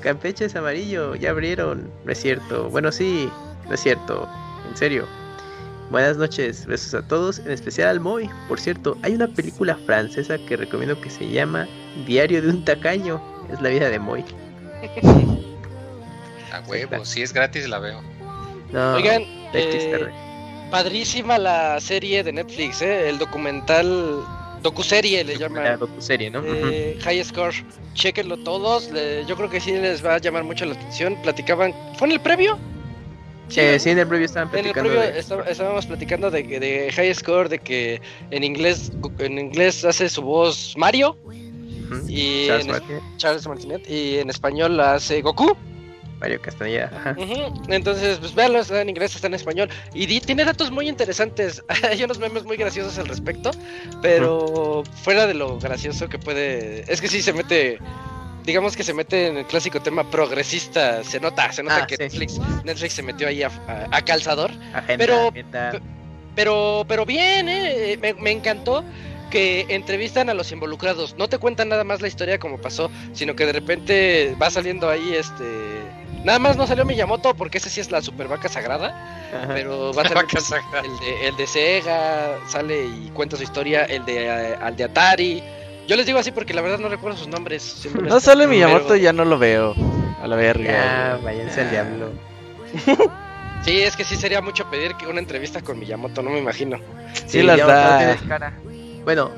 Campeche 0.00 0.46
es 0.46 0.56
amarillo, 0.56 1.14
ya 1.14 1.30
abrieron. 1.30 1.90
No 2.04 2.12
es 2.12 2.20
cierto. 2.20 2.68
Bueno, 2.70 2.90
sí, 2.90 3.28
no 3.68 3.74
es 3.74 3.80
cierto. 3.80 4.28
En 4.68 4.76
serio. 4.76 5.06
Buenas 5.92 6.16
noches, 6.16 6.64
besos 6.66 6.94
a 6.94 7.06
todos, 7.06 7.38
en 7.40 7.50
especial 7.50 7.88
al 7.88 8.00
Moy. 8.00 8.28
Por 8.48 8.58
cierto, 8.58 8.96
hay 9.02 9.12
una 9.14 9.28
película 9.28 9.76
francesa 9.86 10.38
que 10.38 10.56
recomiendo 10.56 10.98
que 11.00 11.10
se 11.10 11.28
llama 11.28 11.68
Diario 12.06 12.40
de 12.40 12.48
un 12.48 12.64
tacaño. 12.64 13.22
Es 13.52 13.60
la 13.60 13.68
vida 13.68 13.90
de 13.90 13.98
Moy. 13.98 14.24
A 16.50 16.60
huevo, 16.66 17.04
si 17.04 17.20
es 17.22 17.32
gratis 17.34 17.68
la 17.68 17.78
veo. 17.78 18.00
No, 18.72 18.94
Oigan, 18.94 19.22
eh, 19.52 20.08
padrísima 20.70 21.36
la 21.38 21.78
serie 21.78 22.24
de 22.24 22.32
Netflix, 22.32 22.80
¿eh? 22.80 23.10
el 23.10 23.18
documental, 23.18 24.24
docuserie 24.62 25.22
le 25.24 25.34
La 25.34 25.40
llaman. 25.40 25.78
docuserie, 25.78 26.30
¿no? 26.30 26.42
Eh, 26.42 26.98
High 27.02 27.22
Score, 27.24 27.52
chequenlo 27.92 28.38
todos. 28.38 28.90
le- 28.90 29.26
yo 29.26 29.36
creo 29.36 29.50
que 29.50 29.60
sí 29.60 29.72
les 29.72 30.02
va 30.04 30.14
a 30.14 30.18
llamar 30.18 30.44
mucho 30.44 30.64
la 30.64 30.72
atención. 30.72 31.16
Platicaban, 31.22 31.74
¿fue 31.98 32.08
en 32.08 32.12
el 32.12 32.20
previo? 32.20 32.58
Sí, 33.52 33.78
sí, 33.78 33.90
en 33.90 33.98
el 33.98 34.06
preview 34.06 34.24
estaban 34.26 34.48
En 34.50 34.66
el 34.66 34.72
platicando 34.72 34.90
previo 34.90 35.12
de- 35.12 35.18
está- 35.18 35.42
estábamos 35.50 35.86
platicando 35.86 36.30
de, 36.30 36.46
que- 36.46 36.60
de 36.60 36.92
High 36.92 37.14
Score, 37.14 37.48
de 37.48 37.58
que 37.58 38.00
en 38.30 38.44
inglés 38.44 38.90
en 39.18 39.38
inglés 39.38 39.84
hace 39.84 40.08
su 40.08 40.22
voz 40.22 40.74
Mario 40.76 41.16
y 42.08 42.46
Charles 42.46 42.66
Martinet, 42.68 43.02
Charles 43.18 43.46
Martinet 43.46 43.90
y 43.90 44.18
en 44.18 44.30
español 44.30 44.76
la 44.76 44.94
hace 44.94 45.20
Goku. 45.20 45.54
Mario 46.20 46.40
Castañeda. 46.40 46.88
ajá. 46.96 47.16
Ujú, 47.18 47.62
Entonces, 47.68 48.18
pues 48.18 48.32
véanlo, 48.32 48.60
está 48.60 48.80
en 48.80 48.88
inglés, 48.88 49.12
está 49.16 49.26
en 49.26 49.34
español. 49.34 49.68
Y 49.92 50.06
di- 50.06 50.20
tiene 50.20 50.44
datos 50.44 50.70
muy 50.70 50.88
interesantes. 50.88 51.62
Hay 51.90 52.02
unos 52.04 52.20
memes 52.20 52.44
muy 52.44 52.56
graciosos 52.56 52.96
al 52.98 53.08
respecto. 53.08 53.50
Pero 54.00 54.84
fuera 55.02 55.26
de 55.26 55.34
lo 55.34 55.58
gracioso 55.58 56.08
que 56.08 56.18
puede. 56.20 56.84
Es 56.90 57.00
que 57.00 57.08
sí 57.08 57.22
se 57.22 57.32
mete. 57.32 57.78
Digamos 58.44 58.76
que 58.76 58.82
se 58.82 58.92
mete 58.92 59.28
en 59.28 59.36
el 59.38 59.46
clásico 59.46 59.80
tema 59.80 60.08
progresista. 60.10 61.04
Se 61.04 61.20
nota, 61.20 61.52
se 61.52 61.62
nota 61.62 61.82
Ah, 61.82 61.86
que 61.86 61.96
sí. 61.96 62.02
Netflix, 62.02 62.38
Netflix 62.64 62.92
se 62.94 63.02
metió 63.02 63.28
ahí 63.28 63.42
a, 63.42 63.48
a- 63.68 63.86
a 63.96 64.02
calzador. 64.02 64.50
Agenda 64.74 64.96
Pero-. 64.98 65.32
Pero, 66.34 66.84
pero 66.88 67.04
bien, 67.04 67.48
¿eh? 67.48 67.98
Me, 68.00 68.14
me 68.14 68.30
encantó 68.30 68.82
que 69.30 69.66
entrevistan 69.68 70.30
a 70.30 70.34
los 70.34 70.50
involucrados. 70.50 71.14
No 71.18 71.28
te 71.28 71.38
cuentan 71.38 71.68
nada 71.68 71.84
más 71.84 72.00
la 72.00 72.08
historia 72.08 72.38
como 72.38 72.58
pasó, 72.58 72.90
sino 73.12 73.36
que 73.36 73.44
de 73.46 73.52
repente 73.52 74.34
va 74.40 74.50
saliendo 74.50 74.88
ahí 74.88 75.14
este. 75.14 75.44
Nada 76.24 76.38
más 76.38 76.56
no 76.56 76.66
salió 76.66 76.84
Miyamoto 76.84 77.34
porque 77.34 77.58
ese 77.58 77.68
sí 77.68 77.80
es 77.80 77.90
la 77.90 78.00
super 78.00 78.28
vaca 78.28 78.48
sagrada. 78.48 78.88
Ajá. 79.34 79.54
Pero 79.54 79.92
va 79.92 80.02
a 80.02 80.04
La 80.04 80.08
salir 80.10 80.24
vaca 80.24 80.40
sagrada. 80.40 80.80
el 80.86 80.98
de, 81.00 81.28
el 81.28 81.36
de 81.36 81.46
Sega, 81.46 82.38
sale 82.48 82.84
y 82.86 83.10
cuenta 83.14 83.36
su 83.36 83.42
historia, 83.42 83.84
el 83.84 84.04
de, 84.06 84.24
eh, 84.26 84.56
al 84.60 84.74
de 84.76 84.84
Atari. 84.84 85.42
Yo 85.88 85.96
les 85.96 86.06
digo 86.06 86.18
así 86.18 86.30
porque 86.30 86.54
la 86.54 86.62
verdad 86.62 86.78
no 86.78 86.88
recuerdo 86.88 87.18
sus 87.18 87.28
nombres. 87.28 87.88
No 88.02 88.20
sale 88.20 88.46
Miyamoto, 88.46 88.96
ya 88.96 89.12
no 89.12 89.24
lo 89.24 89.38
veo. 89.38 89.74
A 90.22 90.26
la 90.26 90.36
verga. 90.36 90.64
Ya, 90.64 91.18
güey. 91.20 91.36
váyanse 91.36 91.60
al 91.62 91.70
diablo. 91.70 92.10
Sí, 93.64 93.80
es 93.80 93.94
que 93.94 94.02
sí 94.02 94.16
sería 94.16 94.42
mucho 94.42 94.68
pedir 94.70 94.96
que 94.96 95.06
una 95.06 95.20
entrevista 95.20 95.62
con 95.62 95.78
Miyamoto, 95.78 96.20
no 96.20 96.30
me 96.30 96.40
imagino. 96.40 96.78
Sí 97.26 97.42
las 97.42 97.58
ya 97.58 97.66
da. 97.66 97.92
no 97.92 97.98
tienes 97.98 98.22
cara. 98.22 98.52
Bueno, 99.04 99.30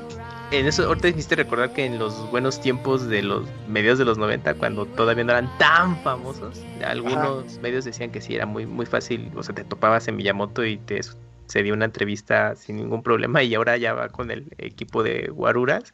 en 0.51 0.65
eso 0.65 0.83
ahorita 0.83 1.09
hiciste 1.09 1.35
recordar 1.35 1.73
que 1.73 1.85
en 1.85 1.99
los 1.99 2.31
buenos 2.31 2.59
tiempos 2.59 3.07
de 3.07 3.21
los 3.21 3.47
medios 3.67 3.99
de 3.99 4.05
los 4.05 4.17
90, 4.17 4.55
cuando 4.55 4.87
todavía 4.87 5.23
no 5.23 5.31
eran 5.31 5.57
tan 5.59 6.01
famosos, 6.01 6.59
algunos 6.83 7.59
medios 7.59 7.85
decían 7.85 8.09
que 8.09 8.19
sí 8.19 8.35
era 8.35 8.47
muy 8.47 8.65
muy 8.65 8.87
fácil, 8.87 9.31
o 9.35 9.43
sea, 9.43 9.53
te 9.53 9.63
topabas 9.63 10.07
en 10.07 10.15
Miyamoto 10.15 10.65
y 10.65 10.77
te 10.77 11.01
se 11.45 11.61
dio 11.61 11.75
una 11.75 11.85
entrevista 11.85 12.55
sin 12.55 12.77
ningún 12.77 13.03
problema 13.03 13.43
y 13.43 13.53
ahora 13.53 13.77
ya 13.77 13.93
va 13.93 14.09
con 14.09 14.31
el 14.31 14.47
equipo 14.57 15.03
de 15.03 15.29
Guaruras 15.31 15.93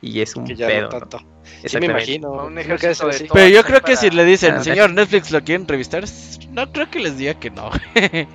y 0.00 0.20
es 0.20 0.36
un 0.36 0.44
Que 0.46 0.54
ya 0.56 0.66
pedo. 0.66 0.88
no 0.88 0.92
¿no? 0.92 0.98
tanto. 1.00 1.18
Sí 1.64 1.78
me 1.78 1.86
imagino. 1.86 2.30
Un 2.30 2.58
ejército 2.58 3.08
de 3.08 3.20
todo. 3.20 3.28
Pero 3.34 3.48
yo 3.48 3.62
creo 3.64 3.80
que 3.80 3.94
para- 3.94 3.96
si 3.96 4.10
le 4.10 4.24
dicen, 4.24 4.54
Ah, 4.58 4.62
señor 4.64 4.92
Netflix, 4.92 5.30
¿lo 5.30 5.40
quiere 5.42 5.60
entrevistar? 5.60 6.04
No 6.50 6.70
creo 6.72 6.90
que 6.90 7.00
les 7.00 7.16
diga 7.18 7.34
que 7.34 7.50
no. 7.50 7.70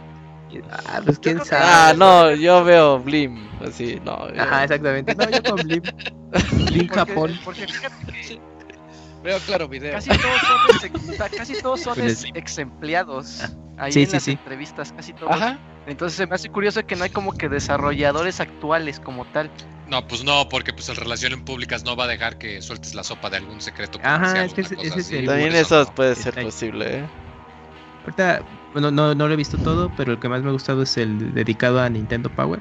Ah, 0.86 1.02
pues 1.04 1.18
quién 1.18 1.44
sabe. 1.44 1.64
ah, 1.66 1.94
no, 1.98 2.32
yo 2.36 2.64
veo 2.64 3.00
Blim. 3.00 3.50
Así, 3.66 4.00
no. 4.06 4.32
yo- 4.32 4.40
Ajá, 4.42 4.64
exactamente. 4.66 5.16
No, 5.16 5.28
yo 5.30 5.42
con 5.42 5.56
Blim. 5.66 5.82
Blim 6.70 6.88
Japón. 6.90 7.40
porque 7.44 7.66
fíjate 7.66 8.06
que 8.12 8.40
Veo 9.24 9.40
claro 9.40 9.68
video. 9.68 9.94
casi 9.94 10.10
todos 10.10 10.42
son, 10.42 10.90
ex, 10.92 11.10
o 11.10 11.14
sea, 11.14 11.30
casi 11.30 11.54
todos 11.62 11.80
son 11.82 12.02
ex, 12.02 12.26
ex 12.34 12.58
empleados 12.58 13.42
ahí 13.78 13.92
Sí, 13.94 14.02
en 14.02 14.08
sí, 14.08 14.14
las 14.14 14.24
sí. 14.24 14.32
entrevistas, 14.32 14.92
casi 14.94 15.14
todos. 15.14 15.32
Ajá. 15.32 15.58
Entonces 15.88 16.18
se 16.18 16.28
me 16.28 16.36
hace 16.36 16.50
curioso 16.50 16.86
que 16.86 16.96
no 16.96 17.04
hay 17.04 17.10
como 17.10 17.34
que 17.34 17.50
desarrolladores 17.50 18.40
actuales 18.40 19.00
como 19.00 19.26
tal. 19.26 19.50
No, 19.88 20.06
pues 20.08 20.24
no, 20.24 20.48
porque 20.50 20.72
pues 20.74 20.88
el 20.90 20.96
relaciones 20.96 21.40
públicas 21.42 21.84
no 21.84 21.96
va 21.96 22.06
a 22.06 22.08
dejar 22.08 22.38
que 22.38 22.62
sueltes 22.62 22.96
la 22.96 23.04
sopa 23.04 23.30
de 23.30 23.38
algún 23.38 23.60
secreto 23.62 24.00
Ajá, 24.02 24.46
es 24.46 24.54
que 24.54 24.62
ese- 24.62 24.76
ese 24.82 25.00
así, 25.00 25.26
También 25.26 25.54
eso 25.56 25.86
puede 25.94 26.16
ser 26.16 26.40
ahí. 26.40 26.46
posible, 26.46 27.00
¿eh? 27.00 27.06
Ahorita, 28.04 28.42
bueno, 28.74 28.92
no, 28.92 29.14
no 29.14 29.28
lo 29.28 29.34
he 29.34 29.38
visto 29.38 29.58
todo, 29.58 29.92
pero 29.96 30.14
el 30.14 30.20
que 30.20 30.30
más 30.30 30.42
me 30.42 30.50
ha 30.50 30.54
gustado 30.54 30.84
es 30.84 30.98
el 30.98 31.34
dedicado 31.34 31.82
a 31.82 31.90
Nintendo 31.90 32.30
Power, 32.30 32.60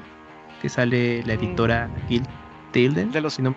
que 0.61 0.69
sale 0.69 1.23
la 1.23 1.33
editora 1.33 1.89
Gil 2.07 2.23
Tilden. 2.73 3.11
De 3.11 3.21
los- 3.21 3.39
no- 3.39 3.55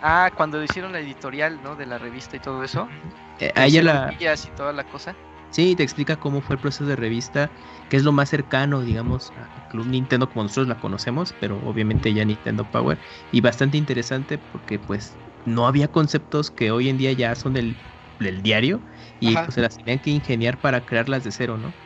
Ah, 0.00 0.30
cuando 0.36 0.62
hicieron 0.62 0.92
la 0.92 1.00
editorial, 1.00 1.60
¿no? 1.62 1.74
De 1.76 1.86
la 1.86 1.98
revista 1.98 2.36
y 2.36 2.40
todo 2.40 2.62
eso. 2.62 2.88
eh, 3.38 3.52
a 3.56 3.66
ella 3.66 3.82
la, 3.82 4.14
y 4.18 4.50
toda 4.52 4.72
la 4.72 4.84
cosa. 4.84 5.16
Sí, 5.50 5.76
te 5.76 5.84
explica 5.84 6.16
cómo 6.16 6.42
fue 6.42 6.56
el 6.56 6.60
proceso 6.60 6.84
de 6.84 6.96
revista, 6.96 7.52
que 7.88 7.96
es 7.96 8.02
lo 8.02 8.10
más 8.12 8.28
cercano, 8.28 8.82
digamos, 8.82 9.32
a 9.36 9.50
Club 9.68 9.86
Nintendo 9.86 10.28
como 10.28 10.42
nosotros 10.44 10.66
la 10.66 10.78
conocemos, 10.80 11.32
pero 11.32 11.58
obviamente 11.60 12.12
ya 12.12 12.24
Nintendo 12.24 12.68
Power. 12.68 12.98
Y 13.30 13.40
bastante 13.40 13.78
interesante 13.78 14.38
porque 14.38 14.80
pues 14.80 15.16
no 15.44 15.66
había 15.68 15.88
conceptos 15.88 16.50
que 16.50 16.72
hoy 16.72 16.88
en 16.88 16.96
día 16.96 17.12
ya 17.12 17.34
son 17.36 17.52
del, 17.52 17.78
del 18.18 18.42
diario 18.42 18.84
y 19.20 19.36
Ajá. 19.36 19.44
pues 19.46 19.54
se 19.54 19.60
las 19.60 19.76
tenían 19.76 20.00
que 20.00 20.10
ingeniar 20.10 20.60
para 20.60 20.84
crearlas 20.84 21.22
de 21.22 21.30
cero, 21.30 21.56
¿no? 21.56 21.76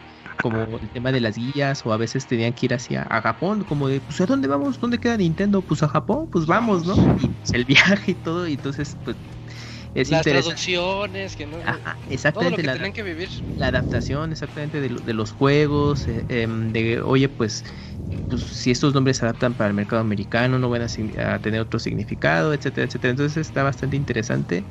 Como 0.40 0.78
el 0.80 0.90
tema 0.90 1.12
de 1.12 1.20
las 1.20 1.36
guías 1.36 1.84
o 1.86 1.92
a 1.92 1.96
veces 1.96 2.26
tenían 2.26 2.52
que 2.54 2.66
ir 2.66 2.74
hacia 2.74 3.02
a 3.10 3.20
Japón, 3.22 3.64
como 3.64 3.88
de, 3.88 4.00
pues 4.00 4.20
¿a 4.20 4.26
dónde 4.26 4.48
vamos? 4.48 4.78
¿Dónde 4.80 4.98
queda 5.00 5.16
Nintendo? 5.16 5.62
Pues 5.66 5.82
a 5.82 5.88
Japón, 5.88 6.28
pues 6.30 6.46
vamos, 6.46 6.86
¿no? 6.86 6.94
Y 7.22 7.28
pues, 7.28 7.52
el 7.52 7.64
viaje 7.64 8.12
y 8.12 8.14
todo, 8.14 8.46
y 8.48 8.54
entonces 8.54 8.96
pues 9.02 9.16
es 9.94 10.10
Las 10.10 10.22
traducciones, 10.22 11.36
que 11.36 11.46
no. 11.46 11.58
Ajá, 11.58 11.98
todo 12.04 12.04
lo 12.04 12.10
exactamente. 12.14 12.62
que 12.62 12.66
la- 12.68 12.72
tenían 12.74 12.92
que 12.92 13.02
vivir. 13.02 13.28
la 13.56 13.66
adaptación 13.68 14.32
exactamente 14.32 14.80
de, 14.80 14.88
de 15.02 15.14
los 15.14 15.32
juegos, 15.32 16.06
eh, 16.08 16.24
em, 16.28 16.72
de 16.72 17.00
oye, 17.02 17.28
pues, 17.28 17.64
pues, 18.28 18.42
si 18.42 18.70
estos 18.70 18.94
nombres 18.94 19.18
se 19.18 19.24
adaptan 19.24 19.56
para 19.56 19.68
el 19.68 19.74
mercado 19.74 20.00
americano, 20.02 20.58
no 20.58 20.70
van 20.70 20.82
a, 20.82 21.40
tener 21.40 21.60
otro 21.60 21.78
significado, 21.80 22.52
etcétera, 22.54 22.86
etcétera. 22.86 23.10
Entonces 23.12 23.36
está 23.38 23.62
bastante 23.62 23.96
interesante 23.96 24.68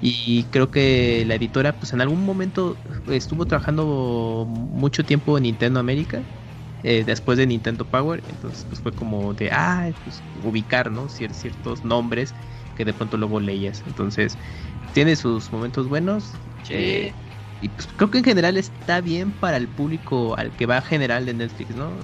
y 0.00 0.48
creo 0.50 0.70
que 0.70 1.24
la 1.26 1.34
editora, 1.36 1.78
pues 1.78 1.92
en 1.92 2.00
algún 2.00 2.24
momento 2.24 2.82
estuvo 3.08 3.46
trabajando 3.46 4.46
mucho 4.48 5.04
tiempo 5.04 5.36
en 5.36 5.44
Nintendo 5.44 5.80
América. 5.80 6.26
eh, 6.82 7.04
después 7.04 7.36
de 7.38 7.46
Nintendo 7.46 7.88
Power, 7.90 8.24
entonces 8.26 8.64
pues 8.64 8.80
fue 8.80 8.94
como 8.94 9.34
de, 9.34 9.50
ah, 9.52 9.92
pues 10.02 10.24
ubicar, 10.32 10.90
¿no? 10.90 11.08
Cier- 11.08 11.32
ciertos 11.34 11.84
nombres 11.84 12.36
que 12.74 12.84
de 12.86 12.94
pronto 12.94 13.16
luego 13.18 13.38
leías. 13.40 13.82
Entonces, 13.86 14.38
tiene 14.92 15.16
sus 15.16 15.52
momentos 15.52 15.88
buenos, 15.88 16.40
eh, 16.68 17.18
y 17.60 17.70
pues 17.70 17.88
creo 17.88 18.10
que 18.10 18.18
en 18.18 18.24
general 18.24 18.56
está 18.56 19.00
bien 19.02 19.32
para 19.34 19.56
el 19.58 19.70
público 19.70 20.36
al 20.38 20.54
que 20.56 20.66
va 20.66 20.80
general 20.82 21.26
de 21.26 21.34
Netflix, 21.34 21.74
¿no? 21.76 22.00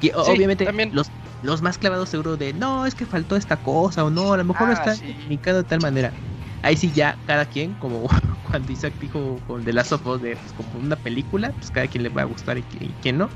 Y 0.00 0.10
o- 0.14 0.22
Sí, 0.22 0.32
obviamente 0.32 0.68
también. 0.68 0.90
los 0.90 1.12
los 1.40 1.62
más 1.62 1.78
clavados 1.78 2.08
seguro 2.10 2.36
de 2.36 2.52
no, 2.52 2.84
es 2.86 2.96
que 2.96 3.06
faltó 3.06 3.36
esta 3.36 3.62
cosa 3.62 4.04
o 4.04 4.10
no, 4.10 4.32
a 4.32 4.36
lo 4.36 4.44
mejor 4.44 4.66
no 4.68 4.72
Ah, 4.72 4.74
está 4.74 4.98
sí. 4.98 5.14
comunicado 5.14 5.58
de 5.58 5.64
tal 5.64 5.80
manera. 5.80 6.16
Ahí 6.62 6.76
sí 6.76 6.92
ya 6.92 7.20
cada 7.24 7.46
quien, 7.46 7.76
como 7.76 8.08
cuando 8.42 8.72
Isaac 8.72 8.96
dijo 8.98 9.44
con 9.44 9.62
The 9.64 9.72
Last 9.72 9.92
of 9.92 10.04
Us 10.06 10.20
de 10.20 10.36
pues, 10.36 10.52
como 10.52 10.78
una 10.80 10.96
película, 10.96 11.52
pues 11.58 11.70
cada 11.70 11.86
quien 11.88 12.02
le 12.02 12.08
va 12.10 12.22
a 12.22 12.24
gustar 12.24 12.58
y, 12.58 12.66
y 12.70 12.96
quién 12.96 13.18
no. 13.18 13.34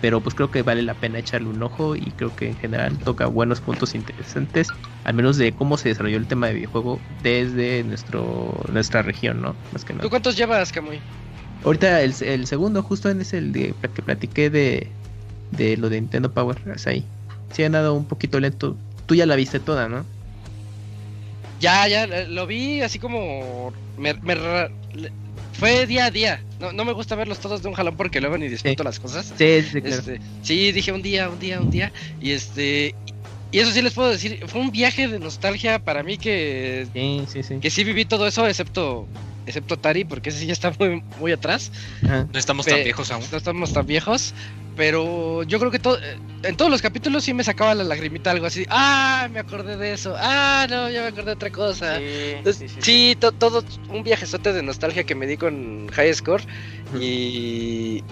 Pero 0.00 0.22
pues 0.22 0.34
creo 0.34 0.50
que 0.50 0.62
vale 0.62 0.82
la 0.82 0.98
pena 0.98 1.18
echarle 1.18 1.48
un 1.48 1.62
ojo 1.62 1.96
y 1.96 2.12
creo 2.14 2.34
que 2.34 2.48
en 2.48 2.56
general 2.58 3.00
toca 3.00 3.26
buenos 3.26 3.60
puntos 3.62 3.94
interesantes, 3.94 4.74
al 5.04 5.14
menos 5.14 5.36
de 5.38 5.54
cómo 5.54 5.76
se 5.78 5.90
desarrolló 5.90 6.16
el 6.18 6.26
tema 6.28 6.48
de 6.48 6.54
videojuego 6.54 7.04
desde 7.08 7.84
nuestro 7.84 8.62
nuestra 8.70 9.02
región, 9.02 9.42
¿no? 9.42 9.60
Más 9.70 9.84
que 9.84 9.94
nada. 9.94 10.00
¿Tú 10.00 10.08
cuántos 10.10 10.36
llevas, 10.36 10.72
Camuy? 10.72 11.06
Ahorita 11.62 12.02
el, 12.02 12.14
el 12.20 12.46
segundo 12.46 12.82
justo 12.82 13.10
en 13.10 13.20
es 13.20 13.32
el 13.34 13.52
de 13.52 13.74
que 13.94 14.02
platiqué 14.02 14.50
de, 14.50 14.98
de 15.50 15.76
lo 15.76 15.88
de 15.88 16.00
Nintendo 16.00 16.30
Power, 16.32 16.58
es 16.74 16.86
ahí. 16.86 17.04
Sí 17.52 17.62
han 17.64 17.72
dado 17.72 17.94
un 17.94 18.04
poquito 18.04 18.38
lento. 18.40 18.76
Tú 19.06 19.14
ya 19.14 19.26
la 19.26 19.36
viste 19.36 19.58
toda, 19.60 19.88
¿no? 19.88 20.06
Ya, 21.60 21.86
ya, 21.88 22.04
eh, 22.04 22.26
lo 22.28 22.46
vi 22.46 22.80
así 22.80 22.98
como. 22.98 23.72
me- 23.98 24.14
fue 25.52 25.86
día 25.86 26.06
a 26.06 26.10
día. 26.10 26.40
No, 26.58 26.72
no 26.72 26.84
me 26.84 26.92
gusta 26.92 27.14
verlos 27.16 27.38
todos 27.38 27.62
de 27.62 27.68
un 27.68 27.74
jalón 27.74 27.96
porque 27.96 28.20
luego 28.20 28.38
ni 28.38 28.48
disfruto 28.48 28.82
Sí. 28.82 28.84
las 28.84 28.98
cosas. 29.00 29.26
Sí, 29.36 29.62
sí, 29.62 29.80
claro. 29.82 29.96
Este, 29.96 30.20
sí, 30.42 30.72
dije 30.72 30.92
un 30.92 31.02
día, 31.02 31.28
un 31.28 31.38
día, 31.38 31.60
un 31.60 31.70
día. 31.70 31.92
Y 32.20 32.30
este. 32.30 32.94
Y 33.52 33.58
eso 33.58 33.72
sí 33.72 33.82
les 33.82 33.92
puedo 33.92 34.08
decir, 34.10 34.44
fue 34.46 34.60
un 34.60 34.70
viaje 34.70 35.08
de 35.08 35.18
nostalgia 35.18 35.80
para 35.80 36.02
mí 36.04 36.16
que, 36.18 36.86
Sí, 36.94 37.24
sí, 37.28 37.42
sí. 37.42 37.58
que 37.60 37.68
sí 37.68 37.82
viví 37.82 38.04
todo 38.04 38.26
eso, 38.28 38.46
excepto 38.46 39.08
excepto 39.50 39.76
Tari, 39.78 40.04
porque 40.04 40.30
ese 40.30 40.38
sí 40.38 40.46
ya 40.46 40.52
está 40.52 40.72
muy, 40.78 41.02
muy 41.20 41.32
atrás. 41.32 41.70
Ajá. 42.04 42.26
No 42.32 42.38
estamos 42.38 42.66
tan 42.66 42.82
viejos 42.82 43.10
aún. 43.10 43.24
No 43.30 43.36
estamos 43.38 43.72
tan 43.72 43.86
viejos. 43.86 44.34
Pero 44.76 45.42
yo 45.42 45.58
creo 45.58 45.70
que 45.70 45.78
todo, 45.78 45.98
eh, 45.98 46.16
en 46.44 46.56
todos 46.56 46.70
los 46.70 46.80
capítulos 46.80 47.24
sí 47.24 47.34
me 47.34 47.44
sacaba 47.44 47.74
la 47.74 47.84
lagrimita 47.84 48.30
algo 48.30 48.46
así. 48.46 48.64
Ah, 48.70 49.28
me 49.30 49.40
acordé 49.40 49.76
de 49.76 49.92
eso. 49.92 50.14
Ah, 50.18 50.66
no, 50.70 50.88
ya 50.88 51.02
me 51.02 51.08
acordé 51.08 51.26
de 51.26 51.32
otra 51.32 51.50
cosa. 51.50 51.98
Sí, 51.98 52.04
Entonces, 52.36 52.56
sí, 52.56 52.68
sí, 52.68 52.74
sí, 52.76 52.80
sí. 53.10 53.16
to- 53.16 53.32
todo 53.32 53.62
un 53.90 54.02
viajezote 54.02 54.52
de 54.52 54.62
nostalgia 54.62 55.04
que 55.04 55.14
me 55.14 55.26
di 55.26 55.36
con 55.36 55.88
High 55.88 56.14
Score. 56.14 56.44
Y. 56.98 58.02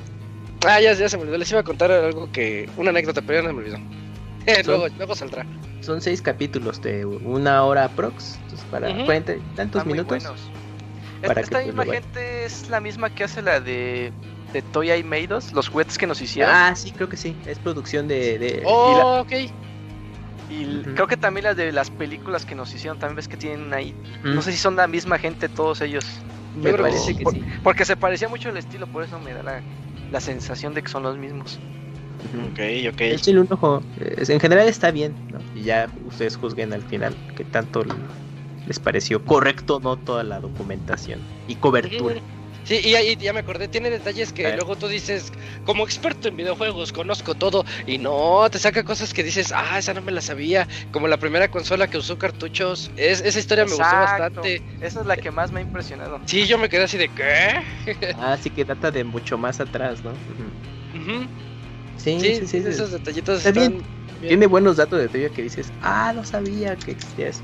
Ah, 0.67 0.81
ya, 0.81 0.93
ya 0.93 1.09
se 1.09 1.17
me 1.17 1.23
olvidó. 1.23 1.39
Les 1.39 1.51
iba 1.51 1.61
a 1.61 1.65
contar 1.65 1.91
algo 1.91 2.31
que. 2.33 2.69
Una 2.77 2.91
anécdota, 2.91 3.23
pero 3.23 3.41
ya 3.41 3.49
no 3.49 3.55
me 3.55 3.61
olvidó. 3.63 3.79
luego, 4.67 4.89
luego 4.97 5.15
saldrá. 5.15 5.47
Son 5.81 6.01
seis 6.03 6.21
capítulos 6.21 6.83
de 6.83 7.07
una 7.07 7.63
hora 7.65 7.89
prox. 7.89 8.37
Entonces, 8.43 8.67
para 8.71 8.91
y 8.91 8.95
tantos 9.07 9.81
Están 9.81 9.85
muy 9.87 9.93
minutos. 9.95 10.23
buenos. 10.25 10.41
Para 11.27 11.41
Esta, 11.41 11.59
que, 11.59 11.73
pues, 11.73 11.77
misma 11.89 11.95
gente 11.95 12.45
es 12.45 12.69
la 12.69 12.81
misma 12.81 13.11
que 13.11 13.25
hace 13.25 13.43
la 13.43 13.61
de, 13.61 14.13
de 14.53 14.63
Toy 14.63 14.93
I 14.93 15.03
Made 15.03 15.35
Us, 15.35 15.53
los 15.53 15.69
juguetes 15.69 15.99
que 15.99 16.07
nos 16.07 16.21
hicieron. 16.21 16.53
Ah, 16.55 16.75
sí, 16.77 16.93
creo 16.93 17.09
que 17.09 17.17
sí. 17.17 17.37
Es 17.47 17.59
producción 17.59 18.07
de. 18.09 18.39
de- 18.39 18.63
Oh, 18.65 19.21
ok. 19.21 19.33
y 20.51 20.63
l- 20.63 20.81
ujú. 20.81 20.95
creo 20.95 21.07
que 21.07 21.17
también 21.17 21.45
las 21.45 21.57
de 21.57 21.73
las 21.73 21.91
películas 21.91 22.47
que 22.47 22.55
nos 22.55 22.73
hicieron, 22.75 22.99
también 22.99 23.17
ves 23.17 23.29
que 23.29 23.37
tienen 23.37 23.73
ahí. 23.75 23.95
No 24.23 24.41
sé 24.43 24.53
si 24.53 24.59
son 24.59 24.77
la 24.77 24.87
misma 24.87 25.19
gente 25.19 25.49
todos 25.49 25.81
ellos. 25.83 26.05
me 26.55 26.73
creo- 26.73 26.87
parece 26.87 27.15
que 27.15 27.23
por- 27.23 27.35
sí. 27.35 27.43
Porque 27.63 27.85
se 27.85 27.95
parecía 27.97 28.29
mucho 28.29 28.49
el 28.49 28.57
estilo, 28.57 28.87
por 28.87 29.05
eso 29.05 29.19
me 29.21 29.35
da 29.35 29.43
la, 29.43 29.63
la 30.11 30.21
sensación 30.21 30.73
de 30.75 30.83
que 30.83 30.89
son 30.89 31.03
los 31.03 31.17
mismos. 31.19 31.59
Ok, 32.35 32.59
ok. 32.93 33.01
Échenle 33.03 33.43
un 33.43 33.49
ojo. 33.51 33.83
Es- 34.17 34.31
En 34.31 34.41
general 34.41 34.67
está 34.67 34.91
bien, 34.91 35.15
¿no? 35.29 35.39
Y 35.55 35.63
ya 35.65 35.89
ustedes 36.05 36.37
juzguen 36.37 36.73
al 36.73 36.83
final 36.83 37.15
que 37.37 37.45
tanto 37.45 37.85
les 38.69 38.79
pareció 38.79 39.25
correcto 39.25 39.77
o 39.77 39.81
no 39.81 39.97
toda 39.97 40.23
la 40.23 40.39
documentación 40.41 41.21
y 41.49 41.57
cobertura. 41.57 42.17
Sí, 42.65 42.81
y 42.85 42.95
ahí 42.97 43.17
ya 43.17 43.33
me 43.33 43.41
acordé, 43.41 43.67
tiene 43.67 43.89
detalles 43.89 44.31
que 44.31 44.55
luego 44.55 44.77
tú 44.77 44.89
dices, 44.89 45.33
como 45.65 45.85
experto 45.85 46.29
en 46.29 46.37
videojuegos, 46.37 46.93
conozco 46.93 47.35
todo, 47.35 47.65
y 47.87 47.97
no, 47.97 48.47
te 48.51 48.59
saca 48.59 48.83
cosas 48.83 49.15
que 49.15 49.23
dices, 49.23 49.55
ah, 49.57 49.79
esa 49.79 49.95
no 49.95 50.03
me 50.03 50.13
la 50.13 50.21
sabía, 50.21 50.69
como 50.93 51.09
la 51.09 51.17
primera 51.17 51.49
consola 51.49 51.89
que 51.89 51.97
usó 51.97 52.19
cartuchos, 52.19 52.91
es, 52.99 53.23
esa 53.23 53.39
historia 53.39 53.65
me 53.65 53.71
gustó 53.71 53.85
bastante. 53.85 54.63
Esa 54.83 55.01
es 55.01 55.07
la 55.07 55.17
que 55.17 55.31
más 55.31 55.51
me 55.51 55.61
ha 55.61 55.63
impresionado. 55.63 56.21
Sí, 56.27 56.47
yo 56.47 56.59
me 56.59 56.69
quedé 56.69 56.83
así 56.85 56.99
de, 56.99 57.09
¿qué? 57.09 57.63
Así 58.19 58.51
que 58.51 58.67
data 58.67 58.91
de 58.91 59.03
mucho 59.03 59.39
más 59.39 59.61
atrás, 59.61 60.05
¿no? 60.05 60.13
Sí, 61.97 62.19
Sí, 62.21 62.21
sí, 62.21 62.47
sí. 62.47 62.63
sí. 62.63 62.69
esos 62.69 62.93
detallitos 62.93 63.39
Está 63.39 63.49
están 63.49 63.79
bien. 63.79 63.85
bien. 64.21 64.29
Tiene 64.29 64.47
buenos 64.47 64.77
datos 64.77 64.99
de 64.99 65.09
trivia 65.09 65.31
que 65.31 65.43
dices, 65.43 65.73
ah, 65.81 66.13
no 66.15 66.23
sabía 66.23 66.77
que 66.77 66.91
existía 66.91 67.29
eso. 67.29 67.43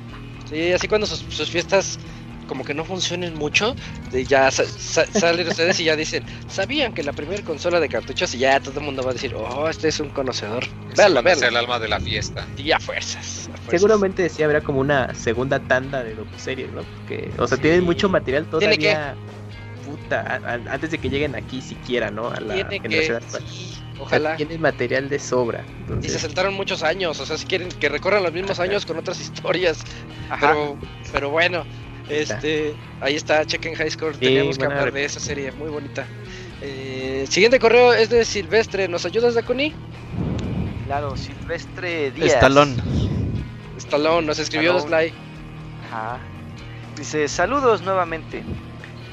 Sí, 0.54 0.72
así 0.72 0.86
cuando 0.86 1.04
sus, 1.08 1.18
sus 1.18 1.50
fiestas 1.50 1.98
como 2.46 2.62
que 2.64 2.74
no 2.74 2.84
funcionen 2.84 3.34
mucho, 3.34 3.74
de 4.12 4.24
ya 4.24 4.50
sa- 4.52 4.64
sa- 4.66 5.06
salen 5.06 5.48
ustedes 5.48 5.80
y 5.80 5.84
ya 5.84 5.96
dicen, 5.96 6.22
¿sabían 6.46 6.92
que 6.92 7.02
la 7.02 7.12
primera 7.12 7.42
consola 7.42 7.80
de 7.80 7.88
cartuchos? 7.88 8.32
Y 8.34 8.38
ya 8.38 8.60
todo 8.60 8.78
el 8.78 8.84
mundo 8.86 9.02
va 9.02 9.10
a 9.10 9.14
decir, 9.14 9.34
oh, 9.34 9.68
este 9.68 9.88
es 9.88 9.98
un 9.98 10.10
conocedor. 10.10 10.62
Ese 10.92 11.06
es 11.32 11.42
el 11.42 11.56
alma 11.56 11.80
de 11.80 11.88
la 11.88 11.98
fiesta. 11.98 12.46
Y 12.56 12.70
a 12.70 12.78
fuerzas. 12.78 13.48
a 13.52 13.56
fuerzas. 13.56 13.80
Seguramente 13.80 14.28
sí 14.28 14.42
habrá 14.44 14.60
como 14.60 14.78
una 14.78 15.12
segunda 15.14 15.58
tanda 15.58 16.04
de 16.04 16.14
docuseries, 16.14 16.70
¿no? 16.72 16.82
Porque, 16.82 17.32
o 17.38 17.48
sea, 17.48 17.56
Sí. 17.56 17.62
tienen 17.62 17.82
mucho 17.82 18.08
material 18.08 18.46
Tiene 18.46 18.76
todavía. 18.76 19.16
Puta, 19.84 20.20
a- 20.20 20.50
a- 20.52 20.72
antes 20.72 20.90
de 20.92 20.98
que 20.98 21.10
lleguen 21.10 21.34
aquí 21.34 21.60
siquiera, 21.60 22.10
¿no? 22.10 22.28
A 22.28 22.40
la 22.40 22.54
Tiene 22.54 22.78
que, 22.80 22.88
generación 22.88 23.16
actual. 23.16 23.42
sí, 23.50 23.76
O 23.94 24.08
sea, 24.08 24.18
ojalá. 24.18 24.36
tienen 24.36 24.60
material 24.60 25.08
de 25.08 25.18
sobra. 25.18 25.64
Y 26.02 26.08
se 26.08 26.18
saltaron 26.18 26.54
muchos 26.54 26.82
años, 26.82 27.20
o 27.20 27.26
sea, 27.26 27.38
si 27.38 27.46
quieren 27.46 27.68
que 27.68 27.88
recorran 27.88 28.22
los 28.22 28.32
mismos 28.32 28.52
Ajá. 28.52 28.64
años 28.64 28.84
con 28.86 28.98
otras 28.98 29.20
historias. 29.20 29.84
Ajá. 30.30 30.52
Pero, 30.52 30.76
pero 31.12 31.30
bueno, 31.30 31.64
este, 32.08 32.74
ahí 33.00 33.14
está, 33.14 33.44
chequen 33.44 33.74
High 33.74 33.90
Score. 33.90 34.16
Teníamos 34.16 34.58
que 34.58 34.64
hablar 34.64 34.92
de 34.92 35.04
esa 35.04 35.20
serie, 35.20 35.52
muy 35.52 35.70
bonita. 35.70 36.06
Eh, 36.60 37.26
siguiente 37.28 37.58
correo 37.58 37.92
es 37.92 38.10
de 38.10 38.24
Silvestre. 38.24 38.88
¿Nos 38.88 39.04
ayudas, 39.04 39.34
Dakuni? 39.34 39.74
Claro, 40.86 41.16
Silvestre 41.16 42.10
Díaz. 42.10 42.34
Estalón. 42.34 42.76
Stallone 43.76 44.26
nos 44.26 44.38
escribió 44.38 44.76
Stallone. 44.78 45.08
Sly. 45.08 45.14
Ajá. 45.86 46.18
Dice, 46.96 47.28
saludos 47.28 47.82
nuevamente. 47.82 48.42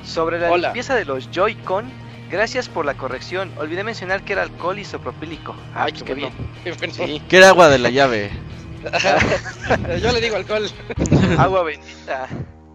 Sobre 0.04 0.40
la 0.40 0.52
Hola. 0.52 0.70
limpieza 0.70 0.96
de 0.96 1.06
los 1.06 1.30
Joy-Con, 1.32 1.92
gracias 2.32 2.70
por 2.70 2.86
la 2.86 2.96
corrección. 2.96 3.52
Olvidé 3.58 3.84
mencionar 3.84 4.24
que 4.24 4.34
era 4.34 4.44
alcohol 4.44 4.80
isopropílico. 4.80 5.56
Ah, 5.76 5.84
Ay, 5.86 5.92
pues 5.92 6.04
qué 6.04 6.14
qué 6.16 6.22
bueno. 6.22 6.36
bien. 6.64 6.78
Qué. 6.80 6.92
Sí, 6.92 7.22
Que 7.28 7.38
era 7.38 7.50
agua 7.50 7.70
de 7.70 7.78
la 7.80 7.90
llave. 7.90 8.32
Yo 10.02 10.12
le 10.12 10.22
digo 10.22 10.36
alcohol. 10.36 10.68
agua 11.38 11.64
bendita. 11.64 12.28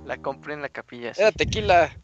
La 0.04 0.16
compré 0.18 0.54
en 0.54 0.62
la 0.62 0.68
capilla. 0.68 1.12
sí. 1.14 1.20
Era 1.20 1.32
tequila. 1.32 1.96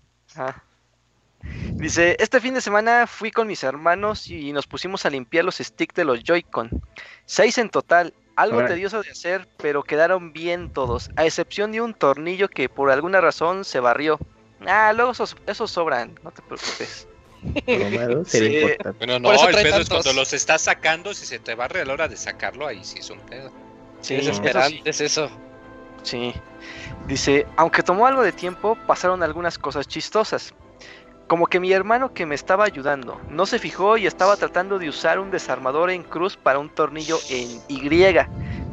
Dice, 1.75 2.17
este 2.21 2.41
fin 2.41 2.55
de 2.55 2.61
semana 2.61 3.07
fui 3.07 3.31
con 3.31 3.47
mis 3.47 3.63
hermanos 3.65 4.29
y 4.29 4.53
nos 4.53 4.67
pusimos 4.67 5.05
a 5.07 5.11
limpiar 5.11 5.45
los 5.45 5.57
sticks 5.59 5.95
de 5.95 6.05
los 6.05 6.23
Joy-Con. 6.23 6.71
Seis 7.27 7.59
en 7.59 7.69
total, 7.69 8.15
algo 8.37 8.65
tedioso 8.65 9.03
de 9.03 9.11
hacer, 9.11 9.49
pero 9.57 9.83
quedaron 9.83 10.33
bien 10.33 10.73
todos, 10.73 11.11
a 11.17 11.25
excepción 11.27 11.73
de 11.73 11.81
un 11.81 11.95
tornillo 11.95 12.49
que 12.49 12.69
por 12.69 12.91
alguna 12.91 13.21
razón 13.21 13.65
se 13.65 13.81
barrió. 13.81 14.19
Ah, 14.67 14.93
luego 14.95 15.11
esos, 15.13 15.37
esos 15.47 15.71
sobran, 15.73 16.15
no 16.23 16.31
te 16.31 16.43
preocupes. 16.43 17.09
Cromado 17.67 18.25
sería 18.27 18.49
Sí. 18.51 18.57
importante. 18.63 18.99
Bueno, 19.07 19.19
no, 19.19 19.49
el 19.49 19.55
pedo 19.55 19.79
es 19.79 19.89
cuando 19.89 20.13
los 20.13 20.33
estás 20.33 20.63
sacando, 20.63 21.15
si 21.15 21.27
se 21.27 21.39
te 21.39 21.55
barre 21.55 21.83
a 21.83 21.85
la 21.85 21.93
hora 21.93 22.09
de 22.09 22.17
sacarlo, 22.17 22.67
ahí 22.67 22.85
sí 22.85 22.99
es 23.01 23.11
un 23.11 23.19
pedo. 23.21 23.51
Sí, 24.01 24.17
sí. 24.21 24.27
desesperante, 24.27 24.81
es 24.85 25.01
eso. 25.01 25.31
Sí. 26.03 26.35
Dice, 27.07 27.47
aunque 27.57 27.83
tomó 27.83 28.07
algo 28.07 28.23
de 28.23 28.33
tiempo, 28.33 28.77
pasaron 28.87 29.23
algunas 29.23 29.59
cosas 29.59 29.87
chistosas. 29.87 30.53
Como 31.29 31.47
que 31.47 31.61
mi 31.61 31.73
hermano 31.73 32.13
que 32.13 32.27
me 32.27 32.35
estaba 32.35 32.65
ayudando 32.65 33.21
no 33.31 33.47
se 33.47 33.59
fijó 33.59 33.97
y 33.97 34.07
estaba 34.07 34.37
tratando 34.37 34.79
de 34.79 34.89
usar 34.89 35.19
un 35.19 35.31
desarmador 35.31 35.91
en 35.91 36.03
cruz 36.03 36.37
para 36.37 36.59
un 36.59 36.69
tornillo 36.69 37.19
en 37.31 37.61
Y. 37.69 38.17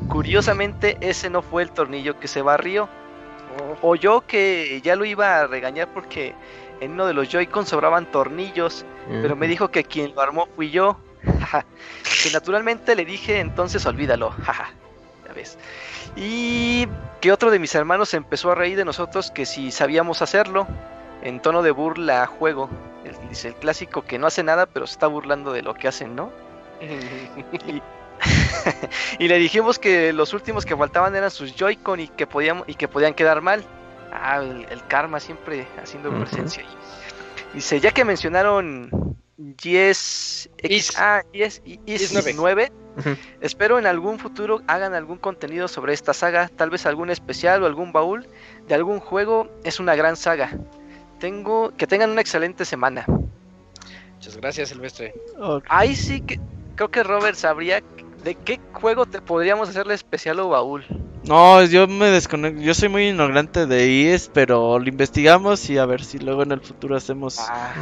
Curiosamente, 0.09 0.97
ese 1.01 1.29
no 1.29 1.41
fue 1.41 1.63
el 1.63 1.71
tornillo 1.71 2.19
que 2.19 2.27
se 2.27 2.41
barrió. 2.41 2.89
Oyó 3.81 4.21
que 4.25 4.81
ya 4.83 4.95
lo 4.95 5.05
iba 5.05 5.39
a 5.39 5.47
regañar 5.47 5.93
porque 5.93 6.33
en 6.81 6.91
uno 6.93 7.05
de 7.05 7.13
los 7.13 7.29
Joy-Con 7.29 7.65
sobraban 7.65 8.05
tornillos, 8.11 8.85
pero 9.21 9.35
me 9.35 9.47
dijo 9.47 9.69
que 9.69 9.83
quien 9.83 10.13
lo 10.15 10.21
armó 10.21 10.47
fui 10.55 10.69
yo. 10.71 10.97
que 12.23 12.29
naturalmente 12.31 12.95
le 12.95 13.05
dije, 13.05 13.39
entonces 13.39 13.85
olvídalo. 13.85 14.33
ya 15.27 15.33
ves. 15.33 15.57
Y 16.15 16.87
que 17.21 17.31
otro 17.31 17.51
de 17.51 17.59
mis 17.59 17.75
hermanos 17.75 18.13
empezó 18.13 18.51
a 18.51 18.55
reír 18.55 18.77
de 18.77 18.85
nosotros 18.85 19.31
que 19.31 19.45
si 19.45 19.71
sabíamos 19.71 20.21
hacerlo, 20.21 20.67
en 21.21 21.41
tono 21.41 21.61
de 21.61 21.71
burla 21.71 22.23
a 22.23 22.27
juego. 22.27 22.69
El- 23.03 23.29
dice 23.29 23.49
el 23.49 23.55
clásico 23.55 24.03
que 24.03 24.17
no 24.19 24.27
hace 24.27 24.43
nada, 24.43 24.65
pero 24.65 24.87
se 24.87 24.93
está 24.93 25.07
burlando 25.07 25.51
de 25.51 25.61
lo 25.61 25.73
que 25.73 25.87
hacen, 25.87 26.15
¿no? 26.15 26.31
Y, 27.67 29.23
y 29.23 29.27
le 29.29 29.37
dijimos 29.37 29.79
que 29.79 30.11
los 30.11 30.33
últimos 30.33 30.65
que 30.65 30.75
faltaban 30.75 31.15
eran 31.15 31.31
sus 31.31 31.55
Joy-Con 31.55 32.01
y 32.01 32.07
que 32.09 32.27
podían, 32.27 32.63
y 32.67 32.75
que 32.75 32.87
podían 32.87 33.13
quedar 33.13 33.41
mal. 33.41 33.63
Ah, 34.11 34.37
el, 34.41 34.65
el 34.69 34.85
karma 34.87 35.19
siempre 35.19 35.67
haciendo 35.81 36.09
presencia 36.17 36.63
ahí. 36.63 36.69
Dice, 37.53 37.79
ya 37.79 37.91
que 37.91 38.05
mencionaron 38.05 38.89
Yes 39.61 40.49
X, 40.57 40.89
Is. 40.89 40.97
ah, 40.97 41.23
Yes, 41.31 41.61
I- 41.65 41.79
Is 41.85 42.01
Is 42.01 42.13
nueve. 42.13 42.33
9, 42.35 42.71
Ujú. 42.97 43.17
espero 43.41 43.79
en 43.79 43.85
algún 43.85 44.19
futuro 44.19 44.61
hagan 44.67 44.93
algún 44.93 45.17
contenido 45.17 45.67
sobre 45.67 45.93
esta 45.93 46.13
saga, 46.13 46.49
tal 46.55 46.69
vez 46.69 46.85
algún 46.85 47.09
especial 47.09 47.63
o 47.63 47.65
algún 47.65 47.91
baúl 47.91 48.27
de 48.67 48.75
algún 48.75 48.99
juego. 48.99 49.49
Es 49.63 49.79
una 49.79 49.95
gran 49.95 50.15
saga. 50.17 50.51
Tengo 51.19 51.71
que 51.77 51.87
tengan 51.87 52.09
una 52.11 52.21
excelente 52.21 52.65
semana. 52.65 53.05
Muchas 54.15 54.35
gracias, 54.37 54.69
Silvestre. 54.69 55.13
Ahí 55.69 55.95
sí 55.95 56.21
que 56.21 56.39
creo 56.75 56.89
que 56.91 57.03
Robert 57.03 57.35
sabría 57.35 57.81
de 58.23 58.35
qué 58.35 58.59
juego 58.73 59.05
te 59.05 59.21
podríamos 59.21 59.69
hacerle 59.69 59.93
especial 59.93 60.39
o 60.39 60.49
baúl. 60.49 60.85
No, 61.25 61.63
yo 61.65 61.87
me 61.87 62.07
desconecto. 62.07 62.61
Yo 62.61 62.73
soy 62.73 62.89
muy 62.89 63.07
ignorante 63.09 63.65
de 63.65 63.87
IES, 63.87 64.29
pero 64.33 64.79
lo 64.79 64.87
investigamos 64.89 65.69
y 65.69 65.77
a 65.77 65.85
ver 65.85 66.03
si 66.03 66.17
luego 66.19 66.43
en 66.43 66.51
el 66.51 66.61
futuro 66.61 66.95
hacemos 66.95 67.37
Ah, 67.39 67.73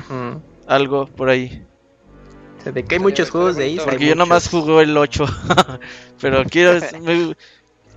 algo 0.68 1.06
por 1.08 1.30
ahí. 1.30 1.64
O 2.60 2.64
sea, 2.64 2.72
de 2.72 2.84
que 2.84 2.95
hay 2.95 3.00
muchos 3.00 3.30
juegos 3.30 3.56
de 3.56 3.64
ahí. 3.66 3.80
Porque 3.84 4.06
yo 4.08 4.16
nomás 4.16 4.50
jugo 4.50 4.82
el 4.82 4.98
8. 4.98 5.26
pero 6.22 6.44
quiero. 6.45 6.80
me- 7.02 7.36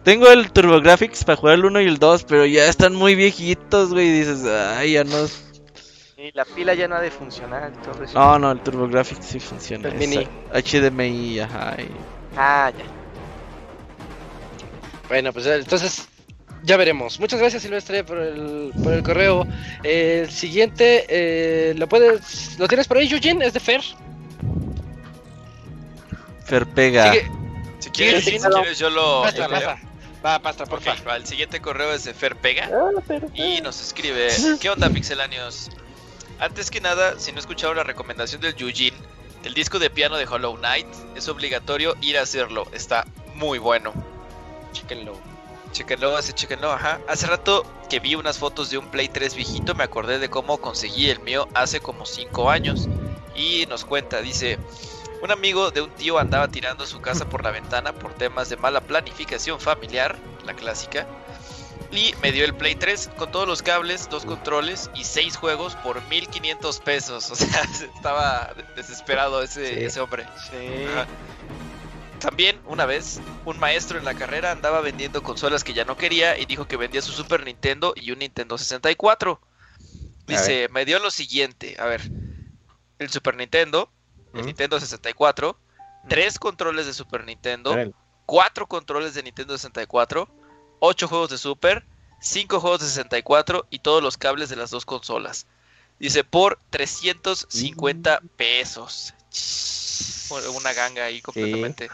tengo 0.05 0.29
el 0.29 0.51
TurboGrafx 0.53 1.25
para 1.25 1.37
jugar 1.37 1.55
el 1.57 1.65
1 1.67 1.81
y 1.83 1.87
el 1.87 1.99
2, 1.99 2.25
pero 2.25 2.47
ya 2.47 2.65
están 2.67 2.95
muy 2.95 3.15
viejitos, 3.15 3.91
güey. 3.93 4.09
Y 4.09 4.13
dices, 4.21 4.45
ay, 4.47 4.93
ya 4.93 5.05
no. 5.05 5.17
y 6.17 6.33
la 6.33 6.45
pila 6.45 6.75
ya 6.75 6.87
no 6.89 6.95
ha 6.97 7.01
de 7.01 7.11
funcionar. 7.11 7.73
todo 7.83 8.05
eso. 8.05 8.19
No, 8.19 8.39
no, 8.39 8.51
el 8.53 8.61
TurboGrafx 8.61 9.25
sí 9.27 9.41
funciona. 9.41 9.89
El 9.89 9.95
es 10.01 10.09
mini. 10.09 10.29
HDMI, 10.55 11.41
ajá. 11.41 11.77
y- 11.83 12.20
Ah, 12.37 12.73
ya. 12.77 12.85
Bueno, 15.09 15.33
pues 15.33 15.47
eh, 15.47 15.57
entonces 15.57 16.07
ya 16.63 16.77
veremos. 16.77 17.19
Muchas 17.19 17.41
gracias, 17.41 17.63
Silvestre, 17.63 18.05
por 18.05 18.19
el, 18.19 18.73
por 18.83 18.93
el 18.93 19.03
correo. 19.03 19.47
Eh, 19.83 20.23
el 20.25 20.31
siguiente, 20.31 21.07
eh, 21.09 21.75
¿lo 21.77 21.89
puedes, 21.89 22.59
lo 22.59 22.69
tienes 22.69 22.87
por 22.87 22.99
ahí, 22.99 23.11
Eugene? 23.11 23.45
¿Es 23.45 23.53
de 23.53 23.61
Fer? 23.61 23.81
Ferpega. 26.45 27.13
Sigue- 27.13 27.31
Si 27.79 27.91
quieres, 27.91 28.25
Sí, 28.25 28.39
si 28.39 28.47
quieres 28.47 28.79
yo 28.79 28.91
lo, 28.91 29.23
Pasa. 29.23 29.79
Va, 30.25 30.39
pasa, 30.39 30.67
por 30.67 30.81
Ok, 30.81 30.85
favor. 30.85 31.17
el 31.17 31.27
siguiente 31.27 31.61
correo 31.63 31.95
es 31.95 32.05
de 32.05 32.13
Fer 32.13 32.37
Pega 32.37 32.69
Ah, 32.71 33.01
pero. 33.09 33.27
y 33.35 33.63
nos 33.63 33.81
escribe: 33.81 34.29
¿Qué 34.61 34.69
onda, 34.69 34.91
pixelanios? 34.91 35.71
Antes 36.39 36.71
que 36.71 36.81
nada, 36.83 37.19
si 37.19 37.33
no 37.33 37.39
escucharon 37.39 37.79
la 37.79 37.85
recomendación 37.85 38.41
del 38.43 38.55
Yujin, 38.55 38.93
del 39.43 39.55
disco 39.55 39.79
de 39.79 39.91
piano 39.91 40.17
de 40.17 40.27
Hollow 40.27 40.57
Knight, 40.57 40.87
es 41.15 41.29
obligatorio 41.29 41.97
ir 42.01 42.19
a 42.19 42.23
hacerlo. 42.23 42.67
Está 42.73 43.07
muy 43.35 43.59
bueno. 43.59 43.93
Chéquenlo. 44.73 45.15
Chequenlo, 45.73 46.17
así 46.17 46.33
chequenlo, 46.33 46.73
ajá. 46.73 47.01
Hace 47.09 47.27
rato 47.27 47.65
que 47.89 48.01
vi 48.01 48.15
unas 48.15 48.39
fotos 48.39 48.71
de 48.71 48.79
un 48.79 48.91
Play 48.91 49.09
3 49.09 49.35
viejito, 49.35 49.75
me 49.75 49.85
acordé 49.85 50.19
de 50.19 50.29
cómo 50.29 50.59
conseguí 50.59 51.11
el 51.11 51.21
mío 51.21 51.49
hace 51.55 51.81
como 51.81 52.07
5 52.07 52.51
años. 52.51 52.89
Y 53.37 53.67
nos 53.67 53.85
cuenta, 53.85 54.21
dice, 54.21 54.59
un 55.23 55.31
amigo 55.31 55.71
de 55.71 55.83
un 55.83 55.91
tío 55.91 56.19
andaba 56.19 56.49
tirando 56.49 56.87
su 56.87 57.01
casa 57.01 57.29
por 57.29 57.45
la 57.45 57.51
ventana 57.51 57.93
por 57.93 58.15
temas 58.15 58.49
de 58.49 58.57
mala 58.57 58.81
planificación 58.81 59.61
familiar, 59.61 60.17
la 60.45 60.55
clásica. 60.55 61.07
Y 61.93 62.15
me 62.23 62.31
dio 62.31 62.45
el 62.45 62.55
Play 62.55 62.77
3 62.77 63.11
con 63.17 63.33
todos 63.33 63.49
los 63.49 63.63
cables, 63.63 64.09
dos 64.09 64.25
controles 64.25 64.91
y 64.95 65.03
seis 65.05 65.37
juegos 65.37 65.75
por 65.77 66.01
1500 66.09 66.79
pesos. 66.81 67.31
O 67.33 67.35
sea, 67.35 67.63
estaba 67.97 68.55
desesperado 68.77 69.43
ese, 69.43 69.75
Sí. 69.75 69.85
ese 69.85 70.01
hombre. 70.01 70.25
Sí. 70.51 70.85
Ajá. 70.93 71.07
También, 72.21 72.61
una 72.67 72.85
vez, 72.87 73.19
un 73.47 73.59
maestro 73.59 73.99
en 73.99 74.05
la 74.05 74.15
carrera 74.15 74.53
andaba 74.53 74.83
vendiendo 74.83 75.23
consolas 75.23 75.65
que 75.65 75.73
ya 75.73 75.85
no 75.87 75.97
quería 75.97 76.39
y 76.39 76.45
dijo 76.45 76.69
que 76.69 76.77
vendía 76.77 77.01
su 77.01 77.13
Super 77.13 77.45
Nintendo 77.45 77.95
y 77.97 78.13
un 78.13 78.19
Nintendo 78.19 78.59
64. 78.59 79.41
Dice, 80.27 80.69
me 80.71 80.85
dio 80.85 80.99
lo 81.01 81.11
siguiente, 81.11 81.77
a 81.81 81.87
ver, 81.87 82.03
el 82.99 83.11
Super 83.11 83.37
Nintendo, 83.37 83.91
el. 84.35 84.45
Nintendo 84.47 84.79
64, 84.79 85.59
tres 86.09 86.39
controles 86.39 86.87
de 86.87 86.93
Super 86.93 87.25
Nintendo, 87.25 87.75
cuatro 88.27 88.69
controles 88.69 89.15
de 89.15 89.23
Nintendo 89.25 89.57
64, 89.57 90.29
ocho 90.81 91.09
juegos 91.09 91.31
de 91.31 91.39
Super, 91.39 91.85
cinco 92.21 92.61
juegos 92.61 92.81
de 92.81 92.89
64 92.89 93.67
y 93.71 93.79
todos 93.79 94.03
los 94.03 94.17
cables 94.17 94.49
de 94.49 94.57
las 94.57 94.71
dos 94.71 94.85
consolas. 94.85 95.47
Dice, 95.99 96.25
por 96.25 96.61
350 96.71 98.23
pesos. 98.37 99.15
Una 100.55 100.73
ganga 100.73 101.05
ahí 101.05 101.21
completamente. 101.21 101.91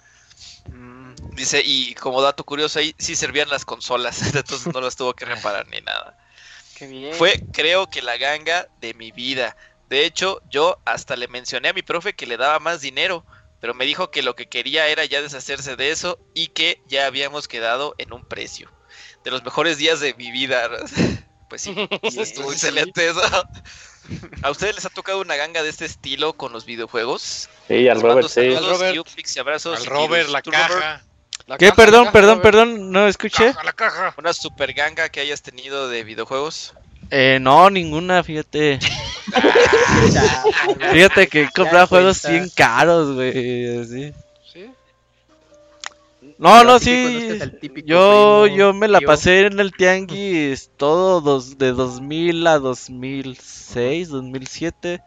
Mm, 0.70 1.15
Dice, 1.36 1.62
y 1.65 1.94
como 1.94 2.23
dato 2.23 2.44
curioso 2.44 2.78
ahí, 2.78 2.94
sí 2.98 3.15
servían 3.15 3.50
las 3.50 3.65
consolas, 3.65 4.23
entonces 4.34 4.73
no 4.73 4.81
las 4.81 4.97
tuvo 4.97 5.15
que 5.15 5.24
reparar 5.24 5.66
ni 5.68 5.81
nada. 5.81 6.16
qué 6.74 6.86
bien. 6.86 7.15
Fue, 7.15 7.44
creo 7.52 7.89
que 7.89 8.00
la 8.02 8.16
ganga 8.16 8.68
de 8.81 8.94
mi 8.94 9.10
vida. 9.12 9.56
De 9.89 10.05
hecho, 10.05 10.40
yo 10.50 10.81
hasta 10.84 11.16
le 11.16 11.28
mencioné 11.28 11.68
a 11.68 11.73
mi 11.73 11.82
profe 11.82 12.15
que 12.15 12.26
le 12.26 12.36
daba 12.36 12.58
más 12.58 12.81
dinero, 12.81 13.24
pero 13.60 13.74
me 13.74 13.84
dijo 13.84 14.10
que 14.10 14.23
lo 14.23 14.34
que 14.34 14.47
quería 14.48 14.89
era 14.89 15.05
ya 15.05 15.23
deshacerse 15.23 15.76
de 15.76 15.90
eso 15.90 16.18
y 16.34 16.48
que 16.48 16.81
ya 16.86 17.06
habíamos 17.06 17.48
quedado 17.48 17.94
en 17.98 18.12
un 18.12 18.23
precio. 18.24 18.70
De 19.26 19.32
los 19.32 19.42
mejores 19.42 19.76
días 19.76 19.98
de 19.98 20.14
mi 20.14 20.30
vida. 20.30 20.70
Pues 21.48 21.62
sí, 21.62 21.72
estuvo 22.02 22.52
excelente 22.52 23.08
eso. 23.08 23.20
¿A 24.42 24.50
ustedes 24.50 24.74
les 24.74 24.84
ha 24.84 24.88
tocado 24.88 25.20
una 25.20 25.36
ganga 25.36 25.62
de 25.62 25.68
este 25.68 25.84
estilo 25.84 26.32
con 26.32 26.52
los 26.52 26.66
videojuegos? 26.66 27.48
Sí, 27.68 27.86
al 27.86 27.98
Les 27.98 28.02
Robert, 28.02 28.28
sí. 28.28 28.52
Al 28.52 28.66
Robert. 28.66 28.96
y 29.16 29.38
abrazos 29.38 29.78
Al 29.78 29.86
Robert, 29.86 30.28
la 30.28 30.42
caja. 30.42 31.05
La 31.46 31.56
¿Qué? 31.56 31.66
caja, 31.66 31.76
Perdón, 31.76 32.00
caja, 32.06 32.12
perdón, 32.12 32.38
Robert. 32.38 32.42
perdón, 32.42 32.90
no 32.90 33.06
escuché. 33.06 33.52
Caja, 33.52 33.62
la 33.62 33.72
caja. 33.72 34.14
Una 34.18 34.32
super 34.32 34.72
ganga 34.72 35.08
que 35.08 35.20
hayas 35.20 35.42
tenido 35.42 35.88
de 35.88 36.02
videojuegos. 36.02 36.74
Eh, 37.10 37.38
no, 37.40 37.70
ninguna, 37.70 38.24
fíjate. 38.24 38.80
Fíjate 40.92 41.28
que 41.28 41.42
he 41.42 41.50
comprado 41.52 41.86
juegos 41.86 42.22
bien 42.28 42.50
caros, 42.56 43.14
güey. 43.14 43.82
así. 43.82 44.12
No, 46.39 46.65
no, 46.65 46.78
sí 46.78 47.39
Yo, 47.84 48.47
primo, 48.47 48.47
yo 48.47 48.73
me 48.74 48.89
la 48.89 49.00
tío. 49.00 49.06
pasé 49.06 49.47
en 49.47 49.60
el 49.60 49.73
tianguis 49.73 50.70
todo 50.76 51.20
dos, 51.20 51.56
de 51.58 51.73
2000 51.73 52.47
a 52.47 52.58
2006, 52.58 54.08
2007. 54.08 55.00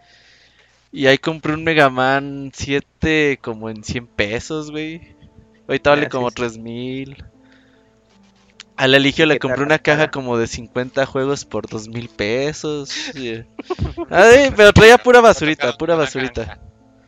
Y 0.91 1.07
ahí 1.07 1.17
compré 1.19 1.53
un 1.53 1.63
Mega 1.63 1.89
Man 1.89 2.51
7 2.53 3.39
como 3.41 3.69
en 3.69 3.83
100 3.83 4.07
pesos, 4.07 4.71
güey. 4.71 5.15
Ahorita 5.67 5.91
vale 5.91 6.07
como 6.07 6.31
sí, 6.31 6.37
sí. 6.37 6.49
3000. 6.49 7.17
Al 8.77 8.95
Eligio 8.95 9.27
le 9.27 9.37
¿Qué 9.37 9.39
tal 9.39 9.59
compré 9.59 9.63
la 9.63 9.67
una 9.67 9.77
caja 9.77 10.07
como 10.09 10.37
de 10.39 10.47
50 10.47 11.05
juegos 11.05 11.45
por 11.45 11.67
2000 11.69 12.09
pesos. 12.09 13.11
y- 13.13 13.43
sí, 13.43 13.43
pero 14.55 14.73
traía 14.73 14.97
pura 14.97 15.21
basurita, 15.21 15.73
pura 15.73 15.95
basurita. 15.95 16.59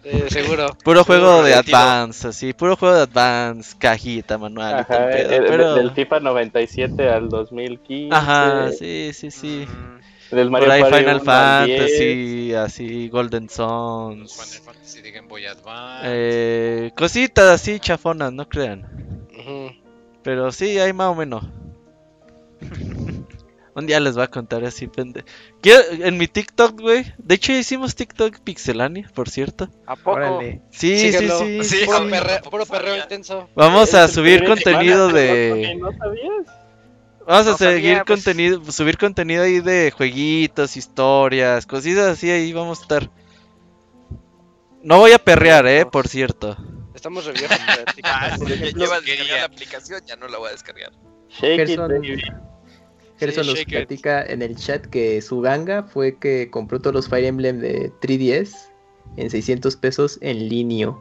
Eh, 0.03 0.25
seguro. 0.29 0.75
Puro 0.83 1.03
juego 1.03 1.43
de 1.43 1.49
divertido. 1.49 1.77
Advance, 1.77 2.27
así, 2.29 2.53
puro 2.53 2.75
juego 2.75 2.95
de 2.95 3.01
Advance, 3.03 3.75
cajita, 3.77 4.37
manual 4.37 4.81
y 4.81 4.85
todo 4.85 4.97
Ajá, 4.97 5.11
el 5.11 5.27
pedo, 5.27 5.33
el- 5.35 5.45
pero- 5.45 5.75
del 5.75 5.91
FIFA 5.91 6.19
97 6.21 7.09
al 7.09 7.29
2015. 7.29 8.15
Ajá, 8.15 8.71
sí, 8.71 9.11
sí, 9.13 9.29
sí. 9.31 9.67
Mm, 9.67 10.35
Del 10.35 10.49
Mario 10.49 10.67
Por 10.67 10.73
ahí 10.75 10.81
Party 10.81 10.97
Final 10.97 11.21
1 11.21 11.31
al 11.31 11.65
10. 11.67 11.79
Fantasy, 11.81 12.53
así, 12.55 13.09
Golden 13.09 13.43
Los 13.43 13.53
Sons. 13.53 14.33
Final 14.33 14.61
Fantasy 14.65 15.01
de 15.01 15.11
Game 15.11 15.27
Boy 15.27 15.45
Advance. 15.45 16.01
Eh, 16.05 16.91
cositas 16.95 17.45
así 17.49 17.79
chafonas, 17.79 18.31
no 18.33 18.47
crean. 18.47 19.27
Ujú. 19.37 19.71
Pero 20.23 20.51
sí, 20.51 20.79
hay 20.79 20.93
más 20.93 21.07
o 21.09 21.15
menos. 21.15 21.43
Un 23.73 23.87
día 23.87 23.99
les 24.01 24.15
voy 24.15 24.23
a 24.23 24.27
contar 24.27 24.65
así, 24.65 24.87
pende. 24.87 25.23
Quiero- 25.61 25.81
en 25.91 26.17
mi 26.17 26.27
TikTok, 26.27 26.79
güey. 26.81 27.05
De 27.17 27.35
hecho, 27.35 27.53
hicimos 27.53 27.95
TikTok 27.95 28.39
Pixelania, 28.41 29.09
por 29.13 29.29
cierto. 29.29 29.69
¿A 29.87 29.95
poco? 29.95 30.11
Órale. 30.17 30.61
Sí, 30.71 30.97
sí, 30.99 31.11
Síguelo. 31.13 31.39
sí. 31.39 31.63
Sí, 31.63 31.85
Puro, 32.49 32.65
perreo 32.65 32.97
intenso. 32.97 33.49
Vamos 33.55 33.93
a 33.93 34.03
Es 34.05 34.09
el 34.09 34.15
subir 34.15 34.39
primer 34.39 34.57
contenido 34.63 35.07
de. 35.09 35.77
¿No 35.79 35.91
sabías? 35.97 36.47
Vamos 37.25 37.47
a 37.47 37.51
No 37.51 37.57
seguir 37.57 37.81
sabía, 37.91 38.03
pues. 38.03 38.17
contenido, 38.25 38.71
subir 38.71 38.97
contenido 38.97 39.43
ahí 39.43 39.61
de 39.61 39.91
jueguitos, 39.95 40.75
historias, 40.75 41.65
cositas 41.65 42.07
así, 42.07 42.29
ahí 42.29 42.51
vamos 42.51 42.79
a 42.79 42.81
estar. 42.81 43.09
No 44.83 44.97
voy 44.97 45.11
a 45.13 45.19
perrear, 45.19 45.65
eh, 45.67 45.85
por 45.85 46.07
cierto. 46.07 46.57
Estamos 46.93 47.23
re 47.25 47.33
viejos 47.33 47.57
Ah, 48.03 48.35
si 48.37 48.45
ya 48.47 48.55
llevas 48.71 49.01
a 49.03 49.37
la 49.37 49.45
aplicación, 49.45 50.01
ya 50.05 50.15
no 50.17 50.27
la 50.27 50.39
voy 50.39 50.49
a 50.49 50.51
descargar. 50.51 50.91
Shake 51.29 51.69
it, 51.69 51.77
baby. 51.77 52.21
Gerson 53.21 53.43
Sí, 53.45 53.49
nos 53.51 53.65
platica 53.65 54.23
en 54.25 54.41
el 54.41 54.55
chat 54.55 54.85
que 54.87 55.21
su 55.21 55.41
ganga 55.41 55.83
fue 55.83 56.17
que 56.17 56.49
compró 56.49 56.79
todos 56.81 56.93
los 56.95 57.07
Fire 57.07 57.25
Emblem 57.25 57.59
de 57.59 57.91
3DS 58.01 58.71
en 59.17 59.29
600 59.29 59.75
pesos 59.75 60.17
en 60.21 60.49
línea. 60.49 60.93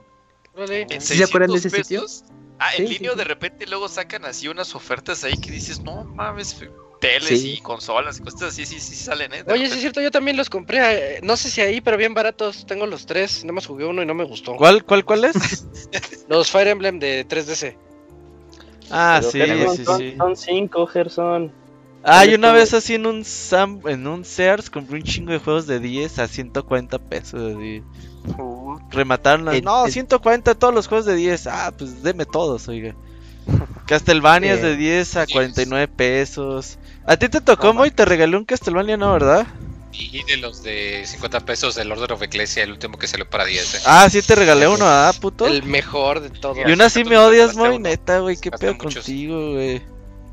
¿En 0.56 1.00
¿Sí 1.00 1.16
se 1.16 1.24
acuerdan 1.24 1.50
de 1.52 1.58
600 1.60 1.64
ese 1.64 1.82
sitio? 1.82 2.00
pesos? 2.02 2.24
Ah, 2.58 2.74
en 2.76 2.86
sí, 2.86 2.92
línea 2.94 3.12
sí. 3.12 3.16
de 3.16 3.24
repente 3.24 3.66
luego 3.66 3.88
sacan 3.88 4.26
así 4.26 4.46
unas 4.48 4.74
ofertas 4.74 5.24
ahí 5.24 5.32
que 5.38 5.50
dices, 5.50 5.82
no 5.82 6.04
mames, 6.04 6.54
teles 7.00 7.40
Sí. 7.40 7.54
y 7.54 7.60
consolas 7.62 8.18
y 8.18 8.22
cosas 8.22 8.42
así, 8.42 8.66
sí, 8.66 8.78
sí 8.78 8.94
salen, 8.94 9.32
¿eh? 9.32 9.42
De 9.42 9.52
Oye, 9.54 9.66
sí 9.68 9.74
es 9.76 9.80
cierto, 9.80 10.02
yo 10.02 10.10
también 10.10 10.36
los 10.36 10.50
compré. 10.50 11.16
eh, 11.16 11.20
No 11.22 11.38
sé 11.38 11.48
si 11.50 11.62
ahí, 11.62 11.80
pero 11.80 11.96
bien 11.96 12.12
baratos. 12.12 12.66
Tengo 12.66 12.86
los 12.86 13.06
tres. 13.06 13.42
Nada 13.44 13.54
más 13.54 13.66
jugué 13.66 13.86
uno 13.86 14.02
y 14.02 14.06
no 14.06 14.12
me 14.12 14.24
gustó. 14.24 14.56
¿Cuál, 14.56 14.84
cuál, 14.84 15.06
cuál 15.06 15.24
es? 15.24 15.66
Los 16.28 16.50
Fire 16.50 16.68
Emblem 16.68 16.98
de 16.98 17.24
3DS. 17.26 17.74
Ah, 18.90 19.18
Pero 19.20 19.30
sí, 19.32 19.38
Gerson, 19.38 19.76
sí, 19.76 19.84
son, 19.84 19.98
sí. 19.98 20.14
son 20.18 20.36
cinco, 20.36 20.86
Gerson. 20.86 21.52
Ah, 22.02 22.24
una 22.34 22.52
vez 22.52 22.72
así 22.74 22.94
en 22.94 23.06
un 23.06 23.24
Sam, 23.24 23.80
en 23.86 24.06
un 24.06 24.24
Sears 24.24 24.70
compré 24.70 24.96
un 24.98 25.02
chingo 25.02 25.32
de 25.32 25.38
juegos 25.38 25.66
de 25.66 25.80
10 25.80 26.18
a 26.18 26.28
140 26.28 26.98
pesos. 26.98 27.62
Y 27.62 27.82
remataron 28.90 29.44
las- 29.44 29.56
El- 29.56 29.64
No, 29.64 29.84
el- 29.86 29.92
140 29.92 30.54
todos 30.54 30.74
los 30.74 30.88
juegos 30.88 31.06
de 31.06 31.14
10. 31.14 31.46
Ah, 31.46 31.72
pues 31.76 32.02
deme 32.02 32.24
todos, 32.24 32.68
oiga. 32.68 32.94
Castlevania 33.86 34.54
es 34.54 34.62
de 34.62 34.72
Eh, 34.72 34.76
10 34.76 35.16
a 35.16 35.26
sí, 35.26 35.32
49 35.32 35.88
pesos. 35.88 36.78
A 37.06 37.16
ti 37.16 37.28
te 37.28 37.40
tocó, 37.40 37.72
Moy, 37.74 37.90
te 37.90 38.04
regalé 38.04 38.36
un 38.36 38.44
Castlevania, 38.44 38.96
¿no, 38.96 39.12
verdad? 39.12 39.46
Y 39.92 40.22
de 40.24 40.36
los 40.36 40.62
de 40.62 41.02
50 41.04 41.40
pesos 41.40 41.74
del 41.74 41.90
Order 41.90 42.12
of 42.12 42.22
Ecclesia, 42.22 42.62
el 42.62 42.70
último 42.70 42.96
que 42.96 43.08
salió 43.08 43.28
para 43.28 43.44
10. 43.44 43.74
eh. 43.74 43.78
Ah, 43.84 44.08
sí 44.08 44.22
te 44.22 44.34
regalé 44.36 44.68
uno, 44.68 44.84
¿ah, 44.86 45.12
puto? 45.20 45.46
El 45.46 45.64
mejor 45.64 46.20
de 46.20 46.30
todos. 46.30 46.56
Y 46.66 46.72
una 46.72 46.86
así 46.86 47.04
me 47.04 47.18
odias, 47.18 47.56
Moy, 47.56 47.78
neta, 47.78 48.20
güey, 48.20 48.36
qué 48.36 48.50
pedo 48.50 48.78
contigo, 48.78 49.52
güey. 49.54 49.82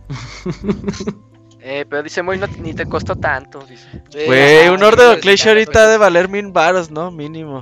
eh, 1.67 1.85
pero 1.89 2.03
dice 2.03 2.23
Moy, 2.23 2.37
no, 2.37 2.47
ni 2.47 2.73
te 2.73 2.85
costó 2.85 3.15
tanto. 3.15 3.59
Dice. 3.67 3.87
Eh, 4.15 4.25
Güey, 4.25 4.57
ajá, 4.63 4.71
un 4.73 4.83
of 4.83 4.95
sí, 4.95 5.17
Ecclesia 5.17 5.51
ahorita 5.51 5.83
ha 5.83 5.87
de 5.89 5.97
valer 5.97 6.29
mil 6.29 6.47
baros, 6.51 6.89
¿no? 6.91 7.11
Mínimo. 7.11 7.61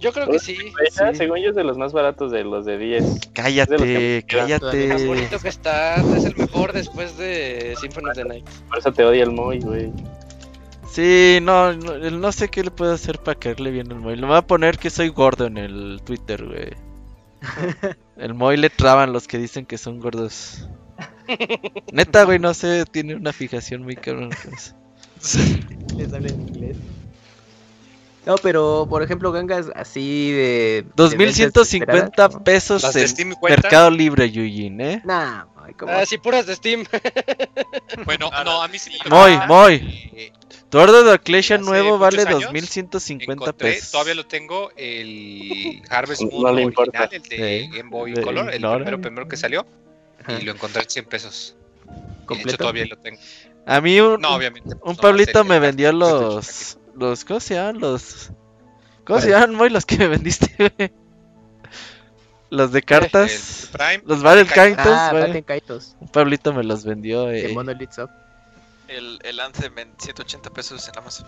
Yo 0.00 0.12
creo 0.12 0.26
que 0.26 0.38
sí. 0.38 0.56
Esa, 0.86 1.12
Sí. 1.12 1.18
Según 1.18 1.38
yo 1.38 1.50
es 1.50 1.54
de 1.56 1.64
los 1.64 1.78
más 1.78 1.92
baratos 1.92 2.30
de 2.30 2.44
los 2.44 2.66
de 2.66 2.76
10. 2.76 3.30
Cállate, 3.32 4.22
Tan 4.26 4.38
cállate. 4.40 5.06
bonito 5.06 5.38
que 5.38 5.48
está. 5.48 5.94
Es 6.16 6.24
el 6.24 6.36
mejor 6.36 6.72
después 6.72 7.16
de 7.16 7.74
Symphony 7.80 8.10
of 8.10 8.14
the 8.16 8.24
Night. 8.24 8.46
Por 8.68 8.78
eso 8.78 8.92
te 8.92 9.04
odia 9.04 9.22
el 9.22 9.30
Moy, 9.30 9.60
güey. 9.60 9.92
Sí, 10.90 11.38
no, 11.42 11.72
no, 11.72 11.94
el- 11.94 12.20
no 12.20 12.32
sé 12.32 12.48
qué 12.50 12.62
le 12.62 12.70
puedo 12.70 12.92
hacer 12.92 13.18
para 13.18 13.38
caerle 13.38 13.70
bien 13.70 13.90
al 13.90 14.00
Moy. 14.00 14.16
Le 14.16 14.26
voy 14.26 14.36
a 14.36 14.42
poner 14.42 14.78
que 14.78 14.90
soy 14.90 15.08
gordo 15.08 15.46
en 15.46 15.56
el 15.58 16.00
Twitter, 16.04 16.44
güey. 16.44 16.70
El 18.16 18.34
Moy 18.34 18.56
le 18.56 18.70
traban 18.70 19.12
los 19.12 19.26
que 19.26 19.38
dicen 19.38 19.66
que 19.66 19.76
son 19.78 20.00
gordos. 20.00 20.68
Neta, 21.92 22.24
güey, 22.24 22.38
no 22.38 22.54
sé, 22.54 22.84
tiene 22.90 23.14
una 23.14 23.32
fijación 23.32 23.82
muy 23.82 23.96
cabrón. 23.96 24.30
Les 25.96 26.12
habla 26.12 26.28
en 26.28 26.40
inglés. 26.48 26.76
No, 28.26 28.36
pero 28.36 28.86
por 28.88 29.02
ejemplo, 29.02 29.32
gangas 29.32 29.66
así 29.74 30.30
de. 30.32 30.38
de 30.38 30.82
ventas 30.82 30.96
2150 30.96 32.04
esperadas, 32.04 32.34
¿no? 32.34 32.44
pesos 32.44 32.82
Las 32.82 32.94
de 32.94 33.06
en. 33.08 33.62
Mercado 33.62 33.90
Libre, 33.90 34.30
Yujin, 34.30 34.80
¿eh? 34.80 35.02
Nah, 35.04 35.44
ay, 35.62 35.74
¿cómo? 35.74 35.92
Ah, 35.92 36.06
sí, 36.06 36.16
puras 36.18 36.46
de 36.46 36.54
Steam. 36.56 36.84
Bueno, 38.06 38.30
Ah, 38.32 38.42
no, 38.44 38.62
a 38.62 38.68
mí 38.68 38.78
sí. 38.78 38.90
Moy, 39.08 39.32
Ah, 39.40 39.46
Moy. 39.46 39.74
eh, 40.16 40.32
Tu 40.70 40.78
Order 40.78 41.04
de 41.04 41.14
Ecclesia 41.14 41.56
Hace 41.56 41.64
nuevo 41.64 41.98
vale 41.98 42.22
años 42.22 42.44
2150 42.44 43.32
encontré, 43.44 43.72
pesos. 43.74 43.90
todavía 43.92 44.14
lo 44.14 44.26
tengo, 44.26 44.70
el 44.76 45.82
Harvest 45.90 46.22
No 46.22 46.30
Moon 46.30 46.56
le 46.56 46.64
original, 46.64 46.68
importa. 46.68 47.04
el 47.12 47.22
de 47.22 47.60
Sí. 47.70 47.76
Game 47.76 47.90
Boy 47.90 48.12
De- 48.14 48.22
Color, 48.22 48.48
el 48.48 48.54
ignora. 48.56 48.76
primero, 48.78 49.00
primero 49.00 49.28
que 49.28 49.36
salió, 49.36 49.66
Ajá. 50.24 50.40
y 50.40 50.44
lo 50.44 50.52
encontré 50.52 50.82
en 50.82 50.90
100 50.90 51.04
pesos. 51.06 51.56
Y 51.84 51.88
de 51.88 51.92
hecho 51.94 52.26
¿Completo? 52.26 52.56
todavía 52.58 52.86
lo 52.86 52.96
tengo. 52.98 53.18
A 53.66 53.80
mí 53.80 54.00
un, 54.00 54.20
No, 54.20 54.34
obviamente. 54.34 54.68
pues, 54.76 54.80
un 54.82 54.96
no, 54.96 55.00
Pablito 55.02 55.40
el- 55.42 55.46
me 55.48 55.56
el- 55.56 55.60
vendió 55.62 55.90
el- 55.90 55.98
los... 55.98 56.78
los 56.94 57.24
¿Cómo 57.24 57.40
se 57.40 57.54
llaman? 57.54 57.80
Los... 57.80 58.30
¿Cómo 59.04 59.20
se 59.20 59.30
llaman, 59.30 59.54
Moy? 59.54 59.68
Los 59.70 59.84
que 59.84 59.98
me 59.98 60.08
vendiste, 60.08 60.54
güey. 60.78 60.92
Los 62.50 62.72
de 62.72 62.78
el 62.78 62.84
cartas. 62.84 63.68
Prime. 63.72 64.02
Los 64.06 64.22
Battle 64.22 64.46
Kaitos, 64.46 64.86
Ah. 64.86 65.10
Baten 65.12 65.42
Kaitos. 65.42 65.96
Un 66.00 66.08
Pablito 66.08 66.52
me 66.52 66.62
los 66.62 66.84
vendió, 66.84 67.30
eh. 67.30 67.52
El, 68.86 69.18
el 69.24 69.40
Anthem 69.40 69.76
en 69.78 69.92
180 69.98 70.50
pesos 70.50 70.86
en 70.88 70.98
Amazon. 70.98 71.26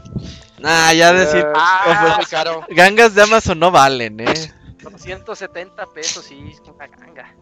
Nah, 0.58 0.92
ya 0.92 1.12
decir... 1.12 1.44
Ah, 1.54 2.14
muy 2.18 2.26
caro. 2.26 2.64
Gangas 2.68 3.14
de 3.14 3.22
Amazon 3.22 3.58
no 3.58 3.70
valen, 3.70 4.20
eh. 4.20 4.52
270 4.82 5.86
pesos, 5.86 6.24
sí, 6.26 6.38
es 6.52 6.60
una 6.60 6.86
ganga. 6.86 7.34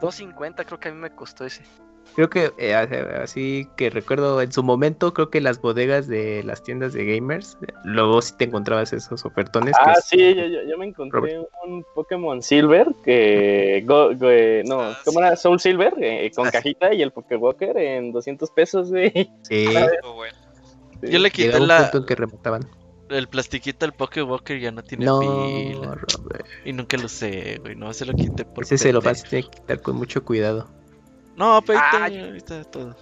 250 0.00 0.64
creo 0.64 0.80
que 0.80 0.88
a 0.88 0.92
mí 0.92 0.98
me 1.00 1.10
costó 1.10 1.44
ese. 1.44 1.62
Creo 2.16 2.28
que 2.28 2.50
eh, 2.58 2.74
así 2.74 3.68
que 3.76 3.88
recuerdo 3.88 4.40
en 4.42 4.50
su 4.50 4.64
momento, 4.64 5.14
creo 5.14 5.30
que 5.30 5.40
las 5.40 5.60
bodegas 5.60 6.08
de 6.08 6.42
las 6.42 6.60
tiendas 6.64 6.92
de 6.92 7.04
gamers, 7.04 7.56
luego 7.84 8.20
sí 8.20 8.34
te 8.36 8.46
encontrabas 8.46 8.92
esos 8.92 9.24
ofertones. 9.24 9.76
Ah, 9.78 9.92
es- 9.96 10.06
sí, 10.06 10.34
yo, 10.34 10.44
yo, 10.46 10.58
yo 10.68 10.76
me 10.76 10.86
encontré 10.86 11.38
un 11.64 11.84
Pokémon 11.94 12.42
Silver 12.42 12.88
que. 13.04 13.84
go- 13.86 14.16
go- 14.16 14.28
eh, 14.30 14.62
no, 14.66 14.80
Ah, 14.80 14.98
¿cómo 15.04 15.20
sí. 15.20 15.26
era? 15.26 15.36
Soul 15.36 15.60
Silver 15.60 15.94
eh, 16.00 16.32
con 16.34 16.50
cajita 16.50 16.92
y 16.92 17.02
el 17.02 17.12
Pokéwalker 17.12 17.76
en 17.78 18.10
200 18.12 18.50
pesos, 18.50 18.90
güey. 18.90 19.30
Sí. 19.42 19.66
Yo 21.02 21.18
le 21.18 21.30
quité 21.30 21.46
llegaba 21.48 21.62
un 21.62 21.68
la, 21.68 21.78
punto 21.82 21.98
en 21.98 22.04
que 22.06 22.14
remataban. 22.16 22.62
El 23.10 23.28
plastiquito 23.28 23.84
del 23.86 23.92
Pokewalker 23.92 24.58
ya 24.58 24.70
no 24.70 24.82
tiene 24.82 25.04
No, 25.06 25.18
pila. 25.20 25.94
Robert. 25.94 26.46
Y 26.64 26.72
nunca 26.72 26.96
lo 26.96 27.06
usé, 27.06 27.58
güey. 27.60 27.74
No 27.76 27.92
se 27.92 28.04
lo 28.06 28.14
quité 28.14 28.44
por 28.44 28.64
Ese 28.64 28.78
se 28.78 28.92
lo 28.92 29.00
vas 29.00 29.20
a 29.24 29.28
tener 29.28 29.44
que 29.46 29.50
quitar 29.50 29.82
con 29.82 29.96
mucho 29.96 30.24
cuidado. 30.24 30.68
No, 31.36 31.62
pero 31.66 31.78
ahorita, 31.78 32.04
Ay. 32.04 32.20
ahorita 32.20 32.64
todo. 32.64 32.96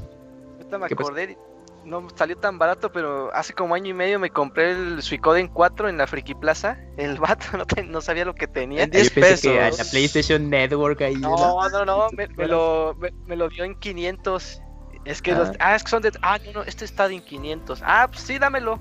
Ahorita 0.59 0.79
me 0.79 0.87
acordé, 0.87 1.37
no 1.85 2.07
salió 2.15 2.37
tan 2.37 2.59
barato, 2.59 2.93
pero 2.93 3.33
hace 3.35 3.53
como 3.55 3.75
año 3.75 3.91
y 3.91 3.95
medio 3.95 4.19
me 4.19 4.31
compré 4.31 4.73
el 4.73 5.03
Suicoden 5.03 5.49
4 5.49 5.89
en 5.89 5.97
la 5.99 6.07
Friki 6.07 6.35
Plaza. 6.35 6.79
El 6.97 7.19
vato 7.19 7.47
no, 7.57 7.67
te- 7.67 7.83
no 7.85 8.01
sabía 8.01 8.25
lo 8.25 8.35
que 8.35 8.47
tenía. 8.47 8.83
En 8.85 8.91
10 8.91 9.09
Yo 9.15 9.21
pensé 9.21 9.51
que 9.51 9.61
a 9.61 9.65
pesos. 9.71 9.85
la 9.87 9.91
PlayStation 9.91 10.51
Network 10.51 11.01
ahí. 11.03 11.15
¿no? 11.17 11.35
No, 11.37 11.69
no, 11.71 11.85
no, 11.85 12.09
me, 12.13 12.29
me 12.29 12.47
lo, 12.47 12.95
me, 12.99 13.13
me 13.27 13.37
lo 13.37 13.49
dio 13.49 13.65
en 13.65 13.75
500. 13.75 14.63
Es 15.05 15.23
que 15.23 15.33
los, 15.35 15.51
ah, 15.59 15.75
es 15.75 15.85
que 15.85 15.91
son 15.91 16.03
de, 16.03 16.13
ah, 16.21 16.39
no, 16.45 16.53
no, 16.53 16.63
este 16.65 16.85
está 16.85 17.07
en 17.11 17.23
500. 17.23 17.81
Ah, 17.83 18.09
pues 18.11 18.21
sí, 18.23 18.39
dámelo. 18.39 18.79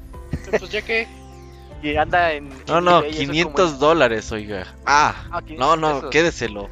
Pues 0.50 0.70
ya 0.72 0.82
que. 0.82 1.08
Y 1.84 1.96
anda 1.96 2.32
en. 2.34 2.50
No, 2.68 2.82
no, 2.82 3.00
eBay, 3.00 3.10
eso 3.12 3.20
como 3.20 3.32
500 3.34 3.72
en- 3.74 3.80
dólares, 3.80 4.32
oiga. 4.32 4.76
Ah, 4.86 5.16
ah, 5.32 5.42
500 5.42 5.58
no, 5.60 5.76
no, 5.76 5.96
pesos. 5.98 6.10
quédeselo. 6.12 6.70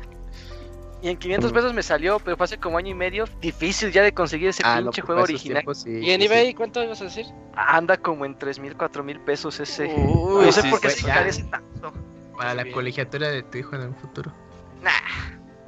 Y 1.04 1.10
en 1.10 1.18
500 1.18 1.52
pesos 1.54 1.74
me 1.74 1.84
salió, 1.84 2.18
pero 2.20 2.36
fue 2.36 2.46
hace 2.46 2.58
como 2.58 2.80
año 2.80 2.90
y 2.90 2.96
medio. 2.96 3.26
Difícil 3.40 3.92
ya 3.92 4.02
de 4.02 4.12
conseguir 4.14 4.50
ese 4.50 4.64
Ah, 4.66 4.78
pinche 4.82 5.04
juego 5.04 5.22
original. 5.22 5.58
tiempos 5.58 5.84
sí, 5.84 5.92
¿Y 6.02 6.10
en 6.10 6.20
sí, 6.22 6.26
eBay 6.26 6.56
cuánto 6.56 6.84
ibas 6.84 7.00
a 7.02 7.04
decir? 7.04 7.28
Anda 7.56 7.98
como 7.98 8.26
en 8.26 8.36
3 8.40 8.58
mil, 8.58 8.76
4 8.76 9.04
mil 9.04 9.20
pesos 9.20 9.60
ese. 9.60 9.86
Uy, 9.86 10.46
no 10.46 10.52
sé 10.52 10.64
sí, 10.64 10.70
por 10.70 10.82
qué 10.82 10.90
se 10.90 11.04
ya. 11.06 11.14
encarece 11.14 11.44
tanto. 11.44 11.94
Para 12.36 12.56
la 12.56 12.64
Bien. 12.64 12.74
colegiatura 12.74 13.30
de 13.30 13.44
tu 13.44 13.60
hijo 13.60 13.76
en 13.76 13.82
el 13.84 13.94
futuro. 13.96 14.34
Nah. 14.82 14.90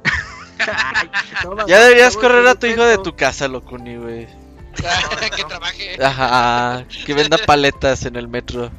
Ay, 0.58 1.08
no, 1.44 1.50
mamá, 1.50 1.64
Ya 1.68 1.80
deberías 1.84 2.16
correr 2.16 2.44
a 2.48 2.56
tu 2.56 2.66
hijo 2.66 2.82
de 2.84 2.98
tu 2.98 3.14
casa, 3.14 3.46
Locuni, 3.46 3.96
güey. 3.96 4.26
que 5.36 5.44
trabaje. 5.44 6.02
Ajá, 6.02 6.84
que 7.06 7.14
venda 7.14 7.38
paletas 7.46 8.04
en 8.06 8.16
el 8.16 8.28
metro. 8.28 8.70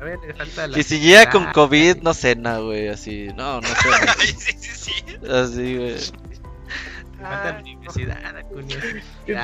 A 0.00 0.04
ver, 0.04 0.18
le 0.26 0.32
falta 0.34 0.66
la- 0.68 0.74
Que 0.76 0.82
si 0.84 1.00
llega 1.00 1.28
con 1.30 1.46
Ah, 1.48 1.52
COVID, 1.52 1.96
no 2.02 2.14
cena, 2.14 2.58
güey, 2.58 2.88
así. 2.88 3.28
No, 3.36 3.60
no 3.60 3.68
cena. 3.82 4.14
sí, 4.18 4.34
sí, 4.38 4.70
sí. 4.74 4.92
Así, 5.28 5.76
güey. 5.76 5.96
falta 7.20 7.52
la 7.52 7.58
universidad, 7.60 8.44
qué 9.26 9.34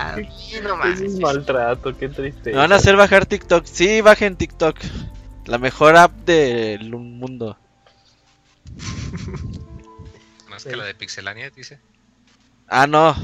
manches. 0.62 1.18
maltrato, 1.18 1.96
qué 1.98 2.08
triste. 2.08 2.50
Me 2.52 2.58
van 2.58 2.72
a 2.72 2.76
hacer 2.76 2.96
bajar 2.96 3.26
TikTok. 3.26 3.64
Sí, 3.66 4.00
bajen 4.00 4.36
TikTok. 4.36 4.78
La 5.46 5.58
mejor 5.58 5.96
app 5.96 6.12
del 6.24 6.88
mundo. 6.90 7.58
Más 10.48 10.64
que 10.64 10.76
la 10.76 10.84
de 10.84 10.94
Pixelania, 10.94 11.50
dice. 11.50 11.80
Ah, 12.68 12.86
no. 12.86 13.14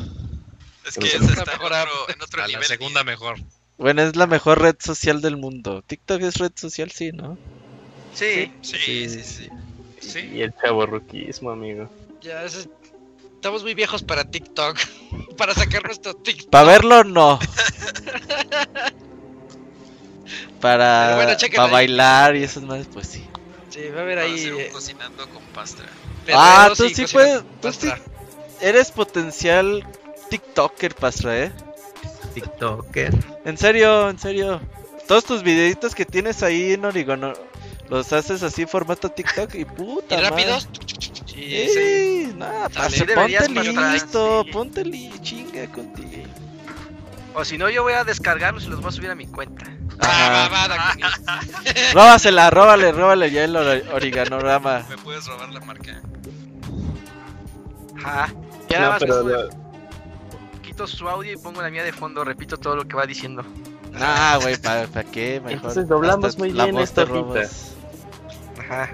Es 0.86 0.96
que 0.96 1.06
esa 1.08 1.18
la 1.20 1.26
está 1.26 1.44
mejor 1.52 1.72
otro, 1.72 2.08
en 2.14 2.22
otro 2.22 2.38
La, 2.38 2.44
la 2.46 2.48
nivel. 2.48 2.64
segunda 2.64 3.04
mejor. 3.04 3.36
Bueno, 3.78 4.02
es 4.02 4.16
la 4.16 4.26
mejor 4.26 4.60
red 4.60 4.76
social 4.78 5.20
del 5.20 5.36
mundo. 5.36 5.82
TikTok 5.86 6.20
es 6.22 6.36
red 6.36 6.52
social, 6.54 6.90
sí, 6.90 7.12
¿no? 7.12 7.38
Sí. 8.14 8.52
Sí, 8.62 9.08
sí, 9.08 9.22
sí. 9.24 9.48
Sí. 10.00 10.20
Y 10.34 10.42
el 10.42 10.52
chaborruquismo, 10.60 11.50
amigo. 11.50 11.88
Ya, 12.20 12.44
ese- 12.44 12.68
estamos 13.34 13.62
muy 13.62 13.74
viejos 13.74 14.02
para 14.02 14.24
TikTok. 14.24 14.76
para 15.36 15.54
sacar 15.54 15.84
nuestro 15.84 16.14
TikTok. 16.22 16.50
Para 16.50 16.64
verlo, 16.66 17.04
no. 17.04 17.38
para, 20.60 21.16
bueno, 21.16 21.32
para 21.56 21.70
bailar 21.72 22.36
y 22.36 22.42
esas 22.44 22.62
más, 22.62 22.86
pues 22.92 23.06
sí. 23.08 23.26
Sí, 23.70 23.82
va 23.94 24.00
a 24.00 24.02
haber 24.02 24.18
ahí. 24.18 24.34
hacer 24.34 24.54
un 24.54 24.60
eh, 24.60 24.68
cocinando 24.72 25.28
con 25.30 25.42
pastra. 25.54 25.86
Ah, 26.32 26.70
perreos 26.72 26.78
tú 26.78 26.88
sí 26.94 27.12
puedes- 27.12 27.42
tú 27.62 27.72
sí. 27.72 27.88
Eres 28.60 28.90
potencial 28.90 29.86
TikToker, 30.30 30.94
Pastra, 30.94 31.38
¿eh? 31.38 31.52
TikToker. 32.34 33.12
En 33.44 33.58
serio, 33.58 34.08
en 34.08 34.18
serio. 34.18 34.60
Todos 35.06 35.24
tus 35.24 35.42
videitos 35.42 35.94
que 35.94 36.06
tienes 36.06 36.42
ahí 36.42 36.72
en 36.72 36.84
Oregón, 36.84 37.34
los 37.88 38.12
haces 38.12 38.42
así 38.44 38.64
formato 38.66 39.08
TikTok 39.10 39.54
y 39.56 39.64
puta. 39.64 40.16
¿Y 40.16 40.20
rápidos? 40.22 40.68
Sí, 41.26 41.68
sí. 41.74 42.32
Nada. 42.36 42.68
Pastra, 42.68 43.06
ponte 43.14 43.48
listo, 43.48 44.42
sí. 44.44 44.50
ponte 44.52 44.84
li, 44.84 45.12
chinga 45.20 45.66
contigo. 45.72 46.22
O 47.34 47.44
si 47.44 47.58
no, 47.58 47.68
yo 47.68 47.82
voy 47.82 47.92
a 47.94 48.04
descargarlos 48.04 48.64
y 48.64 48.68
los 48.68 48.80
voy 48.80 48.88
a 48.88 48.92
subir 48.92 49.10
a 49.10 49.14
mi 49.14 49.26
cuenta. 49.26 49.64
Va, 50.02 50.48
va, 50.48 50.68
Dakuni. 50.68 51.02
Róbasela, 51.94 52.50
róbale, 52.50 52.92
róbale 52.92 53.30
ya 53.30 53.44
el 53.44 53.54
ori- 53.54 53.84
origanorama. 53.92 54.84
Me 54.88 54.96
puedes 54.96 55.26
robar 55.26 55.48
la 55.50 55.60
marca. 55.60 56.00
Ajá. 58.04 58.32
Ya 58.68 58.80
No, 58.92 58.96
pero 58.98 59.22
lo- 59.22 59.59
quito 60.80 60.86
su 60.96 61.08
audio 61.08 61.32
y 61.32 61.36
pongo 61.36 61.60
la 61.60 61.70
mía 61.70 61.84
de 61.84 61.92
fondo, 61.92 62.24
repito 62.24 62.56
todo 62.56 62.76
lo 62.76 62.88
que 62.88 62.96
va 62.96 63.04
diciendo. 63.06 63.44
Nah, 63.92 64.38
güey, 64.38 64.56
¿para 64.56 64.86
qué? 65.04 65.40
Mejor. 65.40 65.52
Entonces 65.52 65.88
doblamos 65.88 66.38
muy 66.38 66.52
la 66.52 66.64
bien 66.64 66.78
esta 66.78 67.04
robas. 67.04 67.74
Ajá. 68.58 68.90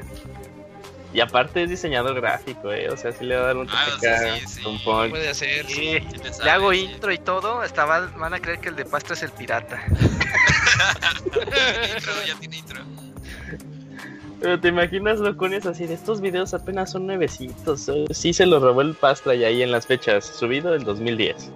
Y 1.12 1.20
aparte 1.20 1.62
es 1.62 1.70
diseñador 1.70 2.14
gráfico, 2.20 2.72
eh. 2.72 2.90
O 2.90 2.96
sea, 2.96 3.12
sí 3.12 3.24
le 3.24 3.36
va 3.36 3.42
a 3.42 3.46
dar 3.46 3.56
un 3.56 3.68
Ah, 3.70 3.86
sí, 4.00 4.46
sí, 4.48 4.66
un 4.66 4.78
sí. 4.78 4.84
punk. 4.84 5.10
Puede 5.10 5.28
hacer. 5.28 5.66
Sí, 5.66 5.74
Sí 5.74 6.18
le 6.22 6.32
sabe, 6.32 6.50
hago 6.50 6.72
sí. 6.72 6.78
intro 6.80 7.12
y 7.12 7.18
todo, 7.18 7.60
hasta 7.60 7.84
va- 7.84 8.10
van 8.18 8.34
a 8.34 8.40
creer 8.40 8.58
que 8.58 8.68
el 8.70 8.76
de 8.76 8.84
Pastra 8.84 9.14
es 9.14 9.22
el 9.22 9.30
pirata. 9.30 9.80
intro, 11.96 12.12
ya 12.26 12.34
tiene 12.40 12.56
intro. 12.58 12.80
Pero 14.40 14.60
te 14.60 14.68
imaginas 14.68 15.18
locones 15.18 15.64
así 15.66 15.86
de 15.86 15.94
estos 15.94 16.20
videos 16.20 16.52
apenas 16.52 16.90
son 16.90 17.06
nuevecitos. 17.06 17.88
eh, 17.88 18.04
Sí 18.10 18.32
se 18.34 18.44
los 18.44 18.62
robó 18.62 18.82
el 18.82 18.94
Pastra 18.94 19.34
y 19.34 19.44
ahí 19.44 19.62
en 19.62 19.70
las 19.72 19.86
fechas, 19.86 20.26
subido 20.26 20.74
en 20.74 20.84
2010. 20.84 21.50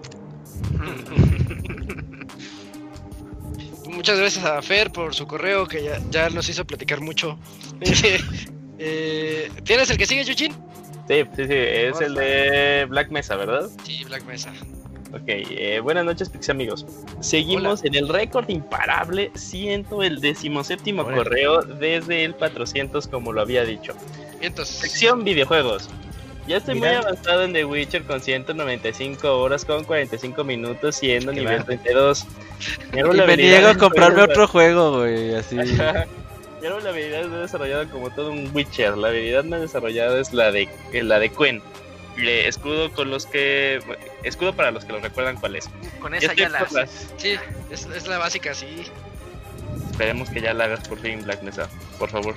Muchas 3.91 4.19
gracias 4.19 4.45
a 4.45 4.61
Fer 4.63 4.93
por 4.93 5.15
su 5.15 5.27
correo 5.27 5.67
que 5.67 5.85
ya, 5.85 6.01
ya 6.11 6.31
nos 6.31 6.49
hizo 6.49 6.67
platicar 6.67 7.01
mucho. 7.01 7.39
Eh, 8.83 9.51
¿Tienes 9.65 9.91
el 9.91 9.99
que 9.99 10.07
sigue, 10.07 10.25
Yuchin? 10.25 10.55
Sí, 11.07 11.23
sí, 11.37 11.45
sí, 11.45 11.53
es 11.53 12.01
el 12.01 12.15
de 12.15 12.87
Black 12.89 13.11
Mesa, 13.11 13.37
¿verdad? 13.37 13.69
Sí, 13.85 14.05
Black 14.05 14.25
Mesa. 14.25 14.55
Ok, 15.13 15.25
eh, 15.27 15.81
buenas 15.83 16.07
noches, 16.07 16.31
Pix 16.31 16.49
amigos. 16.49 16.87
Seguimos 17.21 17.85
en 17.85 17.95
el 17.95 18.09
récord 18.09 18.49
imparable, 18.49 19.31
siento 19.35 20.03
el 20.03 20.21
decimoséptimo 20.21 21.05
correo 21.05 21.63
desde 21.63 22.25
el 22.25 22.35
400, 22.35 23.07
como 23.09 23.33
lo 23.33 23.43
había 23.43 23.65
dicho. 23.65 23.93
Sección 24.65 25.25
videojuegos. 25.25 25.91
Ya 26.51 26.57
estoy 26.57 26.75
muy 26.75 26.89
Mira. 26.89 26.99
avanzado 26.99 27.45
en 27.45 27.53
The 27.53 27.65
Witcher 27.65 28.03
con 28.03 28.21
195 28.21 29.39
horas 29.41 29.65
con 29.65 29.85
45 29.85 30.43
minutos 30.43 30.97
siendo 30.97 31.31
nivel 31.31 31.61
va. 31.61 31.65
32. 31.65 32.27
Y 32.93 32.97
me 32.97 33.37
niego 33.37 33.69
a 33.69 33.77
comprarme 33.77 34.23
otro 34.23 34.49
juego, 34.49 34.99
güey, 34.99 35.33
así. 35.37 35.55
Mi 36.61 36.67
árbol 36.67 36.83
de 36.83 36.89
habilidades 36.89 37.29
no 37.29 37.37
he 37.37 37.41
desarrollado 37.43 37.89
como 37.89 38.11
todo 38.11 38.33
un 38.33 38.51
Witcher. 38.53 38.99
La 38.99 39.09
habilidad 39.09 39.45
más 39.45 39.61
desarrollada 39.61 40.21
es 40.21 40.33
la 40.33 40.51
de 40.51 40.69
eh, 40.93 41.03
la 41.05 41.21
de 41.21 41.31
Quen. 41.31 41.63
Eh, 42.19 42.49
escudo 42.49 42.91
con 42.91 43.11
los 43.13 43.27
que 43.27 43.81
escudo 44.25 44.53
para 44.53 44.73
los 44.73 44.85
que 44.85 44.93
lo 44.93 44.99
recuerdan 44.99 45.37
cuál 45.37 45.55
es. 45.55 45.71
Con 46.01 46.15
esa 46.17 46.35
ya 46.35 46.49
la 46.49 46.63
la- 46.63 46.83
haces. 46.83 47.13
Sí, 47.17 47.37
es, 47.71 47.87
es 47.87 48.09
la 48.09 48.19
básica, 48.19 48.55
sí. 48.55 48.83
Esperemos 49.93 50.29
que 50.31 50.41
ya 50.41 50.53
la 50.53 50.65
hagas 50.65 50.89
por 50.89 50.99
fin, 50.99 51.23
Black 51.23 51.43
Mesa, 51.43 51.69
por 51.97 52.11
favor. 52.11 52.35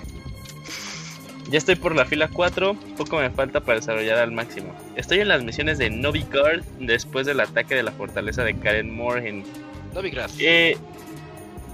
Ya 1.49 1.57
estoy 1.57 1.75
por 1.75 1.95
la 1.95 2.05
fila 2.05 2.29
4, 2.31 2.75
poco 2.97 3.17
me 3.17 3.29
falta 3.29 3.59
para 3.59 3.79
desarrollar 3.79 4.17
al 4.17 4.31
máximo. 4.31 4.73
Estoy 4.95 5.19
en 5.19 5.27
las 5.27 5.43
misiones 5.43 5.77
de 5.77 5.89
Novigard 5.89 6.63
después 6.79 7.25
del 7.25 7.39
ataque 7.39 7.75
de 7.75 7.83
la 7.83 7.91
fortaleza 7.91 8.43
de 8.43 8.55
Karen 8.55 8.93
Moore 8.93 9.27
en 9.27 9.43
Novigrad. 9.93 10.29
Eh, 10.39 10.77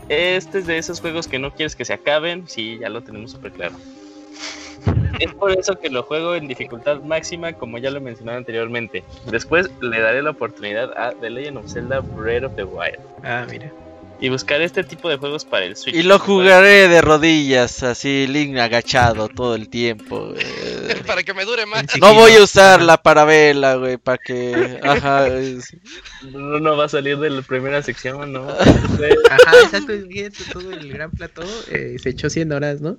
este 0.09 0.59
es 0.59 0.67
de 0.67 0.77
esos 0.77 0.99
juegos 0.99 1.27
que 1.27 1.39
no 1.39 1.51
quieres 1.53 1.75
que 1.75 1.85
se 1.85 1.93
acaben. 1.93 2.47
Sí, 2.47 2.79
ya 2.81 2.89
lo 2.89 3.01
tenemos 3.01 3.31
súper 3.31 3.51
claro. 3.51 3.75
Es 5.19 5.33
por 5.33 5.51
eso 5.51 5.77
que 5.77 5.89
lo 5.89 6.03
juego 6.03 6.35
en 6.35 6.47
dificultad 6.47 7.01
máxima, 7.01 7.53
como 7.53 7.77
ya 7.77 7.91
lo 7.91 7.97
he 7.97 8.01
mencionado 8.01 8.37
anteriormente. 8.37 9.03
Después 9.29 9.69
le 9.81 9.99
daré 9.99 10.23
la 10.23 10.31
oportunidad 10.31 10.97
a 10.97 11.11
The 11.11 11.29
Legend 11.29 11.57
of 11.57 11.71
Zelda 11.71 11.99
Breath 11.99 12.43
of 12.43 12.55
the 12.55 12.63
Wild. 12.63 12.99
Ah, 13.23 13.45
mira. 13.49 13.71
Y 14.21 14.27
buscaré 14.27 14.65
este 14.65 14.83
tipo 14.83 15.07
de 15.07 15.15
juegos 15.15 15.45
para 15.45 15.65
el 15.65 15.77
Switch. 15.77 15.95
Y 15.95 16.03
lo 16.03 16.19
jugaré 16.19 16.89
de 16.89 17.01
rodillas, 17.01 17.83
así, 17.83 18.27
Link 18.27 18.57
agachado 18.57 19.29
todo 19.29 19.55
el 19.55 19.69
tiempo. 19.69 20.33
Para 21.07 21.23
que 21.23 21.33
me 21.33 21.45
dure 21.45 21.65
más. 21.65 21.85
No 22.01 22.13
voy 22.13 22.33
a 22.33 22.43
usar 22.43 22.81
la 22.81 23.01
parabela, 23.01 23.75
güey, 23.75 23.97
para 23.97 24.17
que... 24.17 24.79
Ajá, 24.83 25.27
es- 25.27 25.73
No, 26.23 26.59
no 26.59 26.75
va 26.75 26.85
a 26.85 26.89
salir 26.89 27.17
de 27.17 27.29
la 27.29 27.41
primera 27.41 27.81
sección, 27.81 28.33
¿no? 28.33 28.47
Ajá, 28.49 29.51
exacto. 29.63 29.93
Todo 30.51 30.71
el 30.73 30.91
gran 30.91 31.11
plató 31.11 31.43
eh, 31.71 31.95
se 31.99 32.09
echó 32.09 32.29
100 32.29 32.51
horas, 32.51 32.81
¿no? 32.81 32.97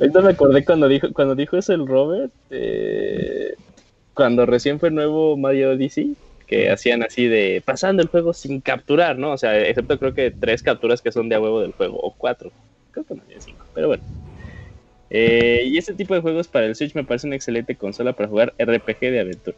Ahorita 0.00 0.20
me 0.20 0.30
acordé 0.30 0.64
cuando 0.64 0.88
dijo, 0.88 1.12
cuando 1.12 1.34
dijo 1.34 1.56
eso 1.56 1.72
el 1.72 1.86
Robert, 1.86 2.32
eh, 2.50 3.54
cuando 4.14 4.46
recién 4.46 4.80
fue 4.80 4.90
nuevo 4.90 5.36
Mario 5.36 5.70
Odyssey, 5.72 6.16
que 6.52 6.70
hacían 6.70 7.02
así 7.02 7.28
de 7.28 7.62
pasando 7.64 8.02
el 8.02 8.08
juego 8.08 8.34
sin 8.34 8.60
capturar, 8.60 9.16
¿no? 9.16 9.32
O 9.32 9.38
sea, 9.38 9.58
excepto 9.58 9.98
creo 9.98 10.12
que 10.12 10.30
tres 10.30 10.62
capturas 10.62 11.00
que 11.00 11.10
son 11.10 11.30
de 11.30 11.34
a 11.34 11.40
huevo 11.40 11.62
del 11.62 11.72
juego, 11.72 11.98
o 11.98 12.12
cuatro, 12.12 12.52
creo 12.90 13.06
que 13.06 13.14
no 13.14 13.22
había 13.22 13.40
cinco, 13.40 13.64
pero 13.74 13.88
bueno. 13.88 14.02
Eh, 15.08 15.62
y 15.64 15.78
este 15.78 15.94
tipo 15.94 16.14
de 16.14 16.20
juegos 16.20 16.48
para 16.48 16.66
el 16.66 16.74
Switch 16.74 16.94
me 16.94 17.04
parece 17.04 17.26
una 17.26 17.36
excelente 17.36 17.74
consola 17.74 18.12
para 18.12 18.28
jugar 18.28 18.52
RPG 18.58 19.00
de 19.00 19.20
aventura. 19.20 19.56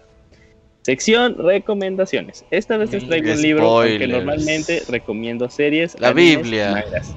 Sección 0.83 1.37
recomendaciones. 1.37 2.45
Esta 2.53 2.77
vez 2.77 2.93
les 2.93 3.09
traigo 3.09 3.33
un 3.33 3.43
libro, 3.43 3.65
aunque 3.65 3.95
Spoilers. 3.95 4.13
normalmente 4.13 4.83
recomiendo 4.89 5.51
series. 5.51 5.99
La 5.99 6.11
animes, 6.11 6.43
Biblia. 6.43 6.71
mangas. 6.71 7.17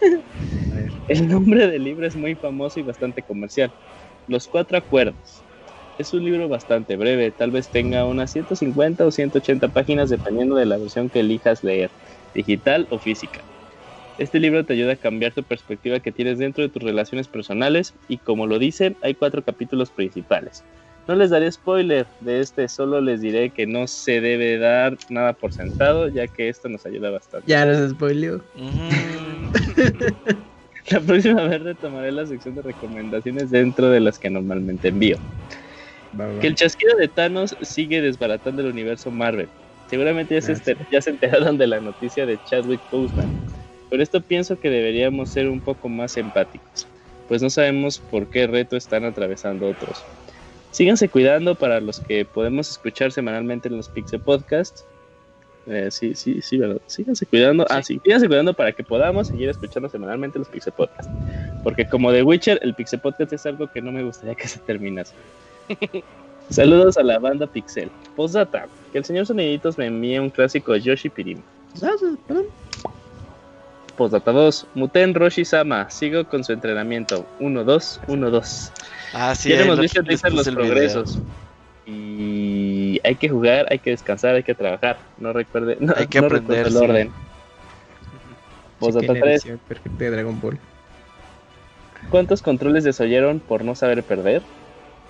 El 1.08 1.28
nombre 1.28 1.66
del 1.68 1.84
libro 1.84 2.06
es 2.06 2.16
muy 2.16 2.34
famoso 2.36 2.80
y 2.80 2.82
bastante 2.82 3.20
comercial. 3.20 3.70
Los 4.28 4.48
Cuatro 4.48 4.78
Acuerdos. 4.78 5.43
Es 5.96 6.12
un 6.12 6.24
libro 6.24 6.48
bastante 6.48 6.96
breve, 6.96 7.30
tal 7.30 7.52
vez 7.52 7.70
tenga 7.70 8.04
unas 8.04 8.32
150 8.32 9.06
o 9.06 9.12
180 9.12 9.68
páginas 9.68 10.10
dependiendo 10.10 10.56
de 10.56 10.66
la 10.66 10.76
versión 10.76 11.08
que 11.08 11.20
elijas 11.20 11.62
leer, 11.62 11.92
digital 12.34 12.88
o 12.90 12.98
física. 12.98 13.44
Este 14.18 14.40
libro 14.40 14.64
te 14.64 14.72
ayuda 14.72 14.94
a 14.94 14.96
cambiar 14.96 15.34
tu 15.34 15.44
perspectiva 15.44 16.00
que 16.00 16.10
tienes 16.10 16.38
dentro 16.38 16.64
de 16.64 16.68
tus 16.68 16.82
relaciones 16.82 17.28
personales 17.28 17.94
y 18.08 18.18
como 18.18 18.48
lo 18.48 18.58
dice, 18.58 18.96
hay 19.02 19.14
cuatro 19.14 19.44
capítulos 19.44 19.90
principales. 19.90 20.64
No 21.06 21.14
les 21.14 21.30
daré 21.30 21.50
spoiler 21.52 22.08
de 22.18 22.40
este, 22.40 22.68
solo 22.68 23.00
les 23.00 23.20
diré 23.20 23.50
que 23.50 23.66
no 23.66 23.86
se 23.86 24.20
debe 24.20 24.58
dar 24.58 24.96
nada 25.10 25.34
por 25.34 25.52
sentado, 25.52 26.08
ya 26.08 26.26
que 26.26 26.48
esto 26.48 26.68
nos 26.68 26.86
ayuda 26.86 27.10
bastante. 27.10 27.46
Ya 27.46 27.66
nos 27.66 27.90
spoileó. 27.90 28.36
Ujú. 28.54 28.88
La 30.90 31.00
próxima 31.00 31.46
vez 31.46 31.62
retomaré 31.62 32.12
la 32.12 32.26
sección 32.26 32.54
de 32.56 32.62
recomendaciones 32.62 33.50
dentro 33.50 33.90
de 33.90 34.00
las 34.00 34.18
que 34.18 34.28
normalmente 34.28 34.88
envío. 34.88 35.16
Va, 36.18 36.26
va. 36.26 36.40
Que 36.40 36.46
el 36.46 36.54
chasquido 36.54 36.96
de 36.96 37.08
Thanos 37.08 37.56
sigue 37.62 38.00
desbaratando 38.00 38.62
el 38.62 38.68
universo 38.68 39.10
Marvel. 39.10 39.48
Seguramente 39.88 40.34
ya 40.34 40.40
se, 40.42 40.52
Ah, 40.52 40.56
sí. 40.56 40.62
enter- 40.72 40.86
ya 40.90 41.00
se 41.02 41.10
enteraron 41.10 41.58
de 41.58 41.66
la 41.66 41.80
noticia 41.80 42.26
de 42.26 42.38
Chadwick 42.48 42.80
Boseman. 42.90 43.28
Por 43.90 44.00
esto 44.00 44.20
pienso 44.20 44.58
que 44.58 44.70
deberíamos 44.70 45.28
ser 45.30 45.48
un 45.48 45.60
poco 45.60 45.88
más 45.88 46.16
empáticos, 46.16 46.86
pues 47.28 47.42
no 47.42 47.50
sabemos 47.50 47.98
por 47.98 48.26
qué 48.28 48.46
reto 48.46 48.76
están 48.76 49.04
atravesando 49.04 49.68
otros. 49.68 50.02
Síganse 50.72 51.08
cuidando 51.08 51.54
para 51.54 51.80
los 51.80 52.00
que 52.00 52.24
podemos 52.24 52.68
escuchar 52.70 53.12
semanalmente 53.12 53.68
en 53.68 53.76
los 53.76 53.88
Pixel 53.88 54.20
Podcasts. 54.20 54.84
Eh, 55.66 55.88
sí, 55.90 56.14
sí, 56.16 56.42
sí, 56.42 56.58
¿verdad? 56.58 56.80
Síganse 56.86 57.24
cuidando. 57.26 57.64
Ah, 57.70 57.82
sí, 57.82 58.00
síganse 58.04 58.26
cuidando 58.26 58.52
para 58.54 58.72
que 58.72 58.82
podamos 58.82 59.28
seguir 59.28 59.48
escuchando 59.48 59.88
semanalmente 59.88 60.38
los 60.38 60.48
Pixel 60.48 60.72
Podcasts. 60.72 61.10
Porque 61.62 61.86
como 61.86 62.10
The 62.10 62.22
Witcher, 62.24 62.58
el 62.62 62.74
Pixel 62.74 63.00
Podcast 63.00 63.32
es 63.32 63.46
algo 63.46 63.70
que 63.70 63.80
no 63.80 63.92
me 63.92 64.02
gustaría 64.02 64.34
que 64.34 64.48
se 64.48 64.58
terminase. 64.58 65.14
Saludos 66.50 66.96
a 66.98 67.02
la 67.02 67.18
banda 67.18 67.46
Pixel. 67.46 67.90
Postdata, 68.16 68.66
que 68.92 68.98
el 68.98 69.04
señor 69.04 69.26
Soniditos 69.26 69.78
me 69.78 69.86
envíe 69.86 70.18
un 70.18 70.30
clásico 70.30 70.72
de 70.72 70.80
Yoshi 70.80 71.08
Pirim. 71.08 71.40
Postdata 73.96 74.32
2, 74.32 74.66
Muten 74.74 75.14
Roshi 75.14 75.44
Sama, 75.44 75.88
sigo 75.90 76.24
con 76.24 76.44
su 76.44 76.52
entrenamiento. 76.52 77.26
1, 77.40 77.64
2, 77.64 78.00
1, 78.08 78.30
2. 78.30 78.72
Ah, 79.14 79.34
sí, 79.34 79.50
ya 79.50 79.62
hemos 79.62 79.78
visto 79.78 80.02
los 80.02 80.22
video. 80.46 80.54
progresos. 80.54 81.18
Y 81.86 83.00
hay 83.04 83.14
que 83.14 83.28
jugar, 83.28 83.66
hay 83.70 83.78
que 83.78 83.90
descansar, 83.90 84.34
hay 84.34 84.42
que 84.42 84.54
trabajar. 84.54 84.98
No 85.18 85.32
recuerde, 85.32 85.76
no, 85.80 85.92
Hay 85.96 86.06
que 86.06 86.20
no 86.20 86.26
aprender, 86.26 86.66
recuerdo 86.66 86.80
el 86.80 86.84
sí. 86.86 86.90
orden. 86.90 87.12
Postdata 88.78 89.12
la 89.12 89.20
3, 89.20 89.24
edición 89.32 89.60
perfecta 89.68 90.04
de 90.04 90.10
Dragon 90.10 90.40
Ball. 90.40 90.58
¿cuántos 92.10 92.42
controles 92.42 92.84
desoyeron 92.84 93.40
por 93.40 93.64
no 93.64 93.74
saber 93.74 94.02
perder? 94.02 94.42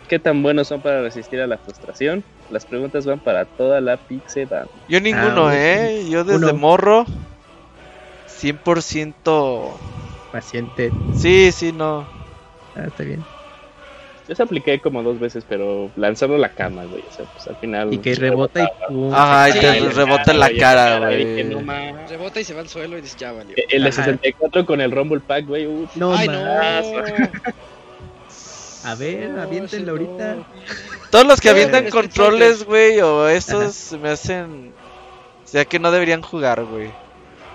¿Qué 0.08 0.18
tan 0.18 0.42
buenos 0.42 0.68
son 0.68 0.80
para 0.80 1.00
resistir 1.02 1.40
a 1.40 1.46
la 1.46 1.56
frustración? 1.58 2.22
Las 2.50 2.66
preguntas 2.66 3.06
van 3.06 3.18
para 3.20 3.44
toda 3.46 3.80
la 3.80 3.96
Pixel 3.96 4.46
Band. 4.46 4.68
Yo 4.88 5.00
ninguno, 5.00 5.46
Ah, 5.48 5.56
¿eh? 5.56 6.06
Yo 6.10 6.24
desde 6.24 6.46
uno. 6.50 6.54
morro 6.54 7.06
100%... 8.28 9.70
Paciente. 10.32 10.90
Sí, 11.16 11.52
sí, 11.52 11.72
no. 11.72 12.00
Ah, 12.76 12.84
está 12.88 13.04
bien. 13.04 13.24
Yo 14.28 14.34
se 14.34 14.42
apliqué 14.42 14.80
como 14.80 15.02
dos 15.04 15.20
veces, 15.20 15.44
pero 15.48 15.90
lanzarlo 15.96 16.34
a 16.36 16.38
la 16.38 16.48
cama, 16.48 16.84
güey. 16.86 17.04
O 17.08 17.12
sea, 17.12 17.24
pues 17.26 17.46
al 17.46 17.56
final. 17.56 17.92
Y 17.94 17.98
que 17.98 18.14
rebota 18.16 18.62
y 18.62 18.66
Ajá, 19.12 19.50
y 19.50 19.52
te 19.60 19.80
rebota 19.90 20.32
en 20.32 20.40
la 20.40 20.50
cara, 20.58 20.98
güey. 20.98 21.44
no. 21.44 21.60
Rebota 22.08 22.40
y 22.40 22.44
se 22.44 22.52
va 22.54 22.62
al 22.62 22.68
suelo 22.68 22.98
y 22.98 23.02
dices, 23.02 23.16
ya 23.16 23.30
valió. 23.32 23.54
El 23.70 23.82
de 23.84 23.88
Ajá. 23.90 24.02
64 24.04 24.66
con 24.66 24.80
el 24.80 24.90
Rumble 24.90 25.20
Pack, 25.20 25.46
güey. 25.46 25.68
No, 25.94 26.14
Ay, 26.16 26.26
no. 26.26 26.42
A 28.84 28.94
ver, 28.94 29.30
No, 29.30 29.42
aviéntenlo 29.42 29.92
ahorita. 29.92 30.34
no. 30.36 30.46
Todos 31.10 31.26
los 31.26 31.40
que 31.40 31.48
avientan 31.50 31.88
controles, 31.90 32.64
güey, 32.64 33.00
o 33.00 33.28
esos 33.28 33.74
se 33.74 33.98
me 33.98 34.10
hacen... 34.10 34.72
O 35.44 35.46
sea 35.48 35.64
que 35.64 35.78
no 35.78 35.90
deberían 35.90 36.22
jugar, 36.22 36.64
güey. 36.64 36.92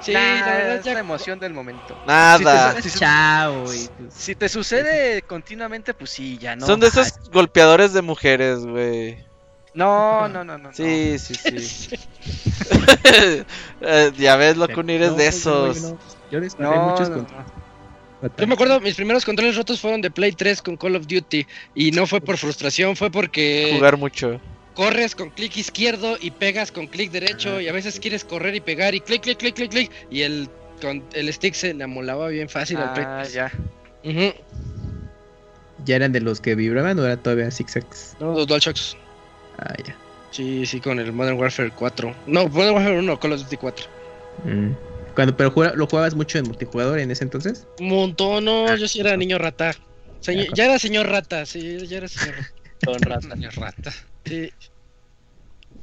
Sí, 0.01 0.13
Nah, 0.13 0.19
la 0.39 0.45
verdad 0.53 0.75
es 0.77 0.85
ya. 0.85 0.93
la 0.93 0.99
emoción 1.01 1.39
del 1.39 1.53
momento. 1.53 1.97
Nada. 2.07 2.73
Si 2.77 2.81
te, 2.83 2.89
si- 2.89 2.99
Chao, 2.99 3.63
güey. 3.65 3.89
si 4.09 4.35
te 4.35 4.47
sucede 4.47 5.21
continuamente, 5.23 5.93
pues 5.93 6.09
sí, 6.11 6.37
ya 6.37 6.55
no. 6.55 6.65
Son 6.65 6.79
de 6.79 6.87
esos 6.87 7.13
golpeadores 7.33 7.91
de 7.91 8.01
mujeres, 8.01 8.65
güey. 8.65 9.17
No, 9.73 10.29
no, 10.29 10.43
no, 10.45 10.57
no. 10.57 10.73
Sí, 10.73 11.19
sí, 11.19 11.35
sí. 11.35 11.95
Eh, 13.81 14.11
ya 14.17 14.35
ves, 14.35 14.57
loco, 14.57 14.83
ni 14.83 14.93
eres 14.93 15.11
No, 15.11 15.17
de 15.17 15.27
esos. 15.27 15.81
no, 15.81 15.97
Yo 16.31 16.39
les 16.39 16.57
No, 16.59 16.71
muchos 16.89 17.09
no. 17.09 17.25
Yo 18.37 18.47
me 18.47 18.53
acuerdo, 18.53 18.79
mis 18.81 18.95
primeros 18.95 19.23
controles 19.23 19.55
rotos 19.55 19.79
fueron 19.79 20.01
de 20.01 20.11
Play 20.11 20.33
3 20.33 20.61
con 20.61 20.75
Call 20.77 20.95
of 20.97 21.07
Duty. 21.07 21.45
Y 21.75 21.91
no 21.91 22.05
fue 22.05 22.19
por 22.19 22.37
frustración, 22.37 22.95
fue 22.95 23.09
porque 23.09 23.71
Jugar 23.75 23.97
mucho. 23.97 24.41
corres 24.73 25.15
con 25.15 25.29
clic 25.29 25.55
izquierdo 25.57 26.17
y 26.19 26.31
pegas 26.31 26.71
con 26.71 26.87
clic 26.87 27.11
derecho. 27.11 27.61
Y 27.61 27.67
a 27.69 27.71
veces 27.71 27.99
quieres 27.99 28.25
correr 28.25 28.55
y 28.55 28.59
pegar 28.61 28.93
y 28.95 28.99
clic, 29.01 29.21
clic, 29.21 29.37
clic, 29.37 29.55
clic, 29.55 29.71
clic. 29.71 29.91
Y 30.11 30.21
el, 30.23 30.49
con, 30.81 31.03
el 31.13 31.31
stick 31.33 31.53
se 31.53 31.73
le 31.73 31.83
amolaba 31.83 32.27
bien 32.27 32.49
fácil 32.49 32.77
al 32.77 32.93
Play 32.93 33.05
Ah, 33.07 33.19
3. 33.23 33.33
ya. 33.33 33.51
Ujú. 34.03 34.33
¿Ya 35.85 35.95
eran 35.95 36.11
de 36.11 36.19
los 36.19 36.41
que 36.41 36.55
vibraban 36.55 36.99
o 36.99 37.05
era 37.05 37.15
todavía 37.17 37.49
zigzags? 37.51 38.15
No, 38.19 38.33
los 38.33 38.47
DualShocks. 38.47 38.97
Ah, 39.59 39.73
ya. 39.87 39.95
Sí, 40.31 40.65
sí, 40.65 40.79
con 40.81 40.99
el 40.99 41.11
Modern 41.13 41.37
Warfare 41.39 41.71
4. 41.71 42.15
No, 42.27 42.47
Modern 42.49 42.75
Warfare 42.75 42.99
1, 42.99 43.19
Call 43.19 43.31
of 43.33 43.43
Duty 43.43 43.57
4. 43.57 43.85
Mm. 44.43 44.71
Cuando, 45.19 45.35
pero 45.35 45.51
jugaba- 45.51 45.75
lo 45.75 45.85
jugabas 45.85 46.15
mucho 46.15 46.37
en 46.37 46.45
multijugador 46.45 46.97
en 46.97 47.11
ese 47.11 47.25
entonces. 47.25 47.67
Un 47.77 47.89
montón, 47.89 48.45
no, 48.45 48.73
yo 48.77 48.87
sí 48.87 49.01
era 49.01 49.17
niño 49.17 49.37
rata. 49.37 49.75
Señor- 50.21 50.47
Ya, 50.55 50.63
era 50.63 50.79
señor 50.79 51.07
rata, 51.09 51.45
sí, 51.45 51.85
ya 51.87 51.97
era 51.97 52.07
señor 52.07 52.35
rata. 53.01 53.35
Señor 53.35 53.53
rata. 53.57 53.91
Sí. 54.23 54.49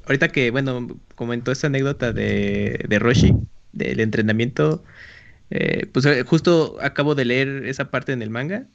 Ahorita 0.07 0.29
que, 0.29 0.51
bueno, 0.51 0.89
comentó 1.17 1.53
esta 1.53 1.67
anécdota 1.67 2.15
de, 2.15 2.83
de 2.89 2.99
Roshi, 2.99 3.35
del 3.73 4.01
entrenamiento, 4.01 4.83
eh, 5.51 5.85
pues 5.93 6.07
eh, 6.07 6.23
justo 6.23 6.79
acabo 6.81 7.15
de 7.15 7.27
leer 7.27 7.67
esa 7.67 7.91
parte 7.91 8.13
en 8.13 8.23
el 8.23 8.31
manga, 8.31 8.67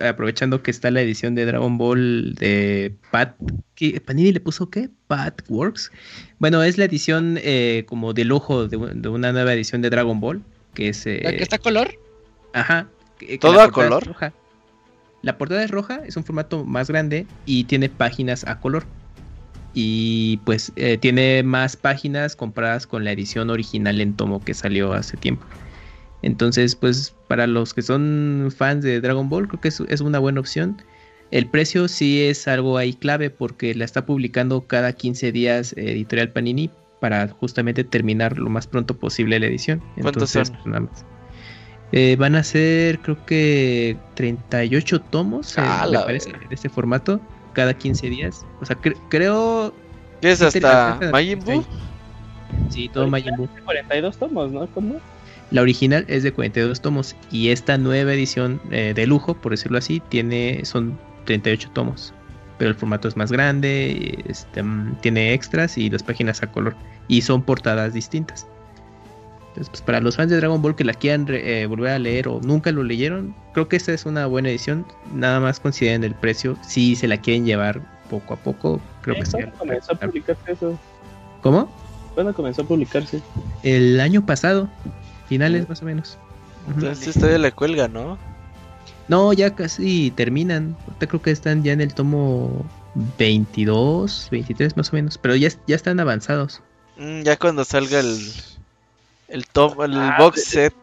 aprovechando 0.00 0.62
que 0.62 0.70
está 0.70 0.90
la 0.90 1.00
edición 1.02 1.34
de 1.34 1.44
Dragon 1.46 1.78
Ball 1.78 2.34
de 2.34 2.94
Pat, 3.10 3.36
¿qué? 3.74 4.00
Panini 4.00 4.32
le 4.32 4.40
puso 4.40 4.70
qué? 4.70 4.88
Pat 5.06 5.42
Works. 5.48 5.90
Bueno, 6.38 6.62
es 6.62 6.78
la 6.78 6.84
edición 6.84 7.38
eh, 7.42 7.84
como 7.86 8.12
de 8.12 8.24
lujo 8.24 8.68
de, 8.68 8.76
un- 8.76 9.02
de 9.02 9.08
una 9.08 9.32
nueva 9.32 9.52
edición 9.54 9.82
de 9.82 9.90
Dragon 9.90 10.20
Ball, 10.20 10.42
que 10.74 10.88
es... 10.88 11.06
eh, 11.06 11.20
¿La 11.22 11.32
que 11.32 11.42
está 11.42 11.58
color? 11.58 11.90
Ajá. 12.52 12.88
que- 13.18 13.38
¿Todo 13.38 13.60
a 13.60 13.70
color? 13.70 14.06
roja. 14.06 14.32
La 15.22 15.38
portada 15.38 15.62
es 15.62 15.70
roja, 15.70 16.00
es 16.06 16.16
un 16.16 16.24
formato 16.24 16.64
más 16.64 16.88
grande 16.88 17.26
y 17.46 17.64
tiene 17.64 17.88
páginas 17.88 18.44
a 18.46 18.58
color. 18.60 18.84
Y 19.74 20.38
pues 20.44 20.72
eh, 20.76 20.98
tiene 20.98 21.42
más 21.42 21.76
páginas 21.76 22.36
comparadas 22.36 22.86
con 22.86 23.04
la 23.04 23.12
edición 23.12 23.48
original 23.48 24.00
en 24.00 24.14
tomo 24.16 24.44
que 24.44 24.52
salió 24.52 24.92
hace 24.92 25.16
tiempo. 25.16 25.46
Entonces, 26.22 26.76
pues 26.76 27.14
para 27.28 27.46
los 27.46 27.74
que 27.74 27.82
son 27.82 28.52
fans 28.56 28.84
de 28.84 29.00
Dragon 29.00 29.28
Ball, 29.28 29.48
creo 29.48 29.60
que 29.60 29.68
es, 29.68 29.80
es 29.88 30.00
una 30.00 30.18
buena 30.18 30.40
opción. 30.40 30.80
El 31.30 31.46
precio 31.46 31.88
sí 31.88 32.22
es 32.22 32.46
algo 32.46 32.78
ahí 32.78 32.92
clave 32.94 33.30
porque 33.30 33.74
la 33.74 33.84
está 33.84 34.04
publicando 34.06 34.66
cada 34.66 34.92
15 34.92 35.32
días 35.32 35.72
Editorial 35.76 36.30
Panini 36.30 36.70
para 37.00 37.26
justamente 37.28 37.82
terminar 37.84 38.38
lo 38.38 38.50
más 38.50 38.66
pronto 38.66 38.96
posible 38.96 39.40
la 39.40 39.46
edición. 39.46 39.80
¿Cuántos 40.00 40.34
Entonces, 40.34 40.48
son? 40.62 40.70
nada 40.70 40.80
más. 40.90 41.04
Eh, 41.90 42.16
van 42.18 42.36
a 42.36 42.42
ser, 42.44 43.00
creo 43.00 43.24
que 43.26 43.96
38 44.14 45.00
tomos, 45.00 45.58
eh, 45.58 45.60
me 45.90 45.98
parece, 45.98 46.30
de 46.30 46.54
este 46.54 46.68
formato, 46.68 47.20
cada 47.52 47.74
15 47.74 48.08
días. 48.08 48.46
O 48.60 48.66
sea, 48.66 48.80
cre- 48.80 48.96
creo. 49.10 49.74
¿Qué 50.20 50.32
es 50.32 50.40
hasta 50.40 51.00
Majin 51.10 51.40
Buu? 51.40 51.64
Sí, 52.70 52.88
todo 52.88 53.08
Majin 53.08 53.36
Buu. 53.36 53.48
42 53.64 54.16
tomos, 54.16 54.52
¿no? 54.52 54.66
¿Cómo? 54.68 55.00
La 55.52 55.60
original 55.62 56.04
es 56.08 56.22
de 56.22 56.32
42 56.32 56.80
tomos 56.80 57.14
y 57.30 57.50
esta 57.50 57.76
nueva 57.78 58.14
edición 58.14 58.60
eh, 58.70 58.92
de 58.96 59.06
lujo, 59.06 59.34
por 59.34 59.52
decirlo 59.52 59.78
así, 59.78 60.00
tiene 60.08 60.64
son 60.64 60.98
38 61.26 61.70
tomos. 61.74 62.12
Pero 62.58 62.70
el 62.70 62.76
formato 62.76 63.06
es 63.06 63.16
más 63.16 63.30
grande, 63.30 64.24
este, 64.26 64.62
mm, 64.62 64.96
tiene 65.02 65.34
extras 65.34 65.76
y 65.76 65.90
las 65.90 66.02
páginas 66.02 66.42
a 66.42 66.46
color. 66.50 66.74
Y 67.06 67.20
son 67.22 67.42
portadas 67.42 67.92
distintas. 67.92 68.46
Entonces, 69.48 69.68
pues 69.68 69.82
para 69.82 70.00
los 70.00 70.16
fans 70.16 70.30
de 70.30 70.38
Dragon 70.38 70.62
Ball 70.62 70.74
que 70.74 70.84
la 70.84 70.94
quieran 70.94 71.26
eh, 71.28 71.66
volver 71.66 71.90
a 71.92 71.98
leer 71.98 72.28
o 72.28 72.40
nunca 72.40 72.72
lo 72.72 72.82
leyeron, 72.82 73.34
creo 73.52 73.68
que 73.68 73.76
esta 73.76 73.92
es 73.92 74.06
una 74.06 74.24
buena 74.24 74.48
edición. 74.48 74.86
Nada 75.12 75.38
más 75.40 75.60
consideren 75.60 76.02
el 76.04 76.14
precio. 76.14 76.56
Si 76.66 76.96
se 76.96 77.06
la 77.08 77.18
quieren 77.18 77.44
llevar 77.44 77.82
poco 78.08 78.32
a 78.32 78.36
poco, 78.38 78.80
creo 79.02 79.16
que 79.16 79.20
¿Cuándo 79.22 79.38
sería- 79.38 79.52
comenzó 79.58 79.92
a 79.92 79.96
publicarse 79.96 80.52
eso? 80.52 80.78
¿Cómo? 81.42 81.70
¿Cuándo 82.14 82.32
comenzó 82.32 82.62
a 82.62 82.64
publicarse? 82.64 83.20
El 83.62 84.00
año 84.00 84.24
pasado, 84.24 84.68
finales 85.32 85.68
más 85.68 85.82
o 85.82 85.84
menos. 85.86 86.18
Entonces 86.68 87.14
todavía 87.14 87.38
le 87.38 87.52
cuelga, 87.52 87.88
¿no? 87.88 88.18
No, 89.08 89.32
ya 89.32 89.54
casi 89.54 90.10
terminan. 90.12 90.76
Ahorita 90.86 91.06
creo 91.06 91.22
que 91.22 91.30
están 91.30 91.62
ya 91.64 91.72
en 91.72 91.80
el 91.80 91.92
tomo 91.94 92.64
22, 93.18 94.28
23 94.30 94.76
más 94.76 94.92
o 94.92 94.96
menos. 94.96 95.18
Pero 95.18 95.34
ya, 95.36 95.48
ya 95.66 95.76
están 95.76 95.98
avanzados. 96.00 96.62
Mm, 96.96 97.22
ya 97.22 97.36
cuando 97.36 97.64
salga 97.64 98.00
el 98.00 98.18
el 99.28 99.46
tom, 99.46 99.80
el 99.82 99.94
Ah, 99.94 100.16
box 100.18 100.36
de- 100.36 100.42
set. 100.42 100.74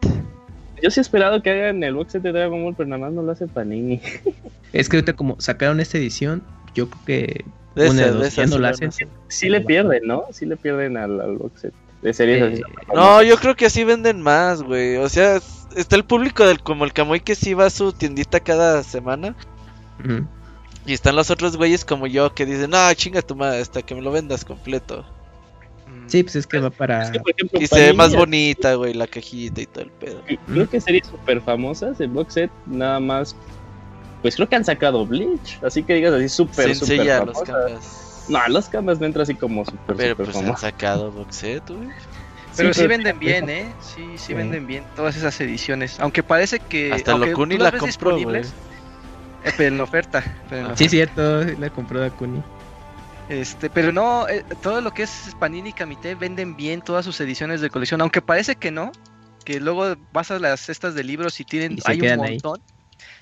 Yo 0.82 0.90
sí 0.90 0.98
he 1.00 1.02
esperado 1.02 1.42
que 1.42 1.50
hagan 1.50 1.82
el 1.84 1.94
box 1.94 2.12
set 2.12 2.22
de 2.22 2.32
Dragon 2.32 2.62
Ball, 2.64 2.74
pero 2.76 2.88
nada 2.88 3.00
más 3.02 3.12
no 3.12 3.22
lo 3.22 3.32
hace 3.32 3.46
Panini. 3.46 4.00
Es 4.72 4.88
que 4.88 4.96
ahorita 4.98 5.14
como 5.14 5.36
sacaron 5.40 5.80
esta 5.80 5.98
edición, 5.98 6.42
yo 6.74 6.88
creo 6.90 7.04
que 7.04 7.44
De 7.74 7.88
una 7.90 8.02
de 8.02 8.08
esas, 8.08 8.14
dos, 8.14 8.22
de 8.22 8.30
ya 8.30 8.46
no 8.46 8.58
la 8.58 8.68
a 8.68 8.70
hacen. 8.70 8.90
Sí 9.28 9.48
le 9.48 9.60
pierden, 9.62 10.02
¿no? 10.06 10.24
Sí 10.32 10.46
le 10.46 10.56
pierden 10.56 10.96
al, 10.96 11.20
al 11.20 11.36
box 11.38 11.60
set. 11.62 11.74
De 12.02 12.12
series 12.14 12.42
Eh, 12.42 12.62
así. 12.64 12.86
No, 12.94 13.22
yo 13.22 13.36
creo 13.36 13.54
que 13.56 13.66
así 13.66 13.84
venden 13.84 14.20
más, 14.22 14.62
güey. 14.62 14.96
O 14.96 15.08
sea, 15.08 15.36
es- 15.36 15.66
está 15.76 15.96
el 15.96 16.04
público 16.04 16.46
del 16.46 16.60
como 16.62 16.84
el 16.84 16.92
Camuy 16.92 17.20
que 17.20 17.34
sí 17.34 17.54
va 17.54 17.66
a 17.66 17.70
su 17.70 17.92
tiendita 17.92 18.40
cada 18.40 18.82
semana. 18.82 19.34
Y 20.86 20.94
están 20.94 21.14
los 21.14 21.30
otros 21.30 21.56
güeyes 21.58 21.84
como 21.84 22.06
yo 22.06 22.34
que 22.34 22.46
dicen, 22.46 22.70
no, 22.70 22.92
chinga 22.94 23.20
tu 23.22 23.36
madre, 23.36 23.60
hasta 23.60 23.82
que 23.82 23.94
me 23.94 24.00
lo 24.00 24.10
vendas 24.10 24.44
completo. 24.44 25.04
Sí, 26.06 26.22
pues 26.22 26.36
es 26.36 26.46
que 26.46 26.58
va 26.58 26.70
para... 26.70 27.02
Es 27.04 27.10
que, 27.10 27.20
por 27.20 27.30
ejemplo, 27.32 27.60
Y 27.60 27.66
se 27.66 27.80
ve 27.80 27.92
más 27.92 28.16
bonita, 28.16 28.74
güey, 28.74 28.94
la 28.94 29.06
cajita 29.06 29.60
y 29.60 29.66
todo 29.66 29.84
el 29.84 29.90
pedo. 29.90 30.22
Creo 30.46 30.68
que 30.68 30.80
series 30.80 31.06
súper 31.06 31.40
famosas, 31.42 32.00
el 32.00 32.08
box 32.08 32.34
set, 32.34 32.50
nada 32.66 32.98
más. 32.98 33.36
Pues 34.22 34.36
creo 34.36 34.48
que 34.48 34.56
han 34.56 34.64
sacado 34.64 35.04
Bleach. 35.06 35.58
Así 35.62 35.82
que 35.82 35.94
digas 35.94 36.12
así 36.14 36.28
súper, 36.28 36.74
súper 36.74 36.76
Sencilla 36.76 37.24
los 37.24 37.38
famosas. 37.44 38.06
No, 38.28 38.46
los 38.48 38.68
camas 38.68 39.00
no 39.00 39.06
entra 39.06 39.22
así 39.24 39.34
como 39.34 39.64
súper, 39.64 39.96
Pero 39.96 40.10
súper 40.10 40.26
pues 40.26 40.36
han 40.36 40.42
famosas. 40.44 40.60
sacado 40.60 41.10
box 41.10 41.36
set, 41.36 41.62
güey. 41.68 41.88
Pero 42.56 42.72
sí 42.74 42.80
pero- 42.80 42.88
venden 42.90 43.18
bien, 43.18 43.48
¿eh? 43.50 43.72
Sí, 43.80 44.04
sí 44.12 44.18
Sí. 44.26 44.34
venden 44.34 44.66
bien 44.66 44.84
todas 44.96 45.16
esas 45.16 45.40
ediciones. 45.40 45.98
Aunque 46.00 46.22
parece 46.22 46.60
que. 46.60 46.92
Hasta 46.92 47.16
Locuni 47.16 47.58
la 47.58 47.72
compró, 47.72 48.18
güey. 48.20 48.42
eh, 49.44 49.52
pero 49.56 49.74
en 49.74 49.80
oferta. 49.80 50.22
Pero, 50.48 50.70
en 50.70 50.76
Sí, 50.76 50.84
oferta. 50.86 50.90
cierto, 50.90 51.60
la 51.60 51.70
compró 51.70 52.00
Dakuni. 52.00 52.42
Este, 53.28 53.70
pero 53.70 53.92
no, 53.92 54.28
eh, 54.28 54.44
todo 54.60 54.80
lo 54.80 54.90
que 54.92 55.04
es 55.04 55.34
Panini 55.38 55.68
y 55.70 55.72
Kamite 55.72 56.16
venden 56.16 56.56
bien 56.56 56.82
todas 56.82 57.04
sus 57.04 57.20
ediciones 57.20 57.60
de 57.60 57.70
colección. 57.70 58.00
Aunque 58.00 58.20
parece 58.20 58.56
que 58.56 58.70
no. 58.70 58.90
Que 59.44 59.58
luego 59.60 59.96
vas 60.12 60.30
a 60.30 60.38
las 60.38 60.60
cestas 60.60 60.94
de 60.94 61.02
libros 61.04 61.40
y 61.40 61.44
tienen. 61.44 61.72
Y 61.78 61.80
hay 61.84 62.00
un 62.00 62.20
ahí. 62.24 62.32
montón. 62.42 62.60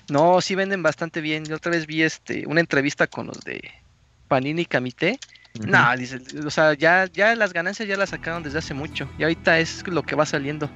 No, 0.09 0.41
sí 0.41 0.55
venden 0.55 0.81
bastante 0.83 1.21
bien. 1.21 1.45
Yo 1.45 1.55
otra 1.55 1.71
vez 1.71 1.85
vi 1.87 2.01
este 2.01 2.45
una 2.47 2.59
entrevista 2.59 3.05
con 3.07 3.27
los 3.27 3.39
de 3.41 3.61
Panini 4.29 4.61
y 4.61 4.65
Kamite. 4.65 5.19
No, 5.65 5.97
dice, 5.97 6.21
o 6.45 6.49
sea, 6.49 6.73
ya, 6.75 7.07
ya 7.11 7.35
las 7.35 7.51
ganancias 7.51 7.89
ya 7.89 7.97
las 7.97 8.11
sacaron 8.11 8.43
desde 8.43 8.59
hace 8.59 8.73
mucho. 8.73 9.09
Y 9.17 9.23
ahorita 9.23 9.59
es 9.59 9.85
lo 9.87 10.03
que 10.03 10.15
va 10.15 10.25
saliendo. 10.25 10.69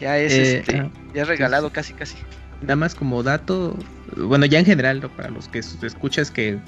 Ya 0.00 0.18
es 0.18 0.32
Eh, 0.32 0.58
este, 0.58 0.80
ah, 0.80 0.90
ya 1.14 1.22
es 1.22 1.28
regalado 1.28 1.70
casi 1.70 1.92
casi. 1.92 2.16
Nada 2.62 2.76
más 2.76 2.94
como 2.96 3.22
dato, 3.22 3.76
bueno, 4.16 4.46
ya 4.46 4.58
en 4.58 4.64
general, 4.64 5.00
¿no? 5.00 5.08
para 5.10 5.28
los 5.30 5.48
que 5.48 5.60
escuchas 5.60 6.30
que 6.30 6.58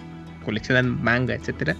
coleccionan 0.44 1.02
manga, 1.02 1.34
etcétera, 1.34 1.74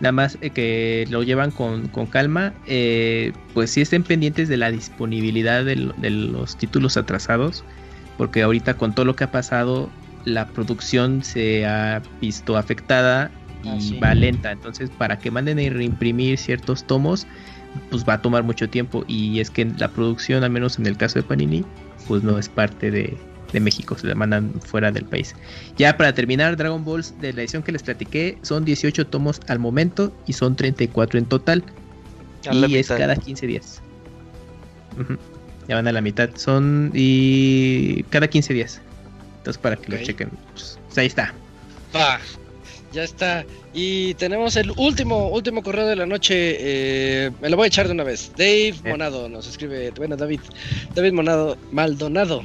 nada 0.00 0.12
más 0.12 0.36
eh, 0.40 0.50
que 0.50 1.06
lo 1.10 1.22
llevan 1.22 1.50
con, 1.50 1.88
con 1.88 2.06
calma, 2.06 2.52
eh, 2.66 3.32
pues 3.54 3.70
sí 3.70 3.80
estén 3.80 4.02
pendientes 4.02 4.48
de 4.48 4.56
la 4.56 4.70
disponibilidad 4.70 5.64
del- 5.64 5.94
de, 5.98 6.10
los 6.10 6.58
títulos 6.58 6.96
atrasados, 6.96 7.64
porque 8.18 8.42
ahorita 8.42 8.74
con 8.74 8.94
todo 8.94 9.04
lo 9.06 9.14
que 9.14 9.24
ha 9.24 9.30
pasado, 9.30 9.90
la 10.24 10.46
producción 10.46 11.22
se 11.22 11.66
ha 11.66 12.02
visto 12.20 12.56
afectada 12.56 13.30
y 13.62 13.68
Ah, 13.68 13.76
sí. 13.80 13.98
va 13.98 14.14
lenta. 14.14 14.52
Entonces, 14.52 14.90
para 14.90 15.18
que 15.18 15.30
manden 15.30 15.58
a 15.58 15.70
reimprimir 15.72 16.36
ciertos 16.38 16.84
tomos, 16.86 17.26
pues 17.90 18.04
va 18.06 18.14
a 18.14 18.22
tomar 18.22 18.42
mucho 18.42 18.68
tiempo. 18.68 19.04
Y 19.08 19.40
es 19.40 19.50
que 19.50 19.64
la 19.64 19.88
producción, 19.88 20.44
al 20.44 20.50
menos 20.50 20.78
en 20.78 20.86
el 20.86 20.96
caso 20.96 21.18
de 21.18 21.22
Panini, 21.24 21.64
pues 22.06 22.22
no 22.22 22.38
es 22.38 22.48
parte 22.48 22.90
de, 22.90 23.16
de 23.52 23.60
México, 23.60 23.96
se 23.96 24.06
la 24.06 24.14
mandan 24.14 24.52
fuera 24.66 24.92
del 24.92 25.04
país. 25.06 25.34
Ya 25.78 25.96
para 25.96 26.12
terminar, 26.12 26.56
Dragon 26.56 26.84
Balls 26.84 27.14
de 27.20 27.32
la 27.32 27.40
edición 27.42 27.62
que 27.62 27.72
les 27.72 27.82
platiqué 27.82 28.36
son 28.42 28.64
18 28.64 29.06
tomos 29.06 29.40
al 29.48 29.58
momento 29.58 30.12
y 30.26 30.34
son 30.34 30.56
34 30.56 31.18
en 31.18 31.24
total. 31.26 31.64
A 32.46 32.54
y 32.54 32.76
es 32.76 32.90
mitad. 32.90 32.98
cada 32.98 33.16
15 33.16 33.46
días. 33.46 33.80
Ya 35.66 35.76
van 35.76 35.88
a 35.88 35.92
la 35.92 36.00
mitad. 36.02 36.28
Son 36.36 36.90
y 36.94 38.02
cada 38.10 38.28
15 38.28 38.52
días. 38.52 38.82
Entonces 39.44 39.60
para 39.60 39.76
que 39.76 39.92
lo 39.92 40.02
chequen. 40.02 40.30
Pues, 40.54 40.78
pues 40.86 40.96
ahí 40.98 41.06
está. 41.06 41.34
Va, 41.94 42.18
ya 42.94 43.04
está. 43.04 43.44
Y 43.74 44.14
tenemos 44.14 44.56
el 44.56 44.70
último, 44.78 45.28
último 45.28 45.62
correo 45.62 45.86
de 45.86 45.96
la 45.96 46.06
noche. 46.06 46.56
eh, 46.58 47.30
me 47.42 47.50
lo 47.50 47.56
voy 47.58 47.64
a 47.64 47.68
echar 47.68 47.86
de 47.86 47.92
una 47.92 48.04
vez. 48.04 48.30
Dave 48.38 48.68
Eh. 48.68 48.74
Monado 48.86 49.28
nos 49.28 49.46
escribe. 49.46 49.90
Bueno, 49.90 50.16
David. 50.16 50.40
David 50.94 51.12
Monado. 51.12 51.58
Maldonado. 51.72 52.40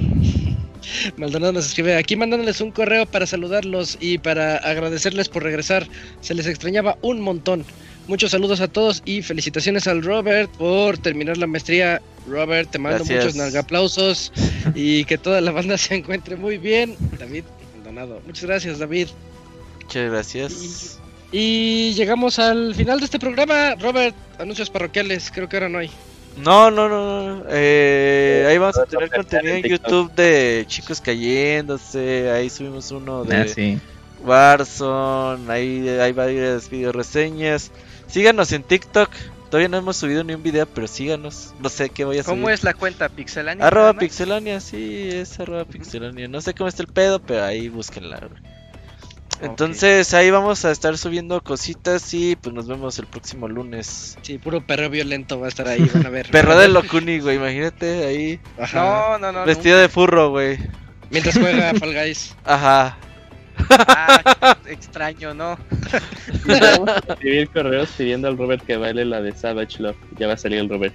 Maldonado 1.17 1.53
nos 1.53 1.67
escribe 1.67 1.95
aquí 1.95 2.17
mandándoles 2.17 2.59
un 2.59 2.71
correo 2.71 3.05
para 3.05 3.25
saludarlos 3.25 3.97
y 4.01 4.17
para 4.17 4.57
agradecerles 4.57 5.29
por 5.29 5.43
regresar. 5.43 5.87
Se 6.19 6.33
les 6.33 6.47
extrañaba 6.47 6.97
un 7.01 7.21
montón. 7.21 7.63
Muchos 8.09 8.31
saludos 8.31 8.59
a 8.59 8.67
todos 8.67 9.03
y 9.05 9.21
felicitaciones 9.21 9.85
al 9.85 10.01
Robert 10.01 10.49
por 10.57 10.97
terminar 10.97 11.37
la 11.37 11.45
maestría. 11.45 12.01
Robert, 12.27 12.71
te 12.71 12.79
mando 12.79 12.97
Gracias. 12.97 13.23
muchos 13.23 13.35
nalgaplausos 13.37 14.33
y 14.73 15.05
que 15.05 15.19
toda 15.19 15.41
la 15.41 15.51
banda 15.51 15.77
se 15.77 15.93
encuentre 15.93 16.35
muy 16.35 16.57
bien. 16.57 16.95
David 17.19 17.43
Maldonado. 17.75 18.19
Muchas 18.25 18.45
gracias, 18.45 18.79
David. 18.79 19.09
Muchas 19.83 20.09
gracias. 20.11 20.99
Y 21.31 21.93
llegamos 21.93 22.39
al 22.39 22.73
final 22.73 22.97
de 22.99 23.05
este 23.05 23.19
programa. 23.19 23.75
Robert, 23.75 24.15
anuncios 24.39 24.71
parroquiales, 24.71 25.29
creo 25.31 25.47
que 25.47 25.57
ahora 25.57 25.69
no 25.69 25.77
hay. 25.77 25.91
No, 26.37 26.71
no, 26.71 26.89
no, 26.89 27.35
no. 27.37 27.43
Eh, 27.51 28.47
ahí 28.49 28.57
vamos 28.57 28.77
a 28.79 28.85
tener 28.87 29.11
contenido 29.11 29.53
en. 29.55 29.63
YouTube 29.63 30.11
de 30.15 30.63
chicos 30.67 30.99
cayéndose. 30.99 32.31
Ahí 32.31 32.49
subimos 32.49 32.89
uno 32.89 33.23
de 33.23 33.35
Ah, 33.35 33.45
sí. 33.47 33.77
Warzone. 34.25 35.51
Ahí 35.51 35.87
hay 35.87 36.11
varias 36.11 36.69
video 36.71 36.91
reseñas. 36.91 37.69
Síganos 38.09 38.51
en 38.51 38.63
TikTok. 38.63 39.09
Todavía 39.49 39.69
no 39.69 39.77
hemos 39.77 39.97
subido 39.97 40.23
ni 40.23 40.33
un 40.33 40.43
video, 40.43 40.67
pero 40.67 40.87
síganos. 40.87 41.53
No 41.59 41.69
sé 41.69 41.89
qué 41.89 42.05
voy 42.05 42.19
a 42.19 42.23
subir. 42.23 42.37
¿Cómo 42.37 42.49
es 42.49 42.63
la 42.63 42.73
cuenta? 42.73 43.09
¿Pixelania? 43.09 43.65
Arroba? 43.65 43.93
Pixelania, 43.93 44.59
sí, 44.59 45.09
es 45.11 45.39
arroba 45.39 45.65
Pixelania. 45.65 46.27
No 46.27 46.39
sé 46.41 46.53
cómo 46.53 46.67
está 46.67 46.83
el 46.83 46.87
pedo, 46.87 47.19
pero 47.19 47.43
ahí 47.45 47.67
búsquenla. 47.69 48.19
güey. 48.19 48.41
Entonces 49.41 50.13
ahí 50.13 50.29
vamos 50.31 50.65
a 50.65 50.71
estar 50.71 50.97
subiendo 50.97 51.41
cositas 51.41 52.13
y 52.13 52.35
pues 52.35 52.53
nos 52.53 52.67
vemos 52.67 52.99
el 52.99 53.07
próximo 53.07 53.47
lunes. 53.47 54.17
Sí, 54.21 54.37
puro 54.37 54.65
perreo 54.65 54.89
violento 54.89 55.39
va 55.39 55.45
a 55.45 55.49
estar 55.49 55.67
ahí, 55.67 55.89
van 55.93 56.05
a 56.05 56.09
ver. 56.09 56.27
Perro 56.31 56.57
de 56.57 56.67
Locuni, 56.67 57.19
güey, 57.19 57.37
imagínate 57.37 58.05
ahí. 58.05 58.39
Ajá. 58.59 58.81
No, 58.81 59.17
no, 59.17 59.31
no. 59.31 59.45
Vestido 59.45 59.77
de 59.79 59.87
furro, 59.87 60.29
güey. 60.31 60.57
Mientras 61.09 61.37
juega 61.37 61.73
Fall 61.73 61.93
Guys. 61.93 62.35
Ajá. 62.43 62.97
Ah, 63.69 64.57
extraño, 64.65 65.33
¿no? 65.33 65.57
Escribir 67.09 67.49
correos 67.49 67.89
pidiendo 67.97 68.27
al 68.27 68.37
Robert 68.37 68.65
que 68.65 68.77
baile 68.77 69.05
la 69.05 69.21
de 69.21 69.33
Savage 69.35 69.81
Love. 69.81 69.97
Ya 70.17 70.27
va 70.27 70.33
a 70.33 70.37
salir 70.37 70.59
el 70.59 70.69
Robert. 70.69 70.93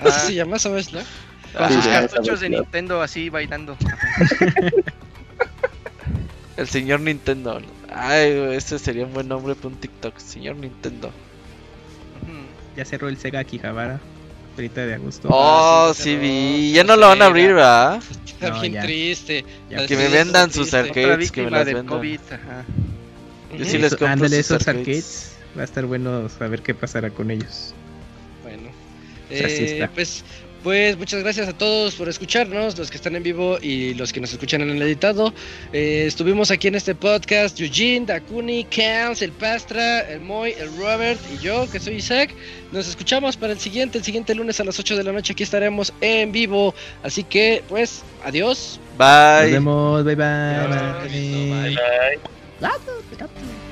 Ah. 0.00 0.08
¿Así 0.08 0.26
se 0.28 0.34
llama 0.34 0.58
Savage 0.58 0.92
Love? 0.92 1.06
Ah, 1.54 1.68
Con 1.68 1.82
sus 1.82 1.86
cartuchos 1.86 2.40
de 2.40 2.50
Nintendo 2.50 3.02
así 3.02 3.28
bailando. 3.28 3.76
El 6.56 6.66
señor 6.68 7.00
Nintendo. 7.00 7.60
Ay, 7.94 8.30
ese 8.52 8.78
sería 8.78 9.06
un 9.06 9.12
buen 9.12 9.28
nombre 9.28 9.54
para 9.54 9.68
un 9.68 9.76
TikTok. 9.76 10.18
Señor 10.18 10.56
Nintendo. 10.56 11.10
Ya 12.76 12.84
cerró 12.84 13.08
el 13.08 13.18
Sega 13.18 13.44
Kijabara. 13.44 14.00
30 14.52 14.86
de 14.86 14.94
agosto. 14.94 15.28
Oh, 15.30 15.88
ah, 15.90 15.92
sí, 15.94 16.16
vi. 16.16 16.72
Ya 16.72 16.84
no 16.84 16.96
lo 16.96 17.08
van 17.08 17.22
a 17.22 17.26
abrir, 17.26 17.54
¿verdad? 17.54 18.02
Está 18.26 18.50
no, 18.50 18.60
bien 18.60 18.74
ya. 18.74 18.82
triste. 18.82 19.44
Ya, 19.70 19.86
que 19.86 19.96
me 19.96 20.08
vendan 20.08 20.50
triste. 20.50 20.64
sus 20.64 20.74
arcades, 20.74 21.30
que 21.32 21.42
me 21.42 21.50
las 21.50 21.66
vendan. 21.66 21.86
COVID, 21.86 22.20
ajá. 22.30 22.64
Yo 23.56 23.64
sí 23.64 23.70
Eso, 23.76 23.78
les 23.78 23.96
compro 23.96 24.28
sus 24.28 24.36
esos 24.36 24.68
arcades. 24.68 24.78
arcades. 24.78 25.32
Va 25.56 25.62
a 25.62 25.64
estar 25.64 25.84
bueno 25.84 26.28
saber 26.28 26.62
qué 26.62 26.74
pasará 26.74 27.10
con 27.10 27.30
ellos. 27.30 27.74
Bueno. 28.42 28.70
Pues 29.28 29.42
eh, 29.44 29.88
pues 29.94 30.24
pues 30.62 30.96
muchas 30.98 31.22
gracias 31.22 31.48
a 31.48 31.52
todos 31.52 31.94
por 31.94 32.08
escucharnos, 32.08 32.78
los 32.78 32.90
que 32.90 32.96
están 32.96 33.16
en 33.16 33.22
vivo 33.22 33.58
y 33.60 33.94
los 33.94 34.12
que 34.12 34.20
nos 34.20 34.32
escuchan 34.32 34.62
en 34.62 34.70
el 34.70 34.82
editado. 34.82 35.32
Eh, 35.72 36.04
estuvimos 36.06 36.50
aquí 36.50 36.68
en 36.68 36.74
este 36.74 36.94
podcast, 36.94 37.58
Eugene, 37.60 38.06
Dakuni, 38.06 38.64
Kans, 38.64 39.22
el 39.22 39.32
Pastra, 39.32 40.00
el 40.00 40.20
Moy, 40.20 40.54
el 40.58 40.76
Robert 40.76 41.20
y 41.32 41.42
yo, 41.42 41.70
que 41.70 41.80
soy 41.80 41.96
Isaac. 41.96 42.34
Nos 42.70 42.88
escuchamos 42.88 43.36
para 43.36 43.52
el 43.52 43.58
siguiente, 43.58 43.98
el 43.98 44.04
siguiente 44.04 44.34
lunes 44.34 44.60
a 44.60 44.64
las 44.64 44.78
8 44.78 44.96
de 44.96 45.04
la 45.04 45.12
noche. 45.12 45.32
Aquí 45.32 45.42
estaremos 45.42 45.92
en 46.00 46.32
vivo. 46.32 46.74
Así 47.02 47.24
que, 47.24 47.62
pues, 47.68 48.02
adiós. 48.24 48.80
Bye. 48.96 49.42
Nos 49.42 49.50
vemos. 49.52 50.04
Bye 50.04 50.14
bye. 50.14 50.24
Adiós, 50.24 51.10
bye. 51.10 51.50
bye. 51.50 51.78
El 52.60 53.71